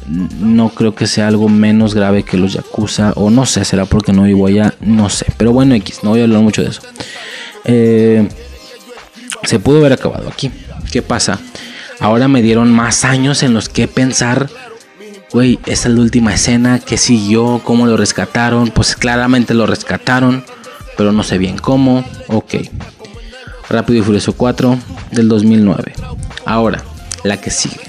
No 0.09 0.69
creo 0.69 0.95
que 0.95 1.09
sea 1.09 1.27
algo 1.27 1.49
menos 1.49 1.93
grave 1.95 2.23
que 2.23 2.37
los 2.37 2.53
Yakuza, 2.53 3.13
o 3.17 3.29
no 3.29 3.45
sé, 3.45 3.65
será 3.65 3.87
porque 3.87 4.13
no 4.13 4.23
vivo 4.23 4.47
allá, 4.47 4.73
no 4.81 5.11
sé. 5.11 5.27
Pero 5.37 5.53
bueno, 5.53 5.75
X, 5.75 6.01
no 6.05 6.11
voy 6.11 6.21
a 6.21 6.25
hablar 6.25 6.43
mucho 6.43 6.63
de 6.63 6.69
eso. 6.69 6.81
Eh, 7.65 8.29
se 9.43 9.59
pudo 9.59 9.79
haber 9.79 9.93
acabado 9.93 10.29
aquí. 10.29 10.53
¿Qué 10.93 11.03
pasa? 11.03 11.41
Ahora 11.99 12.29
me 12.29 12.41
dieron 12.41 12.73
más 12.73 13.05
años 13.05 13.43
en 13.43 13.53
los 13.53 13.69
que 13.69 13.89
pensar, 13.89 14.49
güey, 15.33 15.59
esta 15.67 15.89
es 15.89 15.95
la 15.95 16.01
última 16.01 16.35
escena, 16.35 16.79
que 16.79 16.99
siguió, 16.99 17.61
cómo 17.65 17.87
lo 17.87 17.97
rescataron, 17.97 18.71
pues 18.71 18.95
claramente 18.95 19.55
lo 19.55 19.67
rescataron, 19.67 20.45
pero 20.97 21.13
no 21.13 21.25
sé 21.25 21.39
bien 21.39 21.59
cómo, 21.59 22.05
ok. 22.29 22.55
Rápido 23.69 24.01
y 24.01 24.03
Furioso 24.03 24.33
4 24.35 24.79
del 25.13 25.29
2009. 25.29 25.93
Ahora, 26.45 26.83
la 27.25 27.41
que 27.41 27.51
sigue. 27.51 27.81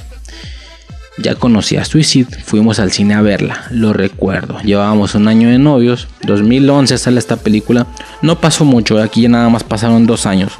Ya 1.19 1.35
conocí 1.35 1.77
a 1.77 1.85
Suicide, 1.85 2.43
fuimos 2.43 2.80
al 2.80 2.91
cine 2.91 3.15
a 3.15 3.22
verla, 3.22 3.65
lo 3.72 3.91
recuerdo. 3.93 4.59
Llevábamos 4.61 5.15
un 5.15 5.27
año 5.27 5.49
de 5.49 5.57
novios, 5.57 6.07
2011 6.23 6.97
sale 6.97 7.19
esta 7.19 7.38
película. 7.38 7.88
No 8.22 8.39
pasó 8.39 8.65
mucho, 8.65 9.01
aquí 9.01 9.22
ya 9.22 9.30
nada 9.30 9.49
más 9.49 9.64
pasaron 9.64 10.06
dos 10.06 10.27
años 10.27 10.53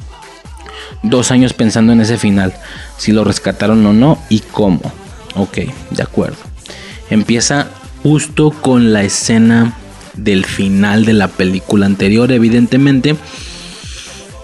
dos 1.04 1.32
años 1.32 1.54
pensando 1.54 1.94
en 1.94 2.02
ese 2.02 2.18
final, 2.18 2.54
si 2.98 3.12
lo 3.12 3.24
rescataron 3.24 3.86
o 3.86 3.94
no 3.94 4.18
y 4.30 4.40
cómo. 4.40 4.82
Ok, 5.36 5.60
de 5.92 6.04
acuerdo. 6.04 6.38
Empieza 7.10 7.68
justo 8.04 8.52
con 8.52 8.94
la 8.94 9.04
escena 9.04 9.74
del 10.16 10.46
final 10.46 11.06
de 11.06 11.14
la 11.14 11.28
película 11.28 11.86
anterior, 11.86 12.32
evidentemente. 12.32 13.16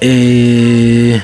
Eh, 0.05 1.21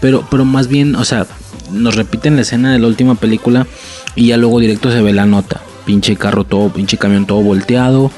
pero, 0.00 0.26
pero 0.28 0.44
más 0.44 0.66
bien, 0.66 0.96
o 0.96 1.04
sea, 1.04 1.28
nos 1.70 1.94
repiten 1.94 2.34
la 2.34 2.42
escena 2.42 2.72
de 2.72 2.80
la 2.80 2.88
última 2.88 3.14
película 3.14 3.68
y 4.16 4.26
ya 4.28 4.36
luego 4.36 4.58
directo 4.58 4.90
se 4.90 5.00
ve 5.00 5.12
la 5.12 5.26
nota. 5.26 5.60
Pinche 5.86 6.16
carro 6.16 6.42
todo, 6.42 6.72
pinche 6.72 6.98
camión 6.98 7.24
todo 7.24 7.40
volteado. 7.40 8.10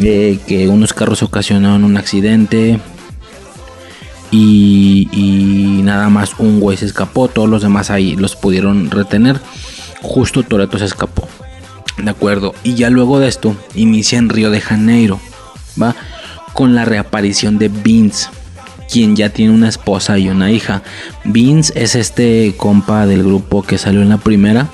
Eh, 0.00 0.38
que 0.46 0.68
unos 0.68 0.94
carros 0.94 1.22
ocasionaron 1.22 1.84
un 1.84 1.98
accidente. 1.98 2.80
Y, 4.30 5.08
y, 5.12 5.82
nada 5.82 6.08
más 6.08 6.32
un 6.38 6.58
güey 6.58 6.78
se 6.78 6.86
escapó. 6.86 7.28
Todos 7.28 7.50
los 7.50 7.60
demás 7.60 7.90
ahí 7.90 8.16
los 8.16 8.34
pudieron 8.34 8.90
retener. 8.90 9.38
Justo 10.00 10.42
Toreto 10.42 10.78
se 10.78 10.86
escapó. 10.86 11.28
De 12.02 12.10
acuerdo. 12.10 12.54
Y 12.64 12.74
ya 12.74 12.88
luego 12.88 13.18
de 13.18 13.28
esto 13.28 13.54
inicia 13.74 14.18
en 14.18 14.30
Río 14.30 14.50
de 14.50 14.62
Janeiro. 14.62 15.20
Va. 15.80 15.94
Con 16.54 16.74
la 16.74 16.86
reaparición 16.86 17.58
de 17.58 17.68
Vince 17.68 18.28
quien 18.90 19.16
ya 19.16 19.30
tiene 19.30 19.52
una 19.52 19.68
esposa 19.68 20.18
y 20.18 20.28
una 20.28 20.50
hija. 20.50 20.82
Vince 21.24 21.72
es 21.76 21.94
este 21.94 22.54
compa 22.56 23.06
del 23.06 23.22
grupo 23.22 23.62
que 23.62 23.78
salió 23.78 24.02
en 24.02 24.08
la 24.08 24.18
primera. 24.18 24.68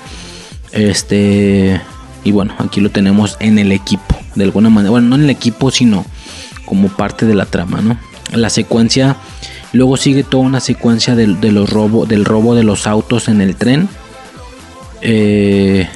Este. 0.71 1.81
Y 2.23 2.31
bueno, 2.31 2.55
aquí 2.59 2.79
lo 2.81 2.89
tenemos 2.89 3.37
en 3.39 3.59
el 3.59 3.71
equipo. 3.71 4.15
De 4.35 4.43
alguna 4.43 4.69
manera. 4.69 4.91
Bueno, 4.91 5.09
no 5.09 5.15
en 5.15 5.23
el 5.23 5.29
equipo, 5.29 5.71
sino 5.71 6.05
como 6.65 6.89
parte 6.89 7.25
de 7.25 7.35
la 7.35 7.45
trama, 7.45 7.81
¿no? 7.81 7.97
La 8.31 8.49
secuencia. 8.49 9.17
Luego 9.73 9.97
sigue 9.97 10.23
toda 10.23 10.43
una 10.43 10.59
secuencia 10.59 11.15
de, 11.15 11.27
los 11.27 11.69
robo, 11.69 12.05
del 12.05 12.25
robo 12.25 12.53
de 12.53 12.63
los 12.63 12.85
autos 12.85 13.27
en 13.27 13.41
el 13.41 13.55
tren. 13.55 13.89
Eh, 15.01 15.87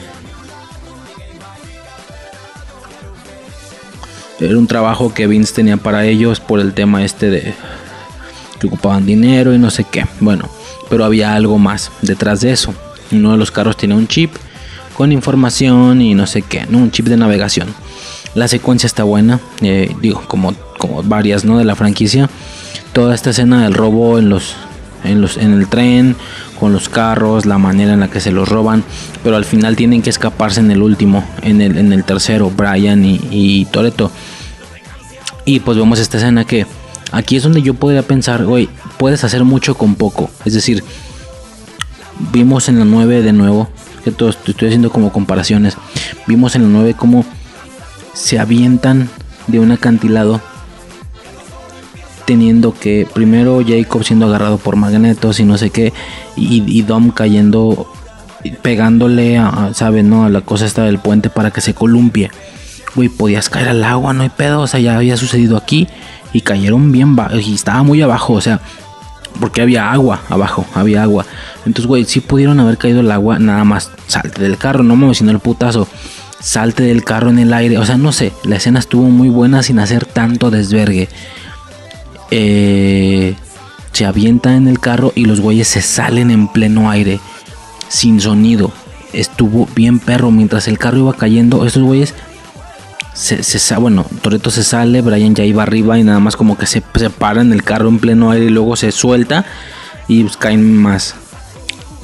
era 4.40 4.58
un 4.58 4.68
trabajo 4.68 5.14
que 5.14 5.28
Vince 5.28 5.54
tenía 5.54 5.78
para 5.78 6.06
ellos 6.06 6.40
por 6.40 6.60
el 6.60 6.74
tema 6.74 7.04
este 7.04 7.30
de 7.30 7.54
que 8.60 8.68
ocupaban 8.68 9.06
dinero 9.06 9.53
y 9.53 9.58
no 9.58 9.69
sé 9.69 9.84
qué. 9.84 10.06
Bueno, 10.19 10.50
pero 10.90 11.06
había 11.06 11.34
algo 11.36 11.58
más 11.58 11.92
detrás 12.02 12.42
de 12.42 12.52
eso. 12.52 12.74
Uno 13.11 13.32
de 13.32 13.38
los 13.38 13.52
carros 13.52 13.77
tiene 13.77 13.95
un 13.95 14.08
chip 14.08 14.32
con 14.98 15.11
información 15.11 16.02
y 16.02 16.16
no 16.16 16.26
sé 16.26 16.42
qué, 16.42 16.66
un 16.72 16.92
chip 16.92 17.06
de 17.06 17.18
navegación. 17.18 17.68
La 18.34 18.48
secuencia 18.48 18.88
está 18.88 19.03
buena, 19.03 19.40
eh, 19.61 19.95
digo, 20.02 20.24
como, 20.27 20.53
como 20.77 21.03
varias 21.03 21.45
¿no? 21.45 21.58
de 21.58 21.66
la 21.66 21.76
franquicia. 21.76 22.30
Toda 22.94 23.14
esta 23.14 23.30
escena 23.30 23.64
del 23.64 23.74
robo 23.74 24.18
en 24.18 24.30
los, 24.30 24.56
en 25.03 25.22
los 25.22 25.38
en 25.38 25.53
el 25.53 25.68
tren, 25.68 26.16
con 26.60 26.74
los 26.74 26.90
carros, 26.90 27.45
la 27.45 27.58
manera 27.58 27.94
en 27.94 28.00
la 28.00 28.10
que 28.10 28.19
se 28.19 28.32
los 28.32 28.50
roban, 28.50 28.84
pero 29.24 29.36
al 29.36 29.45
final 29.45 29.76
tienen 29.76 30.02
que 30.02 30.10
escaparse 30.10 30.60
en 30.60 30.72
el 30.72 30.82
último, 30.82 31.24
en 31.44 31.61
el, 31.61 31.77
en 31.77 31.94
el 31.94 32.03
tercero, 32.03 32.50
Brian 32.50 33.06
y, 33.06 33.19
y 33.30 33.66
Toreto. 33.66 34.11
Y 35.45 35.60
pues 35.60 35.77
vemos 35.77 36.00
esta 36.00 36.18
escena 36.18 36.44
que 36.44 36.66
Aquí 37.11 37.38
es 37.38 37.44
donde 37.44 37.61
yo 37.61 37.74
podría 37.74 38.03
pensar, 38.03 38.45
güey, 38.45 38.69
puedes 38.98 39.24
hacer 39.24 39.44
mucho 39.44 39.76
con 39.76 39.95
poco. 39.95 40.30
Es 40.45 40.53
decir, 40.53 40.84
vimos 42.32 42.69
en 42.69 42.80
la 42.80 42.86
9 42.86 43.22
de 43.22 43.34
nuevo, 43.34 43.69
que 44.03 44.11
todo 44.11 44.30
estoy 44.30 44.68
haciendo 44.68 44.90
como 44.90 45.11
comparaciones. 45.11 45.77
Vimos 46.27 46.56
en 46.56 46.64
la 46.64 46.69
9 46.69 46.95
cómo 46.95 47.26
se 48.14 48.40
avientan 48.40 49.10
de 49.48 49.60
un 49.60 49.72
acantilado 49.72 50.42
teniendo 52.26 52.74
que 52.77 53.08
primero 53.11 53.64
Jacob 53.66 54.03
siendo 54.03 54.26
agarrado 54.26 54.58
por 54.58 54.76
magnetos 54.76 55.40
y 55.40 55.45
no 55.45 55.58
sé 55.58 55.69
qué 55.69 55.94
y, 56.36 56.82
Dom 56.82 57.11
cayendo 57.11 57.90
pegándole 58.61 59.38
a, 59.38 59.72
¿sabes? 59.74 60.03
No, 60.03 60.26
a 60.26 60.30
la 60.30 60.42
cosa 60.42 60.66
esta 60.66 60.84
del 60.84 61.00
puente 61.00 61.30
para 61.30 61.52
que 61.52 61.61
se 61.61 61.74
columpie. 61.74 62.30
Güey, 62.95 63.09
podías 63.09 63.49
caer 63.49 63.69
al 63.69 63.83
agua, 63.83 64.14
no 64.14 64.24
hay 64.24 64.30
pedo, 64.30 64.61
o 64.61 64.67
sea, 64.67 64.80
ya 64.80 64.95
había 64.95 65.17
sucedido 65.17 65.57
aquí 65.57 65.88
y 66.33 66.41
cayeron 66.41 66.91
bien 66.91 67.16
y 67.33 67.53
estaba 67.53 67.83
muy 67.83 68.01
abajo, 68.01 68.33
o 68.33 68.41
sea, 68.41 68.59
porque 69.40 69.61
había 69.61 69.91
agua 69.91 70.22
abajo, 70.30 70.66
había 70.74 71.03
agua. 71.03 71.25
Entonces, 71.66 71.85
güey, 71.85 72.06
si 72.06 72.19
pudieron 72.19 72.59
haber 72.59 72.77
caído 72.77 73.01
el 73.01 73.11
agua, 73.11 73.40
nada 73.40 73.64
más 73.64 73.91
salte 74.07 74.41
del 74.41 74.57
carro, 74.57 74.83
no 74.83 74.95
me 74.95 75.14
sino 75.14 75.32
el 75.32 75.40
putazo. 75.40 75.88
Salte 76.40 76.83
del 76.83 77.03
carro 77.03 77.30
en 77.30 77.40
el 77.40 77.53
aire, 77.53 77.77
o 77.77 77.85
sea, 77.85 77.98
no 77.98 78.11
sé, 78.11 78.32
la 78.43 78.57
escena 78.57 78.80
estuvo 78.80 79.09
muy 79.09 79.30
buena 79.30 79.64
sin 79.64 79.80
hacer 79.80 80.06
tanto 80.06 80.51
desvergue. 80.51 81.09
Eh, 82.30 83.35
se 83.91 84.06
avienta 84.06 84.56
en 84.56 84.67
el 84.67 84.80
carro 84.80 85.11
y 85.16 85.25
los 85.25 85.40
güeyes 85.41 85.67
se 85.67 85.82
salen 85.82 86.30
en 86.30 86.48
pleno 86.48 86.91
aire, 86.91 87.19
sin 87.90 88.22
sonido. 88.22 88.72
Estuvo 89.14 89.67
bien 89.75 89.98
perro 89.98 90.30
mientras 90.30 90.67
el 90.67 90.77
carro 90.77 90.99
iba 90.99 91.14
cayendo. 91.14 91.66
Esos 91.66 91.82
güeyes 91.82 92.14
se, 93.18 93.42
se, 93.42 93.76
bueno, 93.78 94.06
Toreto 94.22 94.52
se 94.52 94.64
sale, 94.64 95.02
Brian 95.02 95.34
ya 95.34 95.44
iba 95.44 95.64
arriba 95.64 95.98
y 95.98 96.04
nada 96.04 96.20
más 96.20 96.36
como 96.36 96.56
que 96.56 96.68
se, 96.68 96.84
se 96.96 97.10
para 97.10 97.42
en 97.42 97.52
el 97.52 97.64
carro 97.64 97.90
en 97.90 97.98
pleno 97.98 98.30
aire 98.30 98.46
y 98.46 98.50
luego 98.50 98.76
se 98.76 98.92
suelta 98.92 99.44
y 100.08 100.22
pues 100.22 100.38
caen 100.38 100.78
más, 100.78 101.16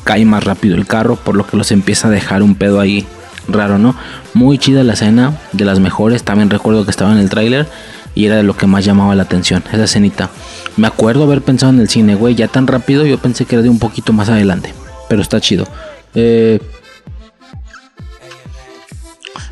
cae 0.03 0.25
más 0.25 0.43
rápido 0.43 0.75
el 0.75 0.87
carro, 0.87 1.15
por 1.15 1.35
lo 1.35 1.45
que 1.45 1.55
los 1.55 1.71
empieza 1.71 2.07
a 2.07 2.11
dejar 2.11 2.41
un 2.41 2.55
pedo 2.55 2.79
ahí 2.79 3.05
raro, 3.47 3.77
¿no? 3.77 3.95
Muy 4.33 4.57
chida 4.57 4.83
la 4.83 4.93
escena, 4.93 5.37
de 5.51 5.65
las 5.65 5.79
mejores, 5.79 6.23
también 6.23 6.49
recuerdo 6.49 6.83
que 6.83 6.89
estaba 6.89 7.11
en 7.11 7.19
el 7.19 7.29
tráiler 7.29 7.67
y 8.15 8.25
era 8.25 8.37
de 8.37 8.43
lo 8.43 8.57
que 8.57 8.65
más 8.65 8.83
llamaba 8.83 9.13
la 9.13 9.23
atención, 9.23 9.63
esa 9.71 9.83
escenita. 9.83 10.31
Me 10.77 10.87
acuerdo 10.87 11.25
haber 11.25 11.43
pensado 11.43 11.71
en 11.71 11.79
el 11.79 11.89
cine, 11.89 12.15
güey, 12.15 12.33
ya 12.33 12.47
tan 12.47 12.65
rápido, 12.65 13.05
yo 13.05 13.19
pensé 13.19 13.45
que 13.45 13.55
era 13.55 13.61
de 13.61 13.69
un 13.69 13.77
poquito 13.77 14.13
más 14.13 14.29
adelante, 14.29 14.73
pero 15.09 15.21
está 15.21 15.39
chido. 15.39 15.67
Eh, 16.15 16.59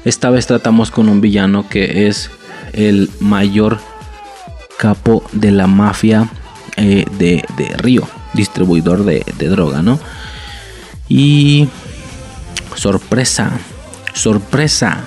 esta 0.04 0.30
vez 0.30 0.48
tratamos 0.48 0.90
con 0.90 1.10
un 1.10 1.22
villano 1.22 1.70
que 1.70 2.08
es 2.08 2.32
el 2.74 3.10
mayor 3.20 3.80
capo 4.80 5.24
de 5.32 5.52
la 5.52 5.68
mafia 5.68 6.30
eh, 6.78 7.06
de, 7.18 7.44
Río, 7.78 8.08
distribuidor 8.34 9.06
de, 9.06 9.24
droga, 9.38 9.82
¿no? 9.82 10.00
Y 11.08 11.68
sorpresa, 12.76 13.52
sorpresa, 14.14 15.06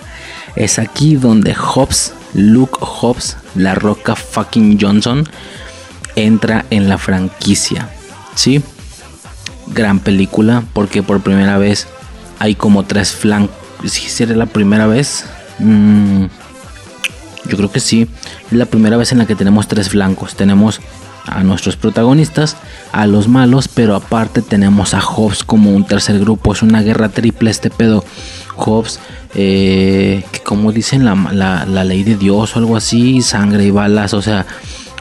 es 0.54 0.78
aquí 0.78 1.16
donde 1.16 1.54
Hobbs, 1.54 2.12
Luke 2.34 2.78
Hobbs, 2.80 3.36
la 3.56 3.74
roca 3.74 4.14
fucking 4.14 4.78
Johnson, 4.80 5.28
entra 6.14 6.66
en 6.70 6.88
la 6.88 6.98
franquicia, 6.98 7.88
¿sí? 8.36 8.62
Gran 9.68 9.98
película 9.98 10.62
porque 10.72 11.02
por 11.02 11.20
primera 11.22 11.58
vez 11.58 11.88
hay 12.38 12.54
como 12.54 12.84
tres 12.84 13.12
flancos 13.12 13.63
si 13.88 14.08
sería 14.08 14.36
la 14.36 14.46
primera 14.46 14.86
vez. 14.86 15.24
Mm, 15.58 16.24
yo 17.48 17.56
creo 17.56 17.70
que 17.70 17.80
sí. 17.80 18.08
Es 18.46 18.52
la 18.52 18.66
primera 18.66 18.96
vez 18.96 19.12
en 19.12 19.18
la 19.18 19.26
que 19.26 19.34
tenemos 19.34 19.68
tres 19.68 19.88
flancos. 19.88 20.34
Tenemos 20.34 20.80
a 21.26 21.42
nuestros 21.42 21.76
protagonistas, 21.76 22.56
a 22.92 23.06
los 23.06 23.28
malos, 23.28 23.68
pero 23.68 23.94
aparte 23.94 24.42
tenemos 24.42 24.94
a 24.94 25.00
Hobbs 25.00 25.44
como 25.44 25.70
un 25.70 25.84
tercer 25.84 26.18
grupo. 26.18 26.52
Es 26.52 26.62
una 26.62 26.82
guerra 26.82 27.08
triple 27.08 27.50
este 27.50 27.70
pedo. 27.70 28.04
Hobbs, 28.56 29.00
eh, 29.34 30.24
que 30.30 30.40
como 30.40 30.72
dicen 30.72 31.04
la, 31.04 31.14
la, 31.66 31.84
ley 31.84 32.04
de 32.04 32.16
Dios 32.16 32.54
o 32.54 32.58
algo 32.58 32.76
así, 32.76 33.20
sangre 33.22 33.64
y 33.64 33.70
balas. 33.70 34.14
O 34.14 34.22
sea, 34.22 34.46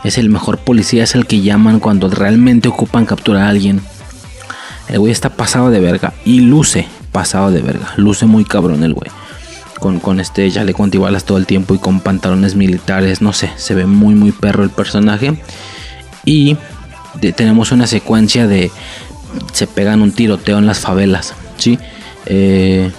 es 0.04 0.18
el 0.18 0.30
mejor 0.30 0.58
policía, 0.60 1.04
es 1.04 1.16
el 1.16 1.28
que 1.28 1.42
llaman 1.42 1.80
cuando 1.80 2.10
realmente 2.10 2.68
ocupan 2.68 3.06
capturar 3.06 3.44
a 3.44 3.50
alguien. 3.50 3.82
El 4.90 5.00
güey 5.00 5.12
está 5.12 5.30
pasado 5.30 5.70
de 5.70 5.80
verga 5.80 6.14
y 6.26 6.42
luce 6.42 6.88
pasado 7.14 7.52
de 7.52 7.62
verga. 7.62 7.94
Luce 7.96 8.26
muy 8.26 8.44
cabrón 8.44 8.84
el 8.84 8.94
güey. 8.94 9.10
Con, 9.80 10.02
con 10.02 10.20
este 10.20 10.50
chaleco 10.52 10.84
antibalas 10.84 11.24
todo 11.24 11.38
el 11.38 11.46
tiempo 11.46 11.74
y 11.76 11.78
con 11.78 12.02
pantalones 12.02 12.56
militares. 12.56 13.22
No 13.22 13.32
sé, 13.32 13.52
se 13.56 13.74
ve 13.74 13.86
muy, 13.86 14.16
muy 14.16 14.34
perro 14.34 14.64
el 14.64 14.70
personaje. 14.70 15.42
Y 16.26 16.58
tenemos 17.36 17.72
una 17.72 17.88
secuencia 17.88 18.48
de. 18.48 18.72
Se 19.54 19.68
pegan 19.68 20.02
un 20.02 20.12
tiroteo 20.12 20.58
en 20.58 20.66
las 20.66 20.80
favelas. 20.80 21.34
¿sí? 21.58 21.80
Eh, 22.26 22.92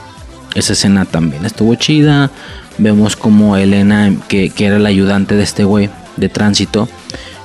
esa 0.54 0.72
escena 0.72 1.04
también 1.04 1.44
estuvo 1.44 1.74
chida. 1.74 2.30
Vemos 2.78 3.16
como 3.16 3.56
Elena, 3.56 4.12
que, 4.28 4.50
que 4.50 4.66
era 4.66 4.76
el 4.76 4.86
ayudante 4.86 5.36
de 5.36 5.42
este 5.42 5.64
güey 5.64 5.90
de 6.16 6.28
tránsito, 6.28 6.88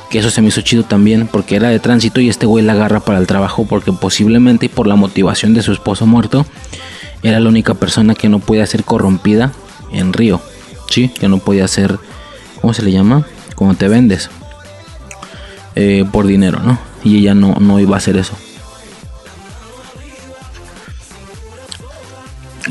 que 0.10 0.20
eso 0.20 0.30
se 0.32 0.42
me 0.42 0.48
hizo 0.48 0.62
chido 0.62 0.84
también 0.84 1.28
porque 1.28 1.56
era 1.56 1.70
de 1.70 1.80
tránsito 1.80 2.20
y 2.20 2.30
este 2.30 2.46
güey 2.46 2.66
la 2.66 2.74
agarra 2.74 3.00
para 3.00 3.20
el 3.20 3.28
trabajo 3.28 3.66
porque 3.68 3.92
posiblemente 3.94 4.66
y 4.66 4.70
por 4.70 4.88
la 4.88 4.96
motivación 4.96 5.54
de 5.54 5.62
su 5.62 5.72
esposo 5.72 6.06
muerto 6.06 6.46
era 7.22 7.40
la 7.40 7.50
única 7.50 7.76
persona 7.76 8.16
que 8.16 8.30
no 8.30 8.40
podía 8.40 8.66
ser 8.66 8.84
corrompida 8.84 9.52
en 9.92 10.14
Río, 10.14 10.42
sí, 10.90 11.10
que 11.10 11.28
no 11.28 11.40
podía 11.40 11.68
ser, 11.68 12.00
¿cómo 12.62 12.74
se 12.74 12.82
le 12.82 12.92
llama? 12.92 13.26
Como 13.56 13.76
te 13.76 13.88
vendes 13.88 14.30
eh, 15.76 16.06
por 16.12 16.26
dinero, 16.26 16.60
¿no? 16.64 16.80
Y 17.04 17.18
ella 17.18 17.36
no, 17.36 17.56
no 17.60 17.80
iba 17.80 17.96
a 17.96 17.98
hacer 17.98 18.18
eso. 18.18 18.34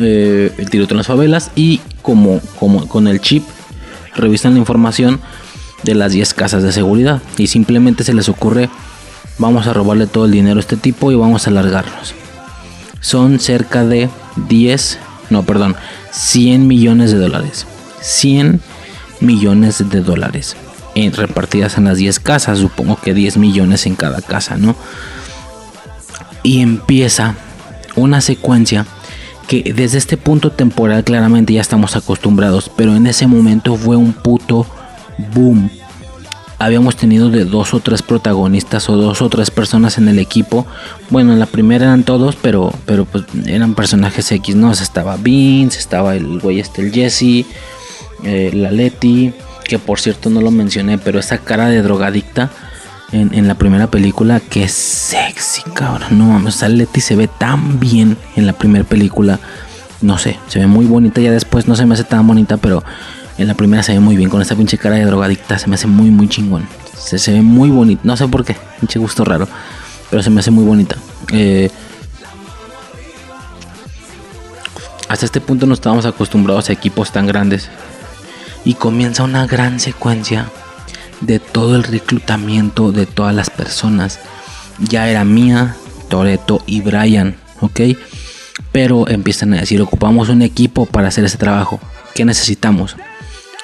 Eh, 0.01 0.53
el 0.59 0.71
tiroteo 0.71 0.95
en 0.95 0.99
las 0.99 1.07
favelas 1.09 1.51
y 1.57 1.81
como, 2.03 2.41
como 2.59 2.89
con 2.89 3.09
el 3.09 3.21
chip 3.21 3.43
revisan 4.15 4.55
la 4.55 4.61
información 4.61 5.21
de 5.83 5.95
las 5.95 6.13
10 6.13 6.35
casas 6.35 6.63
de 6.63 6.73
seguridad 6.73 7.23
y 7.37 7.47
simplemente 7.47 8.05
se 8.05 8.15
les 8.15 8.29
ocurre 8.29 8.69
vamos 9.39 9.67
a 9.67 9.73
robarle 9.73 10.07
todo 10.07 10.25
el 10.27 10.33
dinero 10.33 10.59
a 10.59 10.61
este 10.61 10.77
tipo 10.77 11.11
y 11.13 11.15
vamos 11.15 11.47
a 11.47 11.51
largarnos. 11.51 12.15
Son 13.01 13.39
cerca 13.39 13.85
de 13.85 14.11
10, 14.49 14.99
no, 15.31 15.45
perdón, 15.45 15.77
100 16.11 16.67
millones 16.67 17.13
de 17.13 17.19
dólares. 17.19 17.67
100 18.01 18.61
millones 19.21 19.89
de 19.89 20.01
dólares. 20.01 20.57
eh, 20.95 21.13
repartidas 21.15 21.79
en 21.79 21.85
las 21.85 21.99
10 21.99 22.19
casas, 22.19 22.59
supongo 22.59 22.97
que 22.97 23.15
10 23.15 23.37
millones 23.37 23.87
en 23.87 23.95
cada 23.95 24.21
casa, 24.21 24.57
¿no? 24.57 24.75
Y 26.43 26.61
empieza 26.61 27.37
una 27.95 28.21
secuencia 28.21 28.85
que 29.47 29.73
desde 29.75 29.99
este 29.99 30.17
punto 30.17 30.51
temporal 30.51 31.05
claramente 31.05 31.53
ya 31.53 31.61
estamos 31.61 31.95
acostumbrados, 31.95 32.71
pero 32.77 32.97
en 32.97 33.07
ese 33.07 33.27
momento 33.27 33.77
fue 33.77 33.97
un 33.97 34.13
puto 34.13 34.67
boom. 35.35 35.71
Habíamos 36.61 36.97
tenido 36.97 37.31
de 37.31 37.45
dos 37.45 37.73
o 37.73 37.81
tres 37.81 38.03
protagonistas 38.03 38.89
o 38.89 38.97
dos 38.97 39.23
o 39.23 39.29
tres 39.29 39.51
personas 39.51 39.97
en 39.97 40.09
el 40.09 40.19
equipo. 40.19 40.67
Bueno, 41.09 41.33
en 41.33 41.39
la 41.39 41.47
primera 41.47 41.87
eran 41.87 42.03
todos, 42.03 42.35
pero, 42.35 42.73
pero 42.85 43.05
pues 43.05 43.25
eran 43.47 43.75
personajes 43.75 44.33
X, 44.33 44.57
¿no? 44.57 44.71
O 44.71 44.75
sea, 44.75 44.83
estaba 44.83 45.17
Vince, 45.17 45.79
estaba 45.79 46.17
el 46.17 46.41
güey 46.41 46.59
este, 46.59 46.83
el 46.83 46.93
Jesse, 46.93 47.47
eh, 48.25 48.51
la 48.53 48.73
Leti, 48.73 49.33
que 49.65 49.79
por 49.79 50.01
cierto 50.01 50.31
no 50.31 50.41
lo 50.41 50.51
mencioné, 50.51 50.99
pero 50.99 51.21
esa 51.21 51.39
cara 51.39 51.69
de 51.69 51.81
drogadicta 51.81 52.51
en, 53.13 53.49
la 53.49 53.55
primera 53.55 53.87
película, 53.87 54.41
que 54.41 54.69
sexy, 54.69 55.63
cabrón. 55.75 56.19
No 56.19 56.27
mames, 56.27 56.57
o 56.57 56.59
sea, 56.59 56.69
Leti 56.69 57.01
se 57.01 57.17
ve 57.17 57.29
tan 57.29 57.81
bien 57.81 58.19
en 58.37 58.47
la 58.47 58.53
primera 58.53 58.85
película. 58.85 59.39
No 60.01 60.19
sé, 60.19 60.39
se 60.49 60.59
ve 60.59 60.67
muy 60.67 60.87
bonita. 60.87 61.21
Ya 61.21 61.31
después 61.31 61.67
no 61.67 61.75
se 61.75 61.87
me 61.87 61.95
hace 61.95 62.05
tan 62.05 62.27
bonita, 62.27 62.59
pero 62.59 62.85
en 63.39 63.47
la 63.47 63.55
primera 63.55 63.83
se 63.83 63.93
ve 63.93 64.01
muy 64.01 64.17
bien. 64.17 64.29
Con 64.29 64.43
esta 64.43 64.57
pinche 64.57 64.77
cara 64.79 64.97
de 64.97 65.05
drogadicta 65.05 65.59
se 65.59 65.69
me 65.69 65.77
hace 65.77 65.87
muy, 65.87 66.11
muy 66.11 66.29
chingón. 66.29 66.69
Se, 66.97 67.19
se 67.19 67.33
ve 67.33 67.43
muy 67.43 67.71
bonita. 67.71 68.03
No 68.05 68.17
sé 68.17 68.27
por 68.27 68.45
qué, 68.45 68.57
pinche 68.81 68.99
gusto 68.99 69.25
raro. 69.25 69.49
Pero 70.11 70.23
se 70.23 70.31
me 70.31 70.41
hace 70.41 70.51
muy 70.51 70.65
bonita. 70.65 70.97
Eh, 71.33 71.71
hasta 75.09 75.25
este 75.25 75.41
punto 75.41 75.67
no 75.67 75.75
estábamos 75.75 76.05
acostumbrados 76.05 76.69
a 76.69 76.73
equipos 76.73 77.13
tan 77.13 77.27
grandes. 77.27 77.69
Y 78.65 78.75
comienza 78.75 79.23
una 79.23 79.47
gran 79.47 79.79
secuencia 79.79 80.51
de 81.21 81.39
todo 81.39 81.77
el 81.77 81.85
reclutamiento 81.85 82.93
de 82.93 83.07
todas 83.07 83.35
las 83.35 83.51
personas. 83.51 84.19
Ya 84.79 85.09
era 85.09 85.25
Mía, 85.25 85.77
Toreto 86.09 86.63
y 86.67 86.81
Brian, 86.81 87.37
¿ok? 87.61 87.81
Pero 88.73 89.09
empiezan 89.09 89.55
a 89.55 89.61
decir, 89.61 89.81
ocupamos 89.81 90.29
un 90.29 90.43
equipo 90.43 90.87
para 90.87 91.09
hacer 91.09 91.25
ese 91.25 91.39
trabajo. 91.39 91.81
¿Qué 92.15 92.25
necesitamos? 92.25 92.97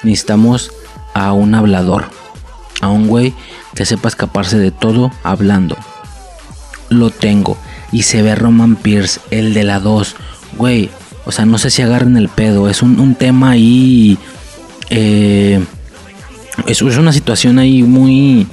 Necesitamos 0.05 0.71
a 1.13 1.33
un 1.33 1.55
hablador. 1.55 2.05
A 2.81 2.89
un 2.89 3.07
güey 3.07 3.33
que 3.73 3.85
sepa 3.85 4.07
escaparse 4.07 4.57
de 4.57 4.71
todo 4.71 5.11
hablando. 5.23 5.75
Lo 6.89 7.09
tengo. 7.09 7.57
Y 7.91 8.03
se 8.03 8.21
ve 8.21 8.35
Roman 8.35 8.75
Pierce, 8.75 9.19
el 9.31 9.53
de 9.53 9.63
la 9.63 9.79
2. 9.79 10.15
Güey, 10.57 10.89
o 11.25 11.31
sea, 11.31 11.45
no 11.45 11.57
sé 11.57 11.71
si 11.71 11.81
agarren 11.81 12.17
el 12.17 12.29
pedo. 12.29 12.69
Es 12.69 12.81
un, 12.81 12.99
un 12.99 13.15
tema 13.15 13.51
ahí... 13.51 14.17
Eh, 14.89 15.63
es, 16.67 16.81
es 16.81 16.97
una 16.97 17.11
situación 17.11 17.59
ahí 17.59 17.83
muy 17.83 18.47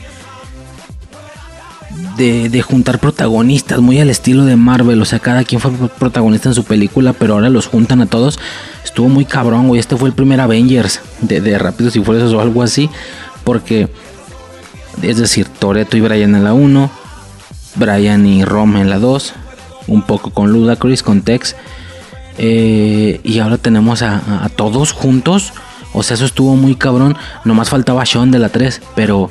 de, 2.16 2.62
juntar 2.62 2.98
protagonistas, 2.98 3.80
muy 3.80 4.00
al 4.00 4.10
estilo 4.10 4.44
de 4.44 4.56
Marvel. 4.56 5.00
O 5.00 5.04
sea, 5.04 5.18
cada 5.18 5.44
quien 5.44 5.60
fue 5.60 5.70
protagonista 5.98 6.48
en 6.48 6.54
su 6.54 6.64
película, 6.64 7.12
pero 7.12 7.34
ahora 7.34 7.50
los 7.50 7.66
juntan 7.66 8.00
a 8.00 8.06
todos. 8.06 8.38
Estuvo 8.84 9.08
muy 9.08 9.24
cabrón, 9.24 9.68
güey. 9.68 9.80
Este 9.80 9.96
fue 9.96 10.08
el 10.08 10.14
primer 10.14 10.40
Avengers 10.40 11.00
de, 11.20 11.58
Rápidos 11.58 11.96
y 11.96 12.02
Furiosos 12.02 12.32
o 12.32 12.40
algo 12.40 12.62
así. 12.62 12.90
Porque, 13.44 13.88
es 15.02 15.16
decir, 15.16 15.48
Toreto 15.48 15.96
y 15.96 16.00
Brian 16.00 16.34
en 16.34 16.44
la 16.44 16.52
1, 16.52 16.90
Brian 17.76 18.26
y 18.26 18.44
Rom 18.44 18.76
en 18.76 18.90
la 18.90 18.98
2, 18.98 19.32
un 19.88 20.02
poco 20.02 20.30
con 20.30 20.52
Ludacris, 20.52 21.02
con 21.02 21.22
Tex. 21.22 21.56
Eh, 22.38 23.20
y 23.22 23.38
ahora 23.40 23.58
tenemos 23.58 24.02
a, 24.02 24.44
a 24.44 24.48
todos 24.48 24.92
juntos. 24.92 25.52
O 25.94 26.02
sea, 26.02 26.14
eso 26.14 26.24
estuvo 26.24 26.56
muy 26.56 26.76
cabrón. 26.76 27.16
Nomás 27.44 27.68
faltaba 27.68 28.06
Sean 28.06 28.30
de 28.30 28.38
la 28.38 28.48
3, 28.48 28.80
pero 28.94 29.30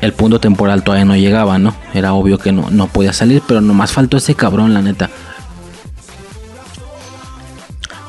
el 0.00 0.12
punto 0.12 0.40
temporal 0.40 0.82
todavía 0.82 1.04
no 1.04 1.16
llegaba, 1.16 1.58
¿no? 1.58 1.74
Era 1.94 2.12
obvio 2.12 2.38
que 2.38 2.52
no, 2.52 2.70
no 2.70 2.86
podía 2.86 3.12
salir, 3.12 3.42
pero 3.46 3.60
nomás 3.60 3.92
faltó 3.92 4.16
ese 4.16 4.34
cabrón, 4.34 4.74
la 4.74 4.82
neta. 4.82 5.10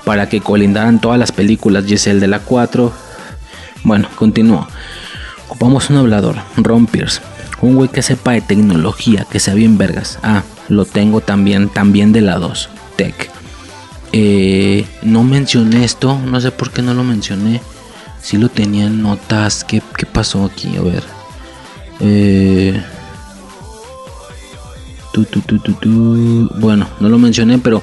Para 0.06 0.30
que 0.30 0.42
colindaran 0.42 1.00
todas 1.00 1.20
las 1.20 1.32
películas. 1.32 1.86
Giselle 1.86 2.20
de 2.20 2.28
la 2.28 2.40
4. 2.40 2.92
Bueno, 3.84 4.08
continúo. 4.16 4.68
Ocupamos 5.48 5.90
un 5.90 5.98
hablador, 5.98 6.38
Ron 6.58 6.88
Pierce. 6.88 7.22
Un 7.62 7.76
güey 7.76 7.90
que 7.90 8.02
sepa 8.02 8.32
de 8.32 8.42
tecnología, 8.42 9.26
que 9.30 9.40
sea 9.40 9.54
bien 9.54 9.78
vergas. 9.78 10.18
Ah, 10.24 10.44
lo 10.68 10.86
tengo 10.86 11.22
también, 11.22 11.70
también 11.70 12.12
de 12.12 12.22
la 12.22 12.38
2. 12.40 12.70
Tech. 12.96 13.30
Eh, 14.14 14.86
no 15.04 15.24
mencioné 15.24 15.84
esto, 15.86 16.20
no 16.26 16.42
sé 16.42 16.52
por 16.52 16.72
qué 16.72 16.82
no 16.82 16.94
lo 16.94 17.04
mencioné. 17.04 17.62
Si 18.22 18.38
lo 18.38 18.50
tenía 18.50 18.86
en 18.86 19.02
notas. 19.02 19.64
¿Qué, 19.64 19.82
qué 19.98 20.06
pasó 20.06 20.46
aquí? 20.46 20.76
A 20.78 20.82
ver. 20.82 21.21
Eh, 22.02 22.82
tu, 25.14 25.26
tu, 25.26 25.42
tu, 25.42 26.50
bueno, 26.60 26.88
no 27.00 27.10
lo 27.10 27.18
mencioné, 27.18 27.58
pero 27.58 27.82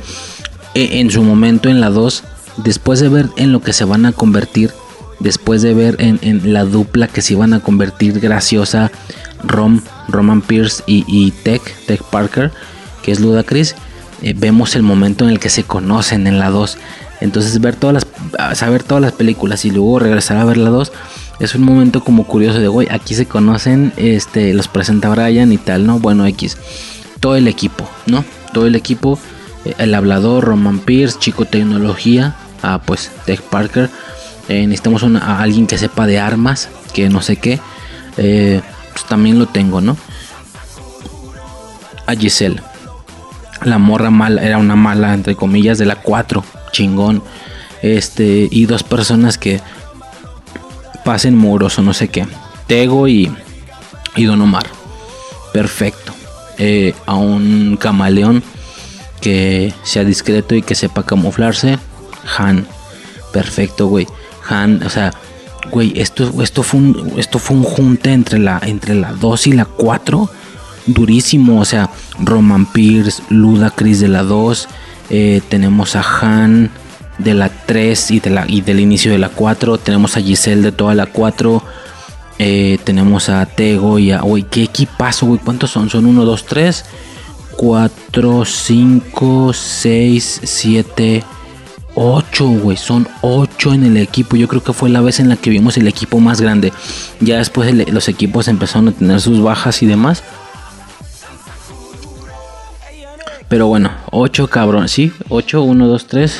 en 0.74 1.10
su 1.10 1.22
momento 1.22 1.68
en 1.68 1.80
la 1.80 1.90
2, 1.90 2.24
después 2.58 3.00
de 3.00 3.08
ver 3.08 3.28
en 3.36 3.52
lo 3.52 3.60
que 3.60 3.72
se 3.72 3.84
van 3.84 4.06
a 4.06 4.12
convertir, 4.12 4.72
después 5.20 5.62
de 5.62 5.74
ver 5.74 5.96
en, 5.98 6.52
la 6.52 6.64
dupla 6.64 7.08
que 7.08 7.22
se 7.22 7.34
iban 7.34 7.52
a 7.52 7.60
convertir 7.60 8.20
graciosa, 8.20 8.90
Rom, 9.44 9.82
Roman 10.08 10.42
Pierce 10.42 10.82
y, 10.86 11.04
y 11.06 11.30
Tech, 11.30 11.62
Tech 11.86 12.02
Parker, 12.02 12.50
que 13.02 13.12
es 13.12 13.20
Ludacris, 13.20 13.74
eh, 14.22 14.34
vemos 14.36 14.74
el 14.74 14.82
momento 14.82 15.24
en 15.24 15.30
el 15.30 15.38
que 15.38 15.50
se 15.50 15.64
conocen 15.64 16.26
en 16.26 16.38
la 16.38 16.50
2. 16.50 16.78
Entonces 17.20 17.60
ver 17.60 17.76
todas 17.76 17.94
las, 17.94 18.58
saber 18.58 18.82
todas 18.82 19.02
las 19.02 19.12
películas 19.12 19.64
y 19.64 19.70
luego 19.70 19.98
regresar 19.98 20.36
a 20.36 20.44
ver 20.44 20.56
la 20.56 20.70
2 20.70 20.92
es 21.40 21.54
un 21.54 21.62
momento 21.62 22.02
como 22.02 22.24
curioso 22.24 22.58
de, 22.58 22.68
güey, 22.68 22.88
aquí 22.90 23.14
se 23.14 23.26
conocen, 23.26 23.92
este, 23.96 24.54
los 24.54 24.66
presenta 24.66 25.08
Brian 25.08 25.52
y 25.52 25.58
tal, 25.58 25.86
¿no? 25.86 25.98
Bueno, 26.00 26.26
X. 26.26 26.56
Todo 27.20 27.36
el 27.36 27.46
equipo, 27.46 27.88
¿no? 28.06 28.24
Todo 28.52 28.66
el 28.66 28.74
equipo, 28.74 29.18
eh, 29.64 29.74
el 29.78 29.94
hablador, 29.94 30.44
Roman 30.44 30.80
Pierce, 30.80 31.18
Chico 31.18 31.44
Tecnología, 31.44 32.36
ah, 32.62 32.80
pues 32.84 33.12
Tech 33.24 33.40
Parker. 33.42 33.88
Eh, 34.48 34.66
necesitamos 34.66 35.04
a 35.04 35.40
alguien 35.40 35.66
que 35.66 35.78
sepa 35.78 36.06
de 36.06 36.18
armas, 36.18 36.68
que 36.92 37.08
no 37.08 37.22
sé 37.22 37.36
qué. 37.36 37.60
Eh, 38.16 38.60
pues 38.92 39.04
también 39.04 39.38
lo 39.38 39.46
tengo, 39.46 39.80
¿no? 39.80 39.96
A 42.06 42.14
Giselle. 42.14 42.60
La 43.64 43.78
morra 43.78 44.10
mala, 44.10 44.42
era 44.42 44.58
una 44.58 44.74
mala, 44.74 45.14
entre 45.14 45.36
comillas, 45.36 45.78
de 45.78 45.86
la 45.86 45.96
4. 45.96 46.44
Chingón. 46.72 47.22
Este, 47.82 48.48
y 48.50 48.66
dos 48.66 48.82
personas 48.82 49.38
que 49.38 49.60
pasen 51.08 51.34
muros 51.34 51.78
o 51.78 51.82
no 51.82 51.94
sé 51.94 52.08
qué. 52.08 52.26
Tego 52.66 53.08
y, 53.08 53.32
y 54.14 54.24
Don 54.24 54.42
Omar. 54.42 54.66
Perfecto. 55.54 56.12
Eh, 56.58 56.94
a 57.06 57.14
un 57.14 57.78
camaleón 57.80 58.42
que 59.22 59.72
sea 59.84 60.04
discreto 60.04 60.54
y 60.54 60.60
que 60.60 60.74
sepa 60.74 61.06
camuflarse. 61.06 61.78
Han. 62.36 62.66
Perfecto, 63.32 63.86
güey. 63.86 64.06
Han, 64.50 64.82
o 64.82 64.90
sea, 64.90 65.14
güey, 65.70 65.98
esto, 65.98 66.42
esto, 66.42 66.62
fue 66.62 66.80
un, 66.80 67.14
esto 67.16 67.38
fue 67.38 67.56
un 67.56 67.62
junte 67.62 68.12
entre 68.12 68.38
la, 68.38 68.60
entre 68.62 68.94
la 68.94 69.14
2 69.14 69.46
y 69.46 69.52
la 69.52 69.64
4. 69.64 70.30
Durísimo, 70.88 71.58
o 71.58 71.64
sea, 71.64 71.88
Roman 72.18 72.66
Pierce, 72.66 73.22
Ludacris 73.30 74.00
de 74.00 74.08
la 74.08 74.24
2. 74.24 74.68
Eh, 75.08 75.40
tenemos 75.48 75.96
a 75.96 76.04
Han 76.20 76.70
de 77.18 77.34
la 77.34 77.48
3 77.48 78.10
y, 78.12 78.20
de 78.20 78.30
la, 78.30 78.44
y 78.48 78.60
del 78.60 78.80
inicio 78.80 79.12
de 79.12 79.18
la 79.18 79.28
4. 79.28 79.78
Tenemos 79.78 80.16
a 80.16 80.20
Giselle 80.20 80.62
de 80.62 80.72
toda 80.72 80.94
la 80.94 81.06
4. 81.06 81.62
Eh, 82.38 82.78
tenemos 82.84 83.28
a 83.28 83.44
Tego 83.46 83.98
y 83.98 84.12
a. 84.12 84.22
Uy, 84.22 84.44
qué 84.44 84.62
equipazo, 84.62 85.26
güey. 85.26 85.40
¿Cuántos 85.40 85.70
son? 85.70 85.90
Son 85.90 86.06
1, 86.06 86.24
2, 86.24 86.46
3, 86.46 86.84
4, 87.56 88.44
5, 88.44 89.52
6, 89.52 90.40
7, 90.44 91.24
8, 91.94 92.48
güey. 92.48 92.76
Son 92.76 93.08
8 93.22 93.74
en 93.74 93.84
el 93.84 93.96
equipo. 93.96 94.36
Yo 94.36 94.46
creo 94.46 94.62
que 94.62 94.72
fue 94.72 94.88
la 94.88 95.00
vez 95.00 95.18
en 95.18 95.28
la 95.28 95.36
que 95.36 95.50
vimos 95.50 95.76
el 95.76 95.88
equipo 95.88 96.20
más 96.20 96.40
grande. 96.40 96.72
Ya 97.20 97.38
después 97.38 97.68
el, 97.68 97.86
los 97.92 98.08
equipos 98.08 98.46
empezaron 98.46 98.88
a 98.88 98.92
tener 98.92 99.20
sus 99.20 99.42
bajas 99.42 99.82
y 99.82 99.86
demás. 99.86 100.22
Pero 103.48 103.66
bueno, 103.66 103.90
8 104.12 104.48
cabrón. 104.48 104.88
Sí, 104.88 105.12
8, 105.28 105.62
1, 105.62 105.86
2, 105.88 106.06
3. 106.06 106.38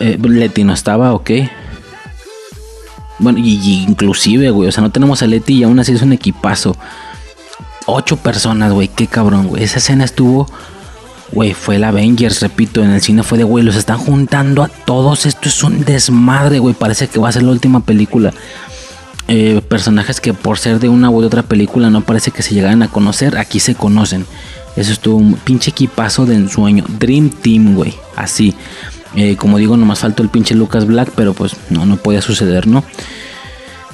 Eh, 0.00 0.18
Leti 0.20 0.64
no 0.64 0.72
estaba, 0.72 1.12
ok. 1.12 1.30
Bueno, 3.18 3.38
y, 3.38 3.84
inclusive, 3.86 4.50
güey, 4.50 4.68
o 4.68 4.72
sea, 4.72 4.82
no 4.82 4.90
tenemos 4.90 5.22
a 5.22 5.26
Leti 5.26 5.58
y 5.58 5.62
aún 5.62 5.78
así 5.78 5.92
es 5.92 6.02
un 6.02 6.12
equipazo. 6.12 6.76
Ocho 7.86 8.16
personas, 8.16 8.72
güey, 8.72 8.88
qué 8.88 9.06
cabrón, 9.06 9.48
güey. 9.48 9.62
Esa 9.62 9.78
escena 9.78 10.04
estuvo, 10.04 10.48
güey, 11.32 11.52
fue 11.52 11.76
el 11.76 11.84
Avengers, 11.84 12.40
repito, 12.40 12.82
en 12.82 12.90
el 12.90 13.02
cine 13.02 13.22
fue 13.22 13.36
de, 13.36 13.44
güey, 13.44 13.62
los 13.62 13.76
están 13.76 13.98
juntando 13.98 14.62
a 14.62 14.68
todos. 14.68 15.26
Esto 15.26 15.48
es 15.48 15.62
un 15.62 15.84
desmadre, 15.84 16.60
güey. 16.60 16.74
Parece 16.74 17.08
que 17.08 17.20
va 17.20 17.28
a 17.28 17.32
ser 17.32 17.42
la 17.42 17.52
última 17.52 17.80
película. 17.80 18.32
Eh, 19.28 19.60
personajes 19.68 20.20
que 20.20 20.34
por 20.34 20.58
ser 20.58 20.80
de 20.80 20.88
una 20.88 21.10
u 21.10 21.22
otra 21.22 21.42
película 21.42 21.88
no 21.90 22.00
parece 22.00 22.30
que 22.30 22.42
se 22.42 22.54
llegaran 22.54 22.82
a 22.82 22.88
conocer, 22.88 23.38
aquí 23.38 23.60
se 23.60 23.74
conocen. 23.74 24.26
Eso 24.76 24.92
estuvo 24.92 25.16
un 25.16 25.34
pinche 25.34 25.70
equipazo 25.70 26.26
de 26.26 26.36
ensueño. 26.36 26.84
Dream 26.88 27.30
Team, 27.30 27.74
güey. 27.74 27.94
Así. 28.16 28.54
Eh, 29.14 29.36
como 29.36 29.58
digo, 29.58 29.76
nomás 29.76 30.00
faltó 30.00 30.22
el 30.22 30.28
pinche 30.28 30.54
Lucas 30.54 30.86
Black, 30.86 31.10
pero 31.16 31.34
pues 31.34 31.56
no, 31.68 31.84
no 31.84 31.96
podía 31.96 32.22
suceder, 32.22 32.66
¿no? 32.66 32.84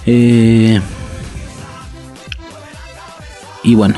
Eh, 0.05 0.81
y 3.65 3.75
bueno, 3.75 3.97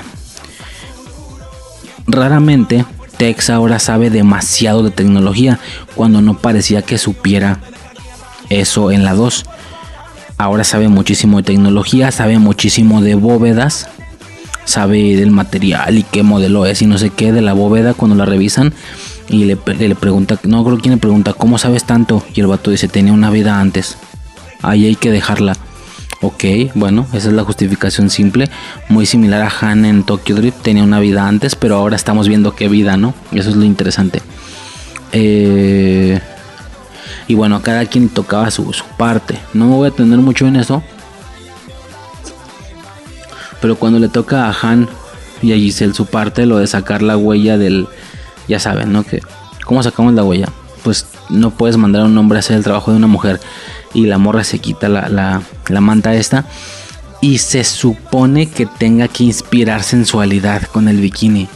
raramente 2.06 2.84
Tex 3.18 3.50
ahora 3.50 3.78
sabe 3.80 4.10
demasiado 4.10 4.82
de 4.82 4.90
tecnología 4.90 5.58
cuando 5.94 6.22
no 6.22 6.38
parecía 6.38 6.82
que 6.82 6.98
supiera 6.98 7.60
eso 8.48 8.90
en 8.90 9.05
la 9.05 9.14
2. 9.14 9.44
Ahora 10.38 10.62
sabe 10.62 10.88
muchísimo 10.88 11.38
de 11.38 11.42
tecnología, 11.42 12.12
sabe 12.12 12.38
muchísimo 12.38 13.02
de 13.02 13.16
bóvedas, 13.16 13.88
sabe 14.64 15.16
del 15.16 15.32
material 15.32 15.98
y 15.98 16.05
qué 16.05 16.22
modelo 16.22 16.64
es 16.64 16.80
y 16.80 16.86
no 16.86 16.97
sé 16.97 17.10
qué 17.10 17.32
de 17.32 17.42
la 17.42 17.55
bóveda 17.55 17.92
cuando 17.92 18.16
la 18.16 18.24
revisan 18.24 18.72
y 19.28 19.44
le, 19.44 19.58
le 19.78 19.94
pregunta, 19.94 20.39
no 20.44 20.65
creo 20.65 20.78
quién 20.78 20.94
le 20.94 21.00
pregunta, 21.00 21.32
¿cómo 21.32 21.58
sabes 21.58 21.84
tanto? 21.84 22.24
Y 22.34 22.40
el 22.40 22.47
vato 22.47 22.70
dice, 22.70 22.89
tenía 22.89 23.12
una 23.12 23.31
vida 23.31 23.60
antes, 23.60 23.98
ahí 24.62 24.86
hay 24.86 24.97
que 24.97 25.10
dejarla. 25.10 25.55
Ok, 26.20 26.44
bueno, 26.74 27.07
esa 27.12 27.28
es 27.28 27.34
la 27.34 27.44
justificación 27.44 28.10
simple. 28.10 28.50
Muy 28.89 29.07
similar 29.07 29.40
a 29.42 29.52
Han 29.60 29.84
en 29.84 30.02
Tokyo 30.02 30.34
Drift. 30.34 30.62
Tenía 30.62 30.82
una 30.82 30.98
vida 30.98 31.28
antes, 31.28 31.55
pero 31.55 31.76
ahora 31.76 31.94
estamos 31.94 32.26
viendo 32.26 32.57
qué 32.57 32.68
vida, 32.68 32.97
¿no? 32.97 33.15
Eso 33.31 33.50
es 33.50 33.57
lo 33.57 33.65
interesante. 33.65 34.20
Eh, 35.12 36.18
y 37.28 37.34
bueno, 37.34 37.62
cada 37.62 37.86
quien 37.86 38.08
tocaba 38.08 38.50
su, 38.50 38.73
su 38.73 38.84
parte. 38.97 39.39
No 39.55 39.66
me 39.66 39.76
voy 39.76 39.89
a 39.89 39.92
tener 39.92 40.18
mucho 40.18 40.48
en 40.48 40.57
eso. 40.57 40.82
Pero 43.60 43.76
cuando 43.76 44.00
le 44.00 44.08
toca 44.08 44.48
a 44.48 44.57
Han 44.60 44.89
y 45.40 45.52
a 45.52 45.57
Giselle 45.57 45.94
su 45.94 46.07
parte, 46.07 46.47
lo 46.47 46.58
de 46.58 46.66
sacar 46.66 47.00
la 47.00 47.16
huella 47.16 47.58
del... 47.58 47.86
Ya 48.49 48.59
saben, 48.59 48.93
¿no? 48.93 49.05
Que, 49.05 49.20
¿Cómo 49.65 49.83
sacamos 49.83 50.15
la 50.15 50.25
huella? 50.25 50.49
Pues 50.83 51.07
no 51.28 51.51
puedes 51.51 51.77
mandar 51.77 52.02
a 52.02 52.07
un 52.07 52.17
hombre 52.17 52.39
a 52.39 52.41
hacer 52.41 52.57
el 52.57 52.65
trabajo 52.65 52.91
de 52.91 52.97
una 52.97 53.07
mujer 53.07 53.41
y 53.94 54.07
la 54.07 54.18
morra 54.18 54.44
se 54.44 54.59
quita 54.59 54.89
la, 54.89 55.09
la, 55.68 55.81
manta 55.81 56.15
esta 56.15 56.47
y 57.20 57.39
se 57.39 57.65
supone 57.65 58.47
que 58.49 58.67
tenga 58.67 59.09
que 59.09 59.25
inspirar 59.25 59.83
sensualidad 59.83 60.62
con 60.62 60.89
el 60.89 61.01
bikini. 61.01 61.49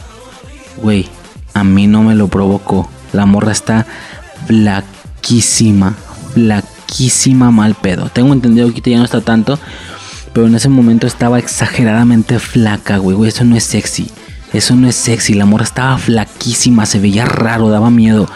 Güey, 0.77 1.07
a 1.53 1.63
mí 1.63 1.87
no 1.87 2.03
me 2.03 2.15
lo 2.15 2.27
provocó. 2.27 2.89
La 3.13 3.25
morra 3.25 3.51
está 3.51 3.85
flaquísima, 4.47 5.95
flaquísima 6.33 7.51
mal 7.51 7.75
pedo. 7.75 8.09
Tengo 8.09 8.33
entendido 8.33 8.73
que 8.73 8.91
ya 8.91 8.97
no 8.97 9.05
está 9.05 9.21
tanto, 9.21 9.57
pero 10.33 10.47
en 10.47 10.55
ese 10.55 10.69
momento 10.69 11.07
estaba 11.07 11.39
exageradamente 11.39 12.39
flaca. 12.39 12.97
Güey, 12.97 13.27
eso 13.27 13.45
no 13.45 13.55
es 13.55 13.63
sexy. 13.63 14.09
Eso 14.53 14.75
no 14.75 14.87
es 14.87 14.95
sexy. 14.95 15.33
La 15.33 15.45
morra 15.45 15.63
estaba 15.63 15.97
flaquísima, 15.97 16.85
se 16.85 16.99
veía 16.99 17.25
raro, 17.25 17.69
daba 17.69 17.89
miedo. 17.89 18.29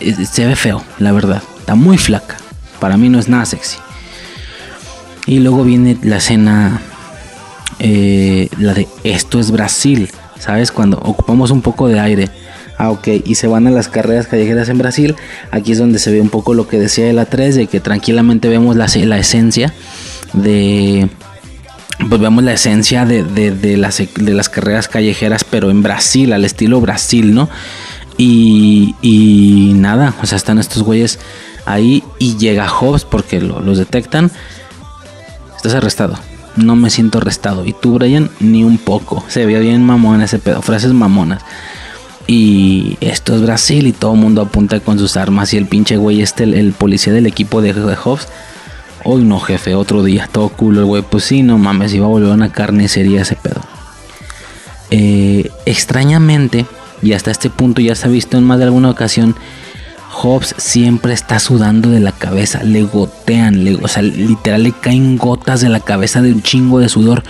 Eh, 0.00 0.26
se 0.30 0.46
ve 0.46 0.56
feo, 0.56 0.82
la 0.98 1.12
verdad. 1.12 1.42
Está 1.60 1.74
muy 1.74 1.96
flaca. 1.96 2.36
Para 2.80 2.96
mí 2.96 3.08
no 3.08 3.18
es 3.18 3.28
nada 3.28 3.46
sexy. 3.46 3.78
Y 5.26 5.40
luego 5.40 5.62
viene 5.64 5.96
la 6.02 6.16
escena, 6.16 6.80
eh, 7.78 8.48
la 8.58 8.74
de 8.74 8.88
esto 9.04 9.38
es 9.38 9.50
Brasil, 9.50 10.10
¿sabes? 10.38 10.72
Cuando 10.72 10.98
ocupamos 10.98 11.50
un 11.50 11.60
poco 11.60 11.86
de 11.86 12.00
aire. 12.00 12.30
Ah, 12.78 12.90
ok, 12.90 13.08
y 13.24 13.34
se 13.34 13.48
van 13.48 13.66
a 13.66 13.70
las 13.70 13.88
carreras 13.88 14.28
callejeras 14.28 14.68
en 14.68 14.78
Brasil. 14.78 15.16
Aquí 15.50 15.72
es 15.72 15.78
donde 15.78 15.98
se 15.98 16.12
ve 16.12 16.20
un 16.20 16.30
poco 16.30 16.54
lo 16.54 16.68
que 16.68 16.78
decía 16.78 17.10
el 17.10 17.18
A3, 17.18 17.52
de 17.52 17.66
que 17.66 17.80
tranquilamente 17.80 18.48
vemos 18.48 18.76
la, 18.76 18.86
la 19.04 19.18
esencia 19.18 19.74
de... 20.32 21.08
Pues 22.06 22.20
vemos 22.20 22.44
la 22.44 22.52
esencia 22.52 23.04
de, 23.04 23.24
de, 23.24 23.76
las, 23.76 23.98
de 23.98 24.34
las 24.34 24.48
carreras 24.48 24.88
callejeras, 24.88 25.44
pero 25.44 25.70
en 25.70 25.82
Brasil, 25.82 26.32
al 26.32 26.44
estilo 26.44 26.80
Brasil, 26.80 27.34
¿no? 27.34 27.48
Y, 28.16 28.94
y 29.02 29.72
nada, 29.74 30.14
o 30.22 30.26
sea, 30.26 30.36
están 30.36 30.58
estos 30.58 30.82
güeyes 30.82 31.18
ahí 31.68 32.02
y 32.18 32.36
llega 32.36 32.68
Hobbs 32.68 33.04
porque 33.04 33.40
los 33.40 33.78
detectan. 33.78 34.30
Estás 35.56 35.74
arrestado. 35.74 36.18
No 36.56 36.76
me 36.76 36.90
siento 36.90 37.18
arrestado. 37.18 37.64
Y 37.64 37.72
tú, 37.72 37.94
Brian, 37.94 38.30
ni 38.40 38.64
un 38.64 38.78
poco. 38.78 39.24
Se 39.28 39.46
vio 39.46 39.60
bien 39.60 39.84
mamón 39.84 40.22
ese 40.22 40.38
pedo. 40.38 40.62
Frases 40.62 40.92
mamonas. 40.92 41.42
Y 42.26 42.96
esto 43.00 43.34
es 43.34 43.42
Brasil 43.42 43.86
y 43.86 43.92
todo 43.92 44.14
el 44.14 44.20
mundo 44.20 44.42
apunta 44.42 44.80
con 44.80 44.98
sus 44.98 45.16
armas. 45.16 45.52
Y 45.54 45.56
el 45.56 45.66
pinche 45.66 45.96
güey 45.96 46.22
este, 46.22 46.44
el, 46.44 46.72
policía 46.72 47.12
del 47.12 47.26
equipo 47.26 47.60
de, 47.60 47.72
Hobbs. 47.72 48.28
Hoy 49.10 49.24
no, 49.24 49.40
jefe, 49.40 49.74
otro 49.74 50.02
día. 50.02 50.28
Todo 50.30 50.50
culo 50.50 50.80
el 50.80 50.84
güey. 50.84 51.00
Pues 51.00 51.24
sí, 51.24 51.42
no 51.42 51.56
mames, 51.56 51.94
iba 51.94 52.04
a 52.04 52.10
volver 52.10 52.30
a 52.30 52.34
una 52.34 52.52
carnicería 52.52 53.22
ese 53.22 53.36
pedo. 53.36 53.62
Eh, 54.90 55.50
extrañamente, 55.64 56.66
y 57.00 57.14
hasta 57.14 57.30
este 57.30 57.48
punto 57.48 57.80
ya 57.80 57.94
se 57.94 58.06
ha 58.06 58.10
visto 58.10 58.36
en 58.36 58.44
más 58.44 58.58
de 58.58 58.64
alguna 58.64 58.90
ocasión, 58.90 59.34
Hobbs 60.12 60.54
siempre 60.58 61.14
está 61.14 61.38
sudando 61.38 61.88
de 61.88 62.00
la 62.00 62.12
cabeza, 62.12 62.62
le 62.64 62.82
gotean, 62.82 63.64
le, 63.64 63.76
o 63.76 63.88
sea, 63.88 64.02
literal 64.02 64.62
le 64.62 64.72
caen 64.72 65.16
gotas 65.16 65.62
de 65.62 65.70
la 65.70 65.80
cabeza 65.80 66.20
de 66.20 66.34
un 66.34 66.42
chingo 66.42 66.78
de 66.78 66.90
sudor. 66.90 67.22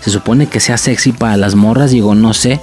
Se 0.00 0.08
supone 0.08 0.46
que 0.46 0.60
sea 0.60 0.78
sexy 0.78 1.12
para 1.12 1.36
las 1.36 1.54
morras, 1.54 1.90
digo, 1.90 2.14
no 2.14 2.32
sé 2.32 2.58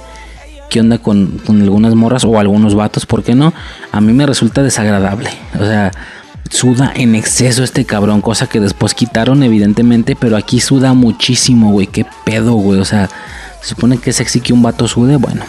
qué 0.70 0.80
onda 0.80 0.98
con, 0.98 1.40
algunas 1.48 1.94
morras 1.94 2.24
o 2.24 2.36
algunos 2.36 2.74
vatos, 2.74 3.06
¿por 3.06 3.22
qué 3.22 3.36
no? 3.36 3.54
A 3.92 4.00
mí 4.00 4.12
me 4.12 4.26
resulta 4.26 4.64
desagradable, 4.64 5.30
o 5.54 5.64
sea, 5.64 5.92
suda 6.50 6.92
en 6.94 7.14
exceso 7.14 7.62
este 7.64 7.84
cabrón, 7.84 8.20
cosa 8.20 8.48
que 8.48 8.60
después 8.60 8.94
quitaron 8.94 9.42
evidentemente, 9.42 10.16
pero 10.16 10.36
aquí 10.36 10.60
suda 10.60 10.94
muchísimo, 10.94 11.70
güey, 11.72 11.86
qué 11.86 12.06
pedo, 12.24 12.54
güey, 12.54 12.80
o 12.80 12.84
sea, 12.84 13.08
se 13.62 13.70
supone 13.70 13.98
que 13.98 14.10
es 14.10 14.16
sexy 14.16 14.40
que 14.40 14.52
un 14.52 14.62
vato 14.62 14.88
sude, 14.88 15.16
bueno, 15.16 15.44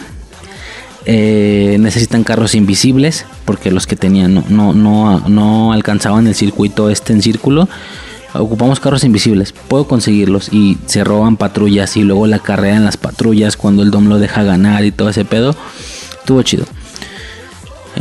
eh, 1.10 1.78
necesitan 1.80 2.22
carros 2.22 2.54
invisibles 2.54 3.24
porque 3.46 3.70
los 3.70 3.86
que 3.86 3.96
tenían 3.96 4.44
no, 4.50 4.74
no, 4.74 5.20
no, 5.26 5.72
alcanzaban 5.72 6.26
el 6.26 6.34
circuito 6.34 6.90
este 6.90 7.14
en 7.14 7.22
círculo. 7.22 7.66
Ocupamos 8.34 8.78
carros 8.78 9.04
invisibles, 9.04 9.54
puedo 9.68 9.88
conseguirlos 9.88 10.52
y 10.52 10.76
se 10.84 11.02
roban 11.04 11.38
patrullas 11.38 11.96
y 11.96 12.02
luego 12.02 12.26
la 12.26 12.40
carrera 12.40 12.76
en 12.76 12.84
las 12.84 12.98
patrullas 12.98 13.56
cuando 13.56 13.82
el 13.82 13.90
Dom 13.90 14.08
lo 14.08 14.18
deja 14.18 14.42
ganar 14.42 14.84
y 14.84 14.92
todo 14.92 15.08
ese 15.08 15.24
pedo. 15.24 15.56
Estuvo 16.18 16.42
chido. 16.42 16.66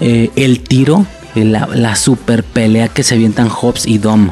Eh, 0.02 0.30
el 0.36 0.60
tiro, 0.60 1.06
la, 1.46 1.96
super 1.96 2.44
pelea 2.44 2.88
que 2.88 3.04
se 3.04 3.16
avientan 3.16 3.50
Hobbs 3.50 3.86
y 3.86 3.98
Dom. 3.98 4.32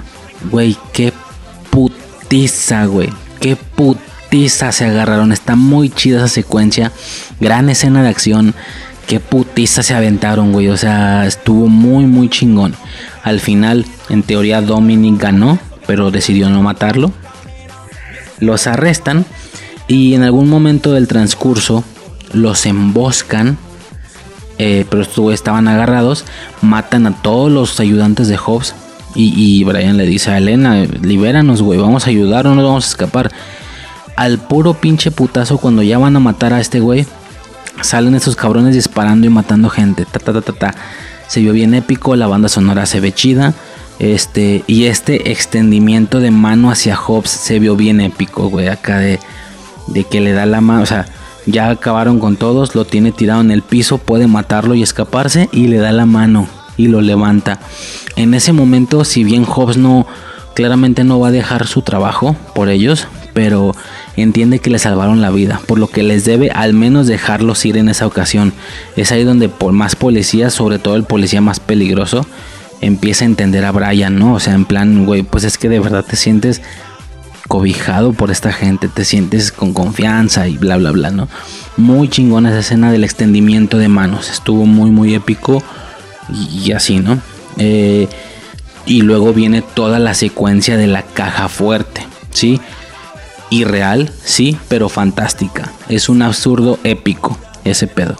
Güey, 0.51 0.77
qué 0.93 1.13
putiza, 1.69 2.85
güey. 2.85 3.09
Qué 3.39 3.55
putiza 3.55 4.71
se 4.71 4.85
agarraron. 4.85 5.31
Está 5.31 5.55
muy 5.55 5.89
chida 5.89 6.17
esa 6.17 6.27
secuencia. 6.27 6.91
Gran 7.39 7.69
escena 7.69 8.03
de 8.03 8.09
acción. 8.09 8.53
Qué 9.07 9.19
putiza 9.19 9.83
se 9.83 9.93
aventaron, 9.93 10.51
güey. 10.51 10.67
O 10.69 10.77
sea, 10.77 11.25
estuvo 11.25 11.67
muy, 11.67 12.05
muy 12.05 12.29
chingón. 12.29 12.75
Al 13.23 13.39
final, 13.39 13.85
en 14.09 14.23
teoría, 14.23 14.61
Dominic 14.61 15.19
ganó, 15.19 15.59
pero 15.87 16.11
decidió 16.11 16.49
no 16.49 16.61
matarlo. 16.61 17.11
Los 18.39 18.67
arrestan 18.67 19.25
y 19.87 20.13
en 20.13 20.23
algún 20.23 20.49
momento 20.49 20.93
del 20.93 21.07
transcurso 21.07 21.83
los 22.33 22.65
emboscan. 22.65 23.57
Eh, 24.57 24.85
pero 24.89 25.01
estos 25.01 25.33
estaban 25.33 25.67
agarrados. 25.67 26.25
Matan 26.61 27.07
a 27.07 27.21
todos 27.21 27.51
los 27.51 27.79
ayudantes 27.79 28.27
de 28.27 28.37
Hobbs. 28.37 28.75
Y, 29.17 29.63
Brian 29.63 29.95
le 29.95 30.05
dice 30.05 30.31
a 30.31 30.37
Elena: 30.37 30.83
Libéranos, 31.01 31.61
güey. 31.61 31.79
Vamos 31.79 32.05
a 32.05 32.09
ayudar, 32.09 32.45
no 32.45 32.55
nos 32.55 32.65
vamos 32.65 32.85
a 32.85 32.89
escapar 32.89 33.31
al 34.17 34.39
puro 34.39 34.73
pinche 34.73 35.11
putazo 35.11 35.57
cuando 35.57 35.83
ya 35.83 35.97
van 35.97 36.15
a 36.15 36.19
matar 36.19 36.53
a 36.53 36.59
este 36.59 36.79
güey. 36.79 37.05
Salen 37.81 38.15
esos 38.15 38.35
cabrones 38.35 38.75
disparando 38.75 39.25
y 39.25 39.29
matando 39.29 39.69
gente. 39.69 40.05
Ta, 40.05 40.19
ta, 40.19 40.41
ta, 40.41 40.51
ta, 40.51 40.75
Se 41.27 41.39
vio 41.39 41.53
bien 41.53 41.73
épico, 41.73 42.15
la 42.15 42.27
banda 42.27 42.49
sonora 42.49 42.85
se 42.85 42.99
ve 42.99 43.13
chida. 43.13 43.53
Este, 43.99 44.65
y 44.67 44.85
este 44.85 45.31
extendimiento 45.31 46.19
de 46.19 46.31
mano 46.31 46.69
hacia 46.69 46.97
Hobbs 46.97 47.29
se 47.29 47.59
vio 47.59 47.77
bien 47.77 48.01
épico, 48.01 48.49
güey. 48.49 48.67
Acá 48.67 48.99
de, 48.99 49.19
de 49.87 50.03
que 50.03 50.19
le 50.19 50.33
da 50.33 50.45
la 50.45 50.59
mano. 50.59 50.83
O 50.83 50.85
sea, 50.85 51.05
ya 51.45 51.69
acabaron 51.69 52.19
con 52.19 52.35
todos. 52.35 52.75
Lo 52.75 52.85
tiene 52.85 53.11
tirado 53.11 53.41
en 53.41 53.51
el 53.51 53.61
piso. 53.61 53.97
Puede 53.97 54.27
matarlo 54.27 54.75
y 54.75 54.83
escaparse. 54.83 55.49
Y 55.51 55.67
le 55.67 55.77
da 55.77 55.91
la 55.91 56.05
mano. 56.05 56.47
Y 56.77 56.87
lo 56.87 57.01
levanta. 57.01 57.59
En 58.15 58.33
ese 58.33 58.53
momento, 58.53 59.03
si 59.05 59.23
bien 59.23 59.45
Hobbs 59.45 59.77
no. 59.77 60.05
Claramente 60.53 61.03
no 61.03 61.19
va 61.19 61.27
a 61.29 61.31
dejar 61.31 61.67
su 61.67 61.81
trabajo 61.81 62.35
por 62.53 62.69
ellos. 62.69 63.07
Pero 63.33 63.75
entiende 64.15 64.59
que 64.59 64.69
le 64.69 64.79
salvaron 64.79 65.21
la 65.21 65.29
vida, 65.29 65.59
por 65.67 65.77
lo 65.77 65.87
que 65.87 66.03
les 66.03 66.23
debe 66.23 66.51
al 66.51 66.73
menos 66.73 67.05
dejarlos 67.05 67.65
ir 67.65 67.75
en 67.75 67.89
esa 67.89 68.07
ocasión. 68.07 68.53
Es 68.95 69.11
ahí 69.11 69.25
donde 69.25 69.49
por 69.49 69.73
más 69.73 69.97
policías, 69.97 70.53
sobre 70.53 70.79
todo 70.79 70.95
el 70.95 71.03
policía 71.03 71.41
más 71.41 71.59
peligroso, 71.59 72.25
empieza 72.81 73.25
a 73.25 73.27
entender 73.27 73.65
a 73.65 73.71
Brian, 73.71 74.17
¿no? 74.17 74.35
O 74.35 74.39
sea, 74.39 74.53
en 74.53 74.63
plan, 74.63 75.05
güey, 75.05 75.23
pues 75.23 75.43
es 75.43 75.57
que 75.57 75.67
de 75.67 75.79
verdad 75.79 76.05
te 76.07 76.15
sientes 76.15 76.61
cobijado 77.47 78.13
por 78.13 78.31
esta 78.31 78.51
gente, 78.51 78.87
te 78.87 79.05
sientes 79.05 79.51
con 79.51 79.73
confianza 79.73 80.47
y 80.47 80.57
bla, 80.57 80.77
bla, 80.77 80.91
bla, 80.91 81.11
¿no? 81.11 81.27
Muy 81.77 82.09
chingona 82.09 82.49
esa 82.49 82.59
escena 82.59 82.91
del 82.91 83.03
extendimiento 83.03 83.77
de 83.77 83.87
manos, 83.87 84.29
estuvo 84.29 84.65
muy, 84.65 84.91
muy 84.91 85.13
épico 85.13 85.63
y, 86.29 86.71
así, 86.71 86.99
¿no? 86.99 87.19
Eh, 87.57 88.07
y 88.85 89.01
luego 89.01 89.33
viene 89.33 89.61
toda 89.61 89.99
la 89.99 90.13
secuencia 90.13 90.77
de 90.77 90.87
la 90.87 91.03
caja 91.03 91.49
fuerte, 91.49 92.05
¿sí? 92.31 92.59
Irreal, 93.49 94.11
sí, 94.23 94.57
pero 94.67 94.89
fantástica. 94.89 95.71
Es 95.87 96.09
un 96.09 96.21
absurdo 96.21 96.79
épico 96.83 97.37
ese 97.63 97.87
pedo. 97.87 98.15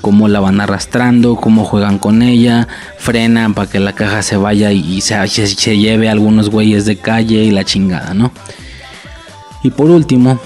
Cómo 0.00 0.28
la 0.28 0.40
van 0.40 0.60
arrastrando, 0.60 1.36
cómo 1.36 1.64
juegan 1.64 1.98
con 1.98 2.22
ella, 2.22 2.68
frenan 2.98 3.54
para 3.54 3.70
que 3.70 3.80
la 3.80 3.94
caja 3.94 4.22
se 4.22 4.36
vaya 4.36 4.72
y 4.72 5.00
se, 5.00 5.26
se, 5.28 5.78
lleve 5.78 6.08
a 6.08 6.12
algunos 6.12 6.50
güeyes 6.50 6.84
de 6.84 6.96
calle 6.96 7.44
y 7.44 7.50
la 7.50 7.64
chingada, 7.64 8.14
¿no? 8.14 8.32
Y 9.62 9.70
por 9.70 9.90
último, 9.90 10.38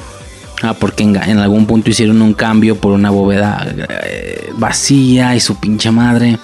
ah, 0.62 0.74
porque 0.74 1.02
en, 1.04 1.38
algún 1.38 1.66
punto 1.66 1.90
hicieron 1.90 2.22
un 2.22 2.34
cambio 2.34 2.76
por 2.76 2.92
una 2.92 3.10
bóveda 3.10 3.66
eh, 4.04 4.50
vacía 4.56 5.36
y 5.36 5.40
su 5.40 5.56
pinche 5.56 5.90
madre. 5.90 6.38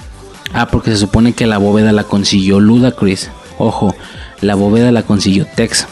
Ah, 0.53 0.69
porque 0.69 0.91
se 0.91 0.97
supone 0.97 1.33
que 1.33 1.47
la 1.47 1.59
bóveda 1.59 1.93
la 1.93 2.05
consiguió 2.05 2.61
Ludacris. 2.61 3.31
Ojo, 3.59 3.95
la 4.41 4.55
bóveda 4.55 4.93
la 4.93 5.03
consiguió 5.03 5.47
Tex. 5.47 5.87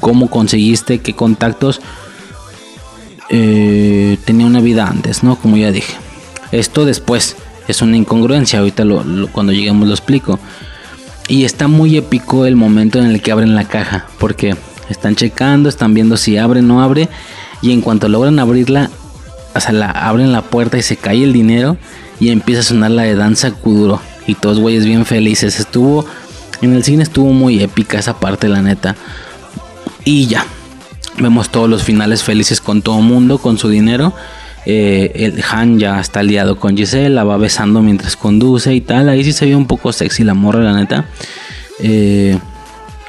¿Cómo 0.00 0.28
conseguiste? 0.28 0.98
¿Qué 1.00 1.14
contactos? 1.14 1.80
Eh, 3.28 4.18
tenía 4.24 4.46
una 4.46 4.60
vida 4.60 4.86
antes, 4.86 5.22
¿no? 5.22 5.36
Como 5.36 5.56
ya 5.56 5.70
dije. 5.70 5.94
Esto 6.52 6.84
después 6.84 7.36
es 7.66 7.82
una 7.82 7.96
incongruencia, 7.96 8.58
ahorita 8.58 8.84
cuando 9.32 9.52
lleguemos 9.52 9.88
lo 9.88 9.94
explico. 9.94 10.38
Y 11.28 11.44
está 11.44 11.66
muy 11.66 11.96
épico 11.96 12.46
el 12.46 12.56
momento 12.56 12.98
en 12.98 13.06
el 13.06 13.22
que 13.22 13.32
abren 13.32 13.54
la 13.54 13.64
caja, 13.64 14.06
porque 14.18 14.54
están 14.88 15.16
checando, 15.16 15.68
están 15.68 15.94
viendo 15.94 16.16
si 16.16 16.36
abre 16.36 16.60
o 16.60 16.62
no 16.62 16.82
abre, 16.82 17.08
y 17.62 17.72
en 17.72 17.80
cuanto 17.80 18.08
logran 18.08 18.38
abrirla, 18.38 18.90
o 19.54 19.60
sea, 19.60 19.72
la, 19.72 19.90
abren 19.90 20.32
la 20.32 20.42
puerta 20.42 20.78
y 20.78 20.82
se 20.82 20.96
cae 20.96 21.22
el 21.22 21.32
dinero 21.32 21.76
y 22.20 22.30
empieza 22.30 22.60
a 22.60 22.64
sonar 22.64 22.90
la 22.90 23.02
de 23.02 23.14
danza 23.14 23.50
Kuduro. 23.52 24.00
Y 24.26 24.34
todos 24.34 24.60
güeyes 24.60 24.84
bien 24.84 25.04
felices. 25.04 25.58
Estuvo, 25.58 26.06
en 26.60 26.74
el 26.74 26.84
cine 26.84 27.02
estuvo 27.02 27.32
muy 27.32 27.62
épica 27.62 27.98
esa 27.98 28.18
parte, 28.18 28.48
la 28.48 28.62
neta. 28.62 28.96
Y 30.04 30.26
ya, 30.26 30.46
vemos 31.18 31.50
todos 31.50 31.68
los 31.68 31.82
finales 31.82 32.22
felices 32.22 32.60
con 32.60 32.82
todo 32.82 33.00
mundo, 33.00 33.38
con 33.38 33.58
su 33.58 33.68
dinero. 33.68 34.12
Eh, 34.64 35.10
el 35.14 35.42
Han 35.50 35.78
ya 35.78 36.00
está 36.00 36.20
aliado 36.20 36.56
con 36.56 36.76
Giselle, 36.76 37.10
la 37.10 37.24
va 37.24 37.36
besando 37.36 37.82
mientras 37.82 38.16
conduce 38.16 38.74
y 38.74 38.80
tal. 38.80 39.08
Ahí 39.08 39.24
sí 39.24 39.32
se 39.32 39.46
ve 39.46 39.56
un 39.56 39.66
poco 39.66 39.92
sexy 39.92 40.24
la 40.24 40.34
morra, 40.34 40.60
la 40.60 40.74
neta. 40.74 41.06
Eh, 41.80 42.38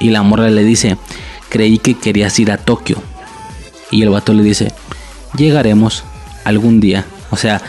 y 0.00 0.10
la 0.10 0.22
morra 0.22 0.50
le 0.50 0.64
dice, 0.64 0.96
creí 1.48 1.78
que 1.78 1.94
querías 1.94 2.38
ir 2.38 2.50
a 2.50 2.56
Tokio. 2.56 3.00
Y 3.90 4.02
el 4.02 4.10
vato 4.10 4.32
le 4.32 4.42
dice, 4.42 4.72
llegaremos 5.36 6.04
algún 6.44 6.80
día. 6.80 7.04
O 7.30 7.36
sea, 7.36 7.62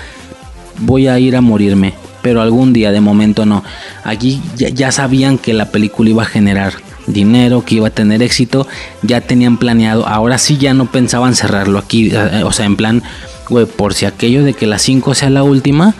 voy 0.80 1.08
a 1.08 1.20
ir 1.20 1.36
a 1.36 1.42
morirme, 1.42 1.94
pero 2.22 2.42
algún 2.42 2.74
día, 2.74 2.92
de 2.92 3.02
momento 3.02 3.46
no. 3.46 3.64
Aquí 4.04 4.42
ya, 4.56 4.70
ya 4.70 4.92
sabían 4.92 5.38
que 5.38 5.54
la 5.54 5.70
película 5.70 6.10
iba 6.10 6.24
a 6.24 6.28
generar 6.28 6.74
dinero, 7.08 7.64
que 7.64 7.76
iba 7.76 7.88
a 7.88 7.92
tener 7.92 8.24
éxito, 8.24 8.68
ya 9.04 9.22
tenían 9.22 9.58
planeado. 9.58 10.08
Ahora 10.08 10.40
sí 10.40 10.58
ya 10.58 10.74
no 10.74 10.92
pensaban 10.92 11.36
cerrarlo 11.36 11.78
aquí, 11.78 12.10
eh, 12.12 12.44
o 12.44 12.52
sea, 12.52 12.66
en 12.66 12.76
plan 12.76 13.04
güey, 13.50 13.66
por 13.66 13.94
si 13.94 14.06
aquello 14.06 14.44
de 14.44 14.54
que 14.54 14.68
la 14.68 14.80
5 14.80 15.16
sea 15.16 15.30
la 15.30 15.44
última, 15.44 15.94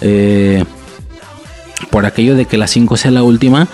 eh, 0.00 0.64
por 1.90 2.06
aquello 2.06 2.36
de 2.36 2.46
que 2.46 2.58
la 2.58 2.66
5 2.66 2.96
sea 2.96 3.10
la 3.10 3.22
última, 3.22 3.68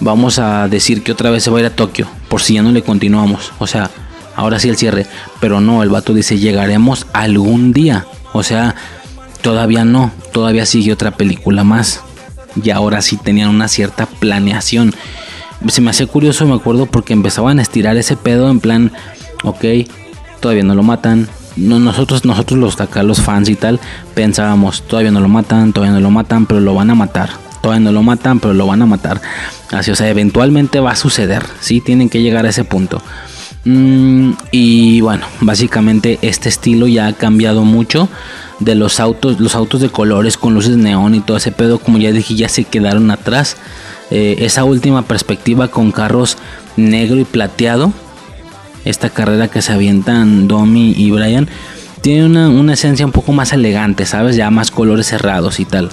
vamos 0.00 0.38
a 0.38 0.68
decir 0.68 1.02
que 1.02 1.12
otra 1.12 1.30
vez 1.30 1.42
se 1.42 1.50
va 1.50 1.58
a 1.58 1.60
ir 1.60 1.66
a 1.66 1.76
Tokio, 1.76 2.08
por 2.28 2.42
si 2.42 2.54
ya 2.54 2.62
no 2.62 2.72
le 2.72 2.82
continuamos. 2.82 3.52
O 3.58 3.66
sea, 3.66 3.90
ahora 4.36 4.58
sí 4.58 4.68
el 4.68 4.76
cierre. 4.76 5.06
Pero 5.40 5.60
no, 5.60 5.82
el 5.82 5.90
vato 5.90 6.14
dice, 6.14 6.38
llegaremos 6.38 7.06
algún 7.12 7.72
día. 7.72 8.06
O 8.32 8.42
sea, 8.42 8.74
todavía 9.42 9.84
no, 9.84 10.12
todavía 10.32 10.66
sigue 10.66 10.92
otra 10.92 11.12
película 11.12 11.64
más. 11.64 12.02
Y 12.62 12.70
ahora 12.70 13.02
sí 13.02 13.16
tenían 13.16 13.48
una 13.50 13.68
cierta 13.68 14.06
planeación. 14.06 14.94
Se 15.68 15.80
me 15.80 15.90
hace 15.90 16.06
curioso, 16.06 16.46
me 16.46 16.54
acuerdo, 16.54 16.86
porque 16.86 17.12
empezaban 17.12 17.58
a 17.58 17.62
estirar 17.62 17.96
ese 17.96 18.16
pedo 18.16 18.50
en 18.50 18.60
plan, 18.60 18.92
ok, 19.44 19.64
todavía 20.40 20.62
no 20.62 20.74
lo 20.74 20.82
matan, 20.82 21.28
nosotros, 21.56 22.24
nosotros 22.24 22.58
los 22.58 22.80
acá, 22.80 23.02
los 23.02 23.20
fans 23.20 23.48
y 23.48 23.56
tal, 23.56 23.80
pensábamos, 24.14 24.82
todavía 24.82 25.10
no 25.10 25.20
lo 25.20 25.28
matan, 25.28 25.72
todavía 25.72 25.94
no 25.94 26.00
lo 26.00 26.10
matan, 26.10 26.46
pero 26.46 26.60
lo 26.60 26.74
van 26.74 26.90
a 26.90 26.94
matar. 26.94 27.30
Todavía 27.62 27.84
no 27.84 27.92
lo 27.92 28.02
matan, 28.02 28.40
pero 28.40 28.52
lo 28.52 28.66
van 28.66 28.82
a 28.82 28.86
matar. 28.86 29.22
Así, 29.70 29.90
o 29.90 29.96
sea, 29.96 30.08
eventualmente 30.10 30.80
va 30.80 30.90
a 30.90 30.96
suceder. 30.96 31.46
Sí, 31.60 31.80
tienen 31.80 32.10
que 32.10 32.20
llegar 32.20 32.44
a 32.44 32.50
ese 32.50 32.64
punto. 32.64 33.00
Mm, 33.64 34.32
y 34.52 35.00
bueno, 35.00 35.26
básicamente 35.40 36.18
este 36.20 36.50
estilo 36.50 36.86
ya 36.86 37.06
ha 37.06 37.12
cambiado 37.14 37.64
mucho. 37.64 38.08
De 38.60 38.74
los 38.74 39.00
autos, 39.00 39.40
los 39.40 39.54
autos 39.54 39.80
de 39.80 39.88
colores 39.88 40.36
con 40.36 40.54
luces 40.54 40.76
neón 40.76 41.14
y 41.14 41.20
todo 41.20 41.38
ese 41.38 41.52
pedo, 41.52 41.78
como 41.78 41.98
ya 41.98 42.12
dije, 42.12 42.34
ya 42.34 42.48
se 42.48 42.64
quedaron 42.64 43.10
atrás. 43.10 43.56
Eh, 44.10 44.36
esa 44.40 44.64
última 44.64 45.02
perspectiva 45.02 45.68
con 45.68 45.90
carros 45.90 46.36
negro 46.76 47.16
y 47.18 47.24
plateado 47.24 47.92
esta 48.84 49.10
carrera 49.10 49.48
que 49.48 49.62
se 49.62 49.72
avientan 49.72 50.48
Domi 50.48 50.94
y 50.96 51.10
Brian, 51.10 51.48
tiene 52.00 52.26
una, 52.26 52.72
esencia 52.74 53.06
un 53.06 53.12
poco 53.12 53.32
más 53.32 53.52
elegante, 53.52 54.04
¿sabes? 54.04 54.36
Ya 54.36 54.50
más 54.50 54.70
colores 54.70 55.06
cerrados 55.06 55.58
y 55.58 55.64
tal. 55.64 55.88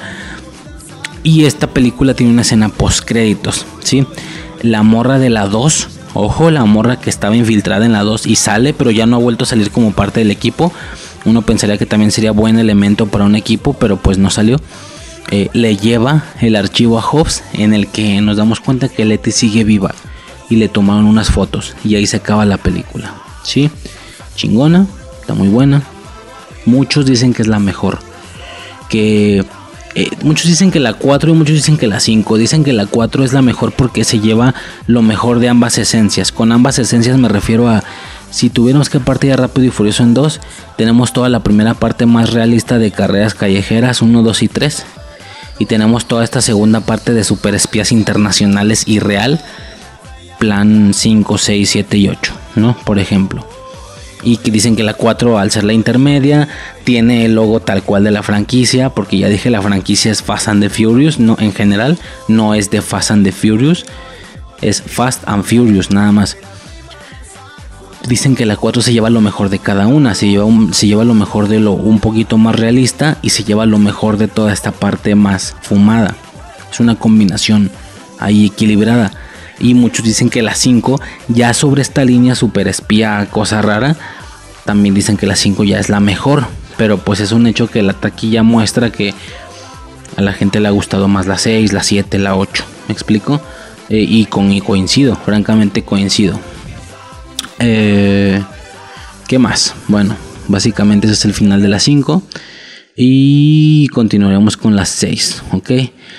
Y 1.23 1.45
esta 1.45 1.67
película 1.67 2.13
tiene 2.13 2.33
una 2.33 2.41
escena 2.41 2.69
post 2.69 3.05
créditos, 3.05 3.65
¿sí? 3.81 4.05
La 4.61 4.83
morra 4.83 5.19
de 5.19 5.29
la 5.29 5.47
2, 5.47 5.87
ojo, 6.13 6.51
la 6.51 6.65
morra 6.65 6.99
que 6.99 7.09
estaba 7.09 7.35
infiltrada 7.35 7.85
en 7.85 7.93
la 7.93 8.03
2 8.03 8.27
y 8.27 8.35
sale, 8.35 8.73
pero 8.73 8.91
ya 8.91 9.05
no 9.05 9.15
ha 9.15 9.19
vuelto 9.19 9.45
a 9.45 9.47
salir 9.47 9.71
como 9.71 9.93
parte 9.93 10.19
del 10.19 10.31
equipo. 10.31 10.73
Uno 11.23 11.43
pensaría 11.43 11.77
que 11.77 11.85
también 11.85 12.11
sería 12.11 12.31
buen 12.31 12.59
elemento 12.59 13.05
para 13.05 13.23
un 13.23 13.35
equipo, 13.35 13.73
pero 13.73 13.97
pues 13.97 14.17
no 14.17 14.29
salió. 14.29 14.59
Eh, 15.29 15.49
le 15.53 15.77
lleva 15.77 16.25
el 16.41 16.57
archivo 16.57 16.99
a 16.99 17.03
Hobbs 17.03 17.41
en 17.53 17.73
el 17.73 17.87
que 17.87 18.19
nos 18.19 18.35
damos 18.35 18.59
cuenta 18.59 18.89
que 18.89 19.05
Letty 19.05 19.31
sigue 19.31 19.63
viva 19.63 19.95
y 20.51 20.57
le 20.57 20.67
tomaron 20.67 21.05
unas 21.05 21.29
fotos 21.29 21.75
y 21.81 21.95
ahí 21.95 22.05
se 22.05 22.17
acaba 22.17 22.45
la 22.45 22.57
película. 22.57 23.15
Sí, 23.41 23.71
chingona, 24.35 24.85
está 25.21 25.33
muy 25.33 25.47
buena. 25.47 25.81
Muchos 26.65 27.05
dicen 27.05 27.33
que 27.33 27.41
es 27.41 27.47
la 27.47 27.59
mejor. 27.59 27.99
Que 28.89 29.45
eh, 29.95 30.09
muchos 30.23 30.47
dicen 30.47 30.69
que 30.69 30.81
la 30.81 30.93
4 30.93 31.31
y 31.31 31.33
muchos 31.35 31.55
dicen 31.55 31.77
que 31.77 31.87
la 31.87 32.01
5. 32.01 32.37
Dicen 32.37 32.65
que 32.65 32.73
la 32.73 32.85
4 32.85 33.23
es 33.23 33.31
la 33.31 33.41
mejor 33.41 33.71
porque 33.71 34.03
se 34.03 34.19
lleva 34.19 34.53
lo 34.87 35.01
mejor 35.01 35.39
de 35.39 35.47
ambas 35.47 35.77
esencias. 35.77 36.33
Con 36.33 36.51
ambas 36.51 36.77
esencias 36.79 37.17
me 37.17 37.29
refiero 37.29 37.69
a 37.69 37.81
si 38.29 38.49
tuviéramos 38.49 38.89
que 38.89 38.99
partir 38.99 39.33
Rápido 39.37 39.67
y 39.67 39.71
Furioso 39.71 40.03
en 40.03 40.13
2, 40.13 40.41
tenemos 40.77 41.13
toda 41.13 41.29
la 41.29 41.43
primera 41.43 41.75
parte 41.75 42.05
más 42.05 42.33
realista 42.33 42.77
de 42.77 42.91
carreras 42.91 43.35
callejeras 43.35 44.01
1, 44.01 44.21
2 44.21 44.43
y 44.43 44.47
3. 44.49 44.85
Y 45.59 45.65
tenemos 45.65 46.07
toda 46.07 46.25
esta 46.25 46.41
segunda 46.41 46.81
parte 46.81 47.13
de 47.13 47.23
super 47.23 47.55
espías 47.55 47.93
internacionales 47.93 48.83
y 48.85 48.99
real 48.99 49.41
plan 50.41 50.91
5, 50.95 51.37
6, 51.37 51.69
7 51.69 51.97
y 51.99 52.07
8, 52.09 52.33
¿no? 52.55 52.75
Por 52.83 52.97
ejemplo. 52.97 53.47
Y 54.23 54.37
que 54.37 54.49
dicen 54.49 54.75
que 54.75 54.81
la 54.81 54.95
4, 54.95 55.37
al 55.37 55.51
ser 55.51 55.63
la 55.63 55.73
intermedia, 55.73 56.47
tiene 56.83 57.25
el 57.25 57.35
logo 57.35 57.59
tal 57.59 57.83
cual 57.83 58.03
de 58.03 58.09
la 58.09 58.23
franquicia, 58.23 58.89
porque 58.89 59.19
ya 59.19 59.29
dije, 59.29 59.51
la 59.51 59.61
franquicia 59.61 60.11
es 60.11 60.23
Fast 60.23 60.47
and 60.47 60.63
the 60.63 60.69
Furious, 60.71 61.19
no, 61.19 61.37
en 61.39 61.53
general, 61.53 61.99
no 62.27 62.55
es 62.55 62.71
de 62.71 62.81
Fast 62.81 63.11
and 63.11 63.23
the 63.23 63.31
Furious, 63.31 63.85
es 64.61 64.81
Fast 64.81 65.21
and 65.27 65.43
Furious 65.43 65.91
nada 65.91 66.11
más. 66.11 66.37
Dicen 68.07 68.35
que 68.35 68.47
la 68.47 68.57
4 68.57 68.81
se 68.81 68.93
lleva 68.93 69.11
lo 69.11 69.21
mejor 69.21 69.49
de 69.49 69.59
cada 69.59 69.85
una, 69.85 70.15
se 70.15 70.27
lleva, 70.27 70.47
se 70.71 70.87
lleva 70.87 71.03
lo 71.03 71.13
mejor 71.13 71.49
de 71.49 71.59
lo 71.59 71.73
un 71.73 71.99
poquito 71.99 72.39
más 72.39 72.55
realista 72.55 73.19
y 73.21 73.29
se 73.29 73.43
lleva 73.43 73.67
lo 73.67 73.77
mejor 73.77 74.17
de 74.17 74.27
toda 74.27 74.51
esta 74.51 74.71
parte 74.71 75.13
más 75.13 75.55
fumada. 75.61 76.15
Es 76.71 76.79
una 76.79 76.95
combinación 76.95 77.69
ahí 78.17 78.47
equilibrada 78.47 79.11
y 79.61 79.73
muchos 79.73 80.03
dicen 80.03 80.29
que 80.29 80.41
la 80.41 80.55
5 80.55 80.99
ya 81.27 81.53
sobre 81.53 81.81
esta 81.81 82.03
línea 82.03 82.35
super 82.35 82.67
espía, 82.67 83.27
cosa 83.29 83.61
rara, 83.61 83.95
también 84.65 84.95
dicen 84.95 85.17
que 85.17 85.27
la 85.27 85.35
5 85.35 85.63
ya 85.63 85.79
es 85.79 85.89
la 85.89 85.99
mejor, 85.99 86.45
pero 86.77 86.97
pues 86.97 87.19
es 87.19 87.31
un 87.31 87.47
hecho 87.47 87.69
que 87.69 87.81
la 87.83 87.93
taquilla 87.93 88.43
muestra 88.43 88.91
que 88.91 89.13
a 90.17 90.21
la 90.21 90.33
gente 90.33 90.59
le 90.59 90.67
ha 90.67 90.71
gustado 90.71 91.07
más 91.07 91.27
la 91.27 91.37
6, 91.37 91.73
la 91.73 91.83
7, 91.83 92.19
la 92.19 92.35
8, 92.35 92.63
¿me 92.87 92.93
explico? 92.93 93.41
Eh, 93.89 94.05
y 94.07 94.25
con 94.25 94.51
y 94.51 94.61
coincido, 94.61 95.15
francamente 95.15 95.83
coincido. 95.83 96.39
Eh, 97.59 98.41
¿Qué 99.27 99.39
más? 99.39 99.75
Bueno, 99.87 100.15
básicamente 100.47 101.07
ese 101.07 101.13
es 101.13 101.25
el 101.25 101.33
final 101.33 101.61
de 101.61 101.69
la 101.69 101.79
5 101.79 102.23
y 102.95 103.87
continuaremos 103.89 104.57
con 104.57 104.75
la 104.75 104.85
6, 104.85 105.43
¿ok? 105.51 105.71